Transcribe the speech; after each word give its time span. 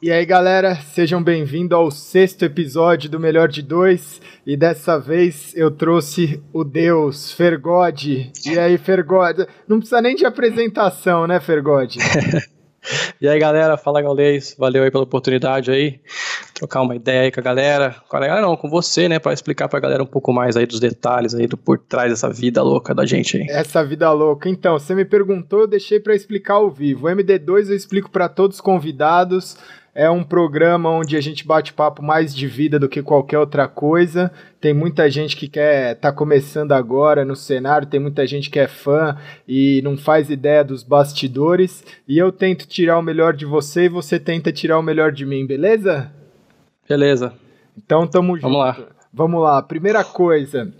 E 0.00 0.12
aí, 0.12 0.24
galera, 0.24 0.76
sejam 0.76 1.20
bem-vindos 1.20 1.76
ao 1.76 1.90
sexto 1.90 2.44
episódio 2.44 3.10
do 3.10 3.18
Melhor 3.18 3.48
de 3.48 3.60
Dois. 3.60 4.20
E 4.46 4.56
dessa 4.56 4.96
vez 4.96 5.52
eu 5.56 5.72
trouxe 5.72 6.40
o 6.52 6.62
Deus, 6.62 7.32
Fergode. 7.32 8.30
E 8.46 8.56
aí, 8.56 8.78
Fergode? 8.78 9.48
Não 9.66 9.78
precisa 9.80 10.00
nem 10.00 10.14
de 10.14 10.24
apresentação, 10.24 11.26
né, 11.26 11.40
Fergode? 11.40 11.98
e 13.20 13.28
aí, 13.28 13.40
galera, 13.40 13.76
fala 13.76 14.00
Gaulês. 14.00 14.54
Valeu 14.56 14.84
aí 14.84 14.90
pela 14.92 15.02
oportunidade 15.02 15.72
aí. 15.72 15.98
Trocar 16.54 16.82
uma 16.82 16.94
ideia 16.94 17.22
aí 17.22 17.32
com 17.32 17.40
a 17.40 17.42
galera. 17.42 17.96
Com 18.08 18.16
a 18.16 18.20
galera 18.20 18.40
não, 18.40 18.56
com 18.56 18.70
você, 18.70 19.08
né, 19.08 19.18
para 19.18 19.32
explicar 19.32 19.68
pra 19.68 19.80
galera 19.80 20.04
um 20.04 20.06
pouco 20.06 20.32
mais 20.32 20.56
aí 20.56 20.64
dos 20.64 20.78
detalhes 20.78 21.34
aí 21.34 21.48
do 21.48 21.56
por 21.56 21.76
trás 21.76 22.10
dessa 22.10 22.30
vida 22.30 22.62
louca 22.62 22.94
da 22.94 23.04
gente 23.04 23.36
aí. 23.36 23.46
Essa 23.50 23.84
vida 23.84 24.12
louca. 24.12 24.48
Então, 24.48 24.78
você 24.78 24.94
me 24.94 25.04
perguntou, 25.04 25.62
eu 25.62 25.66
deixei 25.66 25.98
para 25.98 26.14
explicar 26.14 26.54
ao 26.54 26.70
vivo. 26.70 27.08
O 27.08 27.10
MD2 27.10 27.68
eu 27.68 27.74
explico 27.74 28.08
para 28.08 28.28
todos 28.28 28.58
os 28.58 28.60
convidados 28.60 29.56
é 29.98 30.08
um 30.08 30.22
programa 30.22 30.88
onde 30.90 31.16
a 31.16 31.20
gente 31.20 31.44
bate 31.44 31.72
papo 31.72 32.04
mais 32.04 32.32
de 32.32 32.46
vida 32.46 32.78
do 32.78 32.88
que 32.88 33.02
qualquer 33.02 33.36
outra 33.36 33.66
coisa. 33.66 34.30
Tem 34.60 34.72
muita 34.72 35.10
gente 35.10 35.36
que 35.36 35.48
quer 35.48 35.96
tá 35.96 36.12
começando 36.12 36.70
agora 36.70 37.24
no 37.24 37.34
cenário, 37.34 37.88
tem 37.88 37.98
muita 37.98 38.24
gente 38.24 38.48
que 38.48 38.60
é 38.60 38.68
fã 38.68 39.18
e 39.46 39.82
não 39.82 39.96
faz 39.96 40.30
ideia 40.30 40.62
dos 40.62 40.84
bastidores. 40.84 41.84
E 42.06 42.16
eu 42.16 42.30
tento 42.30 42.64
tirar 42.64 42.96
o 42.96 43.02
melhor 43.02 43.34
de 43.34 43.44
você 43.44 43.86
e 43.86 43.88
você 43.88 44.20
tenta 44.20 44.52
tirar 44.52 44.78
o 44.78 44.82
melhor 44.84 45.10
de 45.10 45.26
mim, 45.26 45.44
beleza? 45.44 46.12
Beleza. 46.88 47.32
Então 47.76 48.06
tamo 48.06 48.36
junto. 48.36 48.42
Vamos 48.42 48.58
lá. 48.60 48.76
Vamos 49.12 49.42
lá. 49.42 49.60
Primeira 49.62 50.04
coisa, 50.04 50.72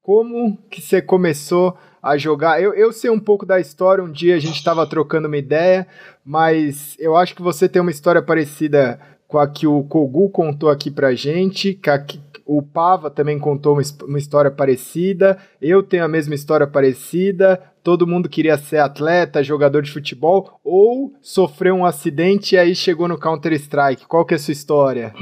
como 0.00 0.56
que 0.70 0.80
você 0.80 1.02
começou 1.02 1.76
a 2.02 2.16
jogar. 2.16 2.62
Eu, 2.62 2.72
eu 2.74 2.92
sei 2.92 3.10
um 3.10 3.20
pouco 3.20 3.44
da 3.44 3.60
história, 3.60 4.02
um 4.02 4.10
dia 4.10 4.36
a 4.36 4.38
gente 4.38 4.56
estava 4.56 4.86
trocando 4.86 5.28
uma 5.28 5.36
ideia, 5.36 5.86
mas 6.28 6.94
eu 6.98 7.16
acho 7.16 7.34
que 7.34 7.40
você 7.40 7.66
tem 7.66 7.80
uma 7.80 7.90
história 7.90 8.20
parecida 8.20 9.00
com 9.26 9.38
a 9.38 9.48
que 9.48 9.66
o 9.66 9.82
Kogu 9.84 10.28
contou 10.28 10.68
aqui 10.68 10.90
pra 10.90 11.14
gente, 11.14 11.72
que 11.72 11.88
a, 11.88 12.04
o 12.44 12.60
Pava 12.60 13.10
também 13.10 13.38
contou 13.38 13.72
uma, 13.72 13.82
uma 14.06 14.18
história 14.18 14.50
parecida, 14.50 15.38
eu 15.58 15.82
tenho 15.82 16.04
a 16.04 16.08
mesma 16.08 16.34
história 16.34 16.66
parecida, 16.66 17.58
todo 17.82 18.06
mundo 18.06 18.28
queria 18.28 18.58
ser 18.58 18.76
atleta, 18.76 19.42
jogador 19.42 19.80
de 19.80 19.90
futebol, 19.90 20.60
ou 20.62 21.14
sofreu 21.22 21.74
um 21.76 21.86
acidente 21.86 22.56
e 22.56 22.58
aí 22.58 22.74
chegou 22.74 23.08
no 23.08 23.18
Counter-Strike. 23.18 24.06
Qual 24.06 24.26
que 24.26 24.34
é 24.34 24.36
a 24.36 24.38
sua 24.38 24.52
história? 24.52 25.14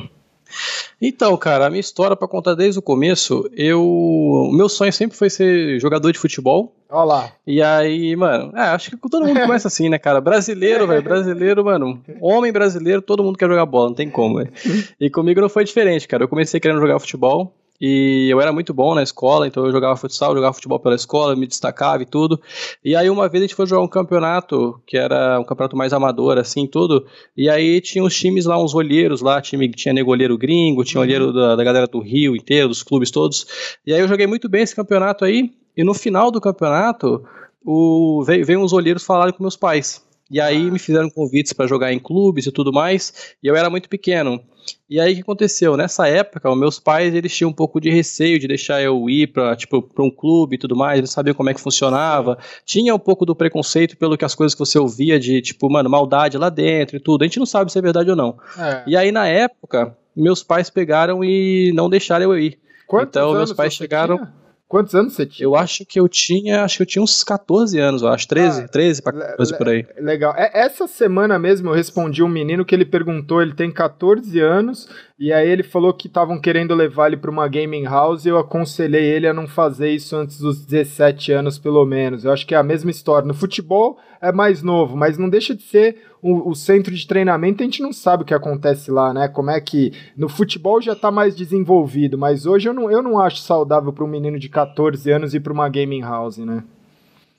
Então, 1.01 1.37
cara, 1.37 1.67
a 1.67 1.71
minha 1.71 1.81
história 1.81 2.17
para 2.17 2.29
contar 2.29 2.55
desde 2.55 2.79
o 2.79 2.83
começo, 2.83 3.49
eu, 3.53 3.83
o 3.83 4.53
meu 4.53 4.69
sonho 4.69 4.93
sempre 4.93 5.17
foi 5.17 5.29
ser 5.29 5.79
jogador 5.81 6.12
de 6.12 6.19
futebol. 6.19 6.73
Olha 6.89 7.05
lá. 7.05 7.33
E 7.47 7.61
aí, 7.61 8.15
mano, 8.17 8.57
é, 8.57 8.61
acho 8.61 8.91
que 8.91 8.97
todo 8.97 9.27
mundo 9.27 9.41
começa 9.41 9.69
assim, 9.69 9.89
né, 9.89 9.99
cara? 9.99 10.21
Brasileiro, 10.21 10.87
velho, 10.87 11.03
brasileiro, 11.03 11.65
mano, 11.65 12.01
homem 12.21 12.53
brasileiro, 12.53 13.03
todo 13.03 13.25
mundo 13.25 13.37
quer 13.37 13.49
jogar 13.49 13.67
bola, 13.67 13.89
não 13.89 13.95
tem 13.95 14.09
como, 14.09 14.37
velho. 14.37 14.53
E 15.01 15.11
comigo 15.11 15.41
não 15.41 15.49
foi 15.49 15.65
diferente, 15.65 16.07
cara. 16.07 16.25
Eu 16.25 16.29
comecei 16.29 16.61
querendo 16.61 16.81
jogar 16.81 16.99
futebol, 16.99 17.53
e 17.80 18.28
eu 18.30 18.41
era 18.41 18.52
muito 18.52 18.72
bom 18.72 18.94
na 18.94 19.02
escola, 19.02 19.46
então 19.46 19.66
eu 19.66 19.72
jogava 19.72 19.96
futsal, 19.96 20.34
jogava 20.34 20.55
futebol 20.55 20.80
pela 20.80 20.94
escola, 20.94 21.36
me 21.36 21.46
destacava 21.46 22.02
e 22.02 22.06
tudo. 22.06 22.41
E 22.84 22.96
aí 22.96 23.10
uma 23.10 23.28
vez 23.28 23.42
a 23.42 23.46
gente 23.46 23.55
foi 23.55 23.66
jogar 23.66 23.82
um 23.82 23.88
campeonato, 23.88 24.80
que 24.86 24.96
era 24.96 25.38
um 25.41 25.44
campeonato 25.44 25.77
mais 25.77 25.92
amador, 25.92 26.38
assim, 26.38 26.66
tudo. 26.66 27.06
E 27.36 27.48
aí 27.48 27.80
tinha 27.80 28.04
os 28.04 28.14
times 28.14 28.47
lá, 28.47 28.62
uns 28.62 28.74
olheiros 28.74 29.20
lá, 29.20 29.41
time 29.41 29.69
que 29.69 29.77
tinha 29.77 29.92
negolheiro 29.92 30.38
gringo, 30.38 30.84
tinha 30.84 31.00
uhum. 31.00 31.06
olheiro 31.06 31.32
da, 31.32 31.56
da 31.56 31.64
galera 31.64 31.86
do 31.86 32.00
Rio 32.00 32.36
inteiro, 32.36 32.69
dos 32.69 32.82
clubes 32.82 33.10
todos. 33.10 33.47
E 33.86 33.92
aí 33.92 34.00
eu 34.00 34.08
joguei 34.08 34.27
muito 34.27 34.48
bem 34.48 34.62
esse 34.62 34.74
campeonato 34.74 35.24
aí, 35.24 35.50
e 35.77 35.84
no 35.84 35.92
final 35.92 36.30
do 36.30 36.41
campeonato, 36.41 37.24
o, 37.64 38.22
veio, 38.24 38.47
veio 38.47 38.60
uns 38.60 38.72
olheiros 38.72 39.04
falarem 39.04 39.34
com 39.34 39.42
meus 39.42 39.56
pais. 39.56 40.06
E 40.30 40.41
aí 40.41 40.69
ah. 40.69 40.70
me 40.70 40.78
fizeram 40.78 41.08
convites 41.08 41.52
para 41.52 41.66
jogar 41.66 41.92
em 41.92 41.98
clubes 41.98 42.46
e 42.46 42.52
tudo 42.52 42.72
mais, 42.72 43.36
e 43.42 43.46
eu 43.46 43.56
era 43.56 43.70
muito 43.70 43.88
pequeno. 43.88 44.41
E 44.88 44.98
aí 45.00 45.12
o 45.12 45.16
que 45.16 45.22
aconteceu? 45.22 45.77
Nessa 45.77 46.08
época, 46.08 46.50
os 46.50 46.58
meus 46.58 46.78
pais 46.78 47.14
eles 47.14 47.34
tinham 47.34 47.50
um 47.50 47.52
pouco 47.52 47.80
de 47.80 47.91
receio 47.91 48.38
de 48.38 48.48
deixar 48.48 48.82
eu 48.82 49.08
ir 49.08 49.28
para 49.28 49.54
tipo, 49.54 49.80
pra 49.80 50.04
um 50.04 50.10
clube 50.10 50.56
e 50.56 50.58
tudo 50.58 50.76
mais, 50.76 50.98
eles 50.98 51.10
sabiam 51.10 51.34
como 51.34 51.50
é 51.50 51.54
que 51.54 51.60
funcionava. 51.60 52.38
Tinha 52.65 52.94
um 52.94 52.98
pouco 52.98 53.25
do 53.25 53.34
preconceito 53.34 53.97
pelo 53.97 54.16
que 54.16 54.25
as 54.25 54.34
coisas 54.34 54.54
que 54.54 54.59
você 54.59 54.78
ouvia 54.78 55.19
de, 55.19 55.41
tipo, 55.41 55.70
mano, 55.70 55.88
maldade 55.88 56.38
lá 56.38 56.48
dentro 56.48 56.97
e 56.97 57.00
tudo. 57.00 57.22
A 57.22 57.26
gente 57.26 57.38
não 57.38 57.47
sabe 57.47 57.70
se 57.70 57.78
é 57.78 57.82
verdade 57.82 58.10
ou 58.10 58.16
não. 58.16 58.36
É. 58.59 58.82
E 58.86 58.97
aí, 58.97 59.12
na 59.12 59.26
época, 59.28 59.97
meus 60.16 60.42
pais 60.42 60.70
pegaram 60.70 61.22
e 61.22 61.72
não 61.75 61.88
deixaram 61.88 62.25
eu 62.25 62.38
ir. 62.38 62.59
Quantos 62.86 63.09
então, 63.09 63.32
meus 63.32 63.53
pais 63.53 63.75
chegaram. 63.75 64.16
Tinha? 64.16 64.46
Quantos 64.69 64.97
anos 64.97 65.12
você 65.12 65.25
tinha? 65.25 65.47
Eu 65.47 65.54
acho 65.54 65.87
que 65.87 66.00
eu 66.00 66.09
tinha, 66.09 66.65
acho 66.65 66.78
que 66.78 66.82
eu 66.82 66.87
tinha 66.87 67.03
uns 67.03 67.22
14 67.22 67.78
anos, 67.78 68.03
eu 68.03 68.09
acho, 68.09 68.27
13, 68.27 68.62
ah, 68.62 68.69
13 68.69 69.03
para 69.03 69.12
14 69.12 69.56
por 69.56 69.69
aí. 69.69 69.87
Legal. 69.97 70.34
É, 70.37 70.50
essa 70.54 70.88
semana 70.88 71.38
mesmo 71.38 71.69
eu 71.69 71.75
respondi 71.75 72.21
um 72.21 72.28
menino 72.28 72.65
que 72.65 72.75
ele 72.75 72.84
perguntou, 72.84 73.41
ele 73.41 73.54
tem 73.54 73.71
14 73.71 74.41
anos 74.41 74.88
e 75.16 75.32
aí 75.32 75.49
ele 75.49 75.62
falou 75.62 75.94
que 75.94 76.09
estavam 76.09 76.41
querendo 76.41 76.75
levar 76.75 77.06
ele 77.06 77.16
para 77.16 77.31
uma 77.31 77.47
gaming 77.47 77.84
house 77.84 78.25
e 78.25 78.28
eu 78.28 78.38
aconselhei 78.38 79.04
ele 79.04 79.28
a 79.28 79.32
não 79.32 79.47
fazer 79.47 79.91
isso 79.91 80.16
antes 80.16 80.41
dos 80.41 80.66
17 80.66 81.31
anos, 81.31 81.59
pelo 81.59 81.87
menos. 81.87 82.25
Eu 82.25 82.33
acho 82.33 82.44
que 82.44 82.54
é 82.54 82.59
a 82.59 82.62
mesma 82.65 82.91
história. 82.91 83.27
No 83.27 83.34
futebol 83.34 83.98
é 84.21 84.33
mais 84.33 84.65
novo, 84.65 84.97
mas 84.97 85.16
não 85.16 85.28
deixa 85.28 85.54
de 85.54 85.62
ser 85.62 86.03
o, 86.26 86.50
o 86.50 86.54
centro 86.54 86.94
de 86.94 87.06
treinamento. 87.06 87.62
A 87.62 87.66
gente 87.66 87.82
não 87.82 87.92
sabe 87.92 88.22
o 88.22 88.26
que 88.26 88.34
acontece 88.34 88.91
lá, 88.91 89.14
né? 89.14 89.28
Como 89.28 89.50
é 89.50 89.60
que. 89.60 89.92
No 90.16 90.28
futebol 90.28 90.81
já 90.82 90.92
está 90.92 91.10
mais 91.10 91.37
desenvolvido, 91.37 92.19
mas 92.19 92.47
hoje 92.47 92.69
eu 92.69 92.75
não, 92.75 92.91
eu 92.91 93.03
não 93.03 93.19
acho 93.19 93.38
saudável 93.38 93.92
para 93.92 94.04
um 94.04 94.09
menino 94.09 94.38
de 94.38 94.48
14 94.48 95.10
anos 95.10 95.34
ir 95.34 95.41
para 95.41 95.53
uma 95.53 95.69
gaming 95.69 96.00
house, 96.00 96.38
né? 96.38 96.65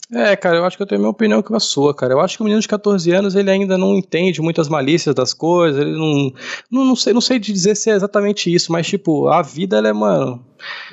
É, 0.10 0.38
cara, 0.38 0.56
eu 0.56 0.64
acho 0.64 0.78
que 0.78 0.84
eu 0.84 0.88
tenho 0.88 1.00
a 1.00 1.02
minha 1.02 1.12
opinião 1.12 1.42
com 1.42 1.54
a 1.54 1.60
sua, 1.60 1.94
cara. 1.94 2.14
Eu 2.14 2.22
acho 2.22 2.38
que 2.38 2.42
o 2.42 2.46
menino 2.46 2.62
de 2.62 2.68
14 2.68 3.12
anos, 3.12 3.36
ele 3.36 3.52
ainda 3.52 3.78
não 3.78 3.94
entende 3.94 4.42
muitas 4.42 4.70
malícias 4.70 5.14
das 5.14 5.34
coisas, 5.34 5.82
ele 5.82 5.98
não, 5.98 6.32
não, 6.72 6.86
não 6.86 6.96
sei, 6.96 7.14
não 7.14 7.20
sei 7.20 7.38
dizer 7.38 7.76
se 7.76 7.90
é 7.90 7.94
exatamente 7.94 8.54
isso, 8.54 8.72
mas 8.72 8.88
tipo, 8.88 9.28
a 9.28 9.42
vida 9.42 9.78
ela 9.78 9.90
é, 9.90 9.94
mano, 9.94 10.42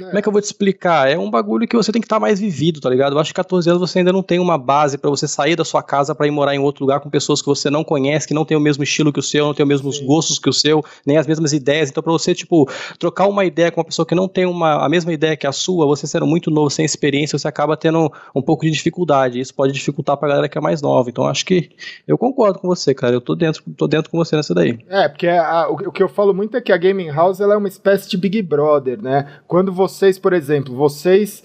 é. 0.01 0.05
Como 0.05 0.19
é 0.19 0.23
que 0.23 0.29
eu 0.29 0.33
vou 0.33 0.41
te 0.41 0.45
explicar? 0.45 1.11
É 1.11 1.19
um 1.19 1.31
bagulho 1.31 1.67
que 1.67 1.77
você 1.77 1.93
tem 1.93 2.01
que 2.01 2.07
estar 2.07 2.17
tá 2.17 2.21
mais 2.21 2.41
vivido, 2.41 2.81
tá 2.81 2.91
ligado? 2.91 3.15
Eu 3.15 3.19
acho 3.19 3.31
que 3.31 3.35
14 3.35 3.69
anos 3.69 3.81
você 3.81 3.99
ainda 3.99 4.13
não 4.13 4.23
tem 4.23 4.39
uma 4.39 4.59
base 4.59 4.99
para 4.99 5.11
você 5.11 5.27
sair 5.27 5.57
da 5.57 5.65
sua 5.65 5.83
casa 5.83 6.15
para 6.15 6.27
ir 6.27 6.31
morar 6.31 6.55
em 6.55 6.59
outro 6.59 6.85
lugar 6.85 7.01
com 7.01 7.11
pessoas 7.11 7.41
que 7.41 7.47
você 7.47 7.71
não 7.71 7.85
conhece, 7.85 8.27
que 8.27 8.35
não 8.35 8.45
tem 8.45 8.57
o 8.57 8.61
mesmo 8.61 8.83
estilo 8.83 9.13
que 9.13 9.21
o 9.21 9.23
seu, 9.23 9.47
não 9.47 9.55
tem 9.55 9.65
os 9.65 9.69
mesmos 9.69 9.99
Sim. 9.99 10.07
gostos 10.07 10.39
que 10.39 10.49
o 10.49 10.53
seu, 10.53 10.85
nem 11.07 11.17
as 11.17 11.27
mesmas 11.27 11.53
ideias. 11.53 11.91
Então, 11.91 12.03
para 12.03 12.13
você, 12.13 12.35
tipo, 12.35 12.69
trocar 12.99 13.27
uma 13.27 13.45
ideia 13.45 13.71
com 13.71 13.81
uma 13.81 13.85
pessoa 13.85 14.07
que 14.07 14.15
não 14.15 14.29
tem 14.29 14.47
uma, 14.47 14.85
a 14.85 14.89
mesma 14.89 15.13
ideia 15.13 15.37
que 15.37 15.47
a 15.47 15.53
sua, 15.53 15.87
você 15.87 16.07
sendo 16.07 16.27
muito 16.27 16.51
novo, 16.51 16.71
sem 16.71 16.85
experiência, 16.85 17.39
você 17.39 17.49
acaba 17.49 17.77
tendo 17.77 18.13
um 18.35 18.43
pouco 18.43 18.65
de 18.65 18.71
dificuldade. 18.71 19.41
Isso 19.41 19.55
pode 19.55 19.73
dificultar 19.73 20.17
pra 20.17 20.29
galera 20.29 20.49
que 20.49 20.59
é 20.59 20.61
mais 20.61 20.83
nova. 20.83 21.09
Então, 21.09 21.27
acho 21.27 21.45
que 21.45 21.71
eu 22.07 22.19
concordo 22.19 22.59
com 22.59 22.69
você, 22.69 22.95
cara. 22.95 23.15
Eu 23.15 23.21
tô 23.21 23.35
dentro, 23.35 23.63
tô 23.77 23.87
dentro 23.87 24.11
com 24.11 24.19
você 24.19 24.37
nessa 24.37 24.55
daí. 24.55 24.79
É, 24.89 25.09
porque 25.09 25.29
a, 25.29 25.69
o, 25.69 25.75
o, 25.75 25.93
que 25.93 26.03
eu 26.03 26.09
falo 26.09 26.35
muito 26.35 26.57
é 26.57 26.61
que 26.61 26.73
a 26.73 26.77
Gaming 26.77 27.11
House 27.11 27.41
ela 27.41 27.55
é 27.55 27.57
uma 27.57 27.69
espécie 27.69 28.09
de 28.09 28.17
Big 28.17 28.41
Brother, 28.43 29.01
né? 29.03 29.27
Quando 29.55 29.73
vocês, 29.73 30.19
por 30.19 30.33
exemplo, 30.33 30.75
vocês 30.75 31.45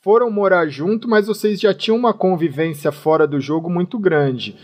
foram 0.00 0.30
morar 0.30 0.68
junto, 0.68 1.08
mas 1.08 1.26
vocês 1.26 1.58
já 1.60 1.74
tinham 1.74 1.96
uma 1.96 2.14
convivência 2.14 2.92
fora 2.92 3.26
do 3.26 3.40
jogo 3.40 3.68
muito 3.68 3.98
grande. 3.98 4.56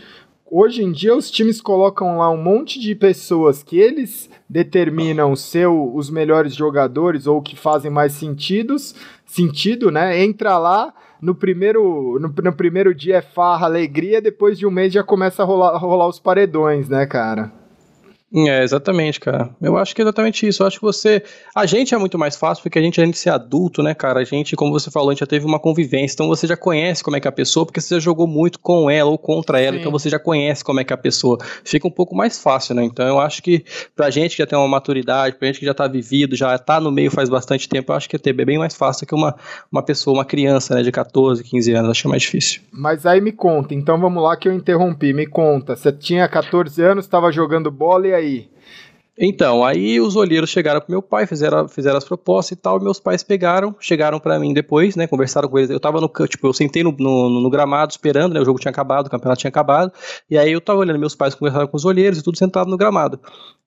Hoje 0.49 0.81
em 0.81 0.93
dia 0.93 1.13
os 1.13 1.29
times 1.29 1.59
colocam 1.59 2.19
lá 2.19 2.29
um 2.31 2.41
monte 2.41 2.79
de 2.79 2.95
pessoas 2.95 3.61
que 3.61 3.77
eles 3.77 4.29
determinam 4.49 5.35
ser 5.35 5.67
os 5.67 6.09
melhores 6.09 6.55
jogadores 6.55 7.27
ou 7.27 7.41
que 7.41 7.57
fazem 7.57 7.91
mais 7.91 8.13
sentidos, 8.13 8.95
sentido, 9.25 9.91
né? 9.91 10.23
Entra 10.23 10.57
lá, 10.57 10.93
no 11.21 11.35
primeiro, 11.35 12.17
no, 12.17 12.29
no 12.29 12.53
primeiro 12.53 12.95
dia 12.95 13.17
é 13.17 13.21
farra, 13.21 13.65
alegria, 13.65 14.21
depois 14.21 14.57
de 14.57 14.65
um 14.65 14.71
mês 14.71 14.93
já 14.93 15.03
começa 15.03 15.43
a 15.43 15.45
rolar, 15.45 15.75
rolar 15.75 16.07
os 16.07 16.17
paredões, 16.17 16.87
né, 16.87 17.05
cara? 17.05 17.64
É, 18.33 18.63
exatamente, 18.63 19.19
cara. 19.19 19.55
Eu 19.61 19.77
acho 19.77 19.95
que 19.95 20.01
é 20.01 20.03
exatamente 20.03 20.47
isso. 20.47 20.63
Eu 20.63 20.67
acho 20.67 20.77
que 20.77 20.85
você. 20.85 21.23
A 21.55 21.65
gente 21.65 21.93
é 21.93 21.97
muito 21.97 22.17
mais 22.17 22.35
fácil 22.35 22.63
porque 22.63 22.79
a 22.79 22.81
gente, 22.81 22.99
a 22.99 23.05
gente 23.05 23.17
ser 23.17 23.29
adulto, 23.29 23.83
né, 23.83 23.93
cara? 23.93 24.19
A 24.19 24.23
gente, 24.23 24.55
como 24.55 24.71
você 24.71 24.89
falou, 24.89 25.09
a 25.09 25.13
gente 25.13 25.19
já 25.19 25.27
teve 25.27 25.45
uma 25.45 25.59
convivência. 25.59 26.15
Então 26.15 26.27
você 26.27 26.47
já 26.47 26.57
conhece 26.57 27.03
como 27.03 27.15
é 27.15 27.19
que 27.19 27.27
é 27.27 27.29
a 27.29 27.31
pessoa, 27.31 27.65
porque 27.65 27.79
você 27.79 27.95
já 27.95 27.99
jogou 27.99 28.27
muito 28.27 28.59
com 28.59 28.89
ela 28.89 29.09
ou 29.09 29.17
contra 29.17 29.61
ela. 29.61 29.73
Sim. 29.75 29.79
Então 29.79 29.91
você 29.91 30.09
já 30.09 30.19
conhece 30.19 30.63
como 30.63 30.79
é 30.79 30.83
que 30.83 30.91
é 30.91 30.95
a 30.95 30.97
pessoa. 30.97 31.37
Fica 31.63 31.87
um 31.87 31.91
pouco 31.91 32.15
mais 32.15 32.41
fácil, 32.41 32.75
né? 32.75 32.83
Então 32.83 33.07
eu 33.07 33.19
acho 33.19 33.41
que 33.41 33.63
pra 33.95 34.09
gente 34.09 34.31
que 34.31 34.41
já 34.41 34.47
tem 34.47 34.57
uma 34.57 34.67
maturidade, 34.67 35.37
pra 35.37 35.47
gente 35.47 35.59
que 35.59 35.65
já 35.65 35.73
tá 35.73 35.87
vivido, 35.87 36.35
já 36.35 36.57
tá 36.57 36.79
no 36.79 36.91
meio 36.91 37.11
faz 37.11 37.29
bastante 37.29 37.69
tempo, 37.69 37.91
eu 37.91 37.95
acho 37.95 38.09
que 38.09 38.15
é 38.15 38.19
ter 38.19 38.33
bem 38.33 38.57
mais 38.57 38.75
fácil 38.75 39.05
que 39.05 39.13
uma, 39.13 39.35
uma 39.71 39.83
pessoa, 39.83 40.17
uma 40.17 40.25
criança, 40.25 40.75
né, 40.75 40.81
de 40.81 40.91
14, 40.91 41.43
15 41.43 41.73
anos. 41.73 41.91
Acho 41.91 42.01
que 42.01 42.07
é 42.07 42.09
mais 42.09 42.21
difícil. 42.23 42.61
Mas 42.71 43.05
aí 43.05 43.21
me 43.21 43.31
conta, 43.31 43.73
então 43.73 43.99
vamos 43.99 44.21
lá 44.21 44.35
que 44.35 44.47
eu 44.47 44.53
interrompi. 44.53 45.13
Me 45.13 45.27
conta. 45.27 45.75
Você 45.75 45.91
tinha 45.91 46.27
14 46.27 46.81
anos, 46.81 47.05
estava 47.05 47.31
jogando 47.31 47.69
bola 47.71 48.07
e 48.07 48.14
aí? 48.15 48.49
Então, 49.17 49.63
aí 49.63 50.01
os 50.01 50.17
olheiros 50.17 50.49
chegaram 50.49 50.81
pro 50.81 50.91
meu 50.91 51.01
pai, 51.01 51.25
fizeram, 51.25 51.69
fizeram 51.69 51.97
as 51.97 52.03
propostas 52.03 52.51
e 52.51 52.55
tal, 52.57 52.81
meus 52.81 52.99
pais 52.99 53.23
pegaram, 53.23 53.73
chegaram 53.79 54.19
para 54.19 54.37
mim 54.37 54.53
depois, 54.53 54.97
né, 54.97 55.07
conversaram 55.07 55.47
com 55.47 55.57
eles, 55.57 55.69
eu 55.69 55.79
tava 55.79 56.01
no, 56.01 56.09
tipo, 56.27 56.45
eu 56.45 56.53
sentei 56.53 56.83
no, 56.83 56.91
no, 56.91 57.29
no, 57.29 57.49
gramado 57.49 57.91
esperando, 57.91 58.33
né, 58.33 58.41
o 58.41 58.45
jogo 58.45 58.59
tinha 58.59 58.71
acabado, 58.71 59.07
o 59.07 59.09
campeonato 59.09 59.39
tinha 59.39 59.49
acabado, 59.49 59.89
e 60.29 60.37
aí 60.37 60.51
eu 60.51 60.59
tava 60.59 60.79
olhando, 60.79 60.99
meus 60.99 61.15
pais 61.15 61.33
conversaram 61.33 61.65
com 61.65 61.77
os 61.77 61.85
olheiros 61.85 62.19
e 62.19 62.23
tudo 62.23 62.37
sentado 62.37 62.69
no 62.69 62.75
gramado. 62.75 63.17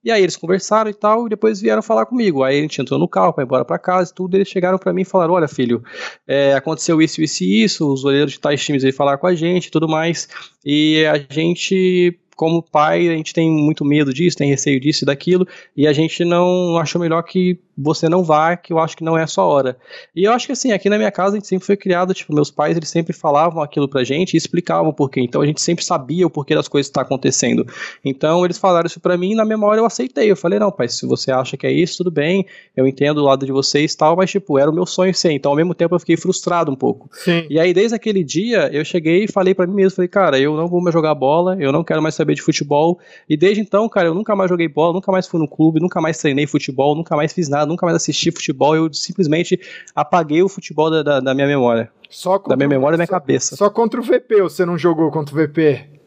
E 0.05 0.11
aí 0.11 0.23
eles 0.23 0.37
conversaram 0.37 0.91
e 0.91 0.95
tal, 0.95 1.27
e 1.27 1.31
depois 1.31 1.63
vieram 1.63 1.83
falar 1.83 2.05
comigo, 2.05 2.45
aí 2.45 2.59
a 2.59 2.63
gente 2.63 2.83
entrou 2.83 3.01
no 3.01 3.09
carro 3.09 3.33
para 3.33 3.43
ir 3.43 3.47
embora 3.47 3.65
para 3.65 3.79
casa 3.79 4.11
e 4.11 4.15
tudo, 4.15 4.37
eles 4.37 4.49
chegaram 4.49 4.77
para 4.77 4.93
mim 4.93 5.01
e 5.01 5.07
falaram, 5.07 5.33
olha 5.33 5.49
filho, 5.49 5.83
é, 6.27 6.53
aconteceu 6.53 7.01
isso, 7.01 7.23
isso 7.23 7.43
e 7.43 7.65
isso, 7.65 7.91
os 7.91 8.05
olheiros 8.05 8.33
de 8.33 8.41
tais 8.41 8.63
times 8.63 8.85
aí 8.85 8.93
falaram 8.93 9.19
com 9.19 9.27
a 9.27 9.35
gente 9.35 9.67
e 9.67 9.71
tudo 9.71 9.89
mais, 9.89 10.29
e 10.63 11.07
a 11.07 11.17
gente 11.33 12.19
como 12.39 12.63
pai, 12.63 13.09
a 13.09 13.17
gente 13.17 13.35
tem 13.35 13.51
muito 13.51 13.85
medo 13.85 14.15
disso, 14.15 14.37
tem 14.37 14.49
receio 14.49 14.79
disso 14.79 15.03
e 15.03 15.07
daquilo, 15.07 15.45
e 15.77 15.89
a 15.89 15.93
gente 15.93 16.25
não 16.25 16.79
achou 16.79 17.01
melhor 17.01 17.21
que 17.23 17.59
você 17.81 18.09
não 18.09 18.25
vá, 18.25 18.57
que 18.57 18.73
eu 18.73 18.79
acho 18.79 18.97
que 18.97 19.05
não 19.05 19.17
é 19.17 19.23
a 19.23 19.27
sua 19.27 19.45
hora. 19.45 19.79
E 20.15 20.25
eu 20.25 20.33
acho 20.33 20.47
que 20.47 20.53
assim, 20.53 20.73
aqui 20.73 20.91
na 20.91 20.99
minha 20.99 21.13
casa 21.13 21.37
a 21.37 21.39
gente 21.39 21.47
sempre 21.47 21.65
foi 21.65 21.77
criado, 21.77 22.13
tipo, 22.13 22.35
meus 22.35 22.51
pais 22.51 22.77
eles 22.77 22.89
sempre 22.89 23.13
falavam 23.13 23.63
aquilo 23.63 23.89
pra 23.89 24.03
gente 24.03 24.35
e 24.35 24.37
explicavam 24.37 24.89
o 24.89 24.93
porquê. 24.93 25.21
Então 25.21 25.41
a 25.41 25.47
gente 25.47 25.61
sempre 25.61 25.85
sabia 25.85 26.27
o 26.27 26.31
porquê 26.31 26.55
das 26.55 26.67
coisas 26.67 26.89
estar 26.89 27.03
tá 27.03 27.07
acontecendo. 27.07 27.65
Então 28.05 28.45
eles 28.45 28.59
falaram 28.59 28.87
isso 28.87 28.99
pra 28.99 29.17
mim 29.17 29.33
e 29.33 29.35
na 29.37 29.45
memória 29.45 29.81
eu 29.81 29.87
aceitei. 29.87 30.31
Eu 30.31 30.37
falei, 30.37 30.59
não, 30.59 30.73
pai, 30.73 30.89
se 30.89 31.07
você 31.07 31.31
acha 31.31 31.57
que 31.57 31.67
é 31.67 31.73
isso, 31.73 31.99
tudo 31.99 32.11
bem, 32.11 32.47
eu 32.77 32.87
entendo 32.87 33.19
o 33.19 33.25
lado 33.25 33.47
de 33.47 33.53
vocês 33.53 33.93
e 33.93 33.97
tal, 33.97 34.17
mas 34.17 34.31
tipo, 34.31 34.59
era 34.59 34.71
o 34.71 34.75
meu 34.75 34.85
sonho 34.85 35.15
ser. 35.15 35.31
Então 35.31 35.53
ao 35.53 35.57
mesmo 35.57 35.75
tempo 35.75 35.95
eu 35.95 36.01
fiquei 36.01 36.17
frustrado 36.17 36.73
um 36.73 36.77
pouco. 36.77 37.09
Sim. 37.13 37.47
E 37.49 37.61
aí 37.61 37.73
desde 37.73 37.95
aquele 37.95 38.25
dia 38.25 38.69
eu 38.73 38.85
cheguei 38.85 39.25
e 39.25 39.29
falei 39.29 39.55
para 39.55 39.67
mim 39.67 39.75
mesmo, 39.75 39.97
falei, 39.97 40.09
cara, 40.09 40.39
eu 40.39 40.57
não 40.57 40.67
vou 40.67 40.81
mais 40.81 40.93
jogar 40.93 41.15
bola, 41.15 41.57
eu 41.61 41.71
não 41.71 41.85
quero 41.85 42.03
mais 42.03 42.15
saber 42.15 42.35
de 42.35 42.43
futebol. 42.43 42.99
E 43.29 43.37
desde 43.37 43.61
então, 43.61 43.89
cara, 43.89 44.09
eu 44.09 44.15
nunca 44.15 44.35
mais 44.35 44.49
joguei 44.49 44.67
bola, 44.67 44.95
nunca 44.95 45.13
mais 45.13 45.29
fui 45.29 45.39
no 45.39 45.47
clube, 45.47 45.81
nunca 45.81 46.01
mais 46.01 46.19
treinei 46.19 46.47
futebol, 46.47 46.97
nunca 46.97 47.15
mais 47.15 47.33
fiz 47.33 47.49
nada, 47.49 47.68
nunca 47.69 47.87
mais 47.87 47.97
assisti 47.97 48.31
futebol, 48.31 48.75
eu 48.75 48.93
simplesmente 48.93 49.61
apaguei 49.95 50.43
o 50.43 50.49
futebol 50.49 50.91
da, 50.91 51.03
da, 51.03 51.21
da 51.21 51.35
minha 51.35 51.47
memória. 51.47 51.91
Só 52.11 52.39
da 52.39 52.57
minha 52.57 52.69
memória 52.69 52.95
e 52.95 52.99
da 52.99 53.03
minha 53.03 53.07
cabeça. 53.07 53.55
Só 53.55 53.69
contra 53.69 54.01
o 54.01 54.03
VP, 54.03 54.43
você 54.43 54.65
não 54.65 54.79
jogou 54.79 55.11
contra 55.11 55.35
o 55.35 55.39
VP? 55.39 55.98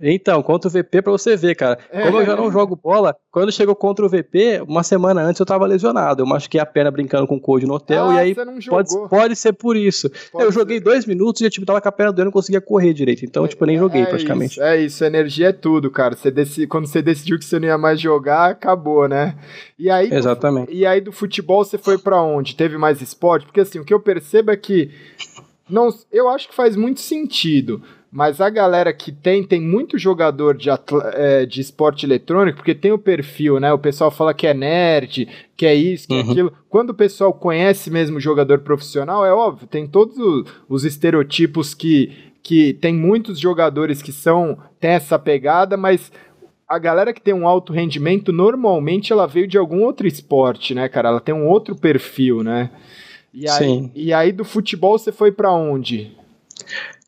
Então, 0.00 0.42
contra 0.42 0.68
o 0.68 0.70
VP 0.70 1.02
pra 1.02 1.12
você 1.12 1.36
ver, 1.36 1.54
cara. 1.54 1.78
É. 1.90 2.06
Como 2.06 2.18
eu 2.18 2.26
já 2.26 2.34
não 2.34 2.50
jogo 2.50 2.74
bola, 2.74 3.14
quando 3.30 3.52
chegou 3.52 3.76
contra 3.76 4.04
o 4.04 4.08
VP, 4.08 4.62
uma 4.66 4.82
semana 4.82 5.22
antes 5.22 5.38
eu 5.38 5.46
tava 5.46 5.66
lesionado. 5.66 6.22
Eu 6.22 6.26
machuquei 6.26 6.58
a 6.58 6.64
perna 6.64 6.90
brincando 6.90 7.26
com 7.26 7.36
o 7.36 7.40
Code 7.40 7.66
no 7.66 7.74
hotel 7.74 8.08
ah, 8.08 8.14
e 8.14 8.18
aí 8.18 8.34
pode, 8.66 8.88
pode 9.08 9.36
ser 9.36 9.52
por 9.52 9.76
isso. 9.76 10.08
Pode 10.32 10.44
eu 10.44 10.52
ser. 10.52 10.58
joguei 10.58 10.80
dois 10.80 11.04
minutos 11.04 11.42
e 11.42 11.44
eu 11.44 11.50
tipo, 11.50 11.66
tava 11.66 11.80
com 11.80 11.88
a 11.88 11.92
perna 11.92 12.12
doendo 12.12 12.22
e 12.22 12.30
não 12.30 12.32
conseguia 12.32 12.60
correr 12.60 12.94
direito. 12.94 13.24
Então, 13.24 13.46
tipo, 13.46 13.62
eu 13.62 13.66
nem 13.66 13.78
joguei 13.78 14.02
é 14.02 14.06
praticamente. 14.06 14.52
Isso, 14.52 14.62
é 14.62 14.80
isso, 14.80 15.04
energia 15.04 15.48
é 15.48 15.52
tudo, 15.52 15.90
cara. 15.90 16.16
Você 16.16 16.30
decidi, 16.30 16.66
quando 16.66 16.86
você 16.86 17.02
decidiu 17.02 17.38
que 17.38 17.44
você 17.44 17.58
não 17.58 17.68
ia 17.68 17.78
mais 17.78 18.00
jogar, 18.00 18.50
acabou, 18.50 19.06
né? 19.06 19.36
E 19.78 19.90
aí, 19.90 20.12
Exatamente. 20.12 20.72
e 20.72 20.86
aí 20.86 21.00
do 21.00 21.12
futebol 21.12 21.64
você 21.64 21.76
foi 21.76 21.98
para 21.98 22.20
onde? 22.22 22.56
Teve 22.56 22.78
mais 22.78 23.02
esporte? 23.02 23.44
Porque 23.44 23.60
assim, 23.60 23.78
o 23.78 23.84
que 23.84 23.92
eu 23.92 24.00
percebo 24.00 24.50
é 24.50 24.56
que 24.56 24.90
não, 25.68 25.88
eu 26.10 26.28
acho 26.28 26.48
que 26.48 26.54
faz 26.54 26.74
muito 26.74 27.00
sentido 27.00 27.82
mas 28.12 28.40
a 28.40 28.50
galera 28.50 28.92
que 28.92 29.12
tem, 29.12 29.44
tem 29.44 29.60
muito 29.60 29.96
jogador 29.96 30.56
de, 30.56 30.68
é, 31.14 31.46
de 31.46 31.60
esporte 31.60 32.04
eletrônico, 32.04 32.58
porque 32.58 32.74
tem 32.74 32.90
o 32.90 32.98
perfil, 32.98 33.60
né? 33.60 33.72
O 33.72 33.78
pessoal 33.78 34.10
fala 34.10 34.34
que 34.34 34.48
é 34.48 34.54
nerd, 34.54 35.28
que 35.56 35.64
é 35.64 35.74
isso, 35.74 36.08
que 36.08 36.14
é 36.14 36.16
uhum. 36.16 36.30
aquilo. 36.30 36.52
Quando 36.68 36.90
o 36.90 36.94
pessoal 36.94 37.32
conhece 37.32 37.88
mesmo 37.88 38.16
o 38.16 38.20
jogador 38.20 38.58
profissional, 38.60 39.24
é 39.24 39.32
óbvio, 39.32 39.68
tem 39.68 39.86
todos 39.86 40.18
os, 40.18 40.44
os 40.68 40.84
estereotipos 40.84 41.72
que, 41.72 42.12
que 42.42 42.72
tem 42.74 42.92
muitos 42.92 43.38
jogadores 43.38 44.02
que 44.02 44.10
são, 44.10 44.58
tem 44.80 44.90
essa 44.90 45.16
pegada, 45.16 45.76
mas 45.76 46.10
a 46.66 46.78
galera 46.80 47.12
que 47.12 47.20
tem 47.20 47.34
um 47.34 47.46
alto 47.46 47.72
rendimento, 47.72 48.32
normalmente 48.32 49.12
ela 49.12 49.26
veio 49.26 49.46
de 49.46 49.56
algum 49.56 49.84
outro 49.84 50.08
esporte, 50.08 50.74
né, 50.74 50.88
cara? 50.88 51.10
Ela 51.10 51.20
tem 51.20 51.34
um 51.34 51.46
outro 51.46 51.76
perfil, 51.76 52.42
né? 52.42 52.70
E 53.32 53.48
aí, 53.48 53.58
Sim. 53.58 53.90
E 53.94 54.12
aí 54.12 54.32
do 54.32 54.44
futebol 54.44 54.98
você 54.98 55.12
foi 55.12 55.30
para 55.30 55.52
onde? 55.52 56.16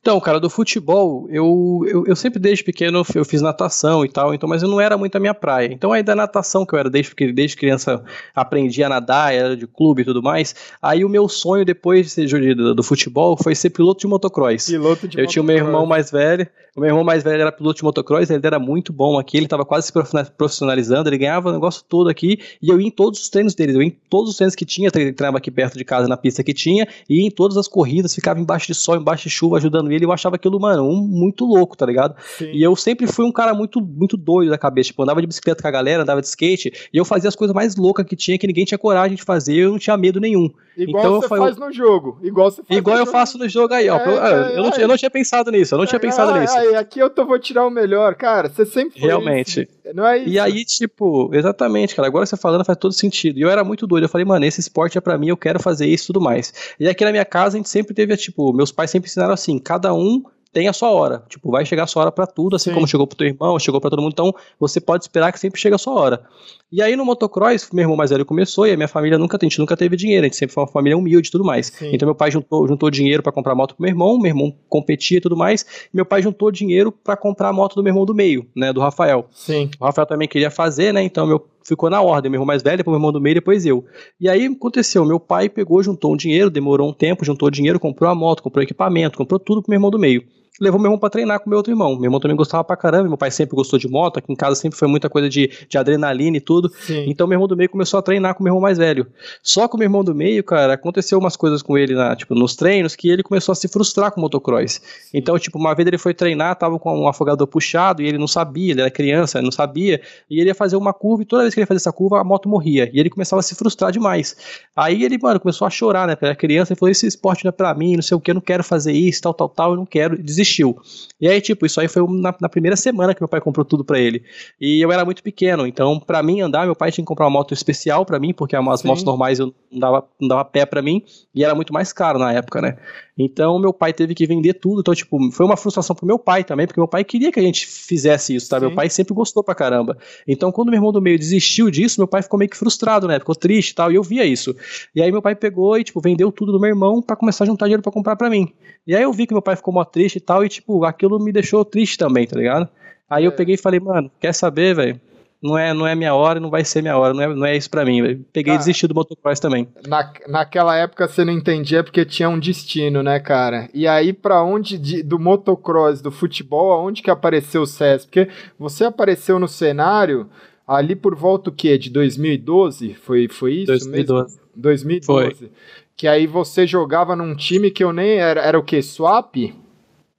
Então, 0.03 0.19
cara, 0.19 0.41
do 0.41 0.51
futebol, 0.51 1.29
eu, 1.31 1.85
eu, 1.87 2.05
eu, 2.09 2.17
sempre 2.17 2.41
desde 2.41 2.65
pequeno 2.65 3.05
eu 3.15 3.25
fiz 3.25 3.41
natação 3.41 4.05
e 4.05 4.09
tal, 4.09 4.35
então, 4.35 4.49
mas 4.49 4.61
eu 4.61 4.69
não 4.69 4.81
era 4.81 4.99
muito 4.99 5.15
a 5.15 5.21
minha 5.21 5.33
praia. 5.33 5.73
Então, 5.73 5.93
aí 5.93 6.03
da 6.03 6.13
natação 6.13 6.67
que 6.67 6.75
eu 6.75 6.79
era 6.81 6.91
desde, 6.91 7.15
desde 7.33 7.57
criança, 7.57 8.03
aprendi 8.35 8.83
a 8.83 8.89
nadar, 8.89 9.33
era 9.33 9.57
de 9.57 9.65
clube 9.65 10.03
e 10.03 10.05
tudo 10.05 10.21
mais. 10.21 10.57
Aí 10.83 11.05
o 11.05 11.09
meu 11.09 11.29
sonho 11.29 11.65
depois 11.65 12.07
de 12.07 12.29
ser 12.29 12.55
do, 12.57 12.75
do 12.75 12.83
futebol 12.83 13.37
foi 13.41 13.55
ser 13.55 13.71
piloto 13.71 14.01
de 14.01 14.09
motocross. 14.09 14.67
Piloto 14.67 15.07
de 15.07 15.19
Eu 15.19 15.23
motocross. 15.23 15.33
tinha 15.33 15.43
o 15.43 15.47
meu 15.47 15.57
irmão 15.57 15.87
mais 15.87 16.11
velho, 16.11 16.49
o 16.75 16.81
meu 16.81 16.89
irmão 16.89 17.05
mais 17.05 17.23
velho 17.23 17.41
era 17.41 17.53
piloto 17.53 17.77
de 17.77 17.85
motocross, 17.85 18.31
ele 18.31 18.45
era 18.45 18.59
muito 18.59 18.93
bom 18.93 19.19
aqui, 19.19 19.37
ele 19.37 19.47
estava 19.47 19.65
quase 19.65 19.87
se 19.87 19.93
profissionalizando, 20.37 21.09
ele 21.09 21.19
ganhava 21.19 21.51
o 21.51 21.53
negócio 21.53 21.85
todo 21.87 22.09
aqui, 22.09 22.41
e 22.61 22.71
eu 22.71 22.81
ia 22.81 22.89
em 22.89 22.91
todos 22.91 23.21
os 23.21 23.29
treinos 23.29 23.55
dele, 23.55 23.77
eu 23.77 23.83
ia 23.83 23.89
em 23.89 23.97
todos 24.09 24.31
os 24.31 24.37
treinos 24.37 24.55
que 24.55 24.65
tinha, 24.65 24.91
treinava 24.91 25.37
aqui 25.37 25.51
perto 25.51 25.77
de 25.77 25.85
casa 25.85 26.09
na 26.09 26.17
pista 26.17 26.43
que 26.43 26.55
tinha, 26.55 26.89
e 27.09 27.21
ia 27.21 27.27
em 27.27 27.31
todas 27.31 27.57
as 27.57 27.69
corridas, 27.69 28.15
ficava 28.15 28.41
embaixo 28.41 28.67
de 28.67 28.75
sol, 28.75 28.97
embaixo 28.97 29.25
de 29.25 29.31
chuva, 29.31 29.59
ajudando 29.59 29.92
ele, 29.95 30.05
eu 30.05 30.13
achava 30.13 30.37
aquilo, 30.37 30.59
mano, 30.61 30.89
um, 30.89 31.01
muito 31.01 31.45
louco, 31.45 31.77
tá 31.77 31.87
ligado? 31.87 32.15
Sim. 32.39 32.51
E 32.53 32.63
eu 32.63 32.75
sempre 32.77 33.07
fui 33.07 33.25
um 33.25 33.33
cara 33.33 33.55
muito, 33.55 33.81
muito 33.81 34.17
doido 34.17 34.51
da 34.51 34.59
cabeça, 34.59 34.89
tipo, 34.89 35.03
andava 35.03 35.21
de 35.21 35.27
bicicleta 35.27 35.63
com 35.63 35.69
a 35.69 35.71
galera, 35.71 36.03
andava 36.03 36.21
de 36.21 36.27
skate, 36.27 36.89
e 36.93 36.97
eu 36.97 37.05
fazia 37.05 37.29
as 37.29 37.37
coisas 37.37 37.55
mais 37.55 37.77
loucas 37.77 38.07
que 38.07 38.17
tinha, 38.17 38.39
que 38.39 38.47
ninguém 38.47 38.65
tinha 38.65 38.79
coragem 38.79 39.17
de 39.17 39.23
fazer, 39.23 39.55
eu 39.55 39.73
não 39.73 39.79
tinha 39.79 39.97
medo 39.97 40.21
nenhum. 40.21 40.51
Igual 40.77 41.05
então, 41.05 41.21
você 41.21 41.29
faz 41.29 41.57
no 41.59 41.71
jogo. 41.71 42.19
Igual 42.23 42.51
você 42.51 42.63
faz 42.63 42.79
Igual 42.79 42.97
eu 42.97 43.05
jogo. 43.05 43.13
faço 43.13 43.39
no 43.39 43.49
jogo 43.49 43.75
aí, 43.75 43.89
ó. 43.89 43.99
É, 43.99 44.03
é, 44.03 44.59
eu, 44.59 44.63
não, 44.63 44.71
eu, 44.71 44.89
não, 44.89 44.97
tinha 44.97 45.11
pensado 45.11 45.51
nisso, 45.51 45.75
eu 45.75 45.79
não 45.79 45.87
tinha 45.87 46.01
pensado 46.01 46.39
nisso. 46.39 46.57
aqui 46.77 46.99
eu 46.99 47.11
tô, 47.11 47.27
vou 47.27 47.39
tirar 47.39 47.67
o 47.67 47.71
melhor, 47.71 48.15
cara. 48.15 48.49
Você 48.49 48.65
sempre 48.65 48.99
foi 48.99 49.09
Realmente. 49.09 49.63
Isso. 49.63 49.95
Não 49.95 50.07
é 50.07 50.19
isso. 50.19 50.29
E 50.29 50.39
aí, 50.39 50.65
tipo, 50.65 51.31
exatamente, 51.35 51.95
cara. 51.95 52.09
Agora 52.09 52.25
você 52.25 52.37
falando 52.37 52.65
faz 52.65 52.79
todo 52.79 52.93
sentido. 52.93 53.39
E 53.39 53.43
eu 53.43 53.51
era 53.51 53.63
muito 53.63 53.87
doido. 53.87 54.05
Eu 54.05 54.09
falei, 54.09 54.25
mano, 54.25 54.45
esse 54.45 54.61
esporte 54.61 54.97
é 54.97 55.01
pra 55.01 55.19
mim, 55.19 55.29
eu 55.29 55.37
quero 55.37 55.61
fazer 55.61 55.87
isso 55.87 56.05
e 56.05 56.07
tudo 56.07 56.21
mais. 56.21 56.75
E 56.79 56.89
aqui 56.89 57.05
na 57.05 57.11
minha 57.11 57.25
casa 57.25 57.57
a 57.57 57.59
gente 57.59 57.69
sempre 57.69 57.95
teve, 57.95 58.17
tipo, 58.17 58.53
meus 58.53 58.73
pais 58.73 58.91
sempre 58.91 59.09
ensinaram 59.09 59.35
assim: 59.35 59.59
cada 59.59 59.82
um 59.91 60.23
tem 60.53 60.69
a 60.69 60.73
sua 60.73 60.91
hora. 60.91 61.25
Tipo, 61.29 61.51
vai 61.51 61.65
chegar 61.65 61.85
a 61.85 61.87
sua 61.87 62.03
hora 62.03 62.13
para 62.13 62.27
tudo, 62.27 62.57
assim 62.57 62.71
Sim. 62.71 62.75
como 62.75 62.87
chegou 62.87 63.07
pro 63.07 63.17
teu 63.17 63.27
irmão, 63.27 63.59
chegou 63.59 63.81
para 63.81 63.91
todo 63.91 64.03
mundo. 64.03 64.13
Então, 64.13 64.35
você 64.61 64.81
pode 64.81 65.05
esperar 65.05 65.33
que 65.33 65.41
sempre 65.41 65.59
chega 65.59 65.77
a 65.77 65.79
sua 65.79 65.95
hora. 65.95 66.23
E 66.71 66.81
aí 66.81 66.97
no 66.97 67.05
motocross, 67.05 67.69
meu 67.71 67.83
irmão 67.83 67.97
mais 67.97 68.11
velho 68.11 68.25
começou 68.25 68.67
e 68.67 68.73
a 68.73 68.77
minha 68.77 68.89
família 68.89 69.19
nunca, 69.19 69.37
a 69.41 69.45
gente 69.45 69.59
nunca 69.59 69.77
teve 69.77 69.95
dinheiro, 69.95 70.25
a 70.25 70.27
gente 70.27 70.37
sempre 70.37 70.55
foi 70.55 70.63
uma 70.63 70.71
família 70.71 70.97
humilde 70.97 71.29
e 71.29 71.31
tudo 71.31 71.45
mais. 71.45 71.67
Sim. 71.67 71.91
Então 71.93 72.07
meu 72.07 72.15
pai 72.15 72.31
juntou, 72.31 72.67
juntou 72.67 72.91
dinheiro 72.91 73.23
para 73.23 73.31
comprar 73.31 73.55
moto 73.55 73.75
pro 73.75 73.83
meu 73.83 73.91
irmão, 73.91 74.19
meu 74.19 74.31
irmão 74.31 74.55
competia 74.71 75.19
e 75.19 75.21
tudo 75.21 75.37
mais, 75.37 75.67
e 75.93 75.97
meu 75.97 76.07
pai 76.07 76.23
juntou 76.23 76.51
dinheiro 76.51 76.91
para 76.91 77.15
comprar 77.15 77.51
a 77.51 77.53
moto 77.53 77.75
do 77.75 77.83
meu 77.83 77.91
irmão 77.91 78.07
do 78.07 78.15
meio, 78.15 78.47
né, 78.57 78.73
do 78.73 78.81
Rafael. 78.81 79.27
Sim. 79.31 79.71
O 79.79 79.85
Rafael 79.85 80.07
também 80.07 80.27
queria 80.27 80.51
fazer, 80.51 80.95
né, 80.95 81.03
então 81.03 81.27
meu 81.27 81.47
ficou 81.65 81.89
na 81.91 82.01
ordem, 82.01 82.31
meu 82.31 82.39
irmão 82.39 82.47
mais 82.47 82.63
velho, 82.63 82.79
depois 82.79 82.93
meu 82.93 82.99
irmão 82.99 83.13
do 83.13 83.21
meio, 83.21 83.35
depois 83.35 83.65
eu. 83.67 83.85
E 84.21 84.29
aí 84.29 84.47
aconteceu, 84.47 85.05
meu 85.05 85.21
pai 85.21 85.49
pegou, 85.49 85.83
juntou 85.83 86.13
um 86.13 86.17
dinheiro, 86.17 86.51
demorou 86.51 86.89
um 86.89 86.93
tempo, 86.93 87.25
juntou 87.25 87.51
dinheiro, 87.51 87.81
comprou 87.81 88.11
a 88.11 88.15
moto, 88.15 88.43
comprou 88.43 88.63
equipamento, 88.63 89.19
comprou 89.19 89.39
tudo 89.39 89.63
pro 89.63 89.71
meu 89.71 89.77
irmão 89.77 89.91
do 89.91 89.99
meio 89.99 90.23
levou 90.61 90.79
meu 90.79 90.89
irmão 90.89 90.99
pra 90.99 91.09
treinar 91.09 91.41
com 91.41 91.49
meu 91.49 91.57
outro 91.57 91.73
irmão. 91.73 91.95
Meu 91.95 92.05
irmão 92.05 92.21
também 92.21 92.37
gostava 92.37 92.63
pra 92.63 92.77
caramba, 92.77 93.09
meu 93.09 93.17
pai 93.17 93.31
sempre 93.31 93.57
gostou 93.57 93.79
de 93.79 93.89
moto, 93.89 94.19
aqui 94.19 94.33
em 94.33 94.37
casa 94.37 94.55
sempre 94.55 94.79
foi 94.79 94.87
muita 94.87 95.09
coisa 95.09 95.29
de, 95.29 95.51
de 95.69 95.79
adrenalina 95.79 96.37
e 96.37 96.41
tudo. 96.41 96.71
Sim. 96.81 97.05
Então 97.09 97.27
meu 97.27 97.37
irmão 97.37 97.49
do 97.49 97.57
meio 97.57 97.71
começou 97.71 97.99
a 97.99 98.03
treinar 98.03 98.35
com 98.35 98.45
meu 98.45 98.51
irmão 98.51 98.61
mais 98.61 98.79
velho. 98.79 99.07
Só 99.43 99.67
que 99.67 99.75
o 99.75 99.79
meu 99.79 99.87
irmão 99.87 100.05
do 100.05 100.15
meio, 100.15 100.45
cara, 100.45 100.75
aconteceu 100.75 101.19
umas 101.19 101.37
coisas 101.37 101.63
com 101.63 101.79
ele 101.79 101.95
na, 101.95 102.15
tipo, 102.15 102.35
nos 102.35 102.55
treinos 102.55 102.95
que 102.95 103.09
ele 103.09 103.23
começou 103.23 103.53
a 103.53 103.57
se 103.57 103.69
frustrar 103.69 104.13
com 104.13 104.21
o 104.21 104.23
motocross. 104.23 104.81
Então, 105.13 105.39
tipo, 105.39 105.59
uma 105.59 105.75
vez 105.75 105.87
ele 105.87 105.99
foi 105.99 106.13
treinar, 106.13 106.57
tava 106.57 106.79
com 106.79 106.99
um 106.99 107.09
afogador 107.09 107.47
puxado 107.47 108.03
e 108.03 108.07
ele 108.07 108.19
não 108.19 108.29
sabia, 108.29 108.73
ele 108.73 108.81
era 108.81 108.91
criança, 108.91 109.39
ele 109.39 109.47
não 109.47 109.53
sabia, 109.53 110.01
e 110.29 110.41
ele 110.41 110.51
ia 110.51 110.55
fazer 110.55 110.77
uma 110.77 110.93
curva 110.93 111.23
e 111.23 111.27
toda 111.27 111.43
vez 111.43 111.55
que 111.55 111.61
ele 111.61 111.67
fazia 111.67 111.79
essa 111.79 111.93
curva, 111.93 112.21
a 112.21 112.25
moto 112.25 112.49
morria. 112.49 112.91
E 112.93 113.01
ele 113.01 113.09
começava 113.09 113.41
a 113.41 113.43
se 113.43 113.55
frustrar 113.55 113.91
demais. 113.91 114.37
Aí 114.77 115.05
ele, 115.05 115.19
mano, 115.21 115.41
começou 115.41 115.67
a 115.67 115.71
chorar, 115.71 116.07
né? 116.07 116.17
Era 116.21 116.37
criança, 116.37 116.73
ele 116.73 116.79
falou: 116.79 116.91
esse 116.91 117.07
esporte 117.07 117.45
não 117.45 117.49
é 117.49 117.53
pra 117.53 117.75
mim, 117.75 117.95
não 117.95 118.03
sei 118.03 118.17
o 118.17 118.21
que, 118.21 118.31
eu 118.31 118.35
não 118.35 118.41
quero 118.41 118.63
fazer 118.63 118.93
isso, 118.93 119.23
tal, 119.23 119.35
tal, 119.35 119.49
tal, 119.49 119.71
eu 119.73 119.77
não 119.77 119.87
quero, 119.87 120.15
e 120.19 120.23
desistiu. 120.43 120.77
E 121.21 121.29
aí, 121.29 121.41
tipo, 121.41 121.65
isso 121.65 121.81
aí 121.81 121.89
foi 121.89 122.03
na, 122.21 122.35
na 122.41 122.49
primeira 122.49 122.77
semana 122.77 123.15
que 123.15 123.23
meu 123.23 123.29
pai 123.29 123.41
comprou 123.41 123.65
tudo 123.65 123.85
para 123.85 123.99
ele. 123.99 124.25
E 124.61 124.81
eu 124.81 124.91
era 124.93 125.05
muito 125.05 125.23
pequeno, 125.23 125.67
então 125.67 125.99
para 125.99 126.23
mim 126.23 126.41
andar, 126.41 126.67
meu 126.67 126.75
pai 126.75 126.91
tinha 126.91 127.05
que 127.05 127.09
comprar 127.09 127.27
uma 127.27 127.31
moto 127.31 127.55
especial 127.55 128.05
para 128.05 128.19
mim, 128.19 128.35
porque 128.35 128.57
as 128.57 128.81
Sim. 128.81 128.89
motos 128.89 129.05
normais 129.05 129.39
eu 129.39 129.55
não 129.71 129.79
dava, 129.79 130.09
não 130.21 130.29
dava 130.29 130.45
pé 130.45 130.67
para 130.67 130.83
mim, 130.83 131.03
e 131.35 131.45
era 131.45 131.55
muito 131.55 131.73
mais 131.73 131.93
caro 131.93 132.19
na 132.19 132.33
época, 132.33 132.61
né? 132.61 132.77
Então 133.17 133.59
meu 133.59 133.73
pai 133.73 133.93
teve 133.93 134.15
que 134.15 134.27
vender 134.27 134.55
tudo, 134.55 134.81
então 134.81 134.95
tipo, 134.95 135.19
foi 135.33 135.45
uma 135.45 135.57
frustração 135.57 135.95
pro 135.95 136.07
meu 136.07 136.19
pai 136.19 136.43
também, 136.43 136.67
porque 136.67 136.81
meu 136.81 136.89
pai 136.89 137.05
queria 137.05 137.31
que 137.31 137.39
a 137.39 137.43
gente 137.43 137.67
fizesse 137.67 138.35
isso, 138.35 138.49
tá? 138.49 138.59
Sim. 138.59 138.67
Meu 138.67 138.75
pai 138.75 138.89
sempre 138.89 139.13
gostou 139.13 139.45
pra 139.45 139.55
caramba. 139.55 139.99
Então 140.27 140.51
quando 140.51 140.69
meu 140.71 140.79
irmão 140.79 140.93
do 140.93 141.03
meio 141.03 141.19
desistiu 141.19 141.71
disso, 141.71 142.01
meu 142.01 142.09
pai 142.09 142.23
ficou 142.23 142.39
meio 142.39 142.51
que 142.51 142.57
frustrado, 142.57 143.07
né? 143.07 143.19
Ficou 143.19 143.35
triste 143.35 143.71
e 143.71 143.75
tal, 143.75 143.93
e 143.93 143.97
eu 143.97 144.03
via 144.03 144.25
isso. 144.25 144.57
E 144.95 145.03
aí 145.03 145.13
meu 145.13 145.21
pai 145.21 145.35
pegou 145.35 145.79
e 145.79 145.85
tipo, 145.85 146.01
vendeu 146.01 146.33
tudo 146.33 146.53
do 146.53 146.61
meu 146.61 146.69
irmão 146.69 147.03
para 147.03 147.15
começar 147.17 147.45
a 147.45 147.47
juntar 147.47 147.67
dinheiro 147.67 147.83
para 147.83 147.93
comprar 147.93 148.17
para 148.17 148.31
mim. 148.31 148.53
E 148.87 148.97
aí 148.97 149.03
eu 149.03 149.13
vi 149.13 149.27
que 149.27 149.35
meu 149.35 149.43
pai 149.43 149.57
ficou 149.57 149.75
mó 149.75 149.85
triste 149.85 150.17
e 150.17 150.21
tal, 150.21 150.45
e 150.45 150.49
tipo, 150.49 150.85
aquilo 150.85 151.19
me 151.19 151.33
deixou 151.33 151.65
triste 151.65 151.99
também, 151.99 152.27
tá 152.27 152.37
ligado? 152.37 152.69
Aí 153.09 153.25
é. 153.25 153.27
eu 153.27 153.33
peguei 153.33 153.57
e 153.57 153.59
falei, 153.59 153.79
mano, 153.79 154.11
quer 154.19 154.33
saber, 154.33 154.75
velho? 154.75 155.01
Não 155.43 155.59
é, 155.59 155.75
não 155.75 155.87
é 155.87 155.95
minha 155.97 156.15
hora, 156.15 156.39
não 156.39 156.51
vai 156.51 156.65
ser 156.65 156.83
minha 156.83 156.97
hora, 156.97 157.13
não 157.13 157.23
é, 157.23 157.35
não 157.35 157.45
é 157.45 157.57
isso 157.57 157.69
para 157.69 157.85
mim. 157.85 158.25
Peguei 158.33 158.55
e 158.55 158.59
desisti 158.59 158.87
do 158.87 158.95
motocross 158.95 159.41
também. 159.41 159.67
Na, 159.89 160.13
naquela 160.29 160.77
época 160.77 161.09
você 161.09 161.25
não 161.25 161.33
entendia 161.33 161.83
porque 161.83 162.05
tinha 162.05 162.29
um 162.29 162.39
destino, 162.39 163.03
né, 163.03 163.19
cara? 163.19 163.69
E 163.75 163.89
aí 163.89 164.13
para 164.13 164.43
onde 164.45 164.79
de, 164.79 165.03
do 165.03 165.19
motocross, 165.19 166.01
do 166.01 166.13
futebol, 166.13 166.73
aonde 166.73 167.03
que 167.03 167.11
apareceu 167.11 167.63
o 167.63 167.67
SES? 167.67 168.05
Porque 168.05 168.29
você 168.57 168.85
apareceu 168.85 169.41
no 169.41 169.49
cenário 169.49 170.31
ali 170.65 170.95
por 170.95 171.17
volta 171.17 171.51
o 171.51 171.53
quê? 171.53 171.77
De 171.77 171.91
2012? 171.91 172.95
Foi, 172.95 173.27
foi 173.29 173.55
isso 173.55 173.67
2012. 173.67 174.37
mesmo? 174.37 174.43
2012. 174.55 175.35
Foi. 175.35 175.51
Que 175.97 176.07
aí 176.07 176.27
você 176.27 176.67
jogava 176.67 177.17
num 177.17 177.35
time 177.35 177.71
que 177.71 177.83
eu 177.83 177.93
nem. 177.93 178.19
Era, 178.19 178.41
era 178.43 178.59
o 178.59 178.63
quê? 178.63 178.81
Swap? 178.81 179.35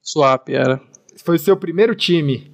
Swap, 0.02 0.48
era. 0.50 0.80
Foi 1.24 1.36
o 1.36 1.38
seu 1.38 1.56
primeiro 1.56 1.94
time. 1.94 2.53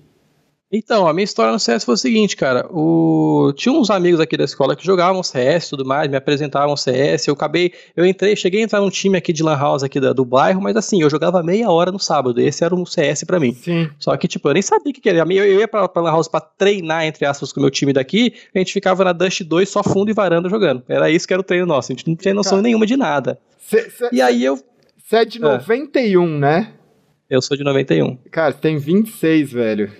Então, 0.73 1.09
a 1.09 1.13
minha 1.13 1.25
história 1.25 1.53
no 1.53 1.59
CS 1.59 1.85
foi 1.85 1.95
o 1.95 1.99
seguinte, 1.99 2.37
cara. 2.37 2.65
O... 2.71 3.53
Tinha 3.57 3.73
uns 3.73 3.91
amigos 3.91 4.21
aqui 4.21 4.37
da 4.37 4.45
escola 4.45 4.77
que 4.77 4.87
jogavam 4.87 5.21
CS 5.21 5.67
e 5.67 5.71
tudo 5.71 5.85
mais, 5.85 6.09
me 6.09 6.17
apresentavam 6.17 6.77
CS. 6.77 7.27
Eu 7.27 7.35
acabei. 7.35 7.73
Eu 7.97 8.07
entrei, 8.07 8.37
cheguei 8.37 8.61
a 8.61 8.65
entrar 8.65 8.81
num 8.81 8.89
time 8.89 9.19
aqui 9.19 9.33
de 9.33 9.43
Lan 9.43 9.57
House 9.57 9.83
aqui 9.83 9.99
da, 9.99 10.13
do 10.13 10.25
bairro, 10.25 10.63
mas 10.63 10.77
assim, 10.77 11.03
eu 11.03 11.11
jogava 11.11 11.43
meia 11.43 11.69
hora 11.69 11.91
no 11.91 11.99
sábado. 11.99 12.41
Esse 12.41 12.65
era 12.65 12.73
um 12.73 12.87
CS 12.87 13.25
pra 13.25 13.41
mim. 13.41 13.53
Sim. 13.53 13.91
Só 13.99 14.17
que, 14.17 14.29
tipo, 14.29 14.49
eu 14.49 14.53
nem 14.53 14.63
sabia 14.63 14.93
o 14.93 14.95
que, 14.95 15.01
que 15.01 15.09
era. 15.09 15.19
Eu, 15.19 15.45
eu 15.45 15.59
ia 15.59 15.67
pra, 15.67 15.89
pra 15.89 16.03
Lan 16.03 16.13
House 16.13 16.29
pra 16.29 16.41
treinar, 16.41 17.05
entre 17.05 17.27
aspas, 17.27 17.53
com 17.53 17.59
o 17.59 17.63
meu 17.63 17.71
time 17.71 17.93
daqui. 17.93 18.35
A 18.55 18.59
gente 18.59 18.73
ficava 18.73 19.03
na 19.03 19.13
Dust 19.13 19.43
2 19.43 19.69
só 19.69 19.83
fundo 19.83 20.09
e 20.09 20.15
varanda 20.15 20.49
jogando. 20.49 20.85
Era 20.89 21.11
isso 21.11 21.27
que 21.27 21.33
era 21.33 21.41
o 21.41 21.45
treino 21.45 21.67
nosso. 21.67 21.91
A 21.91 21.97
gente 21.97 22.07
não 22.07 22.15
tinha 22.15 22.33
noção 22.33 22.59
cara, 22.59 22.63
nenhuma 22.63 22.87
de 22.87 22.97
nada. 22.97 23.41
Cê, 23.59 23.91
cê, 23.91 24.09
e 24.13 24.23
aí 24.23 24.45
eu. 24.45 24.57
Você 24.97 25.17
é 25.17 25.25
de 25.25 25.41
91, 25.41 26.37
é. 26.37 26.39
né? 26.39 26.73
Eu 27.29 27.43
sou 27.43 27.57
de 27.57 27.65
91. 27.65 28.17
Cara, 28.31 28.53
tem 28.53 28.79
26, 28.79 29.53
velho. 29.53 29.91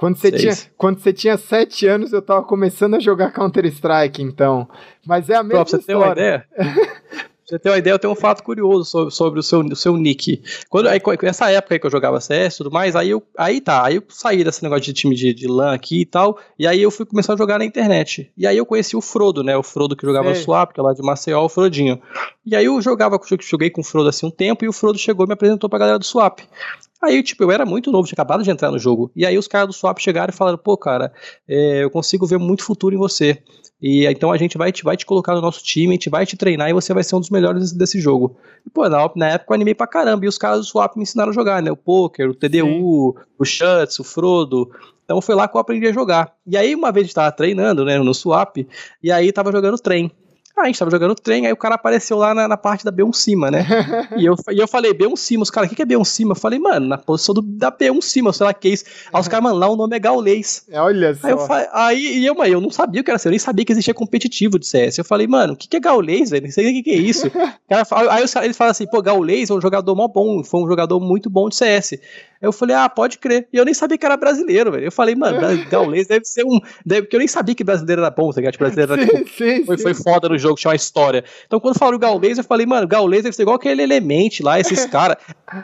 Quando 0.00 0.16
você, 0.16 0.32
tinha, 0.32 0.54
quando 0.78 0.98
você 0.98 1.12
tinha 1.12 1.36
7 1.36 1.86
anos, 1.86 2.10
eu 2.14 2.22
tava 2.22 2.42
começando 2.42 2.94
a 2.94 2.98
jogar 2.98 3.32
Counter-Strike, 3.32 4.22
então. 4.22 4.66
Mas 5.06 5.28
é 5.28 5.34
a 5.34 5.42
mesma 5.42 5.62
Pô, 5.62 5.70
pra 5.70 5.70
você 5.72 5.76
história. 5.76 5.84
Ter 5.84 5.94
uma 5.94 6.12
ideia? 6.12 6.46
você 7.46 7.58
ter 7.58 7.68
uma 7.68 7.76
ideia, 7.76 7.92
eu 7.92 7.98
tenho 7.98 8.14
um 8.14 8.16
fato 8.16 8.42
curioso 8.42 8.88
sobre, 8.88 9.10
sobre 9.10 9.40
o, 9.40 9.42
seu, 9.42 9.60
o 9.60 9.76
seu 9.76 9.98
nick. 9.98 10.42
Quando, 10.70 10.88
aí, 10.88 10.98
nessa 11.22 11.50
época 11.50 11.74
aí 11.74 11.78
que 11.78 11.84
eu 11.84 11.90
jogava 11.90 12.18
CS 12.18 12.54
e 12.54 12.56
tudo 12.56 12.70
mais, 12.70 12.96
aí, 12.96 13.10
eu, 13.10 13.22
aí 13.36 13.60
tá, 13.60 13.84
aí 13.84 13.96
eu 13.96 14.02
saí 14.08 14.42
desse 14.42 14.62
negócio 14.62 14.84
de 14.84 14.94
time 14.94 15.14
de, 15.14 15.34
de 15.34 15.46
LAN 15.46 15.74
aqui 15.74 16.00
e 16.00 16.06
tal, 16.06 16.38
e 16.58 16.66
aí 16.66 16.80
eu 16.80 16.90
fui 16.90 17.04
começar 17.04 17.34
a 17.34 17.36
jogar 17.36 17.58
na 17.58 17.66
internet. 17.66 18.32
E 18.34 18.46
aí 18.46 18.56
eu 18.56 18.64
conheci 18.64 18.96
o 18.96 19.02
Frodo, 19.02 19.44
né? 19.44 19.54
O 19.54 19.62
Frodo 19.62 19.94
que 19.94 20.06
jogava 20.06 20.28
Sei. 20.28 20.38
no 20.38 20.44
Swap, 20.44 20.72
que 20.72 20.80
é 20.80 20.82
lá 20.82 20.94
de 20.94 21.02
Maceió, 21.02 21.44
o 21.44 21.48
Frodinho. 21.50 22.00
E 22.46 22.56
aí 22.56 22.64
eu 22.64 22.80
jogava, 22.80 23.20
joguei 23.42 23.68
com 23.68 23.82
o 23.82 23.84
Frodo 23.84 24.08
assim 24.08 24.24
um 24.24 24.30
tempo, 24.30 24.64
e 24.64 24.68
o 24.68 24.72
Frodo 24.72 24.98
chegou 24.98 25.26
e 25.26 25.28
me 25.28 25.34
apresentou 25.34 25.68
pra 25.68 25.78
galera 25.78 25.98
do 25.98 26.06
Swap. 26.06 26.40
Aí, 27.02 27.22
tipo, 27.22 27.42
eu 27.42 27.50
era 27.50 27.64
muito 27.64 27.90
novo, 27.90 28.06
tinha 28.06 28.14
acabado 28.14 28.42
de 28.42 28.50
entrar 28.50 28.70
no 28.70 28.78
jogo. 28.78 29.10
E 29.16 29.24
aí 29.24 29.38
os 29.38 29.48
caras 29.48 29.68
do 29.68 29.72
Swap 29.72 29.98
chegaram 29.98 30.32
e 30.32 30.36
falaram, 30.36 30.58
pô, 30.58 30.76
cara, 30.76 31.12
é, 31.48 31.82
eu 31.82 31.90
consigo 31.90 32.26
ver 32.26 32.38
muito 32.38 32.62
futuro 32.62 32.94
em 32.94 32.98
você. 32.98 33.42
E 33.80 34.06
então 34.06 34.30
a 34.30 34.36
gente 34.36 34.58
vai 34.58 34.70
te, 34.70 34.84
vai 34.84 34.96
te 34.96 35.06
colocar 35.06 35.34
no 35.34 35.40
nosso 35.40 35.64
time, 35.64 35.88
a 35.88 35.92
gente 35.92 36.10
vai 36.10 36.26
te 36.26 36.36
treinar 36.36 36.68
e 36.68 36.74
você 36.74 36.92
vai 36.92 37.02
ser 37.02 37.16
um 37.16 37.20
dos 37.20 37.30
melhores 37.30 37.62
desse, 37.62 37.78
desse 37.78 38.00
jogo. 38.00 38.36
E, 38.66 38.68
pô, 38.68 38.86
na, 38.86 39.10
na, 39.16 39.28
época 39.30 39.52
eu 39.52 39.54
animei 39.54 39.74
pra 39.74 39.86
caramba. 39.86 40.24
E 40.26 40.28
os 40.28 40.36
caras 40.36 40.58
do 40.58 40.64
Swap 40.64 40.94
me 40.96 41.02
ensinaram 41.02 41.30
a 41.30 41.34
jogar, 41.34 41.62
né? 41.62 41.72
O 41.72 41.76
poker, 41.76 42.28
o 42.28 42.34
TDU, 42.34 42.66
Sim. 42.66 43.24
o 43.38 43.44
Shuts, 43.44 43.98
o 43.98 44.04
Frodo. 44.04 44.70
Então 45.04 45.22
foi 45.22 45.34
lá 45.34 45.48
que 45.48 45.56
eu 45.56 45.60
aprendi 45.60 45.86
a 45.86 45.92
jogar. 45.92 46.34
E 46.46 46.56
aí, 46.56 46.74
uma 46.74 46.92
vez 46.92 47.04
a 47.04 47.06
gente 47.06 47.14
tava 47.14 47.32
treinando, 47.32 47.84
né, 47.84 47.98
no 47.98 48.14
Swap, 48.14 48.58
e 49.02 49.10
aí 49.10 49.32
tava 49.32 49.50
jogando 49.50 49.78
trem. 49.78 50.12
Ah, 50.60 50.64
a 50.64 50.66
gente 50.66 50.78
tava 50.78 50.90
jogando 50.90 51.14
trem, 51.14 51.46
aí 51.46 51.52
o 51.52 51.56
cara 51.56 51.74
apareceu 51.74 52.18
lá 52.18 52.34
na, 52.34 52.46
na 52.46 52.56
parte 52.56 52.84
da 52.84 52.92
B1 52.92 53.14
cima, 53.14 53.50
né? 53.50 53.66
e, 54.16 54.26
eu, 54.26 54.34
e 54.50 54.58
eu 54.58 54.68
falei, 54.68 54.92
B1 54.92 55.16
cima, 55.16 55.42
os 55.42 55.50
caras, 55.50 55.68
o 55.68 55.70
que, 55.70 55.76
que 55.76 55.82
é 55.82 55.86
B1 55.86 56.04
cima? 56.04 56.32
Eu 56.32 56.36
falei, 56.36 56.58
mano, 56.58 56.86
na 56.86 56.98
posição 56.98 57.34
do, 57.34 57.40
da 57.40 57.72
B1 57.72 58.02
cima, 58.02 58.32
sei 58.32 58.44
lá 58.44 58.52
que 58.52 58.68
é 58.68 58.72
isso. 58.72 58.84
Aí 59.10 59.20
os 59.20 59.26
caras, 59.26 59.44
mano, 59.44 59.58
lá 59.58 59.68
o 59.68 59.76
nome 59.76 59.96
é 59.96 59.98
Gaulês. 59.98 60.66
Olha 60.74 61.14
só. 61.14 61.26
Aí, 61.26 61.32
eu, 61.32 61.68
aí 61.72 62.18
e 62.18 62.26
eu, 62.26 62.34
mano, 62.34 62.52
eu 62.52 62.60
não 62.60 62.70
sabia 62.70 63.00
o 63.00 63.04
que 63.04 63.10
era, 63.10 63.20
eu 63.24 63.30
nem 63.30 63.38
sabia 63.38 63.64
que 63.64 63.72
existia 63.72 63.94
competitivo 63.94 64.58
de 64.58 64.66
CS. 64.66 64.98
Eu 64.98 65.04
falei, 65.04 65.26
mano, 65.26 65.54
o 65.54 65.56
que, 65.56 65.66
que 65.66 65.76
é 65.78 65.80
Gaulês, 65.80 66.30
velho? 66.30 66.44
Não 66.44 66.52
sei 66.52 66.70
o 66.70 66.74
que, 66.74 66.82
que 66.82 66.90
é 66.90 66.96
isso. 66.96 67.30
cara, 67.66 67.86
aí 68.10 68.22
eles 68.44 68.56
falam 68.56 68.70
assim, 68.70 68.86
pô, 68.86 69.00
Gaulês 69.00 69.48
é 69.48 69.54
um 69.54 69.60
jogador 69.60 69.94
mó 69.94 70.08
bom, 70.08 70.44
foi 70.44 70.60
um 70.60 70.68
jogador 70.68 71.00
muito 71.00 71.30
bom 71.30 71.48
de 71.48 71.56
CS. 71.56 71.94
Eu 72.40 72.52
falei, 72.52 72.74
ah, 72.74 72.88
pode 72.88 73.18
crer. 73.18 73.46
E 73.52 73.56
eu 73.56 73.64
nem 73.64 73.74
sabia 73.74 73.98
que 73.98 74.06
era 74.06 74.16
brasileiro, 74.16 74.72
velho. 74.72 74.84
Eu 74.84 74.92
falei, 74.92 75.14
mano, 75.14 75.38
gaulês 75.70 76.06
deve 76.06 76.24
ser 76.24 76.44
um. 76.44 76.58
Deve... 76.84 77.02
Porque 77.02 77.16
eu 77.16 77.18
nem 77.18 77.28
sabia 77.28 77.54
que 77.54 77.62
brasileiro 77.62 78.00
era 78.00 78.10
bom, 78.10 78.30
tá 78.30 78.36
ligado? 78.40 78.52
Tipo, 78.52 78.64
brasileiro 78.64 78.92
era, 78.94 79.06
tipo, 79.06 79.28
sim, 79.28 79.64
foi, 79.64 79.76
sim. 79.76 79.82
foi 79.82 79.94
foda 79.94 80.28
no 80.28 80.38
jogo, 80.38 80.54
tinha 80.56 80.70
uma 80.70 80.76
história. 80.76 81.22
Então, 81.46 81.60
quando 81.60 81.78
falaram 81.78 81.98
gaulês, 81.98 82.38
eu 82.38 82.44
falei, 82.44 82.64
mano, 82.64 82.88
gaulês 82.88 83.24
deve 83.24 83.36
ser 83.36 83.42
igual 83.42 83.56
aquele 83.56 83.82
elemento 83.82 84.42
lá, 84.42 84.58
esses 84.58 84.86
caras. 84.90 85.16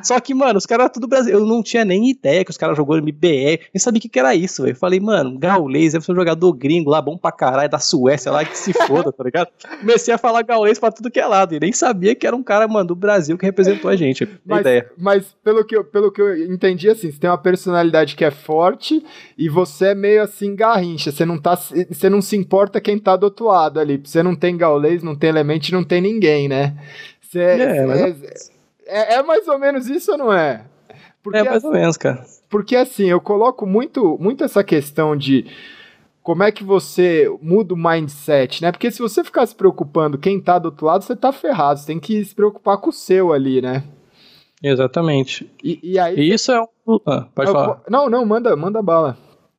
Só 0.02 0.20
que, 0.20 0.34
mano, 0.34 0.58
os 0.58 0.66
caras 0.66 0.84
eram 0.84 0.92
tudo 0.92 1.08
brasileiro. 1.08 1.44
Eu 1.44 1.46
não 1.46 1.62
tinha 1.62 1.84
nem 1.84 2.10
ideia 2.10 2.44
que 2.44 2.50
os 2.50 2.58
caras 2.58 2.76
jogou 2.76 2.98
MBR. 2.98 3.60
Nem 3.72 3.78
sabia 3.78 3.98
o 3.98 4.02
que, 4.02 4.08
que 4.08 4.18
era 4.18 4.34
isso, 4.34 4.62
velho. 4.62 4.74
Eu 4.74 4.78
falei, 4.78 5.00
mano, 5.00 5.38
gaulês 5.38 5.92
deve 5.92 6.04
ser 6.04 6.12
um 6.12 6.16
jogador 6.16 6.52
gringo 6.52 6.90
lá, 6.90 7.00
bom 7.00 7.16
pra 7.16 7.32
caralho, 7.32 7.70
da 7.70 7.78
Suécia 7.78 8.30
lá, 8.30 8.44
que 8.44 8.56
se 8.56 8.72
foda, 8.72 9.10
tá 9.12 9.24
ligado? 9.24 9.48
Comecei 9.80 10.12
a 10.12 10.18
falar 10.18 10.42
gaulês 10.42 10.78
pra 10.78 10.92
tudo 10.92 11.10
que 11.10 11.20
é 11.20 11.26
lado. 11.26 11.54
E 11.54 11.60
nem 11.60 11.72
sabia 11.72 12.14
que 12.14 12.26
era 12.26 12.36
um 12.36 12.42
cara, 12.42 12.68
mano, 12.68 12.88
do 12.88 12.96
Brasil 12.96 13.38
que 13.38 13.46
representou 13.46 13.90
a 13.90 13.96
gente. 13.96 14.28
Mas, 14.44 14.60
ideia. 14.60 14.90
mas 14.98 15.34
pelo, 15.42 15.64
que 15.64 15.76
eu, 15.76 15.84
pelo 15.84 16.10
que 16.10 16.20
eu 16.20 16.36
entendi, 16.44 16.65
assim, 16.74 17.10
você 17.10 17.18
tem 17.18 17.30
uma 17.30 17.38
personalidade 17.38 18.16
que 18.16 18.24
é 18.24 18.30
forte 18.30 19.04
e 19.36 19.48
você 19.48 19.88
é 19.88 19.94
meio 19.94 20.22
assim 20.22 20.54
garrincha. 20.54 21.12
Você 21.12 21.24
não, 21.24 21.38
tá, 21.38 21.56
você 21.56 22.10
não 22.10 22.20
se 22.20 22.36
importa 22.36 22.80
quem 22.80 22.98
tá 22.98 23.16
do 23.16 23.24
outro 23.24 23.46
lado 23.46 23.78
ali. 23.78 24.00
Você 24.02 24.22
não 24.22 24.34
tem 24.34 24.56
gaulês, 24.56 25.02
não 25.02 25.14
tem 25.14 25.30
elemente, 25.30 25.72
não 25.72 25.84
tem 25.84 26.00
ninguém, 26.00 26.48
né? 26.48 26.76
Você, 27.20 27.40
é, 27.40 27.86
mas... 27.86 28.22
é, 28.22 28.34
é, 28.86 29.14
é, 29.14 29.22
mais 29.22 29.46
ou 29.48 29.58
menos 29.58 29.88
isso 29.88 30.12
ou 30.12 30.18
não 30.18 30.32
é? 30.32 30.64
Porque, 31.22 31.38
é 31.38 31.44
mais 31.44 31.64
ou 31.64 31.72
menos, 31.72 31.96
cara. 31.96 32.24
Porque 32.48 32.76
assim, 32.76 33.06
eu 33.06 33.20
coloco 33.20 33.66
muito, 33.66 34.16
muito 34.20 34.44
essa 34.44 34.62
questão 34.62 35.16
de 35.16 35.46
como 36.22 36.42
é 36.42 36.50
que 36.50 36.64
você 36.64 37.28
muda 37.40 37.72
o 37.72 37.76
mindset, 37.76 38.62
né? 38.62 38.72
Porque 38.72 38.90
se 38.90 39.00
você 39.00 39.22
ficar 39.22 39.46
se 39.46 39.54
preocupando 39.54 40.18
quem 40.18 40.40
tá 40.40 40.58
do 40.58 40.66
outro 40.66 40.86
lado, 40.86 41.04
você 41.04 41.14
tá 41.14 41.32
ferrado. 41.32 41.78
Você 41.78 41.86
tem 41.86 42.00
que 42.00 42.24
se 42.24 42.34
preocupar 42.34 42.78
com 42.78 42.90
o 42.90 42.92
seu 42.92 43.32
ali, 43.32 43.62
né? 43.62 43.84
Exatamente. 44.62 45.50
E, 45.62 45.78
e 45.82 45.98
aí. 45.98 46.16
E 46.18 46.32
isso 46.32 46.52
é 46.52 46.60
um. 46.60 47.00
Ah, 47.06 47.26
pode 47.34 47.50
eu, 47.50 47.54
falar. 47.54 47.82
Não, 47.88 48.08
não, 48.08 48.24
manda, 48.24 48.54
manda 48.56 48.82
bala. 48.82 49.16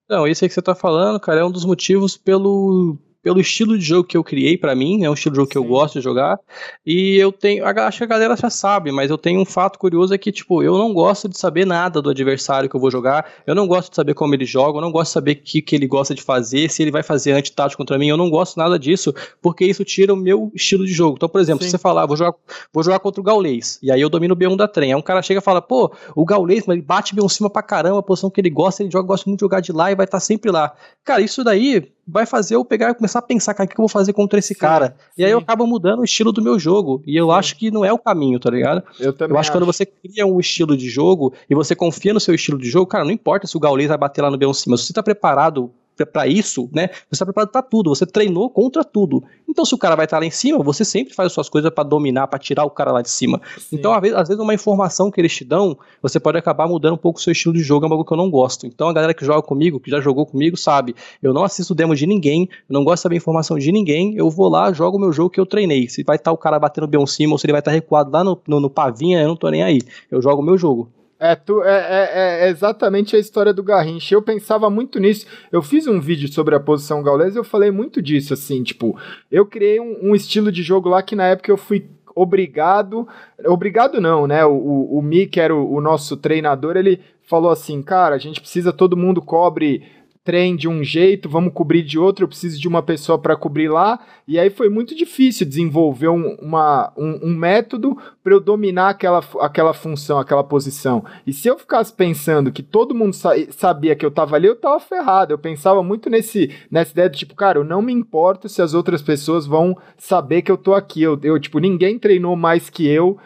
Não, 0.10 0.28
isso 0.28 0.44
aí 0.44 0.50
que 0.50 0.54
você 0.54 0.62
tá 0.62 0.74
falando, 0.74 1.20
cara, 1.20 1.42
é 1.42 1.46
um 1.46 1.52
dos 1.52 1.66
motivos 1.66 2.16
pelo 2.16 2.98
pelo 3.28 3.42
estilo 3.42 3.78
de 3.78 3.84
jogo 3.84 4.08
que 4.08 4.16
eu 4.16 4.24
criei 4.24 4.58
para 4.58 4.74
mim, 4.74 5.04
é 5.04 5.10
um 5.10 5.14
estilo 5.14 5.34
de 5.34 5.36
jogo 5.36 5.48
Sim. 5.48 5.52
que 5.52 5.58
eu 5.58 5.64
gosto 5.66 5.96
de 5.96 6.02
jogar. 6.02 6.40
E 6.86 7.18
eu 7.18 7.30
tenho, 7.30 7.66
acho 7.66 7.98
que 7.98 8.04
a 8.06 8.08
galera 8.08 8.38
já 8.38 8.50
sabe, 8.50 8.90
mas 8.90 9.12
eu 9.12 9.18
tenho 9.18 9.42
um 9.42 9.46
fato 9.46 9.78
curioso 9.78 10.14
é 10.14 10.18
que 10.18 10.32
tipo, 10.32 10.64
eu 10.64 10.78
não 10.78 10.94
gosto 10.94 11.28
de 11.28 11.38
saber 11.38 11.66
nada 11.66 12.02
do 12.02 12.10
adversário 12.10 12.70
que 12.70 12.76
eu 12.78 12.80
vou 12.80 12.90
jogar. 12.90 13.30
Eu 13.46 13.54
não 13.54 13.68
gosto 13.68 13.90
de 13.90 13.98
saber 13.98 14.14
como 14.14 14.34
ele 14.34 14.46
joga, 14.46 14.78
eu 14.78 14.82
não 14.82 14.94
gosto 14.94 15.10
de 15.10 15.14
saber 15.16 15.32
o 15.34 15.36
que, 15.44 15.62
que 15.62 15.76
ele 15.76 15.86
gosta 15.88 16.16
de 16.16 16.22
fazer, 16.22 16.72
se 16.72 16.82
ele 16.82 16.90
vai 16.90 17.04
fazer 17.04 17.34
anti-tático 17.34 17.78
contra 17.82 17.98
mim. 17.98 18.08
Eu 18.08 18.16
não 18.16 18.30
gosto 18.30 18.56
nada 18.56 18.80
disso, 18.80 19.14
porque 19.42 19.66
isso 19.66 19.84
tira 19.84 20.14
o 20.14 20.16
meu 20.16 20.50
estilo 20.56 20.86
de 20.86 20.94
jogo. 20.94 21.16
Então, 21.18 21.28
por 21.28 21.42
exemplo, 21.42 21.64
Sim. 21.64 21.70
se 21.70 21.72
você 21.72 21.78
falar, 21.78 22.06
vou 22.06 22.16
jogar, 22.16 22.34
vou 22.72 22.82
jogar 22.82 23.00
contra 23.00 23.20
o 23.20 23.24
Gaulês, 23.26 23.78
e 23.84 23.92
aí 23.92 24.00
eu 24.00 24.10
domino 24.10 24.36
o 24.36 24.38
B1 24.38 24.56
da 24.56 24.70
trem. 24.70 24.94
Aí 24.94 24.96
um 24.98 25.02
cara 25.02 25.22
chega 25.22 25.42
e 25.42 25.44
fala, 25.44 25.62
pô, 25.62 25.94
o 26.16 26.24
Gaulês, 26.24 26.64
mas 26.66 26.78
ele 26.78 26.86
bate 26.86 27.14
B1 27.14 27.28
cima 27.28 27.50
pra 27.50 27.62
caramba, 27.62 28.00
a 28.00 28.04
posição 28.04 28.30
que 28.30 28.40
ele 28.40 28.50
gosta, 28.50 28.84
ele 28.84 28.90
joga, 28.90 29.06
gosta 29.06 29.30
muito 29.30 29.40
de 29.40 29.44
jogar 29.44 29.60
de 29.60 29.74
lá 29.74 29.92
e 29.92 29.96
vai 29.96 30.06
estar 30.06 30.16
tá 30.16 30.22
sempre 30.22 30.50
lá. 30.50 30.74
Cara, 31.04 31.20
isso 31.20 31.44
daí 31.44 31.92
vai 32.08 32.26
fazer 32.26 32.56
eu 32.56 32.64
pegar 32.64 32.92
e 32.92 32.94
começar 32.94 33.20
a 33.20 33.22
pensar, 33.22 33.54
cara, 33.54 33.66
o 33.66 33.70
que 33.70 33.80
eu 33.80 33.84
vou 33.84 33.90
fazer 33.90 34.14
contra 34.14 34.40
esse 34.40 34.54
sim, 34.54 34.60
cara? 34.60 34.96
Sim. 35.16 35.22
E 35.22 35.26
aí 35.26 35.32
eu 35.32 35.40
acabo 35.40 35.68
mudando 35.68 36.00
o 36.00 36.04
estilo 36.04 36.32
do 36.32 36.42
meu 36.42 36.58
jogo. 36.58 37.04
E 37.06 37.16
eu 37.18 37.28
sim. 37.28 37.34
acho 37.34 37.56
que 37.58 37.70
não 37.70 37.84
é 37.84 37.92
o 37.92 38.00
caminho, 38.00 38.40
tá 38.40 38.50
ligado? 38.50 38.84
Eu 39.00 39.12
também. 39.12 39.36
Eu 39.36 39.40
acho 39.40 39.52
que 39.52 39.58
quando 39.58 39.66
você 39.66 39.86
cria 39.86 40.26
um 40.26 40.40
estilo 40.40 40.78
de 40.78 40.90
jogo 40.90 41.34
e 41.50 41.56
você 41.56 41.76
confia 41.76 42.14
no 42.14 42.20
seu 42.20 42.34
estilo 42.34 42.58
de 42.58 42.70
jogo, 42.70 42.88
cara, 42.88 43.04
não 43.04 43.12
importa 43.12 43.48
se 43.48 43.58
o 43.58 43.60
Gaules 43.60 43.88
vai 43.88 43.98
bater 43.98 44.22
lá 44.22 44.32
no 44.32 44.38
B1 44.38 44.54
cima, 44.54 44.78
se 44.78 44.86
você 44.86 44.94
tá 44.94 45.04
preparado 45.04 45.72
para 46.06 46.28
isso, 46.28 46.70
né? 46.74 46.88
Você 46.88 47.14
está 47.14 47.26
preparado 47.26 47.52
para 47.52 47.62
tudo, 47.62 47.90
você 47.90 48.06
treinou 48.06 48.50
contra 48.50 48.84
tudo. 48.84 49.24
Então, 49.48 49.66
se 49.66 49.74
o 49.74 49.78
cara 49.78 49.96
vai 49.96 50.06
estar 50.06 50.18
tá 50.18 50.22
lá 50.22 50.26
em 50.26 50.32
cima, 50.32 50.64
você 50.64 50.84
sempre 50.86 51.14
faz 51.14 51.28
as 51.28 51.34
suas 51.34 51.50
coisas 51.50 51.72
para 51.72 51.84
dominar, 51.84 52.28
para 52.28 52.40
tirar 52.40 52.66
o 52.66 52.70
cara 52.70 52.92
lá 52.92 53.02
de 53.02 53.10
cima. 53.10 53.42
Sim. 53.58 53.76
Então, 53.76 53.94
às 53.94 54.02
vezes, 54.02 54.18
às 54.18 54.28
vezes, 54.28 54.42
uma 54.42 54.54
informação 54.54 55.10
que 55.10 55.20
eles 55.22 55.36
te 55.36 55.44
dão, 55.44 55.78
você 56.02 56.20
pode 56.20 56.38
acabar 56.38 56.68
mudando 56.68 56.94
um 56.94 56.98
pouco 56.98 57.20
o 57.20 57.22
seu 57.22 57.32
estilo 57.32 57.54
de 57.54 57.62
jogo, 57.62 57.86
é 57.86 57.90
algo 57.90 58.04
que 58.04 58.12
eu 58.12 58.18
não 58.18 58.30
gosto. 58.30 58.66
Então, 58.66 58.90
a 58.90 58.94
galera 58.94 59.14
que 59.14 59.26
joga 59.26 59.42
comigo, 59.42 59.80
que 59.80 59.90
já 59.90 60.00
jogou 60.00 60.26
comigo, 60.26 60.58
sabe, 60.58 60.96
eu 61.22 61.34
não 61.34 61.44
assisto 61.44 61.74
demo 61.74 61.96
de 61.96 62.06
ninguém, 62.06 62.50
eu 62.70 62.74
não 62.74 62.84
gosto 62.84 62.98
de 62.98 63.02
saber 63.04 63.16
informação 63.16 63.58
de 63.58 63.72
ninguém, 63.72 64.16
eu 64.16 64.30
vou 64.30 64.50
lá, 64.50 64.72
jogo 64.74 64.98
o 64.98 65.00
meu 65.00 65.12
jogo 65.12 65.30
que 65.30 65.40
eu 65.40 65.46
treinei. 65.46 65.88
Se 65.88 66.04
vai 66.04 66.16
estar 66.16 66.32
tá 66.32 66.34
o 66.34 66.38
cara 66.38 66.60
batendo 66.60 66.88
bem 66.88 67.02
em 67.02 67.08
cima, 67.08 67.34
ou 67.34 67.38
se 67.38 67.46
ele 67.46 67.54
vai 67.54 67.62
estar 67.62 67.72
tá 67.72 67.76
recuado 67.76 68.12
lá 68.12 68.24
no, 68.24 68.40
no, 68.48 68.60
no 68.60 68.70
pavinha, 68.70 69.22
eu 69.22 69.28
não 69.28 69.36
tô 69.36 69.50
nem 69.50 69.64
aí. 69.64 69.82
Eu 70.12 70.22
jogo 70.22 70.42
o 70.42 70.46
meu 70.46 70.58
jogo. 70.58 70.90
É, 71.20 71.36
tu, 71.36 71.64
é, 71.64 71.70
é, 71.70 72.46
é, 72.46 72.50
exatamente 72.50 73.16
a 73.16 73.20
história 73.20 73.52
do 73.52 73.64
Garrincha. 73.64 74.14
Eu 74.14 74.22
pensava 74.22 74.70
muito 74.70 75.00
nisso. 75.00 75.26
Eu 75.52 75.62
fiz 75.64 75.88
um 75.88 76.00
vídeo 76.00 76.32
sobre 76.32 76.54
a 76.56 76.60
posição 76.60 77.02
gaulesa 77.02 77.38
e 77.38 77.40
eu 77.40 77.44
falei 77.44 77.72
muito 77.72 78.02
disso, 78.02 78.34
assim, 78.34 78.62
tipo, 78.62 78.98
eu 79.32 79.46
criei 79.46 79.80
um, 79.80 80.10
um, 80.10 80.16
estilo 80.16 80.52
de 80.52 80.62
jogo 80.62 80.90
lá 80.90 81.02
que 81.02 81.16
na 81.16 81.26
época 81.26 81.52
eu 81.52 81.58
fui 81.58 81.90
obrigado. 82.16 83.08
Obrigado 83.46 84.00
não, 84.00 84.28
né? 84.28 84.46
O, 84.46 84.54
o, 84.54 85.00
o 85.00 85.02
Mi, 85.02 85.26
que 85.26 85.40
era 85.40 85.56
o, 85.56 85.74
o 85.74 85.82
nosso 85.82 86.16
treinador, 86.18 86.78
ele 86.78 87.00
falou 87.24 87.52
assim, 87.52 87.82
cara, 87.82 88.16
a 88.16 88.20
gente 88.20 88.40
precisa, 88.40 88.72
todo 88.72 88.96
mundo 88.96 89.22
cobre 89.22 89.84
trem 90.28 90.58
de 90.58 90.68
um 90.68 90.84
jeito, 90.84 91.30
vamos 91.30 91.54
cobrir 91.54 91.82
de 91.84 91.98
outro, 91.98 92.26
eu 92.26 92.28
preciso 92.28 92.60
de 92.60 92.68
uma 92.68 92.84
pessoa 92.84 93.18
para 93.18 93.34
cobrir 93.38 93.70
lá. 93.70 93.98
E 94.28 94.38
aí 94.38 94.50
foi 94.50 94.68
muito 94.68 94.94
difícil 94.94 95.48
desenvolver 95.48 96.10
um, 96.10 96.36
uma, 96.42 96.92
um, 96.98 97.30
um 97.30 97.34
método 97.34 97.98
para 98.22 98.34
eu 98.34 98.42
dominar 98.42 98.90
aquela, 98.90 99.24
aquela 99.40 99.74
função, 99.74 100.20
aquela 100.20 100.44
posição. 100.44 101.06
E 101.26 101.32
se 101.32 101.48
eu 101.48 101.58
ficasse 101.58 101.94
pensando 101.94 102.52
que 102.52 102.62
todo 102.62 102.94
mundo 102.94 103.14
sa 103.14 103.32
sabia 103.52 103.96
que 103.96 104.04
eu 104.04 104.10
estava 104.10 104.36
ali, 104.36 104.48
eu 104.48 104.54
estava 104.54 104.82
ferrado. 104.82 105.32
Eu 105.32 105.38
pensava 105.38 105.82
muito 105.82 106.10
nesse, 106.10 106.54
nessa 106.70 106.92
ideia 106.92 107.10
de 107.10 107.20
tipo, 107.20 107.34
cara, 107.34 107.60
eu 107.60 107.64
não 107.64 107.82
me 107.82 107.94
importo 107.94 108.50
se 108.50 108.62
as 108.62 108.74
outras 108.74 109.02
pessoas 109.02 109.46
vão 109.46 109.78
saber 109.98 110.42
que 110.42 110.52
eu 110.52 110.58
tô 110.58 110.74
aqui. 110.74 111.02
Eu, 111.02 111.18
eu 111.24 111.40
tipo, 111.40 111.58
ninguém 111.58 111.98
treinou 111.98 112.36
mais 112.36 112.70
que 112.70 112.86
eu 112.86 113.18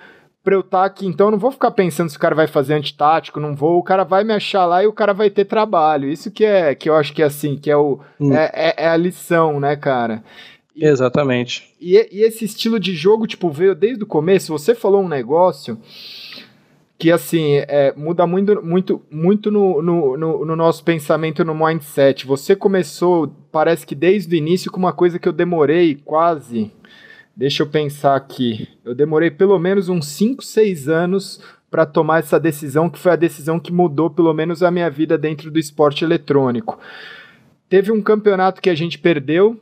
pra 0.44 0.56
eu 0.56 0.62
estar 0.62 0.80
tá 0.80 0.86
aqui. 0.86 1.06
Então 1.06 1.28
eu 1.28 1.32
não 1.32 1.38
vou 1.38 1.52
ficar 1.52 1.72
pensando 1.72 2.10
se 2.10 2.18
o 2.18 2.20
cara 2.20 2.36
vai 2.36 2.48
fazer 2.48 2.74
antitático, 2.74 3.40
não 3.40 3.56
vou. 3.56 3.78
O 3.78 3.84
cara 3.84 4.04
vai 4.04 4.24
me 4.24 4.34
achar 4.34 4.66
lá 4.66 4.84
e 4.84 4.88
o 4.88 4.94
cara 4.94 5.14
vai 5.14 5.30
ter 5.30 5.46
trabalho. 5.46 6.10
Isso 6.10 6.32
que 6.32 6.44
é 6.44 6.76
que 6.76 6.90
eu 6.90 6.96
acho 6.96 7.14
que 7.14 7.22
é 7.22 7.26
assim, 7.26 7.58
que 7.58 7.70
é, 7.70 7.78
o, 7.78 8.00
hum. 8.20 8.34
é, 8.34 8.52
é, 8.54 8.86
é, 8.86 8.88
a 8.88 8.98
lição, 8.98 9.60
né, 9.60 9.76
cara? 9.76 10.24
E, 10.76 10.86
Exatamente. 10.86 11.74
E, 11.80 11.96
e 12.12 12.24
esse 12.24 12.46
estilo 12.46 12.80
de 12.80 12.94
jogo, 12.94 13.28
tipo, 13.28 13.50
veio 13.50 13.76
desde 13.76 14.04
o 14.04 14.08
começo. 14.08 14.52
Você 14.52 14.74
falou 14.74 15.02
um 15.02 15.08
negócio 15.08 15.78
que 17.02 17.12
assim, 17.12 17.56
é, 17.68 17.92
muda 17.98 18.28
muito, 18.28 18.64
muito, 18.64 19.02
muito 19.10 19.50
no, 19.50 19.82
no, 19.82 20.16
no, 20.16 20.46
no, 20.46 20.56
nosso 20.56 20.84
pensamento, 20.84 21.44
no 21.44 21.56
mindset. 21.56 22.28
Você 22.28 22.56
começou, 22.56 23.34
parece 23.52 23.88
que 23.88 23.96
desde 23.96 24.36
o 24.36 24.38
início, 24.38 24.72
com 24.72 24.78
uma 24.78 24.94
coisa 24.94 25.18
que 25.18 25.28
eu 25.28 25.34
demorei 25.34 25.96
quase. 25.96 26.72
Deixa 27.36 27.64
eu 27.64 27.68
pensar 27.68 28.16
aqui. 28.16 28.68
Eu 28.84 28.94
demorei 28.94 29.32
pelo 29.32 29.58
menos 29.58 29.90
uns 29.90 30.08
5, 30.08 30.44
6 30.44 30.88
anos 30.90 31.42
para 31.70 31.86
tomar 31.86 32.20
essa 32.20 32.40
decisão, 32.40 32.90
que 32.90 33.00
foi 33.00 33.14
a 33.14 33.16
decisão 33.16 33.60
que 33.60 33.72
mudou 33.72 34.10
pelo 34.10 34.34
menos 34.34 34.62
a 34.62 34.70
minha 34.70 34.90
vida 34.90 35.18
dentro 35.18 35.50
do 35.50 35.58
esporte 35.58 36.04
eletrônico. 36.04 36.78
Teve 37.70 37.92
um 37.92 38.02
campeonato 38.02 38.62
que 38.62 38.70
a 38.70 38.76
gente 38.76 39.00
perdeu, 39.00 39.58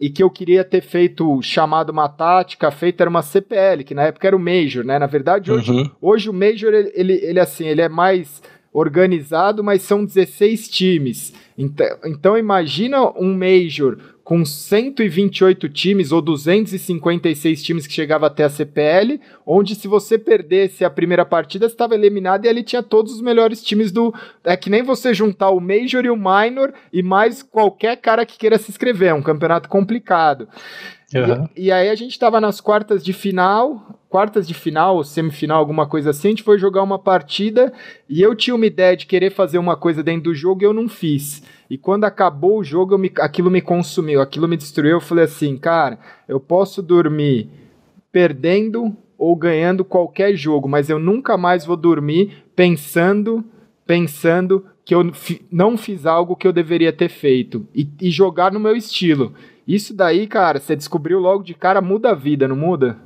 e 0.00 0.10
que 0.10 0.22
eu 0.22 0.30
queria 0.30 0.62
ter 0.64 0.82
feito 0.82 1.40
chamado 1.42 1.90
uma 1.90 2.08
tática, 2.08 2.70
feita 2.70 3.02
era 3.02 3.10
uma 3.10 3.22
CPL, 3.22 3.84
que 3.84 3.94
na 3.94 4.02
época 4.02 4.26
era 4.26 4.36
o 4.36 4.40
Major, 4.40 4.84
né? 4.84 4.98
Na 4.98 5.06
verdade, 5.06 5.50
hoje, 5.50 5.72
uhum. 5.72 5.90
hoje 6.00 6.28
o 6.28 6.34
Major, 6.34 6.72
ele, 6.72 6.92
ele, 6.94 7.12
ele, 7.14 7.40
assim, 7.40 7.66
ele 7.66 7.80
é 7.80 7.88
mais 7.88 8.42
organizado, 8.72 9.64
mas 9.64 9.82
são 9.82 10.04
16 10.04 10.68
times. 10.68 11.32
Então, 11.56 11.86
então 12.04 12.38
imagina 12.38 13.10
um 13.18 13.34
Major 13.34 13.98
com 14.26 14.44
128 14.44 15.68
times 15.68 16.10
ou 16.10 16.20
256 16.20 17.62
times 17.62 17.86
que 17.86 17.92
chegava 17.92 18.26
até 18.26 18.42
a 18.42 18.50
CPL, 18.50 19.20
onde 19.46 19.76
se 19.76 19.86
você 19.86 20.18
perdesse 20.18 20.84
a 20.84 20.90
primeira 20.90 21.24
partida, 21.24 21.68
você 21.68 21.74
estava 21.74 21.94
eliminado 21.94 22.44
e 22.44 22.48
ali 22.48 22.64
tinha 22.64 22.82
todos 22.82 23.12
os 23.12 23.20
melhores 23.20 23.62
times 23.62 23.92
do. 23.92 24.12
É 24.42 24.56
que 24.56 24.68
nem 24.68 24.82
você 24.82 25.14
juntar 25.14 25.50
o 25.50 25.60
Major 25.60 26.04
e 26.04 26.10
o 26.10 26.16
Minor 26.16 26.74
e 26.92 27.04
mais 27.04 27.40
qualquer 27.40 27.98
cara 27.98 28.26
que 28.26 28.36
queira 28.36 28.58
se 28.58 28.68
inscrever. 28.68 29.10
É 29.10 29.14
um 29.14 29.22
campeonato 29.22 29.68
complicado. 29.68 30.48
Uhum. 31.14 31.48
E, 31.56 31.66
e, 31.66 31.70
aí 31.70 31.88
a 31.88 31.94
gente 31.94 32.10
estava 32.10 32.40
nas 32.40 32.60
quartas 32.60 33.04
de 33.04 33.12
final, 33.12 33.95
quartas 34.08 34.46
de 34.46 34.54
final, 34.54 35.02
semifinal, 35.04 35.58
alguma 35.58 35.86
coisa 35.86 36.10
assim, 36.10 36.28
a 36.28 36.30
gente 36.30 36.42
foi 36.42 36.58
jogar 36.58 36.82
uma 36.82 36.98
partida 36.98 37.72
e 38.08 38.22
eu 38.22 38.34
tinha 38.34 38.54
uma 38.54 38.66
ideia 38.66 38.96
de 38.96 39.06
querer 39.06 39.30
fazer 39.30 39.58
uma 39.58 39.76
coisa 39.76 40.02
dentro 40.02 40.24
do 40.24 40.34
jogo 40.34 40.62
e 40.62 40.64
eu 40.64 40.72
não 40.72 40.88
fiz. 40.88 41.42
E 41.68 41.76
quando 41.76 42.04
acabou 42.04 42.58
o 42.58 42.64
jogo, 42.64 42.96
me, 42.96 43.12
aquilo 43.18 43.50
me 43.50 43.60
consumiu, 43.60 44.20
aquilo 44.20 44.48
me 44.48 44.56
destruiu. 44.56 44.92
Eu 44.92 45.00
falei 45.00 45.24
assim, 45.24 45.56
cara, 45.56 45.98
eu 46.28 46.38
posso 46.38 46.82
dormir 46.82 47.50
perdendo 48.12 48.96
ou 49.18 49.34
ganhando 49.34 49.84
qualquer 49.84 50.34
jogo, 50.34 50.68
mas 50.68 50.88
eu 50.88 50.98
nunca 50.98 51.36
mais 51.36 51.64
vou 51.64 51.76
dormir 51.76 52.44
pensando, 52.54 53.44
pensando 53.86 54.64
que 54.84 54.94
eu 54.94 55.02
não 55.50 55.76
fiz 55.76 56.06
algo 56.06 56.36
que 56.36 56.46
eu 56.46 56.52
deveria 56.52 56.92
ter 56.92 57.08
feito 57.08 57.66
e, 57.74 57.88
e 58.00 58.10
jogar 58.10 58.52
no 58.52 58.60
meu 58.60 58.76
estilo. 58.76 59.34
Isso 59.66 59.92
daí, 59.92 60.28
cara, 60.28 60.60
você 60.60 60.76
descobriu 60.76 61.18
logo 61.18 61.42
de 61.42 61.54
cara, 61.54 61.80
muda 61.80 62.10
a 62.10 62.14
vida, 62.14 62.46
não 62.46 62.54
muda? 62.54 62.96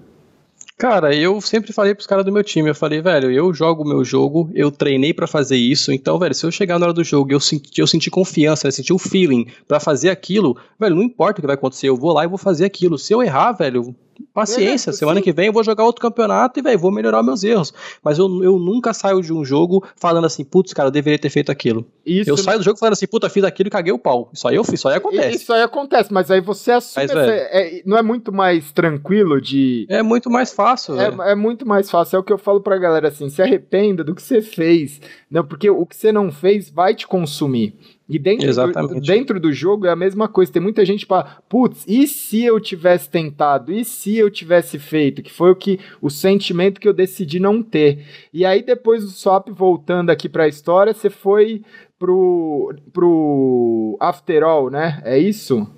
Cara, 0.81 1.15
eu 1.15 1.43
sempre 1.43 1.75
falei 1.75 1.95
pros 1.95 2.07
caras 2.07 2.25
do 2.25 2.33
meu 2.33 2.43
time, 2.43 2.71
eu 2.71 2.75
falei, 2.75 3.03
velho, 3.03 3.31
eu 3.31 3.53
jogo 3.53 3.83
o 3.83 3.87
meu 3.87 4.03
jogo, 4.03 4.51
eu 4.55 4.73
treinei 4.73 5.13
para 5.13 5.27
fazer 5.27 5.59
isso, 5.59 5.93
então, 5.93 6.19
velho, 6.19 6.35
se 6.35 6.47
eu 6.47 6.51
chegar 6.51 6.79
na 6.79 6.87
hora 6.87 6.95
do 6.95 7.05
jogo 7.05 7.31
e 7.31 7.35
eu 7.35 7.39
senti, 7.39 7.79
eu 7.83 7.87
senti 7.87 8.11
confiança, 8.11 8.67
eu 8.67 8.73
senti 8.73 8.91
o 8.91 8.99
feeling 8.99 9.47
para 9.69 9.79
fazer 9.79 10.09
aquilo, 10.09 10.57
velho, 10.79 10.97
não 10.97 11.03
importa 11.03 11.39
o 11.39 11.43
que 11.43 11.47
vai 11.47 11.55
acontecer, 11.55 11.91
eu 11.91 11.99
vou 11.99 12.15
lá 12.15 12.25
e 12.25 12.29
vou 12.29 12.39
fazer 12.39 12.65
aquilo. 12.65 12.97
Se 12.97 13.13
eu 13.13 13.23
errar, 13.23 13.53
velho, 13.53 13.95
paciência, 14.33 14.91
é, 14.91 14.93
semana 14.93 15.21
que 15.21 15.33
vem 15.33 15.47
eu 15.47 15.53
vou 15.53 15.65
jogar 15.65 15.85
outro 15.85 16.03
campeonato 16.03 16.59
e, 16.59 16.62
velho, 16.62 16.79
vou 16.79 16.91
melhorar 16.91 17.23
meus 17.23 17.43
erros. 17.45 17.73
Mas 18.03 18.19
eu, 18.19 18.27
eu 18.43 18.59
nunca 18.59 18.93
saio 18.93 19.21
de 19.23 19.33
um 19.33 19.45
jogo 19.45 19.85
falando 19.97 20.25
assim, 20.25 20.45
putz, 20.45 20.73
cara, 20.73 20.89
eu 20.89 20.93
deveria 20.93 21.19
ter 21.19 21.31
feito 21.31 21.50
aquilo. 21.50 21.87
Isso, 22.05 22.31
eu 22.31 22.37
saio 22.37 22.59
do 22.59 22.65
jogo 22.65 22.79
falando 22.79 22.95
assim, 22.95 23.07
puta, 23.07 23.29
fiz 23.29 23.45
aquilo 23.45 23.69
e 23.69 23.71
caguei 23.71 23.93
o 23.93 23.99
pau. 23.99 24.31
Isso 24.33 24.47
aí 24.47 24.57
eu 24.57 24.65
fiz, 24.65 24.75
isso 24.75 24.89
aí 24.89 24.97
acontece. 24.97 25.37
Isso 25.37 25.53
aí 25.53 25.62
acontece, 25.62 26.12
mas 26.12 26.31
aí 26.31 26.41
você 26.41 26.73
assume. 26.73 27.07
Mas, 27.07 27.11
essa, 27.11 27.31
é, 27.33 27.83
não 27.85 27.97
é 27.97 28.03
muito 28.03 28.33
mais 28.33 28.73
tranquilo 28.73 29.41
de. 29.41 29.87
É 29.89 30.03
muito 30.03 30.31
mais 30.31 30.53
fácil, 30.53 31.00
é, 31.00 31.33
é, 31.33 31.35
muito 31.35 31.67
mais 31.67 31.91
fácil. 31.91 32.17
É 32.17 32.19
o 32.19 32.23
que 32.23 32.33
eu 32.33 32.39
falo 32.39 32.61
pra 32.61 32.79
galera 32.79 33.09
assim: 33.09 33.29
se 33.29 33.43
arrependa 33.43 34.03
do 34.03 34.15
que 34.15 34.23
você 34.23 34.41
fez. 34.41 35.00
Não, 35.31 35.45
porque 35.45 35.69
o 35.71 35.87
que 35.87 35.97
você 35.97 36.11
não 36.12 36.31
fez 36.33 36.71
vai 36.71 36.95
te 36.95 37.07
consumir. 37.07 37.75
E 38.11 38.19
dentro 38.19 38.52
do, 38.52 39.00
dentro 39.00 39.40
do 39.40 39.52
jogo 39.52 39.87
é 39.87 39.90
a 39.90 39.97
mesma 39.97 40.26
coisa. 40.26 40.50
Tem 40.50 40.61
muita 40.61 40.85
gente 40.85 41.07
para, 41.07 41.38
putz, 41.49 41.85
e 41.87 42.09
se 42.09 42.45
eu 42.45 42.59
tivesse 42.59 43.09
tentado? 43.09 43.73
E 43.73 43.85
se 43.85 44.17
eu 44.17 44.29
tivesse 44.29 44.81
feito? 44.81 45.23
Que 45.23 45.33
foi 45.33 45.52
o 45.52 45.55
que 45.57 45.79
o 46.02 46.11
sentimento 46.11 46.81
que 46.81 46.88
eu 46.88 46.93
decidi 46.93 47.38
não 47.38 47.62
ter. 47.62 48.05
E 48.35 48.45
aí 48.45 48.62
depois 48.62 49.05
do 49.05 49.11
swap 49.11 49.49
voltando 49.50 50.11
aqui 50.11 50.29
para 50.29 50.45
a 50.45 50.49
história, 50.49 50.93
você 50.93 51.09
foi 51.09 51.62
pro 51.97 52.75
pro 52.93 53.97
After 54.00 54.43
All, 54.43 54.71
né? 54.71 55.00
É 55.05 55.17
isso? 55.17 55.69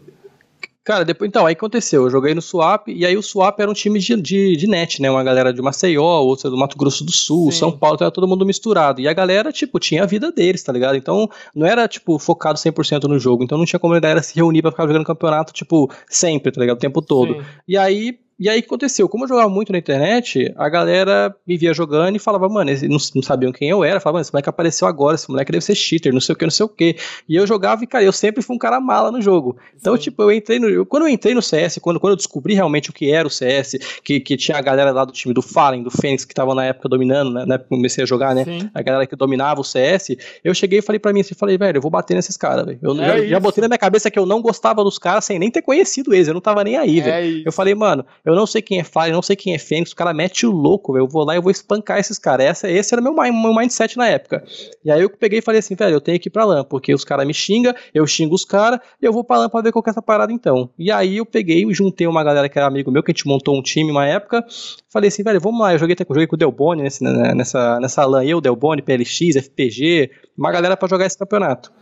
Cara, 0.84 1.04
depois, 1.04 1.28
então, 1.28 1.46
aí 1.46 1.52
aconteceu, 1.52 2.02
eu 2.02 2.10
joguei 2.10 2.34
no 2.34 2.42
Swap, 2.42 2.88
e 2.88 3.06
aí 3.06 3.16
o 3.16 3.22
Swap 3.22 3.60
era 3.60 3.70
um 3.70 3.74
time 3.74 4.00
de, 4.00 4.20
de, 4.20 4.56
de 4.56 4.66
net, 4.66 5.00
né, 5.00 5.08
uma 5.08 5.22
galera 5.22 5.52
de 5.52 5.62
Maceió, 5.62 6.02
outra 6.02 6.50
do 6.50 6.56
Mato 6.56 6.76
Grosso 6.76 7.04
do 7.04 7.12
Sul, 7.12 7.52
Sim. 7.52 7.58
São 7.58 7.72
Paulo, 7.72 7.94
então 7.94 8.06
era 8.06 8.12
todo 8.12 8.26
mundo 8.26 8.44
misturado, 8.44 9.00
e 9.00 9.06
a 9.06 9.12
galera, 9.12 9.52
tipo, 9.52 9.78
tinha 9.78 10.02
a 10.02 10.06
vida 10.06 10.32
deles, 10.32 10.60
tá 10.60 10.72
ligado? 10.72 10.96
Então, 10.96 11.28
não 11.54 11.68
era, 11.68 11.86
tipo, 11.86 12.18
focado 12.18 12.58
100% 12.58 13.04
no 13.04 13.16
jogo, 13.16 13.44
então 13.44 13.56
não 13.56 13.64
tinha 13.64 13.78
como 13.78 13.94
a 13.94 14.00
galera 14.00 14.22
se 14.22 14.34
reunir 14.34 14.60
pra 14.60 14.72
ficar 14.72 14.88
jogando 14.88 15.04
campeonato, 15.04 15.52
tipo, 15.52 15.88
sempre, 16.08 16.50
tá 16.50 16.60
ligado? 16.60 16.78
O 16.78 16.80
tempo 16.80 17.00
todo. 17.00 17.34
Sim. 17.34 17.42
E 17.68 17.76
aí, 17.76 18.18
e 18.38 18.48
aí 18.48 18.60
aconteceu, 18.60 19.08
como 19.08 19.24
eu 19.24 19.28
jogava 19.28 19.48
muito 19.48 19.72
na 19.72 19.78
internet, 19.78 20.52
a 20.56 20.68
galera 20.68 21.34
me 21.46 21.56
via 21.56 21.72
jogando 21.72 22.16
e 22.16 22.18
falava, 22.18 22.48
mano, 22.48 22.70
eles 22.70 22.82
não, 22.82 22.96
não 23.14 23.22
sabiam 23.22 23.52
quem 23.52 23.68
eu 23.68 23.84
era, 23.84 24.00
falava, 24.00 24.16
mano, 24.16 24.22
esse 24.22 24.32
moleque 24.32 24.48
apareceu 24.48 24.88
agora, 24.88 25.14
esse 25.14 25.30
moleque 25.30 25.52
deve 25.52 25.64
ser 25.64 25.74
cheater, 25.74 26.12
não 26.12 26.20
sei 26.20 26.32
o 26.34 26.36
que, 26.36 26.44
não 26.44 26.50
sei 26.50 26.66
o 26.66 26.68
que. 26.68 26.96
E 27.28 27.36
eu 27.36 27.46
jogava 27.46 27.84
e, 27.84 27.86
cara, 27.86 28.04
eu 28.04 28.12
sempre 28.12 28.42
fui 28.42 28.56
um 28.56 28.58
cara 28.58 28.80
mala 28.80 29.10
no 29.10 29.20
jogo. 29.20 29.56
Então, 29.78 29.96
Sim. 29.96 30.02
tipo, 30.02 30.22
eu 30.22 30.32
entrei 30.32 30.58
no. 30.58 30.84
Quando 30.86 31.04
eu 31.04 31.08
entrei 31.08 31.34
no 31.34 31.42
CS, 31.42 31.78
quando, 31.80 32.00
quando 32.00 32.12
eu 32.12 32.16
descobri 32.16 32.54
realmente 32.54 32.90
o 32.90 32.92
que 32.92 33.10
era 33.10 33.26
o 33.26 33.30
CS, 33.30 33.78
que, 34.02 34.20
que 34.20 34.36
tinha 34.36 34.58
a 34.58 34.60
galera 34.60 34.90
lá 34.90 35.04
do 35.04 35.12
time 35.12 35.34
do 35.34 35.42
Fallen, 35.42 35.82
do 35.82 35.90
Fênix, 35.90 36.24
que 36.24 36.34
tava 36.34 36.54
na 36.54 36.64
época 36.64 36.88
dominando, 36.88 37.32
né? 37.32 37.44
Na 37.46 37.54
época 37.54 37.68
que 37.70 37.76
comecei 37.76 38.02
a 38.02 38.06
jogar, 38.06 38.34
né? 38.34 38.44
Sim. 38.44 38.70
A 38.74 38.82
galera 38.82 39.06
que 39.06 39.16
dominava 39.16 39.60
o 39.60 39.64
CS, 39.64 40.16
eu 40.42 40.54
cheguei 40.54 40.80
e 40.80 40.82
falei 40.82 40.98
pra 40.98 41.12
mim 41.12 41.20
assim, 41.20 41.34
falei, 41.34 41.56
velho, 41.56 41.78
eu 41.78 41.82
vou 41.82 41.90
bater 41.90 42.14
nesses 42.14 42.36
caras, 42.36 42.64
velho. 42.64 42.78
Eu 42.82 43.00
é 43.00 43.06
já, 43.06 43.26
já, 43.26 43.40
botei 43.40 43.62
na 43.62 43.68
minha 43.68 43.78
cabeça 43.78 44.10
que 44.10 44.18
eu 44.18 44.26
não 44.26 44.40
gostava 44.40 44.82
dos 44.82 44.98
caras 44.98 45.24
sem 45.24 45.38
nem 45.38 45.50
ter 45.50 45.62
conhecido 45.62 46.12
eles, 46.14 46.28
eu 46.28 46.34
não 46.34 46.40
tava 46.40 46.64
nem 46.64 46.76
aí, 46.76 47.00
é 47.00 47.02
velho. 47.02 47.42
Eu 47.46 47.52
falei, 47.52 47.74
mano, 47.74 48.04
eu 48.24 48.36
não 48.36 48.46
sei 48.46 48.62
quem 48.62 48.78
é 48.78 48.84
Fallen, 48.84 49.12
não 49.12 49.22
sei 49.22 49.34
quem 49.34 49.52
é 49.52 49.58
Fênix, 49.58 49.90
o 49.90 49.96
cara 49.96 50.14
mete 50.14 50.46
o 50.46 50.50
louco, 50.50 50.92
velho. 50.92 51.04
Eu 51.04 51.08
vou 51.08 51.24
lá 51.24 51.36
e 51.36 51.40
vou 51.40 51.50
espancar 51.50 51.98
esses 51.98 52.18
caras. 52.18 52.62
Esse 52.62 52.94
era 52.94 53.02
meu, 53.02 53.12
meu 53.12 53.54
mindset 53.54 53.96
na 53.96 54.06
época. 54.06 54.44
E 54.84 54.90
aí 54.90 55.02
eu 55.02 55.10
peguei 55.10 55.40
e 55.40 55.42
falei 55.42 55.58
assim, 55.58 55.74
velho, 55.74 55.94
eu 55.94 56.00
tenho 56.00 56.20
que 56.20 56.28
ir 56.28 56.30
pra 56.30 56.44
LAN, 56.44 56.64
porque 56.64 56.94
os 56.94 57.04
caras 57.04 57.26
me 57.26 57.34
xingam, 57.34 57.74
eu 57.92 58.06
xingo 58.06 58.34
os 58.34 58.44
caras, 58.44 58.78
eu 59.00 59.12
vou 59.12 59.24
pra 59.24 59.38
LAN 59.38 59.48
pra 59.48 59.60
ver 59.60 59.72
qual 59.72 59.82
que 59.82 59.90
é 59.90 59.92
essa 59.92 60.02
parada 60.02 60.32
então. 60.32 60.70
E 60.78 60.90
aí 60.90 61.16
eu 61.16 61.26
peguei 61.26 61.64
e 61.64 61.74
juntei 61.74 62.06
uma 62.06 62.22
galera 62.22 62.48
que 62.48 62.58
era 62.58 62.66
amigo 62.66 62.90
meu, 62.92 63.02
que 63.02 63.10
a 63.10 63.14
gente 63.14 63.26
montou 63.26 63.58
um 63.58 63.62
time 63.62 63.90
uma 63.90 64.06
época. 64.06 64.44
Falei 64.88 65.08
assim, 65.08 65.24
velho, 65.24 65.40
vamos 65.40 65.60
lá. 65.60 65.72
Eu 65.72 65.78
joguei, 65.78 65.96
joguei 65.98 66.26
com 66.26 66.36
o 66.36 66.38
Delboni 66.38 66.82
nesse, 66.82 67.02
né, 67.02 67.34
nessa, 67.34 67.80
nessa 67.80 68.04
LAN, 68.04 68.24
eu, 68.24 68.40
Delboni, 68.40 68.82
PLX, 68.82 69.36
FPG, 69.36 70.10
uma 70.38 70.52
galera 70.52 70.76
para 70.76 70.88
jogar 70.88 71.06
esse 71.06 71.18
campeonato. 71.18 71.72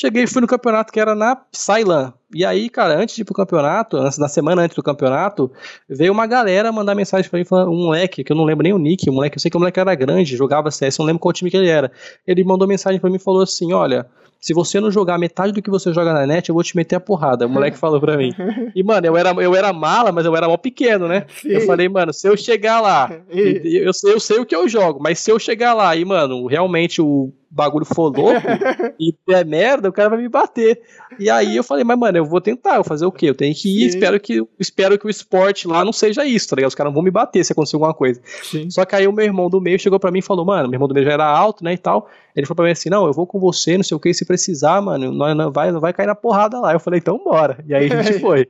Cheguei 0.00 0.22
e 0.22 0.26
fui 0.28 0.40
no 0.40 0.46
campeonato 0.46 0.92
que 0.92 1.00
era 1.00 1.12
na 1.12 1.34
Psylan. 1.34 2.14
E 2.32 2.44
aí, 2.44 2.70
cara, 2.70 2.96
antes 2.96 3.16
de 3.16 3.22
ir 3.22 3.24
pro 3.24 3.34
campeonato, 3.34 3.96
na 3.96 4.28
semana 4.28 4.62
antes 4.62 4.76
do 4.76 4.82
campeonato, 4.82 5.50
veio 5.88 6.12
uma 6.12 6.24
galera 6.24 6.70
mandar 6.70 6.94
mensagem 6.94 7.28
pra 7.28 7.36
mim, 7.36 7.44
falando, 7.44 7.72
um 7.72 7.86
moleque, 7.86 8.22
que 8.22 8.30
eu 8.30 8.36
não 8.36 8.44
lembro 8.44 8.62
nem 8.62 8.72
o 8.72 8.78
nick, 8.78 9.10
o 9.10 9.12
moleque, 9.12 9.36
eu 9.36 9.40
sei 9.40 9.50
que 9.50 9.56
o 9.56 9.60
moleque 9.60 9.80
era 9.80 9.92
grande, 9.96 10.36
jogava 10.36 10.70
CS, 10.70 10.96
eu 10.96 11.02
não 11.02 11.08
lembro 11.08 11.18
qual 11.18 11.32
time 11.32 11.50
que 11.50 11.56
ele 11.56 11.68
era. 11.68 11.90
Ele 12.24 12.44
mandou 12.44 12.68
mensagem 12.68 13.00
pra 13.00 13.10
mim 13.10 13.16
e 13.16 13.18
falou 13.18 13.42
assim: 13.42 13.72
olha, 13.72 14.06
se 14.40 14.54
você 14.54 14.78
não 14.78 14.88
jogar 14.88 15.18
metade 15.18 15.52
do 15.52 15.60
que 15.60 15.68
você 15.68 15.92
joga 15.92 16.12
na 16.12 16.24
net, 16.24 16.48
eu 16.48 16.54
vou 16.54 16.62
te 16.62 16.76
meter 16.76 16.94
a 16.94 17.00
porrada. 17.00 17.44
O 17.44 17.50
moleque 17.50 17.76
falou 17.76 18.00
pra 18.00 18.16
mim. 18.16 18.32
E, 18.76 18.84
mano, 18.84 19.04
eu 19.04 19.16
era, 19.16 19.30
eu 19.30 19.56
era 19.56 19.72
mala, 19.72 20.12
mas 20.12 20.24
eu 20.24 20.36
era 20.36 20.46
mal 20.46 20.58
pequeno, 20.58 21.08
né? 21.08 21.26
Sim. 21.40 21.48
Eu 21.48 21.62
falei, 21.62 21.88
mano, 21.88 22.12
se 22.12 22.28
eu 22.28 22.36
chegar 22.36 22.80
lá, 22.80 23.10
eu, 23.28 23.46
eu, 23.64 23.92
eu 24.04 24.20
sei 24.20 24.38
o 24.38 24.46
que 24.46 24.54
eu 24.54 24.68
jogo, 24.68 25.00
mas 25.02 25.18
se 25.18 25.32
eu 25.32 25.40
chegar 25.40 25.74
lá 25.74 25.96
e, 25.96 26.04
mano, 26.04 26.46
realmente 26.46 27.02
o 27.02 27.32
bagulho 27.50 27.84
for 27.84 28.14
louco 28.14 28.40
e 29.00 29.14
der 29.26 29.44
merda, 29.44 29.88
o 29.88 29.92
cara 29.92 30.08
vai 30.08 30.18
me 30.18 30.28
bater. 30.28 30.80
E 31.18 31.30
aí 31.30 31.56
eu 31.56 31.64
falei, 31.64 31.84
mas 31.84 31.98
mano, 31.98 32.18
eu 32.18 32.24
vou 32.24 32.40
tentar, 32.40 32.70
eu 32.70 32.76
vou 32.76 32.84
fazer 32.84 33.06
o 33.06 33.12
quê? 33.12 33.26
Eu 33.26 33.34
tenho 33.34 33.54
que 33.54 33.82
ir, 33.82 33.88
espero 33.88 34.20
que, 34.20 34.42
espero 34.58 34.98
que 34.98 35.06
o 35.06 35.10
esporte 35.10 35.66
lá 35.66 35.84
não 35.84 35.92
seja 35.92 36.24
isso, 36.24 36.48
tá 36.48 36.56
ligado? 36.56 36.68
Os 36.68 36.74
caras 36.74 36.92
vão 36.92 37.02
me 37.02 37.10
bater 37.10 37.44
se 37.44 37.52
acontecer 37.52 37.76
alguma 37.76 37.94
coisa. 37.94 38.20
Sim. 38.42 38.68
Só 38.70 38.84
que 38.84 38.94
aí 38.94 39.06
o 39.06 39.12
meu 39.12 39.24
irmão 39.24 39.48
do 39.48 39.60
meio 39.60 39.78
chegou 39.78 39.98
pra 39.98 40.10
mim 40.10 40.18
e 40.18 40.22
falou, 40.22 40.44
mano, 40.44 40.68
meu 40.68 40.76
irmão 40.76 40.88
do 40.88 40.94
meio 40.94 41.06
já 41.06 41.12
era 41.12 41.26
alto, 41.26 41.64
né, 41.64 41.72
e 41.72 41.78
tal. 41.78 42.08
Ele 42.36 42.46
falou 42.46 42.56
pra 42.56 42.64
mim 42.66 42.72
assim, 42.72 42.88
não, 42.88 43.06
eu 43.06 43.12
vou 43.12 43.26
com 43.26 43.40
você, 43.40 43.76
não 43.76 43.84
sei 43.84 43.96
o 43.96 44.00
que, 44.00 44.14
se 44.14 44.24
precisar, 44.24 44.80
mano, 44.80 45.12
não, 45.12 45.34
não, 45.34 45.50
vai, 45.50 45.72
não 45.72 45.80
vai 45.80 45.92
cair 45.92 46.06
na 46.06 46.14
porrada 46.14 46.60
lá. 46.60 46.72
Eu 46.72 46.80
falei, 46.80 47.00
então 47.00 47.18
bora. 47.18 47.64
E 47.66 47.74
aí 47.74 47.90
a 47.90 48.02
gente 48.02 48.18
foi. 48.20 48.48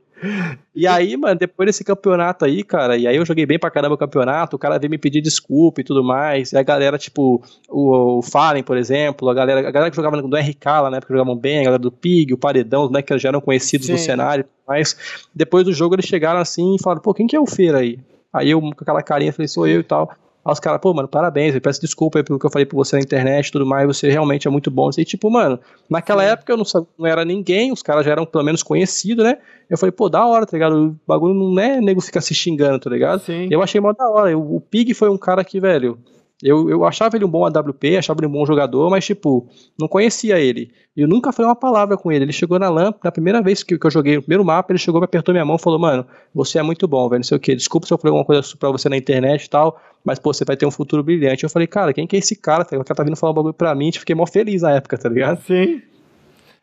E 0.75 0.85
aí, 0.87 1.15
mano, 1.17 1.37
depois 1.37 1.67
desse 1.67 1.83
campeonato 1.83 2.45
aí, 2.45 2.63
cara, 2.63 2.97
e 2.97 3.07
aí 3.07 3.15
eu 3.15 3.25
joguei 3.25 3.45
bem 3.45 3.59
pra 3.59 3.71
caramba 3.71 3.95
o 3.95 3.97
campeonato, 3.97 4.55
o 4.55 4.59
cara 4.59 4.77
veio 4.77 4.91
me 4.91 4.97
pedir 4.97 5.21
desculpa 5.21 5.81
e 5.81 5.83
tudo 5.83 6.03
mais, 6.03 6.51
e 6.51 6.57
a 6.57 6.63
galera, 6.63 6.97
tipo, 6.97 7.43
o, 7.67 8.19
o 8.19 8.21
Fallen, 8.21 8.63
por 8.63 8.77
exemplo, 8.77 9.29
a 9.29 9.33
galera, 9.33 9.67
a 9.67 9.71
galera 9.71 9.89
que 9.89 9.95
jogava 9.95 10.21
do 10.21 10.35
RK 10.35 10.65
lá, 10.65 10.89
né, 10.89 11.01
que 11.01 11.09
jogavam 11.09 11.35
bem, 11.35 11.59
a 11.59 11.63
galera 11.63 11.81
do 11.81 11.91
Pig, 11.91 12.33
o 12.33 12.37
Paredão, 12.37 12.83
os 12.83 13.01
que 13.01 13.17
já 13.17 13.29
eram 13.29 13.41
conhecidos 13.41 13.87
Sim. 13.87 13.93
no 13.93 13.97
cenário, 13.97 14.45
mas 14.67 15.25
depois 15.33 15.65
do 15.65 15.73
jogo 15.73 15.95
eles 15.95 16.05
chegaram 16.05 16.39
assim 16.39 16.75
e 16.75 16.81
falaram, 16.81 17.01
pô, 17.01 17.13
quem 17.13 17.27
que 17.27 17.35
é 17.35 17.39
o 17.39 17.45
Feira 17.45 17.79
aí? 17.79 17.99
Aí 18.31 18.51
eu, 18.51 18.61
com 18.61 18.69
aquela 18.69 19.01
carinha, 19.01 19.33
falei, 19.33 19.47
sou 19.47 19.67
eu 19.67 19.79
e 19.79 19.83
tal. 19.83 20.11
Aí 20.49 20.53
os 20.53 20.59
caras, 20.59 20.81
pô, 20.81 20.93
mano, 20.93 21.07
parabéns, 21.07 21.53
eu 21.53 21.61
peço 21.61 21.79
desculpa 21.81 22.19
aí 22.19 22.23
pelo 22.23 22.39
que 22.39 22.45
eu 22.45 22.49
falei 22.49 22.65
pra 22.65 22.75
você 22.75 22.95
na 22.95 23.01
internet 23.01 23.47
e 23.47 23.51
tudo 23.51 23.65
mais, 23.65 23.87
você 23.87 24.09
realmente 24.09 24.47
é 24.47 24.51
muito 24.51 24.71
bom. 24.71 24.89
E 24.97 25.05
tipo, 25.05 25.29
mano, 25.29 25.59
naquela 25.89 26.23
Sim. 26.23 26.29
época 26.29 26.51
eu 26.51 26.57
não, 26.57 26.65
sabia, 26.65 26.87
não 26.97 27.07
era 27.07 27.23
ninguém, 27.23 27.71
os 27.71 27.81
caras 27.81 28.05
já 28.05 28.11
eram 28.11 28.25
pelo 28.25 28.43
menos 28.43 28.63
conhecidos, 28.63 29.23
né? 29.23 29.37
Eu 29.69 29.77
falei, 29.77 29.91
pô, 29.91 30.09
da 30.09 30.25
hora, 30.25 30.45
tá 30.45 30.57
ligado? 30.57 30.75
O 30.75 30.95
bagulho 31.07 31.33
não 31.33 31.59
é 31.59 31.79
nego 31.79 32.01
ficar 32.01 32.21
se 32.21 32.33
xingando, 32.33 32.79
tá 32.79 32.89
ligado? 32.89 33.21
Sim. 33.21 33.47
Eu 33.51 33.61
achei 33.61 33.79
mó 33.79 33.93
da 33.93 34.09
hora. 34.09 34.35
O, 34.37 34.55
o 34.55 34.61
Pig 34.61 34.93
foi 34.93 35.09
um 35.09 35.17
cara 35.17 35.43
que, 35.43 35.59
velho, 35.59 35.99
Eu, 36.41 36.69
eu 36.69 36.85
achava 36.85 37.17
ele 37.17 37.25
um 37.25 37.29
bom 37.29 37.45
AWP, 37.45 37.97
achava 37.97 38.21
ele 38.21 38.27
um 38.27 38.31
bom 38.31 38.45
jogador, 38.45 38.89
mas, 38.89 39.05
tipo, 39.05 39.49
não 39.77 39.89
conhecia 39.89 40.39
ele. 40.39 40.71
Eu 40.95 41.05
nunca 41.05 41.33
falei 41.33 41.49
uma 41.49 41.55
palavra 41.55 41.97
com 41.97 42.11
ele. 42.11 42.23
Ele 42.23 42.31
chegou 42.31 42.57
na 42.57 42.69
LAN, 42.69 42.93
na 43.03 43.11
primeira 43.11 43.41
vez 43.41 43.61
que, 43.61 43.77
que 43.77 43.85
eu 43.85 43.91
joguei 43.91 44.17
o 44.17 44.21
primeiro 44.21 44.45
mapa, 44.45 44.71
ele 44.71 44.79
chegou, 44.79 45.01
me 45.01 45.05
apertou 45.05 45.33
minha 45.33 45.43
mão 45.43 45.57
e 45.57 45.61
falou, 45.61 45.77
mano, 45.77 46.05
você 46.33 46.57
é 46.57 46.63
muito 46.63 46.87
bom, 46.87 47.09
velho, 47.09 47.19
não 47.19 47.23
sei 47.23 47.35
o 47.35 47.39
que. 47.39 47.53
Desculpa 47.53 47.85
se 47.85 47.93
eu 47.93 47.97
falei 47.97 48.11
alguma 48.11 48.25
coisa 48.25 48.41
pra 48.57 48.71
você 48.71 48.87
na 48.87 48.95
internet 48.95 49.45
e 49.45 49.49
tal, 49.49 49.81
mas, 50.03 50.17
pô, 50.17 50.33
você 50.33 50.45
vai 50.45 50.55
ter 50.55 50.65
um 50.65 50.71
futuro 50.71 51.03
brilhante. 51.03 51.43
Eu 51.43 51.49
falei, 51.49 51.67
cara, 51.67 51.93
quem 51.93 52.07
que 52.07 52.15
é 52.15 52.19
esse 52.19 52.37
cara? 52.37 52.63
O 52.63 52.67
cara 52.67 52.83
tá 52.83 53.03
vindo 53.03 53.17
falar 53.17 53.33
um 53.33 53.35
bagulho 53.35 53.53
pra 53.53 53.75
mim, 53.75 53.91
fiquei 53.91 54.15
mó 54.15 54.25
feliz 54.25 54.61
na 54.61 54.71
época, 54.71 54.97
tá 54.97 55.09
ligado? 55.09 55.41
Sim. 55.45 55.81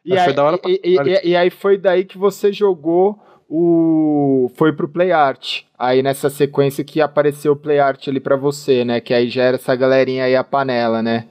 E 0.02 0.16
aí, 0.16 0.32
pra... 0.32 0.58
e, 0.64 0.80
e, 0.84 1.28
e 1.30 1.36
aí 1.36 1.50
foi 1.50 1.76
daí 1.76 2.04
que 2.04 2.16
você 2.16 2.50
jogou 2.50 3.18
o 3.48 4.50
foi 4.54 4.72
pro 4.72 4.88
Play 4.88 5.12
Art. 5.12 5.62
Aí 5.78 6.02
nessa 6.02 6.30
sequência 6.30 6.84
que 6.84 7.00
apareceu 7.00 7.52
o 7.52 7.56
Play 7.56 7.78
Art 7.78 8.08
ali 8.08 8.20
para 8.20 8.36
você, 8.36 8.84
né? 8.84 9.00
Que 9.00 9.14
aí 9.14 9.28
já 9.28 9.42
era 9.44 9.56
essa 9.56 9.74
galerinha 9.74 10.24
aí 10.24 10.36
a 10.36 10.44
panela, 10.44 11.02
né? 11.02 11.26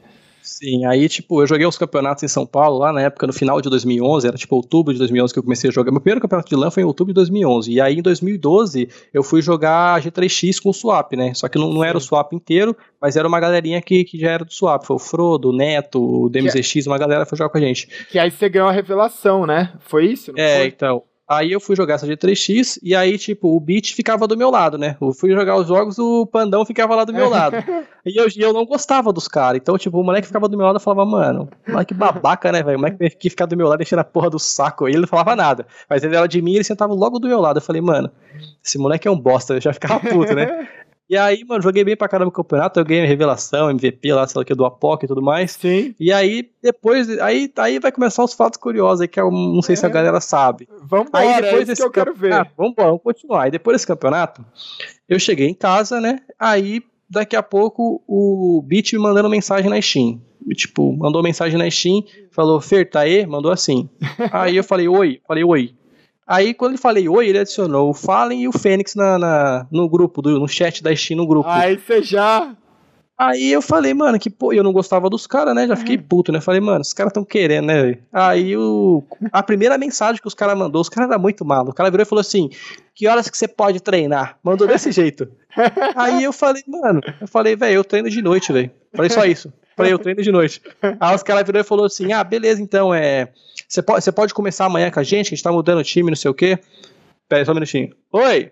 Sim, 0.45 0.85
aí, 0.85 1.09
tipo, 1.09 1.41
eu 1.41 1.47
joguei 1.47 1.65
os 1.65 1.75
campeonatos 1.75 2.23
em 2.23 2.27
São 2.27 2.45
Paulo, 2.45 2.77
lá 2.77 2.93
na 2.93 3.01
época, 3.01 3.25
no 3.25 3.33
final 3.33 3.59
de 3.59 3.67
2011, 3.67 4.27
era 4.27 4.37
tipo 4.37 4.55
outubro 4.55 4.93
de 4.93 4.99
2011 4.99 5.33
que 5.33 5.39
eu 5.39 5.43
comecei 5.43 5.71
a 5.71 5.73
jogar. 5.73 5.91
Meu 5.91 5.99
primeiro 5.99 6.21
campeonato 6.21 6.47
de 6.47 6.55
LAN 6.55 6.69
foi 6.69 6.83
em 6.83 6.85
outubro 6.85 7.11
de 7.11 7.15
2011. 7.15 7.71
E 7.71 7.81
aí, 7.81 7.95
em 7.95 8.01
2012, 8.03 8.87
eu 9.11 9.23
fui 9.23 9.41
jogar 9.41 9.99
G3X 10.03 10.61
com 10.61 10.69
o 10.69 10.73
Swap, 10.73 11.13
né? 11.13 11.33
Só 11.33 11.47
que 11.47 11.57
não, 11.57 11.73
não 11.73 11.83
era 11.83 11.97
o 11.97 12.01
Swap 12.01 12.31
inteiro, 12.31 12.77
mas 13.01 13.17
era 13.17 13.27
uma 13.27 13.39
galerinha 13.39 13.81
que, 13.81 14.03
que 14.03 14.19
já 14.19 14.29
era 14.29 14.45
do 14.45 14.53
Swap. 14.53 14.83
Foi 14.83 14.95
o 14.95 14.99
Frodo, 14.99 15.49
o 15.49 15.53
Neto, 15.53 15.99
o 15.99 16.29
DMZX, 16.29 16.85
uma 16.85 16.99
galera 16.99 17.25
foi 17.25 17.39
jogar 17.39 17.49
com 17.49 17.57
a 17.57 17.61
gente. 17.61 17.87
Que 18.11 18.19
aí 18.19 18.29
você 18.29 18.47
ganhou 18.47 18.69
a 18.69 18.71
revelação, 18.71 19.47
né? 19.47 19.73
Foi 19.79 20.05
isso? 20.05 20.31
é, 20.37 20.59
foi? 20.59 20.67
então. 20.67 21.03
Aí 21.27 21.51
eu 21.51 21.59
fui 21.59 21.75
jogar 21.75 21.95
essa 21.95 22.05
G3X 22.05 22.77
e 22.83 22.95
aí, 22.95 23.17
tipo, 23.17 23.55
o 23.55 23.59
Beat 23.59 23.93
ficava 23.93 24.27
do 24.27 24.37
meu 24.37 24.51
lado, 24.51 24.77
né? 24.77 24.95
Eu 25.01 25.11
fui 25.11 25.31
jogar 25.31 25.55
os 25.55 25.67
jogos, 25.67 25.97
o 25.97 26.27
Pandão 26.27 26.63
ficava 26.63 26.95
lá 26.95 27.03
do 27.03 27.11
meu 27.11 27.27
lado. 27.29 27.57
e, 28.05 28.15
eu, 28.15 28.27
eu 28.37 28.53
não 28.53 28.63
gostava 28.63 29.11
dos 29.11 29.27
caras. 29.27 29.59
Então, 29.59 29.75
tipo, 29.75 29.99
o 29.99 30.03
moleque 30.03 30.27
ficava 30.27 30.47
do 30.47 30.55
meu 30.55 30.67
lado 30.67 30.77
e 30.77 30.81
falava, 30.81 31.03
mano, 31.03 31.49
moleque 31.67 31.95
babaca, 31.95 32.51
né, 32.51 32.61
velho? 32.61 32.77
O 32.77 32.81
moleque 32.81 33.09
que 33.17 33.29
ficava 33.31 33.49
do 33.49 33.57
meu 33.57 33.67
lado 33.67 33.79
deixando 33.79 33.99
a 33.99 34.03
porra 34.03 34.29
do 34.29 34.37
saco. 34.37 34.87
E 34.87 34.91
ele 34.91 35.01
não 35.01 35.07
falava 35.07 35.35
nada. 35.35 35.65
Mas 35.89 36.03
ele 36.03 36.15
era 36.15 36.27
de 36.27 36.39
mim 36.43 36.51
e 36.51 36.55
ele 36.57 36.63
sentava 36.63 36.93
logo 36.93 37.17
do 37.17 37.27
meu 37.27 37.41
lado. 37.41 37.57
Eu 37.57 37.63
falei, 37.63 37.81
mano, 37.81 38.11
esse 38.63 38.77
moleque 38.77 39.07
é 39.07 39.11
um 39.11 39.19
bosta, 39.19 39.55
eu 39.55 39.61
já 39.61 39.73
ficava 39.73 39.99
puto, 39.99 40.35
né? 40.35 40.67
E 41.07 41.15
aí, 41.15 41.43
mano, 41.45 41.61
joguei 41.61 41.83
bem 41.83 41.95
pra 41.95 42.07
caramba 42.07 42.25
no 42.25 42.31
campeonato, 42.31 42.79
eu 42.79 42.85
ganhei 42.85 43.05
revelação, 43.05 43.69
MVP 43.69 44.11
lá, 44.11 44.27
sei 44.27 44.39
lá 44.39 44.45
que, 44.45 44.55
do 44.55 44.65
Apoc 44.65 45.03
e 45.03 45.07
tudo 45.07 45.21
mais. 45.21 45.51
Sim. 45.51 45.93
E 45.99 46.11
aí, 46.11 46.49
depois, 46.63 47.07
aí, 47.19 47.51
aí 47.57 47.79
vai 47.79 47.91
começar 47.91 48.23
os 48.23 48.33
fatos 48.33 48.57
curiosos 48.57 49.01
aí, 49.01 49.07
que 49.07 49.19
eu 49.19 49.29
não 49.29 49.61
sei 49.61 49.73
é. 49.73 49.75
se 49.75 49.85
a 49.85 49.89
é. 49.89 49.91
galera 49.91 50.19
sabe. 50.19 50.67
Vamos 50.81 51.09
aí 51.13 51.27
é 51.27 51.41
depois 51.41 51.61
é 51.61 51.65
desse 51.65 51.81
que 51.81 51.87
eu 51.87 51.91
quero 51.91 52.13
ver. 52.15 52.49
Vamos, 52.57 52.73
vamos 52.75 53.01
continuar. 53.03 53.43
Aí 53.43 53.51
depois 53.51 53.75
desse 53.75 53.87
campeonato, 53.87 54.43
eu 55.07 55.19
cheguei 55.19 55.47
em 55.47 55.53
casa, 55.53 56.01
né, 56.01 56.19
aí 56.39 56.81
daqui 57.07 57.35
a 57.35 57.43
pouco 57.43 58.01
o 58.07 58.63
Beat 58.65 58.93
me 58.93 58.99
mandando 58.99 59.29
mensagem 59.29 59.69
na 59.69 59.79
Steam. 59.79 60.19
Tipo, 60.55 60.95
mandou 60.95 61.23
mensagem 61.23 61.57
na 61.57 61.69
Steam, 61.69 62.03
falou, 62.31 62.61
Fer, 62.61 62.89
tá 62.89 63.01
aí? 63.01 63.25
Mandou 63.25 63.51
assim. 63.51 63.89
aí 64.31 64.55
eu 64.55 64.63
falei, 64.63 64.87
oi, 64.87 65.19
falei, 65.27 65.43
oi. 65.43 65.73
Aí, 66.27 66.53
quando 66.53 66.71
ele 66.71 66.81
falei 66.81 67.07
oi, 67.07 67.27
ele 67.27 67.39
adicionou 67.39 67.89
o 67.89 67.93
Fallen 67.93 68.41
e 68.41 68.47
o 68.47 68.51
Fênix 68.51 68.95
na, 68.95 69.19
na, 69.19 69.67
no 69.71 69.87
grupo, 69.87 70.21
do, 70.21 70.39
no 70.39 70.47
chat 70.47 70.81
da 70.81 70.95
Steam 70.95 71.17
no 71.17 71.27
grupo. 71.27 71.47
Aí 71.47 71.77
você 71.77 72.01
já. 72.01 72.55
Aí 73.17 73.49
eu 73.49 73.61
falei, 73.61 73.93
mano, 73.93 74.19
que 74.19 74.29
pô, 74.29 74.51
eu 74.51 74.61
não 74.61 74.73
gostava 74.73 75.09
dos 75.09 75.25
caras, 75.25 75.55
né? 75.55 75.65
Já 75.67 75.75
fiquei 75.77 75.97
puto, 75.97 76.33
né? 76.33 76.41
Falei, 76.41 76.59
mano, 76.59 76.81
os 76.81 76.91
caras 76.91 77.13
tão 77.13 77.23
querendo, 77.23 77.67
né? 77.67 77.97
Aí 78.11 78.57
o, 78.57 79.03
a 79.31 79.41
primeira 79.41 79.77
mensagem 79.77 80.21
que 80.21 80.27
os 80.27 80.33
caras 80.33 80.57
mandou, 80.57 80.81
os 80.81 80.89
caras 80.89 81.09
eram 81.09 81.21
muito 81.21 81.45
malos. 81.45 81.69
O 81.69 81.73
cara 81.73 81.89
virou 81.89 82.03
e 82.03 82.09
falou 82.09 82.19
assim: 82.19 82.49
que 82.93 83.07
horas 83.07 83.29
que 83.29 83.37
você 83.37 83.47
pode 83.47 83.79
treinar? 83.79 84.37
Mandou 84.43 84.67
desse 84.67 84.91
jeito. 84.91 85.29
Aí 85.95 86.25
eu 86.25 86.33
falei, 86.33 86.63
mano, 86.67 86.99
eu 87.21 87.27
falei, 87.27 87.55
velho, 87.55 87.75
eu 87.75 87.83
treino 87.85 88.09
de 88.09 88.21
noite, 88.21 88.51
velho. 88.51 88.69
Falei 88.93 89.09
só 89.09 89.23
isso. 89.23 89.53
Falei, 89.77 89.93
eu 89.93 89.99
treino 89.99 90.21
de 90.21 90.31
noite. 90.31 90.61
Aí 90.99 91.15
os 91.15 91.23
caras 91.23 91.45
virou 91.45 91.61
e 91.61 91.65
falou 91.65 91.85
assim: 91.85 92.11
ah, 92.11 92.23
beleza, 92.23 92.61
então 92.61 92.93
é. 92.93 93.29
Você 93.67 93.81
pode, 93.81 94.03
você 94.03 94.11
pode 94.11 94.33
começar 94.33 94.65
amanhã 94.65 94.91
com 94.91 94.99
a 94.99 95.03
gente, 95.03 95.27
a 95.27 95.29
gente 95.29 95.43
tá 95.43 95.51
mudando 95.51 95.79
o 95.79 95.83
time, 95.83 96.09
não 96.09 96.15
sei 96.15 96.29
o 96.31 96.33
quê. 96.33 96.59
Pera 97.27 97.41
aí 97.41 97.45
só 97.45 97.51
um 97.51 97.55
minutinho. 97.55 97.95
Oi! 98.11 98.51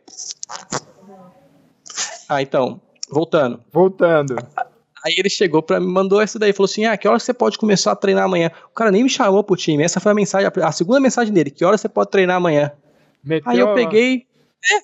Ah, 2.28 2.42
então, 2.42 2.82
voltando. 3.10 3.62
Voltando. 3.72 4.36
Aí 5.06 5.14
ele 5.18 5.30
chegou 5.30 5.62
para 5.62 5.80
mim, 5.80 5.88
mandou 5.88 6.22
essa 6.22 6.40
daí, 6.40 6.54
falou 6.54 6.66
assim: 6.66 6.86
"Ah, 6.86 6.98
que 6.98 7.08
hora 7.08 7.20
você 7.20 7.34
pode 7.34 7.58
começar 7.58 7.92
a 7.92 7.96
treinar 7.96 8.24
amanhã?". 8.24 8.50
O 8.72 8.74
cara 8.74 8.90
nem 8.90 9.04
me 9.04 9.10
chamou 9.10 9.44
pro 9.44 9.56
time. 9.56 9.84
Essa 9.84 10.00
foi 10.00 10.14
a 10.14 10.16
mensagem, 10.16 10.50
a 10.64 10.72
segunda 10.72 11.00
mensagem 11.00 11.34
dele: 11.34 11.52
"Que 11.52 11.66
hora 11.66 11.78
você 11.78 11.90
pode 11.90 12.10
treinar 12.10 12.38
amanhã?". 12.38 12.72
Meteu 13.24 13.52
aí 13.52 13.60
eu 13.60 13.74
peguei, 13.74 14.26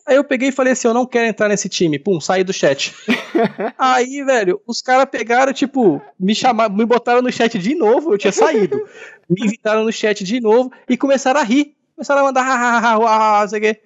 aí 0.05 0.15
eu 0.15 0.23
peguei 0.23 0.49
e 0.49 0.51
falei 0.51 0.73
assim: 0.73 0.87
"Eu 0.87 0.93
não 0.93 1.05
quero 1.05 1.27
entrar 1.27 1.47
nesse 1.47 1.69
time". 1.69 1.97
Pum, 1.99 2.19
saí 2.19 2.43
do 2.43 2.53
chat. 2.53 2.93
aí, 3.77 4.23
velho, 4.23 4.61
os 4.67 4.81
caras 4.81 5.05
pegaram, 5.09 5.53
tipo, 5.53 6.01
me 6.19 6.35
chamaram, 6.35 6.75
me 6.75 6.85
botaram 6.85 7.21
no 7.21 7.31
chat 7.31 7.57
de 7.57 7.75
novo, 7.75 8.13
eu 8.13 8.17
tinha 8.17 8.31
saído. 8.31 8.77
me 9.29 9.45
invitaram 9.45 9.83
no 9.83 9.91
chat 9.91 10.23
de 10.23 10.39
novo 10.39 10.71
e 10.87 10.97
começaram 10.97 11.39
a 11.39 11.43
rir. 11.43 11.75
Começaram 11.95 12.21
a 12.21 12.23
mandar, 12.25 12.43
ha, 12.45 13.47
sei 13.47 13.59
o 13.59 13.61
quê. 13.61 13.81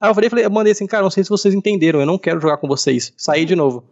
Aí 0.00 0.10
eu 0.10 0.14
falei, 0.14 0.30
falei, 0.30 0.44
eu 0.44 0.50
mandei 0.50 0.72
assim, 0.72 0.86
cara, 0.86 1.02
não 1.02 1.10
sei 1.10 1.24
se 1.24 1.30
vocês 1.30 1.54
entenderam, 1.54 2.00
eu 2.00 2.06
não 2.06 2.18
quero 2.18 2.40
jogar 2.40 2.58
com 2.58 2.68
vocês. 2.68 3.12
Saí 3.16 3.44
de 3.44 3.56
novo. 3.56 3.84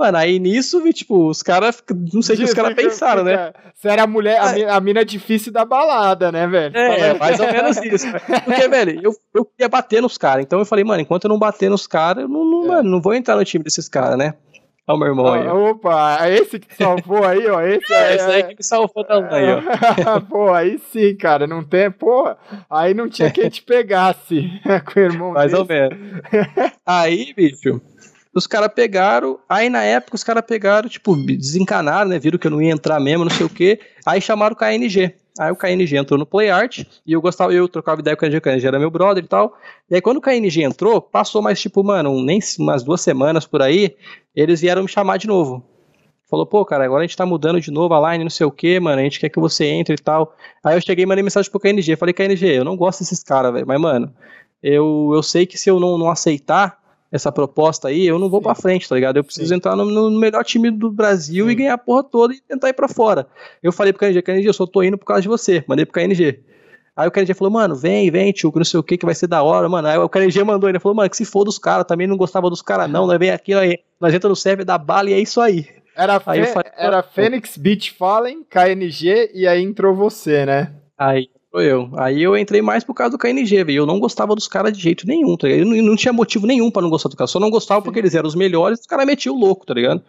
Mano, 0.00 0.16
aí 0.16 0.38
nisso, 0.38 0.82
tipo, 0.94 1.28
os 1.28 1.42
caras. 1.42 1.84
Não 2.10 2.22
sei 2.22 2.34
o 2.34 2.38
que 2.38 2.44
os 2.44 2.54
caras 2.54 2.72
pensaram, 2.72 3.22
né? 3.22 3.52
Você 3.74 3.86
era 3.86 4.04
a 4.04 4.06
mulher, 4.06 4.40
a, 4.40 4.76
a 4.76 4.80
mina 4.80 5.04
difícil 5.04 5.52
da 5.52 5.62
balada, 5.62 6.32
né, 6.32 6.46
velho? 6.46 6.74
É, 6.74 7.12
mais 7.12 7.38
ou 7.38 7.46
menos 7.52 7.76
isso. 7.84 8.06
Porque, 8.46 8.66
velho, 8.66 8.98
eu, 9.02 9.12
eu 9.34 9.44
queria 9.44 9.68
bater 9.68 10.00
nos 10.00 10.16
caras. 10.16 10.42
Então 10.42 10.58
eu 10.58 10.64
falei, 10.64 10.86
mano, 10.86 11.02
enquanto 11.02 11.24
eu 11.24 11.28
não 11.28 11.38
bater 11.38 11.68
nos 11.68 11.86
caras, 11.86 12.22
eu 12.22 12.28
não, 12.30 12.46
não, 12.46 12.64
é. 12.64 12.68
mano, 12.68 12.90
não 12.90 13.00
vou 13.02 13.12
entrar 13.12 13.36
no 13.36 13.44
time 13.44 13.62
desses 13.62 13.90
caras, 13.90 14.16
né? 14.16 14.32
Olha 14.88 14.96
o 14.96 14.98
meu 14.98 15.08
irmão 15.08 15.32
aí. 15.34 15.46
opa, 15.46 16.26
é 16.26 16.34
esse 16.34 16.58
que 16.58 16.74
salvou 16.74 17.22
aí, 17.22 17.46
ó. 17.46 17.60
Esse, 17.60 17.92
é, 17.92 18.14
esse 18.14 18.24
aí 18.24 18.42
que 18.44 18.56
me 18.56 18.64
salvou 18.64 19.04
também, 19.04 19.48
ó. 19.52 20.20
Pô, 20.26 20.50
aí 20.50 20.78
sim, 20.78 21.14
cara. 21.14 21.46
Não 21.46 21.62
tem, 21.62 21.90
porra. 21.90 22.38
Aí 22.70 22.94
não 22.94 23.06
tinha 23.06 23.30
quem 23.30 23.50
te 23.50 23.62
pegasse 23.62 24.48
com 24.90 24.98
o 24.98 25.02
irmão 25.02 25.32
Mais 25.32 25.50
desse. 25.50 25.60
ou 25.60 25.68
menos. 25.68 25.98
Aí, 26.86 27.34
bicho. 27.34 27.82
Os 28.32 28.46
caras 28.46 28.70
pegaram, 28.72 29.40
aí 29.48 29.68
na 29.68 29.82
época 29.82 30.14
os 30.14 30.22
caras 30.22 30.44
pegaram, 30.46 30.88
tipo, 30.88 31.16
desencanaram, 31.16 32.10
né? 32.10 32.18
Viram 32.18 32.38
que 32.38 32.46
eu 32.46 32.50
não 32.50 32.62
ia 32.62 32.70
entrar 32.70 33.00
mesmo, 33.00 33.24
não 33.24 33.30
sei 33.30 33.44
o 33.44 33.50
quê. 33.50 33.80
Aí 34.06 34.20
chamaram 34.20 34.54
o 34.54 34.56
KNG. 34.56 35.14
Aí 35.38 35.50
o 35.50 35.56
KNG 35.56 35.96
entrou 35.96 36.18
no 36.18 36.26
Play 36.26 36.50
Art 36.50 36.84
e 37.06 37.12
eu 37.12 37.20
gostava, 37.20 37.52
eu 37.52 37.68
trocava 37.68 38.00
ideia 38.00 38.16
com 38.16 38.24
o 38.24 38.28
KNG, 38.28 38.38
o 38.38 38.40
KNG 38.40 38.66
era 38.66 38.78
meu 38.78 38.90
brother 38.90 39.24
e 39.24 39.26
tal. 39.26 39.56
E 39.90 39.96
aí 39.96 40.00
quando 40.00 40.18
o 40.18 40.20
KNG 40.20 40.62
entrou, 40.62 41.00
passou 41.00 41.42
mais 41.42 41.60
tipo, 41.60 41.82
mano, 41.82 42.22
nem 42.22 42.40
umas 42.58 42.84
duas 42.84 43.00
semanas 43.00 43.46
por 43.46 43.62
aí, 43.62 43.96
eles 44.34 44.60
vieram 44.60 44.82
me 44.82 44.88
chamar 44.88 45.16
de 45.16 45.26
novo. 45.26 45.64
Falou, 46.30 46.46
pô, 46.46 46.64
cara, 46.64 46.84
agora 46.84 47.02
a 47.02 47.06
gente 47.06 47.16
tá 47.16 47.26
mudando 47.26 47.60
de 47.60 47.72
novo 47.72 47.92
a 47.92 48.12
line, 48.12 48.22
não 48.22 48.30
sei 48.30 48.46
o 48.46 48.52
que, 48.52 48.78
mano, 48.78 49.00
a 49.00 49.02
gente 49.02 49.18
quer 49.18 49.28
que 49.28 49.40
você 49.40 49.64
entre 49.64 49.94
e 49.94 49.98
tal. 49.98 50.36
Aí 50.62 50.76
eu 50.76 50.80
cheguei 50.80 51.02
e 51.02 51.06
mandei 51.06 51.24
mensagem 51.24 51.50
pro 51.50 51.58
KNG, 51.58 51.96
falei, 51.96 52.14
KNG, 52.14 52.58
eu 52.58 52.64
não 52.64 52.76
gosto 52.76 53.00
desses 53.00 53.24
caras, 53.24 53.52
velho, 53.52 53.66
mas, 53.66 53.80
mano, 53.80 54.14
eu, 54.62 55.10
eu 55.12 55.22
sei 55.24 55.44
que 55.44 55.58
se 55.58 55.68
eu 55.68 55.80
não, 55.80 55.98
não 55.98 56.08
aceitar, 56.08 56.79
essa 57.10 57.32
proposta 57.32 57.88
aí, 57.88 58.06
eu 58.06 58.18
não 58.18 58.28
vou 58.28 58.40
para 58.40 58.54
frente, 58.54 58.88
tá 58.88 58.94
ligado? 58.94 59.16
Eu 59.16 59.24
preciso 59.24 59.48
Sim. 59.48 59.56
entrar 59.56 59.74
no, 59.74 59.84
no, 59.84 60.18
melhor 60.18 60.44
time 60.44 60.70
do 60.70 60.90
Brasil 60.90 61.46
Sim. 61.46 61.50
e 61.50 61.54
ganhar 61.54 61.74
a 61.74 61.78
porra 61.78 62.04
toda 62.04 62.34
e 62.34 62.40
tentar 62.40 62.68
ir 62.68 62.72
para 62.72 62.88
fora. 62.88 63.26
Eu 63.62 63.72
falei 63.72 63.92
pro 63.92 64.00
KNG, 64.00 64.22
KNG, 64.22 64.48
eu 64.48 64.52
só 64.52 64.66
tô 64.66 64.82
indo 64.82 64.96
por 64.96 65.06
causa 65.06 65.22
de 65.22 65.28
você. 65.28 65.64
Mandei 65.66 65.84
pro 65.84 65.94
KNG. 66.00 66.40
Aí 66.96 67.08
o 67.08 67.10
KNG 67.10 67.34
falou, 67.34 67.52
mano, 67.52 67.74
vem, 67.74 68.10
vem, 68.10 68.32
tio, 68.32 68.52
que 68.52 68.58
não 68.58 68.64
sei 68.64 68.78
o 68.78 68.82
que, 68.82 68.96
que 68.96 69.06
vai 69.06 69.14
ser 69.14 69.26
da 69.26 69.42
hora, 69.42 69.68
mano. 69.68 69.88
Aí 69.88 69.98
o 69.98 70.08
KNG 70.08 70.44
mandou, 70.44 70.68
ele 70.68 70.78
falou, 70.78 70.94
mano, 70.94 71.10
que 71.10 71.16
se 71.16 71.24
for 71.24 71.44
dos 71.44 71.58
caras, 71.58 71.86
também 71.86 72.06
não 72.06 72.16
gostava 72.16 72.48
dos 72.48 72.62
caras, 72.62 72.88
não. 72.90 73.06
Nós 73.06 73.18
vem 73.18 73.30
aqui, 73.30 73.54
nós, 73.54 73.74
nós 74.00 74.14
entra 74.14 74.28
no 74.28 74.36
server 74.36 74.64
da 74.64 74.78
bala 74.78 75.10
e 75.10 75.14
é 75.14 75.20
isso 75.20 75.40
aí. 75.40 75.66
Era, 75.96 76.14
aí 76.26 76.46
falei, 76.46 76.70
era 76.76 77.02
Fênix, 77.02 77.56
Beach 77.56 77.92
Fallen, 77.92 78.44
KNG 78.44 79.32
e 79.34 79.46
aí 79.46 79.62
entrou 79.62 79.94
você, 79.94 80.46
né? 80.46 80.72
Aí 80.96 81.28
Sou 81.50 81.60
eu. 81.60 81.90
Aí 81.96 82.22
eu 82.22 82.36
entrei 82.36 82.62
mais 82.62 82.84
por 82.84 82.94
causa 82.94 83.10
do 83.10 83.18
KNG, 83.18 83.64
velho. 83.64 83.78
Eu 83.78 83.86
não 83.86 83.98
gostava 83.98 84.36
dos 84.36 84.46
caras 84.46 84.72
de 84.72 84.80
jeito 84.80 85.06
nenhum, 85.06 85.36
tá 85.36 85.48
ligado? 85.48 85.74
Eu 85.74 85.82
não, 85.82 85.96
tinha 85.96 86.12
motivo 86.12 86.46
nenhum 86.46 86.70
para 86.70 86.82
não 86.82 86.90
gostar 86.90 87.08
do 87.08 87.16
cara. 87.16 87.26
Só 87.26 87.40
não 87.40 87.50
gostava 87.50 87.82
porque 87.82 87.98
eles 87.98 88.14
eram 88.14 88.28
os 88.28 88.36
melhores 88.36 88.78
e 88.78 88.82
os 88.82 88.86
caras 88.86 89.04
metiam 89.04 89.34
o 89.34 89.38
louco, 89.38 89.66
tá 89.66 89.74
ligado? 89.74 90.00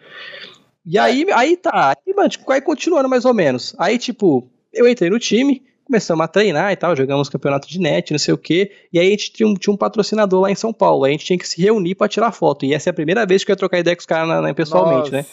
E 0.86 0.96
aí, 0.96 1.26
aí 1.32 1.56
tá. 1.56 1.96
Aí, 2.06 2.14
mano, 2.14 2.28
tipo, 2.28 2.50
aí 2.50 2.60
continuando 2.60 3.08
mais 3.08 3.24
ou 3.24 3.34
menos. 3.34 3.74
Aí, 3.76 3.98
tipo, 3.98 4.48
eu 4.72 4.88
entrei 4.88 5.10
no 5.10 5.18
time, 5.18 5.62
começamos 5.84 6.24
a 6.24 6.28
treinar 6.28 6.70
e 6.70 6.76
tal, 6.76 6.94
jogamos 6.94 7.28
campeonato 7.28 7.68
de 7.68 7.80
net, 7.80 8.12
não 8.12 8.20
sei 8.20 8.34
o 8.34 8.38
quê. 8.38 8.70
E 8.92 9.00
aí 9.00 9.08
a 9.08 9.10
gente 9.10 9.32
tinha 9.32 9.48
um, 9.48 9.54
tinha 9.54 9.74
um 9.74 9.76
patrocinador 9.76 10.42
lá 10.42 10.50
em 10.50 10.54
São 10.54 10.72
Paulo. 10.72 11.04
Aí 11.04 11.10
a 11.10 11.12
gente 11.12 11.26
tinha 11.26 11.38
que 11.38 11.48
se 11.48 11.60
reunir 11.60 11.96
para 11.96 12.08
tirar 12.08 12.30
foto. 12.30 12.64
E 12.64 12.72
essa 12.72 12.88
é 12.88 12.92
a 12.92 12.94
primeira 12.94 13.26
vez 13.26 13.42
que 13.42 13.50
eu 13.50 13.54
ia 13.54 13.58
trocar 13.58 13.80
ideia 13.80 13.96
com 13.96 14.00
os 14.00 14.06
caras 14.06 14.52
pessoalmente, 14.54 15.10
Nossa. 15.10 15.16
né? 15.16 15.26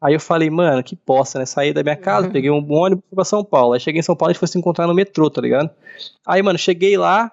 Aí 0.00 0.14
eu 0.14 0.20
falei, 0.20 0.48
mano, 0.48 0.82
que 0.82 0.94
possa, 0.94 1.38
né? 1.38 1.46
Saí 1.46 1.72
da 1.72 1.82
minha 1.82 1.96
casa, 1.96 2.30
peguei 2.30 2.50
um 2.50 2.64
ônibus 2.72 3.04
pra 3.12 3.24
São 3.24 3.44
Paulo. 3.44 3.72
Aí 3.72 3.80
cheguei 3.80 3.98
em 3.98 4.02
São 4.02 4.14
Paulo, 4.14 4.30
a 4.30 4.32
gente 4.32 4.38
foi 4.38 4.48
se 4.48 4.58
encontrar 4.58 4.86
no 4.86 4.94
metrô, 4.94 5.28
tá 5.28 5.40
ligado? 5.40 5.70
Aí, 6.24 6.40
mano, 6.40 6.58
cheguei 6.58 6.96
lá, 6.96 7.32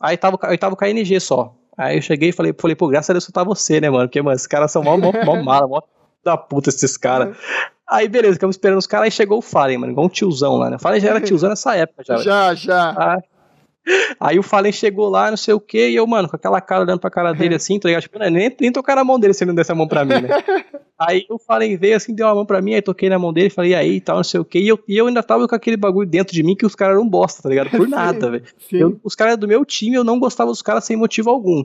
aí 0.00 0.16
tava, 0.16 0.38
aí 0.42 0.56
tava 0.56 0.74
o 0.74 0.76
KNG 0.76 1.20
só. 1.20 1.54
Aí 1.76 1.98
eu 1.98 2.02
cheguei 2.02 2.30
e 2.30 2.32
falei, 2.32 2.54
falei, 2.58 2.74
pô, 2.74 2.88
graças 2.88 3.10
a 3.10 3.12
Deus 3.12 3.24
só 3.24 3.32
tá 3.32 3.44
você, 3.44 3.80
né, 3.80 3.90
mano? 3.90 4.08
Porque, 4.08 4.22
mano, 4.22 4.34
esses 4.34 4.46
caras 4.46 4.72
são 4.72 4.82
mó, 4.82 4.96
mó, 4.96 5.12
mó 5.24 5.42
mala, 5.42 5.68
mó 5.68 5.82
da 6.24 6.36
puta 6.36 6.70
esses 6.70 6.96
caras. 6.96 7.36
Aí, 7.88 8.08
beleza, 8.08 8.34
ficamos 8.34 8.56
esperando 8.56 8.78
os 8.78 8.86
caras, 8.86 9.04
aí 9.04 9.10
chegou 9.10 9.38
o 9.38 9.42
Fallen, 9.42 9.78
mano, 9.78 9.92
igual 9.92 10.06
um 10.06 10.08
tiozão 10.10 10.56
lá, 10.56 10.70
né? 10.70 10.76
O 10.76 10.78
Fallen 10.78 11.00
já 11.00 11.10
era 11.10 11.20
tiozão 11.22 11.50
nessa 11.50 11.76
época, 11.76 12.02
já. 12.02 12.16
Já, 12.16 12.54
já. 12.54 12.94
Aí, 12.96 13.20
aí 14.18 14.38
o 14.38 14.42
Fallen 14.42 14.72
chegou 14.72 15.08
lá, 15.08 15.30
não 15.30 15.36
sei 15.36 15.54
o 15.54 15.60
que, 15.60 15.88
e 15.88 15.96
eu, 15.96 16.06
mano, 16.06 16.28
com 16.28 16.36
aquela 16.36 16.60
cara 16.60 16.82
olhando 16.82 17.00
pra 17.00 17.10
cara 17.10 17.32
dele 17.32 17.54
assim, 17.56 17.78
tá 17.78 17.88
ligado? 17.88 18.02
Tipo, 18.02 18.18
nem, 18.18 18.54
nem 18.60 18.72
tocar 18.72 18.96
na 18.96 19.04
mão 19.04 19.18
dele 19.18 19.34
se 19.34 19.44
ele 19.44 19.48
não 19.48 19.54
desse 19.54 19.72
a 19.72 19.74
mão 19.74 19.88
pra 19.88 20.04
mim, 20.04 20.20
né? 20.20 20.28
Aí 20.98 21.26
o 21.28 21.38
Fallen 21.38 21.76
veio 21.76 21.94
assim, 21.94 22.14
deu 22.14 22.26
uma 22.26 22.34
mão 22.34 22.46
pra 22.46 22.62
mim, 22.62 22.72
aí 22.72 22.80
toquei 22.80 23.10
na 23.10 23.18
mão 23.18 23.30
dele, 23.30 23.50
falei, 23.50 23.72
e 23.72 23.74
aí, 23.74 24.00
tal, 24.00 24.16
não 24.16 24.24
sei 24.24 24.40
o 24.40 24.44
que. 24.46 24.58
E 24.58 24.66
eu, 24.66 24.82
e 24.88 24.96
eu 24.96 25.06
ainda 25.06 25.22
tava 25.22 25.46
com 25.46 25.54
aquele 25.54 25.76
bagulho 25.76 26.08
dentro 26.08 26.34
de 26.34 26.42
mim 26.42 26.56
que 26.56 26.64
os 26.64 26.74
caras 26.74 26.94
eram 26.94 27.06
bosta, 27.06 27.42
tá 27.42 27.50
ligado? 27.50 27.68
Por 27.68 27.86
nada, 27.86 28.30
velho. 28.30 28.98
Os 29.04 29.14
caras 29.14 29.36
do 29.36 29.46
meu 29.46 29.62
time, 29.62 29.94
eu 29.94 30.02
não 30.02 30.18
gostava 30.18 30.50
dos 30.50 30.62
caras 30.62 30.84
sem 30.84 30.96
motivo 30.96 31.28
algum. 31.28 31.62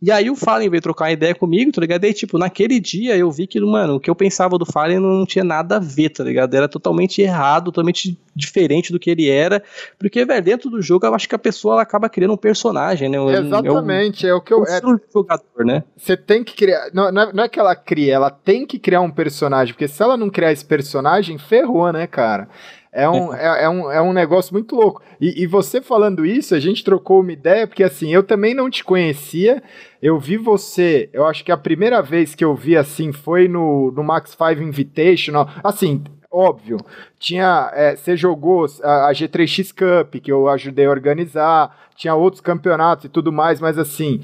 E 0.00 0.12
aí 0.12 0.28
o 0.28 0.36
Fallen 0.36 0.68
veio 0.68 0.82
trocar 0.82 1.06
uma 1.06 1.12
ideia 1.12 1.34
comigo, 1.34 1.72
tá 1.72 1.80
ligado? 1.80 2.04
E 2.04 2.08
aí, 2.08 2.12
tipo, 2.12 2.36
naquele 2.36 2.78
dia 2.78 3.16
eu 3.16 3.30
vi 3.30 3.46
que, 3.46 3.58
mano, 3.58 3.94
o 3.94 4.00
que 4.00 4.10
eu 4.10 4.14
pensava 4.14 4.58
do 4.58 4.66
Fallen 4.66 5.00
não 5.00 5.24
tinha 5.24 5.44
nada 5.44 5.76
a 5.76 5.78
ver, 5.78 6.10
tá 6.10 6.22
ligado? 6.22 6.52
Era 6.54 6.68
totalmente 6.68 7.22
errado, 7.22 7.72
totalmente 7.72 8.18
diferente 8.34 8.92
do 8.92 8.98
que 8.98 9.10
ele 9.10 9.28
era. 9.28 9.62
Porque, 9.98 10.22
velho, 10.26 10.42
dentro 10.44 10.68
do 10.68 10.82
jogo 10.82 11.06
eu 11.06 11.14
acho 11.14 11.26
que 11.26 11.34
a 11.34 11.38
pessoa 11.38 11.74
ela 11.74 11.82
acaba 11.82 12.10
criando 12.10 12.34
um 12.34 12.36
personagem, 12.36 13.08
né? 13.08 13.16
Exatamente, 13.38 14.26
é 14.26 14.32
o, 14.32 14.36
é 14.36 14.38
o 14.38 14.40
que 14.42 14.52
eu. 14.52 14.64
É, 14.64 14.80
jogador, 15.12 15.64
né? 15.64 15.82
Você 15.96 16.14
tem 16.14 16.44
que 16.44 16.54
criar. 16.54 16.90
Não, 16.92 17.10
não 17.10 17.44
é 17.44 17.48
que 17.48 17.58
ela 17.58 17.74
cria, 17.74 18.14
ela 18.14 18.30
tem 18.30 18.66
que 18.66 18.78
criar 18.78 19.00
um 19.00 19.10
personagem, 19.10 19.72
porque 19.72 19.88
se 19.88 20.02
ela 20.02 20.16
não 20.16 20.28
criar 20.28 20.52
esse 20.52 20.64
personagem, 20.64 21.38
ferrou, 21.38 21.90
né, 21.90 22.06
cara? 22.06 22.48
É 22.96 23.06
um, 23.06 23.32
é, 23.36 23.64
é, 23.64 23.68
um, 23.68 23.92
é 23.92 24.00
um 24.00 24.12
negócio 24.14 24.54
muito 24.54 24.74
louco. 24.74 25.02
E, 25.20 25.42
e, 25.42 25.46
você 25.46 25.82
falando 25.82 26.24
isso, 26.24 26.54
a 26.54 26.58
gente 26.58 26.82
trocou 26.82 27.20
uma 27.20 27.30
ideia, 27.30 27.66
porque 27.66 27.84
assim, 27.84 28.12
eu 28.12 28.22
também 28.22 28.54
não 28.54 28.70
te 28.70 28.82
conhecia. 28.82 29.62
Eu 30.02 30.18
vi 30.18 30.38
você, 30.38 31.10
eu 31.12 31.26
acho 31.26 31.44
que 31.44 31.52
a 31.52 31.56
primeira 31.56 32.00
vez 32.00 32.34
que 32.34 32.44
eu 32.44 32.54
vi 32.54 32.74
assim 32.74 33.12
foi 33.12 33.48
no, 33.48 33.92
no 33.92 34.02
Max 34.02 34.30
5 34.30 34.62
Invitational. 34.62 35.48
Assim, 35.62 36.02
óbvio, 36.30 36.78
tinha. 37.18 37.70
É, 37.74 37.94
você 37.94 38.16
jogou 38.16 38.66
a, 38.82 39.08
a 39.08 39.12
G3X 39.12 39.72
Cup, 39.72 40.14
que 40.22 40.32
eu 40.32 40.48
ajudei 40.48 40.86
a 40.86 40.90
organizar, 40.90 41.76
tinha 41.94 42.14
outros 42.14 42.40
campeonatos 42.40 43.04
e 43.04 43.08
tudo 43.10 43.30
mais, 43.30 43.60
mas 43.60 43.78
assim. 43.78 44.20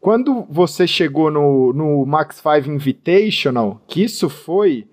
Quando 0.00 0.46
você 0.48 0.86
chegou 0.86 1.28
no, 1.28 1.72
no 1.72 2.06
Max 2.06 2.36
5 2.36 2.70
Invitational, 2.70 3.82
que 3.88 4.04
isso 4.04 4.28
foi 4.28 4.86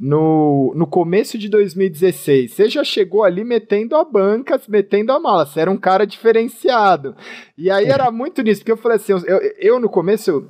no, 0.00 0.72
no 0.74 0.86
começo 0.86 1.36
de 1.36 1.48
2016, 1.48 2.52
você 2.52 2.68
já 2.68 2.84
chegou 2.84 3.24
ali 3.24 3.44
metendo 3.44 3.96
a 3.96 4.04
banca, 4.04 4.60
metendo 4.68 5.12
a 5.12 5.18
mala, 5.18 5.44
você 5.44 5.60
era 5.60 5.70
um 5.70 5.76
cara 5.76 6.06
diferenciado. 6.06 7.16
E 7.56 7.70
aí 7.70 7.86
era 7.86 8.10
muito 8.10 8.42
nisso, 8.42 8.60
porque 8.60 8.72
eu 8.72 8.76
falei 8.76 8.96
assim, 8.96 9.12
eu, 9.12 9.40
eu 9.58 9.80
no 9.80 9.88
começo, 9.88 10.46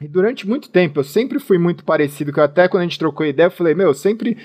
e 0.00 0.08
durante 0.08 0.48
muito 0.48 0.70
tempo, 0.70 1.00
eu 1.00 1.04
sempre 1.04 1.38
fui 1.38 1.58
muito 1.58 1.84
parecido, 1.84 2.32
que 2.32 2.40
até 2.40 2.68
quando 2.68 2.82
a 2.82 2.86
gente 2.86 2.98
trocou 2.98 3.26
ideia, 3.26 3.46
eu 3.46 3.52
falei, 3.52 3.74
meu, 3.74 3.88
eu 3.88 3.94
sempre 3.94 4.36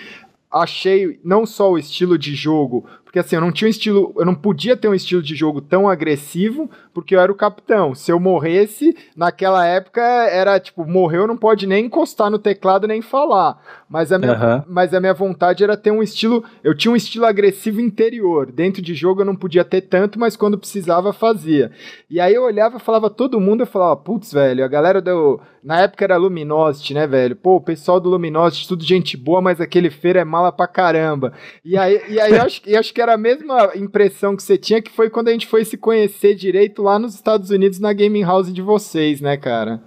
achei 0.51 1.19
não 1.23 1.45
só 1.45 1.71
o 1.71 1.77
estilo 1.77 2.17
de 2.17 2.33
jogo, 2.33 2.85
porque 3.15 3.19
assim, 3.27 3.37
eu 3.37 3.41
não 3.41 3.51
tinha 3.51 3.69
um 3.69 3.71
estilo, 3.71 4.13
eu 4.17 4.25
não 4.25 4.35
podia 4.35 4.75
ter 4.75 4.89
um 4.89 4.93
estilo 4.93 5.23
de 5.23 5.33
jogo 5.33 5.61
tão 5.61 5.87
agressivo, 5.87 6.69
porque 6.93 7.15
eu 7.15 7.21
era 7.21 7.31
o 7.31 7.35
capitão. 7.35 7.95
Se 7.95 8.11
eu 8.11 8.19
morresse, 8.19 8.93
naquela 9.15 9.65
época 9.65 10.01
era 10.01 10.59
tipo, 10.59 10.85
morreu, 10.85 11.25
não 11.25 11.37
pode 11.37 11.65
nem 11.65 11.85
encostar 11.85 12.29
no 12.29 12.37
teclado 12.37 12.85
nem 12.85 13.01
falar. 13.01 13.57
Mas 13.89 14.11
a 14.11 14.19
minha, 14.19 14.33
uhum. 14.33 14.63
mas 14.67 14.93
a 14.93 14.99
minha 14.99 15.13
vontade 15.13 15.63
era 15.63 15.77
ter 15.77 15.91
um 15.91 16.03
estilo, 16.03 16.43
eu 16.61 16.75
tinha 16.75 16.91
um 16.91 16.95
estilo 16.95 17.25
agressivo 17.25 17.79
interior. 17.79 18.51
Dentro 18.51 18.81
de 18.81 18.93
jogo 18.93 19.21
eu 19.21 19.25
não 19.25 19.35
podia 19.35 19.63
ter 19.63 19.79
tanto, 19.79 20.19
mas 20.19 20.35
quando 20.35 20.57
precisava 20.57 21.13
fazia. 21.13 21.71
E 22.09 22.19
aí 22.19 22.33
eu 22.33 22.43
olhava, 22.43 22.79
falava 22.79 23.09
todo 23.09 23.39
mundo, 23.39 23.61
eu 23.61 23.67
falava, 23.67 23.95
putz, 23.95 24.33
velho, 24.33 24.65
a 24.65 24.67
galera 24.67 25.01
do 25.01 25.39
na 25.65 25.81
época 25.81 26.03
era 26.03 26.15
Luminosity, 26.15 26.93
né, 26.93 27.07
velho? 27.07 27.35
Pô, 27.35 27.55
o 27.55 27.61
pessoal 27.61 27.99
do 27.99 28.07
Luminosity, 28.07 28.67
tudo 28.67 28.83
gente 28.83 29.17
boa, 29.17 29.41
mas 29.41 29.59
aquele 29.59 29.89
feira 29.89 30.19
é 30.19 30.23
mala 30.23 30.51
pra 30.51 30.67
caramba. 30.67 31.33
E 31.63 31.75
aí, 31.75 31.99
e 32.07 32.19
aí 32.19 32.33
eu 32.33 32.41
acho, 32.43 32.61
eu 32.67 32.79
acho 32.79 32.93
que 32.93 33.01
era 33.05 33.13
a 33.13 33.17
mesma 33.17 33.71
impressão 33.75 34.35
que 34.35 34.43
você 34.43 34.57
tinha, 34.57 34.81
que 34.81 34.91
foi 34.91 35.09
quando 35.09 35.27
a 35.27 35.31
gente 35.31 35.47
foi 35.47 35.63
se 35.63 35.77
conhecer 35.77 36.35
direito 36.35 36.81
lá 36.81 36.97
nos 36.97 37.13
Estados 37.13 37.51
Unidos 37.51 37.79
na 37.79 37.93
gaming 37.93 38.23
house 38.23 38.51
de 38.51 38.61
vocês, 38.61 39.21
né, 39.21 39.37
cara? 39.37 39.81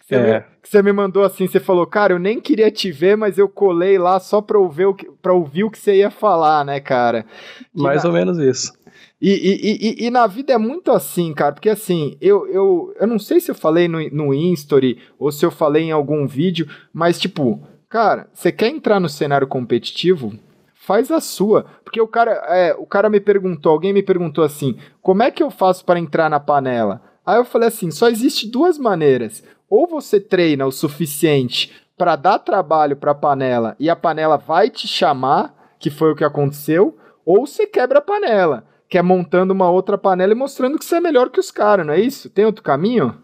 Você, 0.00 0.14
é. 0.16 0.40
me, 0.40 0.44
você 0.62 0.82
me 0.82 0.92
mandou 0.92 1.22
assim, 1.22 1.46
você 1.46 1.60
falou, 1.60 1.86
cara, 1.86 2.12
eu 2.12 2.18
nem 2.18 2.40
queria 2.40 2.70
te 2.70 2.90
ver, 2.90 3.16
mas 3.16 3.38
eu 3.38 3.48
colei 3.48 3.96
lá 3.96 4.18
só 4.18 4.42
pra 4.42 4.58
ouvir 4.58 4.86
o 4.86 4.94
que, 4.94 5.08
pra 5.22 5.32
ouvir 5.32 5.64
o 5.64 5.70
que 5.70 5.78
você 5.78 5.96
ia 5.96 6.10
falar, 6.10 6.64
né, 6.64 6.80
cara? 6.80 7.24
Que 7.74 7.82
Mais 7.82 8.02
na... 8.02 8.10
ou 8.10 8.14
menos 8.14 8.38
isso. 8.38 8.72
E, 9.20 9.30
e, 9.30 10.02
e, 10.02 10.06
e, 10.06 10.10
na 10.10 10.26
vida 10.26 10.52
é 10.52 10.58
muito 10.58 10.90
assim, 10.90 11.32
cara, 11.32 11.52
porque 11.52 11.68
assim, 11.68 12.16
eu, 12.20 12.44
eu, 12.48 12.92
eu 12.98 13.06
não 13.06 13.20
sei 13.20 13.38
se 13.38 13.52
eu 13.52 13.54
falei 13.54 13.86
no, 13.86 14.00
no 14.10 14.34
Instory 14.34 14.98
ou 15.16 15.30
se 15.30 15.46
eu 15.46 15.50
falei 15.52 15.84
em 15.84 15.92
algum 15.92 16.26
vídeo, 16.26 16.68
mas 16.92 17.20
tipo, 17.20 17.62
cara, 17.88 18.28
você 18.34 18.50
quer 18.50 18.66
entrar 18.66 18.98
no 18.98 19.08
cenário 19.08 19.46
competitivo? 19.46 20.32
Faz 20.82 21.10
a 21.10 21.20
sua. 21.20 21.64
Porque 21.84 22.00
o 22.00 22.08
cara, 22.08 22.32
é, 22.48 22.74
o 22.74 22.84
cara 22.84 23.08
me 23.08 23.20
perguntou, 23.20 23.72
alguém 23.72 23.92
me 23.92 24.02
perguntou 24.02 24.44
assim: 24.44 24.76
como 25.00 25.22
é 25.22 25.30
que 25.30 25.42
eu 25.42 25.50
faço 25.50 25.84
para 25.84 25.98
entrar 25.98 26.28
na 26.28 26.40
panela? 26.40 27.00
Aí 27.24 27.38
eu 27.38 27.44
falei 27.44 27.68
assim: 27.68 27.90
só 27.90 28.08
existe 28.08 28.50
duas 28.50 28.78
maneiras. 28.78 29.42
Ou 29.68 29.86
você 29.86 30.20
treina 30.20 30.66
o 30.66 30.72
suficiente 30.72 31.72
para 31.96 32.16
dar 32.16 32.38
trabalho 32.38 32.96
para 32.96 33.12
a 33.12 33.14
panela 33.14 33.74
e 33.78 33.88
a 33.88 33.96
panela 33.96 34.36
vai 34.36 34.68
te 34.68 34.86
chamar, 34.86 35.54
que 35.78 35.88
foi 35.88 36.12
o 36.12 36.16
que 36.16 36.24
aconteceu, 36.24 36.96
ou 37.24 37.46
você 37.46 37.66
quebra 37.66 38.00
a 38.00 38.02
panela, 38.02 38.66
que 38.88 38.98
é 38.98 39.02
montando 39.02 39.54
uma 39.54 39.70
outra 39.70 39.96
panela 39.96 40.32
e 40.32 40.36
mostrando 40.36 40.78
que 40.78 40.84
você 40.84 40.96
é 40.96 41.00
melhor 41.00 41.30
que 41.30 41.40
os 41.40 41.50
caras, 41.50 41.86
não 41.86 41.94
é 41.94 42.00
isso? 42.00 42.28
Tem 42.28 42.44
outro 42.44 42.62
caminho? 42.62 43.16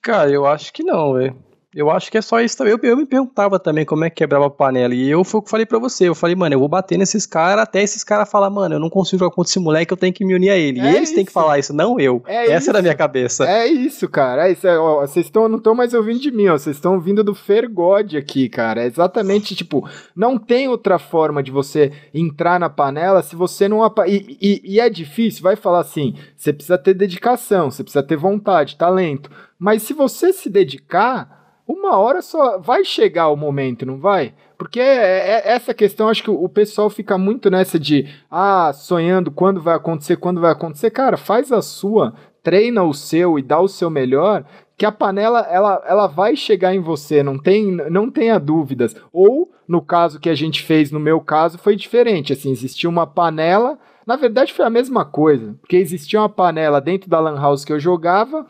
Cara, 0.00 0.30
eu 0.30 0.46
acho 0.46 0.72
que 0.72 0.82
não, 0.82 1.14
velho. 1.14 1.36
Eu 1.74 1.90
acho 1.90 2.10
que 2.10 2.18
é 2.18 2.22
só 2.22 2.40
isso 2.40 2.56
também. 2.56 2.72
Eu, 2.72 2.78
eu 2.82 2.96
me 2.96 3.06
perguntava 3.06 3.58
também 3.58 3.84
como 3.84 4.04
é 4.04 4.10
que 4.10 4.16
quebrava 4.16 4.46
a 4.46 4.50
panela. 4.50 4.94
E 4.94 5.08
eu 5.08 5.24
falei 5.24 5.66
para 5.66 5.78
você, 5.78 6.08
eu 6.08 6.14
falei, 6.14 6.36
mano, 6.36 6.54
eu 6.54 6.58
vou 6.58 6.68
bater 6.68 6.96
nesses 6.96 7.26
caras 7.26 7.64
até 7.64 7.82
esses 7.82 8.04
caras 8.04 8.30
falar, 8.30 8.50
mano, 8.50 8.76
eu 8.76 8.80
não 8.80 8.88
consigo 8.88 9.18
jogar 9.18 9.34
contra 9.34 9.50
esse 9.50 9.58
moleque, 9.58 9.92
eu 9.92 9.96
tenho 9.96 10.12
que 10.12 10.24
me 10.24 10.34
unir 10.34 10.50
a 10.50 10.56
ele. 10.56 10.80
É 10.80 10.84
e 10.84 10.96
eles 10.96 11.08
isso. 11.08 11.14
têm 11.14 11.24
que 11.24 11.32
falar 11.32 11.58
isso, 11.58 11.72
não 11.72 11.98
eu. 11.98 12.22
É 12.26 12.44
Essa 12.44 12.58
isso. 12.58 12.70
era 12.70 12.78
a 12.78 12.82
minha 12.82 12.94
cabeça. 12.94 13.48
É 13.48 13.66
isso, 13.66 14.08
cara. 14.08 14.48
É 14.48 14.52
isso. 14.52 14.66
É, 14.66 14.78
ó, 14.78 15.00
vocês 15.00 15.26
estão, 15.26 15.48
não 15.48 15.58
estão 15.58 15.74
mais 15.74 15.92
ouvindo 15.94 16.20
de 16.20 16.30
mim, 16.30 16.48
ó. 16.48 16.56
Vocês 16.56 16.76
estão 16.76 16.94
ouvindo 16.94 17.24
do 17.24 17.34
Fergode 17.34 18.16
aqui, 18.16 18.48
cara. 18.48 18.82
É 18.82 18.86
exatamente, 18.86 19.54
tipo, 19.54 19.88
não 20.14 20.38
tem 20.38 20.68
outra 20.68 20.98
forma 20.98 21.42
de 21.42 21.50
você 21.50 21.92
entrar 22.12 22.60
na 22.60 22.70
panela 22.70 23.22
se 23.22 23.34
você 23.34 23.68
não. 23.68 23.84
E, 24.06 24.38
e, 24.40 24.74
e 24.74 24.80
é 24.80 24.88
difícil, 24.88 25.42
vai 25.42 25.56
falar 25.56 25.80
assim, 25.80 26.14
você 26.36 26.52
precisa 26.52 26.78
ter 26.78 26.94
dedicação, 26.94 27.70
você 27.70 27.82
precisa 27.82 28.02
ter 28.02 28.16
vontade, 28.16 28.76
talento. 28.76 29.30
Mas 29.58 29.82
se 29.82 29.92
você 29.92 30.32
se 30.32 30.48
dedicar 30.50 31.33
uma 31.66 31.96
hora 31.96 32.20
só 32.20 32.58
vai 32.58 32.84
chegar 32.84 33.28
o 33.28 33.36
momento, 33.36 33.86
não 33.86 33.98
vai? 33.98 34.34
Porque 34.58 34.78
é, 34.78 34.84
é, 34.84 35.42
essa 35.46 35.72
questão, 35.72 36.08
acho 36.08 36.22
que 36.22 36.30
o 36.30 36.48
pessoal 36.48 36.90
fica 36.90 37.16
muito 37.16 37.50
nessa 37.50 37.78
de 37.78 38.06
ah, 38.30 38.72
sonhando 38.72 39.30
quando 39.30 39.60
vai 39.60 39.74
acontecer, 39.74 40.16
quando 40.16 40.40
vai 40.40 40.52
acontecer. 40.52 40.90
Cara, 40.90 41.16
faz 41.16 41.50
a 41.50 41.62
sua, 41.62 42.14
treina 42.42 42.82
o 42.82 42.92
seu 42.92 43.38
e 43.38 43.42
dá 43.42 43.58
o 43.60 43.68
seu 43.68 43.88
melhor, 43.88 44.44
que 44.76 44.84
a 44.84 44.92
panela 44.92 45.40
ela, 45.40 45.82
ela 45.86 46.06
vai 46.06 46.36
chegar 46.36 46.74
em 46.74 46.80
você, 46.80 47.22
não 47.22 47.38
tem 47.38 47.70
não 47.90 48.10
tenha 48.10 48.38
dúvidas. 48.38 48.94
Ou 49.12 49.50
no 49.66 49.80
caso 49.80 50.20
que 50.20 50.28
a 50.28 50.34
gente 50.34 50.62
fez, 50.62 50.90
no 50.90 51.00
meu 51.00 51.20
caso, 51.20 51.58
foi 51.58 51.76
diferente, 51.76 52.32
assim, 52.32 52.50
existia 52.50 52.88
uma 52.88 53.06
panela, 53.06 53.78
na 54.06 54.16
verdade 54.16 54.52
foi 54.52 54.66
a 54.66 54.70
mesma 54.70 55.04
coisa, 55.04 55.56
porque 55.60 55.76
existia 55.76 56.20
uma 56.20 56.28
panela 56.28 56.80
dentro 56.80 57.08
da 57.08 57.18
lan 57.18 57.40
house 57.40 57.64
que 57.64 57.72
eu 57.72 57.80
jogava, 57.80 58.46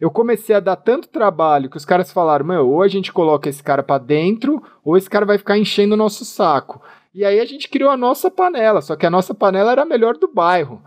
eu 0.00 0.10
comecei 0.10 0.54
a 0.54 0.60
dar 0.60 0.76
tanto 0.76 1.08
trabalho 1.08 1.68
que 1.68 1.76
os 1.76 1.84
caras 1.84 2.12
falaram, 2.12 2.44
meu, 2.44 2.68
ou 2.68 2.82
a 2.82 2.88
gente 2.88 3.12
coloca 3.12 3.48
esse 3.48 3.62
cara 3.62 3.82
para 3.82 3.98
dentro, 3.98 4.62
ou 4.84 4.96
esse 4.96 5.10
cara 5.10 5.26
vai 5.26 5.38
ficar 5.38 5.58
enchendo 5.58 5.94
o 5.94 5.98
nosso 5.98 6.24
saco. 6.24 6.80
E 7.14 7.24
aí 7.24 7.40
a 7.40 7.44
gente 7.44 7.68
criou 7.68 7.90
a 7.90 7.96
nossa 7.96 8.30
panela, 8.30 8.80
só 8.80 8.94
que 8.94 9.06
a 9.06 9.10
nossa 9.10 9.34
panela 9.34 9.72
era 9.72 9.82
a 9.82 9.86
melhor 9.86 10.16
do 10.16 10.28
bairro. 10.28 10.80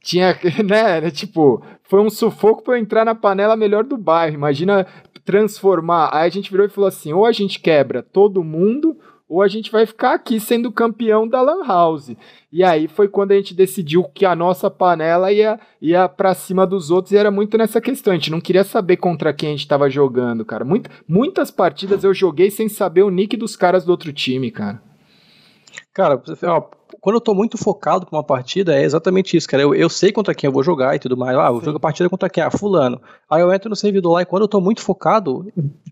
Tinha, 0.00 0.36
né, 0.64 1.10
tipo, 1.10 1.62
foi 1.84 2.00
um 2.00 2.10
sufoco 2.10 2.62
para 2.62 2.74
eu 2.74 2.80
entrar 2.80 3.04
na 3.04 3.14
panela 3.14 3.56
melhor 3.56 3.84
do 3.84 3.96
bairro. 3.96 4.34
Imagina 4.34 4.86
transformar. 5.24 6.10
Aí 6.12 6.26
a 6.26 6.30
gente 6.30 6.50
virou 6.50 6.66
e 6.66 6.70
falou 6.70 6.88
assim: 6.88 7.12
ou 7.12 7.26
a 7.26 7.32
gente 7.32 7.60
quebra 7.60 8.02
todo 8.02 8.44
mundo, 8.44 8.96
ou 9.28 9.42
a 9.42 9.48
gente 9.48 9.72
vai 9.72 9.84
ficar 9.84 10.14
aqui 10.14 10.38
sendo 10.38 10.70
campeão 10.70 11.26
da 11.26 11.42
Lan 11.42 11.66
House. 11.66 12.12
E 12.52 12.62
aí 12.62 12.86
foi 12.86 13.08
quando 13.08 13.32
a 13.32 13.34
gente 13.34 13.54
decidiu 13.54 14.04
que 14.04 14.24
a 14.24 14.36
nossa 14.36 14.70
panela 14.70 15.32
ia, 15.32 15.58
ia 15.82 16.08
para 16.08 16.34
cima 16.34 16.66
dos 16.66 16.90
outros 16.90 17.12
e 17.12 17.16
era 17.16 17.30
muito 17.30 17.58
nessa 17.58 17.80
questão. 17.80 18.12
A 18.12 18.16
gente 18.16 18.30
não 18.30 18.40
queria 18.40 18.64
saber 18.64 18.96
contra 18.98 19.32
quem 19.32 19.48
a 19.48 19.52
gente 19.52 19.60
estava 19.60 19.90
jogando, 19.90 20.44
cara. 20.44 20.64
Muito, 20.64 20.88
muitas 21.08 21.50
partidas 21.50 22.04
eu 22.04 22.14
joguei 22.14 22.50
sem 22.50 22.68
saber 22.68 23.02
o 23.02 23.10
nick 23.10 23.36
dos 23.36 23.56
caras 23.56 23.84
do 23.84 23.90
outro 23.90 24.12
time, 24.12 24.50
cara. 24.50 24.80
Cara, 25.92 26.22
ó, 26.44 26.60
quando 27.00 27.16
eu 27.16 27.20
tô 27.20 27.34
muito 27.34 27.58
focado 27.58 28.06
pra 28.06 28.16
uma 28.16 28.24
partida, 28.24 28.74
é 28.74 28.82
exatamente 28.82 29.36
isso, 29.36 29.48
cara. 29.48 29.62
Eu, 29.62 29.74
eu 29.74 29.88
sei 29.88 30.12
contra 30.12 30.34
quem 30.34 30.48
eu 30.48 30.52
vou 30.52 30.62
jogar 30.62 30.94
e 30.94 30.98
tudo 30.98 31.16
mais. 31.16 31.36
Ah, 31.36 31.50
vou 31.50 31.62
jogar 31.62 31.78
partida 31.80 32.08
contra 32.08 32.28
quem? 32.28 32.42
Ah, 32.42 32.50
fulano. 32.50 33.00
Aí 33.28 33.42
eu 33.42 33.52
entro 33.52 33.68
no 33.68 33.76
servidor 33.76 34.12
lá 34.12 34.22
e 34.22 34.24
quando 34.24 34.42
eu 34.42 34.48
tô 34.48 34.60
muito 34.60 34.80
focado, 34.80 35.46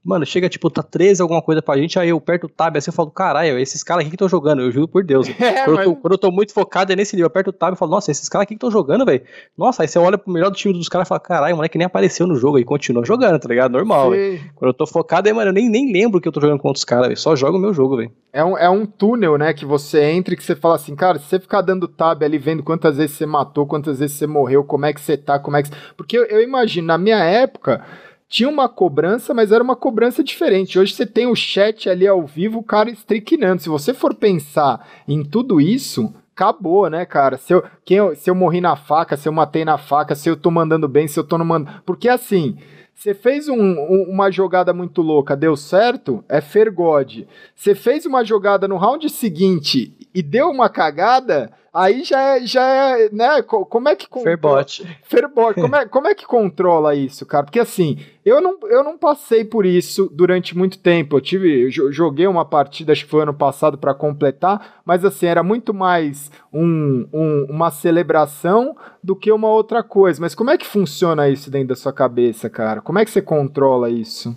mano, 0.05 0.25
chega 0.25 0.49
tipo, 0.49 0.71
tá 0.71 0.83
13 0.83 1.21
alguma 1.23 1.43
coisa 1.43 1.61
pra 1.61 1.77
gente, 1.77 1.99
aí 1.99 2.11
eu 2.11 2.19
aperto 2.19 2.47
o 2.47 2.49
tab 2.49 2.77
assim 2.77 2.91
eu 2.91 2.95
falo, 2.95 3.11
caralho, 3.11 3.59
esses 3.59 3.83
caras 3.83 4.03
aqui 4.03 4.11
que 4.11 4.15
estão 4.15 4.29
jogando, 4.29 4.63
eu 4.63 4.71
juro 4.71 4.87
por 4.87 5.03
Deus. 5.03 5.29
É, 5.41 5.65
quando, 5.65 5.77
mas... 5.77 5.87
eu 5.87 5.95
tô, 5.95 6.01
quando, 6.01 6.13
eu 6.13 6.19
tô, 6.19 6.31
muito 6.31 6.53
focado 6.53 6.93
é 6.93 6.97
nesse 6.97 7.17
nível, 7.17 7.25
eu 7.25 7.29
aperto 7.29 7.51
o 7.51 7.53
tab 7.53 7.75
e 7.75 7.77
falo, 7.77 7.91
nossa, 7.91 8.11
esses 8.11 8.29
caras 8.29 8.45
aqui 8.45 8.55
que 8.55 8.57
estão 8.57 8.71
jogando, 8.71 9.05
velho. 9.05 9.23
Nossa, 9.57 9.83
aí 9.83 9.89
você 9.89 9.99
olha 9.99 10.17
pro 10.17 10.33
melhor 10.33 10.51
do 10.51 10.57
time 10.57 10.75
dos 10.75 10.89
caras 10.89 11.07
e 11.07 11.09
fala, 11.09 11.21
caralho, 11.21 11.55
o 11.55 11.57
moleque 11.57 11.79
nem 11.79 11.87
apareceu 11.87 12.27
no 12.27 12.37
jogo 12.37 12.59
e 12.59 12.65
continua 12.65 13.05
jogando, 13.05 13.39
tá 13.39 13.49
ligado? 13.49 13.73
Normal, 13.73 14.11
velho. 14.11 14.41
Quando 14.55 14.69
eu 14.69 14.75
tô 14.75 14.87
focado, 14.87 15.29
aí, 15.29 15.35
mano, 15.35 15.51
eu 15.51 15.55
nem, 15.55 15.69
nem 15.69 15.93
lembro 15.93 16.21
que 16.21 16.29
eu 16.29 16.33
tô 16.33 16.41
jogando 16.41 16.61
contra 16.61 16.79
os 16.79 16.85
caras, 16.85 17.07
velho. 17.07 17.19
Só 17.19 17.35
jogo 17.35 17.59
o 17.59 17.61
meu 17.61 17.75
jogo, 17.75 17.97
velho. 17.97 18.13
É 18.33 18.45
um, 18.45 18.59
é 18.59 18.69
um 18.69 18.85
túnel, 18.85 19.39
né, 19.39 19.53
que 19.53 19.65
você 19.65 20.11
entra 20.11 20.35
e 20.35 20.37
que 20.37 20.43
você 20.43 20.57
fala 20.57 20.75
assim, 20.75 20.84
cara, 20.93 21.19
se 21.21 21.27
você 21.27 21.39
ficar 21.39 21.61
dando 21.61 21.87
tab 21.87 22.25
ali, 22.25 22.37
vendo 22.37 22.65
quantas 22.65 22.97
vezes 22.97 23.17
você 23.17 23.25
matou, 23.25 23.67
quantas 23.67 24.01
vezes 24.01 24.17
você 24.17 24.27
morreu, 24.27 24.65
como 24.65 24.87
é 24.87 24.93
que 24.93 25.01
você 25.01 25.17
tá, 25.17 25.39
como 25.39 25.57
é 25.57 25.63
que. 25.63 25.71
Porque 25.97 26.19
eu, 26.19 26.25
eu 26.25 26.43
imagino, 26.43 26.89
na 26.89 26.99
minha 26.99 27.23
época, 27.23 27.85
tinha 28.29 28.49
uma 28.49 28.69
cobrança, 28.69 29.33
mas 29.33 29.53
era 29.53 29.63
uma 29.63 29.77
cobrança 29.77 30.25
diferente. 30.25 30.79
Hoje 30.79 30.93
você 30.93 31.07
tem 31.07 31.29
o 31.29 31.37
chat 31.37 31.89
ali 31.89 32.07
ao 32.07 32.27
vivo, 32.27 32.59
o 32.59 32.65
cara 32.65 32.91
estricnando. 32.91 33.63
Se 33.63 33.69
você 33.69 33.95
for 33.95 34.13
pensar 34.15 34.85
em 35.07 35.23
tudo 35.23 35.61
isso, 35.61 36.13
acabou, 36.35 36.91
né, 36.91 37.07
cara? 37.07 37.37
Se 37.37 37.55
eu, 37.55 37.63
quem 37.85 37.99
eu, 37.99 38.17
se 38.17 38.29
eu 38.29 38.35
morri 38.35 38.61
na 38.61 38.75
faca, 38.75 39.17
se 39.17 39.29
eu 39.29 39.33
matei 39.33 39.65
na 39.65 39.79
faca, 39.79 40.17
se 40.17 40.29
eu 40.29 40.37
tô 40.37 40.51
mandando 40.51 40.89
bem, 40.89 41.07
se 41.07 41.19
eu 41.19 41.25
tô 41.25 41.39
não 41.39 41.47
mandando. 41.47 41.81
Porque 41.87 42.09
assim. 42.09 42.59
Você 42.95 43.13
fez 43.13 43.49
um, 43.49 43.61
um, 43.61 44.07
uma 44.09 44.31
jogada 44.31 44.73
muito 44.73 45.03
louca, 45.03 45.37
deu 45.37 45.57
certo, 45.57 46.25
é 46.29 46.41
Fergode. 46.41 47.27
Você 47.55 47.75
fez 47.75 48.07
uma 48.07 48.25
jogada 48.25 48.69
no 48.69 48.77
round 48.77 49.11
seguinte 49.11 49.95
e 50.15 50.23
deu 50.23 50.49
uma 50.49 50.69
cagada, 50.69 51.53
aí 51.75 52.05
já 52.05 52.37
é, 52.37 52.47
já 52.47 52.65
é, 52.65 53.09
né, 53.11 53.43
como 53.43 53.89
é 53.89 53.97
que... 53.97 54.07
Fairbot. 54.09 54.87
Fairbot, 55.03 55.61
como 55.61 55.75
é, 55.75 55.85
como 55.89 56.07
é 56.07 56.15
que 56.15 56.25
controla 56.25 56.95
isso, 56.95 57.27
cara? 57.27 57.45
Porque 57.45 57.59
assim, 57.59 57.99
eu 58.25 58.41
não, 58.41 58.57
eu 58.69 58.85
não 58.85 58.97
passei 58.97 59.45
por 59.45 59.67
isso 59.67 60.09
durante 60.13 60.57
muito 60.57 60.79
tempo, 60.79 61.17
eu 61.17 61.21
tive, 61.21 61.65
eu 61.65 61.93
joguei 61.93 62.29
uma 62.29 62.45
partida, 62.45 62.93
acho 62.93 63.05
que 63.05 63.11
foi 63.11 63.23
ano 63.23 63.35
passado 63.35 63.77
para 63.77 63.93
completar, 63.93 64.81
mas 64.85 65.05
assim, 65.05 65.27
era 65.27 65.43
muito 65.43 65.75
mais 65.75 66.31
um, 66.53 67.09
um, 67.13 67.47
uma 67.51 67.71
celebração 67.73 68.77
do 69.03 69.17
que 69.17 69.33
uma 69.33 69.49
outra 69.49 69.83
coisa, 69.83 70.21
mas 70.21 70.35
como 70.35 70.51
é 70.51 70.57
que 70.57 70.67
funciona 70.67 71.29
isso 71.29 71.51
dentro 71.51 71.69
da 71.69 71.77
sua 71.77 71.93
cabeça, 71.93 72.49
cara? 72.49 72.81
Como 72.81 72.99
é 73.01 73.05
que 73.05 73.11
você 73.11 73.21
controla 73.21 73.91
isso? 73.91 74.35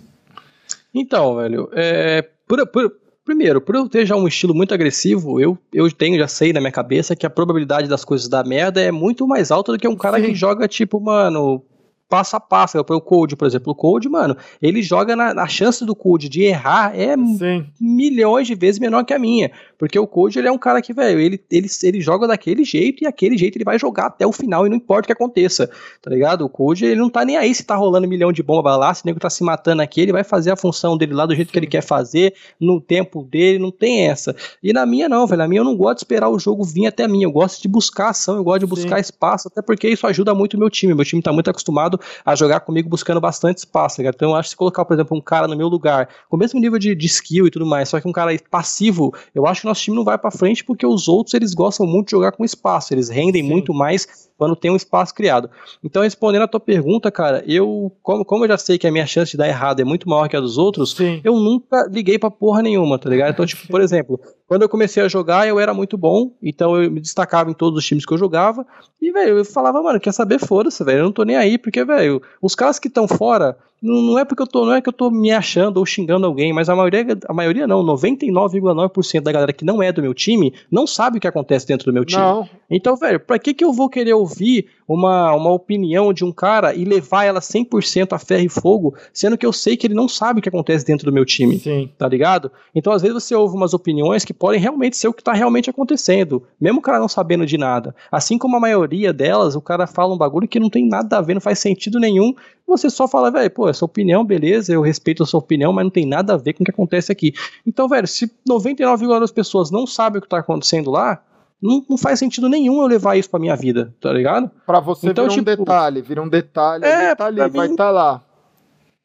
Então, 0.92 1.36
velho, 1.36 1.68
é, 1.72 2.22
por, 2.46 2.66
por, 2.66 2.92
Primeiro, 3.28 3.60
por 3.60 3.74
eu 3.74 3.86
ter 3.86 4.06
já 4.06 4.16
um 4.16 4.26
estilo 4.26 4.54
muito 4.54 4.72
agressivo, 4.72 5.38
eu, 5.38 5.58
eu 5.70 5.92
tenho, 5.92 6.16
já 6.16 6.26
sei 6.26 6.50
na 6.50 6.60
minha 6.60 6.72
cabeça 6.72 7.14
que 7.14 7.26
a 7.26 7.30
probabilidade 7.30 7.86
das 7.86 8.02
coisas 8.02 8.26
dar 8.26 8.42
merda 8.42 8.80
é 8.80 8.90
muito 8.90 9.26
mais 9.26 9.50
alta 9.50 9.70
do 9.70 9.78
que 9.78 9.86
um 9.86 9.94
cara 9.94 10.18
Sim. 10.18 10.28
que 10.28 10.34
joga, 10.34 10.66
tipo, 10.66 10.98
mano, 10.98 11.62
passo 12.08 12.36
a 12.36 12.40
passo. 12.40 12.78
O 12.78 13.00
Code, 13.00 13.36
por 13.36 13.46
exemplo, 13.46 13.72
o 13.72 13.74
Code, 13.74 14.08
mano, 14.08 14.36
ele 14.60 14.82
joga 14.82 15.14
na, 15.14 15.34
na 15.34 15.46
chance 15.46 15.84
do 15.84 15.94
Code 15.94 16.28
de 16.28 16.42
errar 16.42 16.98
é 16.98 17.16
Sim. 17.16 17.66
milhões 17.80 18.46
de 18.46 18.54
vezes 18.54 18.78
menor 18.78 19.04
que 19.04 19.12
a 19.12 19.18
minha. 19.18 19.50
Porque 19.78 19.98
o 19.98 20.06
Code, 20.06 20.38
ele 20.38 20.48
é 20.48 20.52
um 20.52 20.58
cara 20.58 20.80
que, 20.80 20.92
velho, 20.92 21.20
ele, 21.20 21.40
ele, 21.50 21.68
ele 21.82 22.00
joga 22.00 22.26
daquele 22.26 22.64
jeito 22.64 23.04
e 23.04 23.06
aquele 23.06 23.36
jeito 23.36 23.56
ele 23.56 23.64
vai 23.64 23.78
jogar 23.78 24.06
até 24.06 24.26
o 24.26 24.32
final 24.32 24.66
e 24.66 24.70
não 24.70 24.76
importa 24.76 25.02
o 25.02 25.06
que 25.06 25.12
aconteça, 25.12 25.70
tá 26.02 26.10
ligado? 26.10 26.44
O 26.44 26.48
Code, 26.48 26.84
ele 26.84 26.96
não 26.96 27.10
tá 27.10 27.24
nem 27.24 27.36
aí 27.36 27.54
se 27.54 27.64
tá 27.64 27.76
rolando 27.76 28.06
um 28.06 28.10
milhão 28.10 28.32
de 28.32 28.42
bomba 28.42 28.76
lá, 28.76 28.92
se 28.94 29.04
o 29.04 29.06
nego 29.06 29.20
tá 29.20 29.30
se 29.30 29.44
matando 29.44 29.82
aqui, 29.82 30.00
ele 30.00 30.12
vai 30.12 30.24
fazer 30.24 30.50
a 30.50 30.56
função 30.56 30.96
dele 30.96 31.14
lá 31.14 31.26
do 31.26 31.34
jeito 31.34 31.48
Sim. 31.48 31.52
que 31.52 31.58
ele 31.58 31.66
quer 31.66 31.82
fazer, 31.82 32.34
no 32.58 32.80
tempo 32.80 33.22
dele, 33.22 33.58
não 33.58 33.70
tem 33.70 34.08
essa. 34.08 34.34
E 34.62 34.72
na 34.72 34.86
minha 34.86 35.08
não, 35.08 35.26
velho, 35.26 35.38
na 35.38 35.48
minha 35.48 35.60
eu 35.60 35.64
não 35.64 35.76
gosto 35.76 35.98
de 35.98 36.04
esperar 36.04 36.28
o 36.28 36.38
jogo 36.38 36.64
vir 36.64 36.86
até 36.86 37.06
mim, 37.06 37.22
eu 37.22 37.30
gosto 37.30 37.60
de 37.60 37.68
buscar 37.68 38.10
ação, 38.10 38.36
eu 38.36 38.44
gosto 38.44 38.60
de 38.60 38.66
buscar 38.66 38.96
Sim. 38.96 39.02
espaço, 39.02 39.48
até 39.48 39.62
porque 39.62 39.88
isso 39.88 40.06
ajuda 40.06 40.34
muito 40.34 40.54
o 40.54 40.58
meu 40.58 40.70
time, 40.70 40.94
meu 40.94 41.04
time 41.04 41.22
tá 41.22 41.32
muito 41.32 41.50
acostumado 41.50 41.97
a 42.24 42.34
jogar 42.34 42.60
comigo 42.60 42.88
buscando 42.88 43.20
bastante 43.20 43.58
espaço, 43.58 43.96
cara. 43.98 44.12
Então 44.14 44.30
eu 44.30 44.36
acho 44.36 44.48
que 44.48 44.50
se 44.50 44.56
colocar, 44.56 44.84
por 44.84 44.94
exemplo, 44.94 45.16
um 45.16 45.20
cara 45.20 45.46
no 45.48 45.56
meu 45.56 45.68
lugar, 45.68 46.08
com 46.28 46.36
o 46.36 46.38
mesmo 46.38 46.60
nível 46.60 46.78
de, 46.78 46.94
de 46.94 47.06
skill 47.06 47.46
e 47.46 47.50
tudo 47.50 47.66
mais, 47.66 47.88
só 47.88 48.00
que 48.00 48.08
um 48.08 48.12
cara 48.12 48.36
passivo, 48.50 49.14
eu 49.34 49.46
acho 49.46 49.62
que 49.62 49.66
nosso 49.66 49.82
time 49.82 49.96
não 49.96 50.04
vai 50.04 50.18
para 50.18 50.30
frente 50.30 50.64
porque 50.64 50.86
os 50.86 51.08
outros 51.08 51.34
eles 51.34 51.54
gostam 51.54 51.86
muito 51.86 52.06
de 52.06 52.12
jogar 52.12 52.32
com 52.32 52.44
espaço, 52.44 52.94
eles 52.94 53.08
rendem 53.08 53.42
Sim. 53.42 53.48
muito 53.48 53.72
mais 53.74 54.27
quando 54.38 54.54
tem 54.54 54.70
um 54.70 54.76
espaço 54.76 55.12
criado. 55.12 55.50
Então, 55.82 56.02
respondendo 56.02 56.42
a 56.42 56.48
tua 56.48 56.60
pergunta, 56.60 57.10
cara, 57.10 57.42
eu, 57.46 57.92
como, 58.00 58.24
como 58.24 58.44
eu 58.44 58.48
já 58.48 58.56
sei 58.56 58.78
que 58.78 58.86
a 58.86 58.92
minha 58.92 59.04
chance 59.04 59.32
de 59.32 59.36
dar 59.36 59.48
errado 59.48 59.80
é 59.80 59.84
muito 59.84 60.08
maior 60.08 60.28
que 60.28 60.36
a 60.36 60.40
dos 60.40 60.56
outros, 60.56 60.92
Sim. 60.92 61.20
eu 61.24 61.34
nunca 61.34 61.88
liguei 61.90 62.18
pra 62.18 62.30
porra 62.30 62.62
nenhuma, 62.62 62.98
tá 62.98 63.10
ligado? 63.10 63.32
Então, 63.32 63.44
tipo, 63.44 63.66
por 63.66 63.80
exemplo, 63.80 64.20
quando 64.46 64.62
eu 64.62 64.68
comecei 64.68 65.02
a 65.02 65.08
jogar, 65.08 65.48
eu 65.48 65.58
era 65.58 65.74
muito 65.74 65.98
bom, 65.98 66.32
então 66.40 66.80
eu 66.80 66.88
me 66.90 67.00
destacava 67.00 67.50
em 67.50 67.54
todos 67.54 67.78
os 67.78 67.84
times 67.84 68.06
que 68.06 68.14
eu 68.14 68.18
jogava, 68.18 68.64
e, 69.02 69.10
velho, 69.10 69.38
eu 69.38 69.44
falava, 69.44 69.82
mano, 69.82 69.98
quer 69.98 70.12
saber, 70.12 70.38
foda-se, 70.38 70.84
velho, 70.84 71.00
eu 71.00 71.04
não 71.04 71.12
tô 71.12 71.24
nem 71.24 71.36
aí, 71.36 71.58
porque, 71.58 71.84
velho, 71.84 72.22
os 72.40 72.54
caras 72.54 72.78
que 72.78 72.86
estão 72.86 73.08
fora, 73.08 73.58
não, 73.80 74.18
é 74.18 74.24
porque 74.24 74.42
eu 74.42 74.46
tô, 74.46 74.66
não 74.66 74.72
é 74.72 74.80
que 74.80 74.88
eu 74.88 74.92
tô 74.92 75.10
me 75.10 75.30
achando 75.30 75.76
ou 75.76 75.86
xingando 75.86 76.26
alguém, 76.26 76.52
mas 76.52 76.68
a 76.68 76.74
maioria, 76.74 77.06
a 77.28 77.32
maioria 77.32 77.66
não, 77.66 77.84
99,9% 77.84 79.20
da 79.20 79.32
galera 79.32 79.52
que 79.52 79.64
não 79.64 79.82
é 79.82 79.92
do 79.92 80.02
meu 80.02 80.12
time 80.12 80.52
não 80.70 80.86
sabe 80.86 81.18
o 81.18 81.20
que 81.20 81.28
acontece 81.28 81.66
dentro 81.66 81.86
do 81.86 81.92
meu 81.92 82.04
time. 82.04 82.20
Não. 82.20 82.48
Então, 82.68 82.96
velho, 82.96 83.20
pra 83.20 83.38
que 83.38 83.54
que 83.54 83.64
eu 83.64 83.72
vou 83.72 83.88
querer 83.88 84.14
ouvir 84.14 84.66
uma, 84.88 85.34
uma 85.34 85.52
opinião 85.52 86.12
de 86.14 86.24
um 86.24 86.32
cara 86.32 86.74
e 86.74 86.84
levar 86.84 87.24
ela 87.24 87.40
100% 87.40 88.14
a 88.14 88.18
ferro 88.18 88.44
e 88.44 88.48
fogo, 88.48 88.94
sendo 89.12 89.36
que 89.36 89.44
eu 89.44 89.52
sei 89.52 89.76
que 89.76 89.86
ele 89.86 89.94
não 89.94 90.08
sabe 90.08 90.40
o 90.40 90.42
que 90.42 90.48
acontece 90.48 90.84
dentro 90.84 91.04
do 91.04 91.12
meu 91.12 91.26
time, 91.26 91.58
Sim. 91.58 91.90
tá 91.98 92.08
ligado? 92.08 92.50
Então, 92.74 92.92
às 92.92 93.02
vezes 93.02 93.22
você 93.22 93.34
ouve 93.34 93.54
umas 93.54 93.74
opiniões 93.74 94.24
que 94.24 94.32
podem 94.32 94.58
realmente 94.58 94.96
ser 94.96 95.08
o 95.08 95.12
que 95.12 95.22
tá 95.22 95.34
realmente 95.34 95.68
acontecendo, 95.68 96.42
mesmo 96.58 96.78
o 96.78 96.82
cara 96.82 96.98
não 96.98 97.08
sabendo 97.08 97.44
de 97.44 97.58
nada. 97.58 97.94
Assim 98.10 98.38
como 98.38 98.56
a 98.56 98.60
maioria 98.60 99.12
delas, 99.12 99.54
o 99.54 99.60
cara 99.60 99.86
fala 99.86 100.14
um 100.14 100.18
bagulho 100.18 100.48
que 100.48 100.58
não 100.58 100.70
tem 100.70 100.88
nada 100.88 101.18
a 101.18 101.20
ver, 101.20 101.34
não 101.34 101.40
faz 101.40 101.58
sentido 101.58 102.00
nenhum, 102.00 102.34
você 102.66 102.90
só 102.90 103.08
fala, 103.08 103.30
velho, 103.30 103.50
pô, 103.50 103.68
essa 103.68 103.84
opinião, 103.84 104.24
beleza, 104.24 104.72
eu 104.72 104.82
respeito 104.82 105.22
a 105.22 105.26
sua 105.26 105.40
opinião, 105.40 105.72
mas 105.72 105.84
não 105.84 105.90
tem 105.90 106.06
nada 106.06 106.34
a 106.34 106.36
ver 106.36 106.52
com 106.52 106.62
o 106.62 106.64
que 106.64 106.70
acontece 106.70 107.10
aqui. 107.10 107.32
Então, 107.66 107.88
velho, 107.88 108.06
se 108.06 108.30
99,9 108.48 109.20
das 109.20 109.32
pessoas 109.32 109.70
não 109.70 109.86
sabem 109.86 110.18
o 110.18 110.22
que 110.22 110.28
tá 110.28 110.38
acontecendo 110.38 110.90
lá, 110.90 111.22
não, 111.60 111.84
não, 111.88 111.98
faz 111.98 112.18
sentido 112.18 112.48
nenhum 112.48 112.80
eu 112.80 112.86
levar 112.86 113.16
isso 113.16 113.28
pra 113.28 113.40
minha 113.40 113.56
vida, 113.56 113.94
tá 114.00 114.12
ligado? 114.12 114.50
Pra 114.66 114.80
você 114.80 115.08
então, 115.08 115.24
vira 115.24 115.34
tipo, 115.34 115.50
um 115.50 115.56
detalhe, 115.56 116.02
vira 116.02 116.22
um 116.22 116.28
detalhe, 116.28 116.84
é, 116.84 117.14
tá 117.14 117.26
ali, 117.26 117.48
vai 117.48 117.66
estar 117.66 117.76
tá 117.76 117.90
lá. 117.90 118.24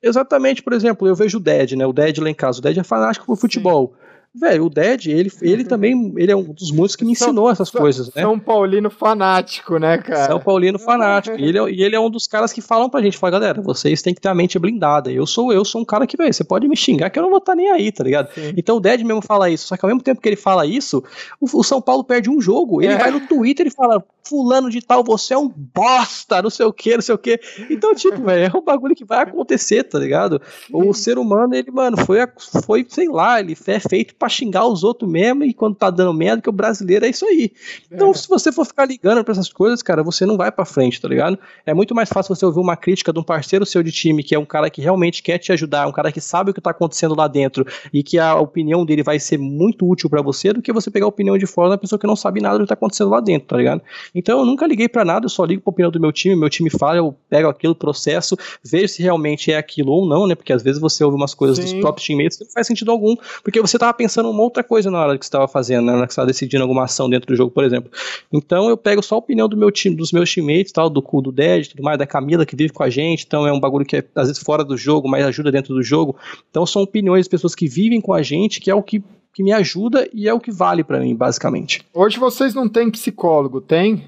Exatamente, 0.02 0.62
por 0.62 0.74
exemplo, 0.74 1.08
eu 1.08 1.16
vejo 1.16 1.38
o 1.38 1.42
Dead, 1.42 1.72
né? 1.74 1.86
O 1.86 1.94
Dead 1.94 2.18
lá 2.18 2.30
em 2.30 2.34
casa. 2.34 2.60
O 2.60 2.62
Dead 2.62 2.78
é 2.78 2.84
fanático 2.84 3.26
por 3.26 3.38
futebol. 3.38 3.94
Sim. 3.94 4.04
Velho, 4.36 4.66
o 4.66 4.70
Dead, 4.70 5.06
ele, 5.08 5.32
ele 5.44 5.64
também 5.64 6.12
ele 6.18 6.32
é 6.32 6.36
um 6.36 6.42
dos 6.42 6.72
muitos 6.72 6.96
que 6.96 7.06
me 7.06 7.12
ensinou 7.12 7.52
essas 7.52 7.70
São, 7.70 7.80
coisas, 7.80 8.08
né? 8.16 8.24
São 8.24 8.40
Paulino 8.40 8.90
fanático, 8.90 9.78
né, 9.78 10.00
cara? 10.00 10.26
São 10.26 10.40
Paulino 10.40 10.80
fanático. 10.80 11.40
e, 11.40 11.44
ele 11.44 11.60
é, 11.60 11.70
e 11.70 11.84
ele 11.84 11.96
é 11.96 12.00
um 12.00 12.10
dos 12.10 12.26
caras 12.26 12.52
que 12.52 12.60
falam 12.60 12.90
pra 12.90 13.00
gente, 13.00 13.16
fala, 13.16 13.32
galera, 13.32 13.62
vocês 13.62 14.02
têm 14.02 14.12
que 14.12 14.20
ter 14.20 14.30
a 14.30 14.34
mente 14.34 14.58
blindada. 14.58 15.12
Eu 15.12 15.28
sou 15.28 15.54
eu, 15.54 15.64
sou 15.64 15.82
um 15.82 15.86
cara 15.86 16.08
que, 16.08 16.18
velho, 16.18 16.34
você 16.34 16.44
pode 16.44 16.68
me 16.68 16.76
xingar 16.76 17.12
que 17.12 17.20
eu 17.20 17.24
não 17.24 17.30
vou 17.30 17.38
estar 17.38 17.52
tá 17.52 17.56
nem 17.56 17.70
aí, 17.70 17.92
tá 17.92 18.04
ligado? 18.04 18.34
Sim. 18.34 18.54
Então 18.58 18.78
o 18.78 18.80
Dead 18.80 19.02
mesmo 19.02 19.22
fala 19.22 19.52
isso, 19.52 19.68
só 19.68 19.78
que 19.78 19.86
ao 19.86 19.90
mesmo 19.90 20.02
tempo 20.02 20.20
que 20.20 20.28
ele 20.28 20.36
fala 20.36 20.66
isso, 20.66 21.04
o, 21.40 21.60
o 21.60 21.64
São 21.64 21.80
Paulo 21.80 22.04
perde 22.04 22.28
um 22.28 22.42
jogo. 22.42 22.82
Ele 22.82 22.94
é. 22.94 22.98
vai 22.98 23.12
no 23.12 23.22
Twitter 23.28 23.68
e 23.68 23.72
fala, 23.72 24.04
fulano 24.26 24.70
de 24.70 24.82
tal, 24.82 25.04
você 25.04 25.34
é 25.34 25.38
um 25.38 25.50
bosta, 25.50 26.42
não 26.42 26.50
sei 26.50 26.66
o 26.66 26.74
que, 26.74 26.96
não 26.96 27.02
sei 27.02 27.16
o 27.16 27.18
que. 27.18 27.40
Então, 27.70 27.94
tipo, 27.94 28.22
velho, 28.24 28.52
é 28.54 28.58
um 28.58 28.64
bagulho 28.64 28.96
que 28.96 29.04
vai 29.04 29.24
acontecer, 29.24 29.84
tá 29.84 30.00
ligado? 30.00 30.42
O 30.72 30.94
ser 30.94 31.18
humano, 31.18 31.54
ele, 31.54 31.70
mano, 31.72 31.98
foi, 31.98 32.20
foi 32.66 32.86
sei 32.88 33.08
lá, 33.10 33.40
ele 33.40 33.56
é 33.68 33.80
feito 33.80 34.16
pra 34.16 34.30
xingar 34.30 34.66
os 34.66 34.84
outros 34.84 35.10
mesmo, 35.10 35.44
e 35.44 35.54
quando 35.54 35.76
tá 35.76 35.90
dando 35.90 36.14
merda, 36.14 36.42
que 36.42 36.50
o 36.50 36.54
brasileiro 36.54 37.06
é 37.06 37.10
isso 37.10 37.26
aí. 37.26 37.52
Então, 37.92 38.12
é. 38.12 38.14
se 38.14 38.28
você 38.28 38.52
for 38.52 38.66
ficar 38.66 38.86
ligando 38.86 39.24
pra 39.24 39.34
essas 39.34 39.52
coisas, 39.52 39.82
cara, 39.84 40.04
você 40.04 40.26
não 40.26 40.38
vai 40.38 40.52
pra 40.52 40.66
frente, 40.66 41.02
tá 41.02 41.08
ligado? 41.08 41.38
É 41.66 41.74
muito 41.74 41.94
mais 41.94 42.10
fácil 42.10 42.34
você 42.34 42.46
ouvir 42.46 42.60
uma 42.60 42.78
crítica 42.78 43.12
de 43.12 43.20
um 43.20 43.24
parceiro 43.24 43.66
seu 43.66 43.84
de 43.84 43.92
time, 43.92 44.24
que 44.24 44.34
é 44.34 44.40
um 44.40 44.46
cara 44.46 44.70
que 44.70 44.82
realmente 44.82 45.22
quer 45.22 45.38
te 45.38 45.52
ajudar, 45.52 45.88
um 45.88 45.92
cara 45.92 46.12
que 46.12 46.22
sabe 46.22 46.52
o 46.52 46.54
que 46.54 46.62
tá 46.62 46.72
acontecendo 46.72 47.16
lá 47.16 47.28
dentro, 47.28 47.66
e 47.94 48.02
que 48.02 48.18
a 48.18 48.36
opinião 48.36 48.86
dele 48.86 49.04
vai 49.04 49.20
ser 49.20 49.38
muito 49.38 49.88
útil 49.90 50.10
para 50.10 50.22
você, 50.22 50.54
do 50.54 50.62
que 50.62 50.72
você 50.72 50.90
pegar 50.90 51.06
a 51.06 51.10
opinião 51.10 51.38
de 51.38 51.46
fora 51.46 51.70
da 51.70 51.78
pessoa 51.78 52.00
que 52.00 52.08
não 52.08 52.16
sabe 52.16 52.42
nada 52.42 52.58
do 52.58 52.64
que 52.64 52.70
tá 52.70 52.74
acontecendo 52.74 53.10
lá 53.10 53.20
dentro, 53.20 53.50
tá 53.50 53.58
ligado? 53.58 53.82
Então, 54.14 54.40
eu 54.40 54.46
nunca 54.46 54.68
liguei 54.68 54.88
para 54.88 55.04
nada, 55.04 55.26
eu 55.26 55.30
só 55.30 55.44
ligo 55.44 55.62
pra 55.62 55.72
opinião 55.72 55.92
do 55.92 56.00
meu 56.00 56.12
time, 56.12 56.36
meu 56.36 56.50
time 56.50 56.70
fala, 56.70 56.98
eu 56.98 57.16
pego 57.30 57.50
aquilo, 57.50 57.74
processo, 57.74 58.38
vejo 58.64 58.88
se 58.88 59.02
realmente 59.02 59.52
é 59.52 59.58
aquilo 59.58 59.92
ou 59.92 60.06
não, 60.06 60.28
né? 60.28 60.36
Porque 60.36 60.54
às 60.54 60.62
vezes 60.62 60.80
você 60.80 61.04
ouve 61.04 61.18
umas 61.18 61.34
coisas 61.34 61.58
Sim. 61.58 61.64
dos 61.64 61.74
próprios 61.82 62.06
teammates 62.06 62.38
que 62.38 62.44
não 62.44 62.52
faz 62.52 62.68
sentido 62.68 62.92
algum, 62.92 63.16
porque 63.44 63.60
você 63.62 63.78
tava 63.78 63.94
pensando 63.94 64.30
uma 64.30 64.44
outra 64.44 64.64
coisa 64.64 64.92
na 64.92 65.00
hora 65.00 65.18
que 65.18 65.26
você 65.26 65.30
estava 65.30 65.48
fazendo, 65.48 65.86
né? 65.86 65.92
Na 65.92 65.98
hora 66.00 66.08
que 66.08 66.14
você 66.14 66.20
estava 66.20 66.28
decidindo 66.28 66.64
alguma 66.64 66.84
ação 66.84 67.10
dentro 67.10 67.28
do 67.28 67.36
jogo, 67.36 67.52
por 67.52 67.64
exemplo. 67.64 67.92
Então 68.32 68.70
eu 68.70 68.78
pego 68.78 69.02
só 69.02 69.16
a 69.16 69.18
opinião 69.18 69.50
do 69.50 69.58
meu 69.58 69.72
time, 69.72 69.96
dos 69.96 70.12
meus 70.12 70.34
teammates, 70.34 70.72
tal, 70.72 70.90
do 70.90 71.02
cu 71.02 71.22
do 71.22 71.32
Dead, 71.32 71.68
tudo 71.68 71.84
mais, 71.84 71.98
da 71.98 72.06
Camila 72.06 72.46
que 72.46 72.56
vive 72.56 72.74
com 72.74 72.84
a 72.84 72.90
gente, 72.90 73.26
então 73.26 73.48
é 73.48 73.52
um 73.52 73.60
bagulho 73.60 73.86
que 73.86 73.98
é 73.98 74.04
às 74.16 74.28
vezes 74.28 74.42
fora 74.42 74.64
do 74.64 74.78
jogo, 74.78 75.08
mas 75.08 75.26
ajuda 75.26 75.52
dentro 75.52 75.74
do 75.74 75.84
jogo. 75.84 76.16
Então 76.50 76.66
são 76.66 76.82
opiniões 76.82 77.26
de 77.26 77.30
pessoas 77.30 77.56
que 77.56 77.68
vivem 77.68 78.00
com 78.00 78.14
a 78.14 78.22
gente, 78.22 78.60
que 78.60 78.70
é 78.70 78.76
o 78.76 78.84
que 78.84 79.04
que 79.34 79.44
me 79.44 79.52
ajuda 79.52 80.08
e 80.14 80.30
é 80.30 80.34
o 80.34 80.40
que 80.40 80.52
vale 80.52 80.84
para 80.84 81.00
mim, 81.00 81.16
basicamente. 81.16 81.84
Hoje 81.94 82.20
vocês 82.20 82.54
não 82.54 82.70
têm 82.70 82.92
psicólogo, 82.92 83.60
tem? 83.60 84.06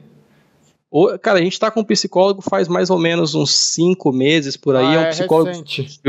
O, 0.91 1.17
cara, 1.17 1.39
a 1.39 1.41
gente 1.41 1.59
tá 1.59 1.71
com 1.71 1.81
um 1.81 1.83
psicólogo 1.83 2.41
faz 2.41 2.67
mais 2.67 2.89
ou 2.89 2.99
menos 2.99 3.33
uns 3.33 3.53
cinco 3.53 4.13
meses 4.13 4.55
por 4.55 4.75
aí. 4.75 4.85
Ah, 4.85 4.93
é 4.93 4.99
um 4.99 5.01
é 5.01 5.09
psicólogo. 5.09 5.49
Recente. 5.49 5.99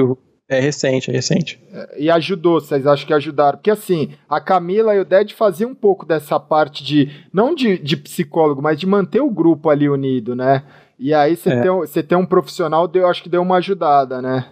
É 0.49 0.61
recente, 0.61 1.11
é 1.11 1.13
recente. 1.13 1.61
É, 1.73 2.03
e 2.03 2.11
ajudou, 2.11 2.61
vocês 2.61 2.87
acham 2.87 3.05
que 3.05 3.13
ajudaram? 3.13 3.59
Porque 3.59 3.71
assim, 3.71 4.13
a 4.29 4.41
Camila 4.41 4.95
e 4.95 5.01
o 5.01 5.05
Ded 5.05 5.35
faziam 5.35 5.71
um 5.71 5.75
pouco 5.75 6.07
dessa 6.07 6.39
parte 6.39 6.85
de, 6.85 7.11
não 7.33 7.53
de, 7.53 7.79
de 7.79 7.97
psicólogo, 7.97 8.63
mas 8.63 8.79
de 8.79 8.87
manter 8.87 9.21
o 9.21 9.31
grupo 9.31 9.71
ali 9.71 9.89
unido, 9.89 10.37
né? 10.37 10.63
E 10.99 11.13
aí 11.13 11.37
você 11.37 11.51
é. 11.51 11.63
tem, 11.63 12.03
tem 12.05 12.19
um 12.19 12.25
profissional, 12.25 12.89
eu 12.95 13.09
acho 13.09 13.23
que 13.23 13.29
deu 13.29 13.43
uma 13.43 13.57
ajudada, 13.57 14.23
né? 14.23 14.47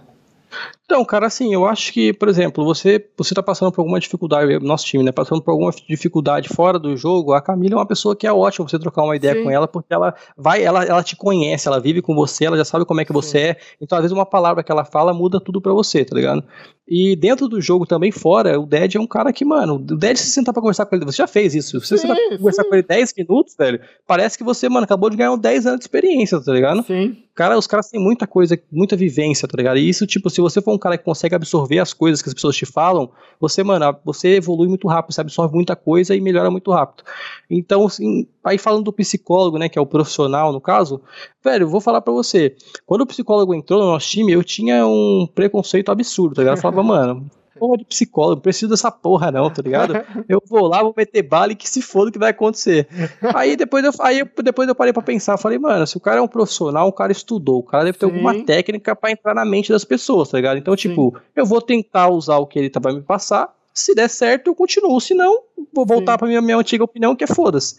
Então, 0.85 1.03
cara, 1.05 1.27
assim, 1.27 1.55
eu 1.55 1.67
acho 1.67 1.93
que, 1.93 2.13
por 2.13 2.29
exemplo, 2.29 2.63
você 2.65 3.03
você 3.17 3.35
tá 3.35 3.43
passando 3.43 3.73
por 3.73 3.81
alguma 3.81 3.99
dificuldade, 3.99 4.59
nosso 4.59 4.85
time, 4.85 5.03
né, 5.03 5.11
passando 5.11 5.41
por 5.41 5.51
alguma 5.51 5.71
dificuldade 5.89 6.49
fora 6.49 6.79
do 6.79 6.95
jogo, 6.95 7.33
a 7.33 7.41
Camila 7.41 7.77
é 7.77 7.79
uma 7.79 7.87
pessoa 7.87 8.15
que 8.15 8.27
é 8.27 8.33
ótima 8.33 8.69
você 8.69 8.79
trocar 8.79 9.03
uma 9.03 9.17
ideia 9.17 9.35
Sim. 9.35 9.45
com 9.45 9.51
ela, 9.51 9.67
porque 9.67 9.93
ela 9.95 10.15
vai, 10.37 10.63
ela, 10.63 10.85
ela 10.85 11.03
te 11.03 11.17
conhece, 11.17 11.67
ela 11.69 11.81
vive 11.81 12.03
com 12.03 12.15
você, 12.15 12.45
ela 12.45 12.57
já 12.57 12.65
sabe 12.65 12.85
como 12.85 13.01
é 13.01 13.05
que 13.05 13.13
Sim. 13.13 13.15
você 13.15 13.39
é, 13.39 13.57
então 13.81 13.97
às 13.97 14.03
vezes 14.03 14.15
uma 14.15 14.27
palavra 14.27 14.63
que 14.63 14.71
ela 14.71 14.85
fala 14.85 15.15
muda 15.15 15.41
tudo 15.41 15.61
para 15.61 15.73
você, 15.73 16.05
tá 16.05 16.15
ligado? 16.15 16.45
E 16.87 17.17
dentro 17.17 17.49
do 17.49 17.61
jogo 17.63 17.87
também, 17.87 18.13
fora, 18.13 18.61
o 18.61 18.67
Dead 18.67 18.97
é 18.97 19.01
um 19.01 19.07
cara 19.07 19.33
que, 19.33 19.43
mano, 19.45 19.77
o 19.77 19.79
Dead 19.79 20.17
se 20.17 20.31
sentar 20.31 20.53
pra 20.53 20.61
conversar 20.61 20.85
com 20.85 20.95
ele, 20.95 21.05
você 21.07 21.17
já 21.17 21.27
fez 21.27 21.55
isso, 21.55 21.81
se 21.81 21.87
você 21.87 21.99
sentar 21.99 22.15
pra 22.17 22.37
conversar 22.37 22.65
com 22.65 22.75
ele 22.75 22.83
10 22.83 23.15
minutos, 23.17 23.55
velho, 23.57 23.81
parece 24.07 24.37
que 24.37 24.45
você, 24.45 24.69
mano, 24.69 24.85
acabou 24.85 25.09
de 25.09 25.17
ganhar 25.17 25.35
10 25.35 25.67
anos 25.67 25.79
de 25.79 25.85
experiência, 25.85 26.39
tá 26.43 26.53
ligado? 26.53 26.83
Sim. 26.85 27.17
cara, 27.35 27.59
os 27.59 27.67
caras 27.67 27.89
têm 27.89 28.01
muita 28.01 28.27
coisa, 28.27 28.59
muita 28.71 28.97
vivência, 28.97 29.49
tá 29.49 29.57
ligado? 29.57 29.79
E 29.79 29.89
isso, 29.89 30.07
tipo, 30.07 30.29
se 30.29 30.41
você 30.41 30.61
for 30.61 30.75
um 30.75 30.79
cara 30.79 30.99
que 30.99 31.05
consegue 31.05 31.35
absorver 31.35 31.79
as 31.79 31.93
coisas 31.93 32.21
que 32.21 32.29
as 32.29 32.35
pessoas 32.35 32.55
te 32.55 32.67
falam, 32.67 33.11
você, 33.41 33.63
mano, 33.65 33.97
você 34.05 34.37
evolui 34.37 34.69
muito 34.69 34.87
rápido, 34.87 35.15
você 35.15 35.23
absorve 35.23 35.55
muita 35.55 35.75
coisa 35.75 36.15
e 36.15 36.21
melhora 36.21 36.51
muito 36.51 36.71
rápido. 36.71 37.03
Então, 37.51 37.87
assim, 37.87 38.27
aí 38.45 38.59
falando 38.59 38.85
do 38.85 38.93
psicólogo, 38.93 39.59
né, 39.59 39.69
que 39.69 39.79
é 39.79 39.83
o 39.83 39.87
profissional 39.87 40.53
no 40.53 40.61
caso, 40.61 41.01
velho, 41.43 41.65
eu 41.65 41.69
vou 41.69 41.81
falar 41.81 42.01
para 42.01 42.13
você, 42.13 42.55
quando 42.85 43.01
o 43.01 43.07
psicólogo 43.07 43.55
entrou 43.55 43.81
no 43.81 43.87
nosso 43.87 44.09
time, 44.09 44.33
eu 44.33 44.45
tinha 44.45 44.87
um 44.87 45.27
preconceito 45.35 45.91
absurdo, 45.91 46.35
tá 46.35 46.43
ligado? 46.43 46.57
Eu 46.59 46.63
falava, 46.63 46.83
mano, 46.85 47.31
porra 47.59 47.79
de 47.79 47.85
psicólogo, 47.85 48.37
não 48.37 48.43
preciso 48.43 48.71
dessa 48.71 48.91
porra 48.91 49.31
não, 49.31 49.51
tá 49.51 49.63
ligado? 49.63 49.95
Eu 50.29 50.43
vou 50.47 50.67
lá, 50.67 50.83
vou 50.83 50.95
meter 50.97 51.23
bala 51.23 51.53
e 51.53 51.57
que 51.57 51.69
se 51.69 51.81
foda 51.81 52.11
o 52.11 52.13
que 52.13 52.19
vai 52.19 52.31
acontecer. 52.31 52.87
Aí 53.35 53.57
depois 53.57 53.85
eu, 53.85 53.93
aí 54.01 54.23
depois 54.43 54.69
eu 54.69 54.75
parei 54.75 54.93
pra 54.93 55.03
pensar, 55.03 55.39
falei, 55.39 55.59
mano, 55.59 55.87
se 55.87 55.97
o 55.97 56.01
cara 56.01 56.19
é 56.19 56.23
um 56.23 56.29
profissional, 56.29 56.89
o 56.89 56.93
cara 56.93 57.13
estudou, 57.13 57.61
o 57.61 57.63
cara 57.63 57.85
deve 57.85 57.99
ter 57.99 58.07
Sim. 58.07 58.13
alguma 58.13 58.45
técnica 58.45 58.95
para 58.95 59.11
entrar 59.11 59.35
na 59.35 59.45
mente 59.45 59.73
das 59.73 59.85
pessoas, 59.85 60.29
tá 60.29 60.37
ligado? 60.37 60.59
Então, 60.59 60.77
Sim. 60.77 60.89
tipo, 60.89 61.17
eu 61.35 61.47
vou 61.47 61.61
tentar 61.61 62.09
usar 62.09 62.37
o 62.39 62.47
que 62.47 62.59
ele 62.59 62.71
tá 62.71 62.81
pra 62.81 62.93
me 62.93 63.03
passar, 63.03 63.53
se 63.75 63.93
der 63.93 64.09
certo, 64.09 64.47
eu 64.47 64.55
continuo. 64.55 65.01
Se 65.01 65.15
não, 65.15 65.43
vou 65.75 65.85
voltar 65.85 66.17
para 66.17 66.29
minha, 66.29 66.41
minha 66.41 66.57
antiga 66.57 66.85
opinião, 66.85 67.17
que 67.17 67.25
é 67.25 67.27
foda-se. 67.27 67.75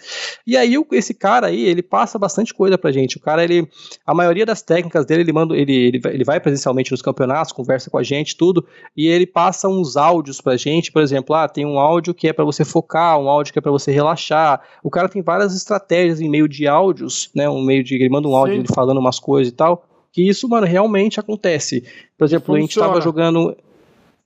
E 0.46 0.58
aí, 0.58 0.76
esse 0.92 1.14
cara 1.14 1.48
aí, 1.48 1.64
ele 1.64 1.82
passa 1.82 2.20
bastante 2.20 2.54
coisa 2.54 2.78
pra 2.78 2.92
gente. 2.92 3.16
O 3.16 3.20
cara, 3.22 3.42
ele. 3.42 3.66
A 4.06 4.14
maioria 4.14 4.46
das 4.46 4.62
técnicas 4.62 5.06
dele, 5.06 5.22
ele 5.22 5.32
manda. 5.32 5.56
Ele, 5.56 5.74
ele, 5.74 6.02
ele 6.04 6.24
vai 6.26 6.42
presencialmente 6.42 6.92
nos 6.92 7.02
campeonatos, 7.02 7.54
conversa 7.54 7.90
com 7.90 7.98
a 7.98 8.04
gente, 8.04 8.36
tudo. 8.36 8.68
E 8.96 9.08
ele 9.08 9.26
passa 9.26 9.70
uns 9.70 9.96
áudios 9.96 10.42
pra 10.42 10.58
gente. 10.58 10.92
Por 10.92 11.02
exemplo, 11.02 11.34
ah, 11.34 11.48
tem 11.48 11.66
um 11.66 11.80
áudio 11.80 12.14
que 12.14 12.28
é 12.28 12.34
para 12.34 12.44
você 12.44 12.66
focar, 12.66 13.18
um 13.18 13.30
áudio 13.30 13.54
que 13.54 13.60
é 13.60 13.62
para 13.62 13.72
você 13.72 13.90
relaxar. 13.90 14.62
O 14.84 14.90
cara 14.90 15.08
tem 15.08 15.22
várias 15.22 15.56
estratégias 15.56 16.20
em 16.20 16.30
meio 16.30 16.50
de 16.50 16.68
áudios, 16.68 17.30
né? 17.34 17.50
Um 17.50 17.64
meio 17.64 17.84
de. 17.86 17.96
Ele 17.96 18.10
manda 18.10 18.28
um 18.28 18.36
áudio 18.36 18.56
ele 18.56 18.68
falando 18.68 18.98
umas 18.98 19.18
coisas 19.18 19.54
e 19.54 19.56
tal. 19.56 19.88
Que 20.12 20.28
isso, 20.28 20.48
mano, 20.50 20.68
realmente 20.68 21.22
acontece. 21.22 21.86
Por 22.18 22.26
exemplo, 22.26 22.48
Funciona. 22.48 22.58
a 22.58 22.62
gente 22.62 22.80
tava 22.80 23.02
jogando 23.02 23.56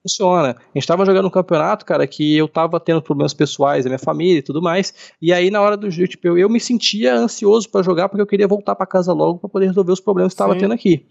funciona. 0.02 0.56
A 0.58 0.78
gente 0.78 0.88
tava 0.88 1.06
jogando 1.06 1.28
um 1.28 1.32
campeonato, 1.32 1.86
cara, 1.86 2.06
que 2.08 2.38
eu 2.38 2.48
tava 2.48 2.80
tendo 2.80 3.02
problemas 3.02 3.34
pessoais, 3.34 3.86
a 3.86 3.90
minha 3.90 4.00
família 4.00 4.40
e 4.40 4.42
tudo 4.42 4.62
mais. 4.62 4.94
E 5.22 5.34
aí, 5.34 5.52
na 5.52 5.62
hora 5.62 5.76
do 5.76 5.90
jogo, 5.90 6.08
tipo, 6.08 6.28
eu, 6.28 6.38
eu 6.38 6.50
me 6.50 6.60
sentia 6.60 7.16
ansioso 7.16 7.70
para 7.70 7.84
jogar 7.84 8.10
porque 8.10 8.22
eu 8.22 8.28
queria 8.28 8.48
voltar 8.48 8.76
para 8.76 8.86
casa 8.86 9.14
logo 9.14 9.40
para 9.40 9.50
poder 9.50 9.68
resolver 9.68 9.92
os 9.92 10.00
problemas 10.00 10.34
que 10.34 10.36
estava 10.36 10.58
tendo 10.58 10.74
aqui. 10.74 11.06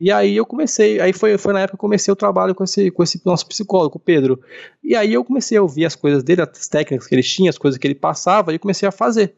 E 0.00 0.10
aí 0.10 0.36
eu 0.36 0.44
comecei, 0.44 0.98
aí 1.00 1.12
foi, 1.12 1.38
foi 1.38 1.52
na 1.52 1.60
época 1.60 1.76
que 1.76 1.76
eu 1.76 1.88
comecei 1.88 2.10
o 2.10 2.16
trabalho 2.16 2.56
com 2.56 2.64
esse, 2.64 2.90
com 2.90 3.04
esse 3.04 3.22
nosso 3.24 3.46
psicólogo, 3.46 3.98
o 3.98 4.00
Pedro. 4.00 4.40
E 4.82 4.96
aí 4.96 5.12
eu 5.12 5.24
comecei 5.24 5.56
a 5.56 5.62
ouvir 5.62 5.84
as 5.84 5.94
coisas 5.94 6.24
dele, 6.24 6.42
as 6.42 6.66
técnicas 6.66 7.06
que 7.06 7.14
ele 7.14 7.22
tinha, 7.22 7.50
as 7.50 7.56
coisas 7.56 7.78
que 7.78 7.86
ele 7.86 7.94
passava, 7.94 8.52
e 8.52 8.58
comecei 8.58 8.88
a 8.88 8.90
fazer. 8.90 9.34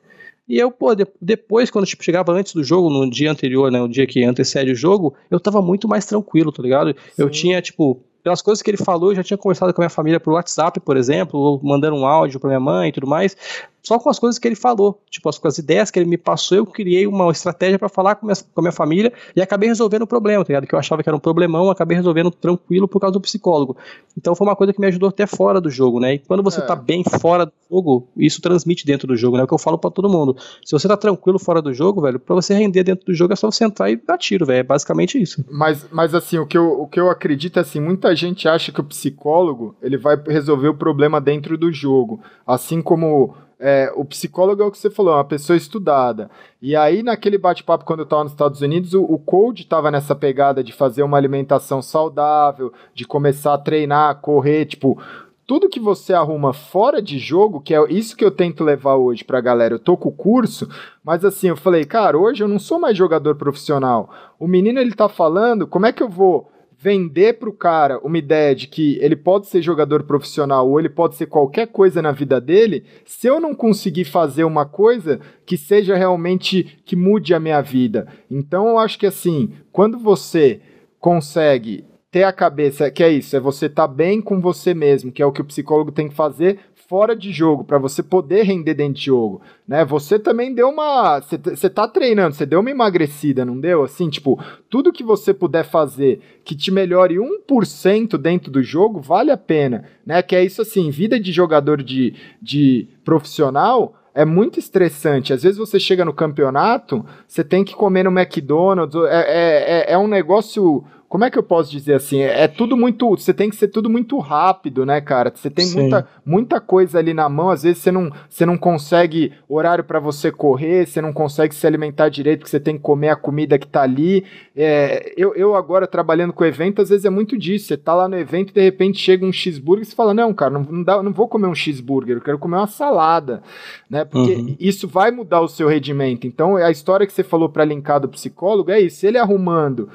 E 0.49 0.59
eu, 0.59 0.71
pô, 0.71 0.95
de, 0.95 1.07
depois, 1.21 1.71
quando 1.71 1.87
tipo, 1.87 2.03
chegava 2.03 2.33
antes 2.33 2.55
do 2.55 2.65
jogo, 2.65 2.89
no 2.89 3.09
dia 3.11 3.31
anterior, 3.31 3.71
né, 3.71 3.81
o 3.81 3.89
dia 3.89 4.07
que 4.07 4.25
antecede 4.25 4.73
o 4.73 4.75
jogo, 4.75 5.15
eu 5.31 5.39
tava 5.39 5.61
muito 5.61 5.87
mais 5.87 6.07
tranquilo, 6.07 6.51
tá 6.51 6.63
ligado? 6.63 6.91
Sim. 6.91 7.13
Eu 7.19 7.29
tinha, 7.29 7.61
tipo, 7.61 8.03
pelas 8.25 8.41
coisas 8.41 8.63
que 8.63 8.71
ele 8.71 8.79
falou, 8.79 9.11
eu 9.11 9.17
já 9.17 9.23
tinha 9.23 9.37
conversado 9.37 9.73
com 9.75 9.83
a 9.83 9.85
minha 9.85 9.91
família 9.91 10.19
por 10.19 10.33
WhatsApp, 10.33 10.81
por 10.81 10.97
exemplo, 10.97 11.39
ou 11.39 11.61
mandando 11.63 11.95
um 11.95 12.07
áudio 12.07 12.41
para 12.41 12.49
minha 12.49 12.61
mãe 12.61 12.89
e 12.89 12.93
tudo 12.93 13.07
mais 13.07 13.37
só 13.85 13.99
com 13.99 14.09
as 14.09 14.19
coisas 14.19 14.39
que 14.39 14.49
ele 14.49 14.57
falou, 14.57 14.99
tipo, 15.11 15.29
as, 15.29 15.39
com 15.39 15.47
as 15.47 15.59
ideias 15.59 15.91
que 15.91 15.99
ele 15.99 16.09
me 16.09 16.17
passou, 16.17 16.57
eu 16.57 16.65
criei 16.65 17.07
uma 17.07 17.31
estratégia 17.31 17.79
para 17.79 17.91
falar 17.91 18.15
com, 18.15 18.25
minha, 18.25 18.35
com 18.35 18.61
a 18.61 18.63
minha 18.63 18.73
família 18.73 19.13
e 19.37 19.43
acabei 19.43 19.69
resolvendo 19.69 20.03
o 20.03 20.07
problema, 20.07 20.43
tá 20.43 20.49
ligado? 20.49 20.67
Que 20.67 20.75
eu 20.75 20.79
achava 20.79 21.03
que 21.03 21.09
era 21.09 21.15
um 21.15 21.21
problemão, 21.21 21.71
acabei 21.71 21.95
resolvendo 21.95 22.31
tranquilo 22.31 22.89
por 22.89 22.99
causa 22.99 23.13
do 23.13 23.21
psicólogo. 23.21 23.77
Então 24.17 24.35
foi 24.35 24.47
uma 24.47 24.57
coisa 24.57 24.73
que 24.73 24.81
me 24.81 24.87
ajudou 24.87 25.11
até 25.11 25.27
fora 25.27 25.61
do 25.61 25.69
jogo, 25.69 26.01
né? 26.01 26.15
E 26.15 26.19
quando 26.19 26.43
você 26.43 26.61
é. 26.61 26.65
tá 26.65 26.75
bem 26.75 27.05
fora 27.05 27.45
do 27.45 27.53
jogo, 27.71 28.09
isso 28.17 28.41
transmite 28.41 28.87
dentro 28.87 29.07
do 29.07 29.17
jogo, 29.17 29.37
né? 29.37 29.43
É 29.43 29.45
o 29.45 29.47
que 29.47 29.53
eu 29.53 29.59
falo 29.59 29.77
para 29.77 29.91
todo 29.91 30.09
mundo. 30.09 30.35
Se 30.65 30.73
você 30.73 30.89
tá 30.89 30.97
tranquilo 30.97 31.39
fora 31.39 31.61
do 31.61 31.75
jogo, 31.75 32.01
velho, 32.01 32.19
para 32.19 32.35
você 32.35 32.55
render 32.55 32.85
dentro 32.85 33.05
do 33.05 33.13
jogo 33.13 33.35
é 33.35 33.37
só 33.37 33.51
você 33.51 33.67
entrar 33.67 33.91
e 33.91 33.97
dar 33.97 34.17
tiro, 34.17 34.47
velho. 34.47 34.61
É 34.61 34.63
basicamente 34.63 35.21
isso. 35.21 35.45
Mas, 35.51 35.87
mas 35.93 36.15
assim, 36.15 36.39
o 36.39 36.47
que, 36.47 36.57
eu, 36.57 36.81
o 36.81 36.89
que 36.89 36.99
eu 36.99 37.11
acredito 37.11 37.59
é 37.59 37.63
assim, 37.63 37.81
muita 37.81 38.17
gente 38.17 38.49
acha 38.49 38.73
que 38.73 38.81
o 38.81 38.85
psicólogo, 38.85 39.77
ele 39.83 39.99
vai 39.99 40.17
resolver 40.27 40.69
o 40.69 40.75
problema 40.75 41.21
dentro 41.21 41.59
do 41.59 41.71
jogo. 41.71 42.21
Assim 42.47 42.81
como 42.81 43.35
é, 43.59 43.93
o 43.95 44.05
psicólogo 44.05 44.63
é 44.63 44.67
o 44.67 44.71
que 44.71 44.79
você 44.79 44.91
falou, 44.91 45.13
é 45.13 45.17
uma 45.17 45.25
pessoa 45.25 45.57
estudada. 45.57 46.31
E 46.61 46.75
aí, 46.75 47.03
naquele 47.03 47.39
bate-papo, 47.39 47.85
quando 47.85 48.01
eu 48.01 48.05
estava 48.05 48.25
nos 48.25 48.33
Estados 48.33 48.61
Unidos, 48.61 48.95
o, 48.95 49.03
o 49.03 49.19
Code 49.19 49.63
estava 49.63 49.91
nessa 49.91 50.15
pegada 50.15 50.63
de 50.63 50.73
fazer 50.73 51.03
uma 51.03 51.17
alimentação 51.17 51.81
saudável, 51.81 52.73
de 52.95 53.07
começar 53.07 53.55
a 53.55 53.59
treinar, 53.59 54.21
correr, 54.21 54.67
tipo, 54.67 54.99
tudo 55.47 55.69
que 55.69 55.79
você 55.79 56.15
arruma 56.15 56.53
fora 56.53 57.03
de 57.03 57.19
jogo, 57.19 57.61
que 57.61 57.75
é 57.75 57.93
isso 57.93 58.17
que 58.17 58.25
eu 58.25 58.31
tento 58.31 58.65
levar 58.65 58.97
hoje 58.97 59.23
pra 59.23 59.41
galera. 59.41 59.75
Eu 59.75 59.79
tô 59.79 59.97
com 59.97 60.09
o 60.09 60.13
curso, 60.13 60.69
mas 61.05 61.25
assim, 61.25 61.49
eu 61.49 61.57
falei, 61.57 61.85
cara, 61.85 62.19
hoje 62.19 62.43
eu 62.43 62.49
não 62.49 62.59
sou 62.59 62.79
mais 62.79 62.97
jogador 62.97 63.35
profissional. 63.35 64.11
O 64.39 64.49
menino 64.49 64.81
ele 64.81 64.95
tá 64.95 65.09
falando, 65.09 65.67
como 65.67 65.87
é 65.87 65.93
que 65.93 66.03
eu 66.03 66.09
vou 66.09 66.51
vender 66.85 67.39
para 67.39 67.49
o 67.49 67.53
cara 67.55 67.99
uma 68.01 68.19
ideia 68.19 68.55
de 68.55 68.69
que 68.69 68.99
ele 69.01 69.17
pode 69.17 69.47
ser 69.47 69.63
jogador 69.63 70.03
profissional 70.03 70.69
ou 70.69 70.79
ele 70.79 70.91
pode 70.91 71.17
ser 71.17 71.25
qualquer 71.25 71.69
coisa 71.69 72.03
na 72.03 72.13
vida 72.13 72.39
dele, 72.39 72.85
se 73.07 73.27
eu 73.27 73.41
não 73.41 73.55
conseguir 73.55 74.05
fazer 74.05 74.45
uma 74.45 74.67
coisa 74.67 75.19
que 75.47 75.57
seja 75.57 75.97
realmente 75.97 76.79
que 76.85 76.95
mude 76.95 77.33
a 77.33 77.41
minha 77.41 77.63
vida. 77.63 78.07
Então 78.31 78.69
eu 78.69 78.79
acho 78.79 78.99
que 78.99 79.07
assim, 79.07 79.55
quando 79.73 79.99
você 79.99 80.61
consegue 81.01 81.87
ter 82.11 82.25
a 82.25 82.33
cabeça, 82.33 82.91
que 82.91 83.03
é 83.03 83.09
isso, 83.09 83.35
é 83.35 83.41
você 83.41 83.65
estar 83.65 83.89
tá 83.89 83.93
bem 83.93 84.21
com 84.21 84.39
você 84.39 84.75
mesmo, 84.75 85.11
que 85.11 85.23
é 85.23 85.27
o 85.27 85.33
que 85.33 85.41
o 85.41 85.47
psicólogo 85.47 85.91
tem 85.91 86.11
que 86.11 86.15
fazer 86.15 86.59
fora 86.89 87.17
de 87.17 87.33
jogo, 87.33 87.65
para 87.65 87.79
você 87.79 88.03
poder 88.03 88.43
render 88.43 88.75
dentro 88.75 88.95
de 88.95 89.07
jogo, 89.07 89.41
né? 89.67 89.85
Você 89.85 90.19
também 90.19 90.55
deu 90.55 90.69
uma, 90.69 91.21
você 91.21 91.71
tá 91.71 91.89
treinando, 91.89 92.35
você 92.35 92.45
deu 92.45 92.61
uma 92.61 92.71
emagrecida, 92.71 93.45
não 93.45 93.59
deu? 93.59 93.85
Assim, 93.85 94.09
tipo, 94.11 94.39
tudo 94.69 94.93
que 94.93 95.03
você 95.03 95.33
puder 95.33 95.65
fazer 95.65 96.21
que 96.45 96.55
te 96.55 96.71
melhore 96.71 97.17
1% 97.17 98.19
dentro 98.19 98.51
do 98.51 98.63
jogo, 98.63 99.01
vale 99.01 99.31
a 99.31 99.37
pena, 99.37 99.85
né? 100.05 100.23
Que 100.23 100.37
é 100.37 100.45
isso 100.45 100.61
assim, 100.61 100.91
vida 100.91 101.19
de 101.19 101.33
jogador 101.33 101.83
de, 101.83 102.15
de 102.41 102.89
profissional, 103.05 103.95
é 104.15 104.25
muito 104.25 104.59
estressante. 104.59 105.33
Às 105.33 105.43
vezes 105.43 105.59
você 105.59 105.81
chega 105.81 106.05
no 106.05 106.13
campeonato, 106.13 107.05
você 107.27 107.43
tem 107.43 107.65
que 107.65 107.75
comer 107.75 108.05
no 108.05 108.17
McDonald's, 108.17 108.95
é, 109.05 109.09
é, 109.09 109.91
é, 109.91 109.93
é 109.93 109.99
um 109.99 110.07
negócio 110.07 110.85
como 111.15 111.25
é 111.25 111.31
que 111.31 111.39
eu 111.39 111.45
posso 111.45 111.71
dizer 111.71 111.95
assim? 111.95 112.23
É, 112.23 112.43
é, 112.43 112.49
tudo 112.49 112.77
muito. 112.77 113.09
Você 113.09 113.33
tem 113.33 113.49
que 113.49 113.55
ser 113.55 113.69
tudo 113.69 113.89
muito 113.89 114.19
rápido, 114.19 114.85
né, 114.85 115.01
cara? 115.01 115.33
Você 115.33 115.49
tem 115.49 115.65
muita, 115.71 116.09
muita 116.27 116.61
coisa 116.61 116.99
ali 116.99 117.15
na 117.15 117.29
mão. 117.29 117.51
Às 117.51 117.63
vezes 117.63 117.79
você 117.79 117.93
não, 117.93 118.11
você 118.29 118.45
não 118.45 118.59
consegue 118.59 119.33
horário 119.49 119.85
para 119.85 120.01
você 120.01 120.33
correr, 120.33 120.89
você 120.89 121.01
não 121.01 121.13
consegue 121.13 121.55
se 121.55 121.65
alimentar 121.69 122.09
direito, 122.09 122.41
porque 122.41 122.51
você 122.51 122.59
tem 122.59 122.75
que 122.75 122.83
comer 122.83 123.11
a 123.11 123.15
comida 123.15 123.57
que 123.61 123.67
tá 123.69 123.83
ali. 123.83 124.25
É, 124.57 125.15
eu, 125.17 125.33
eu 125.37 125.55
agora 125.55 125.87
trabalhando 125.87 126.33
com 126.33 126.45
evento, 126.45 126.83
às 126.83 126.89
vezes 126.89 127.05
é 127.05 127.11
muito 127.11 127.39
disso. 127.39 127.69
Você 127.69 127.77
tá 127.77 127.95
lá 127.95 128.09
no 128.09 128.19
evento 128.19 128.51
e 128.51 128.55
de 128.55 128.63
repente 128.63 128.99
chega 128.99 129.25
um 129.25 129.33
cheeseburger 129.33 129.85
e 129.85 129.87
você 129.87 129.95
fala: 129.95 130.13
Não, 130.13 130.35
cara, 130.35 130.51
não, 130.51 130.65
não, 130.65 130.83
dá, 130.83 131.01
não 131.01 131.13
vou 131.13 131.29
comer 131.29 131.47
um 131.47 131.55
cheeseburger, 131.55 132.17
eu 132.17 132.23
quero 132.23 132.41
comer 132.41 132.57
uma 132.57 132.67
salada, 132.67 133.41
né? 133.89 134.05
Porque 134.05 134.35
uhum. 134.35 134.57
isso 134.59 134.89
vai 134.89 135.13
mudar 135.13 135.43
o 135.43 135.49
seu 135.49 135.69
rendimento. 135.69 136.27
Então, 136.27 136.57
a 136.57 136.73
história 136.73 137.07
que 137.07 137.13
você 137.13 137.23
falou 137.23 137.49
para 137.49 137.65
linkar 137.65 138.01
do 138.01 138.09
psicólogo 138.09 138.73
é 138.73 138.81
isso. 138.81 139.07
Ele 139.07 139.17
arrumando 139.17 139.89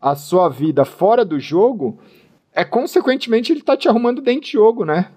a 0.00 0.14
sua 0.14 0.48
vida 0.48 0.84
fora 0.84 1.24
do 1.24 1.38
jogo, 1.40 1.98
é 2.52 2.64
consequentemente 2.64 3.52
ele 3.52 3.62
tá 3.62 3.76
te 3.76 3.88
arrumando 3.88 4.22
dentro 4.22 4.46
de 4.46 4.52
jogo, 4.52 4.84
né? 4.84 5.10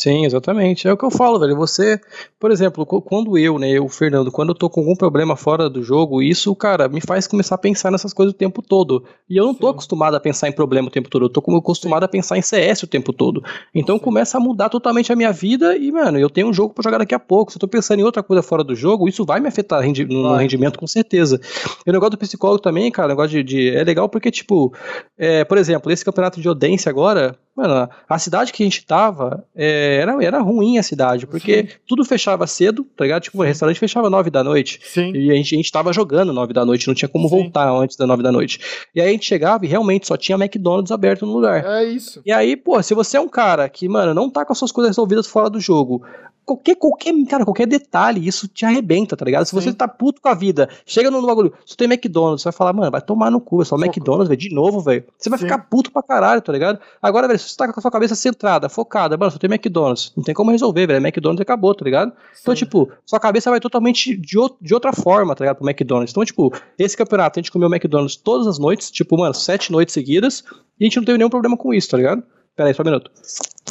Sim, 0.00 0.24
exatamente. 0.24 0.88
É 0.88 0.92
o 0.94 0.96
que 0.96 1.04
eu 1.04 1.10
falo, 1.10 1.38
velho. 1.38 1.54
Você, 1.56 2.00
por 2.38 2.50
exemplo, 2.50 2.86
quando 2.86 3.36
eu, 3.36 3.58
né, 3.58 3.68
eu, 3.68 3.86
Fernando, 3.86 4.32
quando 4.32 4.48
eu 4.48 4.54
tô 4.54 4.70
com 4.70 4.80
algum 4.80 4.96
problema 4.96 5.36
fora 5.36 5.68
do 5.68 5.82
jogo, 5.82 6.22
isso, 6.22 6.56
cara, 6.56 6.88
me 6.88 7.02
faz 7.02 7.26
começar 7.26 7.56
a 7.56 7.58
pensar 7.58 7.90
nessas 7.90 8.14
coisas 8.14 8.32
o 8.32 8.36
tempo 8.36 8.62
todo. 8.62 9.04
E 9.28 9.36
eu 9.36 9.44
não 9.44 9.52
Sim. 9.52 9.58
tô 9.58 9.68
acostumado 9.68 10.14
a 10.14 10.20
pensar 10.20 10.48
em 10.48 10.52
problema 10.52 10.88
o 10.88 10.90
tempo 10.90 11.10
todo, 11.10 11.26
eu 11.26 11.28
tô 11.28 11.40
acostumado 11.54 12.00
Sim. 12.00 12.06
a 12.06 12.08
pensar 12.08 12.38
em 12.38 12.40
CS 12.40 12.82
o 12.82 12.86
tempo 12.86 13.12
todo. 13.12 13.44
Então 13.74 13.98
Sim. 13.98 14.02
começa 14.02 14.38
a 14.38 14.40
mudar 14.40 14.70
totalmente 14.70 15.12
a 15.12 15.16
minha 15.16 15.32
vida 15.32 15.76
e, 15.76 15.92
mano, 15.92 16.18
eu 16.18 16.30
tenho 16.30 16.48
um 16.48 16.52
jogo 16.54 16.72
para 16.72 16.82
jogar 16.82 16.96
daqui 16.96 17.14
a 17.14 17.20
pouco. 17.20 17.52
Se 17.52 17.58
eu 17.58 17.60
tô 17.60 17.68
pensando 17.68 18.00
em 18.00 18.02
outra 18.02 18.22
coisa 18.22 18.42
fora 18.42 18.64
do 18.64 18.74
jogo, 18.74 19.06
isso 19.06 19.26
vai 19.26 19.38
me 19.38 19.48
afetar 19.48 19.82
rendi 19.82 20.06
no 20.06 20.30
vai. 20.30 20.40
rendimento 20.40 20.78
com 20.78 20.86
certeza. 20.86 21.38
E 21.86 21.90
o 21.90 21.92
negócio 21.92 22.12
do 22.12 22.18
psicólogo 22.18 22.62
também, 22.62 22.90
cara, 22.90 23.08
o 23.08 23.10
negócio 23.10 23.32
de, 23.32 23.42
de 23.42 23.76
é 23.76 23.84
legal 23.84 24.08
porque, 24.08 24.30
tipo, 24.30 24.72
é, 25.18 25.44
por 25.44 25.58
exemplo, 25.58 25.92
esse 25.92 26.02
campeonato 26.02 26.40
de 26.40 26.48
Odense 26.48 26.88
agora, 26.88 27.36
Mano, 27.56 27.90
a 28.08 28.18
cidade 28.18 28.52
que 28.52 28.62
a 28.62 28.66
gente 28.66 28.86
tava 28.86 29.44
é, 29.54 29.98
era, 30.00 30.24
era 30.24 30.40
ruim 30.40 30.78
a 30.78 30.82
cidade, 30.82 31.26
porque 31.26 31.66
Sim. 31.68 31.76
tudo 31.86 32.04
fechava 32.04 32.46
cedo, 32.46 32.86
tá 32.96 33.04
ligado? 33.04 33.22
Tipo, 33.22 33.38
o 33.38 33.42
restaurante 33.42 33.78
fechava 33.78 34.08
nove 34.08 34.30
da 34.30 34.42
noite. 34.42 34.80
Sim. 34.82 35.12
E 35.14 35.30
a 35.30 35.34
gente, 35.34 35.54
a 35.54 35.58
gente 35.58 35.70
tava 35.70 35.92
jogando 35.92 36.32
nove 36.32 36.52
da 36.52 36.64
noite, 36.64 36.86
não 36.86 36.94
tinha 36.94 37.08
como 37.08 37.28
Sim. 37.28 37.36
voltar 37.36 37.70
antes 37.70 37.96
da 37.96 38.06
nove 38.06 38.22
da 38.22 38.32
noite. 38.32 38.60
E 38.94 39.00
aí 39.00 39.08
a 39.08 39.12
gente 39.12 39.26
chegava 39.26 39.64
e 39.64 39.68
realmente 39.68 40.06
só 40.06 40.16
tinha 40.16 40.38
McDonald's 40.38 40.92
aberto 40.92 41.26
no 41.26 41.32
lugar. 41.32 41.64
É 41.64 41.84
isso. 41.84 42.22
E 42.24 42.32
aí, 42.32 42.56
pô, 42.56 42.80
se 42.82 42.94
você 42.94 43.16
é 43.16 43.20
um 43.20 43.28
cara 43.28 43.68
que, 43.68 43.88
mano, 43.88 44.14
não 44.14 44.30
tá 44.30 44.44
com 44.44 44.52
as 44.52 44.58
suas 44.58 44.72
coisas 44.72 44.90
resolvidas 44.90 45.26
fora 45.26 45.50
do 45.50 45.60
jogo, 45.60 46.02
qualquer, 46.50 46.74
qualquer, 46.74 47.14
cara, 47.26 47.44
qualquer 47.44 47.66
detalhe, 47.66 48.26
isso 48.26 48.48
te 48.48 48.64
arrebenta, 48.64 49.16
tá 49.16 49.24
ligado? 49.24 49.44
Se 49.44 49.50
Sim. 49.50 49.60
você 49.60 49.72
tá 49.72 49.86
puto 49.86 50.20
com 50.20 50.28
a 50.28 50.34
vida, 50.34 50.68
chega 50.84 51.10
no 51.10 51.24
bagulho, 51.24 51.52
se 51.64 51.76
tem 51.76 51.86
McDonald's, 51.86 52.42
você 52.42 52.46
vai 52.46 52.52
falar, 52.52 52.72
mano, 52.72 52.90
vai 52.90 53.00
tomar 53.00 53.30
no 53.30 53.40
cu, 53.40 53.62
é 53.62 53.64
só 53.64 53.76
Foco. 53.76 53.86
McDonald's, 53.86 54.28
velho, 54.28 54.40
de 54.40 54.52
novo, 54.52 54.80
velho. 54.80 55.04
Você 55.16 55.30
vai 55.30 55.38
Sim. 55.38 55.44
ficar 55.44 55.58
puto 55.58 55.92
pra 55.92 56.02
caralho, 56.02 56.42
tá 56.42 56.52
ligado? 56.52 56.80
Agora, 57.00 57.28
velho, 57.28 57.38
se 57.38 57.50
você 57.50 57.56
tá 57.56 57.72
com 57.72 57.78
a 57.78 57.82
sua 57.82 57.90
cabeça 57.90 58.14
centrada, 58.14 58.68
focada, 58.68 59.16
mano, 59.16 59.30
só 59.30 59.38
tem 59.38 59.48
McDonald's, 59.48 60.12
não 60.16 60.24
tem 60.24 60.34
como 60.34 60.50
resolver, 60.50 60.86
velho, 60.86 60.98
McDonald's 60.98 61.40
acabou, 61.40 61.74
tá 61.74 61.84
ligado? 61.84 62.08
Então, 62.08 62.24
Sim. 62.34 62.40
Então, 62.42 62.54
tipo, 62.54 62.92
sua 63.06 63.20
cabeça 63.20 63.50
vai 63.50 63.60
totalmente 63.60 64.16
de, 64.16 64.36
de 64.60 64.74
outra 64.74 64.92
forma, 64.92 65.34
tá 65.34 65.44
ligado, 65.44 65.58
pro 65.58 65.68
McDonald's. 65.68 66.10
Então, 66.10 66.24
tipo, 66.24 66.52
esse 66.78 66.96
campeonato, 66.96 67.38
a 67.38 67.42
gente 67.42 67.52
comeu 67.52 67.68
McDonald's 67.68 68.16
todas 68.16 68.46
as 68.46 68.58
noites, 68.58 68.90
tipo, 68.90 69.16
mano, 69.16 69.34
sete 69.34 69.70
noites 69.70 69.94
seguidas, 69.94 70.42
e 70.78 70.84
a 70.84 70.86
gente 70.86 70.96
não 70.96 71.04
teve 71.04 71.18
nenhum 71.18 71.30
problema 71.30 71.56
com 71.56 71.72
isso, 71.72 71.90
tá 71.90 71.96
ligado? 71.96 72.22
Pera 72.56 72.68
aí, 72.68 72.74
só 72.74 72.82
um 72.82 72.86
minuto. 72.86 73.10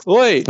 Oi! 0.06 0.44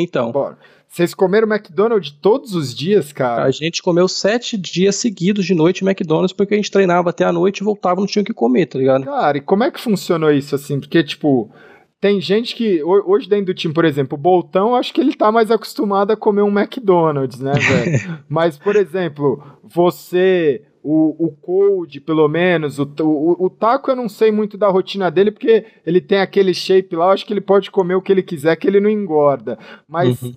Então. 0.00 0.32
Bora. 0.32 0.58
Vocês 0.88 1.12
comeram 1.12 1.48
McDonald's 1.48 2.12
todos 2.12 2.54
os 2.54 2.72
dias, 2.72 3.12
cara? 3.12 3.42
A 3.42 3.50
gente 3.50 3.82
comeu 3.82 4.06
sete 4.06 4.56
dias 4.56 4.94
seguidos 4.94 5.44
de 5.44 5.52
noite 5.52 5.84
McDonald's 5.84 6.32
porque 6.32 6.54
a 6.54 6.56
gente 6.56 6.70
treinava 6.70 7.10
até 7.10 7.24
a 7.24 7.32
noite 7.32 7.58
e 7.58 7.64
voltava 7.64 8.00
não 8.00 8.06
tinha 8.06 8.22
o 8.22 8.24
que 8.24 8.32
comer, 8.32 8.66
tá 8.66 8.78
ligado? 8.78 9.04
Cara, 9.04 9.38
e 9.38 9.40
como 9.40 9.64
é 9.64 9.72
que 9.72 9.80
funcionou 9.80 10.30
isso 10.30 10.54
assim? 10.54 10.78
Porque, 10.78 11.02
tipo, 11.02 11.50
tem 12.00 12.20
gente 12.20 12.54
que, 12.54 12.80
hoje 12.84 13.28
dentro 13.28 13.46
do 13.46 13.54
time, 13.54 13.74
por 13.74 13.84
exemplo, 13.84 14.16
o 14.16 14.20
Boltão, 14.20 14.76
acho 14.76 14.92
que 14.92 15.00
ele 15.00 15.14
tá 15.14 15.32
mais 15.32 15.50
acostumado 15.50 16.12
a 16.12 16.16
comer 16.16 16.42
um 16.42 16.60
McDonald's, 16.60 17.40
né, 17.40 17.54
velho? 17.54 18.18
Mas, 18.28 18.56
por 18.56 18.76
exemplo, 18.76 19.42
você, 19.64 20.62
o, 20.84 21.26
o 21.26 21.30
Cold, 21.30 21.98
pelo 22.02 22.28
menos, 22.28 22.78
o, 22.78 22.84
o, 23.00 23.46
o, 23.46 23.50
Taco 23.50 23.90
eu 23.90 23.96
não 23.96 24.08
sei 24.08 24.30
muito 24.30 24.58
da 24.58 24.68
rotina 24.68 25.10
dele, 25.10 25.30
porque 25.30 25.64
ele 25.86 25.98
tem 25.98 26.20
aquele 26.20 26.52
shape 26.52 26.94
lá, 26.94 27.06
eu 27.06 27.10
acho 27.10 27.24
que 27.24 27.32
ele 27.32 27.40
pode 27.40 27.70
comer 27.70 27.94
o 27.94 28.02
que 28.02 28.12
ele 28.12 28.22
quiser, 28.22 28.54
que 28.56 28.68
ele 28.68 28.80
não 28.80 28.90
engorda. 28.90 29.58
Mas. 29.88 30.22
Uhum 30.22 30.34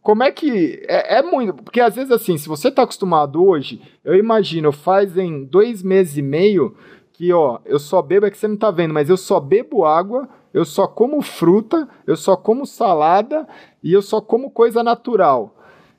como 0.00 0.22
é 0.22 0.32
que. 0.32 0.82
É, 0.88 1.18
é, 1.18 1.22
muito. 1.22 1.52
Porque 1.62 1.82
às 1.82 1.94
vezes, 1.94 2.10
assim, 2.10 2.38
se 2.38 2.48
você 2.48 2.70
tá 2.70 2.82
acostumado 2.82 3.44
hoje, 3.44 3.78
eu 4.02 4.14
imagino, 4.14 4.72
fazem 4.72 5.44
dois 5.44 5.82
meses 5.82 6.16
e 6.16 6.22
meio 6.22 6.74
que, 7.12 7.30
ó, 7.30 7.58
eu 7.66 7.78
só 7.78 8.00
bebo, 8.00 8.24
é 8.24 8.30
que 8.30 8.38
você 8.38 8.48
não 8.48 8.56
tá 8.56 8.70
vendo, 8.70 8.94
mas 8.94 9.10
eu 9.10 9.18
só 9.18 9.38
bebo 9.38 9.84
água, 9.84 10.26
eu 10.54 10.64
só 10.64 10.86
como 10.86 11.20
fruta, 11.20 11.86
eu 12.06 12.16
só 12.16 12.36
como 12.36 12.64
salada 12.64 13.46
e 13.82 13.92
eu 13.92 14.00
só 14.00 14.18
como 14.18 14.50
coisa 14.50 14.82
natural. 14.82 15.54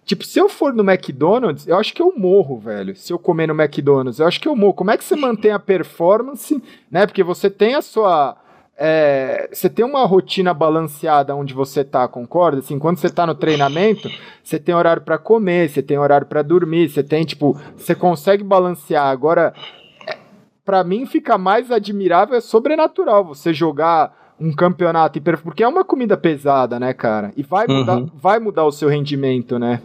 Tipo, 0.09 0.25
se 0.25 0.39
eu 0.39 0.49
for 0.49 0.73
no 0.73 0.81
McDonald's, 0.81 1.67
eu 1.67 1.77
acho 1.77 1.93
que 1.93 2.01
eu 2.01 2.11
morro, 2.17 2.57
velho. 2.57 2.95
Se 2.95 3.13
eu 3.13 3.19
comer 3.19 3.47
no 3.47 3.53
McDonald's, 3.53 4.19
eu 4.19 4.25
acho 4.25 4.41
que 4.41 4.47
eu 4.47 4.55
morro. 4.55 4.73
Como 4.73 4.89
é 4.89 4.97
que 4.97 5.03
você 5.03 5.15
mantém 5.15 5.51
a 5.51 5.59
performance, 5.59 6.59
né? 6.89 7.05
Porque 7.05 7.21
você 7.21 7.47
tem 7.47 7.75
a 7.75 7.81
sua 7.83 8.35
é, 8.75 9.47
você 9.53 9.69
tem 9.69 9.85
uma 9.85 10.03
rotina 10.07 10.51
balanceada 10.51 11.35
onde 11.35 11.53
você 11.53 11.83
tá, 11.83 12.07
concorda? 12.07 12.57
Assim, 12.57 12.79
quando 12.79 12.97
você 12.97 13.07
tá 13.07 13.27
no 13.27 13.35
treinamento, 13.35 14.09
você 14.43 14.57
tem 14.57 14.73
horário 14.73 15.03
para 15.03 15.19
comer, 15.19 15.69
você 15.69 15.83
tem 15.83 15.99
horário 15.99 16.25
para 16.25 16.41
dormir, 16.41 16.89
você 16.89 17.03
tem, 17.03 17.23
tipo, 17.23 17.55
você 17.77 17.93
consegue 17.93 18.43
balancear. 18.43 19.05
Agora, 19.05 19.53
é, 20.07 20.17
para 20.65 20.83
mim 20.83 21.05
fica 21.05 21.37
mais 21.37 21.69
admirável, 21.69 22.35
é 22.35 22.41
sobrenatural 22.41 23.23
você 23.23 23.53
jogar 23.53 24.33
um 24.39 24.51
campeonato 24.51 25.21
porque 25.43 25.61
é 25.61 25.67
uma 25.67 25.85
comida 25.85 26.17
pesada, 26.17 26.79
né, 26.79 26.93
cara? 26.95 27.31
E 27.37 27.43
vai 27.43 27.67
mudar, 27.67 27.97
uhum. 27.97 28.09
vai 28.15 28.39
mudar 28.39 28.65
o 28.65 28.71
seu 28.71 28.89
rendimento, 28.89 29.59
né? 29.59 29.79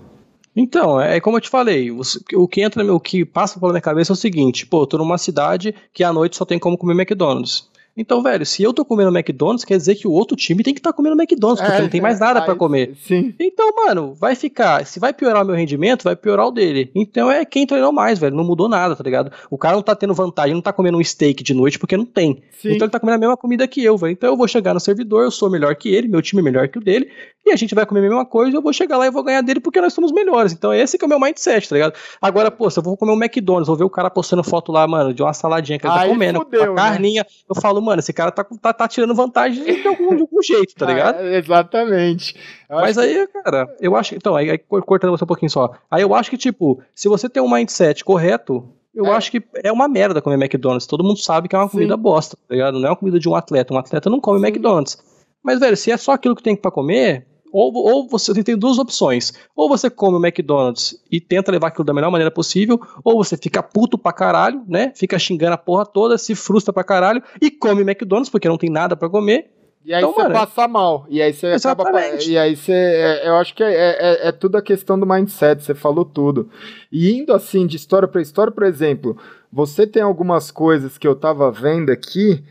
Então, 0.56 1.00
é 1.00 1.20
como 1.20 1.36
eu 1.36 1.40
te 1.40 1.48
falei, 1.48 1.90
o 1.90 2.48
que 2.48 2.62
entra, 2.62 2.94
o 2.94 3.00
que 3.00 3.24
passa 3.24 3.58
pela 3.58 3.72
minha 3.72 3.82
cabeça 3.82 4.12
é 4.12 4.14
o 4.14 4.16
seguinte, 4.16 4.66
pô, 4.66 4.82
eu 4.82 4.86
tô 4.86 4.98
numa 4.98 5.18
cidade 5.18 5.74
que 5.92 6.04
à 6.04 6.12
noite 6.12 6.36
só 6.36 6.44
tem 6.44 6.58
como 6.58 6.78
comer 6.78 6.94
McDonald's. 6.94 7.68
Então, 7.96 8.22
velho, 8.22 8.44
se 8.44 8.62
eu 8.62 8.72
tô 8.72 8.84
comendo 8.84 9.16
McDonald's, 9.16 9.64
quer 9.64 9.76
dizer 9.76 9.94
que 9.94 10.08
o 10.08 10.10
outro 10.10 10.36
time 10.36 10.62
tem 10.62 10.74
que 10.74 10.80
estar 10.80 10.90
tá 10.90 10.96
comendo 10.96 11.14
McDonald's, 11.20 11.62
porque 11.62 11.78
é, 11.78 11.82
não 11.82 11.88
tem 11.88 12.00
mais 12.00 12.18
nada 12.18 12.42
para 12.42 12.56
comer. 12.56 12.96
Sim. 13.06 13.32
Então, 13.38 13.70
mano, 13.76 14.14
vai 14.14 14.34
ficar. 14.34 14.84
Se 14.84 14.98
vai 14.98 15.12
piorar 15.12 15.44
o 15.44 15.46
meu 15.46 15.54
rendimento, 15.54 16.02
vai 16.02 16.16
piorar 16.16 16.46
o 16.46 16.50
dele. 16.50 16.90
Então 16.94 17.30
é 17.30 17.44
quem 17.44 17.66
treinou 17.66 17.92
mais, 17.92 18.18
velho. 18.18 18.34
Não 18.34 18.44
mudou 18.44 18.68
nada, 18.68 18.96
tá 18.96 19.04
ligado? 19.04 19.30
O 19.48 19.56
cara 19.56 19.76
não 19.76 19.82
tá 19.82 19.94
tendo 19.94 20.12
vantagem, 20.12 20.54
não 20.54 20.62
tá 20.62 20.72
comendo 20.72 20.98
um 20.98 21.04
steak 21.04 21.42
de 21.44 21.54
noite 21.54 21.78
porque 21.78 21.96
não 21.96 22.04
tem. 22.04 22.42
Sim. 22.60 22.72
Então 22.72 22.86
ele 22.86 22.90
tá 22.90 22.98
comendo 22.98 23.16
a 23.16 23.20
mesma 23.20 23.36
comida 23.36 23.68
que 23.68 23.82
eu, 23.84 23.96
velho. 23.96 24.12
Então 24.12 24.30
eu 24.30 24.36
vou 24.36 24.48
chegar 24.48 24.74
no 24.74 24.80
servidor, 24.80 25.22
eu 25.22 25.30
sou 25.30 25.48
melhor 25.48 25.74
que 25.76 25.88
ele, 25.94 26.08
meu 26.08 26.20
time 26.20 26.40
é 26.40 26.44
melhor 26.44 26.68
que 26.68 26.78
o 26.78 26.80
dele, 26.80 27.08
e 27.46 27.52
a 27.52 27.56
gente 27.56 27.74
vai 27.74 27.84
comer 27.84 28.00
a 28.00 28.02
mesma 28.02 28.24
coisa, 28.24 28.56
eu 28.56 28.62
vou 28.62 28.72
chegar 28.72 28.96
lá 28.96 29.06
e 29.06 29.10
vou 29.10 29.22
ganhar 29.22 29.42
dele 29.42 29.60
porque 29.60 29.80
nós 29.80 29.92
somos 29.92 30.10
melhores. 30.10 30.52
Então 30.52 30.72
esse 30.72 30.96
que 30.96 31.04
é 31.04 31.06
o 31.06 31.08
meu 31.08 31.20
mindset, 31.20 31.68
tá 31.68 31.74
ligado? 31.74 31.94
Agora, 32.20 32.50
pô, 32.50 32.70
se 32.70 32.78
eu 32.78 32.82
vou 32.82 32.96
comer 32.96 33.12
um 33.12 33.22
McDonald's, 33.22 33.68
vou 33.68 33.76
ver 33.76 33.84
o 33.84 33.90
cara 33.90 34.08
postando 34.08 34.42
foto 34.42 34.72
lá, 34.72 34.86
mano, 34.88 35.12
de 35.12 35.22
uma 35.22 35.34
saladinha 35.34 35.78
que 35.78 35.86
ele 35.86 35.92
tá 35.92 36.00
Aí 36.00 36.08
tá 36.08 36.14
comendo, 36.14 36.38
fudeu, 36.40 36.72
uma 36.72 36.74
carninha, 36.74 37.22
né? 37.22 37.28
eu 37.48 37.54
falo, 37.54 37.82
mano, 37.84 38.00
esse 38.00 38.12
cara 38.12 38.32
tá 38.32 38.42
tá, 38.42 38.72
tá 38.72 38.88
tirando 38.88 39.14
vantagem 39.14 39.62
de 39.62 39.86
algum, 39.86 40.16
de 40.16 40.22
algum 40.22 40.42
jeito, 40.42 40.74
tá 40.74 40.86
ah, 40.88 40.88
ligado? 40.88 41.18
Ah, 41.18 41.36
exatamente. 41.36 42.34
Eu 42.68 42.76
Mas 42.76 42.98
aí, 42.98 43.26
que... 43.26 43.42
cara, 43.42 43.68
eu 43.80 43.94
acho. 43.94 44.14
Então, 44.14 44.34
aí, 44.34 44.50
aí, 44.50 44.58
cortando 44.58 45.10
você 45.10 45.24
um 45.24 45.28
pouquinho 45.28 45.50
só. 45.50 45.72
Aí 45.90 46.02
eu 46.02 46.14
acho 46.14 46.30
que, 46.30 46.36
tipo, 46.36 46.82
se 46.94 47.08
você 47.08 47.28
tem 47.28 47.42
um 47.42 47.50
mindset 47.50 48.04
correto, 48.04 48.68
eu 48.94 49.06
é. 49.06 49.10
acho 49.10 49.30
que 49.30 49.42
é 49.62 49.70
uma 49.70 49.88
merda 49.88 50.22
comer 50.22 50.36
McDonald's. 50.36 50.86
Todo 50.86 51.04
mundo 51.04 51.18
sabe 51.18 51.48
que 51.48 51.56
é 51.56 51.58
uma 51.58 51.66
Sim. 51.66 51.72
comida 51.72 51.96
bosta, 51.96 52.36
tá 52.48 52.54
ligado? 52.54 52.78
Não 52.78 52.86
é 52.86 52.90
uma 52.90 52.96
comida 52.96 53.18
de 53.18 53.28
um 53.28 53.34
atleta. 53.34 53.74
Um 53.74 53.78
atleta 53.78 54.08
não 54.08 54.20
come 54.20 54.38
Sim. 54.38 54.46
McDonald's. 54.46 54.98
Mas, 55.42 55.60
velho, 55.60 55.76
se 55.76 55.90
é 55.90 55.96
só 55.96 56.12
aquilo 56.12 56.34
que 56.34 56.42
tem 56.42 56.56
para 56.56 56.70
comer, 56.70 57.26
ou, 57.54 57.72
ou 57.72 58.08
você 58.08 58.42
tem 58.42 58.58
duas 58.58 58.78
opções. 58.78 59.32
Ou 59.54 59.68
você 59.68 59.88
come 59.88 60.16
o 60.16 60.26
McDonald's 60.26 61.00
e 61.10 61.20
tenta 61.20 61.52
levar 61.52 61.68
aquilo 61.68 61.84
da 61.84 61.94
melhor 61.94 62.10
maneira 62.10 62.30
possível, 62.30 62.80
ou 63.04 63.22
você 63.22 63.36
fica 63.36 63.62
puto 63.62 63.96
pra 63.96 64.12
caralho, 64.12 64.64
né? 64.66 64.92
Fica 64.96 65.16
xingando 65.20 65.54
a 65.54 65.58
porra 65.58 65.86
toda, 65.86 66.18
se 66.18 66.34
frustra 66.34 66.72
pra 66.72 66.82
caralho 66.82 67.22
e 67.40 67.52
come 67.52 67.82
McDonald's 67.82 68.28
porque 68.28 68.48
não 68.48 68.58
tem 68.58 68.68
nada 68.68 68.96
para 68.96 69.08
comer. 69.08 69.52
E 69.84 69.94
aí 69.94 70.02
então, 70.02 70.12
você 70.12 70.22
mano, 70.22 70.34
passa 70.34 70.66
mal. 70.66 71.06
E 71.08 71.22
aí 71.22 71.32
você 71.32 71.46
exatamente. 71.48 71.94
acaba. 71.94 72.22
E 72.24 72.38
aí 72.38 72.56
você. 72.56 72.72
É, 72.72 73.28
eu 73.28 73.36
acho 73.36 73.54
que 73.54 73.62
é, 73.62 73.72
é, 73.72 74.28
é, 74.28 74.32
tudo 74.32 74.56
a 74.56 74.62
questão 74.62 74.98
do 74.98 75.06
mindset, 75.06 75.62
você 75.62 75.74
falou 75.74 76.04
tudo. 76.04 76.50
E 76.90 77.12
indo 77.12 77.32
assim, 77.32 77.66
de 77.66 77.76
história 77.76 78.08
para 78.08 78.20
história, 78.20 78.52
por 78.52 78.64
exemplo, 78.64 79.16
você 79.52 79.86
tem 79.86 80.02
algumas 80.02 80.50
coisas 80.50 80.98
que 80.98 81.06
eu 81.06 81.14
tava 81.14 81.52
vendo 81.52 81.90
aqui. 81.90 82.42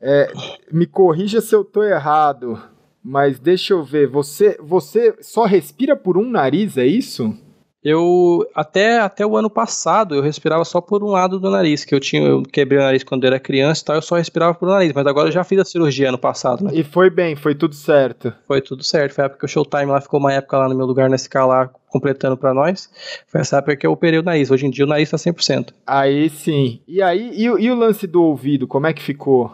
É, 0.00 0.32
me 0.72 0.86
corrija 0.86 1.40
se 1.40 1.54
eu 1.54 1.64
tô 1.64 1.82
errado. 1.82 2.58
Mas 3.10 3.38
deixa 3.38 3.72
eu 3.72 3.82
ver, 3.82 4.06
você, 4.06 4.58
você 4.60 5.16
só 5.22 5.46
respira 5.46 5.96
por 5.96 6.18
um 6.18 6.28
nariz, 6.28 6.76
é 6.76 6.84
isso? 6.84 7.34
Eu 7.82 8.46
até, 8.54 8.98
até 8.98 9.24
o 9.24 9.34
ano 9.34 9.48
passado 9.48 10.14
eu 10.14 10.20
respirava 10.20 10.62
só 10.62 10.78
por 10.78 11.02
um 11.02 11.06
lado 11.06 11.40
do 11.40 11.48
nariz, 11.48 11.86
que 11.86 11.94
eu 11.94 12.00
tinha 12.00 12.20
eu 12.20 12.42
quebrei 12.42 12.78
o 12.78 12.82
nariz 12.82 13.02
quando 13.02 13.24
eu 13.24 13.28
era 13.28 13.40
criança 13.40 13.80
e 13.80 13.84
tal, 13.86 13.96
eu 13.96 14.02
só 14.02 14.16
respirava 14.16 14.52
por 14.52 14.68
um 14.68 14.72
nariz, 14.72 14.92
mas 14.92 15.06
agora 15.06 15.28
eu 15.28 15.32
já 15.32 15.42
fiz 15.42 15.58
a 15.58 15.64
cirurgia 15.64 16.10
ano 16.10 16.18
passado, 16.18 16.62
né? 16.62 16.72
E 16.74 16.84
foi 16.84 17.08
bem, 17.08 17.34
foi 17.34 17.54
tudo 17.54 17.74
certo. 17.74 18.30
Foi 18.46 18.60
tudo 18.60 18.84
certo, 18.84 19.14
foi 19.14 19.24
a 19.24 19.26
época 19.26 19.38
que 19.38 19.46
o 19.46 19.48
Showtime 19.48 19.86
lá 19.86 20.02
ficou 20.02 20.20
uma 20.20 20.34
época 20.34 20.58
lá 20.58 20.68
no 20.68 20.74
meu 20.74 20.84
lugar 20.84 21.08
na 21.08 21.16
escala 21.16 21.70
completando 21.88 22.36
para 22.36 22.52
nós. 22.52 22.90
Foi 23.26 23.40
essa 23.40 23.56
época 23.56 23.74
que 23.74 23.86
eu 23.86 23.92
operei 23.92 24.20
o 24.20 24.22
nariz. 24.22 24.50
Hoje 24.50 24.66
em 24.66 24.70
dia 24.70 24.84
o 24.84 24.88
nariz 24.88 25.08
tá 25.08 25.16
100%. 25.16 25.72
Aí 25.86 26.28
sim. 26.28 26.80
E 26.86 27.00
aí, 27.00 27.30
e, 27.32 27.44
e 27.44 27.70
o 27.70 27.74
lance 27.74 28.06
do 28.06 28.22
ouvido, 28.22 28.66
como 28.66 28.86
é 28.86 28.92
que 28.92 29.02
ficou? 29.02 29.50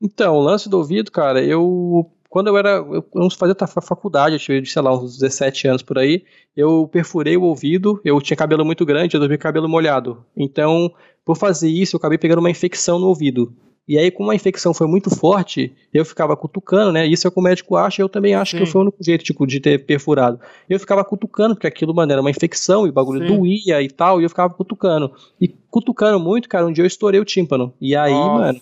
Então, 0.00 0.36
o 0.36 0.40
lance 0.40 0.68
do 0.68 0.78
ouvido, 0.78 1.10
cara, 1.10 1.42
eu 1.42 2.10
quando 2.28 2.48
eu 2.48 2.56
era, 2.56 2.70
eu, 2.70 3.04
eu 3.14 3.30
fazia 3.30 3.54
faculdade, 3.82 4.34
eu 4.34 4.38
tive, 4.38 4.66
sei 4.66 4.82
lá, 4.82 4.94
uns 4.94 5.18
17 5.18 5.68
anos 5.68 5.82
por 5.82 5.98
aí, 5.98 6.24
eu 6.56 6.88
perfurei 6.90 7.36
o 7.36 7.42
ouvido, 7.42 8.00
eu 8.04 8.20
tinha 8.20 8.36
cabelo 8.36 8.64
muito 8.64 8.84
grande, 8.84 9.14
eu 9.14 9.20
dormia 9.20 9.38
cabelo 9.38 9.68
molhado. 9.68 10.24
Então, 10.36 10.92
por 11.24 11.36
fazer 11.36 11.68
isso, 11.68 11.96
eu 11.96 11.98
acabei 11.98 12.18
pegando 12.18 12.38
uma 12.38 12.50
infecção 12.50 12.98
no 12.98 13.06
ouvido. 13.06 13.52
E 13.88 13.96
aí, 13.96 14.10
como 14.10 14.32
a 14.32 14.34
infecção 14.34 14.74
foi 14.74 14.88
muito 14.88 15.14
forte, 15.14 15.72
eu 15.94 16.04
ficava 16.04 16.36
cutucando, 16.36 16.90
né? 16.90 17.06
Isso 17.06 17.24
é 17.24 17.28
o 17.28 17.32
que 17.32 17.38
o 17.38 17.42
médico 17.42 17.76
acha, 17.76 18.02
eu 18.02 18.08
também 18.08 18.34
acho 18.34 18.50
Sim. 18.50 18.58
que 18.58 18.66
foi 18.66 18.80
o 18.80 18.82
único 18.82 18.98
jeito, 19.00 19.22
tipo, 19.22 19.46
de 19.46 19.60
ter 19.60 19.84
perfurado. 19.86 20.40
Eu 20.68 20.80
ficava 20.80 21.04
cutucando, 21.04 21.54
porque 21.54 21.68
aquilo, 21.68 21.94
mano, 21.94 22.10
era 22.10 22.20
uma 22.20 22.30
infecção, 22.30 22.84
e 22.84 22.90
o 22.90 22.92
bagulho 22.92 23.20
Sim. 23.20 23.26
doía 23.26 23.80
e 23.80 23.88
tal, 23.88 24.20
e 24.20 24.24
eu 24.24 24.28
ficava 24.28 24.52
cutucando. 24.52 25.12
E 25.40 25.46
cutucando 25.70 26.18
muito, 26.18 26.48
cara, 26.48 26.66
um 26.66 26.72
dia 26.72 26.82
eu 26.82 26.86
estourei 26.86 27.20
o 27.20 27.24
tímpano. 27.24 27.72
E 27.80 27.94
aí, 27.94 28.12
Nossa. 28.12 28.40
mano, 28.40 28.60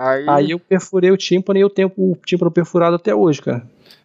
Aí... 0.00 0.24
Aí 0.26 0.50
eu 0.52 0.58
perfurei 0.58 1.10
o 1.10 1.16
tímpano 1.16 1.58
e 1.58 1.62
eu 1.62 1.68
tenho 1.68 1.92
o 1.94 2.16
tímpano 2.24 2.50
perfurado 2.50 2.96
até 2.96 3.14
hoje, 3.14 3.42
cara. 3.42 3.62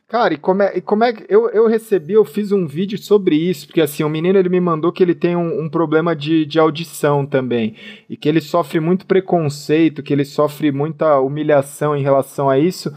Cara, 0.10 0.34
e 0.34 0.38
como 0.38 0.62
é, 0.62 0.78
e 0.78 0.82
como 0.82 1.04
é 1.06 1.14
que 1.14 1.26
eu, 1.28 1.50
eu 1.50 1.68
recebi, 1.68 2.14
eu 2.14 2.26
fiz 2.26 2.52
um 2.52 2.68
vídeo 2.68 2.98
sobre 2.98 3.36
isso, 3.36 3.66
porque 3.66 3.82
assim, 3.82 4.04
o 4.04 4.10
menino 4.10 4.38
ele 4.38 4.50
me 4.50 4.60
mandou 4.60 4.92
que 4.92 5.02
ele 5.02 5.16
tem 5.16 5.36
um, 5.36 5.64
um, 5.64 5.70
problema 5.70 6.14
de, 6.14 6.46
de 6.46 6.60
audição 6.60 7.26
também, 7.26 7.76
e 8.10 8.16
que 8.16 8.30
ele 8.30 8.42
sofre 8.42 8.80
muito 8.80 9.06
preconceito, 9.06 10.04
que 10.04 10.14
ele 10.14 10.26
sofre 10.26 10.72
muita 10.72 11.20
humilhação 11.20 11.96
em 11.96 12.04
relação 12.04 12.50
a 12.50 12.60
isso. 12.60 12.94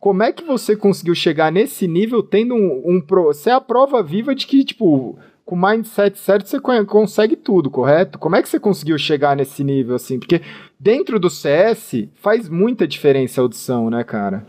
Como 0.00 0.22
é 0.22 0.32
que 0.32 0.42
você 0.42 0.74
conseguiu 0.74 1.14
chegar 1.14 1.52
nesse 1.52 1.86
nível 1.86 2.22
tendo 2.22 2.54
um, 2.54 2.96
um 2.96 3.00
pro, 3.00 3.24
você 3.24 3.50
é 3.50 3.52
a 3.52 3.60
prova 3.60 4.02
viva 4.02 4.34
de 4.34 4.46
que, 4.46 4.64
tipo, 4.64 5.18
com 5.46 5.54
o 5.54 5.58
mindset 5.58 6.18
certo 6.18 6.48
você 6.48 6.58
consegue 6.60 7.36
tudo, 7.36 7.70
correto? 7.70 8.18
Como 8.18 8.34
é 8.34 8.42
que 8.42 8.48
você 8.48 8.58
conseguiu 8.58 8.98
chegar 8.98 9.36
nesse 9.36 9.62
nível 9.62 9.94
assim? 9.94 10.18
Porque 10.18 10.42
dentro 10.78 11.20
do 11.20 11.30
CS 11.30 12.08
faz 12.16 12.48
muita 12.48 12.86
diferença 12.86 13.40
a 13.40 13.42
audição, 13.42 13.88
né, 13.88 14.02
cara? 14.02 14.44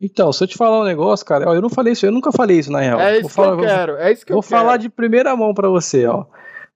Então, 0.00 0.32
se 0.32 0.42
eu 0.42 0.48
te 0.48 0.56
falar 0.56 0.80
um 0.80 0.84
negócio, 0.84 1.24
cara, 1.24 1.48
ó, 1.48 1.54
eu 1.54 1.62
não 1.62 1.70
falei 1.70 1.92
isso, 1.92 2.04
eu 2.04 2.10
nunca 2.10 2.32
falei 2.32 2.58
isso 2.58 2.72
na 2.72 2.80
real. 2.80 2.98
É 2.98 3.12
isso 3.12 3.20
vou 3.20 3.28
que 3.28 3.36
falar, 3.36 3.52
eu 3.52 3.60
quero, 3.60 3.96
é 3.98 4.12
isso 4.12 4.26
que 4.26 4.32
vou 4.32 4.40
eu 4.40 4.42
quero. 4.42 4.50
Vou 4.50 4.60
falar 4.60 4.76
de 4.78 4.88
primeira 4.88 5.36
mão 5.36 5.54
para 5.54 5.68
você, 5.68 6.06
ó. 6.06 6.24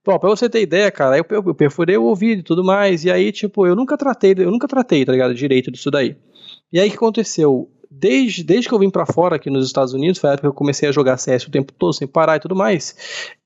Pô, 0.05 0.17
pra 0.21 0.29
você 0.29 0.49
ter 0.49 0.62
ideia, 0.62 0.89
cara, 0.93 1.19
eu, 1.19 1.27
eu 1.29 1.53
perfurei 1.53 1.97
o 1.97 2.05
ouvido 2.05 2.39
e 2.39 2.45
tudo 2.45 2.62
mais, 2.62 3.05
e 3.05 3.11
aí, 3.11 3.33
tipo, 3.33 3.67
eu 3.67 3.75
nunca 3.75 3.99
tratei, 3.99 4.33
eu 4.39 4.53
nunca 4.53 4.69
tratei, 4.69 5.05
tá 5.05 5.11
ligado, 5.11 5.35
direito 5.35 5.73
disso 5.73 5.91
daí. 5.91 6.17
E 6.73 6.79
aí 6.79 6.87
o 6.87 6.91
que 6.91 6.97
aconteceu? 6.97 7.69
Desde, 7.91 8.43
desde 8.43 8.68
que 8.68 8.74
eu 8.74 8.78
vim 8.78 8.91
para 8.91 9.07
fora 9.07 9.37
aqui 9.37 9.51
nos 9.51 9.66
Estados 9.66 9.93
Unidos, 9.93 10.18
foi 10.18 10.30
a 10.30 10.32
época 10.34 10.49
que 10.49 10.51
eu 10.51 10.55
comecei 10.55 10.89
a 10.89 10.93
jogar 10.93 11.16
CS 11.16 11.47
o 11.47 11.51
tempo 11.51 11.72
todo, 11.72 11.93
sem 11.93 12.07
parar 12.07 12.37
e 12.37 12.41
tudo 12.41 12.55
mais, 12.55 12.97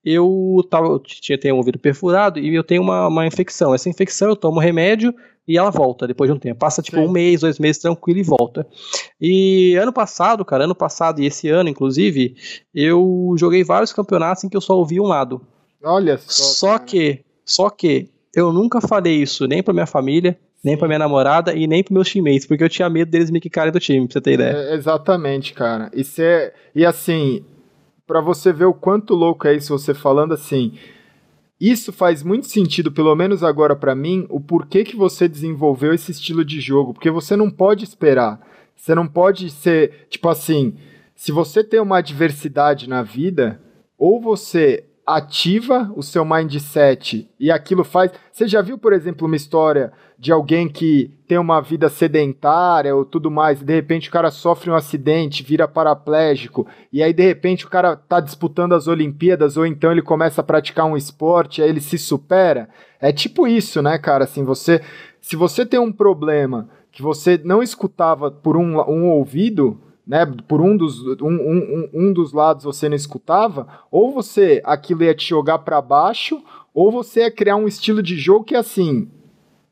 eu, 0.05 0.67
tava, 0.69 0.87
eu 0.89 0.99
tinha, 0.99 1.39
tenho 1.39 1.55
um 1.55 1.59
ouvido 1.59 1.79
perfurado 1.79 2.39
e 2.39 2.55
eu 2.55 2.65
tenho 2.65 2.83
uma, 2.83 3.09
uma 3.09 3.27
infecção. 3.27 3.75
Essa 3.75 3.89
infecção 3.89 4.31
eu 4.31 4.37
tomo 4.37 4.59
remédio 4.61 5.15
e 5.47 5.59
ela 5.59 5.71
volta 5.71 6.07
depois 6.07 6.31
de 6.31 6.37
um 6.37 6.39
tempo. 6.39 6.59
Passa 6.59 6.83
tipo 6.83 6.99
Sim. 6.99 7.07
um 7.07 7.11
mês, 7.11 7.41
dois 7.41 7.59
meses 7.59 7.83
tranquilo 7.83 8.21
e 8.21 8.23
volta. 8.23 8.67
E 9.21 9.75
ano 9.77 9.93
passado, 9.93 10.45
cara, 10.45 10.65
ano 10.65 10.75
passado 10.75 11.21
e 11.21 11.27
esse 11.27 11.49
ano, 11.49 11.69
inclusive, 11.69 12.35
eu 12.75 13.35
joguei 13.37 13.65
vários 13.65 13.93
campeonatos 13.93 14.45
em 14.45 14.49
que 14.49 14.57
eu 14.57 14.61
só 14.61 14.77
ouvi 14.77 15.01
um 15.01 15.07
lado. 15.07 15.41
Olha 15.83 16.19
só. 16.19 16.43
Só 16.43 16.73
cara. 16.79 16.85
que, 16.85 17.25
só 17.45 17.69
que 17.69 18.09
eu 18.35 18.53
nunca 18.53 18.81
falei 18.81 19.17
isso 19.23 19.47
nem 19.47 19.63
pra 19.63 19.75
minha 19.75 19.87
família, 19.87 20.39
nem 20.63 20.77
pra 20.77 20.87
minha 20.87 20.99
namorada 20.99 21.55
e 21.55 21.67
nem 21.67 21.83
pros 21.83 21.95
meus 21.95 22.13
teammates, 22.13 22.47
porque 22.47 22.63
eu 22.63 22.69
tinha 22.69 22.89
medo 22.91 23.11
deles 23.11 23.31
me 23.31 23.41
quicarem 23.41 23.73
do 23.73 23.81
time, 23.81 24.07
pra 24.07 24.13
você 24.15 24.21
ter 24.21 24.33
ideia. 24.35 24.53
É, 24.53 24.75
exatamente, 24.75 25.55
cara. 25.55 25.91
Isso 25.95 26.21
é. 26.21 26.53
E 26.75 26.85
assim, 26.85 27.45
para 28.07 28.21
você 28.21 28.53
ver 28.53 28.67
o 28.67 28.75
quanto 28.75 29.15
louco 29.15 29.47
é 29.47 29.55
isso, 29.55 29.77
você 29.77 29.95
falando 29.95 30.35
assim. 30.35 30.73
Isso 31.61 31.93
faz 31.93 32.23
muito 32.23 32.47
sentido, 32.47 32.91
pelo 32.91 33.15
menos 33.15 33.43
agora 33.43 33.77
para 33.77 33.95
mim, 33.95 34.27
o 34.31 34.41
porquê 34.41 34.83
que 34.83 34.97
você 34.97 35.29
desenvolveu 35.29 35.93
esse 35.93 36.11
estilo 36.11 36.43
de 36.43 36.59
jogo, 36.59 36.95
porque 36.95 37.11
você 37.11 37.37
não 37.37 37.51
pode 37.51 37.85
esperar. 37.85 38.41
Você 38.75 38.95
não 38.95 39.07
pode 39.07 39.51
ser, 39.51 40.07
tipo 40.09 40.27
assim, 40.31 40.75
se 41.15 41.31
você 41.31 41.63
tem 41.63 41.79
uma 41.79 41.99
adversidade 41.99 42.89
na 42.89 43.03
vida, 43.03 43.61
ou 43.99 44.19
você 44.19 44.85
ativa 45.17 45.93
o 45.97 46.03
seu 46.03 46.25
mindset 46.25 47.29
e 47.39 47.51
aquilo 47.51 47.85
faz. 47.85 48.13
Você 48.33 48.47
já 48.47 48.63
viu, 48.63 48.79
por 48.79 48.93
exemplo, 48.93 49.27
uma 49.27 49.37
história 49.37 49.93
de 50.19 50.31
alguém 50.31 50.69
que 50.69 51.11
tem 51.27 51.39
uma 51.39 51.61
vida 51.61 51.89
sedentária 51.89 52.95
ou 52.95 53.05
tudo 53.05 53.31
mais, 53.31 53.61
e 53.61 53.65
de 53.65 53.75
repente 53.75 54.09
o 54.09 54.13
cara 54.13 54.31
sofre 54.31 54.71
um 54.71 54.75
acidente, 54.75 55.43
vira 55.43 55.67
paraplégico, 55.67 56.67
e 56.93 57.03
aí 57.03 57.13
de 57.13 57.23
repente 57.23 57.65
o 57.65 57.71
cara 57.71 57.97
tá 57.97 58.21
disputando 58.21 58.75
as 58.75 58.87
Olimpíadas, 58.87 59.57
ou 59.57 59.65
então 59.65 59.91
ele 59.91 60.03
começa 60.03 60.43
a 60.43 60.45
praticar 60.45 60.85
um 60.85 60.97
esporte, 60.97 61.63
aí 61.63 61.69
ele 61.69 61.81
se 61.81 61.97
supera? 61.97 62.69
É 63.01 63.13
tipo 63.13 63.47
isso, 63.47 63.81
né, 63.81 63.97
cara? 63.99 64.25
Assim, 64.25 64.45
você. 64.45 64.83
Se 65.21 65.37
você 65.37 65.65
tem 65.65 65.81
um 65.81 65.93
problema 65.93 66.69
que 66.93 67.03
você 67.03 67.41
não 67.43 67.63
escutava 67.63 68.31
por 68.31 68.57
um, 68.57 68.79
um 68.81 69.11
ouvido 69.11 69.81
né, 70.11 70.27
por 70.49 70.61
um 70.61 70.77
dos, 70.77 71.07
um, 71.23 71.29
um, 71.29 71.91
um 71.95 72.13
dos 72.13 72.33
lados 72.33 72.65
você 72.65 72.89
não 72.89 72.97
escutava, 72.97 73.69
ou 73.93 74.11
você 74.11 74.61
aquilo 74.65 75.05
ia 75.05 75.15
te 75.15 75.29
jogar 75.29 75.61
para 75.61 75.81
baixo, 75.81 76.43
ou 76.75 76.91
você 76.91 77.21
ia 77.21 77.31
criar 77.31 77.55
um 77.55 77.69
estilo 77.69 78.03
de 78.03 78.17
jogo 78.17 78.45
que 78.45 78.57
assim, 78.57 79.09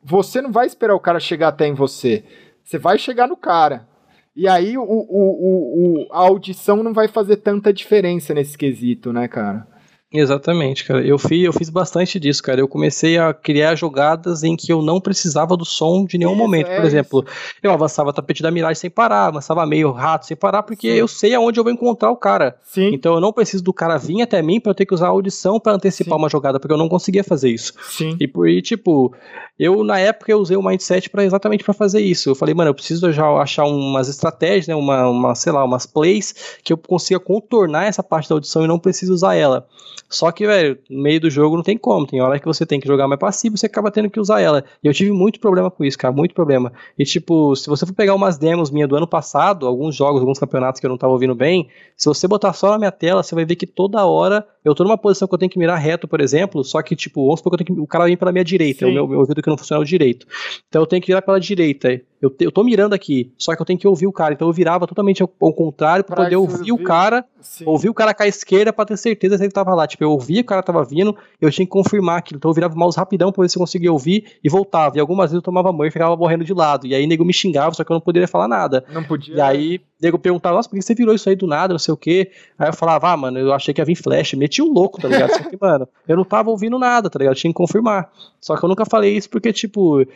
você 0.01 0.41
não 0.41 0.53
vai 0.53 0.68
esperar 0.68 0.95
o 0.95 1.01
cara 1.01 1.18
chegar 1.18 1.49
até 1.49 1.66
em 1.66 1.74
você, 1.74 2.22
você 2.62 2.78
vai 2.78 3.01
chegar 3.01 3.26
no 3.26 3.36
cara. 3.36 3.89
E 4.36 4.47
aí 4.47 4.78
o, 4.78 4.84
o, 4.84 6.05
o, 6.05 6.12
a 6.12 6.18
audição 6.18 6.84
não 6.84 6.93
vai 6.93 7.09
fazer 7.09 7.39
tanta 7.39 7.72
diferença 7.72 8.32
nesse 8.32 8.57
quesito, 8.57 9.12
né, 9.12 9.26
cara? 9.26 9.66
Exatamente, 10.11 10.85
cara. 10.85 11.07
Eu 11.07 11.19
fiz, 11.19 11.45
eu 11.45 11.53
fiz 11.53 11.69
bastante 11.69 12.19
disso, 12.19 12.43
cara. 12.43 12.59
Eu 12.61 12.67
comecei 12.67 13.19
a 13.19 13.35
criar 13.35 13.75
jogadas 13.75 14.43
em 14.43 14.57
que 14.57 14.73
eu 14.73 14.81
não 14.81 14.99
precisava 15.01 15.55
do 15.55 15.67
som 15.67 16.07
de 16.07 16.17
nenhum 16.17 16.31
isso, 16.33 16.39
momento. 16.39 16.67
Por 16.69 16.83
é 16.83 16.87
exemplo, 16.87 17.25
isso. 17.27 17.57
eu 17.63 17.71
avançava 17.71 18.11
tapete 18.11 18.43
da 18.43 18.51
miragem 18.51 18.77
sem 18.77 18.91
parar, 18.91 19.27
avançava 19.27 19.67
meio 19.67 19.91
rato 19.91 20.25
sem 20.25 20.37
parar, 20.37 20.63
porque 20.63 20.91
Sim. 20.93 20.97
eu 20.97 21.07
sei 21.07 21.35
aonde 21.35 21.61
eu 21.61 21.65
vou 21.65 21.73
encontrar 21.73 22.11
o 22.11 22.17
cara. 22.17 22.57
Sim. 22.65 22.95
Então 22.95 23.15
eu 23.15 23.21
não 23.21 23.35
preciso 23.35 23.63
do 23.63 23.73
cara 23.73 23.99
vir 23.99 24.23
até 24.23 24.41
mim 24.41 24.59
para 24.59 24.71
eu 24.71 24.75
ter 24.75 24.87
que 24.87 24.95
usar 24.95 25.09
a 25.09 25.11
audição 25.11 25.61
para 25.61 25.75
antecipar 25.75 26.17
Sim. 26.17 26.23
uma 26.23 26.31
jogada, 26.31 26.59
porque 26.59 26.73
eu 26.73 26.79
não 26.79 26.89
conseguia 26.89 27.23
fazer 27.23 27.51
isso. 27.51 27.75
Sim. 27.91 28.17
E 28.19 28.27
por 28.27 28.47
aí, 28.47 28.63
tipo, 28.63 29.15
eu 29.59 29.85
na 29.85 29.99
época 29.99 30.33
eu 30.33 30.39
usei 30.39 30.57
o 30.57 30.63
mindset 30.63 31.11
para 31.11 31.23
exatamente 31.23 31.63
para 31.63 31.75
fazer 31.75 32.01
isso. 32.01 32.31
Eu 32.31 32.35
falei, 32.35 32.55
mano, 32.55 32.71
eu 32.71 32.75
preciso 32.75 33.13
já 33.13 33.27
achar 33.33 33.65
umas 33.65 34.09
estratégias, 34.09 34.69
né, 34.69 34.75
uma, 34.75 35.07
uma, 35.07 35.35
sei 35.35 35.53
lá, 35.53 35.63
umas 35.63 35.85
plays 35.85 36.57
que 36.65 36.73
eu 36.73 36.79
consiga 36.79 37.21
contornar 37.21 37.85
essa 37.85 38.03
parte 38.03 38.27
da 38.27 38.37
audição 38.37 38.65
e 38.65 38.69
não 38.69 38.79
preciso 38.79 39.13
usar 39.13 39.35
ela. 39.35 39.67
Só 40.09 40.33
que, 40.33 40.47
velho, 40.47 40.79
no 40.89 41.03
meio 41.03 41.21
do 41.21 41.31
jogo 41.31 41.57
não 41.57 41.63
tem 41.63 41.77
como. 41.77 42.07
Tem 42.07 42.21
hora 42.21 42.39
que 42.39 42.47
você 42.47 42.65
tem 42.65 42.81
que 42.81 42.87
jogar 42.87 43.07
mais 43.07 43.21
passivo, 43.21 43.57
você 43.57 43.67
acaba 43.67 43.91
tendo 43.91 44.09
que 44.09 44.19
usar 44.19 44.41
ela. 44.41 44.65
E 44.83 44.87
eu 44.87 44.95
tive 44.95 45.13
muito 45.13 45.39
problema 45.39 45.71
com 45.71 45.85
isso, 45.85 45.99
cara, 45.99 46.13
muito 46.13 46.35
problema. 46.35 46.73
E, 46.99 47.05
tipo, 47.05 47.55
se 47.55 47.69
você 47.69 47.85
for 47.85 47.93
pegar 47.93 48.15
umas 48.15 48.39
demos 48.39 48.71
minhas 48.71 48.89
do 48.89 48.97
ano 48.97 49.07
passado, 49.07 49.67
alguns 49.67 49.95
jogos, 49.95 50.21
alguns 50.21 50.39
campeonatos 50.39 50.81
que 50.81 50.87
eu 50.87 50.91
não 50.91 50.97
tava 50.97 51.13
ouvindo 51.13 51.35
bem, 51.35 51.69
se 51.97 52.07
você 52.07 52.27
botar 52.27 52.53
só 52.53 52.71
na 52.71 52.79
minha 52.79 52.93
tela, 52.93 53.23
você 53.23 53.35
vai 53.35 53.45
ver 53.45 53.57
que 53.57 53.67
toda 53.67 54.05
hora 54.07 54.47
eu 54.65 54.75
tô 54.75 54.85
numa 54.85 54.99
posição 54.99 55.29
que 55.29 55.35
eu 55.35 55.39
tenho 55.39 55.51
que 55.51 55.59
mirar 55.59 55.77
reto, 55.77 56.09
por 56.09 56.21
exemplo, 56.21 56.65
só 56.65 56.83
que, 56.83 56.97
tipo, 56.97 57.25
vamos 57.25 57.41
supor 57.41 57.57
que, 57.57 57.63
eu 57.63 57.67
tenho 57.67 57.77
que 57.77 57.83
o 57.83 57.87
cara 57.87 58.05
vem 58.05 58.17
pela 58.17 58.33
minha 58.33 58.45
direita, 58.45 58.87
o 58.87 58.93
meu, 58.93 59.07
meu 59.07 59.21
ouvido 59.21 59.43
que 59.43 59.49
não 59.49 59.57
funciona 59.59 59.83
é 59.83 59.87
direito. 59.87 60.27
Então 60.69 60.83
eu 60.83 60.87
tenho 60.87 61.03
que 61.03 61.09
virar 61.09 61.23
pela 61.23 61.39
direita. 61.39 62.01
Eu, 62.21 62.35
eu 62.41 62.51
tô 62.51 62.64
mirando 62.64 62.95
aqui, 62.95 63.33
só 63.39 63.55
que 63.55 63.62
eu 63.62 63.66
tenho 63.66 63.79
que 63.79 63.87
ouvir 63.87 64.07
o 64.07 64.12
cara. 64.12 64.35
Então 64.35 64.49
eu 64.49 64.53
virava 64.53 64.87
totalmente 64.87 65.23
ao, 65.23 65.31
ao 65.41 65.53
contrário 65.53 66.05
para 66.05 66.16
poder 66.16 66.37
ouvir 66.37 66.73
o 66.73 66.83
cara, 66.83 67.25
Sim. 67.41 67.64
ouvir 67.66 67.89
o 67.89 67.95
cara 67.95 68.12
com 68.12 68.23
a 68.23 68.27
esquerda 68.27 68.73
para 68.73 68.87
ter 68.87 68.97
certeza 68.97 69.37
se 69.37 69.45
ele 69.45 69.53
tava 69.53 69.75
lá. 69.75 69.87
Tipo, 69.87 70.05
eu 70.05 70.11
ouvia 70.11 70.43
que 70.43 70.47
o 70.47 70.49
cara 70.49 70.62
tava 70.62 70.85
vindo, 70.85 71.16
eu 71.41 71.51
tinha 71.51 71.64
que 71.64 71.71
confirmar 71.71 72.19
aquilo. 72.19 72.39
Então 72.39 72.51
eu 72.51 72.55
virava 72.55 72.75
o 72.75 72.79
mouse 72.79 72.99
rapidão 72.99 73.31
pra 73.31 73.43
ver 73.43 73.49
se 73.49 73.57
eu 73.57 73.61
conseguia 73.61 73.93
ouvir 73.93 74.25
e 74.43 74.49
voltava. 74.49 74.97
E 74.97 75.01
algumas 75.01 75.31
vezes 75.31 75.37
eu 75.37 75.43
tomava 75.43 75.73
banho 75.73 75.89
e 75.89 75.93
ficava 75.93 76.16
morrendo 76.16 76.45
de 76.45 76.53
lado. 76.53 76.87
E 76.87 76.95
aí 76.95 77.05
o 77.05 77.09
nego 77.09 77.25
me 77.25 77.33
xingava, 77.33 77.75
só 77.75 77.85
que 77.85 77.93
eu 77.93 77.95
não 77.95 78.01
poderia 78.01 78.27
falar 78.27 78.49
nada. 78.49 78.85
Não 78.93 79.05
podia. 79.05 79.37
E 79.37 79.41
aí 79.41 79.81
nego 80.01 80.19
perguntava, 80.19 80.57
nossa, 80.57 80.69
por 80.69 80.77
que 80.77 80.83
você 80.83 80.95
virou 80.95 81.15
isso 81.15 81.29
aí 81.29 81.35
do 81.35 81.47
nada, 81.47 81.75
não 81.75 81.79
sei 81.79 81.93
o 81.93 81.97
quê. 81.97 82.31
Aí 82.59 82.69
eu 82.69 82.73
falava, 82.73 83.11
ah, 83.11 83.17
mano, 83.17 83.39
eu 83.39 83.53
achei 83.53 83.75
que 83.75 83.81
ia 83.81 83.85
vir 83.85 83.97
flash. 83.97 84.35
Meti 84.35 84.63
um 84.63 84.73
louco, 84.73 85.01
tá 85.01 85.09
ligado? 85.09 85.31
Só 85.31 85.43
que, 85.49 85.57
mano, 85.61 85.89
eu 86.07 86.17
não 86.17 86.25
tava 86.25 86.51
ouvindo 86.51 86.79
nada, 86.79 87.11
tá 87.11 87.19
ligado? 87.19 87.35
Eu 87.35 87.39
tinha 87.39 87.53
que 87.53 87.57
confirmar. 87.57 88.11
Só 88.41 88.57
que 88.57 88.65
eu 88.65 88.69
nunca 88.69 88.85
falei 88.87 89.17
isso 89.17 89.29
porque, 89.29 89.53
tipo, 89.53 90.07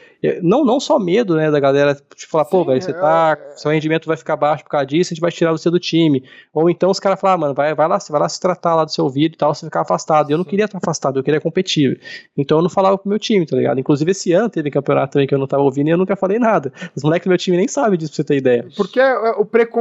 não, 0.43 0.65
não 0.65 0.79
só 0.79 0.99
medo, 0.99 1.35
né, 1.35 1.51
da 1.51 1.59
galera, 1.59 1.95
tipo, 2.15 2.31
falar, 2.31 2.45
pô, 2.45 2.65
velho, 2.65 2.81
você 2.81 2.93
tá. 2.93 3.37
É... 3.39 3.57
Seu 3.57 3.71
rendimento 3.71 4.07
vai 4.07 4.17
ficar 4.17 4.37
baixo 4.37 4.63
por 4.63 4.71
causa 4.71 4.87
disso, 4.87 5.13
a 5.13 5.15
gente 5.15 5.21
vai 5.21 5.33
tirar 5.33 5.51
você 5.51 5.69
do 5.69 5.81
time. 5.81 6.25
Ou 6.55 6.71
então 6.71 6.91
os 6.91 7.01
caras 7.01 7.21
falam, 7.21 7.35
ah, 7.35 7.39
mano, 7.39 7.55
vai, 7.55 7.75
vai 7.75 7.89
lá, 7.89 7.99
vai 8.09 8.21
lá 8.21 8.29
se 8.29 8.41
tratar 8.41 8.75
lá 8.75 8.85
do 8.85 8.93
seu 8.93 9.05
ouvido 9.05 9.35
e 9.35 9.37
tal, 9.37 9.55
você 9.55 9.67
ficar 9.67 9.81
afastado. 9.81 10.31
E 10.31 10.33
eu 10.33 10.39
não 10.39 10.45
queria 10.45 10.67
estar 10.67 10.79
afastado, 10.79 11.19
eu 11.19 11.25
queria 11.25 11.41
competir. 11.41 12.01
Então 12.37 12.59
eu 12.59 12.63
não 12.63 12.71
falava 12.71 12.97
pro 12.97 13.09
meu 13.09 13.19
time, 13.19 13.45
tá 13.45 13.57
ligado? 13.57 13.81
Inclusive 13.81 14.11
esse 14.13 14.33
ano 14.33 14.49
teve 14.49 14.71
campeonato 14.71 15.15
também 15.15 15.27
que 15.27 15.35
eu 15.35 15.39
não 15.39 15.47
tava 15.49 15.63
ouvindo 15.63 15.89
e 15.89 15.91
eu 15.91 15.99
nunca 15.99 16.15
falei 16.15 16.39
nada. 16.39 16.73
Os 16.95 17.03
moleques 17.03 17.27
do 17.27 17.29
meu 17.31 17.39
time 17.39 17.57
nem 17.57 17.67
sabem 17.67 17.99
disso 17.99 18.13
pra 18.13 18.17
você 18.17 18.25
ter 18.25 18.37
ideia. 18.37 18.69
Porque 18.77 19.01
é, 19.01 19.31
o 19.33 19.45
preconceito 19.45 19.72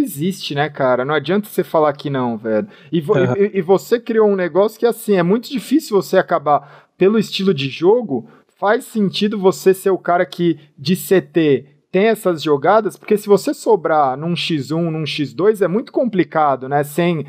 existe, 0.00 0.54
né, 0.54 0.68
cara? 0.68 1.04
Não 1.04 1.14
adianta 1.14 1.48
você 1.48 1.62
falar 1.62 1.92
que 1.92 2.10
não, 2.10 2.36
velho. 2.36 2.68
E, 2.90 3.00
vo 3.00 3.14
uhum. 3.14 3.36
e, 3.36 3.58
e 3.58 3.62
você 3.62 4.00
criou 4.00 4.28
um 4.28 4.36
negócio 4.36 4.78
que, 4.78 4.86
assim, 4.86 5.16
é 5.16 5.22
muito 5.22 5.48
difícil 5.48 5.96
você 5.96 6.18
acabar, 6.18 6.88
pelo 6.96 7.18
estilo 7.18 7.54
de 7.54 7.68
jogo, 7.68 8.28
faz 8.58 8.84
sentido 8.84 9.38
você 9.38 9.72
ser 9.72 9.90
o 9.90 9.98
cara 9.98 10.26
que 10.26 10.58
de 10.76 10.96
CT 10.96 11.77
tem 11.90 12.06
essas 12.06 12.42
jogadas, 12.42 12.96
porque 12.96 13.16
se 13.16 13.26
você 13.26 13.54
sobrar 13.54 14.16
num 14.16 14.34
X1, 14.34 14.90
num 14.90 15.04
X2, 15.04 15.62
é 15.62 15.68
muito 15.68 15.90
complicado, 15.90 16.68
né? 16.68 16.84
Sem 16.84 17.24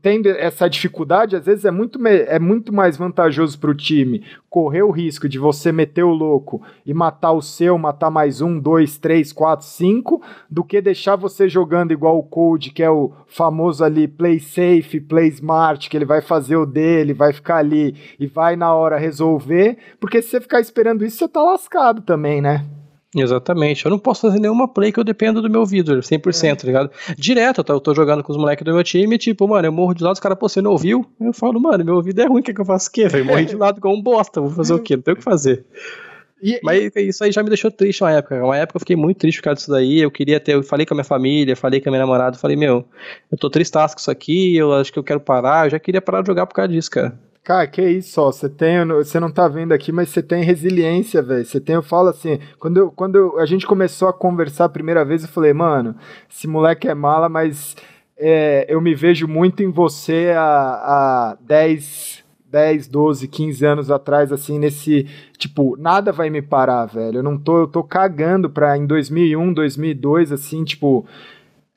tendo 0.00 0.28
essa 0.28 0.68
dificuldade, 0.68 1.34
às 1.34 1.44
vezes 1.44 1.64
é 1.64 1.70
muito, 1.70 1.98
é 2.06 2.38
muito 2.38 2.72
mais 2.72 2.96
vantajoso 2.96 3.58
para 3.58 3.70
o 3.70 3.74
time 3.74 4.24
correr 4.48 4.82
o 4.82 4.90
risco 4.90 5.28
de 5.28 5.38
você 5.38 5.70
meter 5.72 6.04
o 6.04 6.12
louco 6.12 6.62
e 6.86 6.94
matar 6.94 7.32
o 7.32 7.42
seu, 7.42 7.76
matar 7.76 8.10
mais 8.10 8.40
um, 8.40 8.58
dois, 8.58 8.96
três, 8.98 9.32
quatro, 9.32 9.66
cinco, 9.66 10.22
do 10.48 10.64
que 10.64 10.80
deixar 10.80 11.16
você 11.16 11.48
jogando 11.48 11.92
igual 11.92 12.18
o 12.18 12.22
Code, 12.22 12.70
que 12.70 12.82
é 12.82 12.90
o 12.90 13.12
famoso 13.26 13.84
ali 13.84 14.08
play 14.08 14.40
safe, 14.40 15.00
play 15.00 15.28
smart, 15.28 15.90
que 15.90 15.96
ele 15.96 16.04
vai 16.04 16.22
fazer 16.22 16.56
o 16.56 16.64
dele, 16.64 17.12
vai 17.12 17.32
ficar 17.32 17.56
ali 17.56 17.94
e 18.18 18.26
vai 18.26 18.56
na 18.56 18.72
hora 18.72 18.96
resolver, 18.96 19.76
porque 20.00 20.22
se 20.22 20.30
você 20.30 20.40
ficar 20.40 20.60
esperando 20.60 21.04
isso, 21.04 21.18
você 21.18 21.28
tá 21.28 21.42
lascado 21.42 22.00
também, 22.02 22.40
né? 22.40 22.77
Exatamente. 23.16 23.86
Eu 23.86 23.90
não 23.90 23.98
posso 23.98 24.22
fazer 24.22 24.38
nenhuma 24.38 24.68
play 24.68 24.92
que 24.92 25.00
eu 25.00 25.04
dependa 25.04 25.40
do 25.40 25.48
meu 25.48 25.60
ouvido, 25.60 25.98
100%, 25.98 26.44
é. 26.44 26.54
tá 26.54 26.66
ligado? 26.66 26.90
Direto, 27.16 27.64
eu 27.66 27.80
tô 27.80 27.94
jogando 27.94 28.22
com 28.22 28.32
os 28.32 28.38
moleques 28.38 28.64
do 28.64 28.72
meu 28.72 28.84
time, 28.84 29.16
tipo, 29.16 29.48
mano, 29.48 29.66
eu 29.66 29.72
morro 29.72 29.94
de 29.94 30.02
lado, 30.02 30.14
os 30.14 30.20
caras, 30.20 30.38
pô, 30.38 30.48
você 30.48 30.60
não 30.60 30.72
ouviu? 30.72 31.06
Eu 31.20 31.32
falo, 31.32 31.58
mano, 31.58 31.84
meu 31.84 31.94
ouvido 31.94 32.20
é 32.20 32.26
ruim, 32.26 32.40
o 32.40 32.42
que, 32.42 32.52
que 32.52 32.60
eu 32.60 32.66
faço 32.66 32.88
o 32.88 32.92
quê? 32.92 33.08
Morri 33.24 33.46
de 33.46 33.56
lado 33.56 33.80
com 33.80 33.94
um 33.94 34.02
bosta, 34.02 34.40
vou 34.40 34.50
fazer 34.50 34.74
o 34.74 34.78
quê? 34.78 34.96
Não 34.96 35.02
tem 35.02 35.14
o 35.14 35.16
que 35.16 35.24
fazer. 35.24 35.64
E, 36.40 36.60
Mas 36.62 36.94
isso 36.96 37.24
aí 37.24 37.32
já 37.32 37.42
me 37.42 37.48
deixou 37.48 37.70
triste 37.70 38.02
uma 38.02 38.12
época. 38.12 38.44
Uma 38.44 38.56
época 38.56 38.76
eu 38.76 38.80
fiquei 38.80 38.94
muito 38.94 39.18
triste 39.18 39.38
por 39.38 39.44
causa 39.44 39.56
disso 39.56 39.70
daí. 39.70 39.98
Eu 39.98 40.10
queria 40.10 40.38
ter. 40.38 40.54
Eu 40.54 40.62
falei 40.62 40.86
com 40.86 40.94
a 40.94 40.96
minha 40.96 41.04
família, 41.04 41.56
falei 41.56 41.80
com 41.80 41.88
a 41.88 41.90
minha 41.90 42.00
namorada, 42.00 42.38
falei, 42.38 42.56
meu, 42.56 42.84
eu 43.30 43.36
tô 43.36 43.50
tristaço 43.50 43.96
com 43.96 44.00
isso 44.00 44.10
aqui, 44.10 44.56
eu 44.56 44.72
acho 44.72 44.92
que 44.92 44.98
eu 44.98 45.02
quero 45.02 45.18
parar. 45.18 45.66
Eu 45.66 45.70
já 45.70 45.80
queria 45.80 46.00
parar 46.00 46.22
de 46.22 46.28
jogar 46.28 46.46
por 46.46 46.54
causa 46.54 46.68
disso, 46.68 46.90
cara. 46.90 47.18
Cara, 47.48 47.66
que 47.66 47.80
isso, 47.80 48.20
ó. 48.20 48.30
Você 48.30 48.46
tem, 48.46 48.86
você 48.88 49.18
não 49.18 49.30
tá 49.30 49.48
vendo 49.48 49.72
aqui, 49.72 49.90
mas 49.90 50.10
você 50.10 50.22
tem 50.22 50.44
resiliência, 50.44 51.22
velho. 51.22 51.46
Você 51.46 51.58
tem, 51.58 51.76
eu 51.76 51.82
falo 51.82 52.10
assim, 52.10 52.38
quando, 52.58 52.76
eu, 52.76 52.90
quando 52.90 53.38
a 53.38 53.46
gente 53.46 53.66
começou 53.66 54.06
a 54.06 54.12
conversar 54.12 54.66
a 54.66 54.68
primeira 54.68 55.02
vez, 55.02 55.22
eu 55.22 55.30
falei, 55.30 55.54
mano, 55.54 55.96
esse 56.30 56.46
moleque 56.46 56.86
é 56.88 56.94
mala, 56.94 57.26
mas 57.26 57.74
é, 58.18 58.66
eu 58.68 58.82
me 58.82 58.94
vejo 58.94 59.26
muito 59.26 59.62
em 59.62 59.70
você 59.70 60.30
há, 60.36 60.42
há 60.42 61.38
10, 61.40 62.22
10, 62.50 62.86
12, 62.86 63.26
15 63.26 63.64
anos 63.64 63.90
atrás, 63.90 64.30
assim, 64.30 64.58
nesse, 64.58 65.06
tipo, 65.38 65.74
nada 65.78 66.12
vai 66.12 66.28
me 66.28 66.42
parar, 66.42 66.84
velho. 66.84 67.20
Eu 67.20 67.22
não 67.22 67.38
tô, 67.38 67.60
eu 67.60 67.66
tô 67.66 67.82
cagando 67.82 68.50
pra 68.50 68.76
em 68.76 68.86
2001, 68.86 69.54
2002, 69.54 70.32
assim, 70.32 70.64
tipo, 70.64 71.06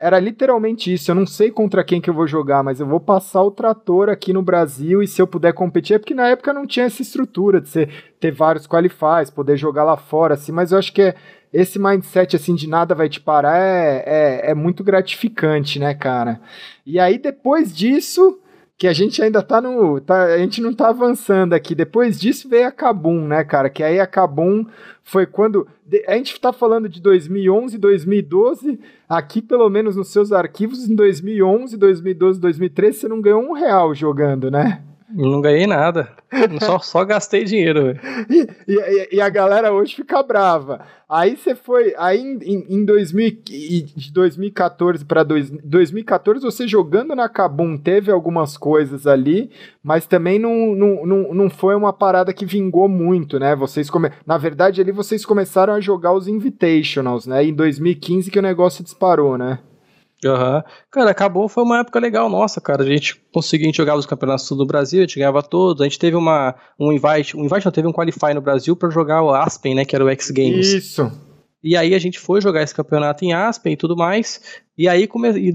era 0.02 0.20
literalmente 0.20 0.92
isso. 0.92 1.12
Eu 1.12 1.16
não 1.16 1.28
sei 1.28 1.52
contra 1.52 1.84
quem 1.84 2.02
que 2.02 2.10
eu 2.10 2.14
vou 2.14 2.26
jogar, 2.26 2.64
mas 2.64 2.80
eu 2.80 2.88
vou 2.88 3.00
passar 3.00 3.44
o 3.44 3.52
trator 3.52 4.10
aqui 4.10 4.34
no 4.34 4.42
Brasil 4.42 5.04
e 5.04 5.08
se 5.08 5.22
eu 5.22 5.28
puder 5.28 5.54
competir, 5.54 5.94
é 5.94 6.00
porque 6.00 6.16
na 6.16 6.28
época 6.28 6.52
não 6.52 6.66
tinha 6.66 6.88
essa 6.88 7.04
estrutura 7.04 7.62
de 7.62 7.70
você 7.70 7.88
ter 8.20 8.32
vários 8.32 8.66
qualifies, 8.66 9.30
poder 9.30 9.56
jogar 9.58 9.84
lá 9.84 9.96
fora, 9.96 10.34
assim, 10.34 10.52
mas 10.52 10.72
eu 10.72 10.80
acho 10.80 10.92
que 10.92 11.04
é, 11.04 11.16
esse 11.54 11.78
mindset 11.78 12.36
assim 12.36 12.56
de 12.56 12.68
nada 12.68 12.96
vai 12.96 13.08
te 13.08 13.22
parar 13.22 13.60
é, 13.60 14.04
é, 14.04 14.52
é 14.52 14.56
muito 14.56 14.84
gratificante, 14.84 15.78
né, 15.78 15.94
cara? 15.94 16.42
E 16.84 17.00
aí 17.00 17.20
depois 17.20 17.76
disso 17.76 18.41
que 18.82 18.88
a 18.88 18.94
gente 18.94 19.22
ainda 19.22 19.44
tá 19.44 19.62
no. 19.62 20.02
Tá, 20.02 20.24
a 20.24 20.40
gente 20.40 20.60
não 20.60 20.74
tá 20.74 20.90
avançando 20.90 21.54
aqui. 21.54 21.76
Depois 21.76 22.20
disso 22.20 22.50
veio 22.50 22.68
a 22.68 22.72
Kabum, 22.72 23.28
né, 23.28 23.44
cara? 23.44 23.70
Que 23.70 23.84
aí 23.84 24.00
a 24.00 24.08
Kabum 24.08 24.66
foi 25.04 25.28
quando. 25.28 25.68
A 26.08 26.16
gente 26.16 26.42
tá 26.42 26.52
falando 26.52 26.90
de 26.90 27.00
2011, 27.00 27.78
2012. 27.78 28.80
Aqui, 29.08 29.40
pelo 29.40 29.70
menos 29.70 29.96
nos 29.96 30.08
seus 30.08 30.32
arquivos, 30.32 30.90
em 30.90 30.96
2011, 30.96 31.78
2012, 31.78 32.42
2013, 32.42 32.98
você 32.98 33.08
não 33.08 33.22
ganhou 33.22 33.44
um 33.44 33.54
real 33.54 33.94
jogando, 33.94 34.50
né? 34.50 34.82
Não 35.08 35.42
ganhei 35.42 35.68
nada. 35.68 36.10
Só, 36.62 36.80
só 36.80 37.04
gastei 37.04 37.44
dinheiro. 37.44 37.98
E, 38.30 38.48
e, 38.68 39.16
e, 39.18 39.22
a 39.22 39.30
galera 39.30 39.74
hoje 39.74 39.96
fica 39.96 40.24
brava. 40.24 40.82
Aí 41.10 41.36
você 41.36 41.54
foi. 41.54 41.94
Aí 41.98 42.20
em, 42.20 42.66
em 42.70 42.86
2000, 42.86 43.42
de 43.44 44.14
2014 44.14 45.04
para 45.04 45.24
2014, 45.24 46.42
você 46.42 46.68
jogando 46.68 47.14
na 47.16 47.28
Kabum 47.28 47.78
teve 47.78 48.12
algumas 48.12 48.56
coisas 48.56 49.06
ali, 49.06 49.52
mas 49.84 50.06
também 50.06 50.40
não, 50.40 50.74
não, 50.74 51.06
não, 51.06 51.34
não 51.34 51.50
foi 51.50 51.76
uma 51.76 51.92
parada 51.92 52.34
que 52.34 52.46
vingou 52.46 52.88
muito, 52.88 53.38
né? 53.38 53.54
Vocês 53.54 53.90
come... 53.90 54.10
Na 54.26 54.38
verdade, 54.38 54.80
ali 54.80 54.92
vocês 54.92 55.26
começaram 55.26 55.74
a 55.74 55.82
jogar 55.82 56.14
os 56.14 56.30
Invitationals, 56.30 57.28
né? 57.28 57.44
Em 57.44 57.54
2015 57.54 58.32
que 58.32 58.40
o 58.40 58.44
negócio 58.44 58.84
disparou, 58.84 59.38
né? 59.38 59.60
Aham. 60.26 60.58
Uhum. 60.58 60.64
Cara, 60.92 61.12
acabou, 61.12 61.48
foi 61.50 61.64
uma 61.64 61.80
época 61.80 62.00
legal 62.00 62.30
nossa, 62.30 62.62
cara. 62.62 62.84
A 62.84 62.86
gente 62.86 63.20
conseguiu, 63.34 63.66
a 63.66 63.70
gente 63.70 63.78
jogava 63.78 64.00
os 64.00 64.06
campeonatos 64.06 64.50
do 64.50 64.66
Brasil, 64.66 65.00
a 65.00 65.04
gente 65.04 65.18
ganhava 65.18 65.42
todos. 65.42 65.82
A 65.82 65.86
gente 65.86 66.00
teve 66.00 66.16
uma, 66.16 66.56
um 66.80 66.92
invite, 66.92 67.36
um 67.36 67.44
invite 67.44 67.66
não, 67.66 67.72
teve 67.72 67.88
um 67.88 67.94
qualify 67.94 68.34
no 68.34 68.42
Brasil 68.42 68.76
para 68.76 68.90
jogar 68.90 69.24
o 69.24 69.34
Aspen, 69.34 69.76
né, 69.76 69.86
que 69.86 69.96
era 69.96 70.06
o 70.06 70.10
X 70.10 70.30
Games. 70.32 70.68
Isso. 70.68 71.12
E 71.64 71.78
aí 71.78 71.94
a 71.94 72.00
gente 72.00 72.20
foi 72.20 72.42
jogar 72.42 72.64
esse 72.64 72.74
campeonato 72.74 73.24
em 73.24 73.34
Aspen 73.34 73.74
e 73.74 73.78
tudo 73.78 73.96
mais. 73.96 74.42
E 74.78 74.88
aí, 74.88 75.08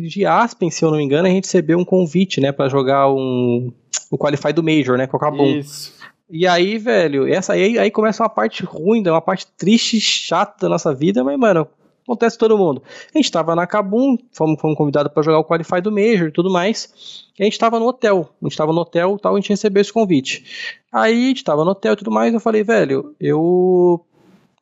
de 0.09 0.25
Aspen, 0.25 0.71
se 0.71 0.85
eu 0.85 0.91
não 0.91 0.99
me 0.99 1.05
engano, 1.05 1.27
a 1.27 1.31
gente 1.31 1.45
recebeu 1.45 1.79
um 1.79 1.85
convite, 1.85 2.41
né, 2.41 2.53
para 2.53 2.69
jogar 2.69 3.11
um, 3.11 3.73
o 4.11 4.17
qualify 4.17 4.53
do 4.53 4.63
Major, 4.63 4.97
né, 4.97 5.07
com 5.07 5.17
o 5.17 5.21
Cabum. 5.21 5.57
Isso. 5.59 5.95
E 6.29 6.47
aí, 6.47 6.77
velho, 6.77 7.27
essa 7.27 7.53
aí, 7.53 7.79
aí 7.79 7.91
começa 7.91 8.23
uma 8.23 8.29
parte 8.29 8.65
ruim, 8.65 9.01
uma 9.07 9.21
parte 9.21 9.47
triste, 9.57 10.01
chata 10.01 10.63
da 10.63 10.69
nossa 10.69 10.93
vida, 10.95 11.23
mas, 11.23 11.39
mano, 11.39 11.69
acontece 12.07 12.39
todo 12.39 12.57
mundo. 12.57 12.83
A 13.15 13.19
gente 13.19 13.31
tava 13.31 13.55
na 13.55 13.67
Kabum, 13.67 14.17
fomos, 14.33 14.61
fomos 14.61 14.77
convidados 14.77 15.13
para 15.13 15.23
jogar 15.23 15.41
o 15.41 15.45
Qualify 15.45 15.81
do 15.81 15.91
Major 15.91 16.29
e 16.29 16.33
tudo 16.33 16.51
mais. 16.51 17.27
E 17.39 17.43
a 17.43 17.45
gente 17.45 17.59
tava 17.59 17.79
no 17.79 17.87
hotel. 17.87 18.31
A 18.41 18.45
gente 18.47 18.57
tava 18.57 18.73
no 18.73 18.81
hotel 18.81 19.19
tal, 19.19 19.35
a 19.35 19.41
gente 19.41 19.51
recebeu 19.51 19.81
esse 19.81 19.93
convite. 19.93 20.81
Aí 20.93 21.25
a 21.25 21.29
gente 21.29 21.45
tava 21.45 21.65
no 21.65 21.73
hotel 21.73 21.93
e 21.93 21.97
tudo 21.97 22.11
mais, 22.11 22.33
eu 22.33 22.41
falei, 22.41 22.63
velho, 22.63 23.15
eu. 23.21 24.01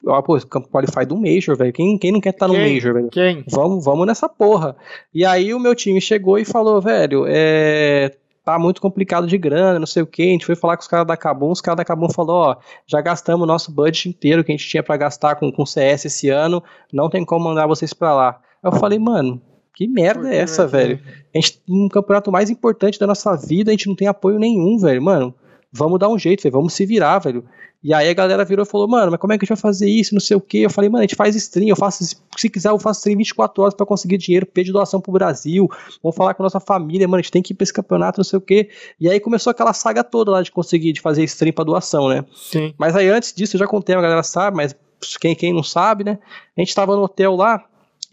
Ah, 0.07 0.23
pô, 0.23 0.39
Qualify 0.39 1.07
do 1.07 1.17
Major, 1.17 1.57
velho. 1.57 1.73
Quem, 1.73 1.97
quem 1.97 2.13
não 2.13 2.21
quer 2.21 2.31
estar 2.31 2.47
tá 2.47 2.53
no 2.53 2.59
Major, 2.59 2.93
velho? 2.93 3.09
Quem? 3.11 3.45
Vamos, 3.49 3.85
vamos 3.85 4.07
nessa 4.07 4.29
porra. 4.29 4.77
E 5.15 5.25
aí 5.25 5.55
o 5.55 5.61
meu 5.61 5.75
time 5.75 6.01
chegou 6.01 6.39
e 6.39 6.45
falou, 6.45 6.81
velho, 6.81 7.25
é 7.27 8.11
tá 8.45 8.59
muito 8.59 8.81
complicado 8.81 9.27
de 9.27 9.39
grana, 9.39 9.79
não 9.79 9.87
sei 9.87 10.03
o 10.03 10.07
que. 10.07 10.23
A 10.23 10.33
gente 10.33 10.45
foi 10.47 10.55
falar 10.55 10.77
com 10.77 10.83
os 10.83 10.89
caras 10.89 11.07
da 11.07 11.17
Cabum, 11.17 11.51
os 11.51 11.61
caras 11.61 11.79
da 11.79 11.85
Cabum 11.85 12.11
falou, 12.11 12.37
ó, 12.37 12.57
já 12.87 13.01
gastamos 13.01 13.43
o 13.43 13.47
nosso 13.47 13.73
budget 13.73 14.09
inteiro 14.09 14.45
que 14.45 14.53
a 14.53 14.57
gente 14.57 14.69
tinha 14.69 14.83
para 14.83 14.97
gastar 14.97 15.37
com, 15.37 15.51
com 15.51 15.65
CS 15.65 16.05
esse 16.05 16.29
ano, 16.29 16.63
não 16.93 17.09
tem 17.09 17.25
como 17.25 17.47
mandar 17.47 17.67
vocês 17.67 17.95
para 17.95 18.15
lá. 18.15 18.41
Eu 18.63 18.73
falei, 18.73 18.99
mano, 18.99 19.41
que 19.75 19.89
merda 19.89 20.33
é 20.33 20.39
essa, 20.39 20.67
velho? 20.67 21.01
A 21.35 21.39
gente, 21.39 21.61
no 21.67 21.89
campeonato 21.89 22.31
mais 22.31 22.51
importante 22.51 22.99
da 22.99 23.07
nossa 23.07 23.35
vida, 23.37 23.71
a 23.71 23.73
gente 23.73 23.89
não 23.89 23.97
tem 23.97 24.07
apoio 24.07 24.39
nenhum, 24.39 24.79
velho. 24.79 25.03
Mano, 25.03 25.35
vamos 25.75 25.99
dar 25.99 26.09
um 26.09 26.19
jeito, 26.19 26.43
velho, 26.43 26.53
vamos 26.53 26.73
se 26.73 26.87
virar, 26.87 27.19
velho. 27.19 27.45
E 27.83 27.93
aí 27.93 28.09
a 28.09 28.15
galera 28.15 28.45
virou 28.47 28.65
e 28.65 28.69
falou, 28.69 28.89
mano, 28.89 29.11
mas 29.11 29.21
como 29.21 29.33
é 29.35 29.37
que 29.37 29.45
a 29.45 29.47
gente 29.47 29.57
vai 29.57 29.61
fazer 29.61 29.91
isso, 29.91 30.15
não 30.15 30.21
sei 30.21 30.37
o 30.37 30.41
que. 30.41 30.63
Eu 30.63 30.71
falei, 30.71 30.89
mano, 30.89 31.01
a 31.01 31.03
gente 31.03 31.17
faz 31.17 31.37
stream, 31.37 31.69
eu 31.69 31.77
faço, 31.77 32.03
se 32.37 32.49
quiser 32.49 32.71
eu 32.71 32.79
faço 32.79 33.01
stream 33.01 33.19
24 33.19 33.63
horas 33.63 33.75
para 33.75 33.85
conseguir 33.85 34.17
dinheiro, 34.17 34.47
pedir 34.47 34.73
doação 34.73 35.01
pro 35.01 35.13
Brasil, 35.13 35.69
vamos 36.03 36.17
falar 36.17 36.33
com 36.33 36.43
a 36.43 36.45
nossa 36.45 36.61
família, 36.61 37.07
mano, 37.07 37.19
a 37.19 37.23
gente 37.23 37.33
tem 37.33 37.43
que 37.43 37.53
ir 37.53 37.57
pra 37.57 37.65
esse 37.65 37.73
campeonato, 37.73 38.21
não 38.21 38.25
sei 38.25 38.39
o 38.39 38.41
que. 38.41 38.71
E 38.99 39.11
aí 39.11 39.21
começou 39.21 39.51
aquela 39.51 39.75
saga 39.75 40.03
toda 40.03 40.31
lá 40.31 40.41
de 40.41 40.51
conseguir, 40.51 40.93
de 40.93 41.01
fazer 41.01 41.25
stream 41.25 41.53
pra 41.53 41.65
doação, 41.65 42.09
né? 42.09 42.25
Sim. 42.35 42.73
Mas 42.79 42.97
aí 42.97 43.09
antes 43.09 43.35
disso, 43.35 43.57
eu 43.57 43.61
já 43.61 43.67
contei, 43.67 43.95
a 43.95 44.01
galera 44.01 44.23
sabe, 44.23 44.57
mas 44.57 44.75
quem, 45.21 45.35
quem 45.35 45.53
não 45.53 45.63
sabe, 45.63 46.05
né? 46.05 46.19
A 46.57 46.61
gente 46.61 46.75
tava 46.75 46.97
no 46.97 47.03
hotel 47.03 47.35
lá, 47.35 47.63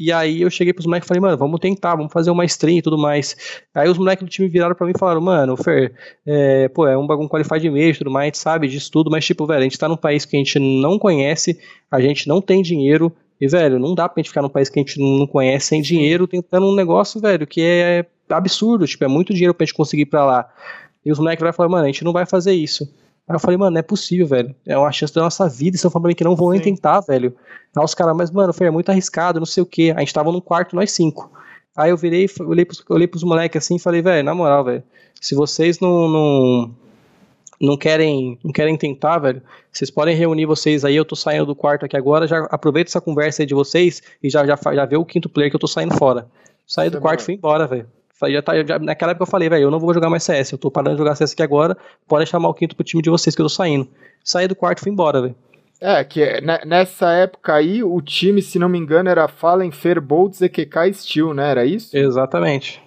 e 0.02 0.12
aí 0.12 0.41
eu 0.41 0.49
cheguei 0.49 0.74
pros 0.74 0.86
moleques 0.86 1.06
e 1.06 1.10
falei, 1.10 1.22
mano, 1.22 1.38
vamos 1.38 1.60
tentar, 1.60 1.95
vamos 1.95 2.12
fazer 2.12 2.32
uma 2.32 2.43
stream 2.45 2.78
e 2.78 2.82
tudo 2.82 2.97
mais. 2.97 3.36
Aí 3.74 3.88
os 3.88 3.97
moleques 3.97 4.26
do 4.26 4.30
time 4.30 4.47
viraram 4.47 4.74
pra 4.74 4.88
mim 4.88 4.93
e 4.95 4.99
falaram, 4.99 5.22
mano, 5.22 5.56
Fer, 5.56 5.93
é, 6.26 6.68
pô, 6.70 6.88
é 6.88 6.97
um 6.97 7.06
bagulho 7.06 7.30
qualified 7.30 7.70
mesmo, 7.70 7.99
tudo 7.99 8.12
mais, 8.12 8.24
a 8.24 8.26
gente 8.28 8.38
sabe 8.39 8.68
disso 8.68 8.89
tudo, 8.91 9.12
mas 9.12 9.26
tipo, 9.26 9.45
velho, 9.45 9.60
a 9.60 9.64
gente 9.64 9.78
tá 9.78 9.88
num 9.88 9.97
país 9.97 10.26
que 10.26 10.36
a 10.36 10.39
gente 10.39 10.58
não 10.60 10.97
conhece, 10.97 11.60
a 11.89 12.02
gente 12.02 12.28
não 12.28 12.41
tem 12.41 12.62
dinheiro, 12.62 13.14
e, 13.39 13.47
velho, 13.47 13.80
não 13.80 13.95
dá 13.95 14.08
pra 14.08 14.22
gente 14.22 14.30
ficar 14.30 14.43
num 14.43 14.49
país 14.49 14.70
que 14.70 14.80
a 14.80 14.84
gente 14.84 14.99
não 14.99 15.26
conhece 15.26 15.68
sem 15.68 15.82
dinheiro, 15.82 16.28
tentando 16.28 16.68
um 16.68 16.76
negócio, 16.76 17.20
velho, 17.20 17.47
que 17.47 17.62
é 17.62 18.06
absurdo, 18.30 18.86
tipo, 18.86 19.04
é 19.04 19.08
muito 19.08 19.34
dinheiro 19.34 19.54
pra 19.54 19.66
gente 19.66 19.74
conseguir 19.74 20.04
ir 20.04 20.06
pra 20.06 20.24
lá. 20.24 20.49
E 21.04 21.12
os 21.12 21.18
moleques 21.18 21.43
e 21.43 21.52
falaram, 21.52 21.72
mano, 21.72 21.84
a 21.86 21.88
gente 21.88 22.04
não 22.04 22.14
vai 22.14 22.26
fazer 22.28 22.54
isso. 22.54 22.88
Aí 23.32 23.36
eu 23.36 23.39
falei, 23.39 23.57
mano, 23.57 23.71
não 23.71 23.79
é 23.79 23.84
possível, 23.84 24.27
velho. 24.27 24.55
É 24.65 24.77
uma 24.77 24.91
chance 24.91 25.13
da 25.13 25.21
nossa 25.21 25.47
vida. 25.47 25.75
Estão 25.75 25.89
falando 25.89 26.13
que 26.13 26.23
não 26.23 26.36
vão 26.36 26.47
Sim. 26.47 26.53
nem 26.53 26.61
tentar, 26.61 26.99
velho. 27.01 27.36
Aí 27.75 27.84
os 27.84 27.95
caras, 27.95 28.15
mas, 28.15 28.29
mano, 28.29 28.53
foi 28.53 28.67
é 28.67 28.71
muito 28.71 28.89
arriscado, 28.89 29.39
não 29.39 29.45
sei 29.45 29.63
o 29.63 29.65
quê. 29.65 29.93
A 29.95 29.99
gente 29.99 30.13
tava 30.13 30.32
num 30.32 30.41
quarto, 30.41 30.75
nós 30.75 30.91
cinco. 30.91 31.32
Aí 31.75 31.89
eu 31.89 31.97
virei, 31.97 32.29
olhei 32.41 32.65
pros, 32.65 32.84
olhei 32.89 33.07
pros 33.07 33.23
moleques 33.23 33.63
assim 33.63 33.75
e 33.75 33.79
falei, 33.79 34.01
velho, 34.01 34.23
na 34.23 34.36
moral, 34.36 34.63
velho, 34.65 34.84
se 35.19 35.34
vocês 35.34 35.79
não, 35.79 36.09
não, 36.09 36.75
não 37.61 37.77
querem 37.77 38.38
não 38.43 38.51
querem 38.51 38.77
tentar, 38.77 39.19
velho, 39.19 39.41
vocês 39.71 39.89
podem 39.89 40.13
reunir 40.13 40.45
vocês 40.45 40.84
aí, 40.84 40.95
eu 40.95 41.05
tô 41.05 41.15
saindo 41.15 41.45
do 41.45 41.55
quarto 41.55 41.86
aqui 41.86 41.95
agora, 41.95 42.27
já 42.27 42.39
aproveita 42.51 42.89
essa 42.89 42.99
conversa 42.99 43.41
aí 43.41 43.45
de 43.45 43.53
vocês 43.53 44.03
e 44.21 44.29
já, 44.29 44.45
já, 44.45 44.57
já 44.73 44.86
vê 44.86 44.97
o 44.97 45.05
quinto 45.05 45.29
player 45.29 45.49
que 45.49 45.55
eu 45.55 45.59
tô 45.59 45.67
saindo 45.67 45.95
fora. 45.95 46.27
Saí 46.67 46.89
do 46.89 46.99
quarto 46.99 47.21
e 47.21 47.23
fui 47.23 47.34
embora, 47.36 47.65
velho. 47.67 47.88
Já 48.30 48.41
tá, 48.41 48.63
já, 48.63 48.78
naquela 48.78 49.11
época 49.11 49.24
eu 49.24 49.30
falei, 49.30 49.49
velho, 49.49 49.63
eu 49.63 49.72
não 49.72 49.80
vou 49.80 49.93
jogar 49.93 50.09
mais 50.09 50.24
CS, 50.24 50.51
eu 50.51 50.57
tô 50.57 50.69
parando 50.69 50.95
de 50.95 50.99
jogar 50.99 51.15
CS 51.15 51.34
aqui 51.34 51.43
agora, 51.43 51.78
pode 52.07 52.30
chamar 52.30 52.49
o 52.49 52.53
quinto 52.53 52.76
pro 52.76 52.84
time 52.84 53.01
de 53.01 53.09
vocês 53.09 53.36
que 53.36 53.41
eu 53.41 53.45
tô 53.45 53.49
saindo. 53.49 53.88
Saí 54.24 54.47
do 54.47 54.55
quarto 54.55 54.80
e 54.80 54.82
fui 54.82 54.91
embora, 54.91 55.22
velho. 55.22 55.36
É, 55.80 56.03
que 56.03 56.24
nessa 56.63 57.11
época 57.13 57.55
aí, 57.55 57.84
o 57.84 57.99
time, 58.01 58.39
se 58.39 58.59
não 58.59 58.69
me 58.69 58.78
engano, 58.78 59.09
era 59.09 59.28
Fallen, 59.28 59.72
Fairbolt, 59.72 60.36
ZQK 60.36 60.93
Steel, 60.93 61.34
né? 61.34 61.49
Era 61.49 61.65
isso? 61.65 61.97
Exatamente. 61.97 62.80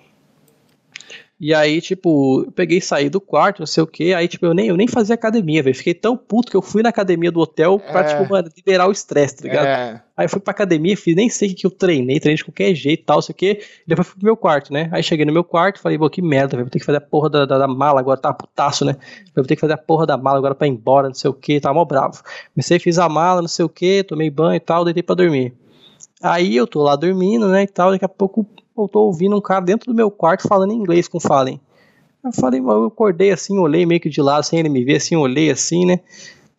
E 1.45 1.53
aí, 1.53 1.78
tipo, 1.78 2.42
eu 2.47 2.53
peguei 2.53 2.78
e 2.78 2.80
saí 2.80 3.11
do 3.11 3.20
quarto, 3.20 3.59
não 3.59 3.66
sei 3.66 3.82
o 3.82 3.86
que. 3.86 4.14
Aí, 4.14 4.26
tipo, 4.26 4.47
eu 4.47 4.55
nem, 4.55 4.68
eu 4.68 4.78
nem 4.78 4.88
fazia 4.88 5.14
academia, 5.14 5.62
velho. 5.62 5.76
Fiquei 5.76 5.92
tão 5.92 6.16
puto 6.16 6.51
que 6.51 6.57
eu 6.57 6.62
fui 6.62 6.82
na 6.82 6.88
academia 6.88 7.30
do 7.30 7.38
hotel 7.38 7.78
pra, 7.78 8.01
é. 8.01 8.05
tipo, 8.05 8.32
mano, 8.32 8.49
liberar 8.57 8.88
o 8.88 8.90
estresse, 8.90 9.36
tá 9.36 9.42
ligado? 9.42 9.66
É. 9.66 10.03
Aí 10.16 10.24
eu 10.24 10.28
fui 10.30 10.40
pra 10.40 10.53
academia, 10.53 10.97
fiz, 10.97 11.14
nem 11.14 11.28
sei 11.28 11.51
o 11.51 11.55
que 11.55 11.66
eu 11.66 11.70
treinei, 11.70 12.18
treinei 12.18 12.38
de 12.38 12.45
qualquer 12.47 12.74
jeito 12.74 13.03
e 13.03 13.05
tal, 13.05 13.20
sei 13.20 13.34
o 13.34 13.36
que. 13.36 13.61
Depois 13.86 14.09
fui 14.09 14.16
pro 14.16 14.24
meu 14.24 14.38
quarto, 14.38 14.72
né? 14.72 14.88
Aí 14.90 15.03
cheguei 15.03 15.26
no 15.26 15.34
meu 15.34 15.45
quarto, 15.45 15.80
falei, 15.80 15.99
pô, 15.99 16.09
que 16.09 16.22
merda, 16.22 16.57
velho. 16.57 16.64
Vou 16.64 16.70
ter 16.70 16.78
que 16.78 16.86
fazer 16.86 16.97
a 16.97 17.03
porra 17.03 17.28
da, 17.28 17.45
da, 17.45 17.59
da 17.59 17.68
mala 17.68 18.01
agora, 18.01 18.18
tá 18.18 18.32
putaço, 18.32 18.86
né? 18.86 18.97
Eu 19.36 19.42
vou 19.42 19.45
ter 19.45 19.55
que 19.55 19.61
fazer 19.61 19.74
a 19.74 19.78
porra 19.78 20.07
da 20.07 20.16
mala 20.16 20.38
agora 20.38 20.55
pra 20.55 20.66
ir 20.66 20.70
embora, 20.70 21.09
não 21.09 21.14
sei 21.14 21.28
o 21.28 21.34
que, 21.34 21.61
tava 21.61 21.74
mó 21.74 21.84
bravo. 21.84 22.22
Comecei, 22.55 22.78
fiz 22.78 22.99
a 22.99 23.07
mala, 23.07 23.42
não 23.42 23.49
sei 23.49 23.66
o 23.66 23.68
que, 23.68 24.03
tomei 24.03 24.30
banho 24.30 24.57
e 24.57 24.61
tal, 24.61 24.82
deitei 24.82 25.03
pra 25.03 25.14
dormir. 25.14 25.53
Aí 26.22 26.57
eu 26.57 26.66
tô 26.66 26.82
lá 26.82 26.97
dormindo, 26.97 27.49
né, 27.49 27.64
e 27.64 27.66
tal, 27.66 27.90
daqui 27.90 28.05
a 28.07 28.09
pouco 28.09 28.49
eu 28.77 28.89
tô 28.89 29.03
ouvindo 29.03 29.37
um 29.37 29.41
cara 29.41 29.61
dentro 29.64 29.93
do 29.93 29.97
meu 29.97 30.11
quarto 30.11 30.49
falando 30.49 30.72
inglês 30.72 31.09
com 31.09 31.20
Fallen. 31.20 31.61
Eu 32.25 32.33
falei, 32.33 32.61
eu 32.61 32.87
acordei 32.87 33.31
assim, 33.31 33.59
olhei 33.59 33.85
meio 33.85 34.01
que 34.01 34.09
de 34.09 34.22
lado, 34.22 34.45
sem 34.45 34.59
ele 34.59 34.68
me 34.68 34.83
ver, 34.85 34.97
assim, 34.97 35.14
olhei 35.14 35.51
assim, 35.51 35.85
né? 35.85 36.01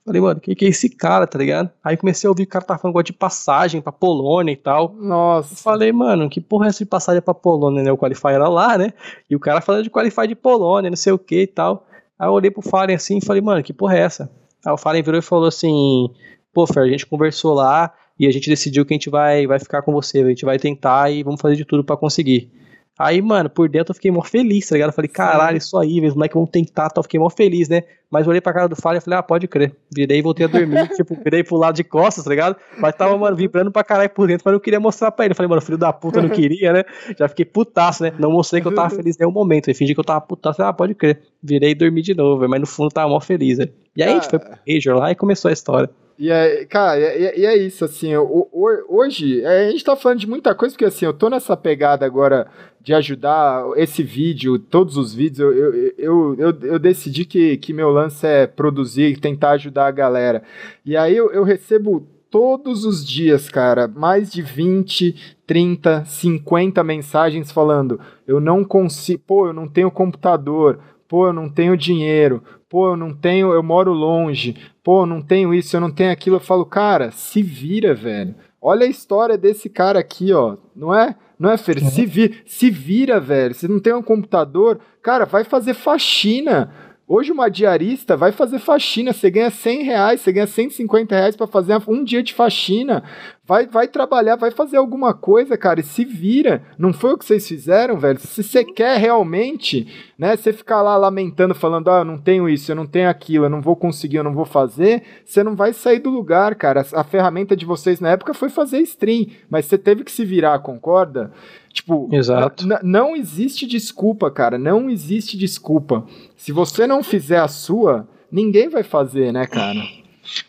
Falei, 0.05 0.22
mano, 0.22 0.39
que 0.39 0.53
que 0.53 0.66
é 0.66 0.70
esse 0.70 0.88
cara, 0.88 1.26
tá 1.26 1.39
ligado? 1.39 1.72
Aí 1.84 1.97
comecei 1.97 2.28
a 2.28 2.32
ouvir 2.32 2.45
que 2.45 2.49
o 2.49 2.51
cara 2.51 2.63
tá 2.63 2.78
falando 2.78 3.01
de 3.01 3.11
passagem 3.11 3.82
pra 3.82 3.91
Polônia 3.91 4.51
e 4.51 4.55
tal. 4.55 4.93
Nossa. 4.93 5.53
Eu 5.53 5.57
falei, 5.57 5.91
mano, 5.91 6.30
que 6.30 6.39
porra 6.39 6.68
é 6.68 6.70
essa 6.70 6.84
de 6.84 6.86
passagem 6.86 7.24
pra 7.24 7.34
Polônia, 7.34 7.82
né? 7.82 7.91
O 7.91 7.97
Qualify 7.97 8.28
era 8.28 8.47
lá, 8.47 8.78
né? 8.78 8.93
E 9.28 9.36
o 9.36 9.39
cara 9.39 9.61
falando 9.61 9.84
de 9.84 9.89
Qualify 9.89 10.28
de 10.28 10.36
Polônia, 10.36 10.91
não 10.91 10.97
sei 10.97 11.11
o 11.11 11.18
que 11.18 11.41
e 11.41 11.47
tal. 11.47 11.88
Aí 12.20 12.28
eu 12.28 12.34
olhei 12.34 12.51
pro 12.51 12.61
Fallen 12.61 12.95
assim 12.95 13.18
e 13.18 13.26
falei, 13.26 13.41
mano, 13.41 13.63
que 13.63 13.74
porra 13.74 13.97
é 13.97 14.01
essa? 14.01 14.32
Aí 14.63 14.72
o 14.72 14.78
Fallen 14.78 15.01
virou 15.01 15.18
e 15.18 15.24
falou 15.24 15.47
assim, 15.47 16.07
pô, 16.53 16.68
Fer, 16.68 16.84
a 16.84 16.88
gente 16.88 17.07
conversou 17.07 17.55
lá 17.55 17.91
e 18.20 18.28
a 18.28 18.32
gente 18.32 18.49
decidiu 18.49 18.86
que 18.86 18.93
a 18.93 18.95
gente 18.95 19.09
vai, 19.09 19.45
vai 19.45 19.59
ficar 19.59 19.82
com 19.82 19.91
você, 19.91 20.20
a 20.20 20.30
gente 20.30 20.45
vai 20.45 20.57
tentar 20.57 21.11
e 21.11 21.24
vamos 21.24 21.41
fazer 21.41 21.55
de 21.55 21.66
tudo 21.66 21.84
para 21.84 21.97
conseguir. 21.97 22.49
Aí, 22.97 23.22
mano, 23.22 23.49
por 23.49 23.68
dentro 23.68 23.91
eu 23.91 23.95
fiquei 23.95 24.09
mó 24.09 24.22
feliz, 24.22 24.70
tá 24.70 24.76
ligado? 24.76 24.89
Eu 24.89 24.93
falei, 24.93 25.09
caralho, 25.09 25.57
isso 25.57 25.78
aí, 25.78 25.99
os 26.07 26.16
moleques 26.16 26.34
vão 26.34 26.45
tentar, 26.45 26.89
tal. 26.89 27.03
Fiquei 27.03 27.20
mó 27.20 27.30
feliz, 27.30 27.68
né? 27.68 27.84
Mas 28.09 28.26
olhei 28.26 28.39
pra 28.39 28.53
cara 28.53 28.70
do 28.70 28.76
Falha 28.76 28.99
e 28.99 29.01
falei, 29.01 29.20
ah, 29.20 29.24
pode 29.24 29.49
crer. 29.49 29.76
Virei 29.93 30.20
e 30.20 30.22
voltei 30.22 30.45
a 30.45 30.47
dormir, 30.49 30.88
tipo, 30.95 31.13
virei 31.22 31.43
pro 31.43 31.57
lado 31.57 31.76
de 31.76 31.84
costas, 31.84 32.24
tá 32.24 32.30
ligado? 32.30 32.55
Mas 32.80 32.95
tava, 32.95 33.18
mano, 33.18 33.36
vibrando 33.36 33.70
pra 33.70 33.84
caralho 33.84 34.09
por 34.09 34.28
dentro, 34.30 34.43
mas 34.45 34.53
eu 34.53 34.61
queria 34.61 34.80
mostrar 34.80 35.11
pra 35.11 35.26
ele. 35.26 35.34
Eu 35.34 35.36
falei, 35.36 35.49
mano, 35.49 35.61
filho 35.61 35.78
da 35.78 35.91
puta, 35.91 36.20
eu 36.20 36.24
não 36.24 36.30
queria, 36.30 36.72
né? 36.72 36.84
Já 37.20 37.28
fiquei 37.28 37.43
putaço, 37.43 38.01
né? 38.01 38.13
Não 38.18 38.32
mostrei 38.32 38.61
que 38.61 38.68
eu 38.70 38.74
tava 38.74 38.89
feliz 38.89 39.18
em 39.18 39.20
nenhum 39.20 39.34
momento. 39.34 39.70
Eu 39.70 39.76
fingi 39.76 39.93
que 39.93 39.99
eu 39.99 40.05
tava 40.05 40.22
putaço, 40.22 40.63
ah, 40.63 40.72
pode 40.72 40.95
crer. 40.95 41.22
Virei 41.43 41.72
e 41.72 41.76
dormi 41.76 42.01
de 42.01 42.16
novo, 42.16 42.47
mas 42.47 42.61
no 42.61 42.66
fundo 42.66 42.91
tava 42.91 43.09
mó 43.09 43.20
feliz, 43.20 43.57
né? 43.57 43.68
E 43.93 44.03
aí 44.03 44.11
a 44.11 44.13
gente 44.13 44.30
foi 44.30 44.39
pro 44.39 44.57
Major 44.66 44.95
lá 44.95 45.11
e 45.11 45.16
começou 45.16 45.49
a 45.49 45.53
história. 45.53 45.89
E 46.18 46.32
é, 46.32 46.66
cara, 46.66 46.97
e, 46.97 47.41
e 47.41 47.45
é 47.45 47.57
isso, 47.57 47.84
assim, 47.84 48.11
hoje 48.16 49.45
a 49.45 49.70
gente 49.70 49.84
tá 49.84 49.95
falando 49.97 50.20
de 50.20 50.28
muita 50.28 50.55
coisa, 50.55 50.74
porque 50.74 50.86
assim, 50.86 51.05
eu 51.05 51.13
tô 51.13 51.30
nessa 51.30 51.57
pegada 51.57 52.05
agora 52.05 52.47
de 52.82 52.93
ajudar 52.93 53.66
esse 53.76 54.01
vídeo, 54.01 54.57
todos 54.57 54.95
os 54.95 55.13
vídeos, 55.13 55.39
eu, 55.39 55.74
eu, 55.97 56.36
eu, 56.38 56.57
eu, 56.61 56.80
decidi 56.80 57.26
que, 57.26 57.57
que 57.57 57.74
meu 57.74 57.89
lance 57.89 58.26
é 58.26 58.47
produzir 58.47 59.20
tentar 59.20 59.51
ajudar 59.51 59.88
a 59.88 59.91
galera. 59.91 60.43
E 60.86 60.95
aí 60.95 61.18
eu, 61.18 61.32
eu 61.32 61.43
recebo 61.43 62.07
todos 62.30 62.86
os 62.86 63.05
dias, 63.05 63.49
cara, 63.49 63.88
mais 63.88 64.32
de 64.32 64.41
20, 64.41 65.38
30, 65.47 66.05
50 66.05 66.84
mensagens 66.84 67.51
falando: 67.51 67.99
eu 68.28 68.39
não 68.39 68.63
consigo, 68.63 69.24
pô, 69.26 69.47
eu 69.47 69.53
não 69.53 69.68
tenho 69.68 69.89
computador, 69.89 70.80
pô, 71.07 71.28
eu 71.28 71.34
não 71.34 71.49
tenho 71.49 71.76
dinheiro, 71.76 72.43
pô, 72.76 72.89
eu 72.89 72.97
não 72.97 73.13
tenho, 73.13 73.53
eu 73.53 73.63
moro 73.63 73.93
longe, 73.93 74.53
pô, 74.84 75.03
eu 75.03 75.05
não 75.05 75.21
tenho 75.21 75.53
isso, 75.53 75.78
eu 75.78 75.80
não 75.80 75.89
tenho 75.89 76.11
aquilo. 76.11 76.36
Eu 76.36 76.41
falo, 76.41 76.65
cara, 76.65 77.09
se 77.09 77.41
vira, 77.41 77.95
velho. 77.95 78.36
Olha 78.61 78.86
a 78.86 78.89
história 78.89 79.38
desse 79.38 79.69
cara 79.69 79.97
aqui, 79.97 80.34
ó, 80.34 80.57
não 80.76 80.93
é? 80.93 81.15
Não 81.39 81.49
é, 81.49 81.55
Fer? 81.55 81.78
Uhum. 81.78 81.89
Se, 81.89 82.05
vi, 82.05 82.43
se 82.45 82.69
vira, 82.69 83.17
velho. 83.17 83.55
Se 83.55 83.65
não 83.65 83.80
tem 83.80 83.93
um 83.93 84.01
computador, 84.01 84.82
cara, 85.01 85.23
vai 85.23 85.45
fazer 85.45 85.73
faxina 85.73 86.69
Hoje 87.07 87.32
uma 87.32 87.49
diarista 87.49 88.17
vai 88.17 88.32
fazer 88.32 88.57
faxina, 88.57 89.13
você 89.13 89.30
ganha 89.30 89.51
100 89.51 89.84
reais, 89.84 90.21
você 90.21 90.32
ganha 90.32 90.47
150 90.47 91.15
reais 91.15 91.36
para 91.36 91.45
fazer 91.45 91.80
um 91.88 92.03
dia 92.03 92.23
de 92.23 92.34
faxina. 92.34 93.03
Vai, 93.47 93.67
vai 93.67 93.87
trabalhar, 93.87 94.35
vai 94.37 94.49
fazer 94.49 94.77
alguma 94.77 95.13
coisa, 95.13 95.55
cara, 95.55 95.79
e 95.79 95.83
se 95.83 96.03
vira. 96.03 96.63
Não 96.79 96.91
foi 96.91 97.13
o 97.13 97.17
que 97.17 97.25
vocês 97.25 97.47
fizeram, 97.47 97.99
velho? 97.99 98.19
Se 98.19 98.41
você 98.41 98.63
quer 98.63 98.97
realmente, 98.97 99.87
né, 100.17 100.35
você 100.35 100.51
ficar 100.51 100.81
lá 100.81 100.97
lamentando, 100.97 101.53
falando, 101.53 101.89
ah, 101.91 101.99
eu 101.99 102.05
não 102.05 102.17
tenho 102.17 102.49
isso, 102.49 102.71
eu 102.71 102.75
não 102.75 102.87
tenho 102.87 103.07
aquilo, 103.07 103.45
eu 103.45 103.49
não 103.49 103.61
vou 103.61 103.75
conseguir, 103.75 104.17
eu 104.17 104.23
não 104.23 104.33
vou 104.33 104.45
fazer, 104.45 105.03
você 105.23 105.43
não 105.43 105.55
vai 105.55 105.73
sair 105.73 105.99
do 105.99 106.09
lugar, 106.09 106.55
cara. 106.55 106.83
A, 106.91 107.01
a 107.01 107.03
ferramenta 107.03 107.55
de 107.55 107.65
vocês 107.65 107.99
na 107.99 108.09
época 108.09 108.33
foi 108.33 108.49
fazer 108.49 108.79
stream, 108.79 109.27
mas 109.47 109.65
você 109.65 109.77
teve 109.77 110.03
que 110.03 110.11
se 110.11 110.25
virar, 110.25 110.57
concorda? 110.59 111.31
Tipo, 111.71 112.09
Exato. 112.11 112.65
não 112.81 113.15
existe 113.15 113.67
desculpa, 113.67 114.31
cara. 114.31 114.57
Não 114.57 114.89
existe 114.89 115.37
desculpa. 115.37 116.03
Se 116.35 116.51
você 116.51 116.87
não 116.87 117.03
fizer 117.03 117.39
a 117.39 117.47
sua, 117.47 118.07
ninguém 118.31 118.69
vai 118.69 118.81
fazer, 118.81 119.31
né, 119.31 119.45
cara? 119.45 119.81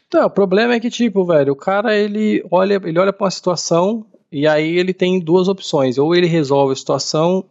Então, 0.09 0.27
o 0.27 0.31
problema 0.31 0.75
é 0.75 0.81
que, 0.81 0.91
tipo, 0.91 1.25
velho, 1.25 1.53
o 1.53 1.57
cara 1.57 1.97
ele 1.97 2.45
olha, 2.51 2.81
ele 2.85 2.99
olha 2.99 3.13
para 3.13 3.25
uma 3.25 3.31
situação 3.31 4.05
e 4.31 4.47
aí 4.47 4.77
ele 4.77 4.93
tem 4.93 5.21
duas 5.21 5.49
opções. 5.49 5.99
Ou 5.99 6.15
ele 6.15 6.27
resolve 6.27 6.73
a 6.73 6.77
situação, 6.77 7.45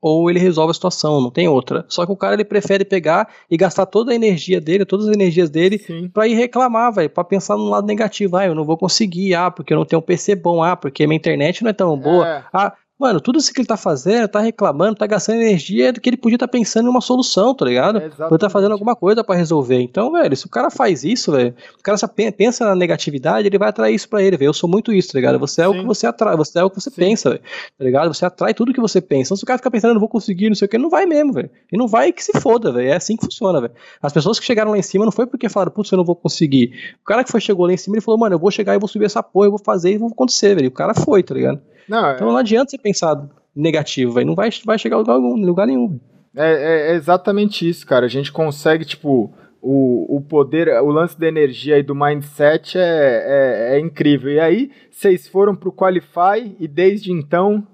ou 0.00 0.28
ele 0.28 0.38
resolve 0.38 0.70
a 0.70 0.74
situação, 0.74 1.18
não 1.20 1.30
tem 1.30 1.48
outra. 1.48 1.84
Só 1.88 2.04
que 2.04 2.12
o 2.12 2.16
cara 2.16 2.34
ele 2.34 2.44
prefere 2.44 2.84
pegar 2.84 3.26
e 3.50 3.56
gastar 3.56 3.86
toda 3.86 4.12
a 4.12 4.14
energia 4.14 4.60
dele, 4.60 4.84
todas 4.84 5.08
as 5.08 5.14
energias 5.14 5.48
dele, 5.48 5.80
para 6.12 6.28
ir 6.28 6.34
reclamar, 6.34 6.92
velho, 6.92 7.08
para 7.08 7.24
pensar 7.24 7.56
no 7.56 7.64
lado 7.64 7.86
negativo. 7.86 8.36
Ah, 8.36 8.46
eu 8.46 8.54
não 8.54 8.64
vou 8.64 8.76
conseguir, 8.76 9.34
ah, 9.34 9.50
porque 9.50 9.72
eu 9.72 9.78
não 9.78 9.86
tenho 9.86 10.00
um 10.00 10.04
PC 10.04 10.34
bom, 10.34 10.62
ah, 10.62 10.76
porque 10.76 11.06
minha 11.06 11.16
internet 11.16 11.62
não 11.62 11.70
é 11.70 11.72
tão 11.72 11.96
boa. 11.96 12.28
É. 12.28 12.44
Ah, 12.52 12.74
Mano, 12.96 13.20
tudo 13.20 13.40
isso 13.40 13.52
que 13.52 13.60
ele 13.60 13.66
tá 13.66 13.76
fazendo, 13.76 14.28
tá 14.28 14.38
reclamando, 14.38 14.94
tá 14.94 15.04
gastando 15.04 15.40
energia 15.40 15.92
do 15.92 16.00
que 16.00 16.08
ele 16.08 16.16
podia 16.16 16.36
estar 16.36 16.46
tá 16.46 16.50
pensando 16.52 16.86
em 16.86 16.88
uma 16.88 17.00
solução, 17.00 17.52
tá 17.52 17.64
ligado? 17.64 17.98
É 17.98 18.08
Podia 18.08 18.38
tá 18.38 18.48
fazendo 18.48 18.70
alguma 18.70 18.94
coisa 18.94 19.24
para 19.24 19.34
resolver. 19.34 19.80
Então, 19.80 20.12
velho, 20.12 20.36
se 20.36 20.46
o 20.46 20.48
cara 20.48 20.70
faz 20.70 21.02
isso, 21.02 21.32
velho, 21.32 21.52
o 21.76 21.82
cara 21.82 21.98
só 21.98 22.06
pensa 22.06 22.64
na 22.64 22.76
negatividade, 22.76 23.48
ele 23.48 23.58
vai 23.58 23.70
atrair 23.70 23.96
isso 23.96 24.08
para 24.08 24.22
ele, 24.22 24.36
velho. 24.36 24.50
Eu 24.50 24.54
sou 24.54 24.70
muito 24.70 24.92
isso, 24.92 25.08
tá 25.08 25.18
ligado? 25.18 25.40
Você 25.40 25.62
é 25.62 25.64
Sim. 25.64 25.70
o 25.70 25.80
que 25.80 25.84
você 25.84 26.06
atrai, 26.06 26.36
você 26.36 26.60
é 26.60 26.62
o 26.62 26.70
que 26.70 26.80
você 26.80 26.88
Sim. 26.88 26.96
pensa, 26.96 27.30
velho. 27.30 27.42
Tá 27.76 27.84
ligado? 27.84 28.14
Você 28.14 28.24
atrai 28.24 28.54
tudo 28.54 28.72
que 28.72 28.80
você 28.80 29.00
pensa. 29.00 29.28
Então, 29.28 29.36
se 29.38 29.42
o 29.42 29.46
cara 29.46 29.58
ficar 29.58 29.72
pensando, 29.72 29.94
não 29.94 30.00
vou 30.00 30.08
conseguir, 30.08 30.48
não 30.48 30.54
sei 30.54 30.66
o 30.66 30.68
que, 30.68 30.78
não 30.78 30.88
vai 30.88 31.04
mesmo, 31.04 31.32
velho. 31.32 31.50
E 31.72 31.76
não 31.76 31.88
vai 31.88 32.12
que 32.12 32.22
se 32.22 32.38
foda, 32.40 32.70
velho. 32.70 32.90
É 32.90 32.94
assim 32.94 33.16
que 33.16 33.24
funciona, 33.24 33.60
velho. 33.60 33.74
As 34.00 34.12
pessoas 34.12 34.38
que 34.38 34.46
chegaram 34.46 34.70
lá 34.70 34.78
em 34.78 34.82
cima 34.82 35.04
não 35.04 35.12
foi 35.12 35.26
porque 35.26 35.48
falaram, 35.48 35.72
putz, 35.72 35.90
eu 35.90 35.98
não 35.98 36.04
vou 36.04 36.14
conseguir. 36.14 36.72
O 37.02 37.04
cara 37.04 37.24
que 37.24 37.32
foi, 37.32 37.40
chegou 37.40 37.66
lá 37.66 37.72
em 37.72 37.76
cima, 37.76 37.96
ele 37.96 38.02
falou, 38.02 38.20
mano, 38.20 38.36
eu 38.36 38.38
vou 38.38 38.52
chegar 38.52 38.72
e 38.72 38.78
vou 38.78 38.88
subir 38.88 39.06
essa 39.06 39.20
porra, 39.20 39.48
eu 39.48 39.50
vou 39.50 39.60
fazer 39.62 39.94
e 39.94 39.98
vou 39.98 40.08
acontecer, 40.08 40.54
velho. 40.54 40.68
O 40.68 40.72
cara 40.72 40.94
foi, 40.94 41.24
tá 41.24 41.34
ligado? 41.34 41.60
Não, 41.88 42.12
então 42.12 42.28
é... 42.28 42.30
não 42.30 42.38
adianta 42.38 42.70
você 42.70 42.78
pensar 42.78 43.28
negativo, 43.54 44.12
velho. 44.12 44.26
Não 44.26 44.34
vai, 44.34 44.50
vai 44.64 44.78
chegar 44.78 44.96
a 44.96 44.98
lugar, 44.98 45.16
lugar 45.16 45.66
nenhum. 45.66 45.98
É, 46.36 46.52
é, 46.52 46.92
é, 46.92 46.94
exatamente 46.94 47.68
isso, 47.68 47.86
cara. 47.86 48.06
A 48.06 48.08
gente 48.08 48.32
consegue, 48.32 48.84
tipo, 48.84 49.32
o, 49.62 50.16
o 50.16 50.20
poder, 50.20 50.68
o 50.82 50.90
lance 50.90 51.18
da 51.18 51.28
energia 51.28 51.78
e 51.78 51.82
do 51.82 51.94
mindset 51.94 52.76
é, 52.76 52.80
é, 52.80 53.76
é 53.76 53.80
incrível. 53.80 54.32
E 54.32 54.40
aí, 54.40 54.70
vocês 54.90 55.28
foram 55.28 55.54
pro 55.54 55.72
Qualify 55.72 56.54
e 56.58 56.66
desde 56.66 57.12
então 57.12 57.66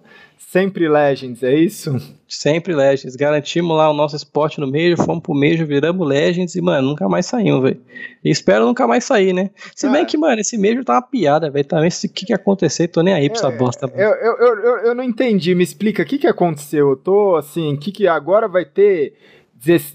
Sempre 0.51 0.89
Legends, 0.89 1.45
é 1.45 1.55
isso? 1.55 1.97
Sempre 2.27 2.75
Legends. 2.75 3.15
Garantimos 3.15 3.77
lá 3.77 3.89
o 3.89 3.95
nosso 3.95 4.17
esporte 4.17 4.59
no 4.59 4.67
Major, 4.67 4.97
fomos 4.97 5.23
pro 5.23 5.33
Major, 5.33 5.65
viramos 5.65 6.05
Legends 6.05 6.57
e, 6.57 6.61
mano, 6.61 6.89
nunca 6.89 7.09
mais 7.09 7.27
saímos, 7.27 7.63
velho. 7.63 7.81
Espero 8.25 8.67
nunca 8.67 8.85
mais 8.85 9.05
sair, 9.05 9.33
né? 9.33 9.51
Se 9.77 9.89
bem 9.89 10.05
que, 10.05 10.19
mano, 10.19 10.41
esse 10.41 10.59
Major 10.59 10.85
tá 10.85 10.95
uma 10.95 11.03
piada, 11.03 11.49
velho. 11.53 11.65
Também, 11.65 11.89
o 11.89 12.09
que 12.09 12.27
que 12.27 12.33
acontecer, 12.33 12.89
tô 12.89 13.01
nem 13.01 13.15
aí 13.15 13.31
pra 13.31 13.39
essa 13.39 13.47
é, 13.47 13.57
bosta. 13.57 13.93
Eu, 13.95 14.11
eu, 14.11 14.37
eu, 14.39 14.79
eu, 14.87 14.95
não 14.97 15.05
entendi, 15.05 15.55
me 15.55 15.63
explica, 15.63 16.03
o 16.03 16.07
que 16.07 16.19
que 16.19 16.27
aconteceu? 16.27 16.91
Eu 16.91 16.97
tô, 16.97 17.37
assim, 17.37 17.77
que 17.77 17.93
que 17.93 18.09
agora 18.09 18.49
vai 18.49 18.65
ter 18.65 19.15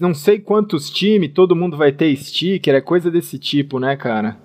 não 0.00 0.14
sei 0.14 0.38
quantos 0.38 0.88
times, 0.88 1.32
todo 1.34 1.54
mundo 1.54 1.76
vai 1.76 1.92
ter 1.92 2.16
sticker, 2.16 2.74
é 2.74 2.80
coisa 2.80 3.10
desse 3.10 3.38
tipo, 3.38 3.78
né, 3.78 3.94
cara? 3.94 4.38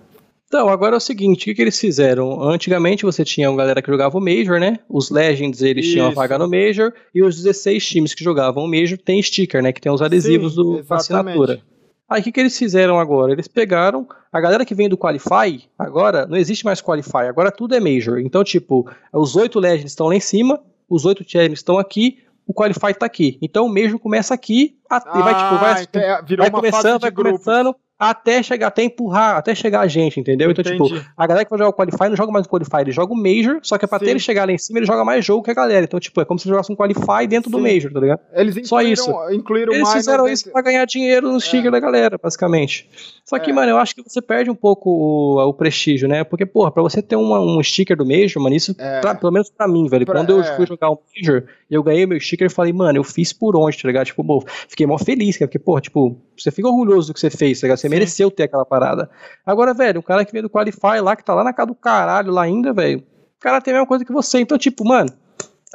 Então, 0.52 0.68
agora 0.68 0.96
é 0.96 0.98
o 0.98 1.00
seguinte, 1.00 1.44
o 1.44 1.46
que, 1.46 1.56
que, 1.56 1.62
eles 1.62 1.80
fizeram? 1.80 2.44
Antigamente 2.44 3.06
você 3.06 3.24
tinha 3.24 3.50
uma 3.50 3.56
galera 3.56 3.82
que 3.82 3.90
jogava 3.90 4.18
o 4.18 4.20
Major, 4.20 4.60
né? 4.60 4.80
Os 4.90 5.10
Legends, 5.10 5.62
eles 5.62 5.86
Isso. 5.86 5.94
tinham 5.94 6.10
a 6.10 6.12
vaga 6.12 6.38
no 6.38 6.46
Major, 6.46 6.92
e 7.16 7.24
os 7.24 7.38
16 7.38 7.88
times 7.88 8.14
que 8.14 8.22
jogavam 8.22 8.66
o 8.66 8.68
Major 8.68 8.98
tem 8.98 9.24
sticker, 9.24 9.64
né? 9.64 9.72
Que 9.72 9.80
tem 9.80 9.90
os 9.90 10.02
adesivos 10.02 10.56
Sim, 10.56 10.62
do, 10.62 10.84
da 10.84 10.96
assinatura. 10.98 11.62
Aí 12.10 12.20
o 12.20 12.24
que, 12.26 12.34
que 12.34 12.40
eles 12.42 12.58
fizeram 12.58 13.00
agora? 13.00 13.32
Eles 13.32 13.48
pegaram 13.48 14.06
a 14.30 14.42
galera 14.42 14.66
que 14.66 14.76
vem 14.76 14.90
do 14.90 14.98
Qualify, 14.98 15.70
agora 15.80 16.26
não 16.26 16.36
existe 16.36 16.66
mais 16.66 16.82
Qualify, 16.82 17.30
agora 17.30 17.50
tudo 17.50 17.74
é 17.74 17.80
Major. 17.80 18.20
Então, 18.20 18.44
tipo, 18.44 18.86
os 19.14 19.38
oito 19.38 19.58
Legends 19.58 19.94
estão 19.94 20.08
lá 20.08 20.16
em 20.16 20.20
cima, 20.20 20.60
os 20.90 21.06
oito 21.06 21.24
Champions 21.26 21.60
estão 21.60 21.80
aqui, 21.80 22.18
o 22.46 22.54
Qualify 22.54 22.94
tá 22.94 23.06
aqui. 23.06 23.38
Então 23.42 23.68
o 23.68 23.74
Major 23.74 23.98
começa 23.98 24.34
aqui, 24.34 24.76
ah, 24.90 25.00
vai, 25.00 25.34
tipo, 25.34 25.58
vai, 25.58 25.84
então 25.84 26.02
é, 26.02 26.36
vai 26.36 26.52
começando, 26.52 27.00
vai 27.00 27.12
começando, 27.12 27.74
até 28.02 28.42
chegar, 28.42 28.68
até 28.68 28.82
empurrar, 28.82 29.38
até 29.38 29.54
chegar 29.54 29.82
a 29.82 29.88
gente, 29.88 30.20
entendeu? 30.20 30.50
Entendi. 30.50 30.74
Então, 30.74 30.88
tipo, 30.88 31.06
a 31.16 31.28
galera 31.28 31.46
que 31.46 31.52
vai 31.52 31.60
jogar 31.60 31.70
o 31.70 31.74
Qualify 31.74 32.10
não 32.10 32.16
joga 32.16 32.32
mais 32.32 32.48
o 32.48 32.50
Qualify, 32.50 32.78
ele 32.82 32.92
joga 32.92 33.14
o 33.14 33.16
Major, 33.16 33.60
só 33.62 33.78
que 33.78 33.86
é 33.86 33.88
pra 33.88 34.00
Sim. 34.00 34.06
ter 34.06 34.12
ele 34.12 34.20
chegar 34.20 34.48
lá 34.48 34.52
em 34.52 34.58
cima, 34.58 34.80
ele 34.80 34.88
joga 34.88 35.06
mais 35.06 35.24
jogo 35.24 35.44
que 35.44 35.52
a 35.52 35.54
galera. 35.54 35.84
Então, 35.84 36.00
tipo, 36.00 36.20
é 36.20 36.26
como 36.26 36.40
se 36.40 36.48
ele 36.48 36.56
jogasse 36.56 36.72
um 36.72 36.76
Qualify 36.76 37.28
dentro 37.28 37.52
Sim. 37.52 37.58
do 37.58 37.62
Major, 37.62 37.94
tá 37.94 38.00
ligado? 38.00 38.22
Eles 38.34 38.68
só 38.68 38.82
isso. 38.82 39.14
Incluíram 39.32 39.72
Eles 39.72 39.94
fizeram 39.94 40.28
isso 40.28 40.52
pra 40.52 40.64
ganhar 40.64 40.84
dinheiro 40.86 41.32
no 41.32 41.40
sticker 41.40 41.68
é. 41.68 41.72
da 41.72 41.80
galera, 41.80 42.18
basicamente. 42.18 42.90
Só 43.24 43.38
que, 43.38 43.52
é. 43.52 43.54
mano, 43.54 43.70
eu 43.70 43.78
acho 43.78 43.94
que 43.94 44.02
você 44.02 44.20
perde 44.20 44.50
um 44.50 44.56
pouco 44.56 44.90
o, 44.90 45.50
o 45.50 45.54
prestígio, 45.54 46.08
né? 46.08 46.24
Porque, 46.24 46.44
porra, 46.44 46.72
pra 46.72 46.82
você 46.82 47.04
ter 47.04 47.16
uma, 47.16 47.40
um 47.40 47.62
sticker 47.62 47.96
do 47.96 48.06
Major, 48.06 48.42
mano, 48.42 48.56
isso, 48.56 48.76
é. 48.80 49.00
pra, 49.00 49.14
pelo 49.14 49.32
menos 49.32 49.52
pra 49.52 49.68
mim, 49.68 49.88
velho, 49.88 50.08
pra, 50.08 50.16
quando 50.16 50.32
eu 50.32 50.42
é. 50.42 50.56
fui 50.56 50.66
jogar 50.66 50.90
um 50.90 50.98
Major, 51.16 51.44
eu 51.70 51.84
ganhei 51.84 52.08
meu 52.08 52.20
sticker 52.20 52.48
e 52.48 52.50
falei, 52.50 52.74
mano, 52.74 52.98
eu 52.98 53.04
fiz 53.04 53.32
por 53.32 53.56
onde, 53.56 53.80
tá 53.80 53.88
ligado? 53.88 54.08
Tipo, 54.08 54.24
pô, 54.24 54.44
fiquei 54.68 54.88
mó 54.88 54.98
feliz, 54.98 55.38
cara, 55.38 55.48
porque, 55.48 55.60
porra, 55.60 55.82
tipo, 55.82 56.18
você 56.36 56.50
fica 56.50 56.68
orgulhoso 56.68 57.10
do 57.10 57.14
que 57.14 57.20
você 57.20 57.30
fez, 57.30 57.60
tá 57.60 57.68
ligado? 57.68 57.78
Você. 57.78 57.91
Mereceu 57.92 58.32
ter 58.32 58.44
aquela 58.44 58.66
parada. 58.66 59.10
Agora, 59.46 59.74
velho, 59.74 60.00
o 60.00 60.04
cara 60.04 60.26
que 60.26 60.32
veio 60.32 60.44
do 60.44 60.50
Qualify 60.50 61.02
lá, 61.02 61.16
que 61.16 61.24
tá 61.24 61.36
lá 61.36 61.44
na 61.44 61.54
casa 61.54 61.68
do 61.68 61.76
caralho 61.76 62.32
lá 62.32 62.44
ainda, 62.44 62.74
velho, 62.74 63.00
o 63.00 63.40
cara 63.40 63.62
tem 63.62 63.74
a 63.74 63.76
mesma 63.76 63.88
coisa 63.88 64.06
que 64.06 64.14
você. 64.14 64.40
Então, 64.40 64.58
tipo, 64.58 64.86
mano, 64.86 65.12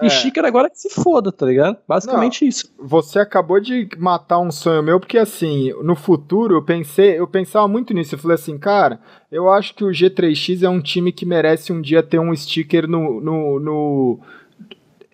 e 0.03 0.07
é. 0.07 0.11
xícara 0.11 0.47
agora 0.47 0.69
que 0.69 0.79
se 0.79 0.91
foda, 0.91 1.33
tá 1.33 1.47
ligado? 1.47 1.79
Basicamente 1.89 2.43
Não, 2.43 2.49
isso. 2.49 2.75
Você 2.79 3.19
acabou 3.19 3.59
de 3.59 3.89
matar 3.97 4.39
um 4.39 4.51
sonho 4.51 4.83
meu, 4.83 5.01
porque 5.01 5.17
assim, 5.17 5.73
no 5.83 5.97
futuro 5.97 6.55
eu 6.55 6.63
pensei, 6.63 7.19
eu 7.19 7.27
pensava 7.27 7.67
muito 7.67 7.95
nisso. 7.95 8.15
Eu 8.15 8.19
falei 8.19 8.35
assim, 8.35 8.59
cara, 8.59 9.01
eu 9.33 9.51
acho 9.51 9.75
que 9.75 9.83
o 9.83 9.89
G3X 9.89 10.63
é 10.63 10.69
um 10.69 10.83
time 10.83 11.13
que 11.13 11.25
merece 11.25 11.73
um 11.73 11.81
dia 11.81 12.03
ter 12.03 12.19
um 12.19 12.35
sticker 12.37 12.87
no. 12.87 13.23
no, 13.23 13.59
no 13.59 14.21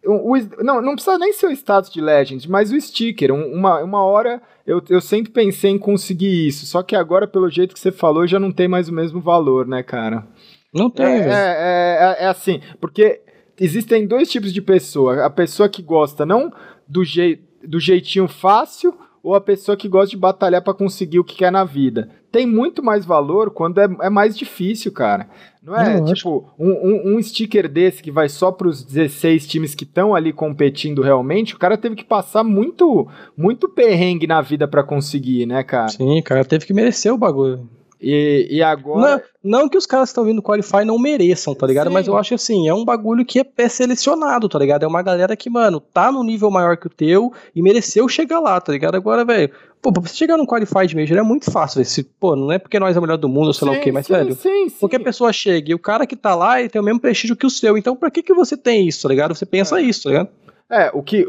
o, 0.04 0.36
não, 0.64 0.82
não 0.82 0.94
precisa 0.94 1.16
nem 1.16 1.32
ser 1.32 1.46
o 1.46 1.52
status 1.52 1.88
de 1.88 2.00
Legend, 2.00 2.50
mas 2.50 2.72
o 2.72 2.80
sticker. 2.80 3.32
Uma, 3.32 3.80
uma 3.84 4.02
hora 4.02 4.42
eu, 4.66 4.82
eu 4.88 5.00
sempre 5.00 5.32
pensei 5.32 5.70
em 5.70 5.78
conseguir 5.78 6.46
isso. 6.46 6.66
Só 6.66 6.82
que 6.82 6.94
agora, 6.94 7.26
pelo 7.26 7.50
jeito 7.50 7.74
que 7.74 7.80
você 7.80 7.92
falou, 7.92 8.26
já 8.26 8.38
não 8.38 8.52
tem 8.52 8.68
mais 8.68 8.88
o 8.88 8.94
mesmo 8.94 9.20
valor, 9.20 9.66
né, 9.66 9.82
cara? 9.82 10.26
Não 10.72 10.88
tem. 10.88 11.06
É, 11.06 11.18
é, 11.18 12.16
é, 12.18 12.24
é, 12.24 12.26
assim, 12.26 12.60
porque 12.80 13.20
existem 13.60 14.06
dois 14.06 14.30
tipos 14.30 14.52
de 14.52 14.62
pessoa. 14.62 15.24
A 15.24 15.30
pessoa 15.30 15.68
que 15.68 15.82
gosta 15.82 16.24
não 16.24 16.52
do, 16.88 17.04
jei, 17.04 17.42
do 17.62 17.78
jeitinho 17.78 18.28
fácil 18.28 18.96
ou 19.22 19.34
a 19.34 19.40
pessoa 19.40 19.76
que 19.76 19.88
gosta 19.88 20.10
de 20.10 20.16
batalhar 20.16 20.62
para 20.62 20.74
conseguir 20.74 21.18
o 21.18 21.24
que 21.24 21.36
quer 21.36 21.52
na 21.52 21.64
vida. 21.64 22.10
Tem 22.30 22.46
muito 22.46 22.82
mais 22.82 23.04
valor 23.04 23.50
quando 23.50 23.78
é, 23.78 23.88
é 24.00 24.10
mais 24.10 24.36
difícil, 24.36 24.90
cara. 24.90 25.28
Não 25.62 25.76
é 25.76 26.00
não, 26.00 26.12
tipo 26.12 26.50
um, 26.58 26.70
um, 26.70 27.16
um, 27.16 27.22
sticker 27.22 27.68
desse 27.68 28.02
que 28.02 28.10
vai 28.10 28.28
só 28.28 28.50
para 28.50 28.66
os 28.66 28.82
16 28.82 29.46
times 29.46 29.74
que 29.74 29.84
estão 29.84 30.14
ali 30.14 30.32
competindo 30.32 31.02
realmente. 31.02 31.54
O 31.54 31.58
cara 31.58 31.76
teve 31.76 31.94
que 31.94 32.04
passar 32.04 32.42
muito, 32.42 33.06
muito 33.36 33.68
perrengue 33.68 34.26
na 34.26 34.40
vida 34.40 34.66
para 34.66 34.82
conseguir, 34.82 35.46
né, 35.46 35.62
cara? 35.62 35.88
Sim, 35.88 36.20
cara 36.22 36.44
teve 36.44 36.66
que 36.66 36.74
merecer 36.74 37.12
o 37.12 37.18
bagulho. 37.18 37.68
E, 38.02 38.48
e 38.50 38.62
agora. 38.62 39.22
Não, 39.42 39.60
não 39.60 39.68
que 39.68 39.78
os 39.78 39.86
caras 39.86 40.08
que 40.08 40.10
estão 40.10 40.24
vindo 40.24 40.42
Qualify 40.42 40.84
não 40.84 40.98
mereçam, 40.98 41.54
tá 41.54 41.66
ligado? 41.66 41.86
Sim. 41.86 41.94
Mas 41.94 42.08
eu 42.08 42.16
acho 42.16 42.34
assim, 42.34 42.68
é 42.68 42.74
um 42.74 42.84
bagulho 42.84 43.24
que 43.24 43.38
é, 43.38 43.46
é 43.58 43.68
selecionado, 43.68 44.48
tá 44.48 44.58
ligado? 44.58 44.82
É 44.82 44.86
uma 44.86 45.02
galera 45.02 45.36
que, 45.36 45.48
mano, 45.48 45.80
tá 45.80 46.10
no 46.10 46.24
nível 46.24 46.50
maior 46.50 46.76
que 46.76 46.88
o 46.88 46.90
teu 46.90 47.32
e 47.54 47.62
mereceu 47.62 48.08
chegar 48.08 48.40
lá, 48.40 48.60
tá 48.60 48.72
ligado? 48.72 48.96
Agora, 48.96 49.24
velho, 49.24 49.50
pô, 49.80 49.92
pra 49.92 50.02
você 50.02 50.16
chegar 50.16 50.36
num 50.36 50.44
Qualify 50.46 50.86
de 50.86 50.96
Major 50.96 51.16
é 51.16 51.22
muito 51.22 51.50
fácil, 51.50 51.76
velho. 51.76 51.88
Se, 51.88 52.02
pô, 52.02 52.34
não 52.34 52.50
é 52.50 52.58
porque 52.58 52.80
nós 52.80 52.96
é 52.96 52.98
o 52.98 53.02
melhor 53.02 53.18
do 53.18 53.28
mundo, 53.28 53.46
ou 53.46 53.52
sei 53.52 53.68
sim, 53.68 53.74
lá 53.74 53.80
o 53.80 53.82
quê, 53.82 53.92
mas, 53.92 54.06
sim, 54.06 54.12
velho, 54.12 54.34
sim, 54.34 54.68
sim. 54.68 54.76
porque 54.80 54.96
a 54.96 55.00
pessoa 55.00 55.32
chega 55.32 55.70
e 55.70 55.74
o 55.74 55.78
cara 55.78 56.06
que 56.06 56.16
tá 56.16 56.34
lá 56.34 56.58
ele 56.58 56.68
tem 56.68 56.80
o 56.80 56.84
mesmo 56.84 57.00
prestígio 57.00 57.36
que 57.36 57.46
o 57.46 57.50
seu. 57.50 57.78
Então, 57.78 57.94
pra 57.94 58.10
que 58.10 58.22
que 58.22 58.34
você 58.34 58.56
tem 58.56 58.88
isso, 58.88 59.02
tá 59.02 59.08
ligado? 59.08 59.34
Você 59.34 59.46
pensa 59.46 59.80
é. 59.80 59.82
isso, 59.82 60.04
tá 60.04 60.10
ligado? 60.10 60.28
É, 60.70 60.90
o 60.94 61.02
que. 61.02 61.26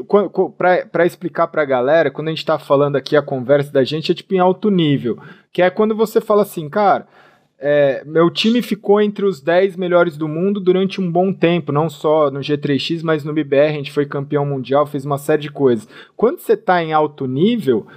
para 0.57 1.05
explicar 1.05 1.47
pra 1.47 1.65
galera, 1.65 2.09
quando 2.09 2.29
a 2.29 2.31
gente 2.31 2.45
tá 2.45 2.57
falando 2.57 2.95
aqui 2.95 3.15
a 3.15 3.21
conversa 3.21 3.71
da 3.71 3.83
gente, 3.83 4.11
é 4.11 4.15
tipo 4.15 4.33
em 4.33 4.39
alto 4.39 4.69
nível. 4.69 5.17
Que 5.51 5.61
é 5.61 5.69
quando 5.69 5.95
você 5.95 6.21
fala 6.21 6.43
assim, 6.43 6.69
cara. 6.69 7.07
É, 7.65 8.03
meu 8.05 8.29
time 8.29 8.61
ficou 8.61 8.99
entre 8.99 9.23
os 9.23 9.39
10 9.39 9.77
melhores 9.77 10.17
do 10.17 10.27
mundo 10.27 10.59
durante 10.59 10.99
um 10.99 11.09
bom 11.09 11.31
tempo, 11.31 11.71
não 11.71 11.89
só 11.89 12.29
no 12.29 12.41
G3X, 12.41 13.01
mas 13.03 13.23
no 13.23 13.31
BBR, 13.31 13.69
a 13.69 13.77
gente 13.77 13.91
foi 13.91 14.05
campeão 14.05 14.45
mundial, 14.45 14.85
fez 14.85 15.05
uma 15.05 15.17
série 15.17 15.43
de 15.43 15.49
coisas. 15.49 15.87
Quando 16.17 16.39
você 16.39 16.57
tá 16.57 16.83
em 16.83 16.91
alto 16.91 17.25
nível, 17.25 17.87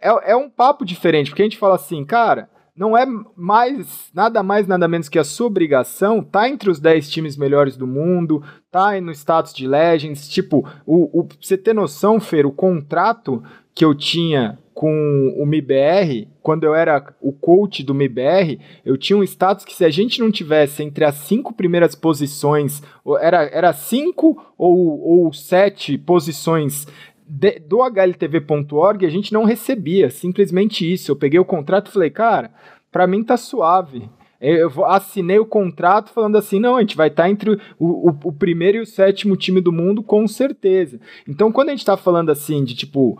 é, 0.00 0.32
é 0.32 0.36
um 0.36 0.48
papo 0.48 0.82
diferente, 0.82 1.28
porque 1.28 1.42
a 1.42 1.44
gente 1.44 1.58
fala 1.58 1.74
assim, 1.74 2.06
cara, 2.06 2.48
não 2.76 2.96
é 2.96 3.06
mais 3.34 4.10
nada 4.12 4.42
mais 4.42 4.66
nada 4.66 4.86
menos 4.86 5.08
que 5.08 5.18
a 5.18 5.24
sua 5.24 5.46
obrigação 5.46 6.22
tá 6.22 6.48
entre 6.48 6.70
os 6.70 6.78
10 6.78 7.08
times 7.08 7.36
melhores 7.36 7.76
do 7.76 7.86
mundo, 7.86 8.42
tá 8.70 9.00
no 9.00 9.12
status 9.12 9.54
de 9.54 9.66
Legends, 9.66 10.28
tipo, 10.28 10.68
o, 10.84 11.20
o 11.20 11.28
você 11.40 11.56
ter 11.56 11.74
noção, 11.74 12.20
Fer, 12.20 12.46
o 12.46 12.52
contrato 12.52 13.42
que 13.74 13.84
eu 13.84 13.94
tinha 13.94 14.58
com 14.76 15.34
o 15.38 15.46
MIBR, 15.46 16.28
quando 16.42 16.64
eu 16.64 16.74
era 16.74 17.02
o 17.18 17.32
coach 17.32 17.82
do 17.82 17.94
MIBR, 17.94 18.58
eu 18.84 18.98
tinha 18.98 19.16
um 19.16 19.22
status 19.22 19.64
que 19.64 19.74
se 19.74 19.86
a 19.86 19.88
gente 19.88 20.20
não 20.20 20.30
tivesse 20.30 20.82
entre 20.82 21.02
as 21.02 21.14
cinco 21.14 21.54
primeiras 21.54 21.94
posições, 21.94 22.82
era, 23.18 23.44
era 23.44 23.72
cinco 23.72 24.36
ou, 24.58 25.00
ou 25.00 25.32
sete 25.32 25.96
posições 25.96 26.86
de, 27.28 27.58
do 27.58 27.82
HLTV.org 27.82 29.04
a 29.04 29.10
gente 29.10 29.32
não 29.32 29.44
recebia, 29.44 30.10
simplesmente 30.10 30.90
isso. 30.90 31.10
Eu 31.10 31.16
peguei 31.16 31.40
o 31.40 31.44
contrato 31.44 31.88
e 31.88 31.92
falei, 31.92 32.10
cara, 32.10 32.52
para 32.90 33.06
mim 33.06 33.24
tá 33.24 33.36
suave. 33.36 34.08
Eu 34.40 34.84
assinei 34.84 35.38
o 35.38 35.46
contrato 35.46 36.10
falando 36.10 36.36
assim: 36.36 36.60
não, 36.60 36.76
a 36.76 36.80
gente 36.80 36.96
vai 36.96 37.08
estar 37.08 37.24
tá 37.24 37.30
entre 37.30 37.50
o, 37.50 37.58
o, 37.78 38.08
o, 38.24 38.32
primeiro 38.32 38.78
e 38.78 38.80
o 38.80 38.86
sétimo 38.86 39.36
time 39.36 39.60
do 39.60 39.72
mundo, 39.72 40.02
com 40.02 40.26
certeza. 40.28 41.00
Então, 41.26 41.50
quando 41.50 41.68
a 41.68 41.72
gente 41.72 41.80
está 41.80 41.96
falando 41.96 42.30
assim 42.30 42.62
de 42.62 42.74
tipo. 42.74 43.18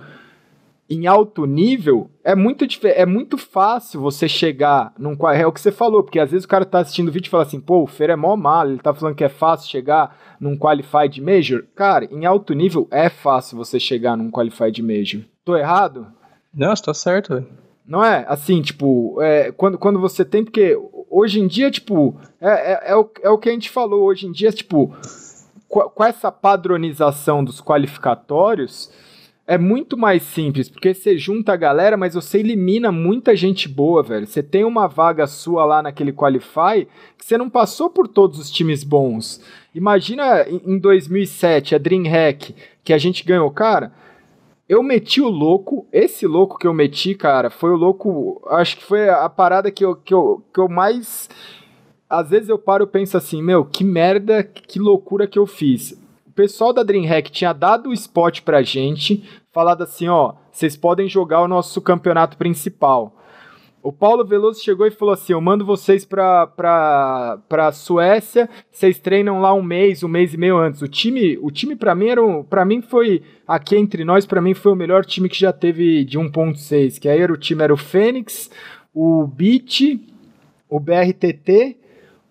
Em 0.88 1.08
alto 1.08 1.46
nível, 1.46 2.08
é 2.22 2.34
muito, 2.36 2.64
é 2.84 3.04
muito 3.04 3.36
fácil 3.36 4.00
você 4.00 4.28
chegar 4.28 4.92
num. 4.96 5.16
É 5.30 5.44
o 5.44 5.52
que 5.52 5.60
você 5.60 5.72
falou, 5.72 6.04
porque 6.04 6.20
às 6.20 6.30
vezes 6.30 6.44
o 6.44 6.48
cara 6.48 6.64
tá 6.64 6.78
assistindo 6.78 7.08
o 7.08 7.12
vídeo 7.12 7.26
e 7.26 7.30
fala 7.30 7.42
assim: 7.42 7.60
pô, 7.60 7.82
o 7.82 7.86
Fer 7.88 8.10
é 8.10 8.16
mó 8.16 8.36
mal, 8.36 8.68
ele 8.68 8.78
tá 8.78 8.94
falando 8.94 9.16
que 9.16 9.24
é 9.24 9.28
fácil 9.28 9.68
chegar 9.68 10.16
num 10.40 10.56
Qualified 10.56 11.20
Major, 11.20 11.64
cara, 11.74 12.04
em 12.04 12.24
alto 12.24 12.54
nível 12.54 12.86
é 12.90 13.08
fácil 13.08 13.56
você 13.56 13.80
chegar 13.80 14.16
num 14.16 14.30
Qualified 14.30 14.80
Major. 14.80 15.22
Tô 15.44 15.56
errado? 15.56 16.06
Não, 16.54 16.72
está 16.72 16.94
certo, 16.94 17.34
velho. 17.34 17.46
Não 17.86 18.04
é? 18.04 18.24
Assim, 18.28 18.62
tipo, 18.62 19.20
é, 19.22 19.52
quando, 19.52 19.78
quando 19.78 20.00
você 20.00 20.24
tem, 20.24 20.44
porque 20.44 20.76
hoje 21.10 21.40
em 21.40 21.46
dia, 21.46 21.70
tipo, 21.70 22.16
é, 22.40 22.72
é, 22.72 22.90
é, 22.90 22.96
o, 22.96 23.10
é 23.22 23.30
o 23.30 23.38
que 23.38 23.48
a 23.48 23.52
gente 23.52 23.70
falou, 23.70 24.04
hoje 24.04 24.26
em 24.26 24.32
dia, 24.32 24.50
tipo, 24.50 24.94
com, 25.68 25.80
com 25.82 26.04
essa 26.04 26.32
padronização 26.32 27.44
dos 27.44 27.60
qualificatórios, 27.60 28.90
é 29.46 29.56
muito 29.56 29.96
mais 29.96 30.24
simples, 30.24 30.68
porque 30.68 30.92
você 30.92 31.16
junta 31.16 31.52
a 31.52 31.56
galera, 31.56 31.96
mas 31.96 32.14
você 32.14 32.38
elimina 32.38 32.90
muita 32.90 33.36
gente 33.36 33.68
boa, 33.68 34.02
velho. 34.02 34.26
Você 34.26 34.42
tem 34.42 34.64
uma 34.64 34.88
vaga 34.88 35.26
sua 35.28 35.64
lá 35.64 35.80
naquele 35.80 36.12
Qualify 36.12 36.88
que 37.16 37.24
você 37.24 37.38
não 37.38 37.48
passou 37.48 37.88
por 37.88 38.08
todos 38.08 38.40
os 38.40 38.50
times 38.50 38.82
bons. 38.82 39.40
Imagina 39.72 40.44
em 40.48 40.78
2007, 40.78 41.76
a 41.76 41.78
DreamHack, 41.78 42.56
que 42.82 42.92
a 42.92 42.98
gente 42.98 43.24
ganhou, 43.24 43.48
cara. 43.52 43.92
Eu 44.68 44.82
meti 44.82 45.20
o 45.20 45.28
louco, 45.28 45.86
esse 45.92 46.26
louco 46.26 46.58
que 46.58 46.66
eu 46.66 46.74
meti, 46.74 47.14
cara, 47.14 47.48
foi 47.48 47.70
o 47.70 47.76
louco. 47.76 48.42
Acho 48.48 48.78
que 48.78 48.82
foi 48.82 49.08
a 49.08 49.28
parada 49.28 49.70
que 49.70 49.84
eu, 49.84 49.94
que 49.94 50.12
eu, 50.12 50.42
que 50.52 50.58
eu 50.58 50.68
mais. 50.68 51.30
Às 52.10 52.30
vezes 52.30 52.48
eu 52.48 52.58
paro 52.58 52.82
e 52.82 52.88
penso 52.88 53.16
assim, 53.16 53.40
meu, 53.40 53.64
que 53.64 53.84
merda, 53.84 54.42
que 54.42 54.80
loucura 54.80 55.28
que 55.28 55.38
eu 55.38 55.46
fiz 55.46 55.96
pessoal 56.36 56.72
da 56.72 56.82
DreamHack 56.82 57.32
tinha 57.32 57.52
dado 57.54 57.88
o 57.88 57.92
spot 57.94 58.42
pra 58.42 58.62
gente, 58.62 59.24
falado 59.50 59.82
assim, 59.82 60.06
ó, 60.06 60.34
vocês 60.52 60.76
podem 60.76 61.08
jogar 61.08 61.40
o 61.40 61.48
nosso 61.48 61.80
campeonato 61.80 62.36
principal. 62.36 63.16
O 63.82 63.92
Paulo 63.92 64.24
Veloso 64.24 64.62
chegou 64.62 64.84
e 64.86 64.90
falou 64.90 65.14
assim: 65.14 65.32
Eu 65.32 65.40
mando 65.40 65.64
vocês 65.64 66.04
pra, 66.04 66.46
pra, 66.46 67.38
pra 67.48 67.70
Suécia, 67.70 68.50
vocês 68.70 68.98
treinam 68.98 69.40
lá 69.40 69.54
um 69.54 69.62
mês, 69.62 70.02
um 70.02 70.08
mês 70.08 70.34
e 70.34 70.36
meio 70.36 70.58
antes. 70.58 70.82
O 70.82 70.88
time, 70.88 71.38
o 71.40 71.52
time 71.52 71.76
para 71.76 71.94
mim 71.94 72.08
era 72.08 72.24
um, 72.24 72.42
para 72.42 72.64
mim 72.64 72.82
foi 72.82 73.22
aqui 73.46 73.76
entre 73.76 74.04
nós, 74.04 74.26
para 74.26 74.42
mim 74.42 74.54
foi 74.54 74.72
o 74.72 74.76
melhor 74.76 75.04
time 75.04 75.28
que 75.28 75.38
já 75.38 75.52
teve 75.52 76.04
de 76.04 76.18
1.6, 76.18 76.98
que 76.98 77.08
aí 77.08 77.20
era 77.20 77.32
o 77.32 77.36
time 77.36 77.62
era 77.62 77.72
o 77.72 77.76
Fênix, 77.76 78.50
o 78.92 79.24
Beat, 79.24 80.00
o 80.68 80.80
BRTT, 80.80 81.76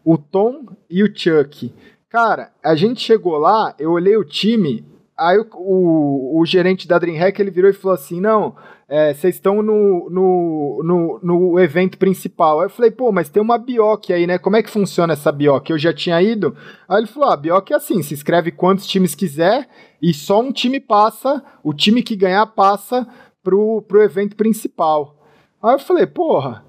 o 0.03 0.17
Tom 0.17 0.65
e 0.89 1.03
o 1.03 1.07
Chuck. 1.07 1.71
Cara, 2.15 2.53
a 2.63 2.75
gente 2.75 3.01
chegou 3.01 3.37
lá, 3.37 3.75
eu 3.77 3.91
olhei 3.91 4.15
o 4.15 4.23
time, 4.23 4.85
aí 5.17 5.37
o, 5.37 5.45
o, 5.53 6.39
o 6.39 6.45
gerente 6.45 6.87
da 6.87 6.97
DreamHack 6.97 7.41
ele 7.41 7.51
virou 7.51 7.69
e 7.69 7.73
falou 7.73 7.93
assim: 7.93 8.21
não, 8.21 8.55
é, 8.87 9.13
vocês 9.13 9.35
é, 9.35 9.37
estão 9.37 9.61
no, 9.61 10.09
no, 10.09 10.81
no, 10.81 11.19
no, 11.21 11.59
evento 11.59 11.97
principal. 11.97 12.61
Aí 12.61 12.67
eu 12.67 12.69
falei, 12.69 12.89
pô, 12.89 13.11
mas 13.11 13.27
tem 13.27 13.43
uma 13.43 13.57
Bioc 13.57 14.11
aí, 14.11 14.25
né? 14.25 14.37
Como 14.37 14.55
é 14.55 14.63
que 14.63 14.69
funciona 14.69 15.11
essa 15.11 15.29
Bioc? 15.29 15.69
Eu 15.69 15.77
já 15.77 15.93
tinha 15.93 16.21
ido. 16.21 16.55
Aí 16.87 16.99
ele 16.99 17.07
falou: 17.07 17.27
ah, 17.27 17.33
a 17.33 17.37
Bioc 17.37 17.69
é 17.71 17.75
assim: 17.75 18.01
se 18.01 18.13
inscreve 18.13 18.49
quantos 18.49 18.87
times 18.87 19.13
quiser 19.13 19.67
e 20.01 20.13
só 20.13 20.39
um 20.39 20.53
time 20.53 20.79
passa, 20.79 21.43
o 21.61 21.73
time 21.73 22.01
que 22.01 22.15
ganhar 22.15 22.45
passa 22.45 23.05
pro, 23.43 23.81
pro 23.81 24.01
evento 24.01 24.37
principal. 24.37 25.21
Aí 25.61 25.73
eu 25.73 25.79
falei, 25.79 26.07
porra, 26.07 26.63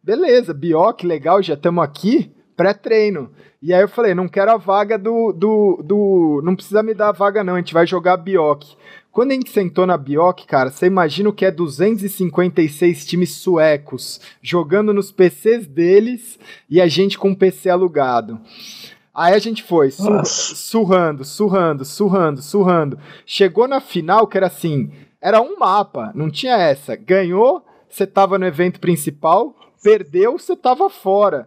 beleza, 0.00 0.54
Bioc, 0.54 1.02
legal, 1.02 1.42
já 1.42 1.54
estamos 1.54 1.82
aqui, 1.82 2.32
pré-treino. 2.56 3.30
E 3.60 3.72
aí 3.72 3.80
eu 3.80 3.88
falei, 3.88 4.14
não 4.14 4.28
quero 4.28 4.50
a 4.50 4.56
vaga 4.56 4.98
do, 4.98 5.32
do, 5.32 5.80
do. 5.84 6.40
Não 6.44 6.56
precisa 6.56 6.82
me 6.82 6.94
dar 6.94 7.10
a 7.10 7.12
vaga, 7.12 7.44
não. 7.44 7.54
A 7.54 7.58
gente 7.58 7.74
vai 7.74 7.86
jogar 7.86 8.16
Bioc. 8.16 8.64
Quando 9.12 9.32
a 9.32 9.34
gente 9.34 9.50
sentou 9.50 9.86
na 9.86 9.96
Bioc, 9.96 10.46
cara, 10.46 10.70
você 10.70 10.86
imagina 10.86 11.28
o 11.28 11.32
que 11.32 11.44
é 11.44 11.50
256 11.50 13.04
times 13.04 13.32
suecos 13.32 14.20
jogando 14.40 14.94
nos 14.94 15.12
PCs 15.12 15.66
deles 15.66 16.38
e 16.68 16.80
a 16.80 16.88
gente 16.88 17.18
com 17.18 17.28
um 17.28 17.34
PC 17.34 17.68
alugado. 17.68 18.40
Aí 19.14 19.34
a 19.34 19.38
gente 19.38 19.62
foi, 19.62 19.90
sur 19.90 20.24
surrando, 20.24 21.24
surrando, 21.24 21.84
surrando, 21.84 22.40
surrando. 22.40 22.98
Chegou 23.26 23.68
na 23.68 23.80
final, 23.80 24.26
que 24.26 24.38
era 24.38 24.46
assim: 24.46 24.90
era 25.20 25.42
um 25.42 25.58
mapa, 25.58 26.10
não 26.14 26.30
tinha 26.30 26.56
essa. 26.56 26.96
Ganhou, 26.96 27.62
você 27.88 28.06
tava 28.06 28.38
no 28.38 28.46
evento 28.46 28.80
principal, 28.80 29.54
perdeu, 29.82 30.38
você 30.38 30.56
tava 30.56 30.88
fora. 30.88 31.46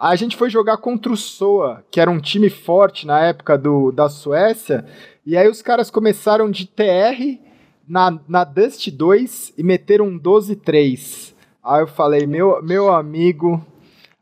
Aí 0.00 0.14
a 0.14 0.16
gente 0.16 0.34
foi 0.34 0.48
jogar 0.48 0.78
contra 0.78 1.12
o 1.12 1.16
Soa, 1.16 1.84
que 1.90 2.00
era 2.00 2.10
um 2.10 2.18
time 2.18 2.48
forte 2.48 3.06
na 3.06 3.20
época 3.20 3.58
do, 3.58 3.92
da 3.92 4.08
Suécia, 4.08 4.86
e 5.26 5.36
aí 5.36 5.46
os 5.46 5.60
caras 5.60 5.90
começaram 5.90 6.50
de 6.50 6.66
TR 6.66 7.38
na, 7.86 8.18
na 8.26 8.42
Dust 8.42 8.88
2 8.90 9.52
e 9.58 9.62
meteram 9.62 10.06
um 10.06 10.18
12-3. 10.18 11.34
Aí 11.62 11.82
eu 11.82 11.86
falei, 11.86 12.26
meu, 12.26 12.62
meu 12.62 12.90
amigo, 12.90 13.62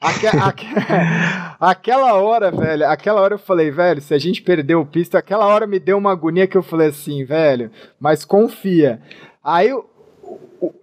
Aque, 0.01 0.27
aque, 0.37 0.67
aquela 1.61 2.15
hora, 2.15 2.51
velho, 2.51 2.89
aquela 2.89 3.21
hora 3.21 3.35
eu 3.35 3.39
falei, 3.39 3.71
velho, 3.71 4.01
se 4.01 4.13
a 4.13 4.19
gente 4.19 4.43
perdeu 4.43 4.81
o 4.81 4.87
pisto, 4.87 5.17
aquela 5.17 5.47
hora 5.47 5.67
me 5.67 5.79
deu 5.79 5.97
uma 5.97 6.11
agonia 6.11 6.47
que 6.49 6.57
eu 6.57 6.63
falei 6.63 6.89
assim, 6.89 7.25
velho, 7.25 7.71
mas 8.01 8.25
confia. 8.25 9.01
Aí 9.43 9.71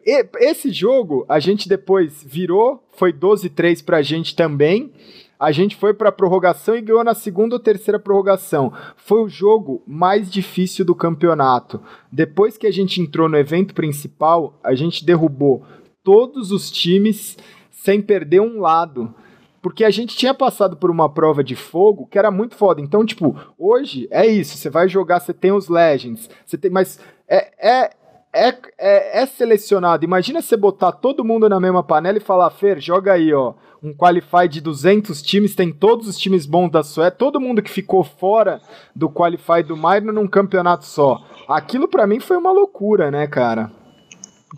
esse 0.06 0.72
jogo 0.72 1.26
a 1.28 1.40
gente 1.40 1.68
depois 1.68 2.24
virou, 2.24 2.84
foi 2.92 3.12
12-3 3.12 3.84
pra 3.84 4.02
gente 4.02 4.36
também. 4.36 4.92
A 5.38 5.52
gente 5.52 5.76
foi 5.76 5.94
para 5.94 6.14
prorrogação 6.14 6.78
e 6.78 6.82
ganhou 6.82 7.04
na 7.04 7.14
segunda 7.14 7.56
ou 7.56 7.60
terceira 7.60 8.00
prorrogação. 8.00 8.72
Foi 8.96 9.22
o 9.22 9.28
jogo 9.28 9.84
mais 9.86 10.32
difícil 10.32 10.86
do 10.86 10.96
campeonato. 10.96 11.82
Depois 12.10 12.58
que 12.58 12.66
a 12.66 12.72
gente 12.72 13.02
entrou 13.02 13.28
no 13.28 13.38
evento 13.38 13.74
principal, 13.74 14.58
a 14.64 14.74
gente 14.74 15.06
derrubou 15.06 15.64
todos 16.04 16.52
os 16.52 16.72
times 16.72 17.38
sem 17.70 18.02
perder 18.02 18.40
um 18.40 18.62
lado. 18.62 19.14
Porque 19.62 19.84
a 19.84 19.90
gente 19.90 20.16
tinha 20.16 20.34
passado 20.34 20.78
por 20.78 20.90
uma 20.90 21.10
prova 21.10 21.44
de 21.44 21.56
fogo 21.56 22.08
que 22.08 22.18
era 22.18 22.32
muito 22.32 22.56
foda. 22.56 22.80
Então, 22.80 23.06
tipo, 23.06 23.36
hoje 23.58 24.08
é 24.12 24.26
isso. 24.26 24.58
Você 24.58 24.70
vai 24.70 24.88
jogar, 24.88 25.20
você 25.20 25.34
tem 25.34 25.52
os 25.52 25.68
Legends, 25.68 26.30
você 26.46 26.58
tem. 26.58 26.72
Mas 26.72 27.00
é, 27.28 27.84
é 27.84 27.90
é, 28.36 28.54
é, 28.78 29.22
é, 29.22 29.26
selecionado. 29.26 30.04
Imagina 30.04 30.42
você 30.42 30.58
botar 30.58 30.92
todo 30.92 31.24
mundo 31.24 31.48
na 31.48 31.58
mesma 31.58 31.82
panela 31.82 32.18
e 32.18 32.22
falar, 32.22 32.50
Fer, 32.50 32.82
joga 32.82 33.14
aí, 33.14 33.34
ó, 33.34 33.54
um 33.82 33.94
Qualify 33.94 34.50
de 34.50 34.60
200 34.60 35.22
times, 35.22 35.56
tem 35.56 35.72
todos 35.72 36.06
os 36.06 36.18
times 36.18 36.46
bons 36.46 36.70
da 36.70 36.84
Suécia, 36.84 37.12
todo 37.12 37.40
mundo 37.40 37.62
que 37.62 37.72
ficou 37.72 38.04
fora 38.04 38.60
do 38.94 39.10
Qualify 39.10 39.64
do 39.66 39.78
Minor 39.78 40.12
num 40.14 40.28
campeonato 40.28 40.84
só. 40.84 41.24
Aquilo 41.48 41.88
para 41.88 42.06
mim 42.06 42.20
foi 42.20 42.36
uma 42.36 42.52
loucura, 42.52 43.10
né, 43.10 43.26
cara? 43.26 43.72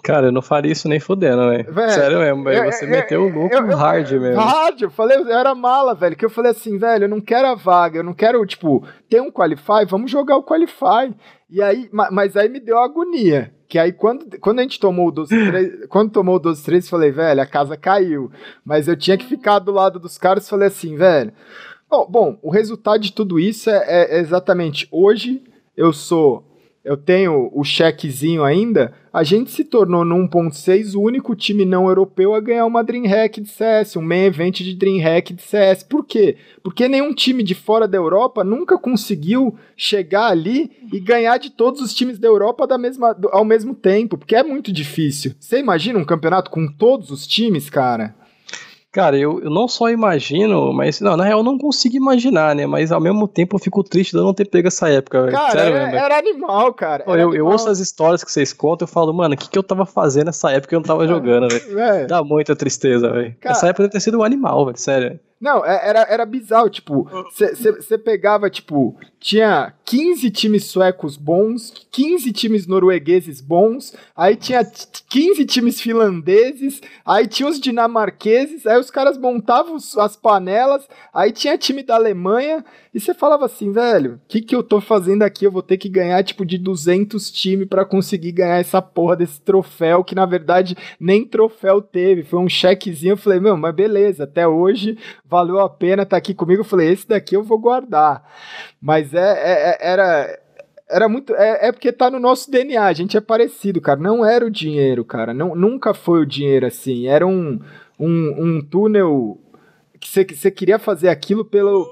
Cara, 0.03 0.27
eu 0.27 0.31
não 0.31 0.41
faria 0.41 0.71
isso 0.71 0.87
nem 0.87 0.99
fudendo, 0.99 1.49
velho. 1.49 1.91
Sério 1.91 2.19
mesmo, 2.19 2.43
velho. 2.43 2.71
Você 2.71 2.85
eu, 2.85 2.89
meteu 2.89 3.23
o 3.23 3.29
louco 3.29 3.55
eu, 3.55 3.77
hard 3.77 4.11
mesmo. 4.11 4.41
Hard, 4.41 4.81
eu 4.81 4.91
falei, 4.91 5.17
eu 5.17 5.27
era 5.27 5.53
mala, 5.55 5.93
velho. 5.95 6.15
Que 6.15 6.25
eu 6.25 6.29
falei 6.29 6.51
assim, 6.51 6.77
velho, 6.77 7.05
eu 7.05 7.09
não 7.09 7.21
quero 7.21 7.47
a 7.47 7.55
vaga, 7.55 7.99
eu 7.99 8.03
não 8.03 8.13
quero, 8.13 8.43
tipo, 8.45 8.85
ter 9.09 9.21
um 9.21 9.31
Qualify, 9.31 9.85
vamos 9.87 10.11
jogar 10.11 10.37
o 10.37 10.43
Qualify. 10.43 11.15
E 11.49 11.61
aí, 11.61 11.89
mas 11.91 12.35
aí 12.35 12.49
me 12.49 12.59
deu 12.59 12.77
agonia. 12.77 13.56
Que 13.67 13.77
aí, 13.77 13.91
quando, 13.91 14.39
quando 14.39 14.59
a 14.59 14.61
gente 14.61 14.79
tomou 14.79 15.09
o 15.09 15.11
12-3, 15.11 15.87
quando 15.89 16.11
tomou 16.11 16.37
o 16.37 16.39
12-3, 16.39 16.87
falei, 16.87 17.11
velho, 17.11 17.41
a 17.41 17.45
casa 17.45 17.75
caiu. 17.75 18.31
Mas 18.63 18.87
eu 18.87 18.95
tinha 18.95 19.17
que 19.17 19.25
ficar 19.25 19.59
do 19.59 19.71
lado 19.71 19.99
dos 19.99 20.17
caras 20.17 20.45
e 20.45 20.49
falei 20.49 20.67
assim, 20.67 20.95
velho. 20.95 21.33
Bom, 21.89 22.07
bom, 22.09 22.39
o 22.41 22.49
resultado 22.49 22.99
de 23.01 23.13
tudo 23.13 23.39
isso 23.39 23.69
é, 23.69 24.15
é 24.15 24.19
exatamente 24.19 24.87
hoje 24.91 25.41
eu 25.75 25.93
sou 25.93 26.43
eu 26.87 26.95
tenho 26.95 27.51
o 27.53 27.65
chequezinho 27.65 28.45
ainda, 28.45 28.93
a 29.11 29.21
gente 29.21 29.51
se 29.51 29.65
tornou 29.65 30.05
no 30.05 30.15
1.6 30.15 30.95
o 30.95 31.01
único 31.01 31.35
time 31.35 31.65
não 31.65 31.87
europeu 31.87 32.33
a 32.33 32.39
ganhar 32.39 32.65
uma 32.65 32.81
Dreamhack 32.81 33.41
de 33.41 33.49
CS, 33.49 33.97
um 33.97 34.01
main 34.01 34.23
event 34.23 34.61
de 34.61 34.73
Dreamhack 34.73 35.33
de 35.33 35.41
CS. 35.41 35.83
Por 35.83 36.05
quê? 36.05 36.37
Porque 36.63 36.87
nenhum 36.87 37.13
time 37.13 37.43
de 37.43 37.53
fora 37.53 37.87
da 37.89 37.97
Europa 37.97 38.41
nunca 38.41 38.77
conseguiu 38.77 39.57
chegar 39.75 40.27
ali 40.27 40.71
e 40.93 40.99
ganhar 41.01 41.37
de 41.37 41.49
todos 41.49 41.81
os 41.81 41.93
times 41.93 42.17
da 42.17 42.27
Europa 42.27 42.65
da 42.65 42.77
mesma, 42.77 43.17
ao 43.31 43.43
mesmo 43.43 43.75
tempo, 43.75 44.17
porque 44.17 44.35
é 44.35 44.43
muito 44.43 44.71
difícil. 44.71 45.33
Você 45.37 45.59
imagina 45.59 45.99
um 45.99 46.05
campeonato 46.05 46.49
com 46.49 46.67
todos 46.67 47.11
os 47.11 47.27
times, 47.27 47.69
cara? 47.69 48.15
Cara, 48.91 49.17
eu, 49.17 49.41
eu 49.41 49.49
não 49.49 49.67
só 49.67 49.89
imagino, 49.89 50.73
mas. 50.73 50.99
Não, 51.01 51.17
na 51.17 51.23
real 51.23 51.39
eu 51.39 51.43
não 51.43 51.57
consigo 51.57 51.95
imaginar, 51.95 52.55
né? 52.55 52.65
Mas 52.65 52.91
ao 52.91 53.01
mesmo 53.01 53.27
tempo 53.27 53.55
eu 53.55 53.59
fico 53.59 53.83
triste 53.83 54.11
de 54.11 54.17
eu 54.17 54.23
não 54.23 54.33
ter 54.33 54.45
pego 54.45 54.69
essa 54.69 54.89
época, 54.89 55.21
velho. 55.23 55.33
Cara, 55.33 55.51
Sério, 55.51 55.75
era, 55.75 55.97
era, 55.97 56.17
animal, 56.17 56.73
cara. 56.73 57.03
Era 57.05 57.21
eu, 57.21 57.29
animal. 57.29 57.35
eu 57.35 57.45
ouço 57.45 57.69
as 57.69 57.79
histórias 57.79 58.23
que 58.23 58.31
vocês 58.31 58.53
contam 58.53 58.87
e 58.87 58.91
falo, 58.91 59.13
mano, 59.13 59.35
o 59.35 59.37
que, 59.37 59.49
que 59.49 59.57
eu 59.57 59.63
tava 59.63 59.85
fazendo 59.85 60.27
nessa 60.27 60.51
época 60.51 60.69
que 60.69 60.75
eu 60.75 60.79
não 60.79 60.85
tava 60.85 61.07
jogando, 61.07 61.49
velho? 61.49 62.07
Dá 62.07 62.23
muita 62.23 62.55
tristeza, 62.55 63.11
velho. 63.11 63.35
Essa 63.43 63.67
época 63.67 63.83
deve 63.83 63.91
ter 63.91 63.99
sido 63.99 64.19
um 64.19 64.23
animal, 64.23 64.65
velho, 64.65 64.77
sério. 64.77 65.19
Não, 65.39 65.63
é, 65.63 65.87
era, 65.87 66.01
era 66.09 66.25
bizarro, 66.25 66.69
tipo, 66.69 67.07
você 67.31 67.97
pegava, 67.97 68.49
tipo, 68.49 68.97
tinha 69.19 69.73
15 69.85 70.31
times 70.31 70.65
suecos 70.65 71.15
bons, 71.15 71.87
15 71.91 72.31
times 72.33 72.65
noruegueses 72.65 73.39
bons, 73.39 73.95
aí 74.15 74.35
tinha 74.35 74.63
15 75.09 75.45
times 75.45 75.79
finlandeses, 75.79 76.81
aí 77.05 77.27
tinha 77.27 77.47
os 77.47 77.59
dinamarqueses, 77.59 78.65
aí 78.65 78.79
os 78.79 78.89
caras 78.89 79.15
montavam 79.17 79.75
as 79.75 80.15
panelas, 80.15 80.87
aí 81.13 81.31
tinha 81.31 81.57
time 81.57 81.83
da 81.83 81.95
Alemanha, 81.95 82.65
e 82.97 82.99
você 82.99 83.13
falava 83.13 83.45
assim, 83.45 83.71
velho, 83.71 84.15
o 84.15 84.19
que 84.27 84.41
que 84.41 84.55
eu 84.55 84.63
tô 84.63 84.81
fazendo 84.81 85.21
aqui? 85.21 85.45
Eu 85.45 85.51
vou 85.51 85.61
ter 85.61 85.77
que 85.77 85.87
ganhar, 85.87 86.23
tipo, 86.23 86.43
de 86.43 86.57
200 86.57 87.29
times 87.29 87.67
para 87.67 87.85
conseguir 87.85 88.31
ganhar 88.31 88.57
essa 88.57 88.81
porra 88.81 89.15
desse 89.15 89.39
troféu, 89.39 90.03
que 90.03 90.15
na 90.15 90.25
verdade 90.25 90.75
nem 90.99 91.23
troféu 91.23 91.79
teve, 91.79 92.23
foi 92.23 92.39
um 92.39 92.49
chequezinho, 92.49 93.11
eu 93.11 93.17
falei, 93.17 93.39
meu, 93.39 93.55
mas 93.55 93.75
beleza, 93.75 94.23
até 94.23 94.47
hoje 94.47 94.97
valeu 95.23 95.59
a 95.59 95.69
pena 95.69 96.01
estar 96.01 96.15
tá 96.15 96.17
aqui 96.17 96.33
comigo. 96.33 96.61
Eu 96.61 96.65
falei, 96.65 96.91
esse 96.91 97.07
daqui 97.07 97.35
eu 97.35 97.43
vou 97.43 97.59
guardar. 97.59 98.23
Mas 98.81 99.13
é, 99.13 99.19
é, 99.19 99.69
é 99.69 99.77
era. 99.79 100.39
Era 100.89 101.07
muito. 101.07 101.35
É, 101.35 101.67
é, 101.67 101.71
porque 101.71 101.91
tá 101.91 102.09
no 102.09 102.19
nosso 102.19 102.49
DNA, 102.49 102.83
a 102.83 102.93
gente 102.93 103.15
é 103.15 103.21
parecido, 103.21 103.79
cara. 103.79 103.99
Não 103.99 104.25
era 104.25 104.43
o 104.43 104.49
dinheiro, 104.49 105.05
cara. 105.05 105.35
Não, 105.35 105.53
nunca 105.53 105.93
foi 105.93 106.21
o 106.21 106.25
dinheiro 106.25 106.65
assim. 106.65 107.05
Era 107.05 107.27
um, 107.27 107.59
um, 107.99 108.35
um 108.39 108.61
túnel 108.61 109.39
que 109.99 110.35
você 110.35 110.51
queria 110.51 110.79
fazer 110.79 111.09
aquilo 111.09 111.43
pelo, 111.43 111.87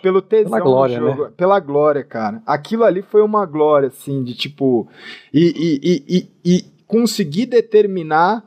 pelo 0.00 0.22
tesão 0.22 0.50
pela 0.50 0.60
glória, 0.60 1.00
do 1.00 1.06
jogo, 1.06 1.24
né? 1.24 1.30
pela 1.36 1.60
glória, 1.60 2.04
cara. 2.04 2.42
Aquilo 2.46 2.84
ali 2.84 3.02
foi 3.02 3.22
uma 3.22 3.44
glória, 3.46 3.88
assim, 3.88 4.22
de 4.22 4.34
tipo. 4.34 4.88
E, 5.32 5.80
e, 5.82 6.04
e, 6.08 6.28
e, 6.44 6.64
conseguir 6.86 7.46
determinar 7.46 8.44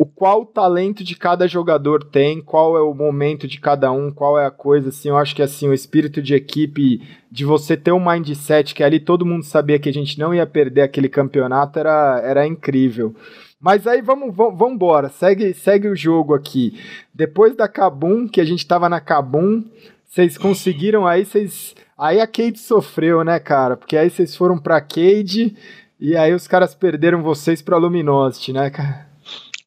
o 0.00 0.06
qual 0.06 0.46
talento 0.46 1.04
de 1.04 1.14
cada 1.14 1.46
jogador 1.46 2.02
tem, 2.02 2.40
qual 2.40 2.74
é 2.74 2.80
o 2.80 2.94
momento 2.94 3.46
de 3.46 3.60
cada 3.60 3.92
um, 3.92 4.10
qual 4.10 4.38
é 4.38 4.46
a 4.46 4.50
coisa, 4.50 4.88
assim, 4.88 5.10
eu 5.10 5.18
acho 5.18 5.36
que 5.36 5.42
assim, 5.42 5.68
o 5.68 5.74
espírito 5.74 6.22
de 6.22 6.34
equipe, 6.34 7.02
de 7.30 7.44
você 7.44 7.76
ter 7.76 7.92
um 7.92 8.02
mindset 8.02 8.74
que 8.74 8.82
ali 8.82 8.98
todo 8.98 9.26
mundo 9.26 9.44
sabia 9.44 9.78
que 9.78 9.90
a 9.90 9.92
gente 9.92 10.18
não 10.18 10.34
ia 10.34 10.46
perder 10.46 10.80
aquele 10.80 11.10
campeonato, 11.10 11.78
era, 11.78 12.18
era 12.24 12.46
incrível. 12.46 13.14
Mas 13.60 13.86
aí 13.86 14.00
vamos, 14.00 14.34
vamos, 14.34 14.58
vamos 14.58 14.74
embora, 14.74 15.10
segue, 15.10 15.52
segue 15.52 15.86
o 15.86 15.94
jogo 15.94 16.34
aqui. 16.34 16.80
Depois 17.12 17.54
da 17.54 17.68
Kabum, 17.68 18.26
que 18.26 18.40
a 18.40 18.44
gente 18.44 18.66
tava 18.66 18.88
na 18.88 19.00
Kabum, 19.00 19.62
vocês 20.06 20.38
conseguiram 20.38 21.06
aí, 21.06 21.26
vocês... 21.26 21.74
Aí 21.98 22.18
a 22.18 22.26
Cade 22.26 22.58
sofreu, 22.58 23.22
né, 23.22 23.38
cara? 23.38 23.76
Porque 23.76 23.96
aí 23.96 24.08
vocês 24.08 24.34
foram 24.34 24.58
pra 24.58 24.80
Cade 24.80 25.54
e 26.00 26.16
aí 26.16 26.32
os 26.32 26.48
caras 26.48 26.74
perderam 26.74 27.22
vocês 27.22 27.60
pra 27.60 27.76
Luminosity, 27.76 28.54
né, 28.54 28.70
cara? 28.70 29.06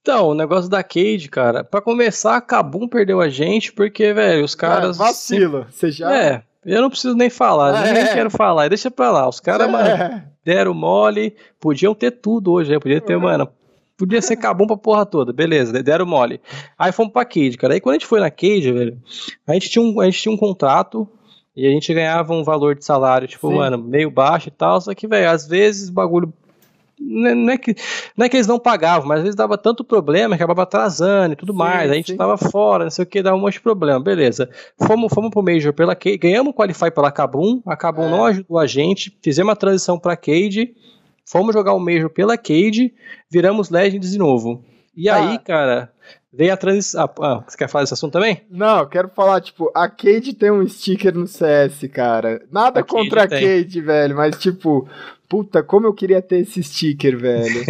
Então, 0.02 0.30
o 0.30 0.34
negócio 0.34 0.70
da 0.70 0.84
Cade, 0.84 1.30
cara, 1.30 1.64
para 1.64 1.80
começar, 1.80 2.36
a 2.36 2.42
Kabum 2.42 2.88
perdeu 2.88 3.22
a 3.22 3.30
gente, 3.30 3.72
porque, 3.72 4.12
velho, 4.12 4.44
os 4.44 4.56
caras. 4.56 5.00
É, 5.00 5.04
vacila, 5.04 5.68
você 5.70 5.92
já. 5.92 6.14
É, 6.14 6.44
eu 6.66 6.82
não 6.82 6.90
preciso 6.90 7.16
nem 7.16 7.30
falar, 7.30 7.88
é. 7.88 7.94
nem 7.94 8.08
quero 8.08 8.30
falar, 8.30 8.68
deixa 8.68 8.92
pra 8.92 9.12
lá. 9.12 9.30
Os 9.30 9.40
caras, 9.40 9.70
é. 9.70 9.72
mano, 9.72 10.24
deram 10.44 10.74
mole, 10.74 11.36
podiam 11.58 11.94
ter 11.94 12.12
tudo 12.12 12.52
hoje, 12.52 12.72
né? 12.72 12.80
Podia 12.80 13.00
ter, 13.00 13.14
é. 13.14 13.18
mano. 13.18 13.48
Podia 13.98 14.22
ser 14.22 14.38
Kabum 14.38 14.66
pra 14.66 14.76
porra 14.76 15.06
toda, 15.06 15.32
beleza, 15.32 15.84
deram 15.84 16.06
mole. 16.06 16.42
Aí 16.78 16.92
fomos 16.92 17.14
pra 17.14 17.26
Cade, 17.26 17.58
cara. 17.58 17.74
Aí 17.74 17.80
quando 17.80 17.96
a 17.96 18.00
gente 18.00 18.08
foi 18.08 18.20
na 18.20 18.32
Cade, 18.32 18.72
velho, 18.72 18.98
a 19.48 19.54
gente 19.54 19.70
tinha 19.70 19.84
um, 19.84 20.00
a 20.00 20.06
gente 20.06 20.22
tinha 20.22 20.34
um 20.34 20.38
contrato 20.38 21.08
e 21.56 21.68
a 21.68 21.70
gente 21.70 21.94
ganhava 21.94 22.34
um 22.34 22.44
valor 22.44 22.76
de 22.76 22.84
salário, 22.84 23.28
tipo, 23.28 23.48
Sim. 23.48 23.56
mano, 23.56 23.78
meio 23.78 24.10
baixo 24.10 24.48
e 24.48 24.52
tal, 24.52 24.82
só 24.82 24.94
que, 24.96 25.08
velho, 25.08 25.30
às 25.30 25.48
vezes 25.48 25.90
o 25.90 25.94
bagulho 25.94 26.34
é, 27.00 27.36
não 27.36 27.52
é, 27.52 27.58
que, 27.58 27.76
não 28.16 28.26
é 28.26 28.30
que 28.30 28.38
eles 28.38 28.48
não 28.48 28.58
pagavam, 28.58 29.08
mas 29.08 29.18
às 29.20 29.24
vezes 29.24 29.36
dava 29.36 29.58
tanto 29.58 29.84
problema, 29.84 30.36
acabava 30.36 30.64
atrasando 30.64 31.34
e 31.34 31.36
tudo 31.36 31.52
sim, 31.52 31.58
mais. 31.58 31.92
A 31.92 31.94
gente 31.94 32.12
sim. 32.12 32.18
tava 32.18 32.38
fora, 32.38 32.86
não 32.86 32.92
sei 32.92 33.04
o 33.04 33.06
que, 33.06 33.22
dava 33.22 33.36
um 33.36 33.40
monte 33.42 33.54
de 33.54 33.62
problema. 33.62 34.00
Beleza. 34.00 34.50
Fomos, 34.88 35.14
fomos 35.14 35.30
pro 35.30 35.44
Major 35.44 35.74
pela 35.74 35.96
Cade, 35.96 36.18
ganhamos 36.18 36.52
o 36.52 36.54
Qualify 36.56 36.90
pela 36.92 37.12
Kabum, 37.12 37.62
a 37.66 37.76
Kabum 37.76 38.06
é. 38.06 38.10
não 38.10 38.26
ajudou 38.26 38.58
a 38.58 38.66
gente, 38.66 39.18
fizemos 39.22 39.52
a 39.52 39.56
transição 39.56 40.00
pra 40.00 40.16
Cade, 40.16 40.74
fomos 41.26 41.54
jogar 41.54 41.74
o 41.74 41.80
Major 41.80 42.10
pela 42.10 42.38
Cade, 42.38 42.94
viramos 43.30 43.70
Legends 43.70 44.12
de 44.12 44.18
novo. 44.18 44.64
E 44.96 45.10
ah. 45.10 45.16
aí, 45.16 45.40
cara, 45.40 45.92
veio 46.32 46.54
a 46.54 46.58
transição. 46.58 47.04
Ah, 47.04 47.14
ah, 47.22 47.44
você 47.48 47.58
quer 47.58 47.70
falar 47.70 47.84
desse 47.84 47.94
assunto 47.94 48.14
também? 48.14 48.42
Não, 48.50 48.80
eu 48.80 48.88
quero 48.88 49.10
falar, 49.10 49.42
tipo, 49.42 49.72
a 49.76 49.90
Cade 49.90 50.34
tem 50.34 50.52
um 50.52 50.68
sticker 50.68 51.14
no 51.14 51.28
CS, 51.28 51.88
cara. 51.92 52.42
Nada 52.52 52.82
a 52.82 52.84
contra 52.84 53.28
Cade 53.28 53.36
a 53.36 53.48
Cade, 53.48 53.82
velho, 53.82 54.16
mas 54.16 54.38
tipo, 54.38 54.88
Puta, 55.28 55.64
como 55.64 55.88
eu 55.88 55.94
queria 55.94 56.22
ter 56.22 56.42
esse 56.42 56.62
sticker, 56.62 57.18
velho. 57.18 57.64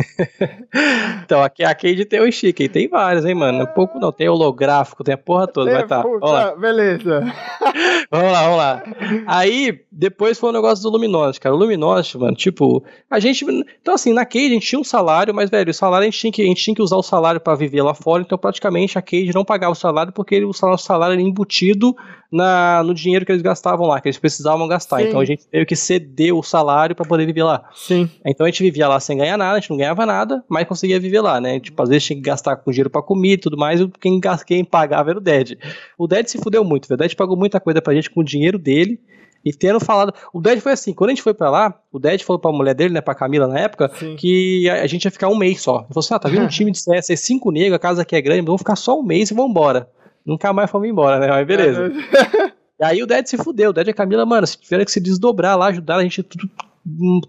então, 1.23 1.41
aqui 1.41 1.63
a 1.63 1.73
Cade 1.73 2.03
tem 2.03 2.19
o 2.19 2.31
sticker, 2.31 2.69
tem 2.69 2.89
vários, 2.89 3.23
hein, 3.25 3.35
mano. 3.35 3.59
Não 3.59 3.65
é 3.65 3.67
pouco 3.67 3.99
não, 3.99 4.11
tem 4.11 4.27
holográfico, 4.27 5.03
tem 5.03 5.13
a 5.13 5.17
porra 5.17 5.47
toda, 5.47 5.71
vai 5.71 5.87
tá. 5.87 6.01
Puta, 6.01 6.55
beleza. 6.57 7.21
vamos 8.11 8.31
lá, 8.31 8.41
vamos 8.43 8.57
lá. 8.57 8.83
Aí, 9.27 9.81
depois 9.91 10.37
foi 10.37 10.49
o 10.49 10.53
negócio 10.53 10.83
do 10.83 10.89
Luminosity, 10.89 11.39
cara. 11.39 11.55
O 11.55 11.57
Luminosity, 11.57 12.17
mano, 12.17 12.35
tipo, 12.35 12.83
a 13.09 13.19
gente. 13.19 13.45
Então, 13.81 13.93
assim, 13.93 14.11
na 14.11 14.25
Cade 14.25 14.47
a 14.47 14.49
gente 14.49 14.67
tinha 14.67 14.79
um 14.79 14.83
salário, 14.83 15.33
mas, 15.33 15.49
velho, 15.49 15.69
o 15.69 15.73
salário 15.73 16.03
a 16.03 16.09
gente 16.09 16.19
tinha 16.19 16.33
que, 16.33 16.41
a 16.41 16.45
gente 16.45 16.63
tinha 16.63 16.75
que 16.75 16.81
usar 16.81 16.97
o 16.97 17.03
salário 17.03 17.39
para 17.39 17.55
viver 17.55 17.81
lá 17.81 17.93
fora, 17.93 18.23
então 18.23 18.37
praticamente 18.37 18.97
a 18.97 19.01
Cade 19.01 19.31
não 19.33 19.45
pagava 19.45 19.71
o 19.71 19.75
salário 19.75 20.11
porque 20.11 20.35
ele, 20.35 20.45
o 20.45 20.53
salário 20.53 21.13
era 21.13 21.21
embutido 21.21 21.95
na, 22.33 22.81
no 22.83 22.95
dinheiro 22.95 23.25
que 23.25 23.31
eles 23.31 23.43
gastavam 23.43 23.87
lá, 23.87 24.01
que 24.01 24.07
eles 24.07 24.17
precisavam 24.17 24.67
gastar. 24.67 24.99
Sim. 24.99 25.07
Então 25.07 25.19
a 25.19 25.25
gente 25.25 25.45
teve 25.47 25.65
que 25.65 25.75
ceder 25.75 26.33
o 26.33 26.41
salário 26.41 26.95
para 26.95 27.05
poder 27.05 27.27
viver 27.27 27.43
lá. 27.43 27.69
Sim. 27.73 28.09
Então 28.25 28.45
a 28.45 28.49
gente 28.49 28.63
vivia 28.63 28.87
lá 28.87 28.99
sem 28.99 29.17
ganhar 29.17 29.37
nada, 29.37 29.57
a 29.57 29.59
gente 29.59 29.69
não 29.69 29.77
ganhava 29.77 30.05
nada, 30.05 30.43
mas 30.49 30.67
conseguia 30.67 30.99
viver 30.99 31.21
lá, 31.21 31.39
né? 31.39 31.59
Tipo, 31.59 31.81
às 31.83 31.89
vezes 31.89 32.05
tinha 32.05 32.17
que 32.17 32.23
gastar 32.23 32.55
com 32.55 32.71
dinheiro 32.71 32.89
para 32.89 33.03
comida 33.03 33.35
e 33.35 33.37
tudo 33.37 33.55
mais, 33.55 33.79
e 33.79 33.87
quem, 33.99 34.19
quem 34.47 34.65
pagava 34.65 35.11
era 35.11 35.19
o 35.19 35.21
Ded. 35.21 35.59
O 35.97 36.07
Ded 36.07 36.29
se 36.29 36.39
fudeu 36.39 36.63
muito, 36.63 36.91
o 36.91 36.97
Ded 36.97 37.15
pagou 37.15 37.37
muita 37.37 37.59
coisa 37.59 37.81
pra 37.81 37.93
gente 37.93 38.09
com 38.09 38.21
o 38.21 38.25
dinheiro 38.25 38.57
dele. 38.57 38.99
E 39.45 39.51
tendo 39.51 39.77
falado. 39.77 40.13
O 40.31 40.39
Ded 40.39 40.61
foi 40.61 40.71
assim, 40.71 40.93
quando 40.93 41.09
a 41.09 41.13
gente 41.13 41.21
foi 41.21 41.33
pra 41.33 41.49
lá, 41.49 41.77
o 41.91 41.99
Ded 41.99 42.23
falou 42.23 42.39
pra 42.39 42.49
mulher 42.49 42.73
dele, 42.73 42.93
né, 42.93 43.01
pra 43.01 43.13
Camila 43.13 43.45
na 43.45 43.59
época, 43.59 43.91
Sim. 43.93 44.15
que 44.15 44.69
a, 44.69 44.83
a, 44.83 44.87
gente 44.87 45.03
ia 45.03 45.11
ficar 45.11 45.27
um 45.27 45.35
mês 45.35 45.61
só. 45.61 45.79
Ele 45.79 45.87
falou 45.89 45.99
assim: 45.99 46.13
ah, 46.13 46.19
tá 46.19 46.29
vindo 46.29 46.43
um 46.45 46.47
time 46.47 46.71
de 46.71 46.79
CS, 46.79 47.09
é 47.09 47.15
cinco 47.17 47.51
negros, 47.51 47.75
a 47.75 47.79
casa 47.79 48.03
aqui 48.03 48.15
é 48.15 48.21
grande, 48.21 48.45
vamos 48.45 48.61
ficar 48.61 48.77
só 48.77 48.97
um 48.97 49.03
mês 49.03 49.31
e 49.31 49.33
vamos 49.33 49.51
embora. 49.51 49.89
Nunca 50.25 50.53
mais 50.53 50.69
fomos 50.69 50.87
embora, 50.87 51.19
né? 51.19 51.27
Mas 51.27 51.45
beleza. 51.45 51.91
E 52.79 52.85
aí 52.85 53.03
o 53.03 53.07
Ded 53.07 53.29
se 53.29 53.37
fudeu, 53.37 53.69
o 53.69 53.73
Ded 53.73 53.87
e 53.87 53.91
a 53.91 53.93
Camila, 53.93 54.25
mano, 54.25 54.45
se 54.45 54.57
tiveram 54.57 54.83
que 54.83 54.91
se 54.91 54.99
desdobrar 54.99 55.57
lá, 55.57 55.67
ajudar 55.67 55.97
a 55.97 56.03
gente, 56.03 56.21
tudo, 56.23 56.49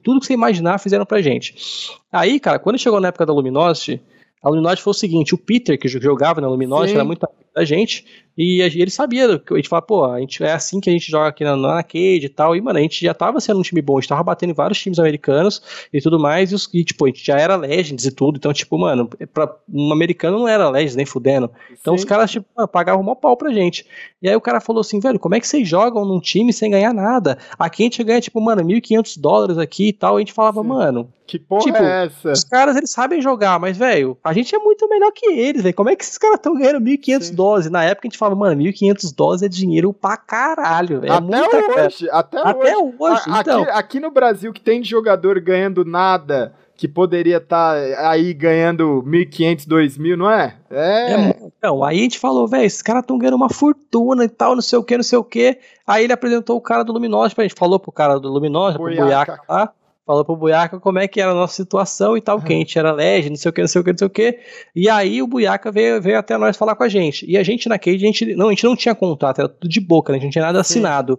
tudo 0.03 0.19
que 0.19 0.27
você 0.27 0.33
imaginar 0.33 0.79
fizeram 0.79 1.05
pra 1.05 1.23
gente. 1.23 1.55
Aí, 2.11 2.41
cara, 2.41 2.59
quando 2.59 2.79
chegou 2.79 3.01
na 3.01 3.09
época 3.09 3.27
da 3.27 3.33
Luminosity, 3.33 4.03
a 4.43 4.49
Luminosity 4.49 4.83
foi 4.83 4.91
o 4.91 4.95
seguinte, 4.95 5.35
o 5.35 5.39
Peter, 5.39 5.79
que 5.79 5.87
jogava 5.87 6.41
na 6.41 6.49
Luminosity, 6.49 6.91
Sim. 6.91 6.97
era 6.97 7.05
muito 7.05 7.25
da 7.55 7.65
gente. 7.65 8.05
E 8.37 8.61
ele 8.61 8.91
sabia, 8.91 9.27
a 9.27 9.57
gente 9.57 9.69
fala, 9.69 9.81
pô, 9.81 10.05
a 10.05 10.19
gente, 10.19 10.43
é 10.43 10.53
assim 10.53 10.81
que 10.81 10.91
a 10.91 10.93
gente 10.93 11.09
joga 11.09 11.29
aqui 11.29 11.45
na, 11.45 11.57
na 11.57 11.75
arcade 11.77 12.27
e 12.27 12.29
tal. 12.29 12.57
E, 12.57 12.61
mano, 12.61 12.79
a 12.81 12.83
gente 12.83 13.05
já 13.05 13.15
tava 13.15 13.41
sendo 13.41 13.61
um 13.61 13.63
time 13.63 13.81
bom, 13.81 13.97
a 13.97 14.01
gente 14.01 14.09
tava 14.09 14.25
batendo 14.25 14.51
em 14.51 14.55
vários 14.55 14.81
times 14.81 14.99
americanos 14.99 15.63
e 15.93 16.01
tudo 16.01 16.19
mais. 16.19 16.51
E, 16.51 16.79
e 16.81 16.85
tipo, 16.85 17.05
a 17.05 17.09
gente 17.09 17.25
já 17.25 17.39
era 17.39 17.55
Legends 17.55 18.05
e 18.05 18.11
tudo. 18.11 18.37
Então, 18.37 18.53
tipo, 18.53 18.77
mano, 18.77 19.09
pra, 19.33 19.55
um 19.73 19.93
americano 19.93 20.41
não 20.41 20.49
era 20.49 20.69
Legends 20.69 20.97
nem 20.97 21.07
fudendo. 21.07 21.49
Então 21.81 21.97
Sim. 21.97 22.03
os 22.03 22.05
caras, 22.05 22.31
tipo, 22.33 22.47
mano, 22.57 22.67
pagavam 22.67 23.05
mó 23.05 23.15
pau 23.15 23.37
pra 23.37 23.53
gente. 23.53 23.87
E 24.21 24.29
aí 24.29 24.35
o 24.35 24.41
cara 24.41 24.61
falou 24.61 24.81
assim, 24.81 24.99
velho, 24.99 25.21
como 25.21 25.37
é 25.37 25.41
que 25.41 25.47
vocês 25.47 25.69
jogam 25.69 26.05
num 26.05 26.19
time 26.19 26.53
sem 26.53 26.73
ganhar 26.73 26.93
nada? 26.93 27.39
Aqui 27.57 27.85
a 27.85 27.87
gente 27.87 28.03
ganha, 28.03 28.21
tipo, 28.21 28.41
mano, 28.41 28.65
1.500 28.65 29.21
dólares 29.21 29.59
aqui 29.59 29.89
e 29.89 29.93
tal. 29.93 30.15
E 30.15 30.17
a 30.17 30.21
gente 30.21 30.33
falava, 30.33 30.61
Sim. 30.61 30.69
mano. 30.69 31.13
Que 31.27 31.39
porra 31.39 31.63
tipo, 31.63 31.79
é 31.79 32.07
essa? 32.07 32.33
Os 32.33 32.45
caras, 32.45 32.77
eles 32.77 32.91
sabem 32.91 33.21
jogar, 33.21 33.59
mas, 33.59 33.79
velho, 33.79 34.19
a 34.23 34.33
gente 34.35 34.55
é 34.55 34.59
muito 34.59 34.87
melhor 34.89 35.11
que 35.11 35.27
eles, 35.27 35.63
velho. 35.63 35.75
Como 35.75 35.89
é 35.89 35.97
que 35.97 36.05
esses 36.05 36.19
caras 36.19 36.37
estão 36.37 36.55
ganhando 36.55 36.81
1.500 36.81 37.35
dólares? 37.35 37.44
Na 37.71 37.85
época 37.85 38.07
a 38.07 38.11
gente 38.11 38.19
falava, 38.19 38.37
mano, 38.37 38.63
1.500 38.63 39.15
dólares 39.15 39.43
é 39.43 39.49
dinheiro 39.49 39.93
pra 39.93 40.17
caralho, 40.17 41.01
velho. 41.01 41.13
Até, 41.13 41.37
é 41.37 41.85
hoje, 41.87 42.11
até, 42.11 42.39
até 42.39 42.77
hoje. 42.77 42.95
hoje. 42.99 43.23
A, 43.27 43.41
então. 43.41 43.63
aqui, 43.63 43.71
aqui 43.73 44.01
no 44.01 44.11
Brasil, 44.11 44.53
que 44.53 44.61
tem 44.61 44.83
jogador 44.83 45.41
ganhando 45.41 45.85
nada 45.85 46.55
que 46.77 46.89
poderia 46.89 47.37
estar 47.37 47.75
tá 47.75 48.11
aí 48.11 48.35
ganhando 48.35 49.03
1.500, 49.07 49.67
2.000, 49.67 50.17
não 50.17 50.31
é? 50.31 50.57
É. 50.71 51.13
é 51.13 51.37
então, 51.57 51.85
aí 51.85 52.01
a 52.01 52.03
gente 52.03 52.19
falou, 52.19 52.49
velho, 52.49 52.65
esses 52.65 52.83
caras 52.83 53.03
estão 53.03 53.17
ganhando 53.17 53.37
uma 53.37 53.49
fortuna 53.49 54.25
e 54.25 54.29
tal, 54.29 54.55
não 54.55 54.63
sei 54.63 54.79
o 54.79 54.83
que, 54.83 54.97
não 54.97 55.05
sei 55.05 55.19
o 55.19 55.25
que. 55.25 55.59
Aí 55.87 56.05
ele 56.05 56.13
apresentou 56.13 56.57
o 56.57 56.61
cara 56.61 56.83
do 56.83 56.93
Luminosa 56.93 57.35
pra 57.35 57.45
gente, 57.45 57.55
falou 57.57 57.79
pro 57.79 57.93
cara 57.93 58.19
do 58.19 58.29
Luminosa, 58.29 58.77
pro 58.77 58.95
Buiaca 58.95 59.41
lá 59.49 59.73
falou 60.07 60.25
pro 60.25 60.37
Buiaca 60.37 60.79
como 60.79 60.99
é 60.99 61.09
que 61.09 61.21
era 61.21 61.31
a 61.31 61.35
nossa 61.35 61.55
situação 61.55 62.17
e 62.17 62.21
tal, 62.21 62.41
que 62.41 62.53
a 62.53 62.57
gente 62.57 62.79
era 62.79 62.93
legend, 62.93 63.31
não 63.31 63.37
sei 63.37 63.51
o 63.51 63.53
que, 63.53 63.61
não 63.61 63.69
sei 63.69 63.81
o 63.81 63.85
que, 63.85 63.91
não 63.91 63.99
sei 63.99 64.07
o 64.07 64.11
que. 64.11 64.39
E 64.75 64.89
aí 64.89 65.23
o 65.23 65.27
Buiaca 65.27 65.73
veio, 65.73 66.01
veio 66.01 66.19
até 66.19 66.37
nós 66.37 66.57
falar 66.57 66.77
com 66.77 66.83
a 66.83 66.89
gente. 66.89 67.25
E 67.29 67.39
a 67.39 67.43
gente 67.43 67.69
na 67.69 67.79
Cade, 67.79 67.97
a 67.97 68.07
gente 68.07 68.35
não, 68.35 68.49
a 68.49 68.51
gente 68.51 68.65
não 68.65 68.77
tinha 68.77 68.95
contrato, 68.95 69.39
era 69.39 69.49
tudo 69.49 69.69
de 69.69 69.81
boca, 69.81 70.13
né? 70.13 70.19
a 70.19 70.21
gente 70.21 70.27
não 70.27 70.33
tinha 70.33 70.45
nada 70.45 70.61
assinado. 70.61 71.19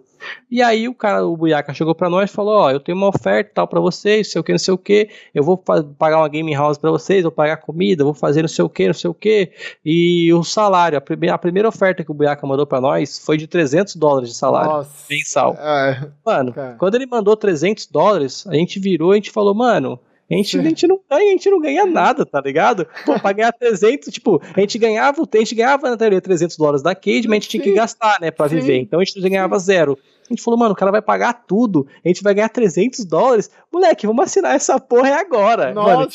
E 0.50 0.62
aí 0.62 0.88
o 0.88 0.94
cara, 0.94 1.26
o 1.26 1.36
Buiaca 1.36 1.74
chegou 1.74 1.94
pra 1.94 2.08
nós 2.08 2.30
e 2.30 2.32
falou, 2.32 2.54
ó, 2.54 2.66
oh, 2.66 2.70
eu 2.70 2.80
tenho 2.80 2.96
uma 2.96 3.08
oferta 3.08 3.50
tal 3.54 3.66
pra 3.68 3.80
vocês, 3.80 4.28
não 4.28 4.32
sei 4.32 4.40
o 4.40 4.44
que, 4.44 4.52
não 4.52 4.58
sei 4.58 4.74
o 4.74 4.78
que, 4.78 5.10
eu 5.34 5.42
vou 5.42 5.56
pagar 5.56 6.18
uma 6.18 6.28
gaming 6.28 6.54
house 6.54 6.78
pra 6.78 6.90
vocês, 6.90 7.22
vou 7.22 7.32
pagar 7.32 7.56
comida, 7.58 8.04
vou 8.04 8.14
fazer 8.14 8.42
não 8.42 8.48
sei 8.48 8.64
o 8.64 8.68
que, 8.68 8.86
não 8.86 8.94
sei 8.94 9.10
o 9.10 9.14
que. 9.14 9.50
E 9.84 10.32
o 10.32 10.44
salário, 10.44 10.96
a 10.96 11.00
primeira, 11.00 11.34
a 11.34 11.38
primeira 11.38 11.68
oferta 11.68 12.04
que 12.04 12.10
o 12.10 12.14
Buiaca 12.14 12.46
mandou 12.46 12.66
pra 12.66 12.80
nós 12.80 13.18
foi 13.18 13.36
de 13.36 13.46
300 13.46 13.96
dólares 13.96 14.30
de 14.30 14.36
salário 14.36 14.70
Nossa. 14.70 15.06
mensal. 15.10 15.54
É. 15.58 16.08
Mano, 16.24 16.52
cara. 16.52 16.76
quando 16.78 16.94
ele 16.94 17.06
mandou 17.06 17.36
300 17.36 17.86
dólares, 17.86 18.46
a 18.46 18.54
gente 18.54 18.75
virou, 18.78 19.12
a 19.12 19.14
gente 19.16 19.30
falou, 19.30 19.54
mano, 19.54 19.98
a 20.30 20.34
gente, 20.34 20.58
a 20.58 20.62
gente 20.62 20.86
não 20.88 21.00
ganha, 21.08 21.28
a 21.28 21.32
gente 21.32 21.48
não 21.48 21.60
ganha 21.60 21.86
nada, 21.86 22.26
tá 22.26 22.40
ligado? 22.40 22.86
Pô, 23.04 23.18
pra 23.18 23.32
ganhar 23.32 23.52
300, 23.52 24.12
tipo, 24.12 24.42
a 24.54 24.60
gente 24.60 24.76
ganhava, 24.76 25.22
a 25.22 25.36
gente 25.38 25.54
ganhava 25.54 25.90
na 25.90 25.96
teoria 25.96 26.20
300 26.20 26.56
dólares 26.56 26.82
da 26.82 26.94
Cade, 26.94 27.28
mas 27.28 27.30
a 27.30 27.34
gente 27.40 27.48
tinha 27.48 27.62
que 27.62 27.72
gastar, 27.72 28.18
né, 28.20 28.30
pra 28.32 28.48
Sim. 28.48 28.56
viver. 28.56 28.78
Então 28.78 28.98
a 28.98 29.04
gente 29.04 29.20
ganhava 29.20 29.58
zero. 29.58 29.96
A 30.28 30.34
gente 30.34 30.42
falou, 30.42 30.58
mano, 30.58 30.72
o 30.72 30.76
cara 30.76 30.90
vai 30.90 31.02
pagar 31.02 31.44
tudo, 31.46 31.86
a 32.04 32.08
gente 32.08 32.22
vai 32.22 32.34
ganhar 32.34 32.48
300 32.48 33.04
dólares. 33.04 33.50
Moleque, 33.72 34.06
vamos 34.06 34.24
assinar 34.24 34.54
essa 34.54 34.78
porra 34.80 35.16
agora. 35.16 35.72
Nossa, 35.72 35.96
mano, 35.96 36.08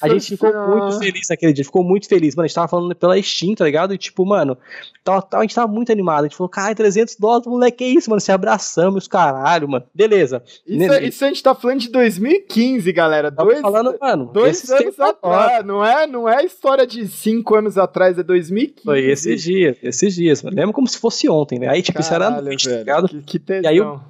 a 0.00 0.08
gente 0.08 0.28
ficou 0.28 0.52
muito 0.52 0.98
feliz 0.98 1.28
naquele 1.28 1.52
dia, 1.52 1.64
ficou 1.64 1.84
muito 1.84 2.08
feliz. 2.08 2.34
Mano, 2.34 2.44
a 2.44 2.48
gente 2.48 2.54
tava 2.54 2.68
falando 2.68 2.94
pela 2.94 3.20
Steam, 3.20 3.54
tá 3.54 3.64
ligado? 3.64 3.92
E 3.92 3.98
tipo, 3.98 4.24
mano, 4.24 4.56
tava, 5.02 5.26
a 5.32 5.42
gente 5.42 5.54
tava 5.54 5.70
muito 5.70 5.90
animado. 5.90 6.20
A 6.20 6.28
gente 6.28 6.36
falou, 6.36 6.48
cara, 6.48 6.74
300 6.74 7.16
dólares, 7.16 7.46
moleque, 7.46 7.84
é 7.84 7.88
isso, 7.88 8.08
mano? 8.10 8.20
Se 8.20 8.32
abraçamos, 8.32 9.08
caralho, 9.08 9.68
mano. 9.68 9.84
Beleza. 9.94 10.42
Isso, 10.66 10.92
é, 10.92 11.04
isso, 11.04 11.24
a 11.24 11.28
gente 11.28 11.42
tá 11.42 11.54
falando 11.54 11.80
de 11.80 11.90
2015, 11.90 12.92
galera. 12.92 13.30
Dois, 13.30 13.60
falando, 13.60 13.96
mano, 14.00 14.30
dois 14.32 14.70
anos 14.70 14.98
atrás. 14.98 15.64
Não 15.64 15.84
é, 15.84 16.06
não 16.06 16.28
é 16.28 16.44
história 16.44 16.86
de 16.86 17.06
cinco 17.08 17.56
anos 17.56 17.76
atrás, 17.76 18.18
é 18.18 18.22
2015. 18.22 18.84
Foi 18.84 19.00
esses 19.04 19.42
dias, 19.42 19.76
esses 19.82 20.14
dias, 20.14 20.42
mano. 20.42 20.56
Lembra 20.56 20.72
como 20.72 20.86
se 20.86 20.98
fosse 20.98 21.28
ontem, 21.28 21.58
né? 21.58 21.68
Aí, 21.68 21.82
tipo, 21.82 21.98
Caralho, 21.98 22.04
isso 22.06 22.14
era 22.14 22.42
noite, 22.42 22.68
tá 22.68 22.76
ligado? 22.76 23.08
Que, 23.08 23.38
que. 23.38 23.57
E 23.62 23.66
aí, 23.66 23.80
o, 23.80 24.00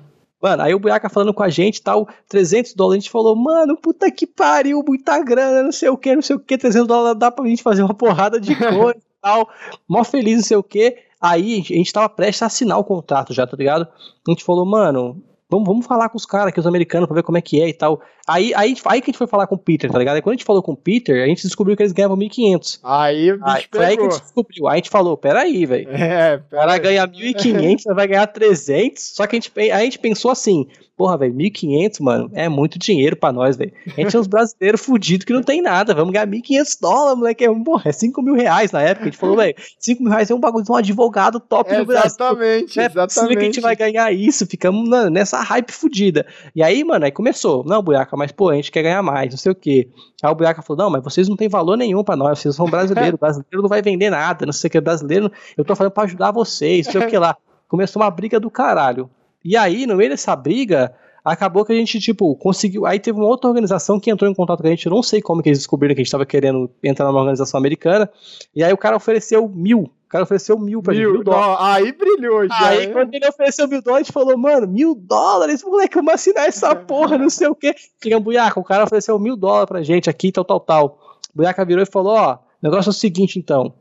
Mano, 0.41 0.63
aí 0.63 0.73
o 0.73 0.79
Buiaca 0.79 1.09
falando 1.09 1.35
com 1.35 1.43
a 1.43 1.49
gente 1.49 1.83
tal, 1.83 2.09
300 2.29 2.75
dólares, 2.75 2.99
a 2.99 3.01
gente 3.03 3.11
falou, 3.11 3.35
mano, 3.35 3.77
puta 3.77 4.11
que 4.11 4.25
pariu, 4.25 4.85
muita 4.87 5.21
grana, 5.23 5.65
não 5.65 5.73
sei 5.73 5.89
o 5.89 5.97
que, 5.97 6.15
não 6.15 6.23
sei 6.23 6.37
o 6.37 6.41
que, 6.41 6.57
300 6.57 6.87
dólares 6.87 7.19
dá 7.19 7.31
pra 7.31 7.45
gente 7.47 7.63
fazer 7.63 7.83
uma 7.83 7.95
porrada 7.95 8.41
de 8.41 8.55
coisa 8.55 8.99
e 8.99 9.21
tal, 9.21 9.49
mó 9.89 10.05
feliz, 10.05 10.37
não 10.37 10.45
sei 10.45 10.57
o 10.57 10.63
que. 10.63 10.97
Aí 11.21 11.59
a 11.59 11.63
gente 11.63 11.93
tava 11.93 12.09
prestes 12.09 12.43
a 12.43 12.47
assinar 12.47 12.79
o 12.79 12.85
contrato 12.85 13.35
já, 13.35 13.45
tá 13.45 13.57
ligado? 13.57 13.83
A 13.85 14.31
gente 14.31 14.45
falou, 14.45 14.65
mano, 14.65 15.21
Vamos, 15.51 15.67
vamos 15.67 15.87
falar 15.87 16.11
com 16.11 16.19
os 16.19 16.27
caras 16.27 16.49
aqui, 16.49 16.61
os 16.61 16.67
americanos, 16.67 17.07
pra 17.07 17.15
ver 17.15 17.23
como 17.23 17.39
é 17.39 17.41
que 17.41 17.61
é 17.61 17.69
e 17.69 17.73
tal. 17.73 18.03
Aí, 18.27 18.53
aí, 18.55 18.77
aí 18.85 19.01
que 19.01 19.07
a 19.07 19.11
gente 19.11 19.17
foi 19.17 19.27
falar 19.27 19.47
com 19.47 19.55
o 19.55 19.59
Peter, 19.59 19.91
tá 19.91 19.99
ligado? 19.99 20.17
Aí 20.17 20.23
quando 20.23 20.35
a 20.35 20.37
gente 20.37 20.45
falou 20.45 20.63
com 20.63 20.73
o 20.73 20.77
Peter, 20.77 21.25
a 21.25 21.27
gente 21.27 21.43
descobriu 21.43 21.75
que 21.75 21.83
eles 21.83 21.93
ganhavam 21.93 22.19
1.500. 22.19 22.81
Aí 22.85 23.33
bicho 23.33 23.45
aí, 23.45 23.65
Foi 23.73 23.85
aí 23.87 23.97
que 23.97 24.03
a 24.03 24.11
gente 24.11 24.21
descobriu. 24.21 24.69
Aí 24.69 24.75
a 24.75 24.77
gente 24.77 24.91
falou, 24.91 25.17
peraí, 25.17 25.65
velho. 25.65 25.89
É, 25.99 26.37
pera 26.37 26.63
o 26.63 26.67
cara 26.67 26.79
ganha 26.79 27.09
1.500, 27.09 27.81
você 27.81 27.95
vai 27.95 28.07
ganhar 28.07 28.27
300. 28.27 29.03
Só 29.03 29.27
que 29.27 29.37
a 29.37 29.41
gente, 29.41 29.53
aí 29.57 29.71
a 29.71 29.81
gente 29.81 29.99
pensou 29.99 30.31
assim, 30.31 30.67
Porra, 30.99 31.17
velho, 31.17 31.33
1.500, 31.33 32.01
mano, 32.01 32.31
é 32.35 32.49
muito 32.49 32.77
dinheiro 32.77 33.15
pra 33.15 33.31
nós, 33.31 33.57
velho. 33.57 33.73
A 33.87 34.01
gente 34.01 34.17
é 34.17 34.19
uns 34.19 34.27
brasileiros 34.27 34.81
fudidos 34.81 35.25
que 35.25 35.33
não 35.33 35.45
tem 35.45 35.63
nada. 35.63 35.95
Vamos 35.95 36.13
ganhar 36.13 36.27
1.500 36.27 36.77
dólares, 36.81 37.19
moleque. 37.19 37.45
É, 37.45 37.55
porra, 37.55 37.89
é 37.89 37.93
5 37.93 38.21
mil 38.21 38.35
reais 38.35 38.73
na 38.73 38.83
época. 38.83 39.03
A 39.03 39.05
gente 39.05 39.17
falou, 39.17 39.37
velho, 39.37 39.55
5 39.79 40.03
mil 40.03 40.11
reais 40.11 40.29
é 40.29 40.35
um 40.35 40.41
bagulho 40.41 40.65
de 40.65 40.73
um 40.73 40.75
advogado 40.75 41.39
top 41.39 41.73
é, 41.73 41.79
no 41.79 41.87
Brasil. 41.87 42.09
Exatamente, 42.09 42.81
é 42.81 42.87
exatamente. 42.87 43.37
que 43.37 43.39
a 43.39 43.45
gente 43.45 43.61
vai 43.61 43.77
ganhar 43.77 44.13
isso. 44.13 44.45
Ficamos 44.45 44.89
na, 44.91 45.09
nessa 45.09 45.38
hype 45.43 45.71
fudida. 45.71 46.27
E 46.55 46.63
aí, 46.63 46.83
mano, 46.85 47.05
aí 47.05 47.11
começou. 47.11 47.65
Não, 47.65 47.83
Buiaca, 47.83 48.17
mas, 48.17 48.33
pô, 48.33 48.51
a 48.51 48.55
gente 48.55 48.71
quer 48.71 48.83
ganhar 48.83 49.03
mais, 49.03 49.31
não 49.31 49.39
sei 49.39 49.53
o 49.53 49.55
quê. 49.55 49.89
Aí 50.23 50.31
o 50.31 50.35
Buiaca 50.35 50.63
falou, 50.63 50.85
não, 50.85 50.91
mas 50.91 51.03
vocês 51.03 51.29
não 51.29 51.37
têm 51.37 51.49
valor 51.49 51.77
nenhum 51.77 52.05
pra 52.05 52.17
nós. 52.17 52.39
Vocês 52.39 52.55
são 52.55 52.67
brasileiros. 52.67 53.19
brasileiro 53.21 53.63
não 53.63 53.69
vai 53.69 53.83
vender 53.83 54.11
nada, 54.11 54.47
não 54.47 54.53
sei 54.53 54.69
o 54.69 54.71
que. 54.71 54.81
Brasileiro, 54.81 55.31
eu 55.57 55.65
tô 55.65 55.75
falando 55.75 55.93
pra 55.93 56.05
ajudar 56.05 56.31
vocês, 56.31 56.87
não 56.87 56.93
sei 56.93 57.03
o 57.03 57.07
que 57.07 57.19
lá. 57.19 57.37
Começou 57.69 58.03
uma 58.03 58.11
briga 58.11 58.41
do 58.41 58.51
caralho. 58.51 59.11
E 59.45 59.57
aí, 59.57 59.87
no 59.87 59.97
meio 59.97 60.11
dessa 60.11 60.35
briga 60.35 60.95
acabou 61.25 61.65
que 61.65 61.73
a 61.73 61.77
gente, 61.77 62.01
tipo, 62.01 62.35
conseguiu. 62.37 62.87
Aí 62.87 62.99
teve 62.99 63.19
uma 63.19 63.29
outra 63.29 63.49
organização 63.49 64.01
que 64.01 64.11
entrou 64.11 64.31
em 64.31 64.35
contato 64.35 64.61
com 64.61 64.67
a 64.67 64.71
gente, 64.71 64.87
eu 64.87 64.93
não 64.93 65.03
sei 65.03 65.21
como 65.21 65.43
que 65.43 65.49
eles 65.49 65.59
descobriram 65.59 65.95
que 65.95 66.01
a 66.01 66.05
gente 66.05 66.11
tava 66.11 66.27
querendo 66.27 66.71
entrar 66.83 67.07
numa 67.07 67.19
organização 67.19 67.59
americana, 67.59 68.11
e 68.55 68.63
aí 68.63 68.73
o 68.73 68.77
cara 68.77 68.97
ofereceu 68.97 69.49
mil. 69.49 69.91
O 70.09 70.11
cara 70.11 70.25
ofereceu 70.25 70.59
mil 70.59 70.83
pra 70.83 70.95
mil, 70.95 71.03
gente, 71.03 71.13
mil 71.17 71.23
dólares. 71.23 71.59
Aí 71.61 71.93
brilhou 71.93 72.49
já. 72.49 72.69
Aí 72.69 72.85
hein? 72.87 72.93
quando 72.95 73.13
ele 73.13 73.29
ofereceu 73.29 73.69
mil 73.69 73.83
dólares, 73.83 74.05
a 74.05 74.05
gente 74.07 74.15
falou, 74.15 74.39
mano, 74.39 74.67
mil 74.67 74.95
dólares, 74.95 75.63
moleque, 75.63 75.97
vamos 75.97 76.15
assinar 76.15 76.49
essa 76.49 76.75
porra, 76.75 77.19
não 77.19 77.29
sei 77.29 77.47
o 77.47 77.55
quê. 77.55 77.75
Buiaca, 78.19 78.59
o 78.59 78.65
cara 78.65 78.85
ofereceu 78.85 79.19
mil 79.19 79.37
dólares 79.37 79.69
pra 79.69 79.83
gente 79.83 80.09
aqui, 80.09 80.33
tal, 80.33 80.47
tal, 80.47 80.61
tal. 80.61 81.19
Buiaca 81.35 81.63
virou 81.63 81.83
e 81.83 81.87
falou, 81.87 82.15
ó, 82.15 82.37
o 82.37 82.39
negócio 82.63 82.89
é 82.89 82.93
o 82.93 82.95
seguinte, 82.95 83.39
então. 83.39 83.75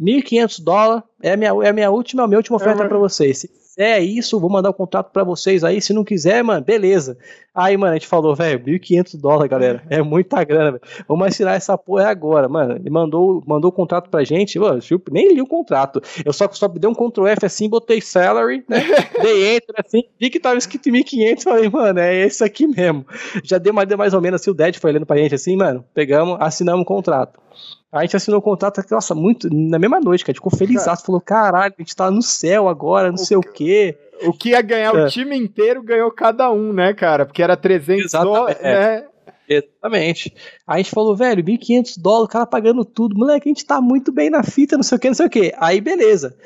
1.500 0.00 0.62
dólares 0.62 1.02
é 1.20 1.32
a 1.32 1.36
minha, 1.36 1.50
é 1.64 1.68
a 1.70 1.72
minha 1.72 1.90
última, 1.90 2.22
a 2.22 2.28
minha 2.28 2.38
última 2.38 2.56
oferta 2.56 2.84
é, 2.84 2.88
para 2.88 2.98
vocês. 2.98 3.38
Se 3.38 3.50
quiser 3.74 4.00
isso, 4.00 4.38
vou 4.38 4.48
mandar 4.48 4.68
o 4.68 4.72
um 4.72 4.74
contrato 4.74 5.10
para 5.10 5.24
vocês 5.24 5.64
aí. 5.64 5.80
Se 5.80 5.92
não 5.92 6.04
quiser, 6.04 6.42
mano, 6.44 6.64
beleza. 6.64 7.18
Aí, 7.52 7.76
mano, 7.76 7.92
a 7.92 7.94
gente 7.94 8.06
falou, 8.06 8.34
velho, 8.34 8.60
1.500 8.60 9.20
dólares, 9.20 9.50
galera. 9.50 9.82
É 9.90 10.00
muita 10.00 10.42
grana, 10.44 10.72
velho. 10.72 10.82
Vamos 11.08 11.26
assinar 11.26 11.56
essa 11.56 11.76
porra 11.76 12.08
agora, 12.08 12.48
mano. 12.48 12.76
Ele 12.76 12.90
mandou, 12.90 13.42
mandou 13.46 13.70
o 13.70 13.72
contrato 13.72 14.08
pra 14.08 14.24
gente. 14.24 14.58
Mano, 14.58 14.80
nem 15.10 15.34
li 15.34 15.42
o 15.42 15.46
contrato. 15.46 16.00
Eu 16.24 16.32
só, 16.32 16.48
só 16.52 16.68
dei 16.68 16.88
um 16.88 16.94
Ctrl 16.94 17.26
F 17.26 17.46
assim, 17.46 17.68
botei 17.68 18.00
salary, 18.00 18.64
né? 18.68 18.78
dei 19.20 19.56
enter 19.56 19.74
assim, 19.84 20.04
vi 20.18 20.30
que 20.30 20.40
tava 20.40 20.56
escrito 20.56 20.88
1.500. 20.88 21.42
Falei, 21.42 21.68
mano, 21.68 21.98
é 21.98 22.26
esse 22.26 22.44
aqui 22.44 22.66
mesmo. 22.66 23.04
Já 23.42 23.58
deu 23.58 23.74
mais, 23.74 23.88
deu 23.88 23.98
mais 23.98 24.14
ou 24.14 24.20
menos 24.20 24.40
assim. 24.40 24.50
O 24.50 24.54
Dad 24.54 24.76
foi 24.76 24.90
olhando 24.90 25.06
pra 25.06 25.16
gente 25.16 25.34
assim, 25.34 25.56
mano. 25.56 25.84
Pegamos, 25.92 26.36
assinamos 26.40 26.82
o 26.82 26.86
contrato. 26.86 27.43
A 27.92 28.02
gente 28.02 28.16
assinou 28.16 28.40
o 28.40 28.42
contrato, 28.42 28.82
nossa, 28.90 29.14
muito, 29.14 29.48
na 29.52 29.78
mesma 29.78 30.00
noite, 30.00 30.24
cara. 30.24 30.34
Ficou 30.34 30.50
feliz, 30.50 30.84
falou, 31.04 31.20
caralho, 31.20 31.74
a 31.78 31.82
gente 31.82 31.94
tá 31.94 32.10
no 32.10 32.22
céu 32.22 32.68
agora, 32.68 33.08
não 33.08 33.14
o 33.14 33.18
sei 33.18 33.38
que, 33.40 33.48
o 33.48 33.52
quê. 33.52 33.98
O 34.22 34.32
que 34.32 34.50
ia 34.50 34.62
ganhar 34.62 34.94
é. 34.94 35.04
o 35.04 35.08
time 35.08 35.36
inteiro 35.36 35.82
ganhou 35.82 36.10
cada 36.10 36.50
um, 36.50 36.72
né, 36.72 36.92
cara? 36.92 37.24
Porque 37.24 37.42
era 37.42 37.56
300 37.56 38.10
dólares, 38.12 38.60
né? 38.60 39.04
Exatamente. 39.48 40.34
Aí 40.66 40.74
a 40.74 40.76
gente 40.78 40.90
falou, 40.90 41.14
velho, 41.14 41.42
1.500 41.42 42.00
dólares, 42.00 42.24
o 42.26 42.28
cara 42.28 42.46
pagando 42.46 42.84
tudo. 42.84 43.16
Moleque, 43.16 43.48
a 43.48 43.50
gente 43.50 43.64
tá 43.64 43.80
muito 43.80 44.10
bem 44.10 44.30
na 44.30 44.42
fita, 44.42 44.76
não 44.76 44.82
sei 44.82 44.96
o 44.96 45.00
que, 45.00 45.08
não 45.08 45.14
sei 45.14 45.26
o 45.26 45.30
que. 45.30 45.52
Aí, 45.58 45.80
beleza. 45.80 46.36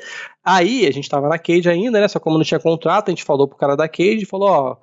Aí 0.43 0.87
a 0.87 0.91
gente 0.91 1.07
tava 1.07 1.29
na 1.29 1.37
Cage 1.37 1.69
ainda, 1.69 1.99
né? 1.99 2.07
Só 2.07 2.19
como 2.19 2.37
não 2.37 2.43
tinha 2.43 2.59
contrato, 2.59 3.09
a 3.09 3.11
gente 3.11 3.23
falou 3.23 3.47
pro 3.47 3.57
cara 3.57 3.75
da 3.75 3.87
Cage, 3.87 4.25
falou, 4.25 4.49
ó, 4.49 4.77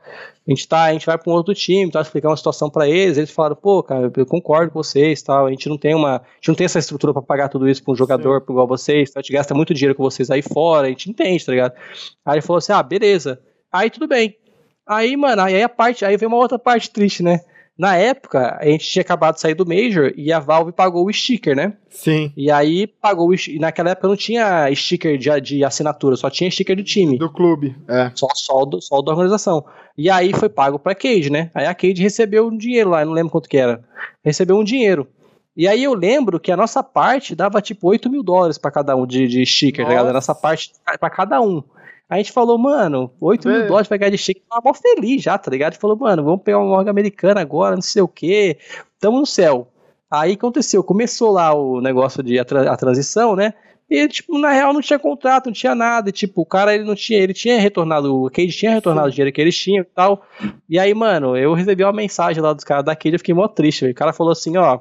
a 0.47 0.51
gente 0.51 0.69
tá, 0.69 0.85
a 0.85 0.93
gente 0.93 1.05
vai 1.05 1.19
para 1.19 1.33
um 1.33 1.35
outro 1.35 1.55
time, 1.55 1.91
tá, 1.91 2.01
explicar 2.01 2.29
uma 2.29 2.37
situação 2.37 2.71
para 2.71 2.89
eles, 2.89 3.19
eles 3.19 3.31
falaram, 3.31 3.57
pô, 3.57 3.83
cara, 3.83 4.13
eu 4.17 4.27
concordo 4.27 4.71
com 4.71 4.83
vocês, 4.83 5.21
tal, 5.23 5.47
a 5.47 5.51
gente 5.51 5.69
não 5.69 5.77
tem 5.77 5.95
uma, 5.95 6.17
a 6.17 6.23
gente 6.37 6.49
não 6.49 6.55
tem 6.55 6.67
essa 6.67 6.79
estrutura 6.79 7.13
para 7.13 7.23
pagar 7.23 7.49
tudo 7.49 7.69
isso 7.69 7.83
para 7.83 7.93
um 7.93 7.97
jogador 7.97 8.41
Sim. 8.41 8.53
igual 8.53 8.67
vocês, 8.67 9.11
tá, 9.11 9.19
a 9.19 9.23
gente 9.23 9.33
gasta 9.33 9.55
muito 9.55 9.75
dinheiro 9.75 9.95
com 9.95 10.05
vocês 10.05 10.31
aí 10.31 10.43
fora, 10.43 10.87
a 10.87 10.91
gente 10.91 11.11
entende, 11.11 11.45
tá 11.45 11.53
ligado? 11.53 11.73
Aí 12.25 12.35
ele 12.35 12.43
falou 12.43 12.59
assim, 12.59 12.73
ah, 12.73 12.83
beleza. 12.83 13.41
Aí 13.73 13.91
tudo 13.91 14.07
bem. 14.07 14.37
Aí, 14.87 15.17
mano, 15.17 15.43
aí 15.43 15.61
a 15.61 15.69
parte, 15.69 16.05
aí 16.05 16.17
vem 16.17 16.29
uma 16.29 16.37
outra 16.37 16.59
parte 16.61 16.91
triste, 16.91 17.23
né? 17.23 17.41
Na 17.79 17.95
época, 17.95 18.57
a 18.59 18.65
gente 18.65 18.89
tinha 18.89 19.03
acabado 19.03 19.35
de 19.35 19.41
sair 19.43 19.55
do 19.55 19.67
Major 19.67 20.11
e 20.17 20.33
a 20.33 20.39
Valve 20.39 20.73
pagou 20.73 21.07
o 21.07 21.13
sticker, 21.13 21.55
né? 21.55 21.75
Sim. 21.91 22.33
E 22.35 22.51
aí 22.51 22.87
pagou 22.87 23.29
o 23.29 23.37
sticker. 23.37 23.61
Naquela 23.61 23.91
época 23.91 24.09
não 24.09 24.17
tinha 24.17 24.75
sticker 24.75 25.19
de, 25.19 25.41
de 25.43 25.65
assinatura, 25.65 26.17
só 26.17 26.31
tinha 26.31 26.51
sticker 26.51 26.75
do 26.75 26.83
time. 26.83 27.19
Do 27.19 27.31
clube, 27.31 27.77
é. 27.87 28.11
Só, 28.15 28.29
só, 28.35 28.65
do, 28.65 28.81
só 28.81 29.03
da 29.03 29.13
organização. 29.13 29.63
E 29.97 30.09
aí 30.09 30.33
foi 30.33 30.49
pago 30.49 30.79
pra 30.79 30.95
Cade, 30.95 31.31
né? 31.31 31.51
Aí 31.55 31.67
a 31.67 31.75
Cade 31.75 32.03
recebeu 32.03 32.47
um 32.49 32.57
dinheiro 32.57 32.91
lá, 32.91 33.05
não 33.05 33.13
lembro 33.13 33.31
quanto 33.31 33.49
que 33.49 33.59
era. 33.59 33.85
Recebeu 34.25 34.57
um 34.57 34.65
dinheiro. 34.65 35.07
E 35.55 35.69
aí 35.69 35.85
eu 35.85 35.95
lembro 35.95 36.39
que 36.41 36.53
a 36.53 36.57
nossa 36.57 36.83
parte 36.83 37.35
dava 37.35 37.63
tipo 37.63 37.89
8 37.89 38.11
mil 38.11 38.23
dólares 38.23 38.59
pra 38.59 38.71
cada 38.71 38.95
um 38.95 39.07
de, 39.07 39.27
de 39.27 39.45
sticker, 39.45 39.85
tá 39.85 39.91
ligado? 39.91 40.09
A 40.09 40.13
nossa 40.13 40.35
parte 40.35 40.73
pra 41.01 41.11
cada 41.11 41.41
um. 41.41 41.63
A 42.09 42.17
gente 42.19 42.31
falou, 42.33 42.57
mano, 42.57 43.11
8 43.21 43.49
mil 43.49 43.67
dólares 43.67 43.89
pra 43.89 43.97
ganhar 43.97 44.11
de 44.11 44.19
sticker, 44.19 44.43
tava 44.49 44.63
mó 44.65 44.73
feliz 44.75 45.23
já, 45.23 45.37
tá 45.37 45.51
ligado? 45.51 45.75
Falou, 45.75 45.97
mano, 45.97 46.23
vamos 46.23 46.43
pegar 46.43 46.59
uma 46.59 46.69
morga 46.69 46.91
americana 46.91 47.41
agora, 47.41 47.75
não 47.75 47.83
sei 47.83 48.01
o 48.03 48.07
quê, 48.09 48.59
tamo 49.01 49.19
no 49.19 49.27
céu. 49.27 49.69
Aí 50.11 50.35
aconteceu, 50.35 50.85
começou 50.85 51.33
lá 51.33 51.53
o 51.53 51.81
negócio 51.81 52.23
de 52.23 52.39
a, 52.39 52.45
tra- 52.45 52.71
a 52.73 52.77
transição, 52.77 53.35
né? 53.35 53.55
E, 53.91 54.07
tipo, 54.09 54.37
na 54.39 54.51
real 54.53 54.73
não 54.73 54.81
tinha 54.81 54.99
contrato, 54.99 55.47
não 55.47 55.53
tinha 55.53 55.75
nada. 55.75 56.09
E, 56.09 56.13
tipo, 56.13 56.43
o 56.43 56.47
cara, 56.47 56.75
ele 56.75 56.85
não 56.85 56.95
tinha, 56.95 57.19
ele 57.21 57.33
tinha 57.35 57.59
retornado, 57.61 58.15
o 58.25 58.31
Cade 58.31 58.51
tinha 58.53 58.73
retornado 58.73 59.09
o 59.09 59.11
dinheiro 59.11 59.33
que 59.33 59.41
eles 59.41 59.57
tinham 59.57 59.83
e 59.83 59.85
tal. 59.85 60.23
E 60.69 60.79
aí, 60.79 60.93
mano, 60.95 61.37
eu 61.37 61.55
recebi 61.55 61.85
uma 61.85 61.93
mensagem 61.93 62.43
lá 62.43 62.53
dos 62.53 62.65
caras 62.65 62.85
da 62.85 62.97
Cade, 62.97 63.15
eu 63.15 63.19
fiquei 63.19 63.35
mó 63.35 63.47
triste. 63.49 63.85
O 63.85 63.95
cara 63.95 64.13
falou 64.13 64.33
assim, 64.33 64.57
ó, 64.57 64.81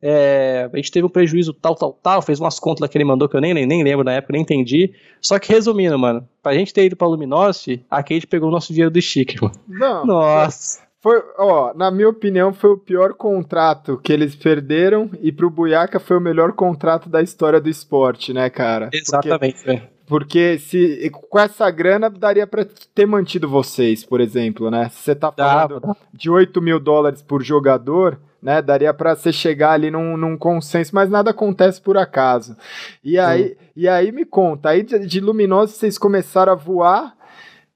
é, 0.00 0.68
a 0.72 0.76
gente 0.76 0.90
teve 0.90 1.06
um 1.06 1.10
prejuízo 1.10 1.52
tal, 1.52 1.74
tal, 1.74 1.92
tal, 2.02 2.22
fez 2.22 2.40
umas 2.40 2.58
contas 2.58 2.80
lá 2.80 2.88
que 2.88 2.96
ele 2.96 3.04
mandou 3.04 3.28
que 3.28 3.36
eu 3.36 3.40
nem, 3.40 3.54
nem, 3.54 3.66
nem 3.66 3.82
lembro 3.82 4.04
na 4.04 4.12
época, 4.12 4.32
nem 4.32 4.42
entendi. 4.42 4.92
Só 5.20 5.38
que 5.38 5.52
resumindo, 5.52 5.98
mano, 5.98 6.28
pra 6.42 6.54
gente 6.54 6.72
ter 6.72 6.84
ido 6.84 6.96
pra 6.96 7.08
Luminosity, 7.08 7.84
a 7.90 8.02
Cade 8.02 8.26
pegou 8.26 8.48
o 8.48 8.52
nosso 8.52 8.72
dinheiro 8.72 8.90
do 8.90 9.00
sticker, 9.00 9.42
mano. 9.42 9.54
Não. 9.66 10.06
Nossa. 10.06 10.84
Foi, 11.04 11.22
ó, 11.36 11.74
na 11.74 11.90
minha 11.90 12.08
opinião, 12.08 12.50
foi 12.54 12.70
o 12.70 12.78
pior 12.78 13.12
contrato 13.12 14.00
que 14.02 14.10
eles 14.10 14.34
perderam 14.34 15.10
e 15.20 15.30
pro 15.30 15.50
Buiaca 15.50 16.00
foi 16.00 16.16
o 16.16 16.20
melhor 16.20 16.52
contrato 16.52 17.10
da 17.10 17.20
história 17.20 17.60
do 17.60 17.68
esporte, 17.68 18.32
né, 18.32 18.48
cara? 18.48 18.86
Porque, 18.86 18.96
Exatamente, 18.96 19.64
velho. 19.66 19.82
porque 20.06 20.58
se 20.58 21.10
com 21.28 21.38
essa 21.38 21.70
grana 21.70 22.08
daria 22.08 22.46
pra 22.46 22.66
ter 22.94 23.04
mantido 23.04 23.46
vocês, 23.46 24.02
por 24.02 24.18
exemplo, 24.18 24.70
né? 24.70 24.88
Se 24.88 25.02
você 25.02 25.14
tá 25.14 25.30
falando 25.30 25.94
de 26.10 26.30
8 26.30 26.62
mil 26.62 26.80
dólares 26.80 27.20
por 27.20 27.42
jogador, 27.42 28.18
né? 28.44 28.60
Daria 28.60 28.92
pra 28.92 29.16
você 29.16 29.32
chegar 29.32 29.72
ali 29.72 29.90
num, 29.90 30.18
num 30.18 30.36
consenso, 30.36 30.94
mas 30.94 31.08
nada 31.08 31.30
acontece 31.30 31.80
por 31.80 31.96
acaso. 31.96 32.54
E 33.02 33.18
aí, 33.18 33.56
e 33.74 33.88
aí 33.88 34.12
me 34.12 34.26
conta, 34.26 34.68
aí 34.68 34.82
de, 34.82 34.98
de 35.06 35.18
Luminosa 35.18 35.72
vocês 35.72 35.96
começaram 35.96 36.52
a 36.52 36.54
voar, 36.54 37.16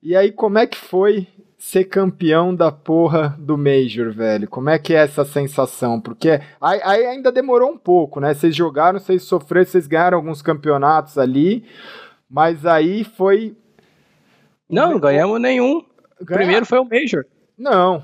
e 0.02 0.14
aí 0.14 0.30
como 0.30 0.58
é 0.58 0.66
que 0.66 0.76
foi 0.76 1.26
ser 1.56 1.84
campeão 1.84 2.54
da 2.54 2.70
porra 2.70 3.34
do 3.38 3.56
Major, 3.56 4.12
velho? 4.12 4.46
Como 4.46 4.68
é 4.68 4.78
que 4.78 4.94
é 4.94 4.98
essa 4.98 5.24
sensação? 5.24 5.98
Porque 6.00 6.40
aí, 6.60 6.80
aí 6.84 7.06
ainda 7.06 7.32
demorou 7.32 7.70
um 7.70 7.78
pouco, 7.78 8.20
né? 8.20 8.34
Vocês 8.34 8.54
jogaram, 8.54 8.98
vocês 9.00 9.22
sofreram, 9.22 9.66
vocês 9.66 9.86
ganharam 9.86 10.18
alguns 10.18 10.42
campeonatos 10.42 11.16
ali, 11.16 11.64
mas 12.30 12.66
aí 12.66 13.04
foi. 13.04 13.56
Não, 14.68 14.92
não 14.92 15.00
ganhamos 15.00 15.40
nenhum. 15.40 15.78
O 16.20 16.24
Ganhar- 16.24 16.38
primeiro 16.40 16.66
foi 16.66 16.78
o 16.78 16.84
Major. 16.84 17.24
Não, 17.58 18.02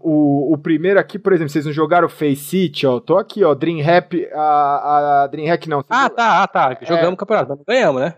o, 0.00 0.52
o 0.52 0.58
primeiro 0.58 0.98
aqui, 0.98 1.18
por 1.18 1.32
exemplo, 1.32 1.50
vocês 1.50 1.64
não 1.64 1.72
jogaram 1.72 2.08
Face 2.08 2.36
City, 2.36 2.84
ó. 2.84 2.98
Tô 2.98 3.16
aqui, 3.16 3.44
ó. 3.44 3.54
Dreamhack. 3.54 4.28
A, 4.34 5.22
a 5.22 5.26
Dreamhack 5.28 5.68
não. 5.68 5.78
vocês 5.78 5.88
Ah, 5.90 6.10
tá, 6.10 6.42
ah, 6.42 6.48
tá. 6.48 6.76
Jogamos 6.82 7.12
o 7.12 7.16
campeonato, 7.16 7.48
mas 7.50 7.58
não 7.58 7.64
ganhamos, 7.64 8.00
né? 8.02 8.14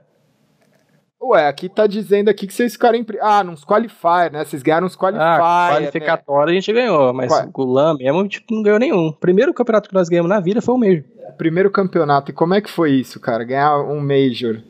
Ué, 1.22 1.46
aqui 1.46 1.68
tá 1.68 1.86
dizendo 1.86 2.30
aqui 2.30 2.46
que 2.46 2.54
vocês 2.54 2.72
ficaram 2.72 2.96
em. 2.96 3.04
Ah, 3.20 3.44
nos 3.44 3.62
qualifier, 3.62 4.32
né? 4.32 4.42
Vocês 4.42 4.62
ganharam 4.62 4.86
uns 4.86 4.96
qualifier. 4.96 5.28
Ah, 5.28 5.68
né? 5.68 5.76
qualificatório 5.76 6.50
a 6.50 6.54
gente 6.54 6.72
ganhou, 6.72 7.12
mas 7.12 7.28
Qual- 7.30 7.50
o 7.68 7.72
LAN 7.72 7.94
mesmo, 7.98 8.26
tipo, 8.26 8.54
não 8.54 8.62
ganhou 8.62 8.78
nenhum. 8.78 9.12
Primeiro 9.12 9.52
campeonato 9.52 9.86
que 9.86 9.94
nós 9.94 10.08
ganhamos 10.08 10.30
na 10.30 10.40
vida 10.40 10.62
foi 10.62 10.74
o 10.74 10.78
Major. 10.78 11.04
Primeiro 11.36 11.70
campeonato. 11.70 12.30
E 12.30 12.34
como 12.34 12.54
é 12.54 12.60
que 12.62 12.70
foi 12.70 12.92
isso, 12.92 13.20
cara? 13.20 13.44
Ganhar 13.44 13.80
um 13.82 14.00
Major. 14.00 14.62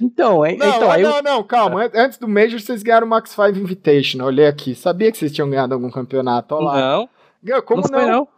Então, 0.00 0.44
hein, 0.46 0.56
Não, 0.56 0.66
então 0.68 0.90
aí 0.90 1.02
não, 1.02 1.22
não, 1.22 1.42
calma. 1.42 1.84
An- 1.84 1.90
Antes 1.94 2.18
do 2.18 2.26
Major, 2.28 2.58
vocês 2.60 2.82
ganharam 2.82 3.06
o 3.06 3.10
Max 3.10 3.30
5 3.30 3.48
Invitation. 3.58 4.22
Olhei 4.24 4.46
aqui. 4.46 4.74
Sabia 4.74 5.10
que 5.12 5.18
vocês 5.18 5.30
tinham 5.32 5.50
ganhado 5.50 5.74
algum 5.74 5.90
campeonato. 5.90 6.54
Olha 6.54 6.64
lá. 6.64 6.80
Não, 6.96 7.08
Ganhou, 7.42 7.62
Como 7.62 7.82
não 7.82 7.88
não? 7.90 7.98
foi 7.98 8.10
não. 8.10 8.28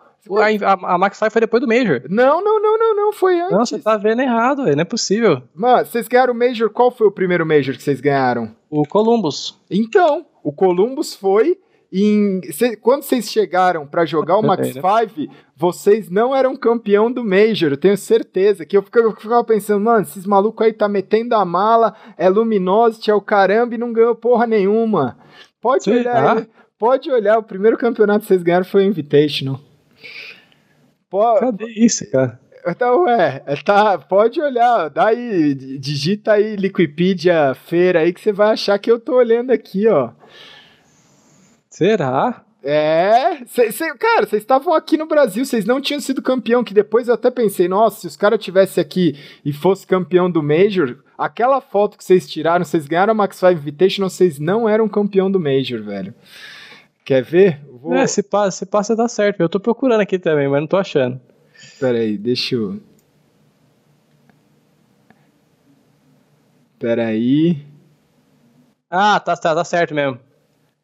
A, 0.68 0.72
a, 0.72 0.94
a 0.94 0.98
Max 0.98 1.18
Five 1.18 1.30
foi 1.30 1.40
depois 1.40 1.60
do 1.60 1.66
Major. 1.68 2.02
Não, 2.09 2.43
não, 2.43 2.60
não, 2.62 2.78
não, 2.78 2.94
não. 2.97 3.12
Foi 3.12 3.40
antes. 3.40 3.52
Não, 3.56 3.66
você 3.66 3.78
tá 3.78 3.97
vendo 3.97 4.22
errado, 4.22 4.62
velho. 4.64 4.76
Não 4.76 4.82
é 4.82 4.84
possível. 4.84 5.43
Mano, 5.55 5.84
vocês 5.86 6.06
ganharam 6.06 6.32
o 6.32 6.36
Major. 6.36 6.70
Qual 6.70 6.90
foi 6.90 7.06
o 7.09 7.12
primeiro 7.12 7.44
Major 7.44 7.74
que 7.76 7.82
vocês 7.82 8.01
ganharam? 8.01 8.55
O 8.70 8.86
Columbus. 8.86 9.59
Então, 9.70 10.24
o 10.44 10.52
Columbus 10.52 11.14
foi 11.14 11.59
em. 11.93 12.40
cê- 12.52 12.77
quando 12.77 13.02
vocês 13.02 13.31
chegaram 13.31 13.86
pra 13.86 14.05
jogar 14.06 14.39
o 14.39 14.43
Max 14.43 14.69
É, 14.69 14.73
5, 14.73 15.32
vocês 15.55 16.09
não 16.09 16.35
eram 16.35 16.56
campeão 16.56 17.12
do 17.12 17.24
Major, 17.24 17.70
eu 17.73 17.77
tenho 17.77 17.97
certeza. 17.97 18.64
Que 18.64 18.77
eu 18.77 18.82
ficava, 18.82 19.06
eu 19.06 19.12
ficava 19.14 19.44
pensando, 19.44 19.85
mano, 19.85 20.02
esses 20.02 20.24
malucos 20.27 20.64
aí 20.66 20.73
tá 20.73 20.89
metendo 20.89 21.35
a 21.35 21.44
mala, 21.44 21.94
é 22.16 22.28
Luminosity, 22.28 23.10
é 23.10 23.14
o 23.14 23.20
caramba 23.20 23.74
e 23.74 23.78
não 23.78 23.93
ganhou 23.93 24.14
porra 24.14 24.47
nenhuma. 24.47 25.19
Pode 25.60 25.85
Será? 25.85 25.98
olhar 26.01 26.36
aí, 26.39 26.47
pode 26.78 27.10
olhar, 27.10 27.39
o 27.39 27.43
primeiro 27.43 27.77
campeonato 27.78 28.20
que 28.20 28.27
vocês 28.27 28.43
ganharam 28.43 28.64
foi 28.64 28.85
o 28.85 28.89
Invitational. 28.89 29.60
Pô, 31.10 31.35
Cadê 31.39 31.66
isso, 31.77 32.10
cara? 32.10 32.40
então, 32.66 33.06
é, 33.09 33.40
tá, 33.64 33.98
pode 33.98 34.40
olhar, 34.40 34.89
dá 34.89 35.09
aí, 35.09 35.55
digita 35.55 36.32
aí 36.32 36.56
Liquipedia 36.56 37.55
feira 37.55 38.01
aí 38.01 38.12
que 38.12 38.20
você 38.20 38.32
vai 38.32 38.52
achar 38.52 38.78
que 38.78 38.90
eu 38.90 38.98
tô 38.98 39.16
olhando 39.16 39.51
aqui, 39.51 39.86
ó. 39.89 40.10
Será? 41.73 42.44
É, 42.62 43.47
cê, 43.47 43.73
cê- 43.73 43.94
cara, 43.97 44.27
vocês 44.27 44.43
estavam 44.43 44.74
aqui 44.74 44.99
no 44.99 45.07
Brasil, 45.07 45.43
vocês 45.43 45.65
não 45.65 45.81
tinham 45.81 46.01
sido 46.01 46.20
campeão, 46.20 46.62
que 46.62 46.74
depois 46.74 47.09
eu 47.09 47.15
até 47.15 47.31
pensei, 47.31 47.66
nossa, 47.66 48.03
se 48.03 48.07
os 48.07 48.15
caras 48.15 48.44
tivessem 48.44 48.81
aqui 48.82 49.19
e 49.43 49.55
fosse 49.55 49.86
campeão 49.86 50.31
do 50.31 50.43
Major, 50.43 50.99
aquela 51.16 51.62
foto 51.62 51.97
que 51.97 52.05
vocês 52.05 52.28
tiraram, 52.31 52.62
vocês 52.62 52.86
ganharam 52.86 53.12
a 53.12 53.15
Max 53.15 53.36
5 53.36 53.53
Invitational, 53.53 54.11
vocês 54.11 54.39
não 54.39 54.69
eram 54.69 54.86
campeão 54.86 55.31
do 55.31 55.40
Major, 55.40 55.82
velho. 55.82 56.15
Quer 57.07 57.23
ver? 57.24 57.62
Vou... 57.81 57.94
É, 57.94 58.07
se 58.07 58.23
passa, 58.23 58.59
se 58.59 58.66
passa 58.66 58.94
dá 58.94 59.09
certo. 59.09 59.40
Eu 59.40 59.49
tô 59.49 59.59
procurando 59.59 60.03
aqui 60.03 60.19
também, 60.19 60.47
mas 60.47 60.61
não 60.61 60.69
tô 60.69 60.77
achando. 60.77 61.19
Pera 61.81 61.97
aí, 61.99 62.19
deixa 62.19 62.55
eu... 62.55 62.78
Pera 66.78 67.07
aí... 67.07 67.65
Ah, 68.90 69.19
tá, 69.19 69.35
tá, 69.35 69.55
tá 69.55 69.65
certo 69.65 69.94
mesmo. 69.94 70.20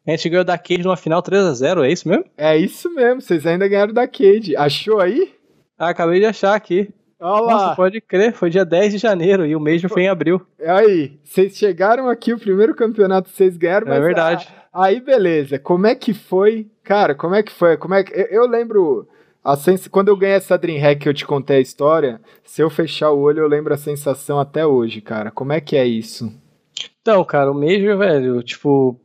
A 0.09 0.15
gente 0.15 0.29
ganhou 0.29 0.43
da 0.45 0.57
Cade 0.57 0.83
numa 0.83 0.97
final 0.97 1.21
3x0, 1.21 1.83
é 1.85 1.91
isso 1.91 2.07
mesmo? 2.07 2.25
É 2.37 2.57
isso 2.57 2.93
mesmo, 2.93 3.21
vocês 3.21 3.45
ainda 3.45 3.67
ganharam 3.67 3.93
da 3.93 4.07
Cade. 4.07 4.55
Achou 4.55 4.99
aí? 4.99 5.33
Ah, 5.77 5.89
acabei 5.89 6.19
de 6.19 6.25
achar 6.25 6.55
aqui. 6.55 6.89
Olha 7.21 7.41
lá. 7.41 7.51
Nossa, 7.53 7.75
pode 7.75 7.99
crer, 8.01 8.33
foi 8.33 8.49
dia 8.49 8.63
10 8.65 8.93
de 8.93 8.97
janeiro 8.97 9.45
e 9.45 9.55
o 9.55 9.59
Major 9.59 9.89
foi 9.89 10.03
em 10.03 10.07
abril. 10.09 10.41
Aí, 10.65 11.19
vocês 11.23 11.55
chegaram 11.57 12.07
aqui, 12.07 12.33
o 12.33 12.39
primeiro 12.39 12.73
campeonato 12.73 13.29
vocês 13.29 13.57
ganharam, 13.57 13.91
É 13.91 13.99
verdade. 13.99 14.47
a- 14.73 14.85
aí 14.85 15.01
beleza. 15.01 15.59
Como 15.59 15.85
é 15.85 15.95
que 15.95 16.13
foi? 16.13 16.67
Cara, 16.83 17.13
como 17.13 17.35
é 17.35 17.43
que 17.43 17.51
foi? 17.51 17.75
Como 17.77 17.93
é 17.93 18.03
que 18.03 18.13
eu, 18.13 18.25
eu 18.43 18.47
lembro 18.47 19.07
a 19.43 19.55
sens... 19.57 19.87
quando 19.87 20.07
eu 20.07 20.15
ganhei 20.17 20.35
essa 20.37 20.57
Dreamhack 20.57 21.01
que 21.01 21.09
eu 21.09 21.13
te 21.13 21.25
contei 21.25 21.57
a 21.57 21.61
história, 21.61 22.21
se 22.43 22.61
eu 22.61 22.69
fechar 22.69 23.11
o 23.11 23.19
olho 23.19 23.39
eu 23.41 23.47
lembro 23.47 23.73
a 23.73 23.77
sensação 23.77 24.39
até 24.39 24.65
hoje, 24.65 25.01
cara. 25.01 25.29
Como 25.29 25.51
é 25.53 25.59
que 25.59 25.75
é 25.75 25.85
isso? 25.85 26.31
Então, 27.01 27.23
cara, 27.25 27.51
o 27.51 27.53
Major, 27.53 27.97
velho, 27.97 28.41
tipo. 28.43 28.99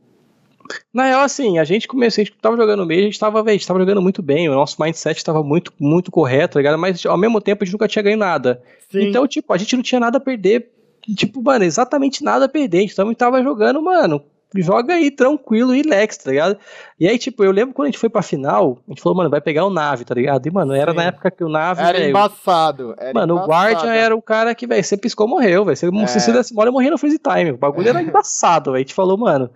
Na 0.93 1.05
real, 1.05 1.21
assim, 1.21 1.59
a 1.59 1.63
gente 1.63 1.87
começou, 1.87 2.21
a 2.21 2.25
gente 2.25 2.35
tava 2.41 2.57
jogando 2.57 2.83
o 2.83 2.85
Major, 2.85 3.03
a 3.03 3.05
gente 3.05 3.19
tava, 3.19 3.41
a 3.41 3.51
gente 3.51 3.67
tava 3.67 3.79
jogando 3.79 4.01
muito 4.01 4.21
bem, 4.21 4.49
o 4.49 4.53
nosso 4.53 4.81
mindset 4.81 5.23
tava 5.23 5.43
muito, 5.43 5.71
muito 5.79 6.11
correto, 6.11 6.53
tá 6.53 6.59
ligado? 6.59 6.77
Mas 6.77 7.05
ao 7.05 7.17
mesmo 7.17 7.39
tempo 7.39 7.63
a 7.63 7.65
gente 7.65 7.73
nunca 7.73 7.87
tinha 7.87 8.03
ganho 8.03 8.17
nada. 8.17 8.61
Sim. 8.89 9.09
Então, 9.09 9.27
tipo, 9.27 9.53
a 9.53 9.57
gente 9.57 9.75
não 9.75 9.83
tinha 9.83 9.99
nada 9.99 10.17
a 10.17 10.21
perder. 10.21 10.71
Tipo, 11.15 11.41
mano, 11.41 11.63
exatamente 11.63 12.23
nada 12.23 12.45
a 12.45 12.49
perder. 12.49 12.83
Então 12.83 13.05
a 13.05 13.07
gente 13.09 13.17
tava 13.17 13.43
jogando, 13.43 13.81
mano. 13.81 14.23
Joga 14.61 14.93
aí, 14.93 15.11
tranquilo 15.11 15.73
e 15.73 15.81
relax, 15.81 16.17
tá 16.17 16.31
ligado? 16.31 16.57
E 16.99 17.07
aí, 17.07 17.17
tipo, 17.17 17.43
eu 17.43 17.51
lembro 17.51 17.73
quando 17.73 17.87
a 17.87 17.91
gente 17.91 17.99
foi 17.99 18.09
pra 18.09 18.21
final, 18.21 18.79
a 18.87 18.91
gente 18.91 19.01
falou, 19.01 19.17
mano, 19.17 19.29
vai 19.29 19.41
pegar 19.41 19.65
o 19.65 19.69
Nave, 19.69 20.05
tá 20.05 20.15
ligado? 20.15 20.45
E, 20.47 20.51
mano, 20.51 20.73
era 20.73 20.91
Sim. 20.91 20.97
na 20.97 21.03
época 21.03 21.29
que 21.29 21.43
o 21.43 21.49
Nave, 21.49 21.81
era 21.81 21.97
velho, 21.97 22.09
embaçado. 22.09 22.95
Era 22.97 23.13
Mano, 23.13 23.33
o 23.33 23.37
embaçado. 23.37 23.73
Guardian 23.73 23.93
era 23.93 24.15
o 24.15 24.21
cara 24.21 24.55
que, 24.55 24.65
velho, 24.65 24.83
você 24.83 24.95
piscou, 24.95 25.27
morreu, 25.27 25.65
velho. 25.65 25.75
Você, 25.75 25.87
É. 25.87 26.07
Se 26.07 26.19
você 26.19 26.31
desse 26.31 26.53
mole, 26.53 26.71
morria 26.71 26.91
no 26.91 26.97
freeze 26.97 27.19
time. 27.19 27.51
O 27.51 27.57
bagulho 27.57 27.89
era 27.89 28.01
embaçado, 28.01 28.71
velho. 28.71 28.77
A 28.77 28.79
gente 28.79 28.93
falou, 28.93 29.17
mano, 29.17 29.49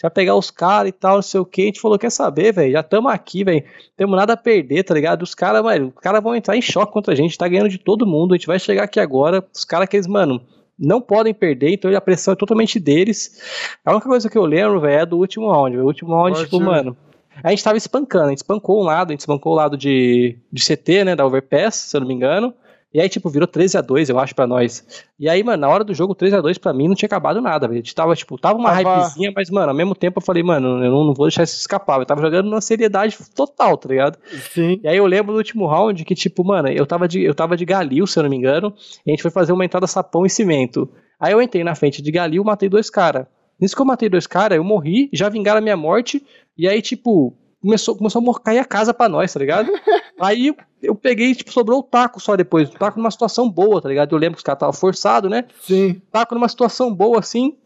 já 0.00 0.08
pegar 0.08 0.34
os 0.36 0.50
caras 0.50 0.88
e 0.88 0.92
tal, 0.92 1.16
não 1.16 1.22
sei 1.22 1.40
o 1.40 1.44
que. 1.44 1.62
A 1.62 1.66
gente 1.66 1.80
falou, 1.80 1.98
quer 1.98 2.10
saber, 2.10 2.52
velho? 2.52 2.72
Já 2.72 2.82
tamo 2.82 3.08
aqui, 3.08 3.44
velho. 3.44 3.62
Temos 3.96 4.16
nada 4.16 4.32
a 4.32 4.36
perder, 4.36 4.82
tá 4.84 4.94
ligado? 4.94 5.22
Os 5.22 5.34
caras, 5.34 5.62
mano, 5.62 5.92
os 5.94 6.02
caras 6.02 6.22
vão 6.22 6.34
entrar 6.34 6.56
em 6.56 6.62
choque 6.62 6.92
contra 6.92 7.12
a 7.12 7.16
gente. 7.16 7.36
Tá 7.36 7.46
ganhando 7.46 7.68
de 7.68 7.78
todo 7.78 8.06
mundo. 8.06 8.32
A 8.34 8.36
gente 8.36 8.46
vai 8.46 8.58
chegar 8.58 8.84
aqui 8.84 9.00
agora. 9.00 9.44
Os 9.54 9.64
caras 9.64 9.88
que 9.88 9.96
eles, 9.96 10.06
mano. 10.06 10.40
Não 10.78 11.00
podem 11.00 11.32
perder, 11.32 11.70
então 11.72 11.94
a 11.94 12.00
pressão 12.00 12.32
é 12.32 12.36
totalmente 12.36 12.78
deles. 12.78 13.40
A 13.84 13.92
única 13.92 14.08
coisa 14.08 14.28
que 14.28 14.36
eu 14.36 14.44
lembro, 14.44 14.80
velho, 14.80 15.00
é 15.00 15.06
do 15.06 15.16
último 15.18 15.50
round. 15.50 15.76
O 15.78 15.84
último 15.84 16.14
round, 16.14 16.38
tipo, 16.44 16.60
mano. 16.60 16.96
A 17.42 17.50
gente 17.50 17.64
tava 17.64 17.76
espancando, 17.76 18.26
a 18.26 18.30
gente 18.30 18.38
espancou 18.38 18.80
um 18.80 18.84
lado, 18.84 19.10
a 19.10 19.12
gente 19.12 19.20
espancou 19.20 19.52
o 19.52 19.56
lado 19.56 19.76
de, 19.76 20.38
de 20.50 20.62
CT, 20.64 21.04
né, 21.04 21.16
da 21.16 21.26
Overpass, 21.26 21.74
se 21.76 21.96
eu 21.96 22.00
não 22.00 22.08
me 22.08 22.14
engano. 22.14 22.54
E 22.96 23.00
aí, 23.00 23.10
tipo, 23.10 23.28
virou 23.28 23.46
13 23.46 23.76
a 23.76 23.82
2 23.82 24.08
eu 24.08 24.18
acho, 24.18 24.34
pra 24.34 24.46
nós. 24.46 24.82
E 25.20 25.28
aí, 25.28 25.44
mano, 25.44 25.60
na 25.60 25.68
hora 25.68 25.84
do 25.84 25.92
jogo, 25.92 26.14
13 26.14 26.36
a 26.36 26.40
2 26.40 26.56
pra 26.56 26.72
mim 26.72 26.88
não 26.88 26.94
tinha 26.94 27.06
acabado 27.06 27.42
nada, 27.42 27.68
velho. 27.68 27.78
A 27.78 27.82
gente 27.82 27.94
tava, 27.94 28.16
tipo, 28.16 28.38
tava 28.38 28.58
uma 28.58 28.70
Tava- 28.74 28.96
hypezinha, 29.02 29.30
mas, 29.36 29.50
mano, 29.50 29.68
ao 29.68 29.74
mesmo 29.76 29.94
tempo 29.94 30.18
eu 30.18 30.22
falei, 30.24 30.42
mano, 30.42 30.82
eu 30.82 30.90
não, 30.90 31.04
não 31.04 31.12
vou 31.12 31.26
deixar 31.26 31.42
isso 31.42 31.58
escapar. 31.60 32.00
Eu 32.00 32.06
tava 32.06 32.22
jogando 32.22 32.48
na 32.48 32.58
seriedade 32.58 33.14
total, 33.34 33.76
tá 33.76 33.86
ligado? 33.90 34.18
Sim. 34.50 34.80
E 34.82 34.88
aí 34.88 34.96
eu 34.96 35.04
lembro 35.04 35.32
do 35.32 35.36
último 35.36 35.66
round 35.66 36.02
que, 36.06 36.14
tipo, 36.14 36.42
mano, 36.42 36.68
eu 36.68 36.86
tava 36.86 37.06
de, 37.06 37.20
eu 37.22 37.34
tava 37.34 37.54
de 37.54 37.66
Galil, 37.66 38.06
se 38.06 38.18
eu 38.18 38.22
não 38.22 38.30
me 38.30 38.36
engano, 38.36 38.72
e 39.04 39.10
a 39.10 39.12
gente 39.12 39.20
foi 39.20 39.30
fazer 39.30 39.52
uma 39.52 39.64
entrada 39.66 39.86
sapão 39.86 40.24
e 40.24 40.30
cimento. 40.30 40.88
Aí 41.20 41.34
eu 41.34 41.42
entrei 41.42 41.62
na 41.62 41.74
frente 41.74 42.00
de 42.00 42.10
Galil, 42.10 42.42
matei 42.42 42.70
dois 42.70 42.88
caras. 42.88 43.26
Nisso 43.60 43.76
que 43.76 43.82
eu 43.82 43.86
matei 43.86 44.08
dois 44.08 44.26
caras, 44.26 44.56
eu 44.56 44.64
morri, 44.64 45.10
já 45.12 45.28
vingaram 45.28 45.58
a 45.58 45.62
minha 45.62 45.76
morte, 45.76 46.24
e 46.56 46.66
aí, 46.66 46.80
tipo, 46.80 47.34
começou, 47.66 47.96
começou 47.96 48.30
a 48.30 48.40
cair 48.40 48.58
a 48.60 48.64
casa 48.64 48.94
pra 48.94 49.08
nós, 49.08 49.32
tá 49.32 49.40
ligado? 49.40 49.70
Aí 50.20 50.54
eu 50.80 50.94
peguei, 50.94 51.34
tipo, 51.34 51.52
sobrou 51.52 51.80
o 51.80 51.82
taco 51.82 52.20
só 52.20 52.36
depois. 52.36 52.68
O 52.68 52.72
taco 52.72 52.98
numa 52.98 53.10
situação 53.10 53.50
boa, 53.50 53.82
tá 53.82 53.88
ligado? 53.88 54.14
Eu 54.14 54.18
lembro 54.18 54.36
que 54.36 54.40
os 54.40 54.44
caras 54.44 54.58
estavam 54.58 54.72
forçados, 54.72 55.30
né? 55.30 55.44
Sim. 55.60 56.00
Taco 56.12 56.34
numa 56.34 56.48
situação 56.48 56.94
boa, 56.94 57.18
assim. 57.18 57.56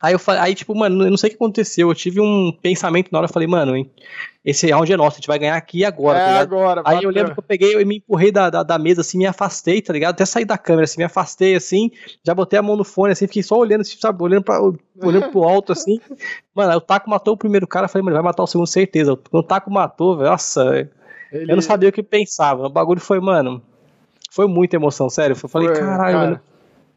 Aí 0.00 0.12
eu 0.12 0.18
falei, 0.18 0.40
aí, 0.40 0.54
tipo, 0.54 0.74
mano, 0.76 1.04
eu 1.04 1.10
não 1.10 1.16
sei 1.16 1.28
o 1.28 1.30
que 1.30 1.36
aconteceu. 1.36 1.88
Eu 1.88 1.94
tive 1.94 2.20
um 2.20 2.52
pensamento 2.62 3.10
na 3.10 3.18
hora, 3.18 3.26
eu 3.26 3.32
falei, 3.32 3.48
mano, 3.48 3.76
hein, 3.76 3.90
esse 4.44 4.70
round 4.70 4.92
é 4.92 4.96
nosso, 4.96 5.16
a 5.16 5.18
gente 5.18 5.26
vai 5.26 5.40
ganhar 5.40 5.56
aqui 5.56 5.84
agora, 5.84 6.18
é 6.18 6.24
tá 6.24 6.38
agora, 6.38 6.82
Aí 6.84 7.02
eu 7.02 7.10
lembro 7.10 7.32
que 7.32 7.40
eu 7.40 7.42
peguei, 7.42 7.74
eu 7.74 7.84
me 7.84 7.96
empurrei 7.96 8.30
da, 8.30 8.48
da, 8.48 8.62
da, 8.62 8.78
mesa, 8.78 9.00
assim, 9.00 9.18
me 9.18 9.26
afastei, 9.26 9.82
tá 9.82 9.92
ligado? 9.92 10.14
Até 10.14 10.24
sair 10.24 10.44
da 10.44 10.56
câmera, 10.56 10.84
assim, 10.84 10.98
me 10.98 11.04
afastei, 11.04 11.56
assim, 11.56 11.90
já 12.24 12.32
botei 12.32 12.58
a 12.58 12.62
mão 12.62 12.76
no 12.76 12.84
fone, 12.84 13.12
assim, 13.12 13.26
fiquei 13.26 13.42
só 13.42 13.56
olhando, 13.56 13.80
assim, 13.80 13.96
sabe, 13.98 14.22
olhando, 14.22 14.44
pra, 14.44 14.60
olhando 15.02 15.30
pro 15.30 15.42
alto, 15.42 15.72
assim. 15.72 16.00
Mano, 16.54 16.70
aí 16.70 16.76
o 16.76 16.80
Taco 16.80 17.10
matou 17.10 17.34
o 17.34 17.36
primeiro 17.36 17.66
cara, 17.66 17.86
eu 17.86 17.88
falei, 17.88 18.04
mano, 18.04 18.16
vai 18.16 18.24
matar 18.24 18.42
o 18.42 18.46
segundo, 18.46 18.66
certeza. 18.66 19.16
Quando 19.30 19.44
o 19.44 19.46
Taco 19.46 19.70
matou, 19.70 20.16
velho, 20.16 20.30
nossa, 20.30 20.88
Ele... 21.32 21.52
eu 21.52 21.54
não 21.54 21.62
sabia 21.62 21.88
o 21.88 21.92
que 21.92 22.02
pensava. 22.02 22.66
O 22.66 22.70
bagulho 22.70 23.00
foi, 23.00 23.20
mano, 23.20 23.62
foi 24.30 24.48
muita 24.48 24.74
emoção, 24.74 25.08
sério. 25.08 25.36
Eu 25.40 25.48
falei, 25.48 25.68
caralho, 25.68 25.98
cara. 25.98 26.18
mano 26.18 26.40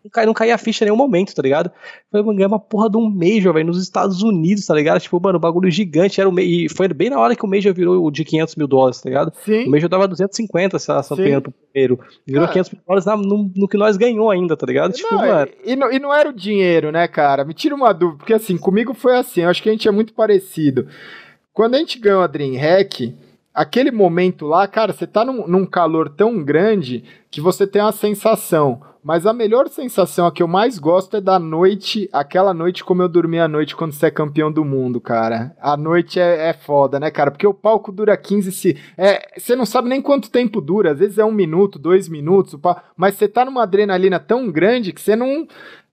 não, 0.03 0.11
cai, 0.11 0.25
não 0.25 0.33
caía 0.33 0.55
a 0.55 0.57
ficha 0.57 0.83
em 0.83 0.87
nenhum 0.87 0.97
momento, 0.97 1.33
tá 1.33 1.41
ligado? 1.41 1.71
Foi, 2.09 2.23
mano, 2.23 2.45
uma 2.45 2.59
porra 2.59 2.89
de 2.89 2.97
um 2.97 3.09
Major, 3.09 3.53
velho, 3.53 3.67
nos 3.67 3.81
Estados 3.81 4.23
Unidos, 4.23 4.65
tá 4.65 4.73
ligado? 4.73 4.99
Tipo, 4.99 5.19
mano, 5.21 5.39
bagulho 5.39 5.69
gigante. 5.69 6.19
Era 6.19 6.29
o, 6.29 6.39
e 6.39 6.67
foi 6.69 6.87
bem 6.87 7.09
na 7.09 7.19
hora 7.19 7.35
que 7.35 7.45
o 7.45 7.47
Major 7.47 7.73
virou 7.73 8.03
o 8.03 8.11
de 8.11 8.25
500 8.25 8.55
mil 8.55 8.67
dólares, 8.67 9.01
tá 9.01 9.09
ligado? 9.09 9.31
Sim. 9.43 9.67
O 9.67 9.71
Major 9.71 9.89
dava 9.89 10.07
250, 10.07 10.79
se 10.79 10.89
ela 10.89 11.03
pegando 11.15 11.43
pro 11.43 11.51
primeiro. 11.51 11.99
Virou 12.25 12.45
ah. 12.45 12.47
500 12.47 12.71
mil 12.71 12.81
dólares 12.87 13.05
na, 13.05 13.17
no, 13.17 13.51
no, 13.55 13.67
que 13.67 13.77
nós 13.77 13.97
ganhou 13.97 14.31
ainda, 14.31 14.57
tá 14.57 14.65
ligado? 14.65 14.93
Tipo, 14.93 15.13
não, 15.13 15.27
mano. 15.27 15.51
E, 15.63 15.75
não, 15.75 15.91
e 15.91 15.99
não 15.99 16.13
era 16.13 16.29
o 16.29 16.33
dinheiro, 16.33 16.91
né, 16.91 17.07
cara? 17.07 17.45
Me 17.45 17.53
tira 17.53 17.75
uma 17.75 17.93
dúvida, 17.93 18.17
porque 18.17 18.33
assim, 18.33 18.57
comigo 18.57 18.93
foi 18.93 19.17
assim, 19.17 19.41
eu 19.41 19.49
acho 19.49 19.61
que 19.61 19.69
a 19.69 19.71
gente 19.71 19.87
é 19.87 19.91
muito 19.91 20.13
parecido. 20.13 20.87
Quando 21.53 21.75
a 21.75 21.77
gente 21.77 21.99
ganhou 21.99 22.21
a 22.21 22.27
Dreamhack 22.27 23.13
aquele 23.53 23.91
momento 23.91 24.45
lá, 24.45 24.67
cara, 24.67 24.93
você 24.93 25.05
tá 25.05 25.25
num, 25.25 25.47
num, 25.47 25.65
calor 25.65 26.09
tão 26.09 26.43
grande 26.43 27.03
que 27.29 27.41
você 27.41 27.67
tem 27.67 27.81
uma 27.81 27.91
sensação. 27.91 28.81
Mas 29.03 29.25
a 29.25 29.33
melhor 29.33 29.67
sensação, 29.67 30.27
a 30.27 30.31
que 30.31 30.43
eu 30.43 30.47
mais 30.47 30.77
gosto, 30.77 31.17
é 31.17 31.21
da 31.21 31.39
noite, 31.39 32.07
aquela 32.13 32.53
noite 32.53 32.83
como 32.83 33.01
eu 33.01 33.09
dormi 33.09 33.39
a 33.39 33.47
noite 33.47 33.75
quando 33.75 33.93
você 33.93 34.05
é 34.05 34.11
campeão 34.11 34.51
do 34.51 34.63
mundo, 34.63 35.01
cara. 35.01 35.55
A 35.59 35.75
noite 35.75 36.19
é, 36.19 36.49
é 36.49 36.53
foda, 36.53 36.99
né, 36.99 37.09
cara? 37.09 37.31
Porque 37.31 37.47
o 37.47 37.53
palco 37.53 37.91
dura 37.91 38.15
15 38.15 38.51
se. 38.51 38.77
É, 38.95 39.39
você 39.39 39.55
não 39.55 39.65
sabe 39.65 39.89
nem 39.89 40.01
quanto 40.03 40.29
tempo 40.29 40.61
dura, 40.61 40.91
às 40.91 40.99
vezes 40.99 41.17
é 41.17 41.25
um 41.25 41.31
minuto, 41.31 41.79
dois 41.79 42.07
minutos, 42.07 42.55
mas 42.95 43.15
você 43.15 43.27
tá 43.27 43.43
numa 43.43 43.63
adrenalina 43.63 44.19
tão 44.19 44.51
grande 44.51 44.93
que 44.93 45.01
você 45.01 45.15
não. 45.15 45.47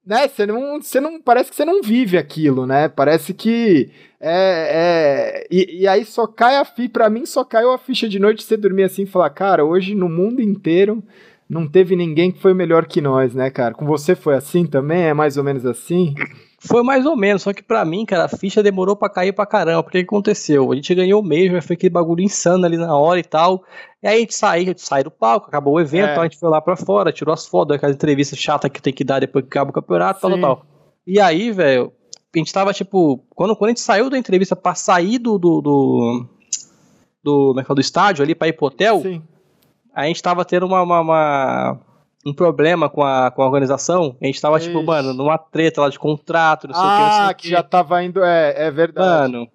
Né, 0.08 0.26
você 0.26 0.46
não, 0.46 0.80
você 0.80 1.00
não. 1.02 1.20
Parece 1.20 1.50
que 1.50 1.56
você 1.56 1.66
não 1.66 1.82
vive 1.82 2.16
aquilo, 2.16 2.66
né? 2.66 2.88
Parece 2.88 3.34
que. 3.34 3.90
É, 4.18 5.42
é, 5.42 5.46
e, 5.50 5.82
e 5.82 5.86
aí 5.86 6.02
só 6.02 6.26
cai 6.26 6.56
a 6.56 6.64
ficha, 6.64 6.88
pra 6.88 7.10
mim 7.10 7.26
só 7.26 7.44
caiu 7.44 7.70
a 7.72 7.78
ficha 7.78 8.08
de 8.08 8.18
noite 8.18 8.42
você 8.42 8.56
dormir 8.56 8.84
assim 8.84 9.02
e 9.02 9.06
falar, 9.06 9.28
cara, 9.28 9.66
hoje 9.66 9.94
no 9.94 10.08
mundo 10.08 10.40
inteiro 10.40 11.04
não 11.46 11.68
teve 11.68 11.94
ninguém 11.94 12.32
que 12.32 12.40
foi 12.40 12.54
melhor 12.54 12.86
que 12.86 13.02
nós, 13.02 13.34
né, 13.34 13.50
cara? 13.50 13.74
Com 13.74 13.84
você 13.84 14.16
foi 14.16 14.34
assim 14.34 14.64
também? 14.64 15.02
É 15.02 15.12
mais 15.12 15.36
ou 15.36 15.44
menos 15.44 15.66
assim? 15.66 16.14
Foi 16.60 16.82
mais 16.82 17.06
ou 17.06 17.16
menos, 17.16 17.42
só 17.42 17.52
que 17.52 17.62
pra 17.62 17.84
mim, 17.84 18.04
cara, 18.04 18.24
a 18.24 18.28
ficha 18.28 18.62
demorou 18.62 18.96
pra 18.96 19.08
cair 19.08 19.32
pra 19.32 19.46
caramba. 19.46 19.82
Porque 19.82 19.98
o 19.98 20.00
que 20.00 20.06
aconteceu? 20.06 20.72
A 20.72 20.74
gente 20.74 20.92
ganhou 20.94 21.22
mesmo, 21.22 21.62
foi 21.62 21.74
aquele 21.74 21.90
bagulho 21.90 22.20
insano 22.22 22.66
ali 22.66 22.76
na 22.76 22.96
hora 22.96 23.20
e 23.20 23.22
tal. 23.22 23.62
E 24.02 24.08
aí 24.08 24.16
a 24.16 24.20
gente 24.20 24.34
saiu, 24.34 24.62
a 24.62 24.66
gente 24.66 24.82
sai 24.82 25.04
do 25.04 25.10
palco, 25.10 25.46
acabou 25.46 25.74
o 25.74 25.80
evento, 25.80 26.10
é. 26.10 26.18
a 26.18 26.22
gente 26.24 26.38
foi 26.38 26.50
lá 26.50 26.60
pra 26.60 26.76
fora, 26.76 27.12
tirou 27.12 27.32
as 27.32 27.46
fotos, 27.46 27.76
aquela 27.76 27.92
entrevista 27.92 28.34
chata 28.34 28.68
que 28.68 28.82
tem 28.82 28.92
que 28.92 29.04
dar 29.04 29.20
depois 29.20 29.44
que 29.44 29.50
acaba 29.50 29.70
o 29.70 29.74
campeonato, 29.74 30.20
tal, 30.20 30.30
tal, 30.32 30.40
tal. 30.40 30.66
E 31.06 31.20
aí, 31.20 31.52
velho, 31.52 31.92
a 32.34 32.38
gente 32.38 32.52
tava, 32.52 32.72
tipo, 32.72 33.24
quando, 33.30 33.54
quando 33.54 33.68
a 33.68 33.70
gente 33.70 33.80
saiu 33.80 34.10
da 34.10 34.18
entrevista 34.18 34.56
pra 34.56 34.74
sair 34.74 35.18
do. 35.18 35.38
do. 35.38 35.60
do, 35.60 36.26
do, 37.22 37.52
do, 37.52 37.60
é 37.60 37.74
do 37.74 37.80
estádio 37.80 38.24
ali 38.24 38.34
pra 38.34 38.48
ir 38.48 38.54
pro 38.54 38.66
hotel. 38.66 39.00
Sim 39.00 39.22
a 39.98 40.06
gente 40.06 40.22
tava 40.22 40.44
tendo 40.44 40.64
uma, 40.64 40.80
uma, 40.80 41.00
uma, 41.00 41.80
um 42.28 42.34
problema 42.34 42.88
com 42.88 43.02
a, 43.02 43.30
com 43.30 43.42
a 43.42 43.46
organização. 43.46 44.16
A 44.20 44.26
gente 44.26 44.40
tava, 44.40 44.58
Ixi. 44.58 44.68
tipo, 44.68 44.82
mano, 44.82 45.12
numa 45.14 45.38
treta 45.38 45.80
lá 45.80 45.88
de 45.88 45.98
contrato, 45.98 46.68
não 46.68 46.74
sei 46.74 46.84
ah, 46.84 46.86
o 46.86 46.96
que. 46.96 47.02
Ah, 47.02 47.34
que, 47.34 47.42
que 47.42 47.50
já 47.50 47.62
tava 47.62 48.02
indo, 48.02 48.22
é, 48.22 48.66
é 48.66 48.70
verdade. 48.70 49.32
Mano, 49.32 49.48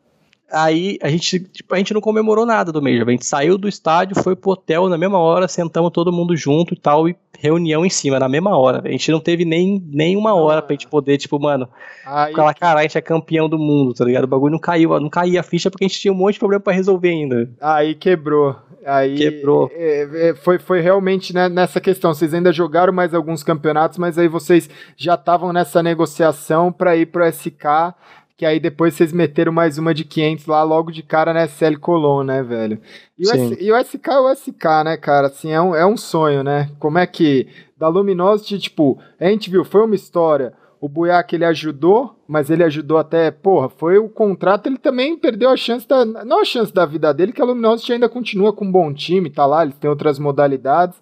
aí 0.52 0.98
a 1.02 1.10
gente, 1.10 1.40
tipo, 1.40 1.74
a 1.74 1.78
gente 1.78 1.94
não 1.94 2.02
comemorou 2.02 2.46
nada 2.46 2.72
do 2.72 2.82
Major. 2.82 3.08
A 3.08 3.12
gente 3.12 3.26
saiu 3.26 3.58
do 3.58 3.68
estádio, 3.68 4.22
foi 4.22 4.36
pro 4.36 4.52
hotel 4.52 4.88
na 4.88 4.98
mesma 4.98 5.18
hora, 5.18 5.48
sentamos 5.48 5.92
todo 5.92 6.12
mundo 6.12 6.36
junto 6.36 6.74
e 6.74 6.78
tal, 6.78 7.10
e 7.10 7.16
reunião 7.38 7.86
em 7.86 7.90
cima, 7.90 8.20
na 8.20 8.30
mesma 8.30 8.58
hora. 8.58 8.82
A 8.86 8.92
gente 8.92 9.12
não 9.12 9.20
teve 9.20 9.44
nem, 9.44 9.84
nem 9.88 10.16
uma 10.16 10.34
hora 10.34 10.60
ah. 10.60 10.62
pra 10.62 10.74
gente 10.74 10.88
poder, 10.88 11.18
tipo, 11.18 11.40
mano, 11.40 11.68
aí... 12.06 12.34
falar, 12.34 12.54
cara, 12.54 12.80
a 12.80 12.84
gente 12.84 12.98
é 12.98 13.02
campeão 13.02 13.50
do 13.50 13.58
mundo, 13.58 13.94
tá 13.94 14.06
ligado? 14.06 14.24
O 14.26 14.28
bagulho 14.28 14.52
não 14.52 14.60
caiu, 14.60 15.00
não 15.00 15.10
caía 15.10 15.40
a 15.40 15.44
ficha 15.44 15.70
porque 15.70 15.86
a 15.86 15.88
gente 15.88 16.00
tinha 16.00 16.14
um 16.14 16.18
monte 16.18 16.34
de 16.34 16.40
problema 16.40 16.62
pra 16.62 16.74
resolver 16.74 17.10
ainda. 17.10 17.50
Aí 17.60 17.96
quebrou. 17.96 18.56
Aí 18.86 19.16
Quebrou. 19.16 19.72
É, 19.74 20.30
é, 20.30 20.36
foi, 20.36 20.60
foi 20.60 20.82
realmente 20.82 21.34
né, 21.34 21.50
nessa 21.50 21.80
questão. 21.80 22.14
Vocês 22.14 22.34
ainda 22.34 22.52
jogaram 22.52 22.94
mais 22.94 23.14
alguns 23.14 23.44
campeonatos, 23.44 23.98
mas 23.98 24.18
aí 24.18 24.28
vocês 24.28 24.70
já 24.96 25.16
estavam 25.16 25.54
nessa 25.54 25.82
negociação 25.82 26.72
para 26.72 26.96
ir 26.96 27.08
pro 27.08 27.26
SK, 27.26 27.94
que 28.36 28.46
aí 28.46 28.60
depois 28.60 28.94
vocês 28.94 29.14
meteram 29.14 29.52
mais 29.52 29.78
uma 29.78 29.94
de 29.94 30.04
500 30.04 30.46
lá 30.48 30.64
logo 30.64 30.92
de 30.92 31.04
cara 31.04 31.34
na 31.34 31.46
SL 31.46 31.78
Colon, 31.80 32.24
né, 32.24 32.44
velho? 32.44 32.80
E 33.18 33.28
o, 33.28 33.32
S, 33.32 33.58
e 33.60 33.72
o, 33.72 33.78
SK 33.78 34.08
é 34.08 34.20
o 34.20 34.34
SK, 34.34 34.66
né, 34.86 34.98
cara? 34.98 35.28
Assim, 35.28 35.52
é 35.52 35.62
um, 35.62 35.76
é 35.76 35.86
um 35.86 35.98
sonho, 35.98 36.44
né? 36.44 36.70
Como 36.80 36.98
é 36.98 37.06
que 37.08 37.48
da 37.78 37.88
Luminosity, 37.88 38.60
tipo, 38.60 39.00
a 39.20 39.26
gente 39.26 39.50
viu, 39.50 39.64
foi 39.64 39.84
uma 39.84 39.96
história 39.96 40.54
o 40.84 40.90
Buiac 40.90 41.34
ele 41.34 41.46
ajudou, 41.46 42.14
mas 42.28 42.50
ele 42.50 42.62
ajudou 42.62 42.98
até, 42.98 43.32
porra, 43.32 43.70
foi 43.70 43.98
o 43.98 44.10
contrato, 44.10 44.68
ele 44.68 44.78
também 44.78 45.18
perdeu 45.18 45.50
a 45.50 45.56
chance 45.56 45.88
da, 45.88 46.04
não 46.04 46.42
a 46.42 46.44
chance 46.44 46.74
da 46.74 46.86
vida 46.86 47.14
dele, 47.14 47.32
que 47.32 47.42
a 47.42 47.46
Luminosity 47.46 47.94
ainda 47.94 48.10
continua 48.10 48.52
com 48.52 48.66
um 48.66 48.72
bom 48.72 48.94
time, 48.94 49.30
tá 49.30 49.46
lá, 49.46 49.64
eles 49.64 49.78
têm 49.78 49.90
outras 49.90 50.20
modalidades, 50.20 51.00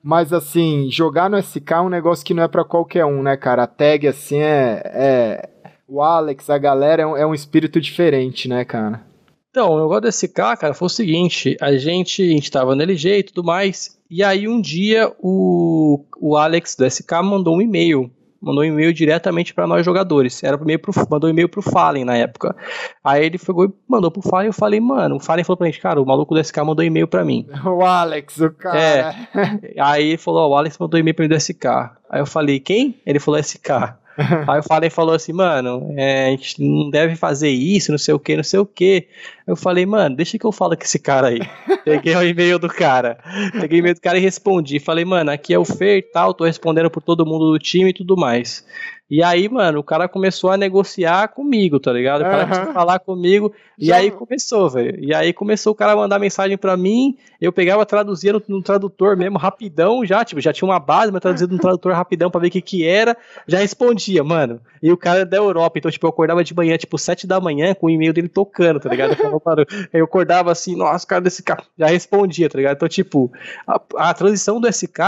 mas 0.00 0.32
assim, 0.32 0.88
jogar 0.88 1.28
no 1.28 1.36
SK 1.36 1.72
é 1.72 1.80
um 1.80 1.88
negócio 1.88 2.24
que 2.24 2.32
não 2.32 2.44
é 2.44 2.48
para 2.48 2.64
qualquer 2.64 3.04
um, 3.06 3.24
né, 3.24 3.36
cara, 3.36 3.64
a 3.64 3.66
tag 3.66 4.06
assim 4.06 4.38
é, 4.38 4.82
é 4.84 5.50
o 5.88 6.00
Alex, 6.00 6.48
a 6.48 6.56
galera 6.56 7.02
é 7.02 7.06
um, 7.06 7.16
é 7.16 7.26
um 7.26 7.34
espírito 7.34 7.80
diferente, 7.80 8.48
né, 8.48 8.64
cara. 8.64 9.02
Então, 9.50 9.72
o 9.72 9.80
negócio 9.80 10.02
do 10.02 10.12
SK, 10.12 10.56
cara, 10.60 10.74
foi 10.74 10.86
o 10.86 10.88
seguinte, 10.88 11.56
a 11.60 11.76
gente, 11.76 12.22
a 12.22 12.34
gente 12.34 12.52
tava 12.52 12.76
no 12.76 12.82
LG 12.82 13.18
e 13.18 13.22
tudo 13.24 13.42
mais, 13.42 13.98
e 14.08 14.22
aí 14.22 14.46
um 14.46 14.60
dia 14.60 15.12
o, 15.18 16.04
o 16.20 16.36
Alex 16.36 16.76
do 16.76 16.88
SK 16.88 17.10
mandou 17.24 17.56
um 17.56 17.60
e-mail 17.60 18.08
mandou 18.44 18.62
um 18.62 18.66
e-mail 18.66 18.92
diretamente 18.92 19.54
para 19.54 19.66
nós 19.66 19.84
jogadores. 19.84 20.42
Era 20.42 20.58
pro, 20.58 20.78
pro, 20.78 21.06
mandou 21.10 21.28
um 21.28 21.32
e-mail 21.32 21.48
pro 21.48 21.62
Fallen 21.62 22.04
na 22.04 22.16
época. 22.16 22.54
Aí 23.02 23.24
ele 23.24 23.38
foi 23.38 23.54
mandou 23.88 24.10
pro 24.10 24.22
Fallen, 24.22 24.48
eu 24.48 24.52
falei, 24.52 24.80
mano, 24.80 25.16
o 25.16 25.20
Fallen 25.20 25.44
falou 25.44 25.56
pra 25.56 25.66
gente, 25.66 25.80
cara, 25.80 26.00
o 26.00 26.06
maluco 26.06 26.34
do 26.34 26.42
SK 26.42 26.58
mandou 26.58 26.84
e-mail 26.84 27.08
pra 27.08 27.24
mim. 27.24 27.46
O 27.64 27.82
Alex, 27.82 28.38
o 28.38 28.50
cara. 28.50 28.78
É. 28.78 29.74
Aí 29.80 30.08
ele 30.08 30.16
falou, 30.16 30.50
o 30.50 30.56
Alex 30.56 30.78
mandou 30.78 31.00
e-mail 31.00 31.14
pra 31.14 31.24
mim 31.24 31.28
do 31.28 31.40
SK. 31.40 31.66
Aí 32.10 32.20
eu 32.20 32.26
falei, 32.26 32.60
quem? 32.60 33.00
Ele 33.04 33.18
falou 33.18 33.42
SK. 33.42 33.70
Aí 34.46 34.60
o 34.60 34.62
Fallen 34.62 34.90
falou 34.90 35.14
assim, 35.14 35.32
mano, 35.32 35.92
é, 35.96 36.26
a 36.26 36.30
gente 36.30 36.62
não 36.62 36.90
deve 36.90 37.16
fazer 37.16 37.48
isso, 37.48 37.90
não 37.90 37.98
sei 37.98 38.14
o 38.14 38.18
que, 38.18 38.36
não 38.36 38.44
sei 38.44 38.60
o 38.60 38.66
que. 38.66 39.08
Eu 39.46 39.56
falei, 39.56 39.84
mano, 39.84 40.16
deixa 40.16 40.38
que 40.38 40.46
eu 40.46 40.52
falo 40.52 40.76
com 40.76 40.82
esse 40.82 40.98
cara 40.98 41.28
aí. 41.28 41.40
Peguei 41.84 42.16
o 42.16 42.22
e-mail 42.22 42.58
do 42.58 42.68
cara. 42.68 43.18
Peguei 43.52 43.78
o 43.78 43.80
e-mail 43.80 43.94
do 43.94 44.00
cara 44.00 44.16
e 44.16 44.20
respondi. 44.20 44.80
Falei, 44.80 45.04
mano, 45.04 45.30
aqui 45.30 45.52
é 45.52 45.58
o 45.58 45.64
Fer 45.64 45.98
e 45.98 46.02
tal, 46.02 46.32
tô 46.32 46.44
respondendo 46.44 46.90
por 46.90 47.02
todo 47.02 47.26
mundo 47.26 47.52
do 47.52 47.58
time 47.58 47.90
e 47.90 47.94
tudo 47.94 48.16
mais. 48.16 48.64
E 49.10 49.22
aí, 49.22 49.50
mano, 49.50 49.80
o 49.80 49.84
cara 49.84 50.08
começou 50.08 50.50
a 50.50 50.56
negociar 50.56 51.28
comigo, 51.28 51.78
tá 51.78 51.92
ligado? 51.92 52.22
O 52.22 52.24
cara 52.24 52.44
uhum. 52.44 52.48
começou 52.48 52.70
a 52.70 52.72
falar 52.72 52.98
comigo. 52.98 53.52
E 53.78 53.86
Já... 53.86 53.96
aí 53.96 54.10
começou, 54.10 54.70
velho. 54.70 54.98
E 54.98 55.14
aí 55.14 55.32
começou 55.32 55.72
o 55.72 55.76
cara 55.76 55.92
a 55.92 55.96
mandar 55.96 56.18
mensagem 56.18 56.56
para 56.56 56.74
mim. 56.74 57.14
Eu 57.38 57.52
pegava, 57.52 57.84
traduzia 57.84 58.32
no, 58.32 58.42
no, 58.48 58.62
tradutor 58.62 59.14
mesmo, 59.14 59.36
rapidão, 59.36 60.06
já, 60.06 60.24
tipo, 60.24 60.40
já 60.40 60.54
tinha 60.54 60.66
uma 60.66 60.80
base, 60.80 61.12
mas 61.12 61.20
traduzia 61.20 61.46
no 61.46 61.58
tradutor 61.58 61.92
rapidão 61.92 62.30
pra 62.30 62.40
ver 62.40 62.48
o 62.48 62.50
que 62.50 62.62
que 62.62 62.86
era. 62.86 63.14
Já 63.46 63.58
respondia, 63.58 64.24
mano. 64.24 64.58
E 64.82 64.90
o 64.90 64.96
cara 64.96 65.20
é 65.20 65.24
da 65.24 65.36
Europa, 65.36 65.78
então, 65.78 65.90
tipo, 65.90 66.06
eu 66.06 66.10
acordava 66.10 66.42
de 66.42 66.54
manhã, 66.54 66.76
tipo, 66.78 66.96
sete 66.96 67.26
da 67.26 67.38
manhã, 67.38 67.74
com 67.74 67.88
o 67.88 67.90
e-mail 67.90 68.12
dele 68.12 68.28
tocando, 68.28 68.80
tá 68.80 68.88
ligado? 68.88 69.16
Eu, 69.20 69.33
falava, 69.40 69.64
eu 69.92 70.04
acordava 70.04 70.52
assim, 70.52 70.76
nossa, 70.76 71.06
cara 71.06 71.20
desse 71.20 71.42
cara. 71.42 71.62
Já 71.78 71.86
respondia, 71.86 72.48
tá 72.48 72.58
ligado? 72.58 72.76
Então, 72.76 72.88
tipo, 72.88 73.32
a, 73.66 73.80
a 73.96 74.14
transição 74.14 74.60
do 74.60 74.72
SK 74.72 75.00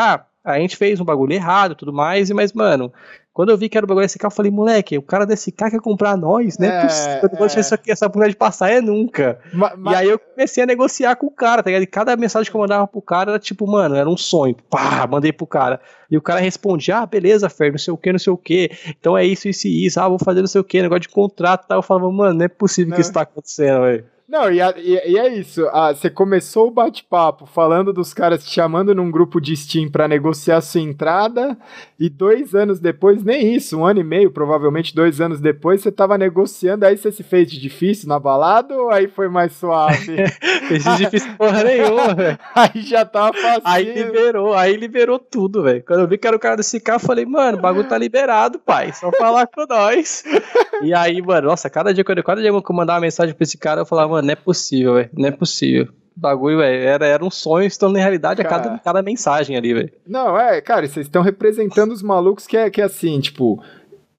a 0.46 0.60
gente 0.60 0.76
fez 0.76 1.00
um 1.00 1.04
bagulho 1.04 1.32
errado 1.32 1.72
e 1.72 1.74
tudo 1.74 1.92
mais, 1.92 2.30
mas, 2.30 2.52
mano, 2.52 2.92
quando 3.36 3.50
eu 3.50 3.58
vi 3.58 3.68
que 3.68 3.76
era 3.76 3.84
o 3.84 3.86
bagulho 3.86 4.06
desse 4.06 4.18
carro, 4.18 4.30
eu 4.30 4.36
falei, 4.36 4.50
moleque, 4.50 4.96
o 4.96 5.02
cara 5.02 5.26
desse 5.26 5.50
carro 5.50 5.72
quer 5.72 5.80
comprar 5.80 6.16
nós, 6.16 6.56
né? 6.56 6.68
É, 6.68 7.20
eu 7.22 7.28
não 7.30 7.40
deixar 7.40 7.60
isso 7.60 7.74
aqui, 7.74 7.90
essa 7.90 8.08
porra 8.08 8.30
de 8.30 8.36
passar 8.36 8.70
é 8.70 8.80
nunca. 8.80 9.40
Ma, 9.52 9.74
ma... 9.76 9.92
E 9.92 9.94
aí 9.96 10.08
eu 10.08 10.18
comecei 10.18 10.62
a 10.62 10.66
negociar 10.66 11.16
com 11.16 11.26
o 11.26 11.30
cara, 11.30 11.62
tá 11.62 11.68
ligado? 11.68 11.82
E 11.82 11.86
cada 11.86 12.16
mensagem 12.16 12.50
que 12.50 12.56
eu 12.56 12.60
mandava 12.60 12.86
pro 12.86 13.02
cara 13.02 13.32
era 13.32 13.38
tipo, 13.38 13.66
mano, 13.66 13.96
era 13.96 14.08
um 14.08 14.16
sonho. 14.16 14.56
Pá, 14.70 15.06
mandei 15.06 15.32
pro 15.32 15.46
cara. 15.46 15.80
E 16.10 16.16
o 16.16 16.22
cara 16.22 16.40
respondia, 16.40 16.98
ah, 16.98 17.06
beleza, 17.06 17.50
Fer, 17.50 17.72
não 17.72 17.78
sei 17.78 17.92
o 17.92 17.98
que, 17.98 18.12
não 18.12 18.18
sei 18.18 18.32
o 18.32 18.38
que. 18.38 18.70
Então 18.98 19.18
é 19.18 19.24
isso, 19.26 19.48
isso 19.48 19.66
e 19.66 19.84
isso. 19.84 20.00
Ah, 20.00 20.08
vou 20.08 20.18
fazer 20.18 20.40
não 20.40 20.46
sei 20.46 20.60
o 20.60 20.64
que, 20.64 20.80
negócio 20.80 21.00
de 21.00 21.08
contrato 21.08 21.64
e 21.64 21.68
tal. 21.68 21.78
Eu 21.78 21.82
falava, 21.82 22.10
mano, 22.10 22.38
não 22.38 22.44
é 22.44 22.48
possível 22.48 22.90
não. 22.90 22.94
que 22.94 23.02
isso 23.02 23.12
tá 23.12 23.22
acontecendo, 23.22 23.82
velho. 23.82 24.04
Não, 24.28 24.50
e, 24.50 24.60
a, 24.60 24.74
e, 24.76 25.12
e, 25.12 25.18
é 25.18 25.28
isso. 25.28 25.68
Ah, 25.72 25.94
você 25.94 26.10
começou 26.10 26.66
o 26.66 26.70
bate-papo 26.70 27.46
falando 27.46 27.92
dos 27.92 28.12
caras 28.12 28.44
te 28.44 28.52
chamando 28.52 28.92
num 28.92 29.08
grupo 29.08 29.40
de 29.40 29.56
Steam 29.56 29.88
para 29.88 30.08
negociar 30.08 30.60
sua 30.60 30.80
entrada, 30.80 31.56
e 31.98 32.10
dois 32.10 32.52
anos 32.52 32.80
depois, 32.80 33.22
nem 33.22 33.54
isso, 33.54 33.78
um 33.78 33.86
ano 33.86 34.00
e 34.00 34.04
meio, 34.04 34.32
provavelmente 34.32 34.94
dois 34.94 35.20
anos 35.20 35.40
depois, 35.40 35.80
você 35.80 35.92
tava 35.92 36.18
negociando, 36.18 36.84
aí 36.84 36.96
você 36.96 37.12
se 37.12 37.22
fez 37.22 37.48
de 37.48 37.60
difícil 37.60 38.08
na 38.08 38.18
balada 38.18 38.76
ou 38.76 38.90
aí 38.90 39.06
foi 39.06 39.28
mais 39.28 39.52
suave? 39.52 40.16
fez 40.66 40.82
de 40.82 40.96
difícil 40.96 41.32
porra 41.36 41.62
nenhuma, 41.62 42.14
velho. 42.14 42.38
Aí 42.54 42.82
já 42.82 43.04
tava 43.04 43.32
fácil. 43.32 43.62
Aí 43.64 43.92
liberou, 43.92 44.54
aí 44.54 44.76
liberou 44.76 45.18
tudo, 45.18 45.62
velho. 45.62 45.84
Quando 45.86 46.00
eu 46.00 46.08
vi 46.08 46.18
que 46.18 46.26
era 46.26 46.36
o 46.36 46.40
cara 46.40 46.56
desse 46.56 46.80
carro, 46.80 46.96
eu 46.96 47.06
falei, 47.06 47.26
mano, 47.26 47.58
o 47.58 47.60
bagulho 47.60 47.88
tá 47.88 47.98
liberado, 47.98 48.58
pai. 48.58 48.92
Só 48.92 49.10
falar 49.12 49.46
com 49.46 49.66
nós. 49.68 50.24
e 50.82 50.94
aí, 50.94 51.20
mano, 51.20 51.48
nossa, 51.48 51.68
cada 51.68 51.92
dia, 51.92 52.02
cada 52.02 52.40
dia 52.40 52.50
que 52.50 52.56
eu 52.56 52.76
mandava 52.76 52.98
uma 52.98 53.02
mensagem 53.02 53.34
pra 53.34 53.44
esse 53.44 53.58
cara, 53.58 53.82
eu 53.82 53.86
falava, 53.86 54.15
mano, 54.16 54.26
não 54.26 54.32
é 54.32 54.36
possível, 54.36 54.94
velho. 54.94 55.10
Não 55.12 55.28
é 55.28 55.30
possível. 55.30 55.88
O 56.16 56.20
bagulho, 56.20 56.58
velho, 56.58 56.88
era, 56.88 57.06
era 57.06 57.24
um 57.24 57.30
sonho 57.30 57.66
estando 57.66 57.96
em 57.96 58.00
realidade 58.00 58.42
cara, 58.42 58.56
a 58.56 58.58
cada, 58.58 58.78
cada 58.78 59.02
mensagem 59.02 59.56
ali, 59.56 59.74
velho. 59.74 59.92
Não, 60.06 60.38
é, 60.38 60.60
cara, 60.60 60.86
vocês 60.86 61.06
estão 61.06 61.22
representando 61.22 61.92
os 61.92 62.02
malucos 62.02 62.46
que 62.46 62.56
é, 62.56 62.70
que 62.70 62.80
é 62.80 62.84
assim, 62.84 63.20
tipo. 63.20 63.62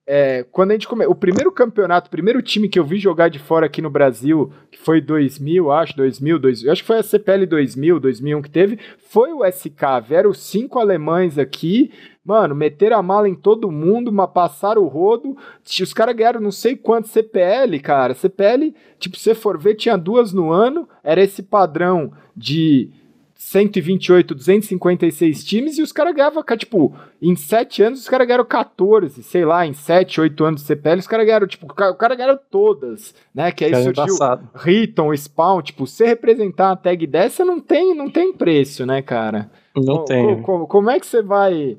É, 0.09 0.45
quando 0.51 0.71
a 0.71 0.73
gente 0.73 0.87
come... 0.87 1.05
O 1.05 1.13
primeiro 1.13 1.51
campeonato, 1.51 2.07
o 2.07 2.11
primeiro 2.11 2.41
time 2.41 2.69
que 2.69 2.79
eu 2.79 2.85
vi 2.85 2.97
jogar 2.97 3.27
de 3.27 3.39
fora 3.39 3.65
aqui 3.65 3.81
no 3.81 3.89
Brasil, 3.89 4.53
que 4.71 4.79
foi 4.79 5.01
2000, 5.01 5.69
acho, 5.69 5.97
2000, 5.97 6.39
2000 6.39 6.71
acho 6.71 6.81
que 6.81 6.87
foi 6.87 6.99
a 6.99 7.03
CPL 7.03 7.45
2000, 7.45 7.99
2001 7.99 8.41
que 8.41 8.49
teve, 8.49 8.79
foi 9.09 9.33
o 9.33 9.43
SK. 9.45 10.07
Vieram 10.07 10.33
cinco 10.33 10.79
alemães 10.79 11.37
aqui, 11.37 11.91
Mano, 12.27 12.53
meteram 12.53 12.97
a 12.97 13.01
mala 13.01 13.29
em 13.29 13.33
todo 13.33 13.71
mundo, 13.71 14.11
mas 14.11 14.29
passaram 14.31 14.83
o 14.83 14.87
rodo. 14.89 15.37
Os 15.63 15.93
caras 15.93 16.13
ganharam 16.13 16.41
não 16.41 16.51
sei 16.51 16.75
quanto 16.75 17.07
CPL, 17.07 17.79
cara. 17.79 18.13
CPL, 18.13 18.75
tipo, 18.99 19.15
se 19.15 19.33
for 19.33 19.57
ver, 19.57 19.75
tinha 19.75 19.97
duas 19.97 20.33
no 20.33 20.51
ano. 20.51 20.89
Era 21.01 21.23
esse 21.23 21.41
padrão 21.41 22.11
de 22.35 22.91
128, 23.37 24.33
256 24.33 25.43
times 25.43 25.77
e 25.77 25.81
os 25.83 25.91
caras 25.91 26.15
ganhavam, 26.15 26.43
tipo, 26.57 26.95
em 27.21 27.35
7 27.35 27.83
anos 27.83 27.99
os 27.99 28.09
caras 28.09 28.25
ganharam 28.27 28.45
14, 28.45 29.21
sei 29.21 29.45
lá, 29.45 29.65
em 29.65 29.73
7, 29.73 30.21
8 30.21 30.43
anos 30.43 30.61
de 30.61 30.67
CPL 30.67 30.99
os 30.99 31.07
caras 31.07 31.25
ganharam, 31.25 31.47
tipo, 31.47 31.65
o 31.65 31.95
cara 31.95 32.15
ganharam 32.15 32.39
todas, 32.49 33.13
né? 33.33 33.51
Que 33.51 33.65
aí 33.65 33.73
é 33.73 33.83
surgiu 33.83 34.15
Riton, 34.55 35.15
Spawn, 35.15 35.61
tipo, 35.61 35.85
você 35.85 36.07
representar 36.07 36.69
uma 36.69 36.75
tag 36.75 37.05
dessa 37.05 37.45
não 37.45 37.59
tem, 37.59 37.95
não 37.95 38.09
tem 38.09 38.33
preço, 38.33 38.85
né, 38.85 39.01
cara? 39.01 39.49
Não 39.75 40.03
tem. 40.03 40.41
Como, 40.41 40.67
como 40.67 40.89
é 40.89 40.99
que 40.99 41.05
você 41.05 41.21
vai 41.21 41.77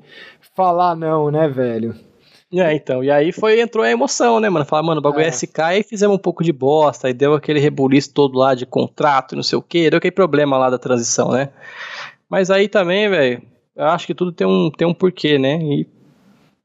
falar 0.55 0.95
não, 0.95 1.29
né, 1.29 1.49
velho? 1.49 1.93
É, 2.51 2.73
então, 2.73 3.03
e 3.03 3.11
aí 3.11 3.31
foi, 3.31 3.61
entrou 3.61 3.85
a 3.85 3.91
emoção, 3.91 4.39
né, 4.39 4.49
mano? 4.49 4.65
Falar, 4.65 4.81
mano, 4.81 4.99
o 4.99 5.03
bagulho 5.03 5.23
é. 5.23 5.27
é 5.27 5.31
SK 5.31 5.59
e 5.79 5.83
fizemos 5.83 6.15
um 6.15 6.19
pouco 6.19 6.43
de 6.43 6.51
bosta, 6.51 7.07
aí 7.07 7.13
deu 7.13 7.35
aquele 7.35 7.59
rebuliço 7.59 8.11
todo 8.11 8.37
lá 8.37 8.55
de 8.55 8.65
contrato 8.65 9.33
e 9.33 9.35
não 9.35 9.43
sei 9.43 9.57
o 9.57 9.61
que, 9.61 9.89
deu 9.89 9.97
aquele 9.97 10.11
problema 10.11 10.57
lá 10.57 10.69
da 10.69 10.79
transição, 10.79 11.31
né? 11.31 11.49
Mas 12.27 12.49
aí 12.49 12.67
também, 12.67 13.07
velho, 13.07 13.41
eu 13.75 13.85
acho 13.85 14.07
que 14.07 14.15
tudo 14.15 14.31
tem 14.31 14.47
um, 14.47 14.71
tem 14.71 14.87
um 14.87 14.93
porquê, 14.93 15.37
né? 15.37 15.57
E 15.61 15.87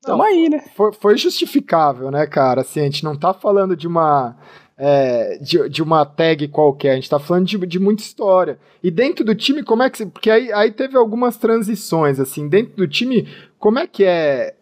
tamo 0.01 0.19
não, 0.19 0.25
aí, 0.25 0.49
né? 0.49 0.65
Foi, 0.75 0.93
foi 0.93 1.19
justificável, 1.19 2.11
né, 2.11 2.27
cara? 2.27 2.63
Assim, 2.63 2.81
a 2.81 2.85
gente 2.85 3.05
não 3.05 3.15
tá 3.15 3.35
falando 3.35 3.77
de 3.77 3.87
uma 3.87 4.37
é, 4.77 5.39
de, 5.39 5.69
de 5.69 5.83
uma 5.83 6.05
tag 6.05 6.49
qualquer, 6.49 6.93
a 6.93 6.95
gente 6.97 7.09
tá 7.09 7.19
falando 7.19 7.47
de, 7.47 7.59
de 7.59 7.79
muita 7.79 8.03
história. 8.03 8.59
E 8.83 8.91
dentro 8.91 9.25
do 9.25 9.35
time, 9.35 9.63
como 9.63 9.83
é 9.83 9.91
que. 9.91 10.05
Porque 10.07 10.31
aí, 10.31 10.53
aí 10.53 10.71
teve 10.71 10.97
algumas 10.97 11.37
transições, 11.37 12.19
assim, 12.19 12.49
dentro 12.49 12.77
do 12.77 12.89
time, 12.89 13.29
como 13.59 13.79
é 13.79 13.87
que 13.87 14.05
é. 14.05 14.55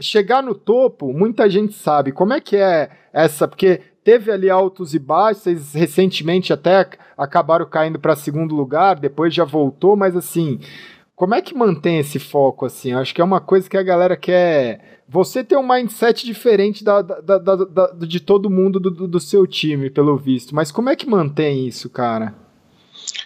Chegar 0.00 0.42
no 0.42 0.54
topo, 0.54 1.12
muita 1.12 1.48
gente 1.48 1.74
sabe. 1.74 2.12
Como 2.12 2.32
é 2.32 2.40
que 2.40 2.56
é 2.56 2.90
essa? 3.12 3.46
Porque 3.46 3.80
teve 4.02 4.32
ali 4.32 4.48
altos 4.48 4.94
e 4.94 4.98
baixos, 4.98 5.74
recentemente 5.74 6.52
até 6.52 6.88
acabaram 7.16 7.66
caindo 7.66 7.98
para 7.98 8.16
segundo 8.16 8.54
lugar, 8.54 8.98
depois 8.98 9.34
já 9.34 9.44
voltou, 9.44 9.94
mas 9.94 10.16
assim, 10.16 10.58
como 11.14 11.34
é 11.34 11.42
que 11.42 11.54
mantém 11.54 11.98
esse 11.98 12.18
foco 12.18 12.64
assim? 12.64 12.92
acho 12.92 13.14
que 13.14 13.20
é 13.20 13.24
uma 13.24 13.40
coisa 13.40 13.68
que 13.68 13.76
a 13.76 13.82
galera 13.82 14.16
quer 14.16 15.00
você 15.10 15.42
tem 15.42 15.58
um 15.58 15.66
mindset 15.66 16.24
diferente 16.24 16.84
da, 16.84 17.02
da, 17.02 17.36
da, 17.36 17.56
da 17.56 17.86
de 18.06 18.20
todo 18.20 18.48
mundo 18.48 18.78
do, 18.78 19.08
do, 19.08 19.18
seu 19.18 19.44
time, 19.44 19.90
pelo 19.90 20.16
visto. 20.16 20.54
Mas 20.54 20.70
como 20.70 20.88
é 20.88 20.94
que 20.94 21.04
mantém 21.04 21.66
isso, 21.66 21.90
cara? 21.90 22.32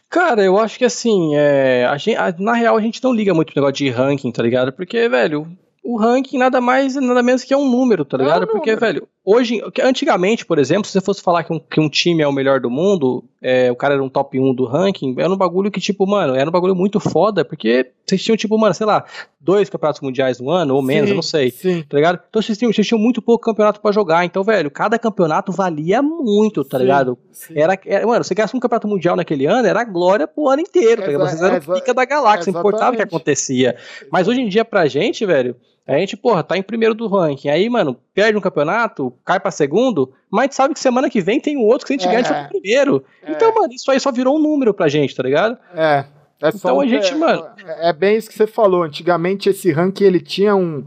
Cara, 0.08 0.42
eu 0.42 0.56
acho 0.58 0.78
que 0.78 0.84
assim, 0.86 1.36
é, 1.36 1.84
a 1.84 1.98
gente, 1.98 2.16
a, 2.16 2.34
na 2.38 2.54
real 2.54 2.74
a 2.74 2.80
gente 2.80 3.04
não 3.04 3.12
liga 3.12 3.34
muito 3.34 3.52
pro 3.52 3.60
negócio 3.60 3.84
de 3.84 3.90
ranking, 3.90 4.32
tá 4.32 4.42
ligado? 4.42 4.72
Porque, 4.72 5.10
velho, 5.10 5.46
o 5.84 5.98
ranking 5.98 6.38
nada 6.38 6.62
mais, 6.62 6.94
nada 6.96 7.22
menos 7.22 7.44
que 7.44 7.52
é 7.52 7.56
um 7.56 7.70
número, 7.70 8.06
tá 8.06 8.16
ligado? 8.16 8.44
É 8.44 8.46
um 8.46 8.48
Porque, 8.48 8.74
velho, 8.74 9.06
hoje, 9.22 9.60
antigamente, 9.82 10.46
por 10.46 10.58
exemplo, 10.58 10.86
se 10.86 10.92
você 10.92 11.00
fosse 11.02 11.20
falar 11.20 11.44
que 11.44 11.52
um, 11.52 11.58
que 11.60 11.78
um 11.78 11.90
time 11.90 12.22
é 12.22 12.26
o 12.26 12.32
melhor 12.32 12.58
do 12.58 12.70
mundo, 12.70 13.22
é, 13.42 13.70
o 13.70 13.76
cara 13.76 13.92
era 13.92 14.02
um 14.02 14.08
top 14.08 14.40
1 14.40 14.54
do 14.54 14.64
ranking, 14.64 15.14
era 15.18 15.30
um 15.30 15.36
bagulho 15.36 15.70
que, 15.70 15.78
tipo, 15.80 16.06
mano, 16.06 16.34
era 16.34 16.48
um 16.48 16.52
bagulho 16.52 16.74
muito 16.74 16.98
foda, 16.98 17.44
porque 17.44 17.90
vocês 18.06 18.24
tinham, 18.24 18.34
tipo, 18.34 18.56
mano, 18.56 18.72
sei 18.72 18.86
lá, 18.86 19.04
dois 19.38 19.68
campeonatos 19.68 20.00
mundiais 20.00 20.40
no 20.40 20.48
ano, 20.48 20.74
ou 20.74 20.80
menos, 20.80 21.08
sim, 21.08 21.12
eu 21.12 21.16
não 21.16 21.22
sei, 21.22 21.50
sim. 21.50 21.82
tá 21.86 21.96
ligado? 21.98 22.18
Então 22.30 22.40
vocês 22.40 22.56
tinham, 22.56 22.72
vocês 22.72 22.86
tinham 22.86 22.98
muito 22.98 23.20
pouco 23.20 23.44
campeonato 23.44 23.78
para 23.78 23.92
jogar, 23.92 24.24
então, 24.24 24.42
velho, 24.42 24.70
cada 24.70 24.98
campeonato 24.98 25.52
valia 25.52 26.00
muito, 26.00 26.64
tá 26.64 26.78
sim, 26.78 26.84
ligado? 26.84 27.18
Era, 27.54 27.78
era, 27.84 28.06
mano, 28.06 28.24
você 28.24 28.34
ganhasse 28.34 28.56
um 28.56 28.60
campeonato 28.60 28.88
mundial 28.88 29.16
naquele 29.16 29.44
ano, 29.44 29.68
era 29.68 29.84
glória 29.84 30.26
pro 30.26 30.48
ano 30.48 30.62
inteiro, 30.62 31.02
tá 31.02 31.08
ligado? 31.08 31.28
Vocês 31.28 31.42
eram 31.42 31.60
pica 31.60 31.92
da 31.92 32.06
galáxia, 32.06 32.50
não 32.50 32.58
importava 32.58 32.94
o 32.94 32.96
que 32.96 33.02
acontecia. 33.02 33.76
Mas 34.10 34.26
hoje 34.26 34.40
em 34.40 34.48
dia, 34.48 34.64
pra 34.64 34.86
gente, 34.86 35.26
velho, 35.26 35.54
a 35.86 35.98
gente, 35.98 36.16
porra, 36.16 36.42
tá 36.42 36.56
em 36.56 36.62
primeiro 36.62 36.94
do 36.94 37.06
ranking. 37.06 37.48
Aí, 37.48 37.68
mano, 37.68 37.96
perde 38.14 38.38
um 38.38 38.40
campeonato, 38.40 39.12
cai 39.24 39.38
pra 39.38 39.50
segundo, 39.50 40.12
mas 40.30 40.40
a 40.40 40.44
gente 40.44 40.54
sabe 40.54 40.74
que 40.74 40.80
semana 40.80 41.10
que 41.10 41.20
vem 41.20 41.38
tem 41.38 41.56
um 41.56 41.66
outro 41.66 41.86
que 41.86 41.92
a 41.92 41.96
gente 41.96 42.08
é, 42.08 42.10
ganha 42.10 42.22
de 42.22 42.48
primeiro. 42.48 43.04
É. 43.22 43.32
Então, 43.32 43.54
mano, 43.54 43.72
isso 43.72 43.90
aí 43.90 44.00
só 44.00 44.10
virou 44.10 44.36
um 44.36 44.42
número 44.42 44.72
pra 44.72 44.88
gente, 44.88 45.14
tá 45.14 45.22
ligado? 45.22 45.58
É. 45.74 46.06
É 46.42 46.48
então 46.48 46.80
a 46.80 46.86
gente, 46.86 47.12
é, 47.12 47.14
mano. 47.14 47.46
É, 47.66 47.90
é 47.90 47.92
bem 47.92 48.16
isso 48.16 48.28
que 48.28 48.34
você 48.34 48.46
falou. 48.46 48.82
Antigamente 48.82 49.48
esse 49.48 49.70
ranking 49.72 50.04
ele 50.04 50.20
tinha 50.20 50.54
um. 50.54 50.84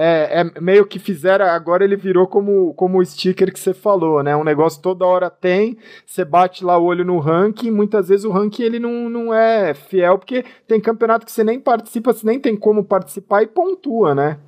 É, 0.00 0.42
é, 0.42 0.60
meio 0.60 0.86
que 0.86 0.96
fizeram, 0.96 1.44
agora 1.46 1.82
ele 1.82 1.96
virou 1.96 2.28
como, 2.28 2.72
como 2.74 3.00
o 3.00 3.04
sticker 3.04 3.52
que 3.52 3.58
você 3.58 3.74
falou, 3.74 4.22
né? 4.22 4.36
Um 4.36 4.44
negócio 4.44 4.80
toda 4.80 5.04
hora 5.04 5.28
tem, 5.28 5.76
você 6.06 6.24
bate 6.24 6.64
lá 6.64 6.78
o 6.78 6.84
olho 6.84 7.04
no 7.04 7.18
ranking, 7.18 7.72
muitas 7.72 8.08
vezes 8.08 8.24
o 8.24 8.30
ranking 8.30 8.62
ele 8.62 8.78
não, 8.78 9.10
não 9.10 9.34
é 9.34 9.74
fiel, 9.74 10.16
porque 10.16 10.44
tem 10.68 10.80
campeonato 10.80 11.26
que 11.26 11.32
você 11.32 11.42
nem 11.42 11.58
participa, 11.58 12.12
você 12.12 12.24
nem 12.24 12.38
tem 12.38 12.56
como 12.56 12.84
participar 12.84 13.42
e 13.42 13.48
pontua, 13.48 14.14
né? 14.14 14.38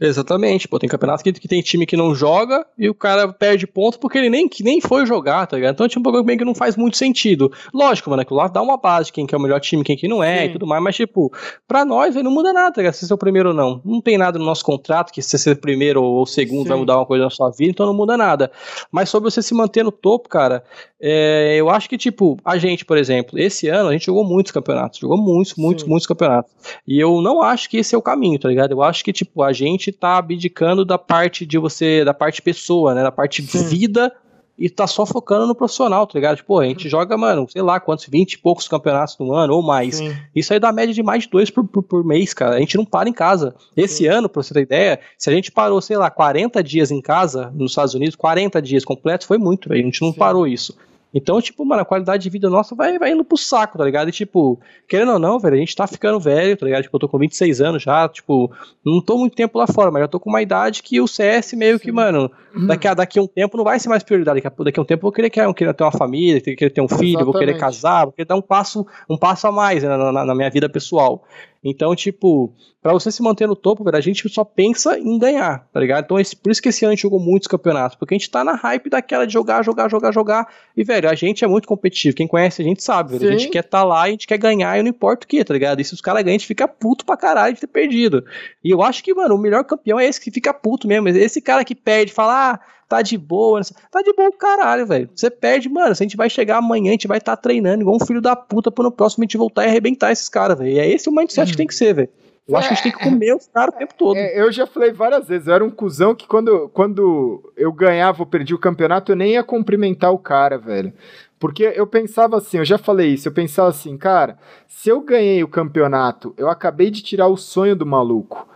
Exatamente, 0.00 0.66
pô, 0.66 0.78
tem 0.78 0.88
campeonato 0.88 1.22
que, 1.22 1.30
que 1.32 1.46
tem 1.46 1.60
time 1.60 1.84
que 1.84 1.96
não 1.96 2.14
joga 2.14 2.64
e 2.78 2.88
o 2.88 2.94
cara 2.94 3.30
perde 3.30 3.66
ponto 3.66 3.98
porque 3.98 4.16
ele 4.16 4.30
nem, 4.30 4.48
que 4.48 4.62
nem 4.62 4.80
foi 4.80 5.04
jogar, 5.04 5.46
tá 5.46 5.56
ligado? 5.56 5.74
Então 5.74 5.86
tipo, 5.86 6.00
um 6.00 6.02
pouco 6.02 6.22
bem 6.24 6.38
que 6.38 6.44
não 6.44 6.54
faz 6.54 6.74
muito 6.74 6.96
sentido. 6.96 7.52
Lógico, 7.74 8.08
mano, 8.08 8.22
aquilo 8.22 8.38
lá 8.38 8.48
dá 8.48 8.62
uma 8.62 8.78
base 8.78 9.06
de 9.06 9.12
quem 9.12 9.26
que 9.26 9.34
é 9.34 9.38
o 9.38 9.40
melhor 9.40 9.60
time, 9.60 9.84
quem 9.84 9.96
que 9.96 10.08
não 10.08 10.24
é 10.24 10.38
Sim. 10.38 10.44
e 10.44 10.52
tudo 10.52 10.66
mais, 10.66 10.82
mas 10.82 10.96
tipo, 10.96 11.30
pra 11.68 11.84
nós 11.84 12.16
aí 12.16 12.22
não 12.22 12.30
muda 12.30 12.50
nada, 12.50 12.72
tá 12.72 12.80
ligado? 12.80 12.94
Se 12.94 13.06
você 13.06 13.12
é 13.12 13.14
o 13.14 13.18
primeiro 13.18 13.50
ou 13.50 13.54
não. 13.54 13.82
Não 13.84 14.00
tem 14.00 14.16
nada 14.16 14.38
no 14.38 14.44
nosso 14.44 14.64
contrato 14.64 15.12
que 15.12 15.20
se 15.20 15.28
você 15.28 15.38
ser 15.38 15.56
primeiro 15.56 16.02
ou 16.02 16.24
segundo 16.24 16.62
Sim. 16.62 16.68
vai 16.70 16.78
mudar 16.78 16.96
uma 16.96 17.04
coisa 17.06 17.24
na 17.24 17.30
sua 17.30 17.50
vida, 17.50 17.70
então 17.70 17.84
não 17.84 17.94
muda 17.94 18.16
nada. 18.16 18.50
Mas 18.90 19.10
sobre 19.10 19.30
você 19.30 19.42
se 19.42 19.52
manter 19.52 19.84
no 19.84 19.92
topo, 19.92 20.30
cara, 20.30 20.64
é, 21.00 21.56
eu 21.56 21.70
acho 21.70 21.88
que, 21.88 21.96
tipo, 21.96 22.38
a 22.44 22.58
gente, 22.58 22.84
por 22.84 22.98
exemplo, 22.98 23.38
esse 23.38 23.68
ano 23.68 23.88
a 23.88 23.92
gente 23.92 24.06
jogou 24.06 24.22
muitos 24.22 24.52
campeonatos, 24.52 24.98
jogou 24.98 25.16
muitos, 25.16 25.54
muitos, 25.54 25.84
Sim. 25.84 25.90
muitos 25.90 26.06
campeonatos. 26.06 26.52
E 26.86 27.00
eu 27.00 27.22
não 27.22 27.40
acho 27.40 27.70
que 27.70 27.78
esse 27.78 27.94
é 27.94 27.98
o 27.98 28.02
caminho, 28.02 28.38
tá 28.38 28.48
ligado? 28.48 28.72
Eu 28.72 28.82
acho 28.82 29.02
que, 29.02 29.12
tipo, 29.12 29.42
a 29.42 29.52
gente 29.52 29.90
tá 29.92 30.18
abdicando 30.18 30.84
da 30.84 30.98
parte 30.98 31.46
de 31.46 31.56
você, 31.56 32.04
da 32.04 32.12
parte 32.12 32.42
pessoa, 32.42 32.94
né? 32.94 33.02
Da 33.02 33.10
parte 33.10 33.42
Sim. 33.42 33.64
vida 33.64 34.12
e 34.60 34.68
tá 34.68 34.86
só 34.86 35.06
focando 35.06 35.46
no 35.46 35.54
profissional, 35.54 36.06
tá 36.06 36.18
ligado? 36.18 36.36
Tipo, 36.36 36.58
a 36.58 36.66
gente 36.66 36.84
uhum. 36.84 36.90
joga, 36.90 37.16
mano, 37.16 37.48
sei 37.48 37.62
lá 37.62 37.80
quantos, 37.80 38.04
20 38.04 38.34
e 38.34 38.38
poucos 38.38 38.68
campeonatos 38.68 39.16
no 39.18 39.32
ano 39.32 39.54
ou 39.54 39.62
mais. 39.62 39.96
Sim. 39.96 40.14
Isso 40.36 40.52
aí 40.52 40.60
dá 40.60 40.70
média 40.70 40.92
de 40.92 41.02
mais 41.02 41.22
de 41.22 41.30
dois 41.30 41.48
por, 41.48 41.66
por, 41.66 41.82
por, 41.82 42.04
mês, 42.04 42.34
cara. 42.34 42.56
A 42.56 42.60
gente 42.60 42.76
não 42.76 42.84
para 42.84 43.08
em 43.08 43.12
casa. 43.14 43.54
Esse 43.74 44.04
Sim. 44.04 44.08
ano, 44.08 44.28
pra 44.28 44.42
você 44.42 44.52
ter 44.52 44.60
ideia, 44.60 45.00
se 45.16 45.30
a 45.30 45.32
gente 45.32 45.50
parou, 45.50 45.80
sei 45.80 45.96
lá, 45.96 46.10
40 46.10 46.62
dias 46.62 46.90
em 46.90 47.00
casa 47.00 47.50
nos 47.54 47.72
Estados 47.72 47.94
Unidos, 47.94 48.14
40 48.14 48.60
dias 48.60 48.84
completos, 48.84 49.26
foi 49.26 49.38
muito, 49.38 49.66
velho. 49.66 49.80
A 49.80 49.84
gente 49.84 50.02
não 50.02 50.12
Sim. 50.12 50.18
parou 50.18 50.46
isso. 50.46 50.76
Então, 51.12 51.40
tipo, 51.40 51.64
mano, 51.64 51.82
a 51.82 51.84
qualidade 51.84 52.22
de 52.22 52.30
vida 52.30 52.48
nossa 52.48 52.74
vai, 52.74 52.98
vai 52.98 53.10
indo 53.12 53.24
pro 53.24 53.36
saco, 53.36 53.76
tá 53.76 53.84
ligado? 53.84 54.08
E, 54.08 54.12
tipo, 54.12 54.60
querendo 54.88 55.12
ou 55.12 55.18
não, 55.18 55.38
velho, 55.38 55.56
a 55.56 55.58
gente 55.58 55.74
tá 55.74 55.86
ficando 55.86 56.20
velho, 56.20 56.56
tá 56.56 56.64
ligado? 56.64 56.82
Tipo, 56.82 56.96
eu 56.96 57.00
tô 57.00 57.08
com 57.08 57.18
26 57.18 57.60
anos 57.60 57.82
já, 57.82 58.08
tipo, 58.08 58.50
não 58.84 59.00
tô 59.00 59.18
muito 59.18 59.34
tempo 59.34 59.58
lá 59.58 59.66
fora, 59.66 59.90
mas 59.90 60.02
já 60.02 60.08
tô 60.08 60.20
com 60.20 60.30
uma 60.30 60.40
idade 60.40 60.82
que 60.82 61.00
o 61.00 61.08
CS 61.08 61.54
meio 61.54 61.78
Sim. 61.78 61.84
que, 61.84 61.92
mano, 61.92 62.30
daqui 62.66 62.86
a, 62.86 62.94
daqui 62.94 63.18
a 63.18 63.22
um 63.22 63.26
tempo 63.26 63.56
não 63.56 63.64
vai 63.64 63.78
ser 63.78 63.88
mais 63.88 64.02
prioridade. 64.02 64.40
Daqui 64.40 64.46
a, 64.46 64.64
daqui 64.64 64.78
a 64.78 64.82
um 64.82 64.86
tempo 64.86 65.00
eu 65.00 65.02
vou 65.02 65.12
querer, 65.12 65.30
querer, 65.30 65.52
querer 65.54 65.74
ter 65.74 65.84
uma 65.84 65.92
família, 65.92 66.40
querer 66.40 66.70
ter 66.70 66.80
um 66.80 66.88
filho, 66.88 67.20
Exatamente. 67.20 67.24
vou 67.24 67.38
querer 67.38 67.58
casar, 67.58 68.04
vou 68.04 68.12
querer 68.12 68.26
dar 68.26 68.36
um 68.36 68.42
passo, 68.42 68.86
um 69.08 69.16
passo 69.16 69.48
a 69.48 69.52
mais 69.52 69.82
né, 69.82 69.88
na, 69.88 70.12
na, 70.12 70.24
na 70.24 70.34
minha 70.34 70.50
vida 70.50 70.68
pessoal. 70.68 71.24
Então, 71.62 71.94
tipo, 71.94 72.54
para 72.82 72.92
você 72.92 73.12
se 73.12 73.22
manter 73.22 73.46
no 73.46 73.54
topo, 73.54 73.84
velho, 73.84 73.96
a 73.96 74.00
gente 74.00 74.26
só 74.30 74.42
pensa 74.44 74.98
em 74.98 75.18
ganhar, 75.18 75.68
tá 75.70 75.78
ligado? 75.78 76.04
Então, 76.04 76.18
esse, 76.18 76.34
por 76.34 76.50
isso 76.50 76.62
que 76.62 76.70
esse 76.70 76.84
ano 76.86 76.92
a 76.92 76.94
gente 76.94 77.02
jogou 77.02 77.20
muitos 77.20 77.46
campeonatos, 77.46 77.98
porque 77.98 78.14
a 78.14 78.18
gente 78.18 78.30
tá 78.30 78.42
na 78.42 78.54
hype 78.54 78.88
daquela 78.88 79.26
de 79.26 79.32
jogar, 79.34 79.62
jogar, 79.62 79.90
jogar, 79.90 80.10
jogar. 80.10 80.48
E, 80.74 80.82
velho, 80.82 81.10
a 81.10 81.14
gente 81.14 81.44
é 81.44 81.46
muito 81.46 81.68
competitivo. 81.68 82.16
Quem 82.16 82.26
conhece 82.26 82.62
a 82.62 82.64
gente 82.64 82.82
sabe, 82.82 83.18
velho. 83.18 83.28
A 83.28 83.36
gente 83.36 83.50
quer 83.50 83.64
estar 83.64 83.80
tá 83.80 83.84
lá, 83.84 84.02
a 84.02 84.10
gente 84.10 84.26
quer 84.26 84.38
ganhar 84.38 84.78
e 84.78 84.82
não 84.82 84.88
importa 84.88 85.26
o 85.26 85.28
que, 85.28 85.44
tá 85.44 85.52
ligado? 85.52 85.80
E 85.80 85.84
se 85.84 85.92
os 85.92 86.00
caras 86.00 86.22
ganham, 86.22 86.36
a 86.36 86.38
gente 86.38 86.46
fica 86.46 86.66
puto 86.66 87.04
pra 87.04 87.16
caralho 87.16 87.54
de 87.54 87.60
ter 87.60 87.66
perdido. 87.66 88.24
E 88.64 88.70
eu 88.70 88.82
acho 88.82 89.04
que, 89.04 89.12
mano, 89.12 89.34
o 89.34 89.38
melhor 89.38 89.62
campeão 89.64 90.00
é 90.00 90.06
esse 90.06 90.20
que 90.20 90.30
fica 90.30 90.54
puto 90.54 90.88
mesmo. 90.88 91.08
Esse 91.08 91.42
cara 91.42 91.62
que 91.62 91.74
perde, 91.74 92.10
fala, 92.10 92.54
ah, 92.54 92.60
tá 92.90 93.02
de 93.02 93.16
boa. 93.16 93.60
Tá 93.88 94.02
de 94.02 94.12
boa 94.12 94.28
o 94.28 94.32
caralho, 94.32 94.84
velho. 94.84 95.08
Você 95.14 95.30
perde, 95.30 95.68
mano. 95.68 95.94
Se 95.94 96.02
a 96.02 96.04
gente 96.04 96.16
vai 96.16 96.28
chegar 96.28 96.58
amanhã, 96.58 96.88
a 96.88 96.92
gente 96.92 97.06
vai 97.06 97.18
estar 97.18 97.36
tá 97.36 97.40
treinando 97.40 97.82
igual 97.82 97.96
um 97.96 98.04
filho 98.04 98.20
da 98.20 98.34
puta 98.34 98.68
pra 98.68 98.82
no 98.82 98.90
próximo 98.90 99.22
a 99.22 99.26
gente 99.26 99.36
voltar 99.36 99.64
e 99.64 99.68
arrebentar 99.68 100.10
esses 100.10 100.28
caras, 100.28 100.58
velho. 100.58 100.72
E 100.72 100.78
é 100.80 100.90
esse 100.90 101.08
o 101.08 101.12
mindset 101.12 101.46
hum. 101.46 101.50
que 101.52 101.56
tem 101.56 101.66
que 101.68 101.74
ser, 101.74 101.94
velho. 101.94 102.08
Eu 102.48 102.56
acho 102.56 102.66
que 102.66 102.74
a 102.74 102.76
gente 102.76 102.82
tem 102.82 102.92
que 102.92 103.04
comer 103.08 103.36
os 103.36 103.46
caras 103.46 103.72
o 103.72 103.78
tempo 103.78 103.94
todo. 103.96 104.16
É, 104.16 104.40
eu 104.40 104.50
já 104.50 104.66
falei 104.66 104.90
várias 104.90 105.28
vezes, 105.28 105.46
eu 105.46 105.54
era 105.54 105.64
um 105.64 105.70
cuzão 105.70 106.16
que 106.16 106.26
quando, 106.26 106.68
quando 106.70 107.52
eu 107.56 107.72
ganhava 107.72 108.22
ou 108.22 108.26
perdi 108.26 108.52
o 108.52 108.58
campeonato, 108.58 109.12
eu 109.12 109.16
nem 109.16 109.34
ia 109.34 109.44
cumprimentar 109.44 110.10
o 110.12 110.18
cara, 110.18 110.58
velho. 110.58 110.92
Porque 111.38 111.62
eu 111.62 111.86
pensava 111.86 112.38
assim, 112.38 112.58
eu 112.58 112.64
já 112.64 112.76
falei 112.76 113.14
isso, 113.14 113.28
eu 113.28 113.32
pensava 113.32 113.68
assim, 113.68 113.96
cara, 113.96 114.36
se 114.66 114.88
eu 114.88 115.00
ganhei 115.00 115.44
o 115.44 115.48
campeonato, 115.48 116.34
eu 116.36 116.48
acabei 116.48 116.90
de 116.90 117.02
tirar 117.02 117.28
o 117.28 117.36
sonho 117.36 117.76
do 117.76 117.86
maluco. 117.86 118.48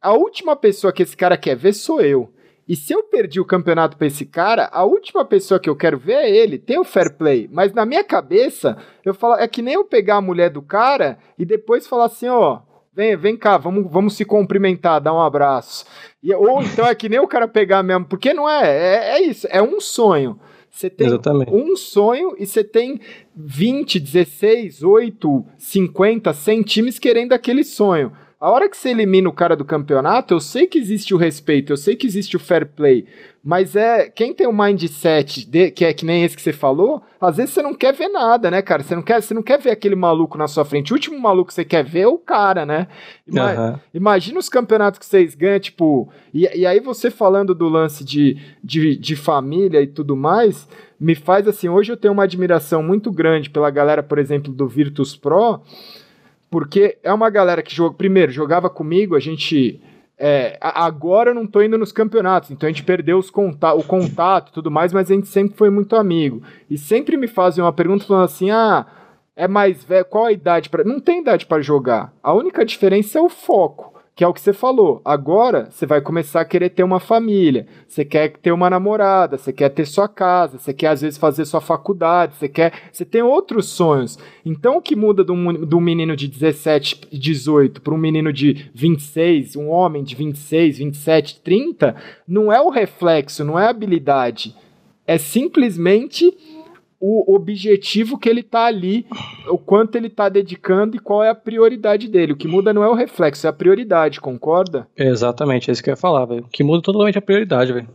A 0.00 0.12
última 0.14 0.56
pessoa 0.56 0.92
que 0.92 1.02
esse 1.02 1.16
cara 1.16 1.36
quer 1.36 1.56
ver 1.56 1.74
sou 1.74 2.00
eu. 2.00 2.32
E 2.66 2.74
se 2.74 2.92
eu 2.92 3.02
perdi 3.02 3.38
o 3.38 3.44
campeonato 3.44 3.96
pra 3.96 4.06
esse 4.06 4.24
cara, 4.24 4.68
a 4.72 4.84
última 4.84 5.24
pessoa 5.24 5.60
que 5.60 5.68
eu 5.68 5.76
quero 5.76 5.98
ver 5.98 6.14
é 6.14 6.30
ele. 6.30 6.58
Tem 6.58 6.78
o 6.78 6.84
fair 6.84 7.14
play. 7.16 7.48
Mas 7.52 7.72
na 7.72 7.84
minha 7.84 8.02
cabeça, 8.02 8.76
eu 9.04 9.12
falo, 9.12 9.34
é 9.34 9.46
que 9.46 9.60
nem 9.60 9.74
eu 9.74 9.84
pegar 9.84 10.16
a 10.16 10.22
mulher 10.22 10.50
do 10.50 10.62
cara 10.62 11.18
e 11.38 11.44
depois 11.44 11.86
falar 11.86 12.06
assim, 12.06 12.28
ó, 12.28 12.60
vem, 12.94 13.16
vem 13.16 13.36
cá, 13.36 13.58
vamos, 13.58 13.90
vamos 13.90 14.14
se 14.16 14.24
cumprimentar, 14.24 15.00
dar 15.00 15.12
um 15.12 15.20
abraço. 15.20 15.84
E, 16.22 16.32
ou 16.32 16.62
então 16.62 16.86
é 16.86 16.94
que 16.94 17.08
nem 17.08 17.18
o 17.18 17.28
cara 17.28 17.46
pegar 17.46 17.82
mesmo, 17.82 18.06
porque 18.06 18.32
não 18.32 18.48
é, 18.48 18.66
é, 18.66 19.10
é 19.16 19.22
isso, 19.22 19.46
é 19.50 19.62
um 19.62 19.78
sonho. 19.80 20.40
Você 20.70 20.90
tem 20.90 21.06
Exatamente. 21.06 21.52
um 21.54 21.76
sonho 21.76 22.34
e 22.36 22.44
você 22.44 22.64
tem 22.64 23.00
20, 23.36 24.00
16, 24.00 24.82
8, 24.82 25.44
50, 25.56 26.32
100 26.32 26.62
times 26.62 26.98
querendo 26.98 27.32
aquele 27.32 27.62
sonho. 27.62 28.10
A 28.40 28.50
hora 28.50 28.68
que 28.68 28.76
você 28.76 28.90
elimina 28.90 29.28
o 29.28 29.32
cara 29.32 29.56
do 29.56 29.64
campeonato, 29.64 30.34
eu 30.34 30.40
sei 30.40 30.66
que 30.66 30.78
existe 30.78 31.14
o 31.14 31.16
respeito, 31.16 31.72
eu 31.72 31.76
sei 31.76 31.96
que 31.96 32.06
existe 32.06 32.36
o 32.36 32.40
fair 32.40 32.66
play, 32.66 33.06
mas 33.42 33.76
é 33.76 34.08
quem 34.08 34.34
tem 34.34 34.46
o 34.46 34.52
mindset 34.52 35.48
de, 35.48 35.70
que 35.70 35.84
é 35.84 35.92
que 35.92 36.04
nem 36.04 36.24
esse 36.24 36.34
que 36.34 36.42
você 36.42 36.52
falou, 36.52 37.02
às 37.20 37.36
vezes 37.36 37.54
você 37.54 37.62
não 37.62 37.74
quer 37.74 37.92
ver 37.92 38.08
nada, 38.08 38.50
né, 38.50 38.60
cara? 38.60 38.82
Você 38.82 38.94
não 38.94 39.02
quer, 39.02 39.22
você 39.22 39.34
não 39.34 39.42
quer 39.42 39.60
ver 39.60 39.70
aquele 39.70 39.94
maluco 39.94 40.36
na 40.36 40.48
sua 40.48 40.64
frente. 40.64 40.92
O 40.92 40.96
último 40.96 41.18
maluco 41.18 41.48
que 41.48 41.54
você 41.54 41.64
quer 41.64 41.84
ver 41.84 42.00
é 42.00 42.08
o 42.08 42.18
cara, 42.18 42.66
né? 42.66 42.88
Ima 43.26 43.52
uhum. 43.52 43.78
Imagina 43.92 44.38
os 44.38 44.48
campeonatos 44.48 44.98
que 44.98 45.06
vocês 45.06 45.34
ganham, 45.34 45.60
tipo. 45.60 46.10
E, 46.32 46.48
e 46.54 46.66
aí 46.66 46.80
você 46.80 47.10
falando 47.10 47.54
do 47.54 47.68
lance 47.68 48.04
de, 48.04 48.38
de, 48.62 48.96
de 48.96 49.14
família 49.14 49.80
e 49.80 49.86
tudo 49.86 50.16
mais, 50.16 50.66
me 50.98 51.14
faz 51.14 51.46
assim. 51.46 51.68
Hoje 51.68 51.92
eu 51.92 51.96
tenho 51.96 52.14
uma 52.14 52.24
admiração 52.24 52.82
muito 52.82 53.12
grande 53.12 53.50
pela 53.50 53.70
galera, 53.70 54.02
por 54.02 54.18
exemplo, 54.18 54.52
do 54.52 54.66
Virtus 54.66 55.14
Pro 55.14 55.60
porque 56.54 56.98
é 57.02 57.12
uma 57.12 57.30
galera 57.30 57.64
que 57.64 57.74
joga, 57.74 57.96
primeiro 57.96 58.30
jogava 58.30 58.70
comigo, 58.70 59.16
a 59.16 59.18
gente 59.18 59.80
é, 60.16 60.56
agora 60.60 61.30
eu 61.30 61.34
não 61.34 61.48
tô 61.48 61.60
indo 61.60 61.76
nos 61.76 61.90
campeonatos, 61.90 62.52
então 62.52 62.68
a 62.68 62.70
gente 62.70 62.84
perdeu 62.84 63.20
conta 63.32 63.74
o 63.74 63.82
contato 63.82 64.50
e 64.50 64.52
tudo 64.52 64.70
mais, 64.70 64.92
mas 64.92 65.10
a 65.10 65.14
gente 65.14 65.26
sempre 65.26 65.56
foi 65.56 65.68
muito 65.68 65.96
amigo. 65.96 66.44
E 66.70 66.78
sempre 66.78 67.16
me 67.16 67.26
fazem 67.26 67.64
uma 67.64 67.72
pergunta 67.72 68.04
falando 68.04 68.26
assim: 68.26 68.52
ah, 68.52 68.86
é 69.34 69.48
mais 69.48 69.82
velho, 69.82 70.04
qual 70.04 70.26
a 70.26 70.32
idade 70.32 70.70
para. 70.70 70.84
Não 70.84 71.00
tem 71.00 71.22
idade 71.22 71.44
para 71.44 71.60
jogar. 71.60 72.12
A 72.22 72.32
única 72.32 72.64
diferença 72.64 73.18
é 73.18 73.20
o 73.20 73.28
foco 73.28 73.92
que 74.14 74.22
é 74.22 74.28
o 74.28 74.32
que 74.32 74.40
você 74.40 74.52
falou. 74.52 75.00
Agora 75.04 75.68
você 75.70 75.86
vai 75.86 76.00
começar 76.00 76.40
a 76.40 76.44
querer 76.44 76.70
ter 76.70 76.84
uma 76.84 77.00
família, 77.00 77.66
você 77.88 78.04
quer 78.04 78.36
ter 78.36 78.52
uma 78.52 78.70
namorada, 78.70 79.36
você 79.36 79.52
quer 79.52 79.70
ter 79.70 79.86
sua 79.86 80.08
casa, 80.08 80.58
você 80.58 80.72
quer 80.72 80.88
às 80.88 81.00
vezes 81.00 81.18
fazer 81.18 81.44
sua 81.44 81.60
faculdade, 81.60 82.36
você 82.36 82.48
quer, 82.48 82.72
você 82.92 83.04
tem 83.04 83.22
outros 83.22 83.66
sonhos. 83.66 84.16
Então 84.44 84.76
o 84.76 84.82
que 84.82 84.94
muda 84.94 85.24
de 85.24 85.32
um, 85.32 85.80
menino 85.80 86.14
de 86.14 86.28
17, 86.28 87.08
18 87.12 87.80
para 87.80 87.94
um 87.94 87.98
menino 87.98 88.32
de 88.32 88.70
26, 88.72 89.56
um 89.56 89.68
homem 89.68 90.04
de 90.04 90.14
26, 90.14 90.78
27, 90.78 91.40
30, 91.40 91.96
não 92.26 92.52
é 92.52 92.60
o 92.60 92.70
reflexo, 92.70 93.44
não 93.44 93.58
é 93.58 93.66
a 93.66 93.70
habilidade. 93.70 94.54
É 95.06 95.18
simplesmente 95.18 96.32
o 97.06 97.34
objetivo 97.34 98.18
que 98.18 98.28
ele 98.28 98.42
tá 98.42 98.64
ali, 98.64 99.06
o 99.48 99.58
quanto 99.58 99.96
ele 99.96 100.08
tá 100.08 100.28
dedicando 100.30 100.96
e 100.96 100.98
qual 100.98 101.22
é 101.22 101.28
a 101.28 101.34
prioridade 101.34 102.08
dele. 102.08 102.32
O 102.32 102.36
que 102.36 102.48
muda 102.48 102.72
não 102.72 102.82
é 102.82 102.88
o 102.88 102.94
reflexo, 102.94 103.46
é 103.46 103.50
a 103.50 103.52
prioridade, 103.52 104.20
concorda? 104.20 104.88
Exatamente, 104.96 105.70
é 105.70 105.72
isso 105.72 105.82
que 105.82 105.90
eu 105.90 105.92
ia 105.92 105.96
falar, 105.96 106.24
velho. 106.24 106.44
O 106.44 106.48
que 106.48 106.64
muda 106.64 106.82
totalmente 106.82 107.18
a 107.18 107.22
prioridade, 107.22 107.72
velho. 107.72 107.88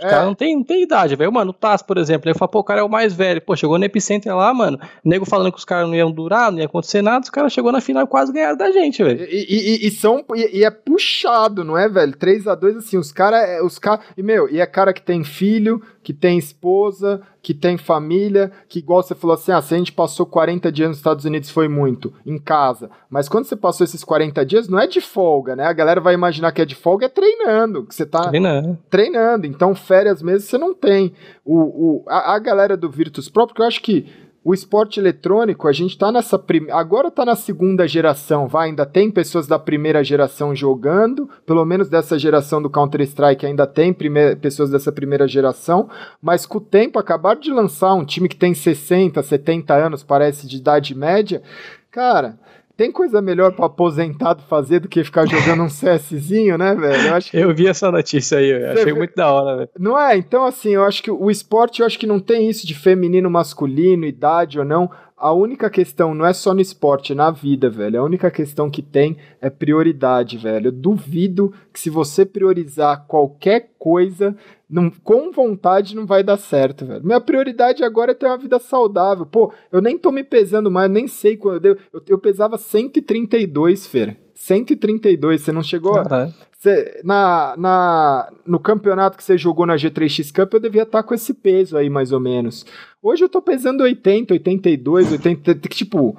O 0.00 0.06
é. 0.06 0.10
cara 0.10 0.24
não 0.24 0.34
tem, 0.34 0.56
não 0.56 0.64
tem 0.64 0.82
idade, 0.82 1.14
velho. 1.14 1.32
Mano, 1.32 1.50
o 1.50 1.54
Taz, 1.54 1.80
por 1.80 1.98
exemplo, 1.98 2.28
ele 2.28 2.36
fala, 2.36 2.50
pô, 2.50 2.58
o 2.58 2.64
cara 2.64 2.80
é 2.80 2.82
o 2.82 2.88
mais 2.88 3.14
velho. 3.14 3.40
Pô, 3.40 3.54
chegou 3.54 3.78
no 3.78 3.84
Epicenter 3.84 4.34
lá, 4.34 4.52
mano. 4.52 4.78
O 5.04 5.08
nego 5.08 5.24
falando 5.24 5.52
que 5.52 5.58
os 5.58 5.64
caras 5.64 5.86
não 5.86 5.94
iam 5.94 6.10
durar, 6.10 6.50
não 6.50 6.58
ia 6.58 6.66
acontecer 6.66 7.00
nada. 7.00 7.22
Os 7.22 7.30
caras 7.30 7.52
chegou 7.52 7.70
na 7.70 7.80
final 7.80 8.02
e 8.02 8.06
quase 8.06 8.32
ganharam 8.32 8.56
da 8.56 8.72
gente, 8.72 9.04
velho. 9.04 9.24
E, 9.24 9.46
e, 9.48 9.86
e, 9.86 9.90
são, 9.92 10.24
e, 10.34 10.58
e, 10.58 10.64
é 10.64 10.70
puxado, 10.70 11.62
não 11.62 11.78
é, 11.78 11.88
velho? 11.88 12.16
3 12.16 12.48
a 12.48 12.56
2 12.56 12.78
assim, 12.78 12.96
os 12.96 13.12
caras. 13.12 13.48
É, 13.48 13.62
os 13.62 13.78
cara, 13.78 14.00
e, 14.16 14.22
meu, 14.22 14.48
e 14.48 14.60
é 14.60 14.66
cara 14.66 14.92
que 14.92 15.02
tem 15.02 15.22
filho, 15.22 15.80
que 16.04 16.12
tem 16.12 16.36
esposa, 16.36 17.22
que 17.42 17.54
tem 17.54 17.78
família, 17.78 18.52
que 18.68 18.78
igual 18.78 19.02
você 19.02 19.14
falou 19.14 19.34
assim, 19.34 19.50
ah, 19.50 19.62
se 19.62 19.74
a 19.74 19.78
gente 19.78 19.90
passou 19.90 20.26
40 20.26 20.70
dias 20.70 20.88
nos 20.88 20.98
Estados 20.98 21.24
Unidos 21.24 21.48
foi 21.48 21.66
muito, 21.66 22.12
em 22.26 22.38
casa. 22.38 22.90
Mas 23.08 23.26
quando 23.26 23.46
você 23.46 23.56
passou 23.56 23.84
esses 23.84 24.04
40 24.04 24.44
dias, 24.44 24.68
não 24.68 24.78
é 24.78 24.86
de 24.86 25.00
folga, 25.00 25.56
né? 25.56 25.64
A 25.64 25.72
galera 25.72 26.02
vai 26.02 26.12
imaginar 26.12 26.52
que 26.52 26.60
é 26.60 26.66
de 26.66 26.74
folga, 26.74 27.06
é 27.06 27.08
treinando, 27.08 27.86
que 27.86 27.94
você 27.94 28.04
tá 28.04 28.28
treinando. 28.28 28.78
treinando. 28.90 29.46
Então, 29.46 29.74
férias 29.74 30.20
mesmo 30.20 30.46
você 30.46 30.58
não 30.58 30.74
tem. 30.74 31.14
O, 31.42 31.56
o, 31.58 32.04
a, 32.06 32.34
a 32.34 32.38
galera 32.38 32.76
do 32.76 32.90
Virtus 32.90 33.30
Pro, 33.30 33.46
porque 33.46 33.62
eu 33.62 33.66
acho 33.66 33.80
que 33.80 34.06
o 34.44 34.52
esporte 34.52 35.00
eletrônico, 35.00 35.66
a 35.66 35.72
gente 35.72 35.96
tá 35.96 36.12
nessa 36.12 36.38
prim... 36.38 36.70
agora 36.70 37.10
tá 37.10 37.24
na 37.24 37.34
segunda 37.34 37.88
geração, 37.88 38.46
vai, 38.46 38.68
ainda 38.68 38.84
tem 38.84 39.10
pessoas 39.10 39.46
da 39.46 39.58
primeira 39.58 40.04
geração 40.04 40.54
jogando, 40.54 41.30
pelo 41.46 41.64
menos 41.64 41.88
dessa 41.88 42.18
geração 42.18 42.60
do 42.60 42.68
Counter-Strike 42.68 43.46
ainda 43.46 43.66
tem 43.66 43.90
prime... 43.90 44.36
pessoas 44.36 44.68
dessa 44.68 44.92
primeira 44.92 45.26
geração, 45.26 45.88
mas 46.20 46.44
com 46.44 46.58
o 46.58 46.60
tempo 46.60 46.98
acabaram 46.98 47.40
de 47.40 47.50
lançar 47.50 47.94
um 47.94 48.04
time 48.04 48.28
que 48.28 48.36
tem 48.36 48.52
60, 48.52 49.22
70 49.22 49.74
anos, 49.74 50.02
parece 50.02 50.46
de 50.46 50.58
idade 50.58 50.94
média. 50.94 51.42
Cara, 51.90 52.38
tem 52.76 52.90
coisa 52.90 53.22
melhor 53.22 53.52
para 53.52 53.66
aposentado 53.66 54.42
fazer 54.42 54.80
do 54.80 54.88
que 54.88 55.04
ficar 55.04 55.26
jogando 55.26 55.62
um 55.62 55.68
CSzinho, 55.68 56.58
né, 56.58 56.74
velho? 56.74 57.08
Eu, 57.08 57.14
acho 57.14 57.30
que... 57.30 57.36
eu 57.36 57.54
vi 57.54 57.68
essa 57.68 57.90
notícia 57.90 58.38
aí, 58.38 58.50
eu 58.50 58.72
achei 58.72 58.92
muito 58.92 59.14
da 59.14 59.32
hora, 59.32 59.56
velho. 59.58 59.70
Não 59.78 59.98
é? 59.98 60.16
Então, 60.16 60.44
assim, 60.44 60.70
eu 60.70 60.84
acho 60.84 61.02
que 61.02 61.10
o 61.10 61.30
esporte, 61.30 61.80
eu 61.80 61.86
acho 61.86 61.98
que 61.98 62.06
não 62.06 62.18
tem 62.18 62.48
isso 62.48 62.66
de 62.66 62.74
feminino, 62.74 63.30
masculino, 63.30 64.04
idade 64.04 64.58
ou 64.58 64.64
não. 64.64 64.90
A 65.24 65.32
única 65.32 65.70
questão 65.70 66.14
não 66.14 66.26
é 66.26 66.34
só 66.34 66.52
no 66.52 66.60
esporte, 66.60 67.12
é 67.12 67.14
na 67.14 67.30
vida, 67.30 67.70
velho. 67.70 67.98
A 67.98 68.04
única 68.04 68.30
questão 68.30 68.70
que 68.70 68.82
tem 68.82 69.16
é 69.40 69.48
prioridade, 69.48 70.36
velho. 70.36 70.68
Eu 70.68 70.72
duvido 70.72 71.50
que 71.72 71.80
se 71.80 71.88
você 71.88 72.26
priorizar 72.26 73.06
qualquer 73.06 73.70
coisa, 73.78 74.36
não, 74.68 74.90
com 74.90 75.32
vontade 75.32 75.96
não 75.96 76.04
vai 76.04 76.22
dar 76.22 76.36
certo, 76.36 76.84
velho. 76.84 77.02
Minha 77.02 77.22
prioridade 77.22 77.82
agora 77.82 78.10
é 78.10 78.14
ter 78.14 78.26
uma 78.26 78.36
vida 78.36 78.58
saudável. 78.58 79.24
Pô, 79.24 79.50
eu 79.72 79.80
nem 79.80 79.96
tô 79.96 80.12
me 80.12 80.22
pesando 80.22 80.70
mais, 80.70 80.90
nem 80.90 81.08
sei 81.08 81.38
quando 81.38 81.64
eu, 81.64 81.78
eu, 81.90 82.02
eu 82.06 82.18
pesava 82.18 82.58
132, 82.58 83.86
Fer. 83.86 84.18
132, 84.34 85.40
você 85.40 85.52
não 85.52 85.62
chegou? 85.62 85.94
Você, 86.64 87.02
na, 87.04 87.54
na, 87.58 88.32
no 88.46 88.58
campeonato 88.58 89.18
que 89.18 89.22
você 89.22 89.36
jogou 89.36 89.66
na 89.66 89.76
G3X 89.76 90.34
Cup, 90.34 90.54
eu 90.54 90.60
devia 90.60 90.84
estar 90.84 91.02
tá 91.02 91.06
com 91.06 91.12
esse 91.12 91.34
peso 91.34 91.76
aí, 91.76 91.90
mais 91.90 92.10
ou 92.10 92.18
menos. 92.18 92.64
Hoje 93.02 93.22
eu 93.22 93.28
tô 93.28 93.42
pesando 93.42 93.82
80, 93.82 94.32
82, 94.32 95.12
80, 95.12 95.54
tipo, 95.68 96.18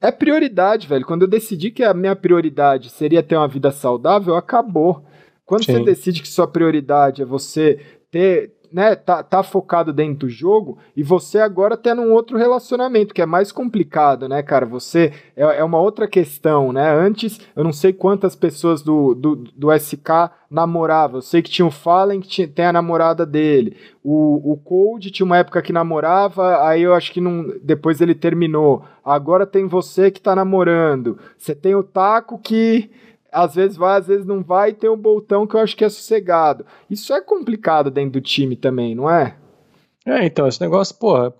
é 0.00 0.10
prioridade, 0.10 0.88
velho. 0.88 1.06
Quando 1.06 1.22
eu 1.22 1.28
decidi 1.28 1.70
que 1.70 1.84
a 1.84 1.94
minha 1.94 2.16
prioridade 2.16 2.90
seria 2.90 3.22
ter 3.22 3.36
uma 3.36 3.46
vida 3.46 3.70
saudável, 3.70 4.34
acabou. 4.34 5.04
Quando 5.46 5.64
Sim. 5.64 5.74
você 5.74 5.84
decide 5.84 6.20
que 6.20 6.28
sua 6.28 6.48
prioridade 6.48 7.22
é 7.22 7.24
você 7.24 7.78
ter, 8.10 8.52
né, 8.72 8.94
tá, 8.94 9.22
tá 9.22 9.42
focado 9.42 9.92
dentro 9.92 10.26
do 10.26 10.28
jogo 10.28 10.78
e 10.96 11.02
você 11.02 11.38
agora 11.38 11.76
tá 11.76 11.94
num 11.94 12.12
outro 12.12 12.38
relacionamento 12.38 13.12
que 13.12 13.22
é 13.22 13.26
mais 13.26 13.50
complicado, 13.50 14.28
né, 14.28 14.42
cara? 14.42 14.66
Você 14.66 15.12
é, 15.36 15.42
é 15.42 15.64
uma 15.64 15.80
outra 15.80 16.06
questão, 16.06 16.72
né? 16.72 16.90
Antes, 16.90 17.40
eu 17.54 17.64
não 17.64 17.72
sei 17.72 17.92
quantas 17.92 18.36
pessoas 18.36 18.82
do, 18.82 19.14
do, 19.14 19.36
do 19.36 19.72
SK 19.72 20.30
namoravam. 20.50 21.18
Eu 21.18 21.22
sei 21.22 21.42
que 21.42 21.50
tinha 21.50 21.66
o 21.66 21.70
Fallen 21.70 22.20
que 22.20 22.28
tinha, 22.28 22.48
tem 22.48 22.66
a 22.66 22.72
namorada 22.72 23.24
dele. 23.24 23.76
O, 24.02 24.52
o 24.52 24.56
Cold 24.56 25.10
tinha 25.10 25.26
uma 25.26 25.38
época 25.38 25.62
que 25.62 25.72
namorava, 25.72 26.66
aí 26.66 26.82
eu 26.82 26.94
acho 26.94 27.12
que 27.12 27.20
não, 27.20 27.46
depois 27.62 28.00
ele 28.00 28.14
terminou. 28.14 28.84
Agora 29.04 29.46
tem 29.46 29.66
você 29.66 30.10
que 30.10 30.20
tá 30.20 30.34
namorando. 30.34 31.18
Você 31.38 31.54
tem 31.54 31.74
o 31.74 31.82
Taco 31.82 32.38
que 32.38 32.90
às 33.32 33.54
vezes 33.54 33.76
vai, 33.76 33.98
às 33.98 34.06
vezes 34.06 34.26
não 34.26 34.42
vai, 34.42 34.70
e 34.70 34.74
tem 34.74 34.90
um 34.90 34.96
boltão 34.96 35.46
que 35.46 35.54
eu 35.54 35.60
acho 35.60 35.76
que 35.76 35.84
é 35.84 35.88
sossegado. 35.88 36.64
Isso 36.88 37.12
é 37.12 37.20
complicado 37.20 37.90
dentro 37.90 38.12
do 38.12 38.20
time 38.20 38.56
também, 38.56 38.94
não 38.94 39.10
é? 39.10 39.36
É, 40.04 40.24
então, 40.24 40.46
esse 40.46 40.60
negócio, 40.60 40.94
porra, 40.96 41.32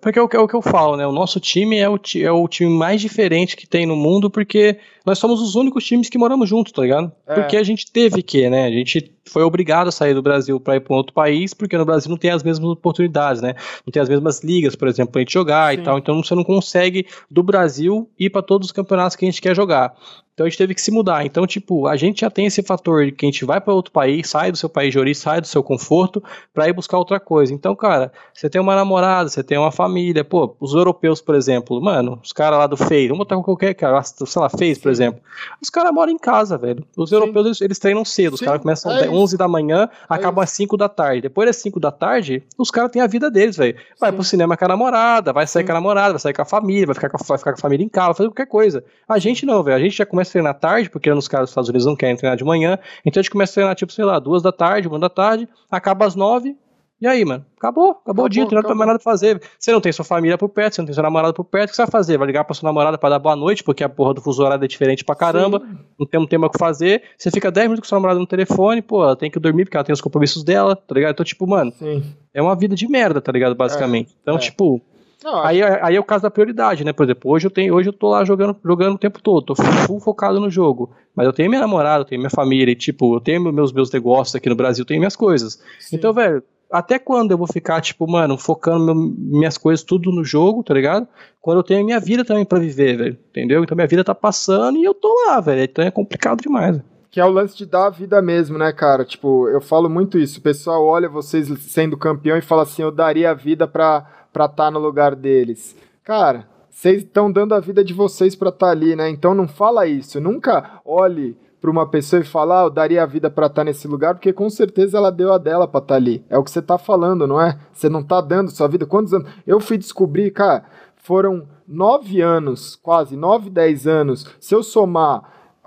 porque 0.00 0.18
é 0.18 0.22
o, 0.22 0.28
que, 0.28 0.36
é 0.36 0.40
o 0.40 0.48
que 0.48 0.54
eu 0.54 0.62
falo, 0.62 0.96
né? 0.96 1.06
O 1.06 1.12
nosso 1.12 1.40
time 1.40 1.78
é 1.78 1.88
o, 1.88 1.98
é 2.16 2.32
o 2.32 2.48
time 2.48 2.70
mais 2.70 3.00
diferente 3.00 3.56
que 3.56 3.66
tem 3.66 3.86
no 3.86 3.96
mundo, 3.96 4.30
porque 4.30 4.78
nós 5.04 5.18
somos 5.18 5.40
os 5.40 5.54
únicos 5.54 5.84
times 5.84 6.08
que 6.08 6.16
moramos 6.16 6.48
juntos, 6.48 6.72
tá 6.72 6.82
ligado? 6.82 7.12
É. 7.26 7.34
Porque 7.34 7.56
a 7.56 7.62
gente 7.62 7.90
teve 7.90 8.22
que, 8.22 8.48
né? 8.48 8.66
A 8.66 8.70
gente 8.70 9.12
foi 9.26 9.42
obrigado 9.42 9.88
a 9.88 9.92
sair 9.92 10.14
do 10.14 10.22
Brasil 10.22 10.58
para 10.60 10.76
ir 10.76 10.80
para 10.80 10.94
um 10.94 10.96
outro 10.96 11.12
país, 11.12 11.52
porque 11.52 11.76
no 11.76 11.84
Brasil 11.84 12.10
não 12.10 12.16
tem 12.16 12.30
as 12.30 12.42
mesmas 12.42 12.70
oportunidades, 12.70 13.42
né? 13.42 13.54
Não 13.86 13.92
tem 13.92 14.02
as 14.02 14.08
mesmas 14.08 14.42
ligas, 14.42 14.74
por 14.74 14.88
exemplo, 14.88 15.12
para 15.12 15.20
a 15.20 15.22
gente 15.22 15.32
jogar 15.32 15.74
Sim. 15.74 15.80
e 15.80 15.84
tal. 15.84 15.98
Então 15.98 16.22
você 16.22 16.34
não 16.34 16.44
consegue 16.44 17.06
do 17.30 17.42
Brasil 17.42 18.08
ir 18.18 18.30
para 18.30 18.42
todos 18.42 18.68
os 18.68 18.72
campeonatos 18.72 19.16
que 19.16 19.24
a 19.24 19.30
gente 19.30 19.42
quer 19.42 19.54
jogar. 19.54 19.94
Então 20.34 20.44
a 20.44 20.48
gente 20.48 20.58
teve 20.58 20.74
que 20.74 20.82
se 20.82 20.90
mudar. 20.90 21.24
Então, 21.24 21.46
tipo, 21.46 21.86
a 21.86 21.96
gente 21.96 22.22
já 22.22 22.30
tem 22.30 22.46
esse 22.46 22.60
fator 22.60 23.06
de 23.06 23.12
que 23.12 23.24
a 23.24 23.30
gente 23.30 23.44
vai 23.44 23.60
para 23.60 23.72
outro 23.72 23.92
país, 23.92 24.28
sai 24.28 24.50
do 24.50 24.58
seu 24.58 24.68
país 24.68 24.90
de 24.90 24.98
origem, 24.98 25.22
sai 25.22 25.40
do 25.40 25.46
seu 25.46 25.62
conforto 25.62 26.22
para 26.52 26.68
ir 26.68 26.72
buscar 26.72 26.98
outra 26.98 27.20
coisa. 27.20 27.54
Então, 27.54 27.74
cara, 27.76 28.12
você 28.32 28.50
tem 28.50 28.60
uma 28.60 28.74
namorada, 28.74 29.28
você 29.28 29.44
tem 29.44 29.56
uma 29.56 29.70
família, 29.70 30.24
pô, 30.24 30.56
os 30.58 30.74
europeus, 30.74 31.20
por 31.20 31.36
exemplo, 31.36 31.80
mano, 31.80 32.18
os 32.22 32.32
caras 32.32 32.58
lá 32.58 32.66
do 32.66 32.76
FEI, 32.76 33.06
vamos 33.06 33.18
botar 33.18 33.36
com 33.36 33.44
qualquer 33.44 33.74
cara, 33.74 34.02
sei 34.02 34.42
lá, 34.42 34.48
FEI, 34.48 34.74
por 34.74 34.90
exemplo, 34.94 35.20
os 35.60 35.70
caras 35.70 35.92
moram 35.92 36.12
em 36.12 36.18
casa, 36.18 36.56
velho. 36.56 36.84
Os 36.96 37.10
Sim. 37.10 37.16
europeus, 37.16 37.46
eles, 37.46 37.60
eles, 37.60 37.78
treinam 37.78 38.04
cedo, 38.04 38.34
os 38.34 38.40
caras 38.40 38.60
começam 38.60 38.90
é 38.92 39.08
11 39.08 39.36
da 39.36 39.46
manhã, 39.46 39.88
é 39.92 40.14
acabam 40.14 40.42
às 40.42 40.50
5 40.50 40.76
da 40.76 40.88
tarde. 40.88 41.22
Depois 41.22 41.46
das 41.46 41.56
5 41.56 41.78
da 41.78 41.90
tarde, 41.90 42.42
os 42.58 42.70
caras 42.70 42.90
têm 42.90 43.02
a 43.02 43.06
vida 43.06 43.30
deles, 43.30 43.56
velho. 43.56 43.76
Vai 43.98 44.10
Sim. 44.10 44.16
pro 44.16 44.24
cinema 44.24 44.56
com 44.56 44.64
a 44.64 44.68
namorada, 44.68 45.32
vai 45.32 45.46
sair 45.46 45.62
Sim. 45.62 45.66
com 45.66 45.72
a 45.72 45.74
namorada, 45.74 46.12
vai 46.12 46.20
sair 46.20 46.32
com 46.32 46.42
a 46.42 46.46
família, 46.46 46.86
vai 46.86 46.94
ficar 46.94 47.08
com 47.08 47.16
a, 47.16 47.26
vai 47.26 47.38
ficar 47.38 47.52
com 47.52 47.58
a 47.58 47.60
família 47.60 47.84
em 47.84 47.88
casa, 47.88 48.06
vai 48.06 48.14
fazer 48.14 48.28
qualquer 48.28 48.46
coisa. 48.46 48.84
A 49.08 49.18
gente 49.18 49.44
não, 49.44 49.62
velho. 49.62 49.76
A 49.76 49.80
gente 49.80 49.96
já 49.96 50.06
começa 50.06 50.30
a 50.30 50.32
treinar 50.32 50.54
tarde, 50.54 50.90
porque 50.90 51.12
nos 51.12 51.28
caras 51.28 51.44
dos 51.44 51.50
Estados 51.50 51.68
Unidos 51.68 51.86
não 51.86 51.96
querem 51.96 52.16
treinar 52.16 52.36
de 52.36 52.44
manhã. 52.44 52.78
Então 53.04 53.20
a 53.20 53.22
gente 53.22 53.30
começa 53.30 53.52
a 53.52 53.54
treinar, 53.54 53.74
tipo, 53.74 53.92
sei 53.92 54.04
lá, 54.04 54.18
duas 54.18 54.42
da 54.42 54.52
tarde, 54.52 54.88
uma 54.88 54.98
da 54.98 55.08
tarde, 55.08 55.48
acaba 55.70 56.06
às 56.06 56.14
nove. 56.14 56.56
E 57.04 57.06
aí, 57.06 57.22
mano? 57.22 57.44
Acabou, 57.58 57.90
acabou, 57.90 58.00
acabou 58.02 58.24
o 58.24 58.28
dia, 58.30 58.44
não 58.44 58.62
tem 58.62 58.74
mais 58.74 58.86
nada 58.86 58.98
pra 58.98 59.12
fazer. 59.12 59.38
Você 59.58 59.70
não 59.70 59.78
tem 59.78 59.92
sua 59.92 60.06
família 60.06 60.38
por 60.38 60.48
perto, 60.48 60.76
você 60.76 60.80
não 60.80 60.86
tem 60.86 60.94
sua 60.94 61.02
namorada 61.02 61.34
por 61.34 61.44
perto, 61.44 61.68
o 61.68 61.70
que 61.72 61.76
você 61.76 61.82
vai 61.82 61.90
fazer? 61.90 62.16
Vai 62.16 62.26
ligar 62.26 62.44
pra 62.44 62.54
sua 62.54 62.66
namorada 62.66 62.96
pra 62.96 63.10
dar 63.10 63.18
boa 63.18 63.36
noite, 63.36 63.62
porque 63.62 63.84
a 63.84 63.90
porra 63.90 64.14
do 64.14 64.22
fuso 64.22 64.42
horário 64.42 64.64
é 64.64 64.66
diferente 64.66 65.04
pra 65.04 65.14
caramba, 65.14 65.60
Sim. 65.60 65.78
não 66.00 66.06
tem 66.06 66.18
um 66.18 66.26
tema 66.26 66.46
o 66.46 66.50
que 66.50 66.58
fazer. 66.58 67.02
Você 67.18 67.30
fica 67.30 67.50
10 67.50 67.66
minutos 67.66 67.80
com 67.82 67.88
sua 67.90 67.96
namorada 67.96 68.18
no 68.18 68.26
telefone, 68.26 68.80
pô, 68.80 69.02
ela 69.02 69.14
tem 69.14 69.30
que 69.30 69.38
dormir 69.38 69.66
porque 69.66 69.76
ela 69.76 69.84
tem 69.84 69.92
os 69.92 70.00
compromissos 70.00 70.42
dela, 70.42 70.74
tá 70.74 70.94
ligado? 70.94 71.12
Então, 71.12 71.24
tipo, 71.26 71.46
mano, 71.46 71.70
Sim. 71.72 72.02
é 72.32 72.40
uma 72.40 72.56
vida 72.56 72.74
de 72.74 72.88
merda, 72.88 73.20
tá 73.20 73.30
ligado? 73.30 73.54
Basicamente. 73.54 74.08
É, 74.08 74.16
então, 74.22 74.36
é. 74.36 74.38
tipo, 74.38 74.80
não, 75.22 75.42
aí, 75.42 75.62
aí 75.62 75.96
é 75.96 76.00
o 76.00 76.04
caso 76.04 76.22
da 76.22 76.30
prioridade, 76.30 76.84
né? 76.84 76.92
Por 76.94 77.04
exemplo, 77.04 77.30
hoje 77.30 77.46
eu 77.46 77.50
tenho, 77.50 77.74
hoje 77.74 77.90
eu 77.90 77.92
tô 77.92 78.08
lá 78.08 78.24
jogando, 78.24 78.56
jogando 78.64 78.94
o 78.94 78.98
tempo 78.98 79.22
todo, 79.22 79.44
tô 79.44 79.54
full 79.54 80.00
focado 80.00 80.40
no 80.40 80.50
jogo. 80.50 80.90
Mas 81.14 81.26
eu 81.26 81.32
tenho 81.32 81.48
minha 81.48 81.60
namorada, 81.60 82.00
eu 82.00 82.04
tenho 82.06 82.20
minha 82.20 82.30
família, 82.30 82.72
e 82.72 82.74
tipo, 82.74 83.16
eu 83.16 83.20
tenho 83.20 83.52
meus, 83.52 83.72
meus 83.72 83.90
negócios 83.90 84.34
aqui 84.34 84.48
no 84.48 84.54
Brasil, 84.56 84.84
tenho 84.84 85.00
minhas 85.00 85.16
coisas. 85.16 85.62
Sim. 85.80 85.96
Então, 85.96 86.12
velho, 86.12 86.42
até 86.70 86.98
quando 86.98 87.30
eu 87.30 87.38
vou 87.38 87.46
ficar, 87.46 87.80
tipo, 87.80 88.10
mano, 88.10 88.36
focando 88.36 88.94
minhas 88.94 89.56
coisas 89.56 89.84
tudo 89.84 90.10
no 90.10 90.24
jogo, 90.24 90.62
tá 90.62 90.74
ligado? 90.74 91.06
Quando 91.40 91.58
eu 91.58 91.62
tenho 91.62 91.84
minha 91.84 92.00
vida 92.00 92.24
também 92.24 92.44
para 92.44 92.58
viver, 92.58 92.96
velho, 92.96 93.18
entendeu? 93.30 93.62
Então 93.62 93.76
minha 93.76 93.86
vida 93.86 94.02
tá 94.02 94.14
passando 94.14 94.78
e 94.78 94.84
eu 94.84 94.94
tô 94.94 95.08
lá, 95.26 95.40
velho. 95.40 95.62
Então 95.62 95.84
é 95.84 95.90
complicado 95.90 96.40
demais. 96.40 96.80
Que 97.10 97.20
é 97.20 97.24
o 97.24 97.30
lance 97.30 97.56
de 97.56 97.64
dar 97.64 97.86
a 97.86 97.90
vida 97.90 98.20
mesmo, 98.20 98.58
né, 98.58 98.72
cara? 98.72 99.04
Tipo, 99.04 99.48
eu 99.48 99.60
falo 99.60 99.88
muito 99.88 100.18
isso. 100.18 100.40
O 100.40 100.42
pessoal 100.42 100.84
olha 100.84 101.08
vocês 101.08 101.48
sendo 101.60 101.96
campeão 101.96 102.36
e 102.36 102.42
fala 102.42 102.62
assim: 102.62 102.82
eu 102.82 102.90
daria 102.90 103.30
a 103.30 103.34
vida 103.34 103.68
pra 103.68 104.04
estar 104.26 104.48
tá 104.48 104.70
no 104.70 104.80
lugar 104.80 105.14
deles. 105.14 105.76
Cara, 106.02 106.48
vocês 106.68 107.02
estão 107.02 107.30
dando 107.30 107.54
a 107.54 107.60
vida 107.60 107.84
de 107.84 107.94
vocês 107.94 108.34
para 108.34 108.48
estar 108.48 108.66
tá 108.66 108.72
ali, 108.72 108.96
né? 108.96 109.08
Então 109.08 109.32
não 109.32 109.46
fala 109.46 109.86
isso. 109.86 110.20
Nunca 110.20 110.80
olhe 110.84 111.36
para 111.64 111.70
uma 111.70 111.88
pessoa 111.88 112.20
e 112.20 112.26
fala, 112.26 112.60
ah, 112.60 112.64
eu 112.64 112.70
daria 112.70 113.02
a 113.02 113.06
vida 113.06 113.30
para 113.30 113.46
estar 113.46 113.62
tá 113.62 113.64
nesse 113.64 113.88
lugar, 113.88 114.12
porque 114.12 114.34
com 114.34 114.50
certeza 114.50 114.98
ela 114.98 115.10
deu 115.10 115.32
a 115.32 115.38
dela 115.38 115.66
para 115.66 115.78
estar 115.78 115.94
tá 115.94 115.96
ali. 115.96 116.22
É 116.28 116.36
o 116.36 116.44
que 116.44 116.50
você 116.50 116.60
tá 116.60 116.76
falando, 116.76 117.26
não 117.26 117.40
é? 117.40 117.58
Você 117.72 117.88
não 117.88 118.02
tá 118.02 118.20
dando 118.20 118.50
sua 118.50 118.68
vida. 118.68 118.84
Quantos 118.84 119.14
anos? 119.14 119.30
Eu 119.46 119.58
fui 119.58 119.78
descobrir, 119.78 120.30
cara, 120.30 120.66
foram 120.94 121.48
nove 121.66 122.20
anos, 122.20 122.76
quase 122.76 123.16
nove, 123.16 123.48
dez 123.48 123.86
anos. 123.86 124.26
Se 124.38 124.54
eu 124.54 124.62
somar 124.62 125.22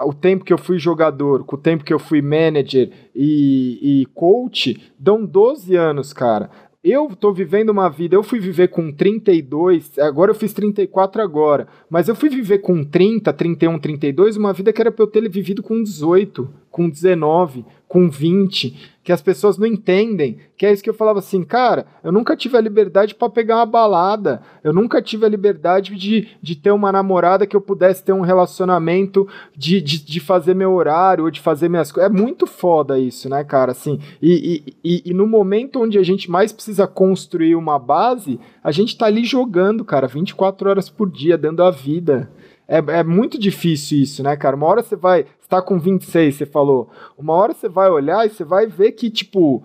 o 0.05 0.13
tempo 0.13 0.45
que 0.45 0.53
eu 0.53 0.57
fui 0.59 0.77
jogador, 0.77 1.43
com 1.45 1.55
o 1.55 1.59
tempo 1.59 1.83
que 1.83 1.91
eu 1.91 1.97
fui 1.97 2.21
manager 2.21 2.91
e, 3.15 4.01
e 4.01 4.05
coach, 4.13 4.93
dão 4.99 5.25
12 5.25 5.75
anos, 5.75 6.13
cara. 6.13 6.51
Eu 6.89 7.13
tô 7.13 7.33
vivendo 7.33 7.69
uma 7.69 7.89
vida, 7.89 8.15
eu 8.15 8.23
fui 8.23 8.39
viver 8.39 8.69
com 8.69 8.93
32, 8.93 9.99
agora 9.99 10.31
eu 10.31 10.35
fiz 10.35 10.53
34 10.53 11.21
agora, 11.21 11.67
mas 11.89 12.07
eu 12.07 12.15
fui 12.15 12.29
viver 12.29 12.59
com 12.59 12.81
30, 12.81 13.33
31, 13.33 13.77
32, 13.77 14.37
uma 14.37 14.53
vida 14.53 14.71
que 14.71 14.79
era 14.79 14.89
pra 14.89 15.03
eu 15.03 15.07
ter 15.07 15.27
vivido 15.27 15.61
com 15.61 15.83
18, 15.83 16.47
com 16.71 16.89
19, 16.89 17.65
com 17.87 18.09
20 18.09 18.97
que 19.07 19.13
as 19.13 19.21
pessoas 19.21 19.57
não 19.57 19.65
entendem, 19.65 20.37
que 20.57 20.65
é 20.65 20.73
isso 20.73 20.83
que 20.83 20.89
eu 20.89 20.93
falava 20.93 21.19
assim, 21.19 21.41
cara, 21.41 21.85
eu 22.03 22.11
nunca 22.11 22.35
tive 22.35 22.57
a 22.57 22.61
liberdade 22.61 23.15
para 23.15 23.29
pegar 23.29 23.55
uma 23.55 23.65
balada, 23.65 24.41
eu 24.61 24.73
nunca 24.73 25.01
tive 25.01 25.25
a 25.25 25.29
liberdade 25.29 25.95
de, 25.95 26.27
de 26.41 26.57
ter 26.57 26.71
uma 26.71 26.91
namorada 26.91 27.47
que 27.47 27.55
eu 27.55 27.61
pudesse 27.61 28.03
ter 28.03 28.11
um 28.11 28.19
relacionamento, 28.19 29.25
de, 29.55 29.79
de, 29.79 30.03
de 30.03 30.19
fazer 30.19 30.53
meu 30.53 30.73
horário, 30.73 31.23
ou 31.23 31.31
de 31.31 31.39
fazer 31.39 31.69
minhas 31.69 31.89
coisas. 31.89 32.11
É 32.11 32.13
muito 32.13 32.45
foda 32.45 32.99
isso, 32.99 33.29
né, 33.29 33.45
cara, 33.45 33.71
assim, 33.71 33.97
e, 34.21 34.75
e, 34.83 35.03
e, 35.05 35.13
no 35.13 35.25
momento 35.25 35.81
onde 35.81 35.97
a 35.97 36.03
gente 36.03 36.29
mais 36.29 36.51
precisa 36.51 36.85
construir 36.85 37.55
uma 37.55 37.79
base, 37.79 38.37
a 38.61 38.73
gente 38.73 38.97
tá 38.97 39.05
ali 39.05 39.23
jogando, 39.23 39.85
cara, 39.85 40.05
24 40.05 40.69
horas 40.69 40.89
por 40.89 41.09
dia, 41.09 41.37
dando 41.37 41.63
a 41.63 41.71
vida. 41.71 42.29
É, 42.67 42.79
é 42.99 43.03
muito 43.03 43.39
difícil 43.39 43.99
isso, 43.99 44.21
né, 44.21 44.35
cara? 44.35 44.55
Uma 44.55 44.67
hora 44.67 44.83
você 44.83 44.97
vai. 44.97 45.25
Você 45.47 45.49
tá 45.49 45.61
com 45.61 45.79
26, 45.79 46.35
você 46.35 46.45
falou. 46.45 46.89
Uma 47.17 47.33
hora 47.33 47.53
você 47.53 47.69
vai 47.69 47.89
olhar 47.89 48.25
e 48.25 48.29
você 48.29 48.43
vai 48.43 48.67
ver 48.67 48.91
que, 48.91 49.09
tipo, 49.09 49.63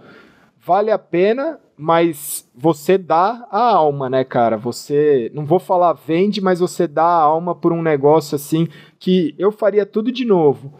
vale 0.64 0.92
a 0.92 0.98
pena, 0.98 1.58
mas 1.76 2.48
você 2.54 2.96
dá 2.96 3.48
a 3.50 3.74
alma, 3.74 4.08
né, 4.08 4.22
cara? 4.22 4.56
Você. 4.56 5.28
Não 5.34 5.44
vou 5.44 5.58
falar 5.58 5.92
vende, 5.94 6.40
mas 6.40 6.60
você 6.60 6.86
dá 6.86 7.02
a 7.02 7.22
alma 7.22 7.52
por 7.52 7.72
um 7.72 7.82
negócio 7.82 8.36
assim 8.36 8.68
que 8.96 9.34
eu 9.36 9.50
faria 9.50 9.84
tudo 9.84 10.12
de 10.12 10.24
novo. 10.24 10.72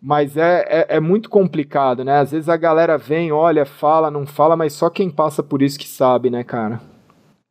Mas 0.00 0.36
é, 0.36 0.66
é, 0.68 0.96
é, 0.96 1.00
muito 1.00 1.28
complicado, 1.28 2.04
né? 2.04 2.18
Às 2.18 2.30
vezes 2.30 2.48
a 2.48 2.56
galera 2.56 2.96
vem, 2.96 3.32
olha, 3.32 3.66
fala, 3.66 4.08
não 4.08 4.24
fala, 4.24 4.56
mas 4.56 4.72
só 4.72 4.88
quem 4.88 5.10
passa 5.10 5.42
por 5.42 5.62
isso 5.62 5.76
que 5.76 5.88
sabe, 5.88 6.30
né, 6.30 6.44
cara? 6.44 6.80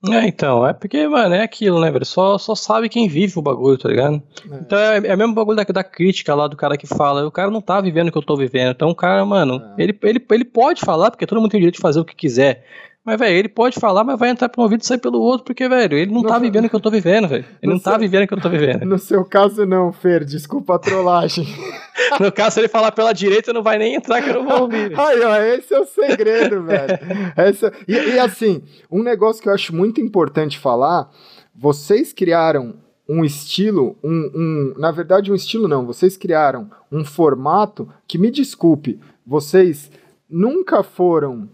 É, 0.10 0.28
então, 0.28 0.66
é 0.66 0.74
porque, 0.74 1.08
mano, 1.08 1.36
é 1.36 1.44
aquilo, 1.44 1.80
né, 1.80 1.92
velho? 1.92 2.06
Só, 2.06 2.36
só 2.38 2.56
sabe 2.56 2.90
quem 2.90 3.08
vive 3.08 3.38
o 3.38 3.42
bagulho, 3.42 3.78
tá 3.78 3.88
ligado? 3.88 4.22
É. 4.50 4.56
Então 4.56 4.80
é, 4.80 4.98
é 4.98 5.14
o 5.14 5.18
mesmo 5.18 5.36
bagulho 5.36 5.58
da, 5.58 5.64
da 5.64 5.84
crítica 5.84 6.34
lá 6.34 6.48
do 6.48 6.58
cara 6.58 6.76
que 6.76 6.88
fala, 6.88 7.28
o 7.28 7.32
cara 7.32 7.52
não 7.52 7.62
tá 7.62 7.80
vivendo 7.80 8.08
o 8.08 8.12
que 8.12 8.18
eu 8.18 8.24
tô 8.24 8.36
vivendo. 8.36 8.72
Então 8.72 8.90
o 8.90 8.96
cara, 8.96 9.24
mano, 9.24 9.62
é. 9.78 9.84
ele, 9.84 9.98
ele, 10.02 10.26
ele 10.32 10.46
pode 10.46 10.82
falar, 10.82 11.12
porque 11.12 11.28
todo 11.28 11.40
mundo 11.40 11.52
tem 11.52 11.60
o 11.60 11.62
direito 11.62 11.76
de 11.76 11.82
fazer 11.82 12.00
o 12.00 12.06
que 12.06 12.16
quiser. 12.16 12.66
Mas, 13.04 13.18
velho, 13.18 13.36
ele 13.36 13.50
pode 13.50 13.80
falar, 13.80 14.04
mas 14.04 14.20
vai 14.20 14.30
entrar 14.30 14.48
por 14.48 14.62
um 14.62 14.64
ouvido 14.64 14.82
e 14.82 14.86
sair 14.86 15.00
pelo 15.00 15.20
outro, 15.20 15.44
porque, 15.44 15.68
velho, 15.68 15.98
ele 15.98 16.12
não, 16.12 16.22
não 16.22 16.30
tá 16.30 16.38
vivendo 16.38 16.66
o 16.66 16.70
que 16.70 16.76
eu 16.76 16.80
tô 16.80 16.92
vivendo, 16.92 17.28
velho. 17.28 17.44
Ele 17.62 17.72
não 17.72 17.80
tá 17.80 17.86
seu... 17.86 17.94
tá 17.94 17.98
vivendo 17.98 18.24
o 18.24 18.28
que 18.28 18.34
eu 18.36 18.42
tô 18.42 18.50
vivendo. 18.50 18.86
No 18.86 19.00
seu 19.00 19.26
caso, 19.26 19.66
não, 19.66 19.92
Fer, 19.92 20.24
desculpa 20.24 20.76
a 20.76 20.80
trollagem. 20.80 21.48
no 22.22 22.32
caso, 22.32 22.54
se 22.54 22.60
ele 22.60 22.68
falar 22.68 22.92
pela 22.92 23.12
direita, 23.12 23.52
não 23.52 23.64
vai 23.64 23.80
nem 23.80 23.96
entrar 23.96 24.22
que 24.22 24.30
eu 24.30 24.36
não 24.36 24.46
vou 24.48 24.62
ouvir. 24.62 24.94
Aí, 25.00 25.20
ó, 25.22 25.36
esse 25.42 25.74
é 25.74 25.80
o 25.80 25.86
segredo, 25.86 26.64
velho. 26.64 27.00
Essa... 27.36 27.74
E, 27.88 27.94
e 27.94 28.20
assim, 28.20 28.62
um 28.92 29.02
negócio 29.02 29.42
que 29.42 29.50
eu 29.50 29.54
acho 29.54 29.76
muito 29.76 30.00
importante 30.00 30.60
falar, 30.60 31.10
vocês 31.56 32.14
criaram 32.14 32.76
um 33.10 33.26
estilo, 33.26 33.98
um, 34.04 34.32
um, 34.34 34.74
na 34.80 34.92
verdade 34.92 35.32
um 35.32 35.36
estilo 35.36 35.68
não, 35.68 35.86
vocês 35.86 36.16
criaram 36.16 36.70
um 36.92 37.04
formato 37.04 37.90
que 38.08 38.18
me 38.18 38.32
desculpe, 38.32 39.00
vocês 39.26 39.92
nunca 40.30 40.82
foram 40.82 41.50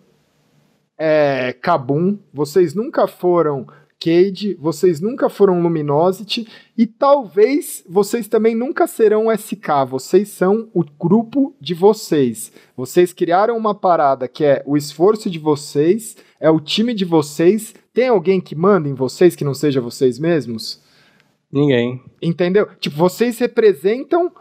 é, 0.97 1.53
Kabum, 1.53 2.17
vocês 2.33 2.73
nunca 2.73 3.07
foram 3.07 3.67
Cade, 3.99 4.53
vocês 4.59 5.01
nunca 5.01 5.27
foram 5.27 5.59
Luminosity 5.61 6.47
e 6.77 6.85
talvez 6.85 7.83
vocês 7.89 8.27
também 8.27 8.53
nunca 8.55 8.85
serão 8.85 9.31
SK, 9.31 9.87
vocês 9.89 10.29
são 10.29 10.69
o 10.71 10.83
grupo 10.83 11.55
de 11.59 11.73
vocês. 11.73 12.51
Vocês 12.75 13.11
criaram 13.11 13.57
uma 13.57 13.73
parada 13.73 14.27
que 14.27 14.45
é 14.45 14.61
o 14.67 14.77
esforço 14.77 15.31
de 15.31 15.39
vocês, 15.39 16.15
é 16.39 16.49
o 16.49 16.59
time 16.59 16.93
de 16.93 17.05
vocês. 17.05 17.73
Tem 17.91 18.09
alguém 18.09 18.39
que 18.39 18.55
manda 18.55 18.87
em 18.87 18.93
vocês 18.93 19.35
que 19.35 19.43
não 19.43 19.55
seja 19.55 19.81
vocês 19.81 20.19
mesmos? 20.19 20.79
Ninguém. 21.51 21.99
Entendeu? 22.21 22.67
Tipo, 22.79 22.97
vocês 22.97 23.39
representam 23.39 24.31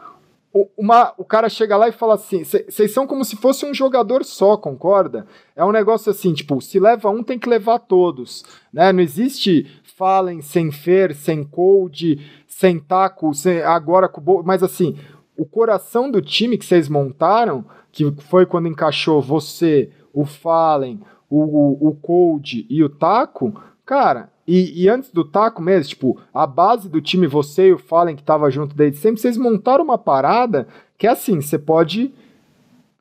uma, 0.77 1.13
o 1.17 1.25
cara 1.25 1.49
chega 1.49 1.75
lá 1.75 1.87
e 1.87 1.91
fala 1.91 2.15
assim: 2.15 2.43
vocês 2.43 2.91
são 2.91 3.05
como 3.05 3.25
se 3.25 3.35
fosse 3.35 3.65
um 3.65 3.73
jogador 3.73 4.23
só, 4.23 4.55
concorda? 4.55 5.27
É 5.55 5.63
um 5.63 5.71
negócio 5.71 6.09
assim, 6.09 6.33
tipo, 6.33 6.61
se 6.61 6.79
leva 6.79 7.09
um, 7.09 7.23
tem 7.23 7.37
que 7.37 7.49
levar 7.49 7.79
todos. 7.79 8.45
Né? 8.71 8.91
Não 8.93 9.01
existe 9.01 9.65
Fallen 9.83 10.41
sem 10.41 10.71
Fer, 10.71 11.15
sem 11.15 11.43
Cold, 11.43 12.19
sem 12.47 12.79
Taco, 12.79 13.33
sem, 13.33 13.61
agora 13.61 14.07
com 14.07 14.43
Mas 14.43 14.63
assim, 14.63 14.97
o 15.35 15.45
coração 15.45 16.09
do 16.09 16.21
time 16.21 16.57
que 16.57 16.65
vocês 16.65 16.87
montaram, 16.87 17.65
que 17.91 18.09
foi 18.29 18.45
quando 18.45 18.67
encaixou 18.67 19.21
você, 19.21 19.91
o 20.13 20.25
Fallen, 20.25 21.01
o, 21.29 21.39
o, 21.39 21.89
o 21.89 21.95
Cold 21.95 22.65
e 22.69 22.83
o 22.83 22.89
Taco, 22.89 23.53
cara, 23.85 24.29
e, 24.47 24.83
e, 24.83 24.89
antes 24.89 25.11
do 25.11 25.25
taco 25.25 25.61
mesmo, 25.61 25.89
tipo, 25.89 26.21
a 26.33 26.47
base 26.47 26.87
do 26.87 27.01
time, 27.01 27.27
você 27.27 27.67
e 27.67 27.73
o 27.73 27.77
Fallen, 27.77 28.15
que 28.15 28.23
tava 28.23 28.49
junto 28.49 28.73
desde 28.73 28.97
sempre, 28.97 29.19
vocês 29.19 29.35
montaram 29.35 29.83
uma 29.83 29.97
parada 29.97 30.67
que 30.97 31.05
é 31.05 31.09
assim, 31.09 31.41
você 31.41 31.59
pode 31.59 32.13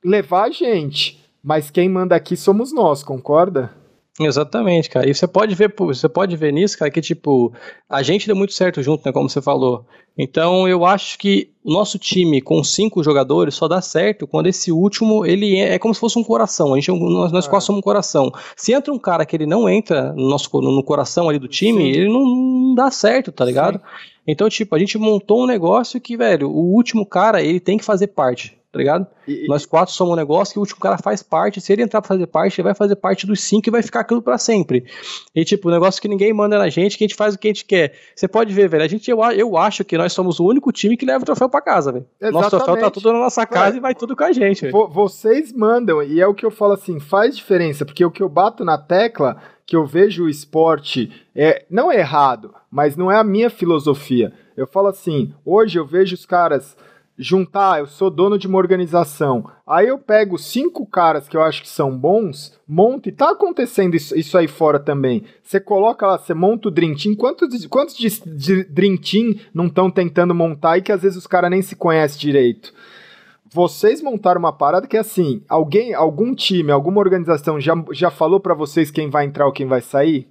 levar 0.04 0.44
a 0.44 0.50
gente, 0.50 1.24
mas 1.42 1.70
quem 1.70 1.88
manda 1.88 2.16
aqui 2.16 2.36
somos 2.36 2.72
nós, 2.72 3.04
concorda? 3.04 3.70
Exatamente, 4.18 4.88
cara. 4.88 5.08
E 5.08 5.14
você 5.14 5.26
pode 5.26 5.54
ver, 5.54 5.74
você 5.76 6.08
pode 6.08 6.36
ver 6.36 6.52
nisso, 6.52 6.78
cara, 6.78 6.90
que 6.90 7.02
tipo, 7.02 7.52
a 7.88 8.02
gente 8.02 8.26
deu 8.26 8.34
muito 8.34 8.54
certo 8.54 8.82
junto, 8.82 9.04
né, 9.04 9.12
como 9.12 9.28
você 9.28 9.42
falou. 9.42 9.86
Então, 10.16 10.66
eu 10.66 10.86
acho 10.86 11.18
que 11.18 11.50
o 11.62 11.70
nosso 11.70 11.98
time 11.98 12.40
com 12.40 12.64
cinco 12.64 13.04
jogadores 13.04 13.54
só 13.54 13.68
dá 13.68 13.82
certo 13.82 14.26
quando 14.26 14.46
esse 14.46 14.72
último, 14.72 15.26
ele 15.26 15.56
é, 15.56 15.74
é 15.74 15.78
como 15.78 15.92
se 15.92 16.00
fosse 16.00 16.18
um 16.18 16.24
coração. 16.24 16.72
A 16.72 16.76
gente, 16.76 16.90
nós, 16.90 17.30
nós 17.30 17.46
é. 17.46 17.60
somos 17.60 17.80
um 17.80 17.82
coração. 17.82 18.32
Se 18.56 18.72
entra 18.72 18.92
um 18.92 18.98
cara 18.98 19.26
que 19.26 19.36
ele 19.36 19.44
não 19.44 19.68
entra 19.68 20.14
no 20.14 20.28
nosso 20.30 20.48
no 20.62 20.82
coração 20.82 21.28
ali 21.28 21.38
do 21.38 21.48
time, 21.48 21.82
Sim. 21.82 21.88
ele 21.88 22.08
não, 22.08 22.24
não, 22.24 22.74
dá 22.74 22.90
certo, 22.90 23.30
tá 23.30 23.44
ligado? 23.44 23.78
Sim. 23.78 24.12
Então, 24.26 24.48
tipo, 24.48 24.74
a 24.74 24.78
gente 24.78 24.96
montou 24.96 25.42
um 25.42 25.46
negócio 25.46 26.00
que, 26.00 26.16
velho, 26.16 26.48
o 26.48 26.74
último 26.74 27.04
cara, 27.04 27.42
ele 27.42 27.60
tem 27.60 27.76
que 27.76 27.84
fazer 27.84 28.08
parte 28.08 28.56
tá 28.76 28.78
ligado? 28.78 29.06
E, 29.26 29.46
Nós 29.48 29.64
quatro 29.64 29.94
somos 29.94 30.12
um 30.12 30.16
negócio 30.16 30.52
que 30.52 30.58
o 30.58 30.60
último 30.60 30.78
cara 30.78 30.98
faz 30.98 31.22
parte. 31.22 31.60
Se 31.60 31.72
ele 31.72 31.82
entrar 31.82 32.02
pra 32.02 32.08
fazer 32.08 32.26
parte, 32.26 32.60
ele 32.60 32.66
vai 32.66 32.74
fazer 32.74 32.96
parte 32.96 33.26
dos 33.26 33.40
cinco 33.40 33.68
e 33.68 33.72
vai 33.72 33.82
ficar 33.82 34.00
aquilo 34.00 34.20
para 34.20 34.36
sempre. 34.36 34.84
E, 35.34 35.44
tipo, 35.44 35.68
o 35.68 35.72
negócio 35.72 36.00
que 36.00 36.08
ninguém 36.08 36.32
manda 36.32 36.58
na 36.58 36.68
gente, 36.68 36.98
que 36.98 37.04
a 37.04 37.06
gente 37.08 37.16
faz 37.16 37.34
o 37.34 37.38
que 37.38 37.48
a 37.48 37.50
gente 37.50 37.64
quer. 37.64 37.94
Você 38.14 38.28
pode 38.28 38.52
ver, 38.52 38.68
velho. 38.68 38.84
A 38.84 38.88
gente, 38.88 39.10
eu, 39.10 39.22
eu 39.32 39.56
acho 39.56 39.84
que 39.84 39.96
nós 39.96 40.12
somos 40.12 40.38
o 40.38 40.46
único 40.46 40.70
time 40.70 40.96
que 40.96 41.06
leva 41.06 41.22
o 41.22 41.26
troféu 41.26 41.48
para 41.48 41.62
casa, 41.62 41.90
velho. 41.90 42.06
Nosso 42.30 42.50
troféu 42.50 42.78
tá 42.78 42.90
tudo 42.90 43.12
na 43.12 43.18
nossa 43.18 43.46
casa 43.46 43.76
e 43.78 43.80
vai 43.80 43.94
tudo 43.94 44.14
com 44.14 44.24
a 44.24 44.32
gente, 44.32 44.62
velho. 44.62 44.88
Vocês 44.88 45.52
mandam, 45.52 46.02
e 46.02 46.20
é 46.20 46.26
o 46.26 46.34
que 46.34 46.44
eu 46.44 46.50
falo 46.50 46.74
assim, 46.74 47.00
faz 47.00 47.36
diferença, 47.36 47.84
porque 47.84 48.04
o 48.04 48.10
que 48.10 48.22
eu 48.22 48.28
bato 48.28 48.64
na 48.64 48.76
tecla 48.76 49.40
que 49.64 49.74
eu 49.74 49.84
vejo 49.84 50.24
o 50.24 50.28
esporte 50.28 51.10
é 51.34 51.64
não 51.68 51.90
é 51.90 51.98
errado, 51.98 52.54
mas 52.70 52.96
não 52.96 53.10
é 53.10 53.16
a 53.16 53.24
minha 53.24 53.50
filosofia. 53.50 54.32
Eu 54.56 54.66
falo 54.66 54.88
assim, 54.88 55.34
hoje 55.44 55.78
eu 55.78 55.84
vejo 55.84 56.14
os 56.14 56.24
caras 56.24 56.76
juntar, 57.18 57.80
eu 57.80 57.86
sou 57.86 58.10
dono 58.10 58.38
de 58.38 58.46
uma 58.46 58.58
organização. 58.58 59.50
Aí 59.66 59.88
eu 59.88 59.98
pego 59.98 60.38
cinco 60.38 60.86
caras 60.86 61.28
que 61.28 61.36
eu 61.36 61.42
acho 61.42 61.62
que 61.62 61.68
são 61.68 61.96
bons, 61.96 62.58
monto, 62.68 63.08
e 63.08 63.12
tá 63.12 63.30
acontecendo 63.30 63.94
isso, 63.94 64.16
isso 64.16 64.36
aí 64.36 64.46
fora 64.46 64.78
também. 64.78 65.24
Você 65.42 65.58
coloca 65.58 66.06
lá, 66.06 66.18
você 66.18 66.34
monta 66.34 66.68
o 66.68 66.70
Dream 66.70 66.94
Team. 66.94 67.14
Quantos, 67.14 67.66
quantos 67.66 67.96
de, 67.96 68.08
de 68.26 68.64
Dream 68.64 68.96
Team 68.96 69.34
não 69.52 69.66
estão 69.66 69.90
tentando 69.90 70.34
montar 70.34 70.78
e 70.78 70.82
que 70.82 70.92
às 70.92 71.02
vezes 71.02 71.18
os 71.18 71.26
caras 71.26 71.50
nem 71.50 71.62
se 71.62 71.74
conhecem 71.74 72.20
direito? 72.20 72.72
Vocês 73.52 74.02
montaram 74.02 74.38
uma 74.38 74.52
parada 74.52 74.86
que 74.86 74.96
é 74.96 75.00
assim, 75.00 75.42
alguém, 75.48 75.94
algum 75.94 76.34
time, 76.34 76.70
alguma 76.72 77.00
organização 77.00 77.60
já, 77.60 77.74
já 77.92 78.10
falou 78.10 78.40
para 78.40 78.54
vocês 78.54 78.90
quem 78.90 79.08
vai 79.08 79.24
entrar 79.24 79.46
ou 79.46 79.52
quem 79.52 79.66
vai 79.66 79.80
sair? 79.80 80.28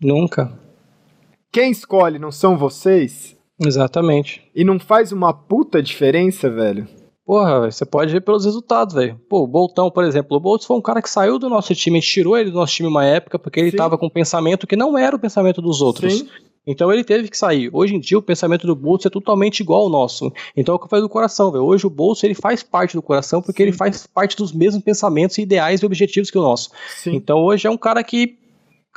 Nunca. 0.00 0.52
Quem 1.50 1.70
escolhe 1.70 2.18
não 2.18 2.30
são 2.30 2.58
vocês? 2.58 3.37
Exatamente. 3.60 4.42
E 4.54 4.64
não 4.64 4.78
faz 4.78 5.12
uma 5.12 5.32
puta 5.32 5.82
diferença, 5.82 6.48
velho? 6.48 6.86
Porra, 7.28 7.70
você 7.70 7.84
pode 7.84 8.10
ver 8.10 8.22
pelos 8.22 8.46
resultados, 8.46 8.94
velho. 8.94 9.20
Pô, 9.28 9.42
o 9.42 9.46
Boltão, 9.46 9.90
por 9.90 10.02
exemplo, 10.02 10.36
o 10.36 10.40
Boltz 10.40 10.64
foi 10.64 10.76
um 10.78 10.80
cara 10.80 11.02
que 11.02 11.10
saiu 11.10 11.38
do 11.38 11.50
nosso 11.50 11.74
time, 11.74 11.98
a 11.98 12.00
gente 12.00 12.10
tirou 12.10 12.38
ele 12.38 12.50
do 12.50 12.56
nosso 12.56 12.72
time 12.72 12.88
uma 12.88 13.04
época, 13.04 13.38
porque 13.38 13.60
ele 13.60 13.70
Sim. 13.70 13.76
tava 13.76 13.98
com 13.98 14.06
um 14.06 14.10
pensamento 14.10 14.66
que 14.66 14.74
não 14.74 14.96
era 14.96 15.14
o 15.14 15.18
pensamento 15.18 15.60
dos 15.60 15.82
outros. 15.82 16.20
Sim. 16.20 16.28
Então 16.66 16.92
ele 16.92 17.04
teve 17.04 17.28
que 17.28 17.36
sair. 17.36 17.68
Hoje 17.72 17.94
em 17.94 18.00
dia 18.00 18.18
o 18.18 18.22
pensamento 18.22 18.66
do 18.66 18.74
Boltz 18.74 19.04
é 19.04 19.10
totalmente 19.10 19.60
igual 19.60 19.82
ao 19.82 19.88
nosso. 19.90 20.32
Então 20.56 20.74
é 20.74 20.76
o 20.76 20.78
que 20.78 20.86
eu 20.86 20.88
falei 20.88 21.02
do 21.02 21.08
coração, 21.08 21.50
velho. 21.50 21.64
Hoje 21.64 21.86
o 21.86 21.90
Boltz 21.90 22.24
ele 22.24 22.34
faz 22.34 22.62
parte 22.62 22.94
do 22.94 23.02
coração 23.02 23.42
porque 23.42 23.62
Sim. 23.62 23.68
ele 23.68 23.76
faz 23.76 24.06
parte 24.06 24.34
dos 24.34 24.52
mesmos 24.52 24.82
pensamentos, 24.82 25.36
ideais 25.36 25.80
e 25.80 25.86
objetivos 25.86 26.30
que 26.30 26.38
o 26.38 26.42
nosso. 26.42 26.70
Sim. 26.96 27.14
Então 27.14 27.38
hoje 27.44 27.66
é 27.66 27.70
um 27.70 27.76
cara 27.76 28.02
que 28.02 28.38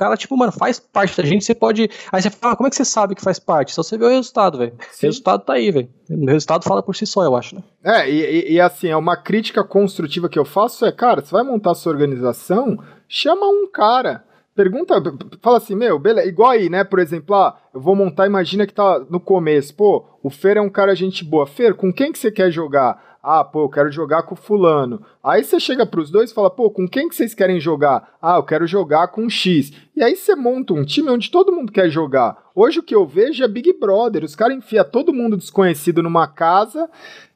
cara, 0.02 0.18
tipo, 0.18 0.36
mano, 0.36 0.52
faz 0.52 0.80
parte 0.80 1.15
da 1.15 1.23
gente, 1.23 1.45
você 1.45 1.53
pode. 1.53 1.88
Aí 2.11 2.19
você 2.19 2.32
fala, 2.32 2.53
ah, 2.53 2.57
como 2.57 2.65
é 2.65 2.72
que 2.72 2.76
você 2.76 2.84
sabe 2.84 3.14
que 3.14 3.22
faz 3.22 3.38
parte? 3.38 3.72
Só 3.72 3.84
você 3.84 3.99
vê 3.99 4.06
o 4.06 4.10
resultado, 4.10 4.57
velho. 4.57 4.73
O 4.73 5.06
resultado 5.06 5.44
tá 5.44 5.53
aí, 5.53 5.69
velho. 5.69 5.90
O 6.10 6.26
resultado 6.26 6.64
fala 6.64 6.82
por 6.82 6.95
si 6.95 7.06
só, 7.06 7.23
eu 7.23 7.36
acho, 7.36 7.53
né? 7.53 7.61
É, 7.84 8.10
e, 8.10 8.53
e, 8.53 8.60
assim, 8.60 8.88
é 8.88 8.98
uma 8.98 9.15
crítica 9.15 9.64
construtiva 9.64 10.28
que 10.28 10.40
eu 10.40 10.44
faço 10.44 10.88
é, 10.88 10.91
cara, 10.91 11.22
você 11.22 11.32
vai 11.32 11.44
montar 11.44 11.76
sua 11.76 11.91
organização, 11.91 12.80
chama 13.07 13.45
um 13.45 13.69
cara. 13.72 14.23
Pergunta, 14.56 14.95
fala 15.40 15.57
assim, 15.57 15.76
meu, 15.76 15.99
beleza, 15.99 16.28
igual 16.28 16.49
aí, 16.49 16.68
né? 16.68 16.84
Por 16.84 16.98
exemplo, 16.98 17.36
ah, 17.36 17.56
eu 17.72 17.80
vou 17.80 17.95
montar, 17.95 18.26
imagina 18.26 18.65
que 18.65 18.73
tá 18.73 19.06
no 19.07 19.19
começo, 19.19 19.76
pô, 19.76 20.03
o 20.23 20.32
Fer 20.32 20.57
é 20.57 20.61
um 20.61 20.69
cara 20.69 20.95
gente 20.95 21.23
boa. 21.23 21.45
Fer, 21.45 21.76
com 21.76 21.94
quem 21.94 22.11
que 22.11 22.18
você 22.18 22.32
quer 22.32 22.49
jogar? 22.49 23.11
Ah, 23.23 23.43
pô, 23.43 23.65
eu 23.65 23.69
quero 23.69 23.91
jogar 23.91 24.23
com 24.23 24.35
fulano. 24.35 25.02
Aí 25.23 25.43
você 25.43 25.60
chega 25.60 25.85
pros 25.85 26.10
dois 26.10 26.31
e 26.31 26.34
fala, 26.34 26.49
pô, 26.49 26.72
com 26.72 26.88
quem 26.88 27.07
que 27.07 27.15
vocês 27.15 27.34
querem 27.35 27.60
jogar? 27.60 28.15
Ah, 28.22 28.38
eu 28.38 28.43
quero 28.43 28.65
jogar 28.65 29.10
com 29.10 29.30
X. 29.30 29.72
E 29.95 30.03
aí 30.03 30.15
você 30.15 30.35
monta 30.35 30.73
um 30.73 30.84
time 30.84 31.10
onde 31.10 31.30
todo 31.30 31.52
mundo 31.52 31.72
quer 31.72 31.89
jogar. 31.89 32.49
Hoje 32.56 32.80
o 32.80 32.84
que 32.84 32.95
eu 32.95 33.06
vejo 33.06 33.43
é 33.43 33.48
Big 33.48 33.73
Brother. 33.80 34.23
Os 34.23 34.35
caras 34.35 34.57
enfiam 34.57 34.84
todo 34.84 35.14
mundo 35.14 35.38
desconhecido 35.38 36.02
numa 36.02 36.27
casa 36.27 36.89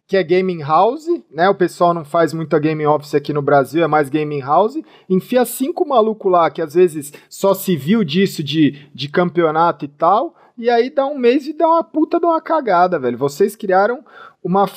que 0.07 0.15
é 0.17 0.23
gaming 0.23 0.61
house, 0.61 1.07
né? 1.31 1.49
O 1.49 1.55
pessoal 1.55 1.93
não 1.93 2.05
faz 2.05 2.31
muita 2.31 2.59
gaming 2.59 2.85
office 2.85 3.15
aqui 3.15 3.33
no 3.33 3.41
Brasil, 3.41 3.83
é 3.83 3.87
mais 3.87 4.09
gaming 4.09 4.41
house. 4.41 4.77
Enfia 5.09 5.45
cinco 5.45 5.87
malucos 5.87 6.31
lá 6.31 6.49
que 6.49 6.61
às 6.61 6.73
vezes 6.73 7.11
só 7.29 7.53
se 7.53 7.75
viu 7.75 8.03
disso 8.03 8.43
de, 8.43 8.87
de 8.93 9.09
campeonato 9.09 9.85
e 9.85 9.87
tal. 9.87 10.35
E 10.57 10.69
aí 10.69 10.89
dá 10.89 11.05
um 11.05 11.17
mês 11.17 11.47
e 11.47 11.53
dá 11.53 11.67
uma 11.67 11.83
puta 11.83 12.19
de 12.19 12.25
uma 12.25 12.39
cagada, 12.39 12.99
velho. 12.99 13.17
Vocês 13.17 13.55
criaram 13.55 14.05
uma 14.43 14.67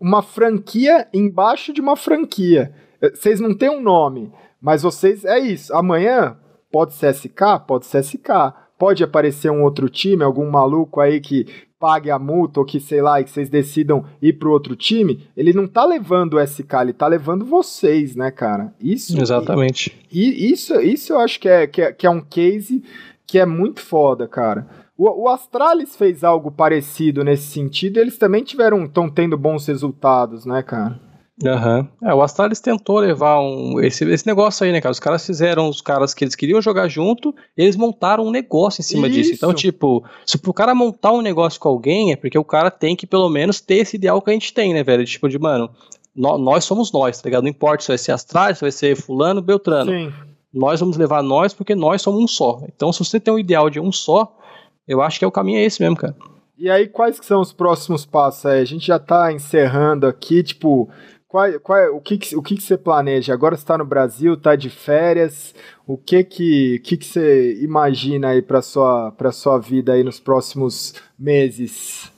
uma 0.00 0.22
franquia 0.22 1.06
embaixo 1.12 1.72
de 1.72 1.80
uma 1.80 1.96
franquia. 1.96 2.72
Eh, 3.00 3.10
vocês 3.14 3.40
não 3.40 3.54
têm 3.54 3.70
um 3.70 3.82
nome, 3.82 4.32
mas 4.60 4.82
vocês. 4.82 5.24
É 5.24 5.38
isso. 5.38 5.74
Amanhã 5.74 6.36
pode 6.70 6.94
ser 6.94 7.14
SK? 7.14 7.60
Pode 7.66 7.86
ser 7.86 8.02
SK. 8.02 8.54
Pode 8.78 9.04
aparecer 9.04 9.50
um 9.50 9.62
outro 9.62 9.88
time, 9.88 10.24
algum 10.24 10.50
maluco 10.50 11.00
aí 11.00 11.20
que 11.20 11.46
pague 11.78 12.10
a 12.10 12.18
multa 12.18 12.60
ou 12.60 12.66
que, 12.66 12.80
sei 12.80 13.02
lá, 13.02 13.20
e 13.20 13.24
que 13.24 13.30
vocês 13.30 13.50
decidam 13.50 14.04
ir 14.20 14.32
pro 14.32 14.50
outro 14.50 14.74
time. 14.74 15.28
Ele 15.36 15.52
não 15.52 15.66
tá 15.66 15.84
levando 15.84 16.34
o 16.34 16.46
SK, 16.46 16.74
ele 16.80 16.92
tá 16.92 17.06
levando 17.06 17.44
vocês, 17.44 18.16
né, 18.16 18.30
cara? 18.30 18.72
Isso. 18.80 19.20
Exatamente. 19.20 19.94
E, 20.10 20.46
e 20.46 20.52
isso, 20.52 20.80
isso 20.80 21.12
eu 21.12 21.20
acho 21.20 21.38
que 21.38 21.48
é, 21.48 21.66
que 21.66 21.82
é, 21.82 21.92
que 21.92 22.06
é 22.06 22.10
um 22.10 22.22
case 22.22 22.82
que 23.26 23.38
é 23.38 23.46
muito 23.46 23.80
foda, 23.80 24.26
cara. 24.26 24.66
O, 24.96 25.24
o 25.24 25.28
Astralis 25.28 25.96
fez 25.96 26.22
algo 26.22 26.50
parecido 26.50 27.24
nesse 27.24 27.48
sentido, 27.48 27.98
eles 27.98 28.16
também 28.16 28.44
tiveram, 28.44 28.84
estão 28.84 29.10
tendo 29.10 29.36
bons 29.36 29.66
resultados, 29.66 30.46
né, 30.46 30.62
cara? 30.62 31.00
Aham. 31.44 31.88
Uhum. 32.00 32.08
É, 32.08 32.14
o 32.14 32.22
Astralis 32.22 32.60
tentou 32.60 33.00
levar 33.00 33.40
um, 33.40 33.80
esse, 33.80 34.04
esse 34.08 34.24
negócio 34.24 34.64
aí, 34.64 34.70
né, 34.70 34.80
cara? 34.80 34.92
Os 34.92 35.00
caras 35.00 35.26
fizeram 35.26 35.68
os 35.68 35.80
caras 35.80 36.14
que 36.14 36.22
eles 36.22 36.36
queriam 36.36 36.62
jogar 36.62 36.86
junto, 36.86 37.34
eles 37.56 37.74
montaram 37.74 38.24
um 38.24 38.30
negócio 38.30 38.80
em 38.80 38.84
cima 38.84 39.08
Isso. 39.08 39.16
disso. 39.16 39.32
Então, 39.34 39.52
tipo, 39.52 40.04
se 40.24 40.36
o 40.36 40.52
cara 40.52 40.74
montar 40.74 41.12
um 41.12 41.20
negócio 41.22 41.58
com 41.58 41.68
alguém, 41.68 42.12
é 42.12 42.16
porque 42.16 42.38
o 42.38 42.44
cara 42.44 42.70
tem 42.70 42.94
que, 42.94 43.06
pelo 43.06 43.28
menos, 43.28 43.60
ter 43.60 43.76
esse 43.76 43.96
ideal 43.96 44.22
que 44.22 44.30
a 44.30 44.32
gente 44.32 44.54
tem, 44.54 44.72
né, 44.72 44.84
velho? 44.84 45.04
Tipo, 45.04 45.28
de, 45.28 45.38
mano, 45.38 45.70
nós, 46.14 46.40
nós 46.40 46.64
somos 46.64 46.92
nós, 46.92 47.20
tá 47.20 47.28
ligado? 47.28 47.42
Não 47.42 47.50
importa 47.50 47.82
se 47.82 47.88
vai 47.88 47.98
ser 47.98 48.12
Astralis, 48.12 48.58
se 48.58 48.62
vai 48.62 48.70
ser 48.70 48.94
Fulano, 48.94 49.42
Beltrano. 49.42 49.90
Sim. 49.90 50.12
Nós 50.52 50.78
vamos 50.78 50.96
levar 50.96 51.20
nós 51.20 51.52
porque 51.52 51.74
nós 51.74 52.00
somos 52.00 52.22
um 52.22 52.28
só. 52.28 52.62
Então, 52.68 52.92
se 52.92 53.04
você 53.04 53.18
tem 53.18 53.34
um 53.34 53.38
ideal 53.40 53.68
de 53.68 53.80
um 53.80 53.90
só, 53.90 54.36
eu 54.86 55.02
acho 55.02 55.18
que 55.18 55.24
é 55.24 55.28
o 55.28 55.32
caminho 55.32 55.58
é 55.58 55.64
esse 55.64 55.80
mesmo, 55.80 55.96
cara. 55.96 56.14
E 56.56 56.70
aí, 56.70 56.86
quais 56.86 57.18
que 57.18 57.26
são 57.26 57.40
os 57.40 57.52
próximos 57.52 58.06
passos? 58.06 58.44
É, 58.44 58.60
a 58.60 58.64
gente 58.64 58.86
já 58.86 58.98
tá 58.98 59.32
encerrando 59.32 60.06
aqui, 60.06 60.42
tipo, 60.42 60.88
qual, 61.26 61.58
qual, 61.60 61.96
o, 61.96 62.00
que, 62.00 62.16
que, 62.16 62.36
o 62.36 62.42
que, 62.42 62.54
que 62.54 62.62
você 62.62 62.78
planeja? 62.78 63.34
Agora 63.34 63.56
você 63.56 63.64
tá 63.64 63.76
no 63.76 63.84
Brasil, 63.84 64.36
tá 64.36 64.54
de 64.54 64.70
férias, 64.70 65.52
o 65.84 65.98
que 65.98 66.22
que, 66.22 66.78
que, 66.78 66.96
que 66.96 67.04
você 67.04 67.60
imagina 67.60 68.28
aí 68.28 68.40
para 68.40 68.62
sua, 68.62 69.10
pra 69.10 69.32
sua 69.32 69.58
vida 69.58 69.94
aí 69.94 70.04
nos 70.04 70.20
próximos 70.20 70.94
meses? 71.18 72.12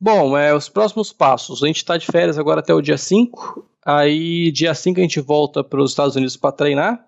Bom, 0.00 0.36
é, 0.36 0.52
os 0.52 0.68
próximos 0.68 1.12
passos, 1.12 1.62
a 1.62 1.68
gente 1.68 1.84
tá 1.84 1.96
de 1.96 2.06
férias 2.06 2.36
agora 2.36 2.58
até 2.58 2.74
o 2.74 2.82
dia 2.82 2.98
5, 2.98 3.64
aí 3.84 4.50
dia 4.50 4.74
5 4.74 4.98
a 4.98 5.02
gente 5.02 5.20
volta 5.20 5.62
para 5.62 5.80
os 5.80 5.92
Estados 5.92 6.16
Unidos 6.16 6.36
para 6.36 6.50
treinar, 6.50 7.05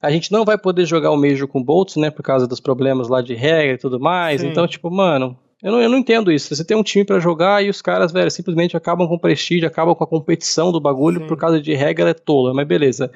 a 0.00 0.10
gente 0.10 0.32
não 0.32 0.44
vai 0.44 0.58
poder 0.58 0.86
jogar 0.86 1.10
o 1.10 1.16
Major 1.16 1.48
com 1.48 1.62
Bolts, 1.62 1.96
né, 1.96 2.10
por 2.10 2.22
causa 2.22 2.46
dos 2.46 2.60
problemas 2.60 3.08
lá 3.08 3.20
de 3.20 3.34
regra 3.34 3.74
e 3.74 3.78
tudo 3.78 3.98
mais. 3.98 4.40
Sim. 4.40 4.48
Então, 4.48 4.66
tipo, 4.66 4.90
mano, 4.90 5.36
eu 5.62 5.72
não, 5.72 5.80
eu 5.80 5.88
não 5.88 5.98
entendo 5.98 6.30
isso. 6.30 6.54
Você 6.54 6.64
tem 6.64 6.76
um 6.76 6.82
time 6.82 7.04
para 7.04 7.18
jogar 7.18 7.64
e 7.64 7.70
os 7.70 7.80
caras, 7.80 8.12
velho, 8.12 8.30
simplesmente 8.30 8.76
acabam 8.76 9.08
com 9.08 9.14
o 9.14 9.18
prestígio, 9.18 9.66
acabam 9.66 9.94
com 9.94 10.04
a 10.04 10.06
competição 10.06 10.70
do 10.70 10.80
bagulho 10.80 11.20
Sim. 11.20 11.26
por 11.26 11.36
causa 11.36 11.60
de 11.60 11.74
regra 11.74 12.10
é 12.10 12.14
tola, 12.14 12.52
mas 12.52 12.66
beleza. 12.66 13.10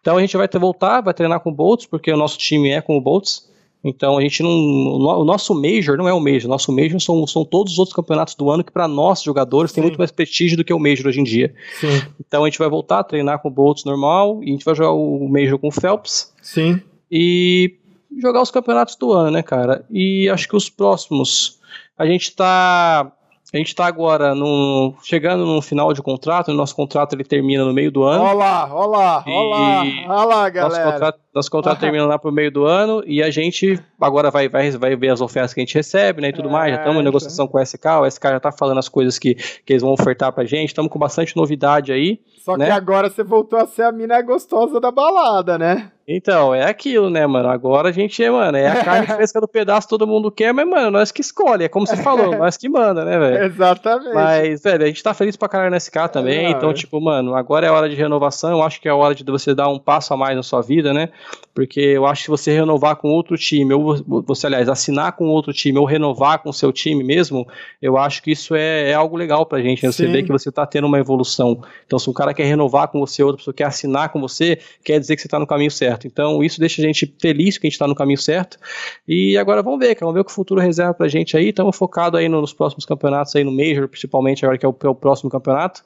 Então 0.00 0.16
a 0.16 0.20
gente 0.20 0.36
vai 0.36 0.46
ter 0.46 0.58
voltar, 0.58 1.00
vai 1.00 1.14
treinar 1.14 1.40
com 1.40 1.52
Bolts, 1.52 1.86
porque 1.86 2.12
o 2.12 2.16
nosso 2.16 2.38
time 2.38 2.70
é 2.70 2.80
com 2.80 2.96
o 2.96 3.00
Bolts. 3.00 3.50
Então 3.88 4.18
a 4.18 4.20
gente 4.20 4.42
não. 4.42 4.50
O 4.50 5.24
nosso 5.24 5.54
Major 5.54 5.96
não 5.96 6.08
é 6.08 6.12
o 6.12 6.20
Major. 6.20 6.46
O 6.46 6.48
nosso 6.48 6.72
Major 6.72 7.00
são, 7.00 7.26
são 7.26 7.44
todos 7.44 7.74
os 7.74 7.78
outros 7.78 7.94
campeonatos 7.94 8.34
do 8.34 8.50
ano 8.50 8.64
que, 8.64 8.72
para 8.72 8.88
nós, 8.88 9.22
jogadores, 9.22 9.70
Sim. 9.70 9.76
tem 9.76 9.84
muito 9.84 9.98
mais 9.98 10.10
prestígio 10.10 10.56
do 10.56 10.64
que 10.64 10.74
o 10.74 10.78
Major 10.78 11.06
hoje 11.06 11.20
em 11.20 11.24
dia. 11.24 11.54
Sim. 11.80 12.02
Então 12.20 12.44
a 12.44 12.48
gente 12.48 12.58
vai 12.58 12.68
voltar 12.68 12.98
a 12.98 13.04
treinar 13.04 13.40
com 13.40 13.48
o 13.48 13.50
Bolts 13.50 13.84
normal 13.84 14.42
e 14.42 14.48
a 14.48 14.52
gente 14.52 14.64
vai 14.64 14.74
jogar 14.74 14.92
o 14.92 15.28
Major 15.28 15.58
com 15.58 15.68
o 15.68 15.72
Phelps. 15.72 16.32
Sim. 16.42 16.80
E 17.10 17.74
jogar 18.20 18.42
os 18.42 18.50
campeonatos 18.50 18.96
do 18.96 19.12
ano, 19.12 19.30
né, 19.30 19.42
cara? 19.42 19.84
E 19.90 20.28
acho 20.28 20.48
que 20.48 20.56
os 20.56 20.68
próximos. 20.68 21.60
A 21.96 22.04
gente 22.04 22.34
tá 22.34 23.12
a 23.52 23.56
gente 23.56 23.68
está 23.68 23.86
agora 23.86 24.34
no, 24.34 24.94
chegando 25.02 25.46
no 25.46 25.62
final 25.62 25.92
de 25.92 26.02
contrato, 26.02 26.48
o 26.48 26.54
nosso 26.54 26.74
contrato 26.74 27.14
ele 27.14 27.22
termina 27.22 27.64
no 27.64 27.72
meio 27.72 27.92
do 27.92 28.02
ano. 28.02 28.24
Olá, 28.24 28.74
olá, 28.74 29.24
olá, 29.24 29.84
olá, 30.08 30.50
galera. 30.50 30.84
Nosso 30.84 30.92
contrato, 30.92 31.20
nosso 31.32 31.50
contrato 31.50 31.78
termina 31.80 32.06
lá 32.06 32.18
pro 32.18 32.32
meio 32.32 32.50
do 32.50 32.64
ano 32.64 33.04
e 33.06 33.22
a 33.22 33.30
gente 33.30 33.80
agora 34.00 34.32
vai, 34.32 34.48
vai, 34.48 34.70
vai 34.72 34.96
ver 34.96 35.10
as 35.10 35.20
ofertas 35.20 35.54
que 35.54 35.60
a 35.60 35.64
gente 35.64 35.76
recebe, 35.76 36.20
né, 36.20 36.30
e 36.30 36.32
tudo 36.32 36.48
é, 36.48 36.52
mais. 36.52 36.74
Já 36.74 36.80
estamos 36.80 37.00
em 37.00 37.04
negociação 37.04 37.46
com 37.46 37.58
o 37.58 37.64
SK, 37.64 37.86
o 38.00 38.10
SK 38.10 38.22
já 38.24 38.36
está 38.38 38.50
falando 38.50 38.78
as 38.78 38.88
coisas 38.88 39.16
que, 39.16 39.34
que 39.34 39.72
eles 39.72 39.82
vão 39.82 39.92
ofertar 39.92 40.32
pra 40.32 40.44
gente, 40.44 40.70
estamos 40.70 40.90
com 40.90 40.98
bastante 40.98 41.36
novidade 41.36 41.92
aí. 41.92 42.18
Só 42.44 42.56
né? 42.56 42.66
que 42.66 42.72
agora 42.72 43.08
você 43.08 43.22
voltou 43.22 43.60
a 43.60 43.66
ser 43.66 43.82
a 43.82 43.92
mina 43.92 44.20
gostosa 44.22 44.80
da 44.80 44.90
balada, 44.90 45.56
né? 45.56 45.92
Então, 46.08 46.54
é 46.54 46.64
aquilo, 46.64 47.10
né, 47.10 47.26
mano? 47.26 47.48
Agora 47.48 47.88
a 47.88 47.92
gente 47.92 48.22
é, 48.22 48.30
mano, 48.30 48.56
é 48.56 48.68
a 48.68 48.84
carne 48.84 49.06
fresca 49.16 49.40
do 49.40 49.48
pedaço, 49.48 49.88
todo 49.88 50.06
mundo 50.06 50.30
quer, 50.30 50.54
mas, 50.54 50.68
mano, 50.68 50.88
nós 50.92 51.10
que 51.10 51.20
escolhe. 51.20 51.64
É 51.64 51.68
como 51.68 51.84
você 51.84 51.96
falou, 51.96 52.30
nós 52.38 52.56
que 52.56 52.68
manda, 52.68 53.04
né, 53.04 53.18
velho? 53.18 53.44
Exatamente. 53.44 54.14
Mas, 54.14 54.62
velho, 54.62 54.84
a 54.84 54.86
gente 54.86 55.02
tá 55.02 55.12
feliz 55.12 55.36
pra 55.36 55.48
caralho 55.48 55.72
na 55.72 55.80
SK 55.80 56.08
também. 56.12 56.52
Então, 56.52 56.70
é. 56.70 56.74
tipo, 56.74 57.00
mano, 57.00 57.34
agora 57.34 57.66
é 57.66 57.70
hora 57.70 57.88
de 57.88 57.96
renovação. 57.96 58.52
Eu 58.52 58.62
acho 58.62 58.80
que 58.80 58.88
é 58.88 58.92
hora 58.92 59.16
de 59.16 59.24
você 59.24 59.52
dar 59.52 59.68
um 59.68 59.80
passo 59.80 60.14
a 60.14 60.16
mais 60.16 60.36
na 60.36 60.44
sua 60.44 60.62
vida, 60.62 60.94
né? 60.94 61.08
Porque 61.52 61.80
eu 61.80 62.06
acho 62.06 62.24
que 62.24 62.30
você 62.30 62.52
renovar 62.52 62.96
com 62.96 63.08
outro 63.08 63.36
time, 63.36 63.74
ou 63.74 63.96
você, 64.22 64.46
aliás, 64.46 64.68
assinar 64.68 65.12
com 65.12 65.26
outro 65.26 65.52
time, 65.52 65.76
ou 65.76 65.84
renovar 65.84 66.38
com 66.38 66.50
o 66.50 66.52
seu 66.52 66.70
time 66.70 67.02
mesmo, 67.02 67.48
eu 67.82 67.98
acho 67.98 68.22
que 68.22 68.30
isso 68.30 68.54
é, 68.54 68.90
é 68.90 68.94
algo 68.94 69.16
legal 69.16 69.44
pra 69.44 69.60
gente. 69.60 69.84
Né? 69.84 69.90
Você 69.90 70.06
Sim. 70.06 70.12
vê 70.12 70.22
que 70.22 70.30
você 70.30 70.52
tá 70.52 70.64
tendo 70.66 70.86
uma 70.86 71.00
evolução. 71.00 71.60
Então, 71.84 71.98
se 71.98 72.08
um 72.08 72.12
cara 72.12 72.32
quer 72.32 72.44
renovar 72.44 72.88
com 72.88 73.00
você, 73.00 73.24
outra 73.24 73.38
pessoa 73.38 73.54
quer 73.54 73.64
assinar 73.64 74.10
com 74.10 74.20
você, 74.20 74.58
quer 74.84 75.00
dizer 75.00 75.16
que 75.16 75.22
você 75.22 75.28
tá 75.28 75.38
no 75.40 75.46
caminho 75.46 75.70
certo. 75.70 75.95
Então, 76.04 76.42
isso 76.42 76.58
deixa 76.60 76.82
a 76.82 76.84
gente 76.84 77.14
feliz 77.20 77.56
que 77.56 77.66
a 77.66 77.70
gente 77.70 77.78
tá 77.78 77.86
no 77.86 77.94
caminho 77.94 78.18
certo. 78.18 78.58
E 79.06 79.38
agora 79.38 79.62
vamos 79.62 79.78
ver, 79.78 79.96
vamos 80.00 80.14
ver 80.14 80.20
o 80.20 80.24
que 80.24 80.30
o 80.32 80.34
futuro 80.34 80.60
reserva 80.60 80.92
pra 80.92 81.06
gente 81.08 81.36
aí. 81.36 81.50
Estamos 81.50 81.76
focados 81.76 82.18
aí 82.18 82.28
no- 82.28 82.40
nos 82.40 82.52
próximos 82.52 82.84
campeonatos 82.84 83.34
aí 83.36 83.44
no 83.44 83.52
Major, 83.52 83.88
principalmente 83.88 84.44
agora 84.44 84.58
que 84.58 84.66
é 84.66 84.68
o, 84.68 84.76
é 84.84 84.88
o 84.88 84.94
próximo 84.94 85.30
campeonato. 85.30 85.82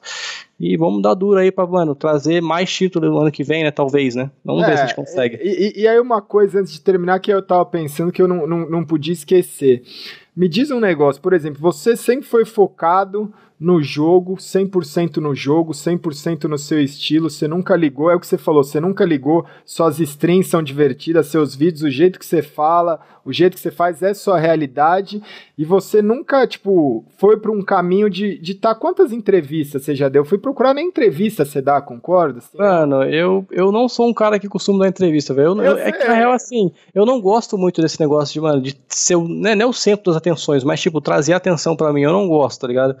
E 0.59 0.75
vamos 0.77 1.01
dar 1.01 1.13
duro 1.13 1.39
aí 1.39 1.51
pra, 1.51 1.65
mano, 1.65 1.95
trazer 1.95 2.41
mais 2.41 2.71
título 2.71 3.09
no 3.09 3.17
ano 3.19 3.31
que 3.31 3.43
vem, 3.43 3.63
né? 3.63 3.71
Talvez, 3.71 4.13
né? 4.15 4.29
Vamos 4.45 4.65
ver 4.65 4.77
se 4.77 4.83
a 4.83 4.85
gente 4.87 4.95
consegue. 4.95 5.35
É, 5.37 5.43
E, 5.45 5.49
e- 5.77 5.81
e 5.81 5.87
aí 5.87 5.99
uma 5.99 6.21
coisa 6.21 6.59
antes 6.59 6.73
de 6.73 6.81
terminar 6.81 7.19
que 7.19 7.31
eu 7.31 7.41
tava 7.41 7.65
pensando 7.65 8.11
que 8.11 8.21
eu 8.21 8.27
não, 8.27 8.45
não, 8.45 8.69
não 8.69 8.83
podia 8.85 9.13
esquecer. 9.13 9.81
Me 10.35 10.47
diz 10.47 10.69
um 10.71 10.79
negócio, 10.79 11.21
por 11.21 11.33
exemplo, 11.33 11.59
você 11.59 11.95
sempre 11.97 12.25
foi 12.27 12.45
focado 12.45 13.33
no 13.61 13.79
jogo, 13.81 14.37
100% 14.37 15.17
no 15.17 15.35
jogo, 15.35 15.71
100% 15.71 16.45
no 16.45 16.57
seu 16.57 16.81
estilo, 16.81 17.29
você 17.29 17.47
nunca 17.47 17.75
ligou, 17.75 18.09
é 18.09 18.15
o 18.15 18.19
que 18.19 18.25
você 18.25 18.37
falou, 18.37 18.63
você 18.63 18.79
nunca 18.79 19.05
ligou, 19.05 19.45
suas 19.63 19.99
streams 19.99 20.49
são 20.49 20.63
divertidas, 20.63 21.27
seus 21.27 21.53
vídeos, 21.55 21.83
o 21.83 21.89
jeito 21.91 22.17
que 22.17 22.25
você 22.25 22.41
fala, 22.41 22.99
o 23.23 23.31
jeito 23.31 23.53
que 23.53 23.59
você 23.59 23.69
faz 23.69 24.01
é 24.01 24.15
sua 24.15 24.39
realidade, 24.39 25.21
e 25.55 25.63
você 25.63 26.01
nunca, 26.01 26.47
tipo, 26.47 27.05
foi 27.19 27.37
para 27.37 27.51
um 27.51 27.61
caminho 27.61 28.09
de 28.09 28.29
estar... 28.31 28.41
De 28.41 28.55
tá, 28.55 28.73
quantas 28.75 29.11
entrevistas 29.11 29.83
você 29.83 29.93
já 29.93 30.09
deu? 30.09 30.25
Fui 30.25 30.39
procurar 30.39 30.73
nem 30.73 30.87
entrevista 30.87 31.45
você 31.45 31.61
dá, 31.61 31.79
concorda? 31.79 32.39
Assim, 32.39 32.57
Mano, 32.57 33.03
eu, 33.03 33.45
eu 33.51 33.71
não 33.71 33.87
sou 33.87 34.07
um 34.07 34.13
cara 34.13 34.39
que 34.39 34.47
costuma 34.49 34.79
dar 34.79 34.87
entrevista, 34.87 35.33
velho. 35.35 35.49
Eu- 35.49 35.57
Eu 35.57 35.71
eu- 35.73 35.77
É 35.77 35.91
que, 35.91 36.03
na 36.07 36.13
real, 36.15 36.31
assim, 36.31 36.71
eu 36.95 37.05
não 37.05 37.21
gosto 37.21 37.57
muito 37.59 37.79
desse 37.79 37.99
negócio 37.99 38.33
de, 38.33 38.41
mano, 38.41 38.59
de 38.61 38.75
ser, 38.89 39.17
né, 39.19 39.53
não 39.53 39.65
é 39.65 39.69
o 39.69 39.73
centro 39.73 40.05
das 40.05 40.15
atenções, 40.15 40.63
mas, 40.63 40.81
tipo, 40.81 40.99
trazer 40.99 41.33
atenção 41.33 41.75
pra 41.75 41.93
mim. 41.93 42.01
Eu 42.01 42.11
não 42.11 42.27
gosto, 42.27 42.61
tá 42.61 42.67
ligado? 42.67 42.95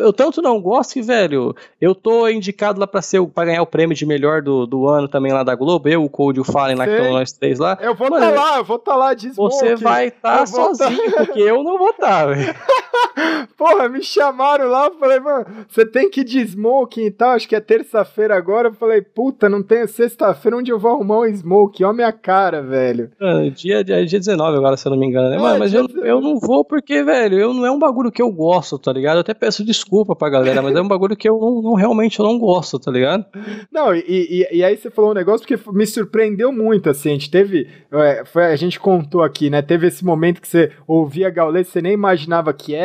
Eu, 0.00 0.06
eu 0.06 0.12
tanto 0.12 0.40
não 0.40 0.60
gosto 0.60 0.94
que, 0.94 1.02
velho, 1.02 1.54
eu 1.80 1.94
tô 1.94 2.28
indicado 2.28 2.80
lá 2.80 2.86
pra, 2.86 3.02
ser, 3.02 3.24
pra 3.26 3.44
ganhar 3.44 3.62
o 3.62 3.66
prêmio 3.66 3.96
de 3.96 4.06
melhor 4.06 4.42
do, 4.42 4.66
do 4.66 4.88
ano 4.88 5.08
também 5.08 5.32
lá 5.32 5.42
da 5.42 5.54
Globo. 5.54 5.88
Eu, 5.88 6.04
o 6.04 6.32
e 6.32 6.40
o 6.40 6.44
Fallen 6.44 6.76
lá, 6.76 6.86
que 6.86 6.92
estão 6.92 7.12
nós 7.12 7.32
três 7.32 7.58
lá. 7.58 7.78
Eu 7.80 7.94
vou 7.94 8.08
estar 8.08 8.30
lá, 8.30 8.58
eu 8.58 8.64
vou 8.64 8.76
estar 8.76 8.96
lá 8.96 9.14
de 9.14 9.30
Você 9.30 9.76
vai 9.76 10.08
estar 10.08 10.44
vou 10.44 10.68
tá- 10.68 10.74
sozinho, 10.74 11.12
porque 11.12 11.40
eu 11.40 11.62
não 11.62 11.78
vou 11.78 11.90
estar, 11.90 12.26
velho. 12.26 12.54
Porra, 13.56 13.88
me 13.88 14.02
chamaram 14.02 14.68
lá, 14.68 14.86
eu 14.86 14.94
falei, 14.98 15.20
mano, 15.20 15.46
você 15.68 15.84
tem 15.84 16.10
que 16.10 16.20
ir 16.20 16.24
de 16.24 16.40
smoking 16.40 17.06
e 17.06 17.10
tal, 17.10 17.30
acho 17.30 17.48
que 17.48 17.54
é 17.54 17.60
terça-feira 17.60 18.34
agora. 18.36 18.68
Eu 18.68 18.74
falei, 18.74 19.02
puta, 19.02 19.48
não 19.48 19.62
tem 19.62 19.86
sexta-feira 19.86 20.56
onde 20.56 20.70
eu 20.70 20.78
vou 20.78 20.92
arrumar 20.92 21.20
um 21.20 21.34
smoke, 21.34 21.84
ó 21.84 21.92
minha 21.92 22.12
cara, 22.12 22.62
velho. 22.62 23.10
Mano, 23.20 23.50
dia, 23.50 23.84
dia, 23.84 24.04
dia 24.06 24.18
19 24.18 24.56
agora, 24.56 24.76
se 24.76 24.86
eu 24.86 24.90
não 24.90 24.98
me 24.98 25.06
engano, 25.06 25.28
né? 25.30 25.36
É, 25.36 25.38
Mano, 25.38 25.58
mas 25.58 25.70
dia 25.70 25.80
eu, 25.80 26.04
eu 26.04 26.20
não 26.20 26.38
vou 26.38 26.64
porque, 26.64 27.02
velho, 27.02 27.38
eu 27.38 27.52
não 27.54 27.66
é 27.66 27.70
um 27.70 27.78
bagulho 27.78 28.10
que 28.10 28.22
eu 28.22 28.30
gosto, 28.30 28.78
tá 28.78 28.92
ligado? 28.92 29.16
Eu 29.16 29.20
até 29.20 29.34
peço 29.34 29.64
desculpa 29.64 30.16
pra 30.16 30.30
galera, 30.30 30.62
mas 30.62 30.74
é 30.74 30.80
um 30.80 30.88
bagulho 30.88 31.16
que 31.16 31.28
eu 31.28 31.38
não, 31.38 31.62
não- 31.62 31.74
realmente 31.74 32.18
eu 32.18 32.24
não 32.26 32.38
gosto, 32.38 32.78
tá 32.78 32.90
ligado? 32.90 33.24
Não, 33.70 33.94
e, 33.94 34.04
e, 34.06 34.56
e 34.58 34.64
aí 34.64 34.76
você 34.76 34.90
falou 34.90 35.10
um 35.10 35.14
negócio 35.14 35.46
porque 35.46 35.70
me 35.72 35.86
surpreendeu 35.86 36.52
muito, 36.52 36.88
assim, 36.90 37.10
a 37.10 37.12
gente 37.12 37.30
teve, 37.30 37.68
é, 37.92 38.24
foi, 38.24 38.44
a 38.46 38.56
gente 38.56 38.78
contou 38.80 39.22
aqui, 39.22 39.50
né, 39.50 39.60
teve 39.62 39.86
esse 39.86 40.04
momento 40.04 40.40
que 40.40 40.48
você 40.48 40.72
ouvia 40.86 41.30
Gaules, 41.30 41.68
você 41.68 41.80
nem 41.82 41.92
imaginava 41.92 42.52
que 42.52 42.74
era, 42.74 42.79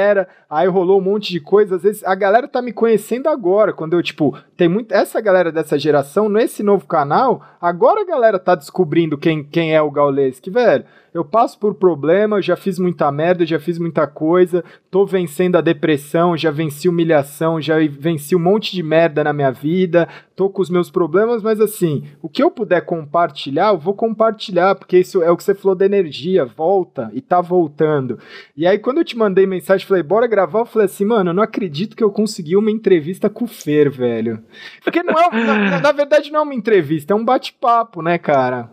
aí 0.50 0.68
rolou 0.68 1.00
um 1.00 1.04
monte 1.04 1.32
de 1.32 1.40
coisa, 1.40 1.76
às 1.76 1.84
vezes 1.84 2.04
a 2.04 2.14
galera 2.16 2.48
tá 2.48 2.62
me 2.62 2.74
conhecendo 2.74 3.30
agora, 3.30 3.74
quando 3.74 3.94
eu, 3.94 4.04
tipo, 4.04 4.38
tem 4.58 4.68
muito, 4.68 4.92
essa 4.92 5.22
galera 5.22 5.52
dessa 5.52 5.78
geração, 5.78 6.28
nesse 6.30 6.62
novo 6.62 6.86
canal, 6.86 7.44
agora 7.62 8.02
a 8.02 8.06
galera 8.06 8.38
tá 8.40 8.56
descobrindo 8.56 9.18
quem, 9.18 9.44
quem 9.44 9.76
é 9.76 9.82
o 9.82 9.92
Gaules, 9.92 10.40
que, 10.40 10.50
velho, 10.50 10.86
eu 11.16 11.24
passo 11.24 11.58
por 11.58 11.76
problema, 11.76 12.42
já 12.42 12.58
fiz 12.58 12.78
muita 12.78 13.10
merda, 13.10 13.46
já 13.46 13.58
fiz 13.58 13.80
muita 13.80 14.06
coisa, 14.06 14.62
tô 14.92 15.06
vencendo 15.06 15.56
a 15.56 15.62
depressão, 15.62 16.36
já 16.36 16.52
venci 16.52 16.90
humilhação, 16.90 17.62
já 17.62 17.78
venci 17.90 18.36
um 18.36 18.40
monte 18.40 18.74
de 18.74 18.84
merda 18.84 19.24
na 19.24 19.32
minha 19.32 19.50
vida, 19.50 20.10
tô 20.36 20.50
com 20.50 20.62
os 20.62 20.70
meus 20.70 20.92
problemas, 20.92 21.42
mas 21.42 21.62
assim, 21.62 22.04
o 22.22 22.28
que 22.28 22.44
eu 22.44 22.52
puder 22.52 22.82
compartilhar, 22.82 23.70
eu 23.70 23.78
vou 23.78 23.94
compartilhar, 23.94 24.76
porque 24.76 25.00
isso 25.00 25.24
é 25.24 25.32
o 25.32 25.38
que 25.38 25.44
você 25.46 25.56
falou 25.56 25.74
da 25.74 25.86
energia, 25.86 26.44
volta 26.44 27.10
e 27.14 27.22
tá 27.22 27.40
voltando. 27.40 28.20
E 28.54 28.68
aí, 28.68 28.78
quando 28.78 28.98
eu 28.98 29.06
te 29.06 29.18
mandei 29.18 29.48
mensagem, 29.48 29.88
falei, 29.88 30.04
bora 30.04 30.28
gravar, 30.28 30.60
eu 30.60 30.66
falei 30.66 30.88
assim, 30.88 31.06
mano, 31.06 31.30
eu 31.30 31.34
não 31.34 31.44
acredito 31.44 31.96
que 31.96 32.04
eu 32.04 32.12
consegui 32.12 32.58
uma 32.58 32.70
entrevista 32.70 33.30
com 33.30 33.46
o 33.46 33.48
Fer, 33.48 33.90
velho. 33.90 34.44
Porque 34.84 35.02
não 35.02 35.18
é, 35.18 35.30
na, 35.46 35.80
na 35.80 35.92
verdade, 35.94 36.30
não 36.30 36.42
é 36.42 36.44
uma 36.44 36.54
entrevista, 36.54 37.14
é 37.14 37.16
um 37.16 37.24
bate-papo, 37.24 38.02
né, 38.02 38.18
cara? 38.18 38.70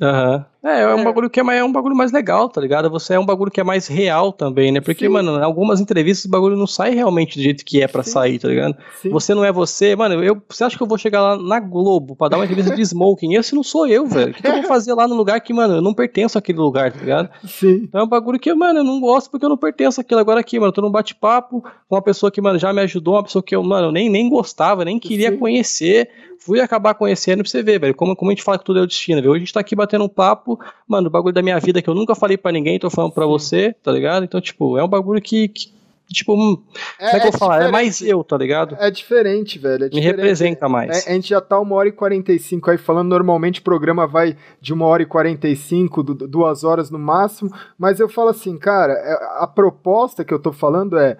Aham. 0.00 0.44
É, 0.66 0.80
é 0.82 0.94
um 0.94 0.98
É. 1.00 1.04
bagulho 1.04 1.30
que 1.30 1.38
é, 1.38 1.42
mais, 1.42 1.60
é 1.60 1.64
um 1.64 1.70
bagulho 1.70 1.94
mais 1.94 2.10
legal, 2.10 2.48
tá 2.48 2.60
ligado? 2.60 2.90
Você 2.90 3.14
é 3.14 3.20
um 3.20 3.24
bagulho 3.24 3.50
que 3.50 3.60
é 3.60 3.64
mais 3.64 3.86
real 3.86 4.32
também, 4.32 4.72
né? 4.72 4.80
Porque, 4.80 5.06
Sim. 5.06 5.12
mano, 5.12 5.38
em 5.38 5.42
algumas 5.42 5.80
entrevistas 5.80 6.24
o 6.24 6.28
bagulho 6.30 6.56
não 6.56 6.66
sai 6.66 6.94
realmente 6.94 7.36
do 7.38 7.42
jeito 7.42 7.64
que 7.64 7.80
é 7.82 7.86
pra 7.86 8.02
Sim. 8.02 8.10
sair, 8.10 8.38
tá 8.38 8.48
ligado? 8.48 8.76
Sim. 9.00 9.10
Você 9.10 9.34
não 9.34 9.44
é 9.44 9.52
você, 9.52 9.94
mano. 9.94 10.22
Eu, 10.24 10.42
você 10.48 10.64
acha 10.64 10.76
que 10.76 10.82
eu 10.82 10.86
vou 10.86 10.98
chegar 10.98 11.20
lá 11.22 11.36
na 11.36 11.60
Globo 11.60 12.16
pra 12.16 12.28
dar 12.28 12.36
uma 12.36 12.44
entrevista 12.44 12.74
de 12.74 12.82
smoking? 12.82 13.34
Esse 13.34 13.54
não 13.54 13.62
sou 13.62 13.86
eu, 13.86 14.06
velho. 14.06 14.30
O 14.30 14.34
que, 14.34 14.42
que 14.42 14.48
eu 14.48 14.54
vou 14.54 14.62
fazer 14.64 14.92
lá 14.94 15.06
no 15.06 15.14
lugar 15.14 15.40
que, 15.40 15.52
mano, 15.52 15.76
eu 15.76 15.82
não 15.82 15.94
pertenço 15.94 16.36
àquele 16.36 16.58
lugar, 16.58 16.90
tá 16.92 16.98
ligado? 16.98 17.28
Sim. 17.46 17.82
Então 17.84 18.00
é 18.00 18.04
um 18.04 18.08
bagulho 18.08 18.38
que, 18.38 18.52
mano, 18.52 18.80
eu 18.80 18.84
não 18.84 19.00
gosto 19.00 19.30
porque 19.30 19.44
eu 19.44 19.50
não 19.50 19.56
pertenço 19.56 20.00
àquilo. 20.00 20.20
Agora 20.20 20.40
aqui, 20.40 20.58
mano, 20.58 20.70
eu 20.70 20.74
tô 20.74 20.82
num 20.82 20.90
bate-papo 20.90 21.62
com 21.88 21.94
uma 21.94 22.02
pessoa 22.02 22.30
que, 22.32 22.40
mano, 22.40 22.58
já 22.58 22.72
me 22.72 22.80
ajudou, 22.80 23.14
uma 23.14 23.22
pessoa 23.22 23.42
que 23.42 23.54
eu, 23.54 23.62
mano, 23.62 23.88
eu 23.88 23.92
nem, 23.92 24.08
nem 24.08 24.28
gostava, 24.28 24.84
nem 24.84 24.98
queria 24.98 25.30
Sim. 25.30 25.36
conhecer. 25.38 26.08
Fui 26.38 26.60
acabar 26.60 26.94
conhecendo 26.94 27.42
pra 27.42 27.50
você 27.50 27.62
ver, 27.62 27.80
velho. 27.80 27.94
Como, 27.94 28.14
como 28.14 28.30
a 28.30 28.34
gente 28.34 28.42
fala 28.42 28.58
que 28.58 28.64
tudo 28.64 28.78
é 28.78 28.82
o 28.82 28.86
destino, 28.86 29.20
velho. 29.20 29.30
Hoje 29.32 29.38
a 29.38 29.44
gente 29.46 29.54
tá 29.54 29.60
aqui 29.60 29.74
batendo 29.74 30.04
um 30.04 30.08
papo, 30.08 30.55
mano, 30.86 31.08
o 31.08 31.10
bagulho 31.10 31.34
da 31.34 31.42
minha 31.42 31.58
vida 31.58 31.80
que 31.82 31.88
eu 31.90 31.94
nunca 31.94 32.14
falei 32.14 32.36
pra 32.36 32.52
ninguém, 32.52 32.78
tô 32.78 32.90
falando 32.90 33.12
pra 33.12 33.24
Sim. 33.24 33.30
você, 33.30 33.72
tá 33.82 33.90
ligado? 33.92 34.24
Então, 34.24 34.40
tipo, 34.40 34.76
é 34.78 34.84
um 34.84 34.88
bagulho 34.88 35.20
que, 35.20 35.48
que 35.48 35.76
tipo, 36.08 36.34
hum, 36.34 36.56
como 36.56 37.08
é 37.10 37.10
que 37.20 37.26
eu 37.26 37.30
vou 37.32 37.38
falar? 37.38 37.62
É 37.64 37.68
mais 37.70 38.00
eu, 38.00 38.22
tá 38.22 38.36
ligado? 38.38 38.76
É 38.78 38.90
diferente, 38.90 39.58
velho. 39.58 39.84
é 39.84 39.84
Me 39.86 39.90
diferente. 39.90 40.16
representa 40.16 40.68
mais. 40.68 41.04
É, 41.06 41.10
a 41.10 41.14
gente 41.14 41.28
já 41.30 41.40
tá 41.40 41.58
uma 41.58 41.74
hora 41.74 41.88
e 41.88 41.92
45 41.92 42.70
aí 42.70 42.78
falando. 42.78 43.08
Normalmente 43.08 43.58
o 43.60 43.64
programa 43.64 44.06
vai 44.06 44.36
de 44.60 44.72
uma 44.72 44.86
hora 44.86 45.02
e 45.02 45.06
45, 45.06 46.02
du- 46.04 46.14
du- 46.14 46.28
duas 46.28 46.62
horas 46.62 46.90
no 46.92 46.98
máximo. 46.98 47.50
Mas 47.76 47.98
eu 47.98 48.08
falo 48.08 48.28
assim, 48.28 48.56
cara, 48.56 48.92
é- 48.92 49.42
a 49.42 49.46
proposta 49.48 50.24
que 50.24 50.32
eu 50.32 50.38
tô 50.38 50.52
falando 50.52 50.96
é. 50.96 51.16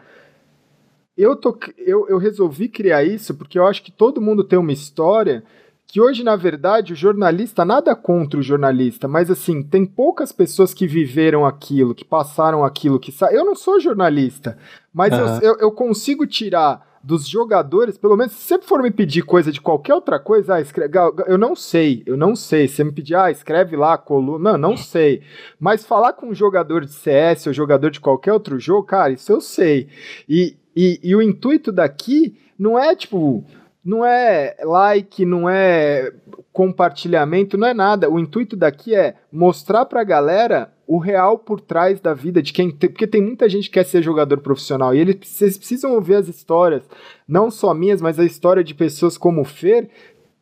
Eu, 1.16 1.34
tô, 1.34 1.58
eu, 1.78 2.06
eu 2.10 2.18
resolvi 2.18 2.68
criar 2.68 3.02
isso 3.02 3.34
porque 3.34 3.58
eu 3.58 3.66
acho 3.66 3.82
que 3.82 3.90
todo 3.90 4.20
mundo 4.20 4.44
tem 4.44 4.58
uma 4.58 4.70
história 4.72 5.42
que 5.86 6.00
hoje, 6.00 6.24
na 6.24 6.34
verdade, 6.36 6.92
o 6.92 6.96
jornalista, 6.96 7.64
nada 7.64 7.94
contra 7.94 8.40
o 8.40 8.42
jornalista, 8.42 9.06
mas 9.06 9.30
assim, 9.30 9.62
tem 9.62 9.86
poucas 9.86 10.32
pessoas 10.32 10.74
que 10.74 10.86
viveram 10.86 11.46
aquilo, 11.46 11.94
que 11.94 12.04
passaram 12.04 12.64
aquilo, 12.64 12.98
que 12.98 13.12
sa... 13.12 13.32
Eu 13.32 13.44
não 13.44 13.54
sou 13.54 13.80
jornalista, 13.80 14.58
mas 14.92 15.12
eu- 15.12 15.24
Aham. 15.24 15.40
eu, 15.42 15.56
eu 15.58 15.72
consigo 15.72 16.26
tirar 16.26 16.84
dos 17.06 17.28
jogadores, 17.28 17.96
pelo 17.96 18.16
menos, 18.16 18.32
se 18.32 18.42
você 18.48 18.58
for 18.60 18.82
me 18.82 18.90
pedir 18.90 19.22
coisa 19.22 19.52
de 19.52 19.60
qualquer 19.60 19.94
outra 19.94 20.18
coisa, 20.18 20.56
ah, 20.56 20.60
escreve, 20.60 20.92
eu 21.28 21.38
não 21.38 21.54
sei, 21.54 22.02
eu 22.04 22.16
não 22.16 22.34
sei. 22.34 22.66
Se 22.66 22.74
você 22.76 22.84
me 22.84 22.90
pedir, 22.90 23.14
ah, 23.14 23.30
escreve 23.30 23.76
lá 23.76 23.94
a 23.94 23.98
coluna, 23.98 24.52
não, 24.58 24.70
não 24.70 24.76
sei. 24.76 25.22
Mas 25.60 25.86
falar 25.86 26.14
com 26.14 26.30
um 26.30 26.34
jogador 26.34 26.84
de 26.84 26.90
CS 26.92 27.46
ou 27.46 27.52
jogador 27.52 27.92
de 27.92 28.00
qualquer 28.00 28.32
outro 28.32 28.58
jogo, 28.58 28.82
cara, 28.88 29.12
isso 29.12 29.30
eu 29.30 29.40
sei. 29.40 29.86
E, 30.28 30.56
e, 30.74 30.98
e 31.00 31.14
o 31.14 31.22
intuito 31.22 31.70
daqui 31.70 32.36
não 32.58 32.76
é 32.76 32.96
tipo. 32.96 33.44
Não 33.86 34.04
é 34.04 34.56
like, 34.64 35.24
não 35.24 35.48
é 35.48 36.12
compartilhamento, 36.52 37.56
não 37.56 37.68
é 37.68 37.74
nada. 37.74 38.10
O 38.10 38.18
intuito 38.18 38.56
daqui 38.56 38.94
é 38.94 39.14
mostrar 39.30 39.84
pra 39.84 40.02
galera 40.02 40.72
o 40.86 40.98
real 40.98 41.38
por 41.38 41.60
trás 41.60 42.00
da 42.00 42.12
vida 42.12 42.42
de 42.42 42.52
quem. 42.52 42.70
tem- 42.70 42.90
Porque 42.90 43.06
tem 43.06 43.22
muita 43.22 43.48
gente 43.48 43.64
que 43.68 43.74
quer 43.74 43.84
ser 43.84 44.02
jogador 44.02 44.38
profissional 44.38 44.94
e 44.94 44.98
eles 44.98 45.16
vocês 45.22 45.56
precisam 45.56 45.92
ouvir 45.94 46.16
as 46.16 46.28
histórias, 46.28 46.82
não 47.28 47.50
só 47.50 47.72
minhas, 47.72 48.00
mas 48.02 48.18
a 48.18 48.24
história 48.24 48.64
de 48.64 48.74
pessoas 48.74 49.16
como 49.16 49.42
o 49.42 49.44
Fer, 49.44 49.88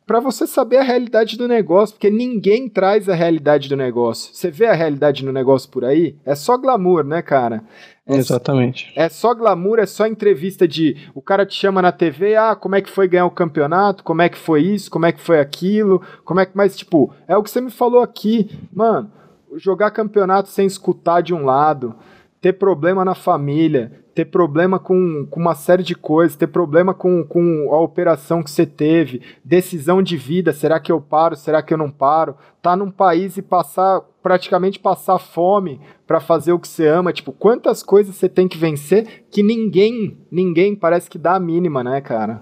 pra 0.07 0.19
você 0.19 0.45
saber 0.47 0.77
a 0.77 0.83
realidade 0.83 1.37
do 1.37 1.47
negócio, 1.47 1.95
porque 1.95 2.09
ninguém 2.11 2.69
traz 2.69 3.09
a 3.09 3.15
realidade 3.15 3.67
do 3.69 3.75
negócio. 3.75 4.33
Você 4.35 4.51
vê 4.51 4.65
a 4.67 4.73
realidade 4.73 5.25
no 5.25 5.31
negócio 5.31 5.69
por 5.69 5.83
aí? 5.85 6.15
É 6.25 6.35
só 6.35 6.57
glamour, 6.57 7.03
né, 7.03 7.21
cara? 7.21 7.63
É 8.07 8.17
Exatamente. 8.17 8.93
é 8.95 9.09
só 9.09 9.33
glamour, 9.33 9.79
é 9.79 9.85
só 9.87 10.05
entrevista 10.05 10.67
de. 10.67 10.95
O 11.15 11.21
cara 11.21 11.45
te 11.45 11.55
chama 11.55 11.81
na 11.81 11.91
TV, 11.91 12.35
ah, 12.35 12.55
como 12.55 12.75
é 12.75 12.81
que 12.81 12.89
foi 12.89 13.07
ganhar 13.07 13.25
o 13.25 13.31
campeonato, 13.31 14.03
como 14.03 14.21
é 14.21 14.29
que 14.29 14.37
foi 14.37 14.61
isso, 14.61 14.91
como 14.91 15.07
é 15.07 15.11
que 15.11 15.19
foi 15.19 15.39
aquilo, 15.39 16.01
como 16.23 16.39
é 16.39 16.45
que. 16.45 16.55
Mas, 16.55 16.77
tipo, 16.77 17.11
é 17.27 17.35
o 17.35 17.41
que 17.41 17.49
você 17.49 17.59
me 17.59 17.71
falou 17.71 18.03
aqui. 18.03 18.49
Mano, 18.71 19.11
jogar 19.55 19.89
campeonato 19.89 20.49
sem 20.49 20.67
escutar 20.67 21.21
de 21.21 21.33
um 21.33 21.45
lado, 21.45 21.95
ter 22.39 22.53
problema 22.53 23.03
na 23.03 23.15
família, 23.15 23.91
ter 24.13 24.25
problema 24.25 24.79
com, 24.79 25.27
com 25.29 25.39
uma 25.39 25.55
série 25.55 25.83
de 25.83 25.95
coisas, 25.95 26.37
ter 26.37 26.47
problema 26.47 26.93
com, 26.93 27.23
com 27.23 27.69
a 27.71 27.79
operação 27.79 28.43
que 28.43 28.51
você 28.51 28.65
teve, 28.65 29.21
decisão 29.43 30.01
de 30.01 30.15
vida, 30.15 30.53
será 30.53 30.79
que 30.79 30.91
eu 30.91 31.01
paro, 31.01 31.35
será 31.35 31.61
que 31.61 31.73
eu 31.73 31.77
não 31.77 31.91
paro? 31.91 32.37
Tá 32.61 32.75
num 32.75 32.89
país 32.91 33.35
e 33.35 33.41
passar, 33.41 34.01
praticamente 34.25 34.79
passar 34.79 35.19
fome 35.19 35.79
para 36.07 36.19
fazer 36.19 36.51
o 36.51 36.57
que 36.57 36.67
você 36.67 36.87
ama, 36.87 37.13
tipo, 37.13 37.31
quantas 37.31 37.83
coisas 37.83 38.15
você 38.15 38.27
tem 38.27 38.47
que 38.47 38.57
vencer 38.57 39.27
que 39.29 39.43
ninguém, 39.43 40.17
ninguém 40.31 40.75
parece 40.75 41.07
que 41.07 41.19
dá 41.19 41.35
a 41.35 41.39
mínima, 41.39 41.83
né, 41.83 42.01
cara? 42.01 42.41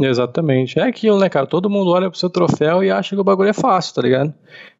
Exatamente. 0.00 0.78
É 0.78 0.84
aquilo, 0.84 1.18
né, 1.18 1.28
cara? 1.28 1.46
Todo 1.46 1.68
mundo 1.68 1.90
olha 1.90 2.08
pro 2.08 2.18
seu 2.18 2.30
troféu 2.30 2.82
e 2.82 2.90
acha 2.90 3.14
que 3.14 3.20
o 3.20 3.24
bagulho 3.24 3.50
é 3.50 3.52
fácil, 3.52 3.94
tá 3.94 4.00
ligado? 4.00 4.32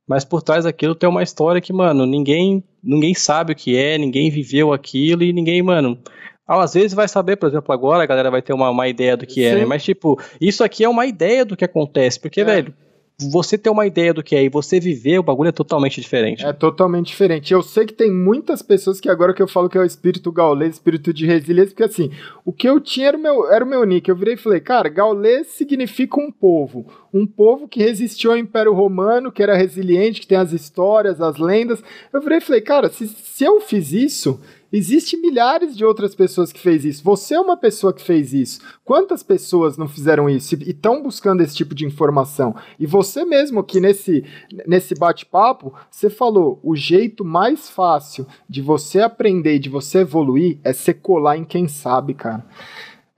Mas 0.08 0.24
por 0.24 0.40
trás 0.40 0.64
daquilo 0.64 0.94
tem 0.94 1.06
uma 1.06 1.22
história 1.22 1.60
que, 1.60 1.70
mano, 1.70 2.06
ninguém, 2.06 2.64
ninguém 2.82 3.12
sabe 3.12 3.52
o 3.52 3.56
que 3.56 3.76
é, 3.76 3.98
ninguém 3.98 4.30
viveu 4.30 4.72
aquilo 4.72 5.22
e 5.22 5.34
ninguém, 5.34 5.62
mano. 5.62 5.98
Às 6.46 6.72
vezes 6.72 6.94
vai 6.94 7.08
saber, 7.08 7.36
por 7.36 7.50
exemplo, 7.50 7.74
agora 7.74 8.02
a 8.02 8.06
galera 8.06 8.30
vai 8.30 8.40
ter 8.40 8.54
uma, 8.54 8.70
uma 8.70 8.88
ideia 8.88 9.18
do 9.18 9.26
que 9.26 9.34
Sim. 9.34 9.44
é, 9.44 9.54
né? 9.56 9.64
Mas, 9.66 9.84
tipo, 9.84 10.18
isso 10.40 10.64
aqui 10.64 10.82
é 10.82 10.88
uma 10.88 11.04
ideia 11.04 11.44
do 11.44 11.54
que 11.54 11.64
acontece. 11.66 12.18
Porque, 12.18 12.40
é. 12.40 12.44
velho, 12.44 12.74
você 13.20 13.58
ter 13.58 13.68
uma 13.68 13.84
ideia 13.84 14.14
do 14.14 14.22
que 14.22 14.36
é 14.36 14.44
e 14.44 14.48
você 14.48 14.78
viver, 14.78 15.18
o 15.18 15.24
bagulho 15.24 15.48
é 15.48 15.52
totalmente 15.52 16.00
diferente. 16.00 16.46
É 16.46 16.52
totalmente 16.52 17.08
diferente. 17.08 17.52
Eu 17.52 17.62
sei 17.62 17.84
que 17.84 17.92
tem 17.92 18.12
muitas 18.12 18.62
pessoas 18.62 19.00
que 19.00 19.08
agora 19.08 19.34
que 19.34 19.42
eu 19.42 19.48
falo 19.48 19.68
que 19.68 19.76
é 19.76 19.80
o 19.80 19.84
espírito 19.84 20.30
gaulês, 20.30 20.74
espírito 20.74 21.12
de 21.12 21.26
resiliência, 21.26 21.70
porque 21.70 21.82
assim, 21.82 22.12
o 22.44 22.52
que 22.52 22.68
eu 22.68 22.78
tinha 22.80 23.08
era 23.08 23.16
o 23.16 23.20
meu, 23.20 23.50
era 23.50 23.64
o 23.64 23.68
meu 23.68 23.84
nick. 23.84 24.08
Eu 24.08 24.14
virei 24.14 24.34
e 24.34 24.36
falei, 24.36 24.60
cara, 24.60 24.88
gaulês 24.88 25.48
significa 25.48 26.20
um 26.20 26.30
povo. 26.30 26.86
Um 27.12 27.26
povo 27.26 27.66
que 27.66 27.82
resistiu 27.82 28.30
ao 28.30 28.38
Império 28.38 28.72
Romano, 28.72 29.32
que 29.32 29.42
era 29.42 29.56
resiliente, 29.56 30.20
que 30.20 30.26
tem 30.26 30.38
as 30.38 30.52
histórias, 30.52 31.20
as 31.20 31.38
lendas. 31.38 31.82
Eu 32.12 32.20
virei 32.20 32.38
e 32.38 32.42
falei, 32.42 32.60
cara, 32.60 32.88
se, 32.88 33.08
se 33.08 33.42
eu 33.42 33.60
fiz 33.60 33.92
isso, 33.92 34.40
Existem 34.72 35.20
milhares 35.20 35.76
de 35.76 35.84
outras 35.84 36.14
pessoas 36.14 36.52
que 36.52 36.60
fez 36.60 36.84
isso. 36.84 37.02
Você 37.02 37.34
é 37.34 37.40
uma 37.40 37.56
pessoa 37.56 37.92
que 37.92 38.02
fez 38.02 38.34
isso. 38.34 38.60
Quantas 38.84 39.22
pessoas 39.22 39.78
não 39.78 39.88
fizeram 39.88 40.28
isso 40.28 40.54
e 40.54 40.70
estão 40.70 41.02
buscando 41.02 41.40
esse 41.40 41.56
tipo 41.56 41.74
de 41.74 41.86
informação? 41.86 42.54
E 42.78 42.86
você 42.86 43.24
mesmo 43.24 43.60
aqui 43.60 43.80
nesse, 43.80 44.24
nesse 44.66 44.94
bate-papo, 44.94 45.72
você 45.90 46.10
falou, 46.10 46.60
o 46.62 46.76
jeito 46.76 47.24
mais 47.24 47.70
fácil 47.70 48.26
de 48.48 48.60
você 48.60 49.00
aprender 49.00 49.58
de 49.58 49.68
você 49.68 49.98
evoluir 49.98 50.58
é 50.62 50.72
se 50.72 50.92
colar 50.92 51.36
em 51.36 51.44
quem 51.44 51.66
sabe, 51.66 52.14
cara. 52.14 52.44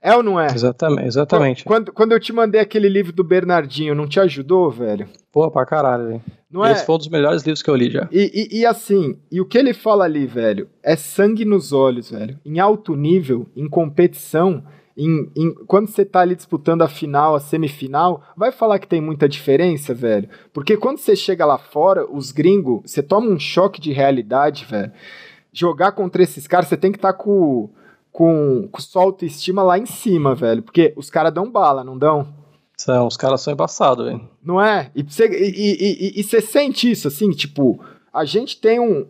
É 0.01 0.15
ou 0.15 0.23
não 0.23 0.39
é? 0.39 0.47
Exatamente, 0.47 1.07
exatamente. 1.07 1.63
Quando, 1.63 1.93
quando 1.93 2.11
eu 2.11 2.19
te 2.19 2.33
mandei 2.33 2.59
aquele 2.59 2.89
livro 2.89 3.13
do 3.13 3.23
Bernardinho, 3.23 3.93
não 3.93 4.07
te 4.07 4.19
ajudou, 4.19 4.71
velho? 4.71 5.07
Pô, 5.31 5.49
pra 5.51 5.63
caralho, 5.63 6.07
velho. 6.07 6.21
Não 6.49 6.65
Esse 6.65 6.81
é? 6.81 6.85
foi 6.85 6.95
um 6.95 6.97
dos 6.97 7.07
melhores 7.07 7.43
livros 7.43 7.61
que 7.61 7.69
eu 7.69 7.75
li 7.75 7.91
já. 7.91 8.09
E, 8.11 8.49
e, 8.51 8.59
e, 8.61 8.65
assim, 8.65 9.19
e 9.31 9.39
o 9.39 9.45
que 9.45 9.59
ele 9.59 9.73
fala 9.73 10.03
ali, 10.03 10.25
velho, 10.25 10.67
é 10.81 10.95
sangue 10.95 11.45
nos 11.45 11.71
olhos, 11.71 12.09
velho. 12.09 12.39
Em 12.43 12.59
alto 12.59 12.95
nível, 12.95 13.47
em 13.55 13.69
competição, 13.69 14.63
em, 14.97 15.29
em, 15.37 15.53
quando 15.67 15.87
você 15.87 16.03
tá 16.03 16.21
ali 16.21 16.35
disputando 16.35 16.81
a 16.81 16.87
final, 16.87 17.35
a 17.35 17.39
semifinal, 17.39 18.23
vai 18.35 18.51
falar 18.51 18.79
que 18.79 18.87
tem 18.87 18.99
muita 18.99 19.29
diferença, 19.29 19.93
velho? 19.93 20.27
Porque 20.51 20.75
quando 20.77 20.97
você 20.97 21.15
chega 21.15 21.45
lá 21.45 21.59
fora, 21.59 22.11
os 22.11 22.31
gringos, 22.31 22.81
você 22.85 23.03
toma 23.03 23.29
um 23.29 23.39
choque 23.39 23.79
de 23.79 23.91
realidade, 23.91 24.65
velho. 24.65 24.91
Jogar 25.53 25.91
contra 25.91 26.23
esses 26.23 26.47
caras, 26.47 26.67
você 26.67 26.77
tem 26.77 26.91
que 26.91 26.97
estar 26.97 27.13
tá 27.13 27.17
com 27.17 27.69
com, 28.11 28.67
com 28.71 28.81
sua 28.81 29.03
autoestima 29.03 29.63
lá 29.63 29.79
em 29.79 29.85
cima, 29.85 30.35
velho. 30.35 30.61
Porque 30.61 30.93
os 30.95 31.09
caras 31.09 31.33
dão 31.33 31.49
bala, 31.49 31.83
não 31.83 31.97
dão? 31.97 32.27
São, 32.77 33.07
os 33.07 33.15
caras 33.15 33.41
são 33.41 33.53
embaçados, 33.53 34.05
velho. 34.05 34.21
Não 34.43 34.61
é? 34.61 34.91
E 34.95 35.03
você 35.03 36.41
sente 36.41 36.89
isso, 36.89 37.07
assim, 37.07 37.29
tipo, 37.31 37.79
a 38.13 38.25
gente 38.25 38.59
tem 38.59 38.79
um. 38.79 39.05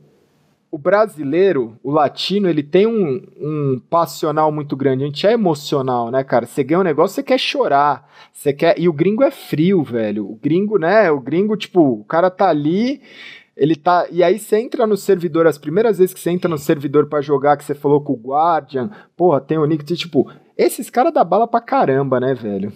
O 0.70 0.78
brasileiro, 0.78 1.78
o 1.84 1.92
latino, 1.92 2.48
ele 2.48 2.64
tem 2.64 2.88
um, 2.88 3.22
um 3.38 3.82
passional 3.90 4.54
muito 4.54 4.74
grande. 4.74 5.04
A 5.04 5.08
gente 5.08 5.28
é 5.28 5.34
emocional, 5.34 6.10
né, 6.10 6.24
cara? 6.24 6.46
Você 6.46 6.64
ganha 6.64 6.80
um 6.80 6.84
negócio, 6.84 7.16
você 7.16 7.24
quer 7.24 7.38
chorar. 7.38 8.10
Você 8.32 8.54
quer. 8.54 8.80
E 8.80 8.88
o 8.88 8.94
gringo 8.94 9.22
é 9.22 9.32
frio, 9.32 9.84
velho. 9.84 10.26
O 10.32 10.40
gringo, 10.42 10.78
né? 10.78 11.12
O 11.12 11.20
gringo, 11.20 11.58
tipo, 11.58 11.82
o 11.82 12.06
cara 12.06 12.32
tá 12.32 12.48
ali 12.48 13.02
ele 13.62 13.76
tá. 13.76 14.08
E 14.10 14.24
aí 14.24 14.40
você 14.40 14.58
entra 14.58 14.88
no 14.88 14.98
servidor, 14.98 15.46
as 15.46 15.60
primeiras 15.60 16.00
vezes 16.00 16.16
que 16.16 16.20
você 16.20 16.32
entra 16.32 16.50
no 16.50 16.58
servidor 16.58 17.06
para 17.06 17.22
jogar, 17.22 17.56
que 17.56 17.64
você 17.64 17.76
falou 17.76 18.02
com 18.02 18.14
o 18.14 18.20
Guardian, 18.20 18.90
porra, 19.16 19.40
tem 19.40 19.56
o 19.56 19.66
Nick, 19.66 19.84
tipo, 19.94 20.28
esses 20.58 20.90
caras 20.90 21.14
dá 21.14 21.24
bala 21.24 21.48
pra 21.48 21.62
caramba, 21.62 22.20
né, 22.20 22.34
velho? 22.34 22.74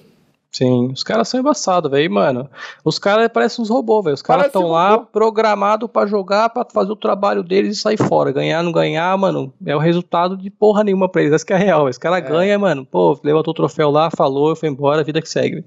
Sim, 0.55 0.89
os 0.93 1.03
caras 1.03 1.27
são 1.27 1.37
embaçados, 1.37 1.91
velho. 1.91 2.09
Mano, 2.09 2.49
os 2.81 2.97
caras 2.97 3.27
parecem 3.27 3.61
uns 3.61 3.69
robôs, 3.69 4.05
velho. 4.05 4.13
Os 4.13 4.21
caras 4.21 4.45
estão 4.45 4.69
lá 4.69 4.97
programados 4.97 5.89
para 5.91 6.07
jogar, 6.07 6.47
para 6.47 6.65
fazer 6.71 6.93
o 6.93 6.95
trabalho 6.95 7.43
deles 7.43 7.77
e 7.77 7.81
sair 7.81 7.97
fora. 7.97 8.31
Ganhar, 8.31 8.63
não 8.63 8.71
ganhar, 8.71 9.17
mano, 9.17 9.53
é 9.65 9.75
o 9.75 9.79
resultado 9.79 10.37
de 10.37 10.49
porra 10.49 10.81
nenhuma 10.81 11.09
pra 11.09 11.23
eles. 11.23 11.33
Essa 11.33 11.45
que 11.45 11.51
é 11.51 11.57
real. 11.57 11.89
Esse 11.89 11.99
cara 11.99 12.19
é. 12.19 12.21
ganha, 12.21 12.57
mano. 12.57 12.85
Pô, 12.85 13.19
levantou 13.21 13.51
o 13.51 13.53
troféu 13.53 13.91
lá, 13.91 14.09
falou, 14.09 14.55
foi 14.55 14.69
embora, 14.69 15.01
a 15.01 15.03
vida 15.03 15.21
que 15.21 15.27
segue. 15.27 15.65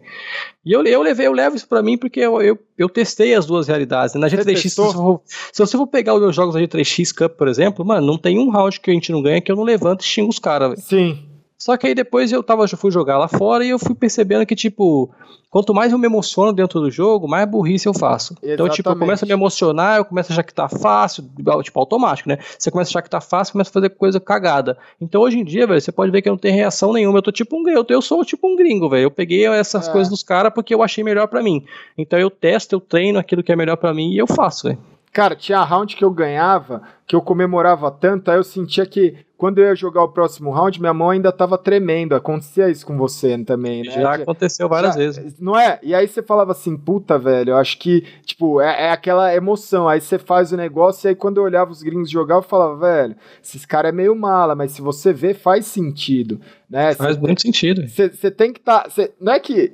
E 0.65 0.73
eu, 0.73 0.82
eu 0.85 1.02
levei, 1.02 1.27
eu 1.27 1.32
levo 1.32 1.55
isso 1.55 1.69
pra 1.69 1.82
mim 1.82 1.98
porque 1.98 2.20
eu, 2.20 2.40
eu, 2.40 2.59
eu 2.78 2.89
testei 2.89 3.35
as 3.35 3.44
duas 3.44 3.69
realidades. 3.69 4.15
Né? 4.15 4.23
Na 4.23 4.28
G3X, 4.28 4.70
se, 4.70 4.74
for, 4.74 5.20
se 5.27 5.66
você 5.66 5.77
for 5.77 5.86
pegar 5.86 6.15
os 6.15 6.20
meus 6.23 6.35
jogos 6.35 6.55
da 6.55 6.62
G3X 6.62 7.15
Cup, 7.15 7.36
por 7.36 7.47
exemplo, 7.47 7.85
mano, 7.85 8.06
não 8.06 8.16
tem 8.16 8.39
um 8.39 8.48
round 8.48 8.81
que 8.81 8.90
a 8.90 8.94
gente 8.94 9.12
não 9.12 9.20
ganha 9.20 9.43
que 9.43 9.52
eu 9.52 9.56
não 9.56 9.65
levanto 9.65 10.01
e 10.01 10.06
xingo 10.06 10.31
os 10.31 10.39
caras, 10.39 10.70
velho. 10.70 10.81
Sim. 10.81 11.27
Só 11.59 11.76
que 11.76 11.89
aí 11.89 11.94
depois 11.94 12.30
eu 12.30 12.40
tava, 12.40 12.64
eu 12.64 12.78
fui 12.78 12.93
jogar 12.93 13.18
lá 13.18 13.26
fora 13.26 13.64
e 13.64 13.70
eu 13.70 13.80
fui 13.80 13.93
percebendo 13.93 14.47
que, 14.47 14.55
tipo, 14.55 15.10
quanto 15.51 15.74
mais 15.74 15.90
eu 15.90 15.98
me 15.98 16.06
emociono 16.06 16.52
dentro 16.52 16.80
do 16.80 16.89
jogo, 16.89 17.26
mais 17.26 17.51
burrice 17.51 17.89
eu 17.89 17.93
faço. 17.93 18.35
Exatamente. 18.35 18.55
Então, 18.55 18.68
tipo, 18.68 18.89
eu 18.89 18.97
começo 18.97 19.24
a 19.24 19.26
me 19.26 19.32
emocionar, 19.32 19.97
eu 19.97 20.05
começo 20.05 20.30
a 20.30 20.35
achar 20.35 20.44
que 20.44 20.55
tá 20.55 20.68
fácil, 20.68 21.28
tipo, 21.64 21.80
automático, 21.80 22.28
né? 22.28 22.39
Você 22.56 22.70
começa 22.70 22.90
a 22.90 22.93
achar 22.93 23.02
que 23.02 23.10
tá 23.10 23.20
fácil, 23.20 23.52
começa 23.52 23.70
a 23.70 23.72
fazer 23.72 23.89
coisa 23.90 24.20
cagada. 24.20 24.78
Então, 25.01 25.20
hoje 25.20 25.40
em 25.40 25.44
dia, 25.44 25.66
velho, 25.66 25.80
você 25.80 25.90
pode 25.90 26.12
ver 26.12 26.22
que 26.22 26.28
eu 26.28 26.32
não 26.32 26.39
tenho 26.39 26.55
reação 26.55 26.93
nenhuma. 26.93 27.18
Eu 27.18 27.22
tô 27.22 27.32
tipo 27.32 27.59
um 27.59 27.64
gringo, 27.64 27.85
eu 27.89 28.02
sou 28.02 28.24
tipo 28.24 28.47
um 28.47 28.55
gringo, 28.55 28.89
velho. 28.89 29.02
Eu 29.02 29.10
peguei 29.10 29.44
essas 29.48 29.89
é. 29.89 29.90
coisas 29.90 30.09
dos 30.09 30.22
caras 30.22 30.55
porque 30.55 30.72
eu 30.72 30.80
achei 30.80 31.02
melhor 31.02 31.26
para 31.26 31.43
mim. 31.43 31.64
Então, 31.97 32.20
eu 32.20 32.30
testo, 32.30 32.76
eu 32.76 32.80
treino 32.80 33.18
aquilo 33.18 33.43
que 33.43 33.51
é 33.51 33.56
melhor 33.56 33.76
para 33.76 33.93
mim 33.93 34.12
e 34.12 34.18
eu 34.18 34.28
faço, 34.28 34.68
velho. 34.68 34.78
Cara, 35.19 35.35
tinha 35.35 35.65
round 35.65 35.97
que 35.97 36.05
eu 36.05 36.12
ganhava, 36.12 36.81
que 37.05 37.16
eu 37.16 37.20
comemorava 37.20 37.90
tanto, 37.90 38.31
aí 38.31 38.36
eu 38.36 38.45
sentia 38.45 38.86
que 38.86 39.16
quando 39.36 39.59
eu 39.59 39.65
ia 39.65 39.74
jogar 39.74 40.05
o 40.05 40.09
próximo 40.12 40.53
round, 40.53 40.78
minha 40.78 40.95
mão 40.95 41.11
ainda 41.11 41.32
tava 41.32 41.59
tremendo. 41.59 42.15
Acontecia 42.15 42.70
isso 42.70 42.86
com 42.86 42.97
você 42.97 43.36
também, 43.43 43.82
né? 43.82 43.90
Já 43.90 44.15
aconteceu 44.15 44.69
várias 44.69 44.95
Já, 44.95 45.01
vezes. 45.01 45.40
Não 45.40 45.59
é? 45.59 45.81
E 45.82 45.93
aí 45.93 46.07
você 46.07 46.23
falava 46.23 46.53
assim, 46.53 46.77
puta, 46.77 47.19
velho, 47.19 47.51
eu 47.51 47.57
acho 47.57 47.81
que, 47.81 48.05
tipo, 48.24 48.61
é, 48.61 48.85
é, 48.85 48.90
aquela 48.93 49.35
emoção. 49.35 49.89
Aí 49.89 50.01
você 50.01 50.20
faz 50.20 50.53
o 50.53 50.57
negócio, 50.57 51.05
e 51.05 51.09
aí 51.09 51.15
quando 51.16 51.39
eu 51.39 51.43
olhava 51.43 51.73
os 51.73 51.82
gringos 51.82 52.09
jogar, 52.09 52.36
eu 52.36 52.43
falava, 52.43 52.77
velho, 52.77 53.16
esses 53.43 53.66
caras 53.66 53.89
é 53.89 53.93
meio 53.93 54.15
mala, 54.15 54.55
mas 54.55 54.70
se 54.70 54.81
você 54.81 55.12
vê, 55.12 55.35
faz 55.35 55.66
sentido, 55.66 56.40
né? 56.70 56.95
Faz 56.95 57.16
cê, 57.16 57.20
muito 57.20 57.43
sentido. 57.43 57.89
Você 57.89 58.31
tem 58.31 58.53
que 58.53 58.61
estar. 58.61 58.85
Tá, 58.85 59.09
não 59.20 59.32
é 59.32 59.40
que. 59.40 59.73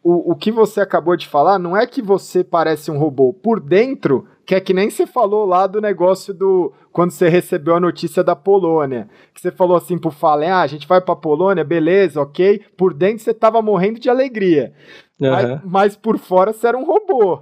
O, 0.00 0.32
o 0.32 0.36
que 0.36 0.52
você 0.52 0.82
acabou 0.82 1.16
de 1.16 1.26
falar 1.26 1.58
não 1.58 1.76
é 1.76 1.86
que 1.86 2.02
você 2.02 2.44
parece 2.44 2.90
um 2.90 2.98
robô. 2.98 3.32
Por 3.32 3.58
dentro, 3.58 4.28
que 4.46 4.54
é 4.54 4.60
que 4.60 4.74
nem 4.74 4.90
você 4.90 5.06
falou 5.06 5.46
lá 5.46 5.66
do 5.66 5.80
negócio 5.80 6.34
do. 6.34 6.72
Quando 6.92 7.10
você 7.10 7.28
recebeu 7.28 7.74
a 7.74 7.80
notícia 7.80 8.22
da 8.22 8.36
Polônia. 8.36 9.08
Que 9.32 9.40
você 9.40 9.50
falou 9.50 9.76
assim 9.76 9.98
pro 9.98 10.10
Fallen: 10.10 10.50
ah, 10.50 10.60
a 10.60 10.66
gente 10.66 10.86
vai 10.86 11.00
pra 11.00 11.16
Polônia, 11.16 11.64
beleza, 11.64 12.20
ok. 12.20 12.60
Por 12.76 12.92
dentro 12.92 13.24
você 13.24 13.32
tava 13.32 13.62
morrendo 13.62 13.98
de 13.98 14.10
alegria. 14.10 14.72
Uhum. 15.20 15.30
Mas, 15.30 15.60
mas 15.64 15.96
por 15.96 16.18
fora 16.18 16.52
você 16.52 16.66
era 16.66 16.78
um 16.78 16.84
robô. 16.84 17.40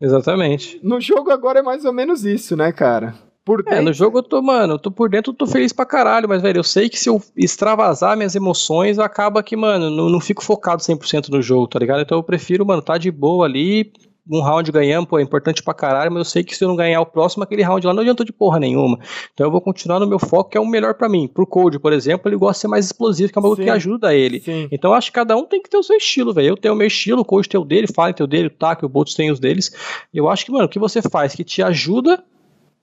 Exatamente. 0.00 0.78
No 0.82 1.00
jogo 1.00 1.30
agora 1.30 1.58
é 1.58 1.62
mais 1.62 1.84
ou 1.84 1.92
menos 1.92 2.24
isso, 2.24 2.56
né, 2.56 2.70
cara? 2.70 3.14
Por 3.44 3.62
dentro... 3.62 3.78
É, 3.78 3.80
no 3.80 3.92
jogo 3.94 4.18
eu 4.18 4.22
tô, 4.22 4.42
mano, 4.42 4.74
eu 4.74 4.78
tô 4.78 4.90
por 4.90 5.08
dentro, 5.08 5.32
eu 5.32 5.36
tô 5.36 5.46
feliz 5.46 5.72
pra 5.72 5.86
caralho, 5.86 6.28
mas, 6.28 6.42
velho, 6.42 6.58
eu 6.58 6.62
sei 6.62 6.88
que 6.88 6.98
se 6.98 7.08
eu 7.08 7.20
extravasar 7.34 8.14
minhas 8.14 8.36
emoções, 8.36 8.98
acaba 8.98 9.42
que, 9.42 9.56
mano, 9.56 9.90
não, 9.90 10.10
não 10.10 10.20
fico 10.20 10.44
focado 10.44 10.82
100% 10.82 11.30
no 11.30 11.40
jogo, 11.40 11.66
tá 11.66 11.78
ligado? 11.78 12.02
Então 12.02 12.18
eu 12.18 12.22
prefiro, 12.22 12.66
mano, 12.66 12.82
tá 12.82 12.98
de 12.98 13.10
boa 13.10 13.46
ali, 13.46 13.90
um 14.30 14.40
round 14.40 14.70
ganhamos, 14.70 15.08
pô, 15.08 15.18
é 15.18 15.22
importante 15.22 15.62
pra 15.62 15.72
caralho, 15.72 16.12
mas 16.12 16.18
eu 16.18 16.24
sei 16.24 16.44
que 16.44 16.54
se 16.54 16.62
eu 16.62 16.68
não 16.68 16.76
ganhar 16.76 17.00
o 17.00 17.06
próximo, 17.06 17.42
aquele 17.42 17.62
round 17.62 17.86
lá 17.86 17.94
não 17.94 18.02
adiantou 18.02 18.26
de 18.26 18.32
porra 18.32 18.58
nenhuma. 18.58 18.98
Então 19.32 19.46
eu 19.46 19.50
vou 19.50 19.60
continuar 19.60 19.98
no 19.98 20.06
meu 20.06 20.18
foco, 20.18 20.50
que 20.50 20.58
é 20.58 20.60
o 20.60 20.66
melhor 20.66 20.94
para 20.94 21.08
mim. 21.08 21.26
Pro 21.26 21.46
Code, 21.46 21.78
por 21.78 21.92
exemplo, 21.92 22.28
ele 22.28 22.36
gosta 22.36 22.54
de 22.54 22.60
ser 22.60 22.68
mais 22.68 22.84
explosivo, 22.84 23.32
que 23.32 23.38
é 23.38 23.40
um 23.40 23.42
bagulho 23.42 23.62
que 23.62 23.70
ajuda 23.70 24.14
ele. 24.14 24.40
Sim. 24.40 24.68
Então 24.70 24.90
eu 24.90 24.94
acho 24.94 25.10
que 25.10 25.14
cada 25.14 25.36
um 25.36 25.44
tem 25.44 25.62
que 25.62 25.70
ter 25.70 25.78
o 25.78 25.82
seu 25.82 25.96
estilo, 25.96 26.34
velho. 26.34 26.48
Eu 26.48 26.56
tenho 26.56 26.74
o 26.74 26.76
meu 26.76 26.86
estilo, 26.86 27.22
o 27.22 27.24
Code 27.24 27.48
tem 27.48 27.58
o 27.58 27.64
dele, 27.64 27.86
o 27.88 27.94
Fallen 27.94 28.14
tem 28.14 28.24
o 28.24 28.28
dele, 28.28 28.48
o 28.48 28.50
Taki, 28.50 28.84
o 28.84 28.88
Boltz 28.88 29.14
tem 29.14 29.30
os 29.30 29.40
deles. 29.40 29.72
Eu 30.12 30.28
acho 30.28 30.44
que, 30.44 30.52
mano, 30.52 30.66
o 30.66 30.68
que 30.68 30.78
você 30.78 31.00
faz 31.00 31.34
que 31.34 31.44
te 31.44 31.62
ajuda 31.62 32.22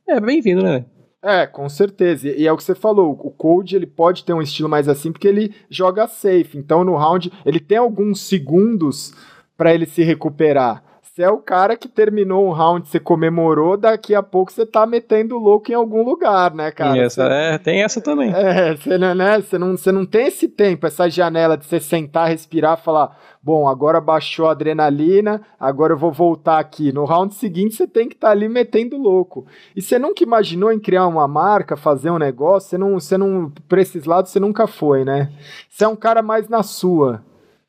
é 0.07 0.19
bem-vindo, 0.19 0.63
né? 0.63 0.85
É, 1.23 1.47
com 1.47 1.67
certeza. 1.67 2.29
E 2.29 2.45
é 2.45 2.51
o 2.51 2.57
que 2.57 2.63
você 2.63 2.75
falou, 2.75 3.11
o 3.11 3.31
Code 3.31 3.75
ele 3.75 3.87
pode 3.87 4.23
ter 4.23 4.33
um 4.33 4.41
estilo 4.41 4.69
mais 4.69 4.87
assim 4.87 5.11
porque 5.11 5.27
ele 5.27 5.53
joga 5.69 6.07
safe. 6.07 6.55
Então 6.55 6.83
no 6.83 6.95
round 6.95 7.31
ele 7.43 7.59
tem 7.59 7.79
alguns 7.79 8.21
segundos 8.21 9.11
para 9.57 9.73
ele 9.73 9.87
se 9.87 10.03
recuperar 10.03 10.84
Você 11.15 11.23
é 11.23 11.29
o 11.29 11.37
cara 11.37 11.77
que 11.77 11.87
terminou 11.87 12.45
um 12.45 12.51
round, 12.51 12.89
você 12.89 12.99
comemorou, 12.99 13.77
daqui 13.77 14.13
a 14.13 14.21
pouco 14.21 14.51
você 14.51 14.65
tá 14.65 14.85
metendo 14.85 15.37
louco 15.37 15.71
em 15.71 15.73
algum 15.73 16.03
lugar, 16.03 16.53
né, 16.53 16.71
cara? 16.71 16.99
Essa, 16.99 17.23
é, 17.23 17.57
tem 17.57 17.83
essa 17.83 18.01
também. 18.01 18.33
É, 18.35 18.75
você 18.75 18.97
não, 18.97 19.15
né, 19.15 19.39
você, 19.39 19.57
não, 19.57 19.77
você 19.77 19.93
não 19.93 20.05
tem 20.05 20.27
esse 20.27 20.49
tempo, 20.49 20.85
essa 20.85 21.09
janela 21.09 21.55
de 21.55 21.65
você 21.65 21.79
sentar, 21.79 22.27
respirar, 22.27 22.75
falar, 22.83 23.17
bom, 23.41 23.65
agora 23.65 24.01
baixou 24.01 24.47
a 24.47 24.51
adrenalina, 24.51 25.41
agora 25.57 25.93
eu 25.93 25.97
vou 25.97 26.11
voltar 26.11 26.59
aqui. 26.59 26.91
No 26.91 27.05
round 27.05 27.33
seguinte 27.33 27.75
você 27.75 27.87
tem 27.87 28.09
que 28.09 28.15
estar 28.15 28.27
tá 28.27 28.33
ali 28.33 28.49
metendo 28.49 28.97
louco. 28.97 29.45
E 29.73 29.81
você 29.81 29.97
nunca 29.97 30.21
imaginou 30.21 30.69
em 30.69 30.79
criar 30.81 31.07
uma 31.07 31.29
marca, 31.29 31.77
fazer 31.77 32.09
um 32.09 32.19
negócio, 32.19 32.71
você 32.71 32.77
não, 32.77 32.99
você 32.99 33.17
não, 33.17 33.53
pra 33.69 33.81
esses 33.81 34.03
lados 34.03 34.31
você 34.31 34.39
nunca 34.41 34.67
foi, 34.67 35.05
né? 35.05 35.31
Você 35.69 35.85
é 35.85 35.87
um 35.87 35.95
cara 35.95 36.21
mais 36.21 36.49
na 36.49 36.61
sua. 36.61 37.23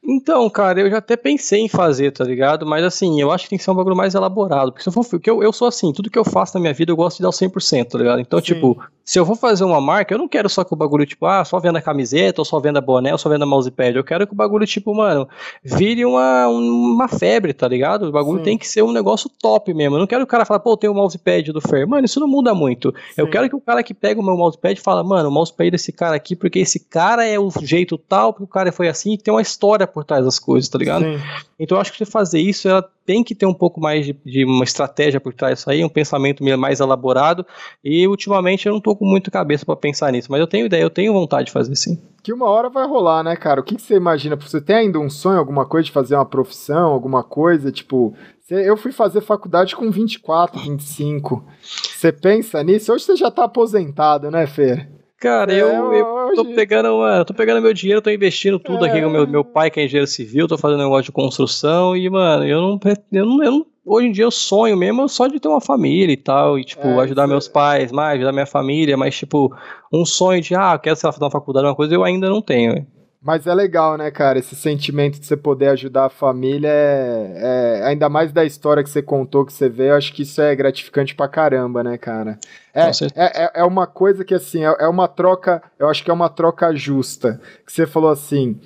Então, 0.09 0.49
cara, 0.49 0.81
eu 0.81 0.89
já 0.89 0.99
até 0.99 1.16
pensei 1.16 1.61
em 1.61 1.69
fazer, 1.69 2.12
tá 2.12 2.23
ligado? 2.24 2.65
Mas 2.65 2.85
assim, 2.85 3.20
eu 3.20 3.33
acho 3.33 3.45
que 3.45 3.51
tem 3.51 3.59
que 3.59 3.65
ser 3.65 3.73
um 3.73 3.74
bagulho 3.74 3.97
mais 3.97 4.15
elaborado. 4.15 4.70
Porque 4.70 4.83
se 4.83 4.89
eu 4.89 4.93
for. 4.93 5.05
Porque 5.05 5.28
eu, 5.28 5.43
eu 5.43 5.53
sou 5.53 5.66
assim, 5.66 5.93
tudo 5.93 6.11
que 6.11 6.19
eu 6.19 6.24
faço 6.24 6.55
na 6.55 6.61
minha 6.61 6.73
vida 6.73 6.93
eu 6.93 6.97
gosto 6.97 7.16
de 7.16 7.23
dar 7.23 7.28
o 7.28 7.33
100%, 7.33 7.89
tá 7.89 7.99
ligado? 7.99 8.20
Então, 8.20 8.39
Sim. 8.39 8.45
tipo, 8.45 8.78
se 9.05 9.19
eu 9.19 9.24
vou 9.24 9.37
fazer 9.37 9.65
uma 9.65 9.81
marca, 9.81 10.15
eu 10.15 10.19
não 10.19 10.27
quero 10.27 10.49
só 10.49 10.65
que 10.65 10.74
o 10.74 10.77
bagulho, 10.77 11.07
tipo, 11.07 11.27
ah, 11.27 11.45
só 11.45 11.59
venda 11.61 11.81
camiseta, 11.81 12.41
ou 12.41 12.45
só 12.45 12.59
venda 12.59 12.81
boné, 12.81 13.12
ou 13.12 13.19
só 13.19 13.28
venda 13.28 13.47
mousepad. 13.47 13.97
Eu 13.97 14.03
quero 14.03 14.27
que 14.27 14.33
o 14.33 14.37
bagulho, 14.37 14.66
tipo, 14.66 14.93
mano, 14.95 15.28
vire 15.62 16.05
uma, 16.05 16.49
uma 16.49 17.09
febre, 17.09 17.53
tá 17.53 17.69
ligado? 17.69 18.07
O 18.07 18.12
bagulho 18.12 18.39
Sim. 18.39 18.45
tem 18.45 18.59
que 18.59 18.66
ser 18.66 18.83
um 18.83 18.93
negócio 18.93 19.31
top 19.41 19.73
mesmo. 19.73 19.97
Eu 19.97 20.01
não 20.01 20.07
quero 20.07 20.24
o 20.24 20.27
cara 20.27 20.45
falar, 20.45 20.61
pô, 20.61 20.77
tem 20.77 20.91
o 20.91 20.95
mousepad 20.95 21.53
do 21.53 21.61
Fer. 21.61 21.87
Mano, 21.87 22.05
isso 22.05 22.20
não 22.20 22.27
muda 22.27 22.55
muito. 22.55 22.93
Sim. 23.15 23.23
Eu 23.23 23.31
quero 23.31 23.49
que 23.49 23.57
o 23.57 23.61
cara 23.61 23.83
que 23.83 23.95
pega 23.95 24.20
o 24.20 24.24
meu 24.24 24.37
mousepad 24.37 24.81
fala, 24.81 25.05
mano, 25.05 25.28
o 25.28 25.33
mousepad 25.33 25.70
desse 25.70 25.93
cara 25.93 26.16
aqui, 26.16 26.35
porque 26.35 26.59
esse 26.59 26.81
cara 26.81 27.24
é 27.24 27.39
o 27.39 27.49
jeito 27.62 27.97
tal, 27.97 28.33
porque 28.33 28.45
o 28.45 28.49
cara 28.49 28.70
foi 28.70 28.89
assim, 28.89 29.15
e 29.15 29.19
tem 29.19 29.33
uma 29.33 29.43
história 29.43 29.87
por 29.97 30.05
trás 30.05 30.23
das 30.23 30.39
coisas, 30.39 30.68
tá 30.68 30.77
ligado? 30.77 31.05
Sim. 31.05 31.18
Então 31.59 31.78
eu 31.78 31.81
acho 31.81 31.90
que 31.90 31.97
você 31.97 32.05
fazer 32.05 32.39
isso, 32.39 32.68
ela 32.68 32.86
tem 33.06 33.24
que 33.24 33.35
ter 33.35 33.47
um 33.47 33.55
pouco 33.55 33.81
mais 33.81 34.05
de, 34.05 34.12
de, 34.27 34.44
uma 34.44 34.62
estratégia 34.62 35.18
por 35.18 35.32
trás 35.32 35.55
disso 35.55 35.70
aí, 35.70 35.82
um 35.82 35.89
pensamento 35.89 36.44
mais 36.59 36.81
elaborado. 36.81 37.47
E 37.82 38.06
ultimamente 38.06 38.66
eu 38.66 38.74
não 38.74 38.81
tô 38.81 38.94
com 38.94 39.06
muito 39.06 39.31
cabeça 39.31 39.64
para 39.64 39.74
pensar 39.74 40.12
nisso, 40.12 40.31
mas 40.31 40.39
eu 40.39 40.47
tenho 40.47 40.66
ideia, 40.66 40.82
eu 40.82 40.90
tenho 40.90 41.14
vontade 41.14 41.47
de 41.47 41.52
fazer 41.52 41.74
sim. 41.77 41.98
Que 42.23 42.31
uma 42.31 42.47
hora 42.47 42.68
vai 42.68 42.86
rolar, 42.86 43.23
né, 43.23 43.36
cara? 43.36 43.62
O 43.62 43.64
que, 43.64 43.77
que 43.77 43.81
você 43.81 43.94
imagina? 43.94 44.36
Você 44.36 44.60
tem 44.60 44.77
ainda 44.77 44.98
um 45.01 45.09
sonho, 45.09 45.39
alguma 45.39 45.64
coisa 45.64 45.86
de 45.86 45.93
fazer 45.93 46.14
uma 46.14 46.27
profissão, 46.27 46.93
alguma 46.93 47.24
coisa? 47.24 47.73
Tipo, 47.73 48.12
eu 48.51 48.77
fui 48.77 48.93
fazer 48.93 49.23
faculdade 49.23 49.74
com 49.74 49.90
24, 49.90 50.60
25. 50.60 51.43
Você 51.62 52.12
pensa 52.12 52.62
nisso? 52.62 52.93
Hoje 52.93 53.05
você 53.05 53.16
já 53.16 53.31
tá 53.31 53.44
aposentado, 53.44 54.31
né, 54.31 54.47
Fer? 54.47 54.90
Cara, 55.18 55.51
é, 55.51 55.62
eu, 55.62 55.94
eu 55.94 56.15
tô 56.35 56.44
pegando 56.44 56.97
uma, 56.97 57.24
tô 57.24 57.35
pegando 57.35 57.62
meu 57.62 57.73
dinheiro, 57.73 58.03
tô 58.03 58.11
investindo 58.11 58.59
tudo 58.59 58.85
é. 58.85 58.89
aqui 58.89 59.01
com 59.01 59.11
meu, 59.11 59.27
meu 59.27 59.44
pai, 59.44 59.70
que 59.70 59.81
é 59.81 59.85
engenheiro 59.85 60.07
civil, 60.07 60.48
tô 60.48 60.59
fazendo 60.59 60.82
negócio 60.82 61.05
de 61.05 61.12
construção 61.12 61.97
e, 61.97 62.09
mano, 62.09 62.44
eu 62.44 62.61
não, 62.61 62.81
eu 63.12 63.27
não, 63.27 63.44
eu 63.44 63.51
não 63.53 63.66
hoje 63.86 64.09
em 64.09 64.12
dia 64.12 64.24
eu 64.24 64.31
sonho 64.31 64.77
mesmo 64.77 65.09
só 65.09 65.28
de 65.28 65.39
ter 65.39 65.48
uma 65.48 65.61
família 65.61 66.12
e 66.12 66.16
tal, 66.16 66.59
e, 66.59 66.65
tipo, 66.65 66.86
é, 66.86 67.05
ajudar 67.05 67.28
meus 67.28 67.47
pais 67.47 67.93
mais, 67.93 68.16
ajudar 68.16 68.32
minha 68.32 68.47
família, 68.47 68.97
mas, 68.97 69.16
tipo, 69.16 69.55
um 69.93 70.05
sonho 70.05 70.43
de, 70.43 70.55
ah, 70.55 70.77
quero, 70.77 70.97
sei 70.97 71.07
lá, 71.07 71.12
fazer 71.12 71.24
uma 71.24 71.31
faculdade, 71.31 71.66
uma 71.66 71.77
coisa, 71.77 71.94
eu 71.94 72.03
ainda 72.03 72.28
não 72.28 72.43
tenho. 72.43 72.85
Mas 73.27 73.44
é 73.44 73.53
legal, 73.53 73.98
né, 73.98 74.09
cara? 74.09 74.39
Esse 74.39 74.55
sentimento 74.55 75.19
de 75.19 75.27
você 75.27 75.36
poder 75.36 75.70
ajudar 75.70 76.05
a 76.05 76.09
família 76.09 76.69
é, 76.69 77.81
é, 77.81 77.82
ainda 77.85 78.09
mais 78.09 78.31
da 78.31 78.44
história 78.44 78.85
que 78.85 78.89
você 78.89 79.03
contou, 79.03 79.44
que 79.44 79.53
você 79.53 79.69
vê, 79.69 79.90
eu 79.90 79.97
acho 79.97 80.12
que 80.12 80.23
isso 80.23 80.40
é 80.40 80.55
gratificante 80.55 81.12
pra 81.12 81.27
caramba, 81.27 81.82
né, 81.82 81.98
cara? 81.98 82.39
É, 82.73 82.82
é, 82.85 82.90
é, 83.16 83.51
é 83.57 83.65
uma 83.65 83.85
coisa 83.85 84.24
que, 84.24 84.32
assim, 84.32 84.65
é, 84.65 84.77
é 84.78 84.86
uma 84.86 85.09
troca, 85.09 85.61
eu 85.77 85.89
acho 85.89 86.05
que 86.05 86.11
é 86.12 86.15
uma 86.15 86.28
troca 86.28 86.73
justa. 86.77 87.40
Que 87.66 87.73
você 87.73 87.85
falou 87.85 88.11
assim, 88.11 88.61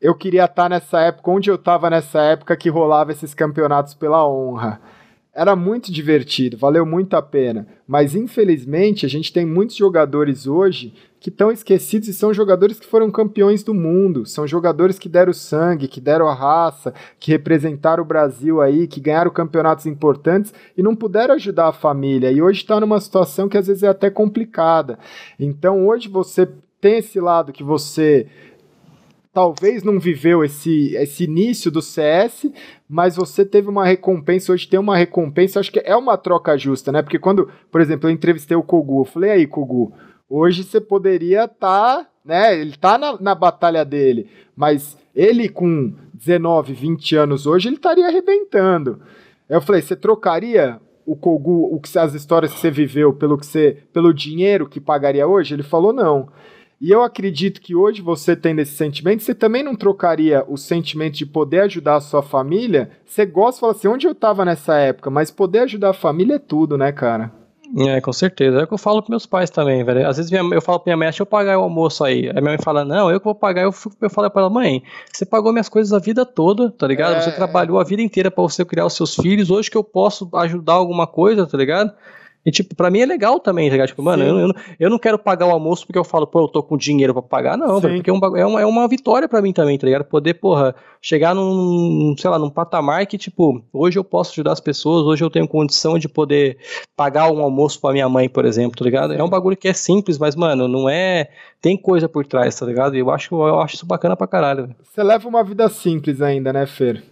eu 0.00 0.16
queria 0.16 0.46
estar 0.46 0.68
nessa 0.68 1.00
época, 1.00 1.30
onde 1.30 1.48
eu 1.48 1.54
estava 1.54 1.88
nessa 1.88 2.20
época 2.20 2.56
que 2.56 2.68
rolava 2.68 3.12
esses 3.12 3.32
campeonatos 3.32 3.94
pela 3.94 4.28
honra. 4.28 4.80
Era 5.32 5.54
muito 5.54 5.92
divertido, 5.92 6.58
valeu 6.58 6.84
muito 6.84 7.14
a 7.14 7.22
pena. 7.22 7.68
Mas 7.86 8.16
infelizmente 8.16 9.06
a 9.06 9.08
gente 9.08 9.32
tem 9.32 9.46
muitos 9.46 9.76
jogadores 9.76 10.48
hoje 10.48 10.92
que 11.22 11.28
estão 11.28 11.52
esquecidos 11.52 12.08
e 12.08 12.12
são 12.12 12.34
jogadores 12.34 12.80
que 12.80 12.86
foram 12.86 13.08
campeões 13.08 13.62
do 13.62 13.72
mundo, 13.72 14.26
são 14.26 14.44
jogadores 14.44 14.98
que 14.98 15.08
deram 15.08 15.32
sangue, 15.32 15.86
que 15.86 16.00
deram 16.00 16.26
a 16.26 16.34
raça, 16.34 16.92
que 17.20 17.30
representaram 17.30 18.02
o 18.02 18.06
Brasil 18.06 18.60
aí, 18.60 18.88
que 18.88 19.00
ganharam 19.00 19.30
campeonatos 19.30 19.86
importantes 19.86 20.52
e 20.76 20.82
não 20.82 20.96
puderam 20.96 21.36
ajudar 21.36 21.68
a 21.68 21.72
família. 21.72 22.32
E 22.32 22.42
hoje 22.42 22.62
está 22.62 22.80
numa 22.80 23.00
situação 23.00 23.48
que 23.48 23.56
às 23.56 23.68
vezes 23.68 23.84
é 23.84 23.88
até 23.88 24.10
complicada. 24.10 24.98
Então 25.38 25.86
hoje 25.86 26.08
você 26.08 26.48
tem 26.80 26.98
esse 26.98 27.20
lado 27.20 27.52
que 27.52 27.62
você 27.62 28.26
talvez 29.32 29.84
não 29.84 30.00
viveu 30.00 30.42
esse, 30.42 30.96
esse 30.96 31.22
início 31.22 31.70
do 31.70 31.80
CS, 31.80 32.50
mas 32.88 33.14
você 33.14 33.44
teve 33.44 33.68
uma 33.68 33.86
recompensa, 33.86 34.52
hoje 34.52 34.66
tem 34.66 34.80
uma 34.80 34.96
recompensa, 34.96 35.60
acho 35.60 35.70
que 35.70 35.80
é 35.84 35.94
uma 35.94 36.18
troca 36.18 36.58
justa, 36.58 36.90
né? 36.90 37.00
Porque 37.00 37.18
quando, 37.20 37.48
por 37.70 37.80
exemplo, 37.80 38.10
eu 38.10 38.12
entrevistei 38.12 38.56
o 38.56 38.62
Kogu, 38.62 39.02
eu 39.02 39.04
falei, 39.04 39.30
aí, 39.30 39.46
Kogu, 39.46 39.92
hoje 40.32 40.64
você 40.64 40.80
poderia 40.80 41.44
estar, 41.44 41.98
tá, 41.98 42.06
né? 42.24 42.58
Ele 42.58 42.76
tá 42.76 42.96
na, 42.96 43.20
na 43.20 43.34
batalha 43.34 43.84
dele, 43.84 44.28
mas 44.56 44.96
ele 45.14 45.48
com 45.48 45.92
19, 46.14 46.72
20 46.72 47.16
anos 47.16 47.46
hoje, 47.46 47.68
ele 47.68 47.76
estaria 47.76 48.06
arrebentando. 48.06 49.00
Eu 49.48 49.60
falei, 49.60 49.82
você 49.82 49.94
trocaria 49.94 50.80
o 51.04 51.14
Kogu, 51.14 51.74
o 51.74 51.80
que 51.80 51.98
as 51.98 52.14
histórias 52.14 52.52
que 52.52 52.60
você 52.60 52.70
viveu 52.70 53.12
pelo 53.12 53.36
que 53.36 53.44
você, 53.44 53.78
pelo 53.92 54.14
dinheiro 54.14 54.68
que 54.68 54.80
pagaria 54.80 55.26
hoje? 55.26 55.54
Ele 55.54 55.62
falou 55.62 55.92
não. 55.92 56.28
E 56.80 56.90
eu 56.90 57.02
acredito 57.02 57.60
que 57.60 57.74
hoje 57.74 58.00
você 58.00 58.34
tendo 58.34 58.60
esse 58.60 58.74
sentimento, 58.74 59.22
você 59.22 59.34
também 59.34 59.62
não 59.62 59.76
trocaria 59.76 60.44
o 60.48 60.56
sentimento 60.56 61.14
de 61.14 61.26
poder 61.26 61.60
ajudar 61.60 61.96
a 61.96 62.00
sua 62.00 62.22
família. 62.22 62.90
Você 63.04 63.26
gosta 63.26 63.54
de 63.54 63.60
falar 63.60 63.72
assim, 63.72 63.88
onde 63.88 64.06
eu 64.06 64.14
tava 64.14 64.44
nessa 64.44 64.76
época, 64.78 65.10
mas 65.10 65.30
poder 65.30 65.60
ajudar 65.60 65.90
a 65.90 65.94
família 65.94 66.34
é 66.36 66.40
tudo, 66.40 66.78
né, 66.78 66.90
cara? 66.90 67.41
É, 67.74 68.00
com 68.00 68.12
certeza. 68.12 68.60
É 68.60 68.64
o 68.64 68.66
que 68.66 68.74
eu 68.74 68.78
falo 68.78 69.00
pros 69.00 69.08
meus 69.08 69.26
pais 69.26 69.48
também, 69.48 69.82
velho. 69.82 70.06
Às 70.06 70.18
vezes 70.18 70.30
minha, 70.30 70.42
eu 70.54 70.60
falo 70.60 70.78
pra 70.78 70.90
minha 70.90 70.96
mãe, 70.96 71.06
deixa 71.06 71.22
eu 71.22 71.26
pagar 71.26 71.58
o 71.58 71.62
almoço 71.62 72.04
aí. 72.04 72.26
Aí 72.28 72.34
minha 72.34 72.54
mãe 72.54 72.58
fala, 72.58 72.84
não, 72.84 73.10
eu 73.10 73.18
que 73.18 73.24
vou 73.24 73.34
pagar. 73.34 73.62
Eu, 73.62 73.74
eu 74.00 74.10
falo 74.10 74.30
pra 74.30 74.42
ela, 74.42 74.50
mãe, 74.50 74.82
você 75.10 75.24
pagou 75.24 75.52
minhas 75.52 75.70
coisas 75.70 75.92
a 75.92 75.98
vida 75.98 76.26
toda, 76.26 76.70
tá 76.70 76.86
ligado? 76.86 77.14
É... 77.14 77.20
Você 77.22 77.32
trabalhou 77.32 77.80
a 77.80 77.84
vida 77.84 78.02
inteira 78.02 78.30
para 78.30 78.42
você 78.42 78.64
criar 78.64 78.84
os 78.84 78.92
seus 78.92 79.14
filhos. 79.14 79.50
Hoje 79.50 79.70
que 79.70 79.76
eu 79.76 79.84
posso 79.84 80.28
ajudar 80.34 80.74
alguma 80.74 81.06
coisa, 81.06 81.46
tá 81.46 81.56
ligado? 81.56 81.92
E, 82.44 82.50
tipo, 82.50 82.74
pra 82.74 82.90
mim 82.90 83.00
é 83.00 83.06
legal 83.06 83.38
também, 83.38 83.68
tá 83.68 83.72
ligado? 83.72 83.88
Tipo, 83.88 84.02
mano, 84.02 84.24
eu, 84.24 84.38
eu, 84.38 84.54
eu, 84.80 84.90
não 84.90 84.98
quero 84.98 85.18
pagar 85.18 85.46
o 85.46 85.50
almoço 85.50 85.86
porque 85.86 85.98
eu 85.98 86.04
falo, 86.04 86.26
pô, 86.26 86.40
eu 86.40 86.48
tô 86.48 86.62
com 86.62 86.76
dinheiro 86.76 87.12
pra 87.12 87.22
pagar, 87.22 87.56
não, 87.56 87.78
velho, 87.78 87.94
porque 87.96 88.10
é, 88.10 88.12
um, 88.12 88.36
é, 88.36 88.46
uma, 88.46 88.60
é 88.62 88.66
uma 88.66 88.88
vitória 88.88 89.28
pra 89.28 89.40
mim 89.40 89.52
também, 89.52 89.78
tá 89.78 89.86
ligado? 89.86 90.04
Poder, 90.04 90.34
porra, 90.34 90.74
chegar 91.00 91.34
num, 91.34 92.14
sei 92.18 92.28
lá, 92.28 92.38
num 92.38 92.50
patamar 92.50 93.06
que, 93.06 93.16
tipo, 93.16 93.62
hoje 93.72 93.98
eu 93.98 94.02
posso 94.02 94.32
ajudar 94.32 94.52
as 94.52 94.60
pessoas, 94.60 95.06
hoje 95.06 95.22
eu 95.22 95.30
tenho 95.30 95.46
condição 95.46 95.98
de 95.98 96.08
poder 96.08 96.58
pagar 96.96 97.30
um 97.30 97.40
almoço 97.40 97.80
pra 97.80 97.92
minha 97.92 98.08
mãe, 98.08 98.28
por 98.28 98.44
exemplo, 98.44 98.76
tá 98.76 98.84
ligado? 98.84 99.12
É 99.12 99.22
um 99.22 99.30
bagulho 99.30 99.56
que 99.56 99.68
é 99.68 99.72
simples, 99.72 100.18
mas, 100.18 100.34
mano, 100.34 100.66
não 100.66 100.88
é. 100.88 101.28
Tem 101.60 101.76
coisa 101.76 102.08
por 102.08 102.26
trás, 102.26 102.58
tá 102.58 102.66
ligado? 102.66 102.96
E 102.96 102.98
eu 102.98 103.10
acho, 103.10 103.34
eu 103.34 103.60
acho 103.60 103.76
isso 103.76 103.86
bacana 103.86 104.16
pra 104.16 104.26
caralho. 104.26 104.74
Você 104.82 105.00
leva 105.00 105.28
uma 105.28 105.44
vida 105.44 105.68
simples 105.68 106.20
ainda, 106.20 106.52
né, 106.52 106.66
Fer? 106.66 107.04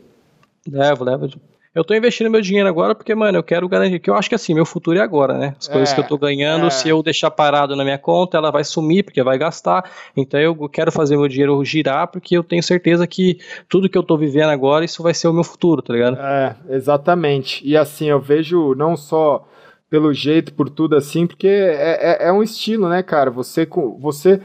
Levo, 0.68 1.04
levo. 1.04 1.28
Eu 1.72 1.84
tô 1.84 1.94
investindo 1.94 2.28
meu 2.28 2.40
dinheiro 2.40 2.68
agora 2.68 2.96
porque, 2.96 3.14
mano, 3.14 3.38
eu 3.38 3.44
quero 3.44 3.68
garantir 3.68 4.00
que 4.00 4.10
eu 4.10 4.16
acho 4.16 4.28
que 4.28 4.34
assim, 4.34 4.52
meu 4.52 4.66
futuro 4.66 4.98
é 4.98 5.00
agora, 5.00 5.38
né? 5.38 5.54
As 5.56 5.68
coisas 5.68 5.92
é, 5.92 5.94
que 5.94 6.00
eu 6.00 6.08
tô 6.08 6.18
ganhando, 6.18 6.66
é. 6.66 6.70
se 6.70 6.88
eu 6.88 7.00
deixar 7.00 7.30
parado 7.30 7.76
na 7.76 7.84
minha 7.84 7.98
conta, 7.98 8.36
ela 8.36 8.50
vai 8.50 8.64
sumir 8.64 9.04
porque 9.04 9.22
vai 9.22 9.38
gastar. 9.38 9.88
Então 10.16 10.40
eu 10.40 10.68
quero 10.68 10.90
fazer 10.90 11.16
meu 11.16 11.28
dinheiro 11.28 11.64
girar 11.64 12.08
porque 12.08 12.36
eu 12.36 12.42
tenho 12.42 12.62
certeza 12.62 13.06
que 13.06 13.38
tudo 13.68 13.88
que 13.88 13.96
eu 13.96 14.02
tô 14.02 14.16
vivendo 14.16 14.50
agora, 14.50 14.84
isso 14.84 15.00
vai 15.00 15.14
ser 15.14 15.28
o 15.28 15.32
meu 15.32 15.44
futuro, 15.44 15.80
tá 15.80 15.92
ligado? 15.92 16.18
É, 16.18 16.56
exatamente. 16.70 17.64
E 17.64 17.76
assim, 17.76 18.10
eu 18.10 18.20
vejo 18.20 18.74
não 18.74 18.96
só 18.96 19.46
pelo 19.88 20.12
jeito, 20.12 20.52
por 20.54 20.68
tudo 20.70 20.96
assim, 20.96 21.24
porque 21.24 21.48
é, 21.48 22.24
é, 22.24 22.28
é 22.28 22.32
um 22.32 22.42
estilo, 22.42 22.88
né, 22.88 23.00
cara? 23.02 23.30
Você, 23.30 23.68
você 23.98 24.40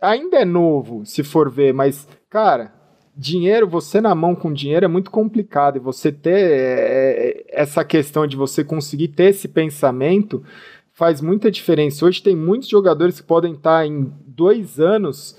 ainda 0.00 0.38
é 0.38 0.44
novo, 0.44 1.04
se 1.06 1.22
for 1.22 1.50
ver, 1.50 1.72
mas, 1.72 2.06
cara, 2.28 2.72
dinheiro, 3.16 3.66
você 3.66 4.00
na 4.00 4.14
mão 4.14 4.34
com 4.34 4.52
dinheiro 4.52 4.84
é 4.84 4.88
muito 4.88 5.10
complicado. 5.10 5.76
E 5.76 5.80
você 5.80 6.12
ter 6.12 6.38
é, 6.38 7.44
essa 7.48 7.84
questão 7.84 8.26
de 8.26 8.36
você 8.36 8.62
conseguir 8.62 9.08
ter 9.08 9.30
esse 9.30 9.48
pensamento 9.48 10.44
faz 10.92 11.20
muita 11.20 11.50
diferença. 11.50 12.04
Hoje 12.04 12.22
tem 12.22 12.36
muitos 12.36 12.68
jogadores 12.68 13.20
que 13.20 13.26
podem 13.26 13.54
estar 13.54 13.86
em 13.86 14.12
dois 14.26 14.78
anos 14.78 15.36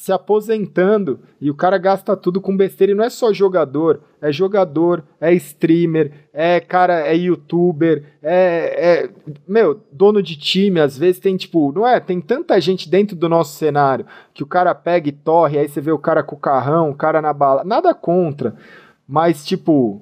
se 0.00 0.12
aposentando 0.12 1.20
e 1.38 1.50
o 1.50 1.54
cara 1.54 1.76
gasta 1.76 2.16
tudo 2.16 2.40
com 2.40 2.56
besteira. 2.56 2.92
E 2.92 2.94
não 2.94 3.04
é 3.04 3.10
só 3.10 3.34
jogador, 3.34 4.00
é 4.18 4.32
jogador, 4.32 5.04
é 5.20 5.34
streamer, 5.34 6.10
é 6.32 6.58
cara, 6.58 7.06
é 7.06 7.14
youtuber, 7.14 8.04
é, 8.22 9.02
é 9.02 9.10
meu, 9.46 9.78
dono 9.92 10.22
de 10.22 10.38
time. 10.38 10.80
Às 10.80 10.96
vezes 10.96 11.20
tem 11.20 11.36
tipo, 11.36 11.70
não 11.72 11.86
é? 11.86 12.00
Tem 12.00 12.18
tanta 12.18 12.58
gente 12.58 12.88
dentro 12.88 13.14
do 13.14 13.28
nosso 13.28 13.58
cenário 13.58 14.06
que 14.32 14.42
o 14.42 14.46
cara 14.46 14.74
pega 14.74 15.10
e 15.10 15.12
torre, 15.12 15.58
aí 15.58 15.68
você 15.68 15.82
vê 15.82 15.92
o 15.92 15.98
cara 15.98 16.22
com 16.22 16.34
o 16.34 16.40
carrão, 16.40 16.88
o 16.88 16.94
cara 16.94 17.20
na 17.20 17.34
bala. 17.34 17.62
Nada 17.62 17.92
contra, 17.92 18.56
mas 19.06 19.44
tipo, 19.44 20.00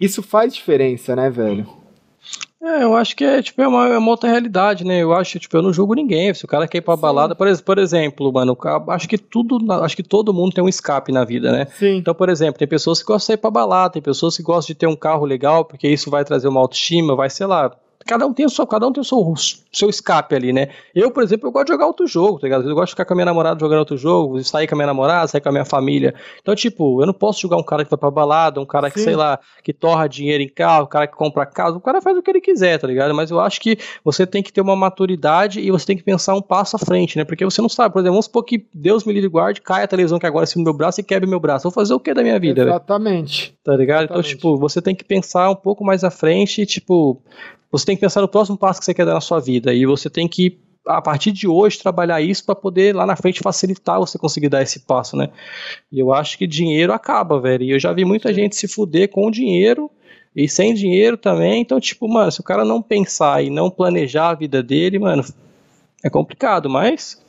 isso 0.00 0.22
faz 0.22 0.54
diferença, 0.54 1.16
né, 1.16 1.28
velho? 1.28 1.66
É, 2.60 2.82
eu 2.82 2.96
acho 2.96 3.14
que 3.14 3.24
é, 3.24 3.40
tipo, 3.40 3.62
é 3.62 3.68
uma, 3.68 3.86
é 3.86 3.98
uma 3.98 4.10
outra 4.10 4.28
realidade, 4.28 4.84
né? 4.84 5.00
Eu 5.00 5.12
acho, 5.12 5.38
tipo, 5.38 5.56
eu 5.56 5.62
não 5.62 5.72
julgo 5.72 5.94
ninguém. 5.94 6.34
Se 6.34 6.44
o 6.44 6.48
cara 6.48 6.66
quer 6.66 6.78
ir 6.78 6.80
pra 6.80 6.96
Sim. 6.96 7.02
balada, 7.02 7.34
por, 7.34 7.62
por 7.62 7.78
exemplo, 7.78 8.32
mano, 8.32 8.56
acho 8.88 9.08
que 9.08 9.16
tudo, 9.16 9.72
acho 9.72 9.94
que 9.94 10.02
todo 10.02 10.34
mundo 10.34 10.52
tem 10.54 10.64
um 10.64 10.68
escape 10.68 11.12
na 11.12 11.24
vida, 11.24 11.52
né? 11.52 11.66
Sim. 11.66 11.96
Então, 11.98 12.14
por 12.14 12.28
exemplo, 12.28 12.58
tem 12.58 12.66
pessoas 12.66 13.00
que 13.00 13.06
gostam 13.06 13.34
de 13.34 13.38
ir 13.38 13.40
pra 13.40 13.50
balada, 13.50 13.92
tem 13.92 14.02
pessoas 14.02 14.36
que 14.36 14.42
gostam 14.42 14.74
de 14.74 14.78
ter 14.78 14.88
um 14.88 14.96
carro 14.96 15.24
legal, 15.24 15.64
porque 15.64 15.88
isso 15.88 16.10
vai 16.10 16.24
trazer 16.24 16.48
uma 16.48 16.60
autoestima, 16.60 17.14
vai, 17.14 17.30
sei 17.30 17.46
lá, 17.46 17.70
cada 18.06 18.26
um 18.26 18.32
tem 18.32 18.46
o 18.46 18.50
seu, 18.50 18.66
cada 18.66 18.86
um 18.86 18.92
tem 18.92 19.00
o 19.00 19.04
seu, 19.04 19.34
seu 19.72 19.90
escape 19.90 20.34
ali, 20.34 20.52
né? 20.52 20.68
Eu, 20.94 21.10
por 21.10 21.22
exemplo, 21.22 21.48
eu 21.48 21.52
gosto 21.52 21.66
de 21.66 21.72
jogar 21.72 21.86
outro 21.86 22.06
jogo, 22.06 22.38
tá 22.38 22.46
ligado? 22.46 22.68
Eu 22.68 22.74
gosto 22.74 22.86
de 22.86 22.92
ficar 22.92 23.04
com 23.04 23.12
a 23.12 23.16
minha 23.16 23.26
namorada 23.26 23.60
jogando 23.60 23.80
outro 23.80 23.96
jogo, 23.96 24.42
sair 24.42 24.66
com 24.66 24.74
a 24.74 24.78
minha 24.78 24.86
namorada, 24.86 25.26
sair 25.28 25.40
com 25.40 25.48
a 25.48 25.52
minha 25.52 25.64
família. 25.64 26.14
Então, 26.40 26.54
tipo, 26.54 27.02
eu 27.02 27.06
não 27.06 27.12
posso 27.12 27.40
jogar 27.40 27.56
um 27.56 27.62
cara 27.62 27.84
que 27.84 27.90
vai 27.90 27.98
pra 27.98 28.10
balada, 28.10 28.60
um 28.60 28.66
cara 28.66 28.90
que, 28.90 28.98
Sim. 28.98 29.04
sei 29.04 29.16
lá, 29.16 29.38
que 29.62 29.72
torra 29.72 30.06
dinheiro 30.06 30.42
em 30.42 30.48
carro, 30.48 30.84
um 30.84 30.88
cara 30.88 31.06
que 31.06 31.16
compra 31.16 31.44
casa, 31.44 31.76
o 31.76 31.80
cara 31.80 32.00
faz 32.00 32.16
o 32.16 32.22
que 32.22 32.30
ele 32.30 32.40
quiser, 32.40 32.78
tá 32.78 32.86
ligado? 32.86 33.14
Mas 33.14 33.30
eu 33.30 33.40
acho 33.40 33.60
que 33.60 33.78
você 34.04 34.26
tem 34.26 34.42
que 34.42 34.52
ter 34.52 34.60
uma 34.60 34.76
maturidade 34.76 35.60
e 35.60 35.70
você 35.70 35.86
tem 35.86 35.96
que 35.96 36.02
pensar 36.02 36.34
um 36.34 36.42
passo 36.42 36.76
à 36.76 36.78
frente, 36.78 37.18
né? 37.18 37.24
Porque 37.24 37.44
você 37.44 37.60
não 37.60 37.68
sabe, 37.68 37.92
por 37.92 38.00
exemplo, 38.00 38.14
vamos 38.14 38.26
supor 38.26 38.44
que 38.44 38.66
Deus 38.72 39.04
me 39.04 39.12
livre 39.12 39.28
guarde, 39.28 39.60
cai 39.60 39.82
a 39.82 39.88
televisão 39.88 40.18
que 40.18 40.26
agora 40.26 40.44
assim 40.44 40.58
no 40.58 40.64
meu 40.64 40.74
braço 40.74 41.00
e 41.00 41.04
quebre 41.04 41.28
meu 41.28 41.40
braço. 41.40 41.64
Vou 41.64 41.72
fazer 41.72 41.94
o 41.94 42.00
que 42.00 42.14
da 42.14 42.22
minha 42.22 42.38
vida? 42.38 42.62
Exatamente. 42.62 43.48
Véio? 43.48 43.58
Tá 43.64 43.76
ligado? 43.76 44.04
Então, 44.04 44.16
Exatamente. 44.18 44.34
Então, 44.36 44.52
tipo, 44.52 44.58
você 44.58 44.80
tem 44.80 44.94
que 44.94 45.04
pensar 45.04 45.50
um 45.50 45.56
pouco 45.56 45.84
mais 45.84 46.04
à 46.04 46.10
frente 46.10 46.62
e, 46.62 46.66
tipo, 46.66 47.20
você 47.70 47.84
tem 47.84 47.96
que 47.96 48.00
pensar 48.00 48.20
no 48.20 48.28
próximo 48.28 48.56
passo 48.56 48.80
que 48.80 48.84
você 48.84 48.94
quer 48.94 49.06
dar 49.06 49.14
na 49.14 49.20
sua 49.20 49.40
vida 49.40 49.72
e 49.74 49.84
você 49.84 50.08
tem 50.08 50.26
que 50.26 50.58
a 50.86 51.02
partir 51.02 51.32
de 51.32 51.46
hoje 51.46 51.78
trabalhar 51.78 52.20
isso 52.22 52.44
para 52.44 52.54
poder 52.54 52.94
lá 52.94 53.04
na 53.04 53.14
frente 53.14 53.40
facilitar 53.40 53.98
você 53.98 54.18
conseguir 54.18 54.48
dar 54.48 54.62
esse 54.62 54.80
passo, 54.80 55.16
né? 55.16 55.28
E 55.92 55.98
eu 55.98 56.12
acho 56.12 56.38
que 56.38 56.46
dinheiro 56.46 56.94
acaba, 56.94 57.38
velho. 57.38 57.62
E 57.62 57.70
eu 57.72 57.78
já 57.78 57.92
vi 57.92 58.06
muita 58.06 58.32
gente 58.32 58.56
se 58.56 58.66
fuder 58.66 59.10
com 59.10 59.30
dinheiro 59.30 59.90
e 60.34 60.48
sem 60.48 60.72
dinheiro 60.72 61.18
também. 61.18 61.60
Então, 61.60 61.78
tipo, 61.78 62.08
mano, 62.08 62.32
se 62.32 62.40
o 62.40 62.44
cara 62.44 62.64
não 62.64 62.80
pensar 62.80 63.44
e 63.44 63.50
não 63.50 63.70
planejar 63.70 64.30
a 64.30 64.34
vida 64.34 64.62
dele, 64.62 64.98
mano, 64.98 65.22
é 66.02 66.08
complicado, 66.08 66.70
mas 66.70 67.22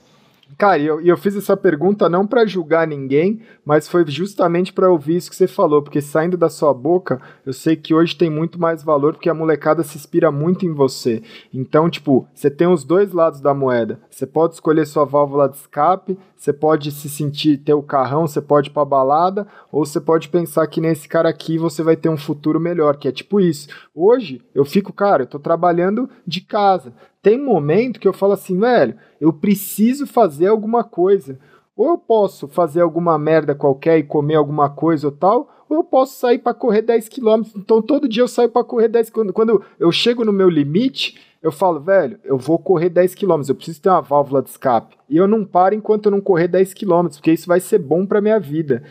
Cara, 0.58 0.78
e 0.78 0.86
eu, 0.86 1.00
eu 1.02 1.18
fiz 1.18 1.36
essa 1.36 1.56
pergunta 1.56 2.10
não 2.10 2.26
para 2.26 2.46
julgar 2.46 2.88
ninguém, 2.88 3.42
mas 3.64 3.88
foi 3.88 4.06
justamente 4.08 4.74
para 4.74 4.90
ouvir 4.90 5.16
isso 5.16 5.30
que 5.30 5.36
você 5.36 5.48
falou, 5.48 5.82
porque 5.82 6.02
saindo 6.02 6.36
da 6.36 6.50
sua 6.50 6.74
boca, 6.74 7.22
eu 7.46 7.54
sei 7.54 7.76
que 7.76 7.94
hoje 7.94 8.16
tem 8.16 8.30
muito 8.30 8.60
mais 8.60 8.84
valor 8.84 9.14
porque 9.14 9.30
a 9.30 9.34
molecada 9.34 9.84
se 9.84 9.98
inspira 9.98 10.32
muito 10.32 10.66
em 10.66 10.74
você. 10.74 11.22
Então, 11.54 11.90
tipo, 11.90 12.28
você 12.34 12.50
tem 12.50 12.68
os 12.68 12.84
dois 12.84 13.14
lados 13.14 13.40
da 13.40 13.54
moeda. 13.54 14.00
Você 14.10 14.26
pode 14.26 14.56
escolher 14.56 14.86
sua 14.86 15.06
válvula 15.06 15.48
de 15.48 15.56
escape, 15.56 16.18
você 16.40 16.54
pode 16.54 16.92
se 16.92 17.10
sentir 17.10 17.58
ter 17.58 17.74
o 17.74 17.84
carrão, 17.84 18.26
você 18.26 18.42
pode 18.42 18.70
ir 18.70 18.74
pra 18.74 18.86
balada, 18.86 19.46
ou 19.72 19.86
você 19.86 20.00
pode 20.02 20.30
pensar 20.30 20.66
que 20.68 20.82
nesse 20.82 21.08
cara 21.08 21.30
aqui 21.30 21.58
você 21.58 21.84
vai 21.84 21.96
ter 21.96 22.10
um 22.10 22.18
futuro 22.18 22.60
melhor, 22.60 22.96
que 22.98 23.08
é 23.08 23.12
tipo 23.12 23.40
isso. 23.40 23.68
Hoje 23.94 24.42
eu 24.56 24.66
fico, 24.66 24.92
cara, 24.92 25.24
eu 25.24 25.28
tô 25.28 25.38
trabalhando 25.38 26.10
de 26.26 26.42
casa 26.42 26.94
tem 27.22 27.38
momento 27.38 28.00
que 28.00 28.08
eu 28.08 28.14
falo 28.14 28.34
assim, 28.34 28.58
velho, 28.58 28.96
eu 29.20 29.34
preciso 29.34 30.08
fazer 30.08 30.48
alguma 30.48 30.84
coisa. 30.84 31.38
Ou 31.76 31.90
eu 31.90 31.98
posso 31.98 32.48
fazer 32.48 32.82
alguma 32.82 33.18
merda 33.18 33.56
qualquer 33.56 33.98
e 33.98 34.04
comer 34.04 34.36
alguma 34.36 34.70
coisa 34.70 35.08
ou 35.08 35.12
tal, 35.12 35.50
ou 35.70 35.78
eu 35.78 35.84
posso 35.84 36.18
sair 36.18 36.40
para 36.40 36.54
correr 36.54 36.82
10 36.82 37.10
km. 37.10 37.42
Então 37.56 37.82
todo 37.82 38.08
dia 38.08 38.24
eu 38.24 38.28
saio 38.28 38.50
para 38.50 38.64
correr 38.64 38.88
10 38.88 39.10
km. 39.10 39.32
Quando 39.32 39.64
eu 39.80 39.92
chego 39.92 40.26
no 40.26 40.34
meu 40.34 40.50
limite, 40.50 41.18
eu 41.42 41.52
falo, 41.52 41.80
velho, 41.80 42.20
eu 42.24 42.38
vou 42.38 42.60
correr 42.60 42.90
10 42.90 43.16
km, 43.16 43.42
eu 43.48 43.56
preciso 43.56 43.82
ter 43.82 43.90
uma 43.90 44.02
válvula 44.02 44.42
de 44.42 44.50
escape. 44.50 44.98
E 45.10 45.16
eu 45.16 45.28
não 45.28 45.46
paro 45.46 45.74
enquanto 45.74 46.08
eu 46.08 46.12
não 46.12 46.20
correr 46.20 46.48
10 46.48 46.74
km, 46.74 47.08
porque 47.14 47.32
isso 47.32 47.48
vai 47.48 47.60
ser 47.60 47.80
bom 47.80 48.06
para 48.06 48.22
minha 48.22 48.40
vida. 48.40 48.84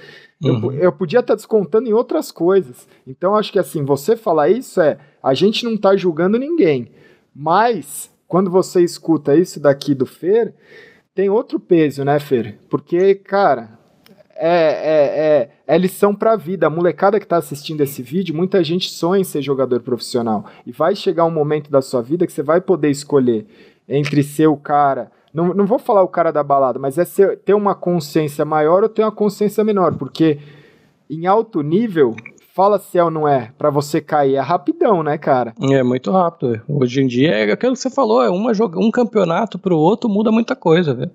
Uhum. 0.43 0.73
Eu, 0.73 0.81
eu, 0.81 0.93
podia 0.93 1.21
estar 1.21 1.33
tá 1.33 1.37
descontando 1.37 1.89
em 1.89 1.93
outras 1.93 2.33
coisas. 2.33 2.89
Então 3.07 3.37
acho 3.37 3.53
que 3.53 3.59
assim, 3.59 3.85
você 3.85 4.17
falar 4.17 4.49
isso 4.49 4.81
é, 4.81 4.99
a 5.23 5.35
gente 5.35 5.65
não 5.65 5.77
tá 5.77 5.95
julgando 5.97 6.39
ninguém, 6.39 6.91
mas 7.35 8.11
quando 8.27 8.51
você 8.51 8.83
escuta 8.83 9.35
isso 9.35 9.61
daqui 9.61 9.95
do 9.95 10.07
Fer, 10.07 10.55
tem 11.15 11.29
outro 11.29 11.59
peso, 11.59 12.05
né, 12.05 12.19
Fer? 12.21 12.59
Porque, 12.71 13.15
cara, 13.15 13.78
é, 14.39 14.49
é, 14.49 15.49
é, 15.69 15.75
é 15.75 15.79
lição 15.79 16.15
para 16.15 16.33
a 16.33 16.37
vida. 16.37 16.67
A 16.67 16.71
molecada 16.71 17.19
que 17.19 17.27
está 17.27 17.37
assistindo 17.37 17.81
esse 17.81 18.03
vídeo, 18.03 18.35
muita 18.35 18.63
gente 18.63 18.89
sonha 18.89 19.21
em 19.21 19.25
ser 19.25 19.43
jogador 19.43 19.81
profissional. 19.81 20.47
E 20.65 20.71
vai 20.71 20.95
chegar 20.95 21.25
um 21.25 21.31
momento 21.31 21.71
da 21.71 21.83
sua 21.83 22.01
vida 22.01 22.27
que 22.27 22.33
você 22.33 22.43
vai 22.43 22.61
poder 22.61 22.91
escolher 22.91 23.47
entre 23.89 24.23
ser 24.23 24.47
o 24.47 24.57
cara. 24.57 25.11
Não, 25.35 25.53
não 25.53 25.67
vou 25.67 25.79
falar 25.79 26.03
o 26.03 26.09
cara 26.09 26.31
da 26.31 26.43
balada, 26.43 26.79
mas 26.79 26.97
é 26.99 27.05
ser, 27.05 27.39
ter 27.39 27.55
uma 27.55 27.75
consciência 27.75 28.45
maior 28.45 28.83
ou 28.83 28.89
ter 28.89 29.03
uma 29.03 29.13
consciência 29.13 29.65
menor. 29.65 29.97
Porque 29.97 30.39
em 31.11 31.27
alto 31.27 31.61
nível, 31.61 32.15
fala 32.59 32.81
se 32.81 32.99
é 32.99 33.05
ou 33.05 33.09
não 33.09 33.29
é, 33.29 33.53
para 33.57 33.71
você 33.71 34.01
cair. 34.01 34.35
É 34.35 34.41
rapidão, 34.41 35.01
né, 35.01 35.17
cara? 35.17 35.55
É 35.63 35.81
muito 35.81 36.11
rápido. 36.11 36.61
Hoje 36.69 37.01
em 37.01 37.07
dia 37.07 37.31
é 37.31 37.53
aquilo 37.53 37.75
que 37.75 37.79
você 37.79 37.89
falou, 37.89 38.21
é 38.21 38.29
uma 38.29 38.53
joga, 38.53 38.81
um 38.81 38.91
campeonato 38.91 39.61
pro 39.61 39.79
outro 39.79 40.11
muda 40.11 40.33
muita 40.33 40.57
coisa, 40.57 40.93
velho. 40.93 41.13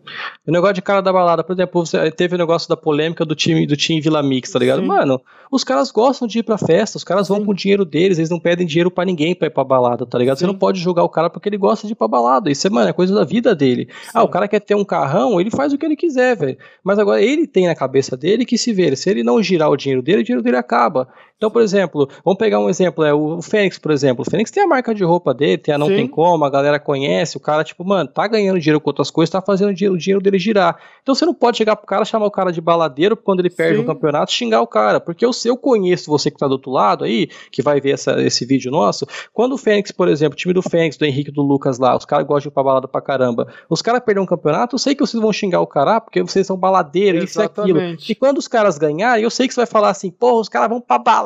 O 0.47 0.51
negócio 0.53 0.75
de 0.75 0.81
cara 0.81 1.01
da 1.01 1.11
balada, 1.11 1.43
por 1.43 1.51
exemplo, 1.51 1.85
você 1.85 2.09
teve 2.11 2.35
o 2.35 2.37
negócio 2.37 2.69
da 2.69 2.77
polêmica 2.77 3.25
do 3.25 3.35
time 3.35 3.67
do 3.67 3.75
time 3.75 3.99
Vila 3.99 4.23
Mix, 4.23 4.51
tá 4.51 4.59
ligado? 4.59 4.79
Sim. 4.79 4.87
Mano, 4.87 5.19
os 5.51 5.65
caras 5.65 5.91
gostam 5.91 6.25
de 6.25 6.39
ir 6.39 6.43
pra 6.43 6.57
festa, 6.57 6.97
os 6.97 7.03
caras 7.03 7.27
Sim. 7.27 7.33
vão 7.33 7.45
com 7.45 7.51
o 7.51 7.55
dinheiro 7.55 7.83
deles, 7.83 8.19
eles 8.19 8.29
não 8.29 8.39
pedem 8.39 8.65
dinheiro 8.65 8.89
para 8.89 9.03
ninguém 9.03 9.35
pra 9.35 9.47
ir 9.47 9.51
pra 9.51 9.65
balada, 9.65 10.05
tá 10.05 10.17
ligado? 10.17 10.37
Sim. 10.37 10.45
Você 10.45 10.47
não 10.47 10.57
pode 10.57 10.79
julgar 10.79 11.03
o 11.03 11.09
cara 11.09 11.29
porque 11.29 11.49
ele 11.49 11.57
gosta 11.57 11.85
de 11.85 11.91
ir 11.91 11.95
pra 11.97 12.07
balada. 12.07 12.49
Isso 12.49 12.65
é, 12.65 12.69
mano, 12.69 12.89
é 12.89 12.93
coisa 12.93 13.13
da 13.13 13.25
vida 13.25 13.53
dele. 13.53 13.89
Ah, 14.13 14.23
o 14.23 14.29
cara 14.29 14.47
quer 14.47 14.61
ter 14.61 14.75
um 14.75 14.85
carrão, 14.85 15.41
ele 15.41 15.51
faz 15.51 15.73
o 15.73 15.77
que 15.77 15.85
ele 15.85 15.97
quiser, 15.97 16.37
velho. 16.37 16.57
Mas 16.81 16.97
agora 16.97 17.21
ele 17.21 17.45
tem 17.45 17.67
na 17.67 17.75
cabeça 17.75 18.15
dele 18.15 18.45
que 18.45 18.57
se 18.57 18.71
ver, 18.71 18.95
se 18.95 19.09
ele 19.09 19.23
não 19.23 19.43
girar 19.43 19.69
o 19.69 19.75
dinheiro 19.75 20.01
dele, 20.01 20.21
o 20.21 20.23
dinheiro 20.23 20.41
dele 20.41 20.55
acaba. 20.55 21.09
Então, 21.37 21.51
por 21.51 21.61
exemplo, 21.61 22.09
vamos 22.23 22.37
pegar 22.37 22.59
um 22.59 22.69
exemplo, 22.69 23.03
é 23.03 23.13
o 23.13 23.41
Fênix, 23.41 23.77
por 23.77 23.91
exemplo. 23.91 24.23
O 24.25 24.29
Fênix 24.29 24.49
tem 24.49 24.63
a 24.63 24.67
marca 24.67 24.93
de 24.93 25.03
roupa 25.03 25.33
dele, 25.33 25.57
tem 25.57 25.73
a 25.73 25.77
Não 25.77 25.87
Sim. 25.87 25.95
Tem 25.95 26.07
Como, 26.07 26.45
a 26.45 26.49
galera 26.49 26.79
conhece, 26.79 27.35
o 27.35 27.39
cara, 27.39 27.63
tipo, 27.63 27.83
mano, 27.83 28.09
tá 28.09 28.27
ganhando 28.27 28.59
dinheiro 28.59 28.79
com 28.79 28.89
outras 28.89 29.11
coisas, 29.11 29.29
tá 29.29 29.41
fazendo 29.41 29.69
o 29.69 29.73
dinheiro, 29.73 29.95
o 29.95 29.97
dinheiro 29.97 30.21
dele 30.21 30.39
girar. 30.39 30.77
Então 31.01 31.13
você 31.13 31.25
não 31.25 31.33
pode 31.33 31.57
chegar 31.57 31.75
pro 31.75 31.85
cara, 31.85 32.05
chamar 32.05 32.27
o 32.27 32.31
cara 32.31 32.51
de 32.51 32.61
baladeiro 32.61 33.17
quando 33.17 33.41
ele 33.41 33.49
perde 33.49 33.77
Sim. 33.77 33.83
o 33.83 33.85
campeonato, 33.85 34.31
xingar 34.31 34.61
o 34.61 34.67
cara. 34.67 34.99
Porque 34.99 35.25
eu, 35.25 35.31
eu 35.45 35.57
conheço 35.57 36.09
você 36.09 36.31
que 36.31 36.37
tá 36.37 36.47
do 36.47 36.53
outro 36.53 36.71
lado 36.71 37.03
aí, 37.03 37.27
que 37.51 37.61
vai 37.61 37.81
ver 37.81 37.91
essa, 37.91 38.21
esse 38.21 38.45
vídeo 38.45 38.71
nosso, 38.71 39.05
quando 39.33 39.53
o 39.53 39.57
Fênix, 39.57 39.91
por 39.91 40.07
exemplo, 40.07 40.33
o 40.33 40.37
time 40.37 40.53
do 40.53 40.61
Fênix, 40.61 40.97
do 40.97 41.05
Henrique 41.05 41.31
do 41.31 41.41
Lucas 41.41 41.77
lá, 41.77 41.95
os 41.97 42.05
caras 42.05 42.25
gostam 42.25 42.43
de 42.43 42.47
ir 42.49 42.51
pra 42.51 42.63
balada 42.63 42.87
pra 42.87 43.01
caramba, 43.01 43.47
os 43.69 43.81
caras 43.81 44.01
perderam 44.01 44.23
um 44.23 44.27
campeonato, 44.27 44.75
eu 44.75 44.79
sei 44.79 44.95
que 44.95 45.01
vocês 45.01 45.21
vão 45.21 45.33
xingar 45.33 45.59
o 45.61 45.67
cara, 45.67 45.99
porque 45.99 46.21
vocês 46.21 46.47
são 46.47 46.55
baladeiros, 46.55 47.23
isso 47.23 47.41
e 47.41 47.43
aquilo. 47.43 47.79
E 48.07 48.15
quando 48.15 48.37
os 48.37 48.47
caras 48.47 48.77
ganharem, 48.77 49.23
eu 49.23 49.29
sei 49.29 49.47
que 49.47 49.53
você 49.53 49.61
vai 49.61 49.67
falar 49.67 49.89
assim, 49.89 50.09
porra, 50.09 50.39
os 50.39 50.49
caras 50.49 50.69
vão 50.69 50.79
pra 50.79 50.97
balada, 50.97 51.22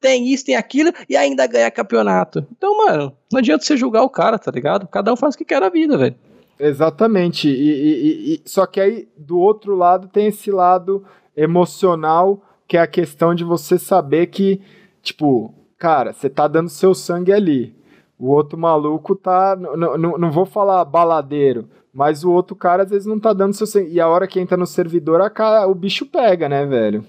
tem 0.00 0.28
isso, 0.28 0.46
tem 0.46 0.56
aquilo, 0.56 0.92
e 1.08 1.16
ainda 1.16 1.46
ganhar 1.46 1.70
campeonato. 1.70 2.46
Então, 2.56 2.76
mano, 2.78 3.12
não 3.32 3.38
adianta 3.38 3.64
você 3.64 3.76
julgar 3.76 4.02
o 4.02 4.10
cara, 4.10 4.38
tá 4.38 4.50
ligado? 4.50 4.86
Cada 4.88 5.12
um 5.12 5.16
faz 5.16 5.34
o 5.34 5.38
que 5.38 5.44
quer 5.44 5.60
na 5.60 5.68
vida, 5.68 5.96
velho. 5.96 6.16
Exatamente. 6.58 7.48
E, 7.48 7.52
e, 7.52 8.34
e, 8.34 8.42
só 8.44 8.66
que 8.66 8.80
aí, 8.80 9.08
do 9.16 9.38
outro 9.38 9.74
lado, 9.74 10.08
tem 10.08 10.26
esse 10.26 10.50
lado 10.50 11.04
emocional, 11.36 12.42
que 12.66 12.76
é 12.76 12.80
a 12.80 12.86
questão 12.86 13.34
de 13.34 13.44
você 13.44 13.78
saber 13.78 14.26
que, 14.28 14.60
tipo, 15.02 15.52
cara, 15.78 16.12
você 16.12 16.30
tá 16.30 16.46
dando 16.46 16.68
seu 16.68 16.94
sangue 16.94 17.32
ali. 17.32 17.74
O 18.18 18.30
outro 18.30 18.56
maluco 18.58 19.14
tá. 19.14 19.56
Não 19.56 20.30
vou 20.30 20.46
falar 20.46 20.84
baladeiro, 20.84 21.68
mas 21.92 22.24
o 22.24 22.30
outro 22.30 22.54
cara 22.54 22.84
às 22.84 22.90
vezes 22.90 23.06
não 23.06 23.18
tá 23.18 23.32
dando 23.32 23.52
seu 23.52 23.66
sangue. 23.66 23.92
E 23.92 24.00
a 24.00 24.08
hora 24.08 24.26
que 24.26 24.40
entra 24.40 24.56
no 24.56 24.66
servidor, 24.66 25.20
a, 25.20 25.66
o 25.66 25.74
bicho 25.74 26.06
pega, 26.06 26.48
né, 26.48 26.64
velho? 26.64 27.04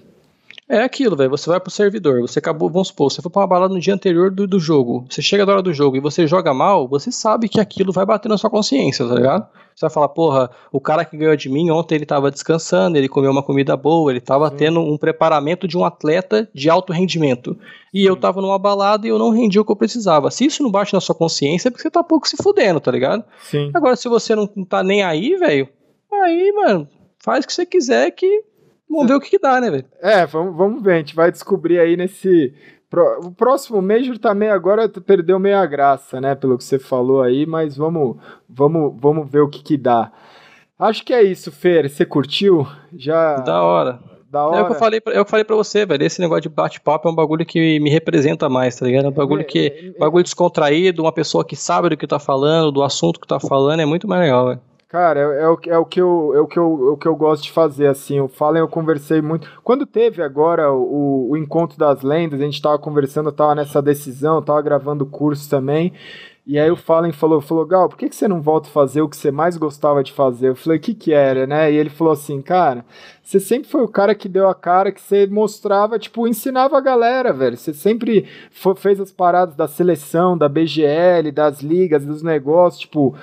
É 0.68 0.82
aquilo, 0.82 1.16
velho. 1.16 1.30
Você 1.30 1.48
vai 1.48 1.60
pro 1.60 1.70
servidor, 1.70 2.20
você 2.20 2.40
acabou, 2.40 2.68
vamos 2.68 2.88
supor, 2.88 3.10
você 3.10 3.22
foi 3.22 3.30
pra 3.30 3.42
uma 3.42 3.46
balada 3.46 3.72
no 3.72 3.80
dia 3.80 3.94
anterior 3.94 4.32
do, 4.32 4.48
do 4.48 4.58
jogo. 4.58 5.06
Você 5.08 5.22
chega 5.22 5.46
da 5.46 5.52
hora 5.52 5.62
do 5.62 5.72
jogo 5.72 5.96
e 5.96 6.00
você 6.00 6.26
joga 6.26 6.52
mal, 6.52 6.88
você 6.88 7.12
sabe 7.12 7.48
que 7.48 7.60
aquilo 7.60 7.92
vai 7.92 8.04
bater 8.04 8.28
na 8.28 8.36
sua 8.36 8.50
consciência, 8.50 9.06
tá 9.06 9.14
ligado? 9.14 9.46
Você 9.76 9.82
vai 9.82 9.90
falar, 9.90 10.08
porra, 10.08 10.50
o 10.72 10.80
cara 10.80 11.04
que 11.04 11.16
ganhou 11.16 11.36
de 11.36 11.48
mim 11.48 11.70
ontem 11.70 11.94
ele 11.94 12.06
tava 12.06 12.30
descansando, 12.30 12.96
ele 12.96 13.08
comeu 13.08 13.30
uma 13.30 13.42
comida 13.42 13.76
boa, 13.76 14.10
ele 14.10 14.20
tava 14.20 14.48
Sim. 14.50 14.56
tendo 14.56 14.80
um 14.80 14.96
preparamento 14.96 15.68
de 15.68 15.78
um 15.78 15.84
atleta 15.84 16.48
de 16.52 16.68
alto 16.68 16.92
rendimento. 16.92 17.56
E 17.94 18.02
Sim. 18.02 18.08
eu 18.08 18.16
tava 18.16 18.40
numa 18.40 18.58
balada 18.58 19.06
e 19.06 19.10
eu 19.10 19.18
não 19.18 19.30
rendi 19.30 19.60
o 19.60 19.64
que 19.64 19.70
eu 19.70 19.76
precisava. 19.76 20.30
Se 20.30 20.46
isso 20.46 20.62
não 20.62 20.70
bate 20.70 20.94
na 20.94 21.00
sua 21.00 21.14
consciência, 21.14 21.68
é 21.68 21.70
porque 21.70 21.82
você 21.82 21.90
tá 21.90 22.02
pouco 22.02 22.26
se 22.26 22.36
fudendo, 22.42 22.80
tá 22.80 22.90
ligado? 22.90 23.22
Sim. 23.42 23.70
Agora, 23.72 23.94
se 23.94 24.08
você 24.08 24.34
não 24.34 24.46
tá 24.46 24.82
nem 24.82 25.04
aí, 25.04 25.36
velho, 25.36 25.68
aí, 26.10 26.50
mano, 26.52 26.88
faz 27.18 27.44
o 27.44 27.46
que 27.46 27.52
você 27.52 27.66
quiser 27.66 28.10
que 28.12 28.42
Vamos 28.88 29.08
ver 29.08 29.14
o 29.14 29.20
que, 29.20 29.30
que 29.30 29.38
dá, 29.38 29.60
né, 29.60 29.70
velho? 29.70 29.84
É, 30.00 30.24
vamos, 30.26 30.56
vamos 30.56 30.82
ver. 30.82 30.94
A 30.94 30.98
gente 30.98 31.14
vai 31.14 31.30
descobrir 31.30 31.78
aí 31.78 31.96
nesse. 31.96 32.54
O 33.22 33.30
próximo 33.32 33.82
Major 33.82 34.16
também 34.16 34.48
agora 34.48 34.88
perdeu 34.88 35.38
meio 35.38 35.58
a 35.58 35.66
graça, 35.66 36.20
né? 36.20 36.34
Pelo 36.34 36.56
que 36.56 36.64
você 36.64 36.78
falou 36.78 37.20
aí, 37.20 37.44
mas 37.44 37.76
vamos, 37.76 38.16
vamos, 38.48 38.94
vamos 38.98 39.28
ver 39.28 39.40
o 39.40 39.48
que, 39.48 39.62
que 39.62 39.76
dá. 39.76 40.12
Acho 40.78 41.04
que 41.04 41.12
é 41.12 41.22
isso, 41.22 41.50
Fer. 41.50 41.90
Você 41.90 42.04
curtiu? 42.04 42.66
Já. 42.96 43.36
Da 43.36 43.62
hora. 43.62 43.98
Da 44.30 44.46
hora. 44.46 44.58
É 44.58 44.62
o 44.62 44.66
que 44.66 44.72
eu 44.72 44.78
falei, 44.78 45.00
é 45.06 45.10
o 45.10 45.12
que 45.12 45.18
eu 45.18 45.26
falei 45.26 45.44
pra 45.44 45.56
você, 45.56 45.86
velho. 45.86 46.04
Esse 46.04 46.20
negócio 46.20 46.42
de 46.42 46.48
bate-papo 46.48 47.08
é 47.08 47.10
um 47.10 47.14
bagulho 47.14 47.46
que 47.46 47.80
me 47.80 47.90
representa 47.90 48.48
mais, 48.48 48.76
tá 48.76 48.86
ligado? 48.86 49.06
É 49.06 49.08
um 49.08 49.12
bagulho 49.12 49.44
que. 49.44 49.58
É, 49.58 49.86
é, 49.88 49.98
bagulho 49.98 50.24
descontraído, 50.24 51.02
uma 51.02 51.12
pessoa 51.12 51.44
que 51.44 51.56
sabe 51.56 51.88
do 51.88 51.96
que 51.96 52.06
tá 52.06 52.18
falando, 52.18 52.70
do 52.70 52.82
assunto 52.82 53.20
que 53.20 53.26
tá 53.26 53.40
falando, 53.40 53.80
é 53.80 53.86
muito 53.86 54.06
mais 54.06 54.22
legal, 54.22 54.46
velho. 54.46 54.60
Cara, 54.96 55.20
é, 55.20 55.42
é, 55.42 55.46
o, 55.46 55.58
é, 55.66 55.78
o, 55.78 55.84
que 55.84 56.00
eu, 56.00 56.32
é 56.34 56.40
o, 56.40 56.46
que 56.46 56.58
eu, 56.58 56.88
é 56.88 56.90
o 56.92 56.96
que 56.96 57.06
eu 57.06 57.14
gosto 57.14 57.42
de 57.42 57.52
fazer, 57.52 57.86
assim. 57.86 58.18
O 58.18 58.28
Fallen 58.28 58.60
eu 58.60 58.68
conversei 58.68 59.20
muito. 59.20 59.46
Quando 59.62 59.84
teve 59.84 60.22
agora 60.22 60.72
o, 60.72 61.32
o 61.32 61.36
encontro 61.36 61.76
das 61.76 62.00
lendas, 62.00 62.40
a 62.40 62.44
gente 62.44 62.62
tava 62.62 62.78
conversando, 62.78 63.28
eu 63.28 63.32
tava 63.32 63.54
nessa 63.54 63.82
decisão, 63.82 64.40
tava 64.40 64.62
gravando 64.62 65.04
curso 65.04 65.50
também. 65.50 65.92
E 66.46 66.58
aí 66.58 66.70
o 66.70 66.76
Fallen 66.76 67.12
falou, 67.12 67.42
falou, 67.42 67.66
Gal, 67.66 67.90
por 67.90 67.98
que, 67.98 68.08
que 68.08 68.16
você 68.16 68.26
não 68.26 68.40
volta 68.40 68.70
a 68.70 68.72
fazer 68.72 69.02
o 69.02 69.08
que 69.08 69.18
você 69.18 69.30
mais 69.30 69.58
gostava 69.58 70.02
de 70.02 70.14
fazer? 70.14 70.48
Eu 70.48 70.56
falei, 70.56 70.78
o 70.78 70.80
que 70.80 70.94
que 70.94 71.12
era, 71.12 71.46
né? 71.46 71.70
E 71.70 71.76
ele 71.76 71.90
falou 71.90 72.14
assim, 72.14 72.40
cara, 72.40 72.82
você 73.22 73.38
sempre 73.38 73.68
foi 73.68 73.82
o 73.82 73.88
cara 73.88 74.14
que 74.14 74.30
deu 74.30 74.48
a 74.48 74.54
cara, 74.54 74.90
que 74.90 75.02
você 75.02 75.26
mostrava, 75.26 75.98
tipo, 75.98 76.26
ensinava 76.26 76.78
a 76.78 76.80
galera, 76.80 77.34
velho. 77.34 77.58
Você 77.58 77.74
sempre 77.74 78.26
fez 78.78 78.98
as 78.98 79.12
paradas 79.12 79.54
da 79.54 79.68
seleção, 79.68 80.38
da 80.38 80.48
BGL, 80.48 81.30
das 81.32 81.60
ligas, 81.60 82.06
dos 82.06 82.22
negócios, 82.22 82.80
tipo 82.80 83.14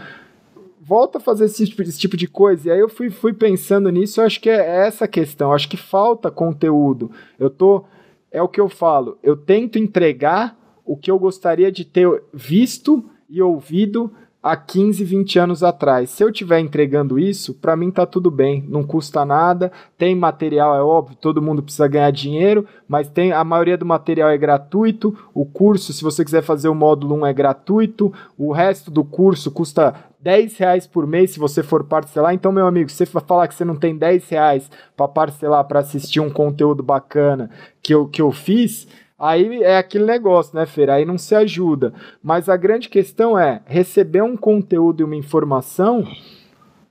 volta 0.86 1.18
a 1.18 1.22
fazer 1.22 1.46
esse 1.46 1.66
tipo, 1.66 1.82
esse 1.82 2.00
tipo, 2.00 2.18
de 2.18 2.28
coisa. 2.28 2.68
E 2.68 2.72
aí 2.72 2.80
eu 2.80 2.90
fui, 2.90 3.10
fui 3.10 3.34
pensando 3.34 3.90
nisso, 3.90 4.20
eu 4.20 4.26
acho 4.26 4.40
que 4.40 4.50
é 4.50 4.86
essa 4.86 5.06
a 5.06 5.08
questão. 5.08 5.50
Eu 5.50 5.56
acho 5.56 5.70
que 5.70 5.78
falta 5.78 6.30
conteúdo. 6.30 7.12
Eu 7.40 7.50
tô. 7.50 7.86
É 8.32 8.42
o 8.42 8.48
que 8.48 8.60
eu 8.60 8.68
falo. 8.68 9.18
Eu 9.22 9.38
tento 9.38 9.78
entregar 9.78 10.58
o 10.86 10.98
que 10.98 11.10
eu 11.10 11.18
gostaria 11.18 11.72
de 11.72 11.86
ter 11.86 12.24
visto 12.34 13.06
e 13.30 13.42
ouvido 13.42 14.12
há 14.44 14.58
15, 14.58 15.06
20 15.06 15.40
anos 15.40 15.64
atrás. 15.64 16.10
Se 16.10 16.22
eu 16.22 16.30
estiver 16.30 16.60
entregando 16.60 17.18
isso, 17.18 17.54
para 17.54 17.78
mim 17.78 17.90
tá 17.90 18.06
tudo 18.06 18.30
bem, 18.30 18.62
não 18.68 18.84
custa 18.84 19.24
nada. 19.24 19.72
Tem 19.98 20.14
material, 20.14 20.76
é 20.76 20.82
óbvio, 20.82 21.16
todo 21.16 21.42
mundo 21.42 21.64
precisa 21.64 21.88
ganhar 21.88 22.12
dinheiro, 22.12 22.68
mas 22.86 23.08
tem 23.08 23.32
a 23.32 23.42
maioria 23.44 23.78
do 23.78 23.86
material 23.86 24.30
é 24.30 24.38
gratuito. 24.38 25.18
O 25.34 25.46
curso, 25.46 25.94
se 25.94 26.04
você 26.04 26.26
quiser 26.26 26.42
fazer 26.42 26.68
o 26.68 26.76
módulo 26.76 27.16
1 27.16 27.28
é 27.28 27.34
gratuito. 27.34 28.12
O 28.38 28.52
resto 28.52 28.92
do 28.92 29.06
curso 29.06 29.50
custa 29.50 29.96
10 30.24 30.58
reais 30.58 30.88
por 30.88 31.06
mês 31.06 31.32
se 31.32 31.40
você 31.40 31.62
for 31.62 31.84
parcelar. 31.84 32.34
Então, 32.34 32.52
meu 32.52 32.66
amigo, 32.66 32.90
se 32.90 32.95
você 32.95 33.06
falar 33.06 33.48
que 33.50 33.56
você 33.56 33.66
não 33.66 33.76
tem 33.76 33.98
10 33.98 34.30
reais 34.30 34.72
para 34.95 35.08
parcelar 35.08 35.66
para 35.66 35.82
assistir 35.82 36.22
um 36.22 36.30
conteúdo 36.30 36.82
bacana 36.82 37.50
que 37.82 37.94
eu, 37.94 38.08
que 38.08 38.22
eu 38.22 38.32
fiz, 38.32 38.88
Aí 39.20 39.64
é 39.64 39.78
aquele 39.78 40.04
negócio, 40.04 40.54
né, 40.54 40.66
Feira? 40.66 40.95
Aí 40.95 41.06
não 41.06 41.18
se 41.18 41.34
ajuda. 41.34 41.94
Mas 42.22 42.50
a 42.50 42.58
grande 42.58 42.90
questão 42.90 43.40
é 43.40 43.62
receber 43.66 44.22
um 44.22 44.36
conteúdo 44.36 45.00
e 45.00 45.04
uma 45.06 45.16
informação. 45.16 46.06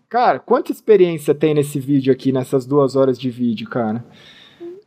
Cara, 0.08 0.38
quanta 0.38 0.72
experiência 0.72 1.34
tem 1.34 1.52
nesse 1.52 1.78
vídeo 1.78 2.10
aqui, 2.10 2.32
nessas 2.32 2.64
duas 2.64 2.96
horas 2.96 3.18
de 3.18 3.28
vídeo, 3.28 3.68
cara? 3.68 4.02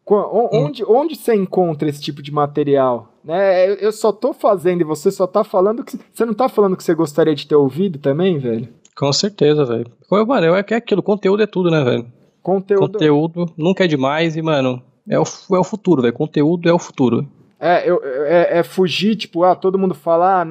Onde, 0.08 0.84
onde 0.86 1.16
você 1.16 1.34
encontra 1.34 1.90
esse 1.90 2.02
tipo 2.02 2.22
de 2.22 2.32
material? 2.32 3.12
Né? 3.24 3.72
Eu 3.84 3.92
só 3.92 4.12
tô 4.12 4.34
fazendo 4.34 4.82
e 4.82 4.84
você 4.84 5.10
só 5.10 5.26
tá 5.26 5.44
falando 5.44 5.84
que. 5.84 5.98
Você 6.14 6.26
não 6.26 6.34
tá 6.34 6.48
falando 6.48 6.78
que 6.78 6.84
você 6.84 6.94
gostaria 6.94 7.34
de 7.34 7.48
ter 7.48 7.56
ouvido 7.56 7.98
também, 7.98 8.38
velho? 8.38 8.70
Com 8.96 9.12
certeza, 9.12 9.66
velho. 9.66 9.88
Mano, 10.10 10.56
é 10.56 10.64
que 10.64 10.74
é 10.74 10.78
aquilo, 10.78 11.02
conteúdo 11.02 11.42
é 11.42 11.48
tudo, 11.48 11.72
né, 11.72 11.84
velho? 11.84 12.06
Conteúdo. 12.42 12.92
Conteúdo 12.92 13.46
nunca 13.58 13.84
é 13.84 13.88
demais 13.88 14.36
e, 14.36 14.42
mano, 14.42 14.82
é 15.10 15.20
o, 15.20 15.24
é 15.24 15.58
o 15.58 15.64
futuro, 15.64 16.04
velho. 16.04 16.14
Conteúdo 16.14 16.70
é 16.70 16.74
o 16.74 16.80
futuro. 16.80 17.28
É, 17.60 17.90
eu, 17.90 18.00
é, 18.04 18.60
é, 18.60 18.64
fugir, 18.64 19.16
tipo, 19.16 19.44
ah, 19.44 19.56
todo 19.56 19.80
mundo 19.80 19.96
fala, 19.96 20.42
ah, 20.42 20.48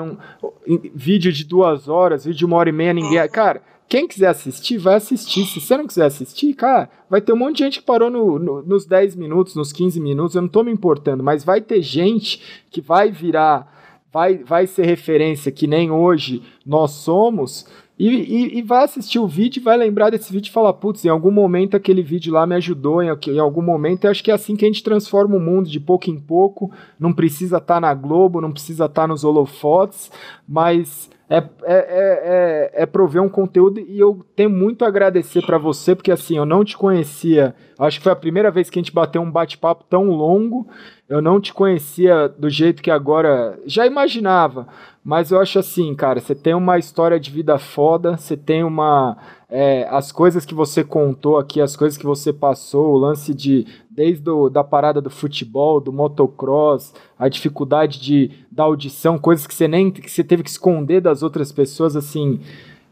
vídeo 0.95 1.33
de 1.33 1.45
duas 1.45 1.89
horas, 1.89 2.25
vídeo 2.25 2.39
de 2.39 2.45
uma 2.45 2.57
hora 2.57 2.71
e 2.71 2.73
meia, 2.73 2.93
ninguém. 2.93 3.29
Cara, 3.29 3.63
quem 3.89 4.09
quiser 4.09 4.29
assistir, 4.29 4.79
vai 4.79 4.95
assistir. 4.97 5.45
Se 5.47 5.61
você 5.61 5.77
não 5.77 5.87
quiser 5.87 6.07
assistir, 6.07 6.55
cara, 6.55 6.89
vai 7.09 7.21
ter 7.21 7.33
um 7.33 7.37
monte 7.37 7.59
de 7.59 7.65
gente 7.65 7.81
que 7.81 7.85
parou 7.87 8.11
no, 8.11 8.39
no, 8.39 8.63
nos 8.63 8.87
10 8.87 9.17
minutos, 9.17 9.55
nos 9.55 9.73
15 9.73 10.01
minutos, 10.01 10.35
eu 10.35 10.43
não 10.43 10.49
tô 10.49 10.63
me 10.63 10.73
importando, 10.73 11.23
mas 11.23 11.45
vai 11.45 11.61
ter 11.61 11.83
gente 11.83 12.65
que 12.71 12.81
vai 12.81 13.11
virar, 13.11 13.73
vai, 14.13 14.39
vai 14.39 14.67
ser 14.67 14.87
referência, 14.87 15.53
que 15.53 15.67
nem 15.67 15.91
hoje 15.91 16.43
nós 16.67 16.93
somos, 16.93 17.67
e, 17.97 18.09
e, 18.09 18.59
e, 18.59 18.63
vai 18.63 18.83
assistir 18.83 19.21
o 19.21 19.29
vídeo 19.29 19.63
vai 19.63 19.77
lembrar 19.77 20.11
desse 20.11 20.33
vídeo 20.33 20.49
e 20.49 20.53
falar, 20.53 20.73
putz, 20.73 21.05
em 21.05 21.09
algum 21.09 21.31
momento 21.31 21.77
aquele 21.77 22.03
vídeo 22.03 22.33
lá 22.33 22.45
me 22.45 22.57
ajudou, 22.57 23.01
em, 23.01 23.09
em 23.29 23.39
algum 23.39 23.63
momento, 23.63 24.05
eu 24.05 24.11
acho 24.11 24.25
que 24.25 24.33
é 24.33 24.35
assim 24.35 24.57
que 24.57 24.65
a 24.65 24.69
gente 24.69 24.83
transforma 24.83 25.37
o 25.37 25.41
mundo, 25.41 25.71
de 25.71 25.79
pouco 25.79 26.11
em 26.11 26.19
pouco, 26.19 26.73
não 26.99 27.13
precisa 27.13 27.59
estar 27.59 27.75
tá 27.75 27.81
na 27.81 27.95
Globo, 27.95 28.41
não 28.41 28.51
precisa 28.51 28.87
estar 28.87 29.03
tá 29.03 29.07
nos 29.07 29.23
holofotes, 29.23 30.11
mas 30.49 31.09
é, 31.35 31.49
é, 31.65 32.71
é, 32.75 32.83
é, 32.83 32.87
prover 32.87 33.23
um 33.23 33.29
conteúdo 33.29 33.81
e 33.81 33.99
eu 33.99 34.25
tenho 34.37 34.51
muito 34.51 34.85
a 34.85 34.89
agradecer 34.89 35.45
para 35.45 35.59
você, 35.59 35.95
porque 35.95 36.13
assim, 36.13 36.37
eu 36.37 36.47
não 36.47 36.65
te 36.65 36.77
conhecia, 36.77 37.55
acho 37.79 37.99
que 37.99 38.05
foi 38.05 38.13
a 38.13 38.17
primeira 38.17 38.51
vez 38.51 38.71
que 38.71 38.79
a 38.79 38.83
gente 38.83 38.93
bateu 38.93 39.21
um 39.23 39.31
bate-papo 39.31 39.85
tão 39.89 40.11
longo, 40.11 40.67
eu 41.09 41.21
não 41.21 41.41
te 41.41 41.53
conhecia 41.53 42.29
do 42.29 42.49
jeito 42.49 42.83
que 42.83 42.91
agora, 42.91 43.59
já 43.67 43.87
imaginava, 43.87 44.69
mas 45.05 45.31
eu 45.31 45.39
acho 45.39 45.59
assim, 45.59 45.95
cara, 45.95 46.19
você 46.19 46.35
tem 46.35 46.55
uma 46.55 46.79
história 46.79 47.21
de 47.21 47.31
vida 47.31 47.59
foda, 47.59 48.17
você 48.17 48.39
tem 48.39 48.65
uma. 48.65 49.19
É, 49.51 49.87
as 49.91 50.11
coisas 50.11 50.47
que 50.47 50.55
você 50.55 50.83
contou 50.83 51.37
aqui, 51.37 51.61
as 51.61 51.77
coisas 51.77 51.99
que 51.99 52.07
você 52.07 52.33
passou, 52.33 52.95
o 52.95 52.97
lance 52.97 53.35
de. 53.35 53.67
Desde 53.95 54.29
o, 54.29 54.49
da 54.49 54.65
parada 54.65 55.01
do 55.01 55.09
futebol, 55.09 55.81
do 55.81 55.93
motocross, 55.93 56.93
a 57.19 57.29
dificuldade 57.29 58.01
de, 58.01 58.31
da 58.51 58.65
audição, 58.65 59.19
coisas 59.19 59.47
que 59.47 59.55
você 59.55 59.69
nem. 59.69 59.91
que 59.91 60.11
você 60.11 60.25
teve 60.25 60.43
que 60.43 60.51
esconder 60.51 61.01
das 61.01 61.23
outras 61.23 61.53
pessoas, 61.53 61.95
assim 61.95 62.41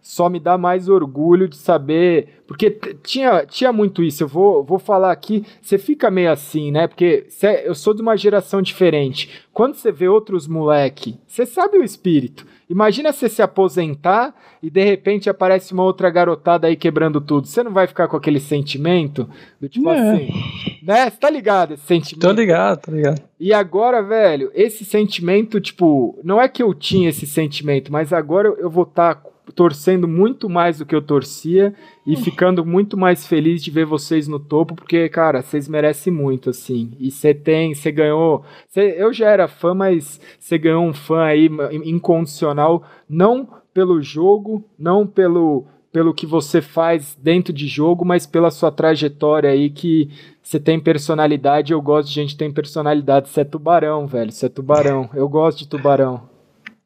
só 0.03 0.29
me 0.29 0.41
dá 0.41 0.59
mais 0.59 0.89
orgulho 0.89 1.49
de 1.49 1.57
saber. 1.57 2.43
Porque 2.47 2.77
tinha, 3.05 3.47
tinha 3.47 3.73
muito 3.73 4.03
isso. 4.03 4.25
Eu 4.25 4.29
vou, 4.29 4.65
vou 4.65 4.79
falar 4.79 5.13
aqui. 5.13 5.47
Você 5.63 5.79
fica 5.79 6.11
meio 6.11 6.33
assim, 6.33 6.73
né? 6.73 6.89
Porque 6.89 7.25
cê, 7.29 7.63
eu 7.65 7.75
sou 7.75 7.95
de 7.95 8.03
uma 8.03 8.17
geração 8.17 8.61
diferente. 8.61 9.31
Quando 9.53 9.75
você 9.75 9.93
vê 9.93 10.09
outros 10.09 10.49
moleque, 10.49 11.19
você 11.27 11.47
sabe 11.47 11.79
o 11.79 11.85
espírito. 11.85 12.45
Imagina 12.69 13.13
você 13.13 13.29
se 13.29 13.41
aposentar 13.41 14.35
e 14.61 14.69
de 14.69 14.83
repente 14.83 15.31
aparece 15.31 15.73
uma 15.73 15.85
outra 15.85 16.11
garotada 16.11 16.67
aí 16.67 16.75
quebrando 16.75 17.21
tudo. 17.21 17.47
Você 17.47 17.63
não 17.63 17.73
vai 17.73 17.87
ficar 17.87 18.09
com 18.09 18.17
aquele 18.17 18.41
sentimento? 18.41 19.29
Do 19.61 19.69
tipo 19.69 19.89
é. 19.89 19.99
assim. 19.99 20.72
Né? 20.83 21.09
Você 21.09 21.17
tá 21.17 21.31
ligado 21.31 21.75
esse 21.75 21.85
sentimento? 21.85 22.27
Tô 22.27 22.33
ligado, 22.33 22.81
tô 22.81 22.91
ligado. 22.91 23.23
E 23.39 23.53
agora, 23.53 24.03
velho, 24.03 24.51
esse 24.55 24.85
sentimento, 24.85 25.61
tipo, 25.61 26.19
não 26.25 26.41
é 26.41 26.49
que 26.49 26.63
eu 26.63 26.75
tinha 26.75 27.09
esse 27.09 27.27
sentimento, 27.27 27.93
mas 27.93 28.13
agora 28.13 28.49
eu 28.59 28.69
vou 28.69 28.85
estar 28.85 29.15
tá 29.15 29.31
torcendo 29.55 30.09
muito 30.09 30.49
mais 30.49 30.79
do 30.79 30.87
que 30.87 30.95
eu 30.95 31.03
torcia 31.03 31.75
e 32.07 32.17
ficando 32.17 32.65
muito 32.65 32.97
mais 32.97 33.27
feliz 33.27 33.63
de 33.63 33.71
ver 33.71 33.85
vocês 33.85 34.27
no 34.27 34.39
topo, 34.39 34.75
porque, 34.75 35.09
cara, 35.09 35.43
vocês 35.43 35.69
merecem 35.69 36.13
muito, 36.13 36.51
assim. 36.51 36.93
E 36.99 37.11
você 37.11 37.35
tem, 37.35 37.75
você 37.75 37.91
ganhou. 37.93 38.45
Cê, 38.69 38.95
eu 38.97 39.13
já 39.13 39.29
era 39.29 39.49
fã, 39.49 39.75
mas 39.75 40.21
você 40.39 40.59
ganhou 40.59 40.85
um 40.85 40.93
fã 40.93 41.25
aí 41.25 41.49
incondicional, 41.85 42.83
não 43.09 43.49
pelo 43.75 44.03
jogo, 44.03 44.65
não 44.79 45.07
pelo, 45.07 45.67
pelo 45.93 46.15
que 46.15 46.25
você 46.27 46.63
faz 46.63 47.17
dentro 47.21 47.53
de 47.53 47.69
jogo, 47.69 48.05
mas 48.05 48.27
pela 48.27 48.51
sua 48.51 48.73
trajetória 48.73 49.51
aí 49.51 49.69
que 49.69 50.09
você 50.43 50.59
tem 50.59 50.81
personalidade. 50.81 51.73
Eu 51.73 51.83
gosto 51.83 52.09
de 52.09 52.15
gente 52.15 52.31
que 52.31 52.39
tem 52.39 52.51
personalidade. 52.51 53.29
Você 53.29 53.43
é 53.43 53.45
tubarão, 53.45 54.07
velho. 54.07 54.33
Você 54.33 54.47
é 54.47 54.49
tubarão. 54.49 55.11
Eu 55.15 55.29
gosto 55.29 55.59
de 55.59 55.69
tubarão. 55.69 56.32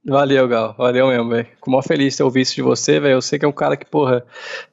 Valeu, 0.08 0.46
Gal. 0.46 0.72
Valeu 0.78 1.08
mesmo, 1.08 1.30
velho. 1.30 1.46
Fico 1.46 1.68
mó 1.68 1.82
feliz 1.82 2.12
de 2.12 2.18
ter 2.18 2.22
ouvido 2.22 2.42
isso 2.44 2.54
de 2.54 2.62
você, 2.62 3.00
velho. 3.00 3.14
Eu 3.14 3.22
sei 3.22 3.40
que 3.40 3.44
é 3.44 3.48
um 3.48 3.52
cara 3.52 3.76
que, 3.76 3.84
porra, 3.84 4.24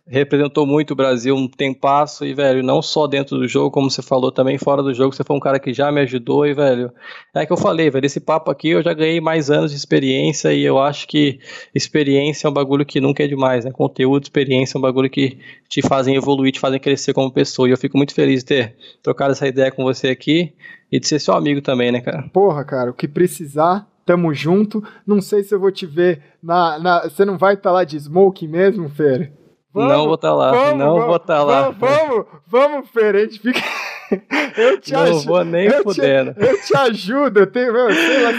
representou 0.06 0.68
muito 0.68 0.92
o 0.92 0.96
Brasil 0.96 1.36
um 1.36 1.48
tempasso 1.48 2.24
e, 2.24 2.36
velho, 2.36 2.62
não 2.62 2.84
só 2.84 3.08
dentro 3.08 3.40
do 3.40 3.48
jogo, 3.48 3.72
como 3.72 3.90
você 3.90 4.04
falou, 4.04 4.32
também 4.32 4.60
fora 4.60 4.84
do 4.84 4.94
jogo. 4.94 5.16
Você 5.16 5.24
foi 5.24 5.36
um 5.36 5.40
cara 5.40 5.60
que 5.60 5.74
já 5.74 5.92
me 5.92 6.02
ajudou 6.02 6.46
e, 6.46 6.54
velho, 6.54 6.92
é 7.34 7.48
que 7.48 7.52
eu 7.52 7.58
falei, 7.58 7.90
velho, 7.90 8.06
esse 8.06 8.20
papo 8.20 8.52
aqui 8.52 8.70
eu 8.70 8.84
já 8.84 8.94
ganhei 8.94 9.20
mais 9.20 9.50
anos 9.50 9.72
de 9.72 9.78
experiência 9.78 10.54
e 10.54 10.62
eu 10.62 10.78
acho 10.78 11.08
que 11.08 11.40
experiência 11.74 12.46
é 12.48 12.50
um 12.52 12.54
bagulho 12.54 12.86
que 12.86 13.02
nunca 13.02 13.24
é 13.24 13.28
demais, 13.28 13.66
né? 13.66 13.72
Conteúdo, 13.72 14.22
experiência 14.22 14.78
é 14.78 14.80
um 14.80 14.84
bagulho 14.84 15.10
que 15.10 15.40
te 15.68 15.82
fazem 15.82 16.16
evoluir, 16.16 16.52
te 16.52 16.60
fazem 16.60 16.80
crescer 16.80 17.12
como 17.12 17.32
pessoa. 17.32 17.68
E 17.68 17.72
eu 17.72 17.78
fico 17.78 17.98
muito 17.98 18.14
feliz 18.14 18.42
de 18.42 18.46
ter 18.46 18.76
trocado 19.02 19.32
essa 19.32 19.48
ideia 19.48 19.72
com 19.72 19.84
você 19.84 20.10
aqui 20.10 20.54
e 20.92 21.00
de 21.00 21.08
ser 21.08 21.18
seu 21.18 21.34
amigo 21.34 21.60
também, 21.60 21.92
né, 21.92 22.02
cara? 22.02 22.30
Porra, 22.32 22.64
cara, 22.64 22.92
o 22.92 22.94
que 22.94 23.08
precisar 23.08 23.88
tamo 24.06 24.34
junto. 24.34 24.84
Não 25.06 25.22
sei 25.22 25.44
se 25.44 25.54
eu 25.54 25.60
vou 25.60 25.72
te 25.72 25.86
ver 25.86 26.22
na. 26.42 26.80
na 26.80 27.02
você 27.04 27.26
não 27.26 27.38
vai 27.38 27.54
estar 27.54 27.70
tá 27.70 27.74
lá 27.74 27.84
de 27.84 28.00
smoke 28.00 28.48
mesmo, 28.48 28.90
Fer? 28.90 29.32
Vamos, 29.74 29.92
não 29.92 30.06
vou 30.06 30.16
estar 30.16 30.28
tá 30.30 30.36
lá, 30.36 30.52
vamos, 30.52 30.78
não 30.78 30.94
vamos, 30.94 31.06
vou 31.08 31.16
estar 31.16 31.38
tá 31.38 31.44
lá. 31.44 31.70
Vamos, 31.72 32.26
vamos, 32.46 32.90
Fer, 32.90 33.16
a 33.16 33.20
gente 33.22 33.40
fica. 33.40 33.60
Eu 34.56 34.80
te 34.80 34.94
não 34.94 35.02
ajudo. 35.02 35.26
vou 35.26 35.44
nem 35.44 35.66
eu 35.66 35.82
fudendo. 35.82 36.36
Te, 36.36 36.46
eu 36.46 36.62
te 36.62 36.78
ajudo, 36.78 37.40
eu 37.40 37.48
tenho, 37.48 37.74
meu, 37.74 37.92
sei 37.92 38.22
lá, 38.22 38.32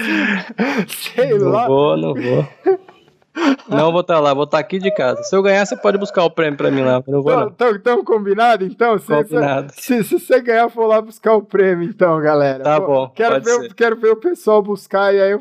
sei 0.87 1.39
não 1.39 1.49
lá. 1.49 1.61
Não 1.63 1.69
vou, 1.69 1.97
não 1.97 2.15
vou. 2.15 2.49
Não 3.69 3.91
vou 3.91 4.03
estar 4.03 4.15
tá 4.15 4.21
lá, 4.21 4.33
vou 4.33 4.45
estar 4.45 4.59
tá 4.59 4.61
aqui 4.61 4.79
de 4.79 4.93
casa. 4.95 5.23
Se 5.25 5.35
eu 5.35 5.43
ganhar, 5.43 5.67
você 5.67 5.77
pode 5.77 5.99
buscar 5.99 6.25
o 6.25 6.31
prêmio 6.31 6.57
pra 6.57 6.71
mim 6.71 6.83
lá. 6.83 7.03
não 7.07 7.23
vou, 7.23 7.33
então, 7.33 7.49
então, 7.49 7.71
então, 7.71 8.05
combinado, 8.05 8.65
então? 8.65 8.99
Se, 8.99 9.07
combinado. 9.07 9.73
Se, 9.75 10.05
se, 10.05 10.19
você 10.19 10.41
ganhar, 10.41 10.69
for 10.69 10.87
lá 10.87 11.01
buscar 11.01 11.35
o 11.35 11.43
prêmio, 11.43 11.89
então, 11.89 12.21
galera. 12.21 12.63
Tá 12.63 12.79
bom. 12.79 13.11
Quero, 13.15 13.41
ver, 13.41 13.75
quero 13.75 13.97
ver 13.97 14.11
o 14.11 14.17
pessoal 14.17 14.63
buscar 14.63 15.13
e 15.15 15.21
aí 15.21 15.33
eu. 15.33 15.41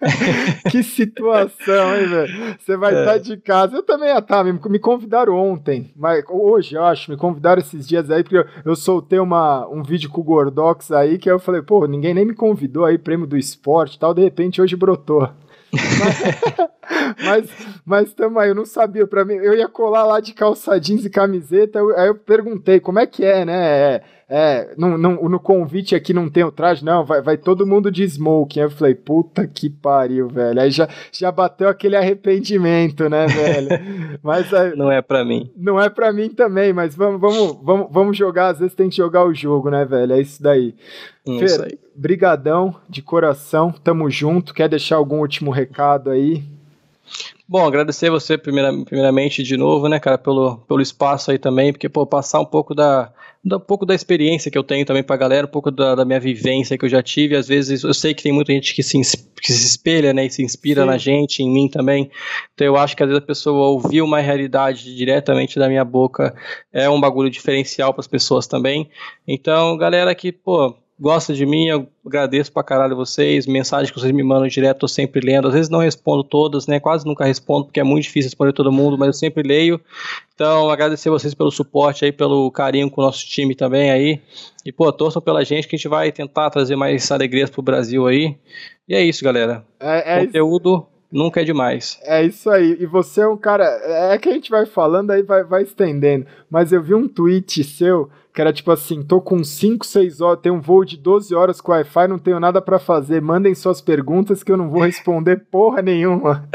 que 0.70 0.82
situação, 0.84 1.96
hein, 1.96 2.06
velho? 2.06 2.56
Você 2.58 2.76
vai 2.76 2.92
estar 2.92 3.02
é. 3.02 3.04
tá 3.14 3.18
de 3.18 3.36
casa. 3.36 3.76
Eu 3.76 3.82
também 3.82 4.08
ia 4.08 4.18
estar, 4.18 4.36
tá, 4.38 4.44
me, 4.44 4.52
me 4.52 4.78
convidaram 4.78 5.34
ontem, 5.34 5.92
mas 5.96 6.22
hoje, 6.28 6.76
eu 6.76 6.84
acho, 6.84 7.10
me 7.10 7.16
convidaram 7.16 7.60
esses 7.60 7.86
dias 7.86 8.08
aí, 8.08 8.22
porque 8.22 8.38
eu, 8.38 8.46
eu 8.64 8.76
soltei 8.76 9.18
uma, 9.18 9.66
um 9.68 9.82
vídeo 9.82 10.08
com 10.08 10.20
o 10.20 10.24
Gordox 10.24 10.92
aí, 10.92 11.18
que 11.18 11.28
aí 11.28 11.34
eu 11.34 11.40
falei, 11.40 11.62
pô, 11.62 11.84
ninguém 11.86 12.14
nem 12.14 12.24
me 12.24 12.34
convidou 12.34 12.84
aí, 12.84 12.96
prêmio 12.96 13.26
do 13.26 13.36
esporte 13.36 13.96
e 13.96 13.98
tal, 13.98 14.14
de 14.14 14.22
repente 14.22 14.62
hoje 14.62 14.76
brotou. 14.76 15.28
mas, 17.24 17.50
mas 17.84 18.14
também, 18.14 18.48
eu 18.48 18.54
não 18.54 18.64
sabia. 18.64 19.06
Pra 19.06 19.24
mim, 19.24 19.34
eu 19.34 19.54
ia 19.54 19.68
colar 19.68 20.04
lá 20.04 20.20
de 20.20 20.32
calça 20.32 20.78
jeans 20.78 21.04
e 21.04 21.10
camiseta. 21.10 21.80
Aí 21.96 22.08
eu 22.08 22.14
perguntei 22.14 22.80
como 22.80 22.98
é 22.98 23.06
que 23.06 23.24
é, 23.24 23.44
né? 23.44 23.54
É, 23.54 24.02
é, 24.30 24.74
não, 24.76 24.98
não, 24.98 25.14
no 25.28 25.40
convite 25.40 25.94
aqui 25.94 26.12
não 26.12 26.28
tem 26.28 26.44
o 26.44 26.52
traje, 26.52 26.84
não, 26.84 27.02
vai, 27.02 27.22
vai 27.22 27.38
todo 27.38 27.66
mundo 27.66 27.90
de 27.90 28.04
smoking. 28.04 28.60
Aí 28.60 28.66
eu 28.66 28.70
falei, 28.70 28.94
puta 28.94 29.46
que 29.46 29.70
pariu, 29.70 30.28
velho. 30.28 30.60
Aí 30.60 30.70
já, 30.70 30.86
já 31.10 31.32
bateu 31.32 31.68
aquele 31.68 31.96
arrependimento, 31.96 33.08
né, 33.08 33.26
velho? 33.26 33.68
Mas 34.22 34.52
aí, 34.52 34.76
Não 34.76 34.92
é 34.92 35.00
pra 35.00 35.24
mim. 35.24 35.50
Não 35.56 35.80
é 35.80 35.88
pra 35.88 36.12
mim 36.12 36.28
também, 36.28 36.72
mas 36.72 36.94
vamos, 36.94 37.20
vamos, 37.20 37.58
vamos, 37.62 37.88
vamos 37.90 38.16
jogar. 38.16 38.48
Às 38.48 38.58
vezes 38.58 38.74
tem 38.74 38.90
que 38.90 38.96
jogar 38.96 39.24
o 39.24 39.32
jogo, 39.32 39.70
né, 39.70 39.84
velho? 39.84 40.12
É 40.12 40.20
isso 40.20 40.42
daí. 40.42 40.74
Hum, 41.26 41.38
Fer, 41.38 41.44
isso 41.46 41.62
aí. 41.62 41.78
Brigadão 41.98 42.76
de 42.88 43.02
coração, 43.02 43.72
tamo 43.72 44.08
junto. 44.08 44.54
Quer 44.54 44.68
deixar 44.68 44.96
algum 44.96 45.18
último 45.18 45.50
recado 45.50 46.10
aí? 46.10 46.44
Bom, 47.48 47.66
agradecer 47.66 48.10
você 48.10 48.38
primeira, 48.38 48.72
primeiramente 48.84 49.42
de 49.42 49.56
novo, 49.56 49.88
né, 49.88 49.98
cara, 49.98 50.18
pelo, 50.18 50.58
pelo 50.58 50.82
espaço 50.82 51.30
aí 51.30 51.38
também, 51.38 51.72
porque, 51.72 51.88
pô, 51.88 52.06
passar 52.06 52.38
um 52.38 52.44
pouco 52.44 52.74
da, 52.74 53.10
um 53.44 53.58
pouco 53.58 53.86
da 53.86 53.94
experiência 53.94 54.50
que 54.50 54.58
eu 54.58 54.62
tenho 54.62 54.84
também 54.84 55.02
pra 55.02 55.16
galera, 55.16 55.46
um 55.46 55.50
pouco 55.50 55.70
da, 55.70 55.94
da, 55.94 56.04
minha 56.04 56.20
vivência 56.20 56.76
que 56.76 56.84
eu 56.84 56.88
já 56.88 57.02
tive. 57.02 57.34
Às 57.34 57.48
vezes 57.48 57.82
eu 57.82 57.94
sei 57.94 58.12
que 58.12 58.22
tem 58.22 58.32
muita 58.32 58.52
gente 58.52 58.74
que 58.74 58.82
se, 58.82 59.00
que 59.40 59.52
se 59.52 59.66
espelha, 59.66 60.12
né, 60.12 60.26
e 60.26 60.30
se 60.30 60.42
inspira 60.42 60.82
Sim. 60.82 60.86
na 60.86 60.98
gente, 60.98 61.42
em 61.42 61.50
mim 61.50 61.68
também. 61.68 62.10
Então 62.54 62.66
eu 62.66 62.76
acho 62.76 62.96
que 62.96 63.02
às 63.02 63.08
vezes 63.08 63.22
a 63.22 63.26
pessoa 63.26 63.68
ouvir 63.68 64.02
uma 64.02 64.20
realidade 64.20 64.94
diretamente 64.94 65.58
da 65.58 65.68
minha 65.68 65.84
boca 65.84 66.34
é 66.72 66.88
um 66.88 67.00
bagulho 67.00 67.30
diferencial 67.30 67.92
para 67.92 68.00
as 68.00 68.06
pessoas 68.06 68.46
também. 68.46 68.88
Então, 69.26 69.76
galera 69.76 70.14
que, 70.14 70.30
pô, 70.30 70.76
gosta 71.00 71.32
de 71.32 71.46
mim, 71.46 71.68
eu 71.68 71.86
agradeço 72.04 72.52
pra 72.52 72.62
caralho 72.62 72.96
vocês, 72.96 73.46
mensagens 73.46 73.90
que 73.90 73.98
vocês 73.98 74.12
me 74.12 74.22
mandam 74.22 74.48
direto, 74.48 74.84
eu 74.84 74.88
sempre 74.88 75.20
lendo, 75.24 75.48
às 75.48 75.54
vezes 75.54 75.70
não 75.70 75.78
respondo 75.78 76.24
todas, 76.24 76.66
né, 76.66 76.80
quase 76.80 77.06
nunca 77.06 77.24
respondo, 77.24 77.66
porque 77.66 77.80
é 77.80 77.84
muito 77.84 78.04
difícil 78.04 78.28
responder 78.28 78.52
todo 78.52 78.72
mundo, 78.72 78.98
mas 78.98 79.06
eu 79.06 79.12
sempre 79.12 79.42
leio, 79.42 79.80
então 80.34 80.70
agradecer 80.70 81.10
vocês 81.10 81.34
pelo 81.34 81.50
suporte 81.50 82.04
aí, 82.04 82.12
pelo 82.12 82.50
carinho 82.50 82.90
com 82.90 83.00
o 83.00 83.04
nosso 83.04 83.26
time 83.26 83.54
também 83.54 83.90
aí, 83.90 84.20
e 84.64 84.72
pô, 84.72 84.92
torçam 84.92 85.22
pela 85.22 85.44
gente 85.44 85.68
que 85.68 85.76
a 85.76 85.78
gente 85.78 85.88
vai 85.88 86.10
tentar 86.10 86.50
trazer 86.50 86.76
mais 86.76 87.10
alegrias 87.12 87.50
pro 87.50 87.62
Brasil 87.62 88.06
aí, 88.06 88.36
e 88.88 88.94
é 88.94 89.02
isso 89.02 89.24
galera, 89.24 89.64
é, 89.78 90.16
é 90.16 90.26
conteúdo... 90.26 90.86
Isso 90.88 90.98
nunca 91.10 91.40
é 91.40 91.44
demais. 91.44 91.98
É 92.02 92.22
isso 92.22 92.50
aí. 92.50 92.76
E 92.78 92.84
você 92.84 93.22
é 93.22 93.26
um 93.26 93.36
cara. 93.36 93.64
É 94.12 94.18
que 94.18 94.28
a 94.28 94.32
gente 94.32 94.50
vai 94.50 94.66
falando, 94.66 95.10
aí 95.10 95.22
vai, 95.22 95.42
vai 95.42 95.62
estendendo. 95.62 96.26
Mas 96.50 96.70
eu 96.70 96.82
vi 96.82 96.94
um 96.94 97.08
tweet 97.08 97.64
seu 97.64 98.10
que 98.38 98.42
era 98.42 98.52
tipo 98.52 98.70
assim: 98.70 99.02
tô 99.02 99.20
com 99.20 99.42
5, 99.42 99.84
6 99.84 100.20
horas, 100.20 100.38
tenho 100.40 100.54
um 100.54 100.60
voo 100.60 100.84
de 100.84 100.96
12 100.96 101.34
horas 101.34 101.60
com 101.60 101.72
Wi-Fi, 101.72 102.06
não 102.06 102.20
tenho 102.20 102.38
nada 102.38 102.62
para 102.62 102.78
fazer. 102.78 103.20
Mandem 103.20 103.52
suas 103.52 103.80
perguntas 103.80 104.44
que 104.44 104.52
eu 104.52 104.56
não 104.56 104.70
vou 104.70 104.82
responder 104.82 105.48
porra 105.50 105.82
nenhuma. 105.82 106.48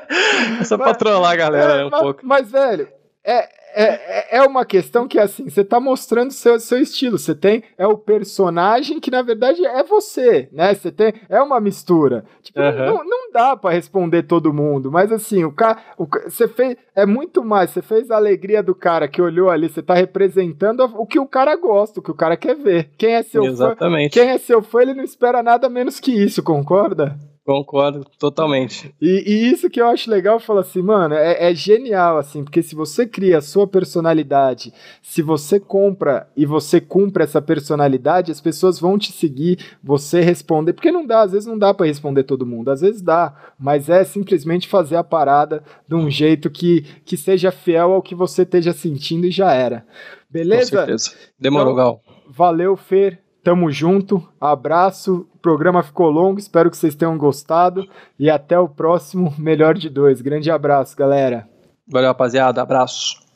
Só 0.64 0.78
pra 0.78 0.94
trollar 0.94 1.32
a 1.32 1.36
galera 1.36 1.82
é, 1.82 1.84
um 1.84 1.90
mas, 1.90 2.00
pouco. 2.00 2.20
Mas, 2.24 2.50
velho, 2.50 2.88
é, 3.22 3.46
é, 3.74 4.36
é 4.38 4.42
uma 4.42 4.64
questão 4.64 5.06
que, 5.06 5.18
assim, 5.18 5.48
você 5.48 5.64
tá 5.64 5.80
mostrando 5.80 6.30
seu, 6.30 6.58
seu 6.60 6.80
estilo. 6.80 7.18
Você 7.18 7.34
tem. 7.34 7.62
É 7.76 7.86
o 7.86 7.96
personagem 7.96 9.00
que, 9.00 9.10
na 9.10 9.22
verdade, 9.22 9.64
é 9.64 9.82
você, 9.82 10.48
né? 10.52 10.74
Você 10.74 10.90
tem. 10.90 11.14
É 11.28 11.40
uma 11.40 11.60
mistura. 11.60 12.24
Tipo, 12.42 12.60
uhum. 12.60 12.86
não, 12.86 13.04
não 13.04 13.32
dá 13.32 13.56
para 13.56 13.74
responder 13.74 14.22
todo 14.24 14.52
mundo. 14.52 14.90
Mas, 14.90 15.12
assim, 15.12 15.44
o 15.44 15.52
cara. 15.52 15.78
O, 15.96 16.06
você 16.06 16.48
fez. 16.48 16.76
É 16.94 17.06
muito 17.06 17.44
mais. 17.44 17.70
Você 17.70 17.82
fez 17.82 18.10
a 18.10 18.16
alegria 18.16 18.62
do 18.62 18.74
cara 18.74 19.08
que 19.08 19.22
olhou 19.22 19.50
ali. 19.50 19.68
Você 19.68 19.82
tá 19.82 19.94
representando 19.94 20.84
o 20.96 21.06
que 21.06 21.18
o 21.18 21.26
cara 21.26 21.56
gosta, 21.56 22.00
o 22.00 22.02
que 22.02 22.10
o 22.10 22.14
cara 22.14 22.36
quer 22.36 22.56
ver. 22.56 22.90
Quem 22.96 23.14
é 23.14 23.22
seu 23.22 23.44
Exatamente. 23.44 24.14
fã. 24.14 24.20
Quem 24.20 24.30
é 24.30 24.38
seu 24.38 24.62
fã, 24.62 24.82
ele 24.82 24.94
não 24.94 25.04
espera 25.04 25.42
nada 25.42 25.68
menos 25.68 26.00
que 26.00 26.12
isso, 26.12 26.42
concorda? 26.42 27.16
Concordo 27.48 28.04
totalmente. 28.18 28.94
E, 29.00 29.24
e, 29.26 29.50
isso 29.50 29.70
que 29.70 29.80
eu 29.80 29.86
acho 29.86 30.10
legal, 30.10 30.38
falo 30.38 30.58
assim, 30.58 30.82
mano, 30.82 31.14
é, 31.14 31.48
é, 31.48 31.54
genial, 31.54 32.18
assim, 32.18 32.44
porque 32.44 32.62
se 32.62 32.74
você 32.74 33.06
cria 33.06 33.38
a 33.38 33.40
sua 33.40 33.66
personalidade, 33.66 34.70
se 35.00 35.22
você 35.22 35.58
compra 35.58 36.28
e 36.36 36.44
você 36.44 36.78
cumpre 36.78 37.24
essa 37.24 37.40
personalidade, 37.40 38.30
as 38.30 38.38
pessoas 38.38 38.78
vão 38.78 38.98
te 38.98 39.10
seguir, 39.12 39.78
você 39.82 40.20
responder, 40.20 40.74
porque 40.74 40.92
não 40.92 41.06
dá, 41.06 41.22
às 41.22 41.32
vezes 41.32 41.46
não 41.46 41.56
dá 41.56 41.72
para 41.72 41.86
responder 41.86 42.24
todo 42.24 42.44
mundo, 42.44 42.70
às 42.70 42.82
vezes 42.82 43.00
dá, 43.00 43.34
mas 43.58 43.88
é 43.88 44.04
simplesmente 44.04 44.68
fazer 44.68 44.96
a 44.96 45.02
parada 45.02 45.64
de 45.88 45.94
um 45.94 46.10
jeito 46.10 46.50
que, 46.50 46.82
que 47.06 47.16
seja 47.16 47.50
fiel 47.50 47.92
ao 47.92 48.02
que 48.02 48.14
você 48.14 48.42
esteja 48.42 48.74
sentindo 48.74 49.24
e 49.26 49.30
já 49.30 49.54
era. 49.54 49.86
Beleza? 50.28 50.70
Com 50.70 50.76
certeza. 50.76 51.12
Demorou, 51.40 51.72
então, 51.72 51.82
Gal. 51.82 52.02
Valeu, 52.28 52.76
Fer. 52.76 53.22
Tamo 53.42 53.70
junto, 53.70 54.26
abraço. 54.40 55.26
O 55.34 55.38
programa 55.38 55.82
ficou 55.82 56.10
longo, 56.10 56.38
espero 56.38 56.70
que 56.70 56.76
vocês 56.76 56.94
tenham 56.94 57.16
gostado. 57.16 57.88
E 58.18 58.28
até 58.28 58.58
o 58.58 58.68
próximo 58.68 59.32
Melhor 59.38 59.74
de 59.74 59.88
Dois. 59.88 60.20
Grande 60.20 60.50
abraço, 60.50 60.96
galera. 60.96 61.48
Valeu, 61.86 62.08
rapaziada. 62.08 62.60
Abraço. 62.60 63.27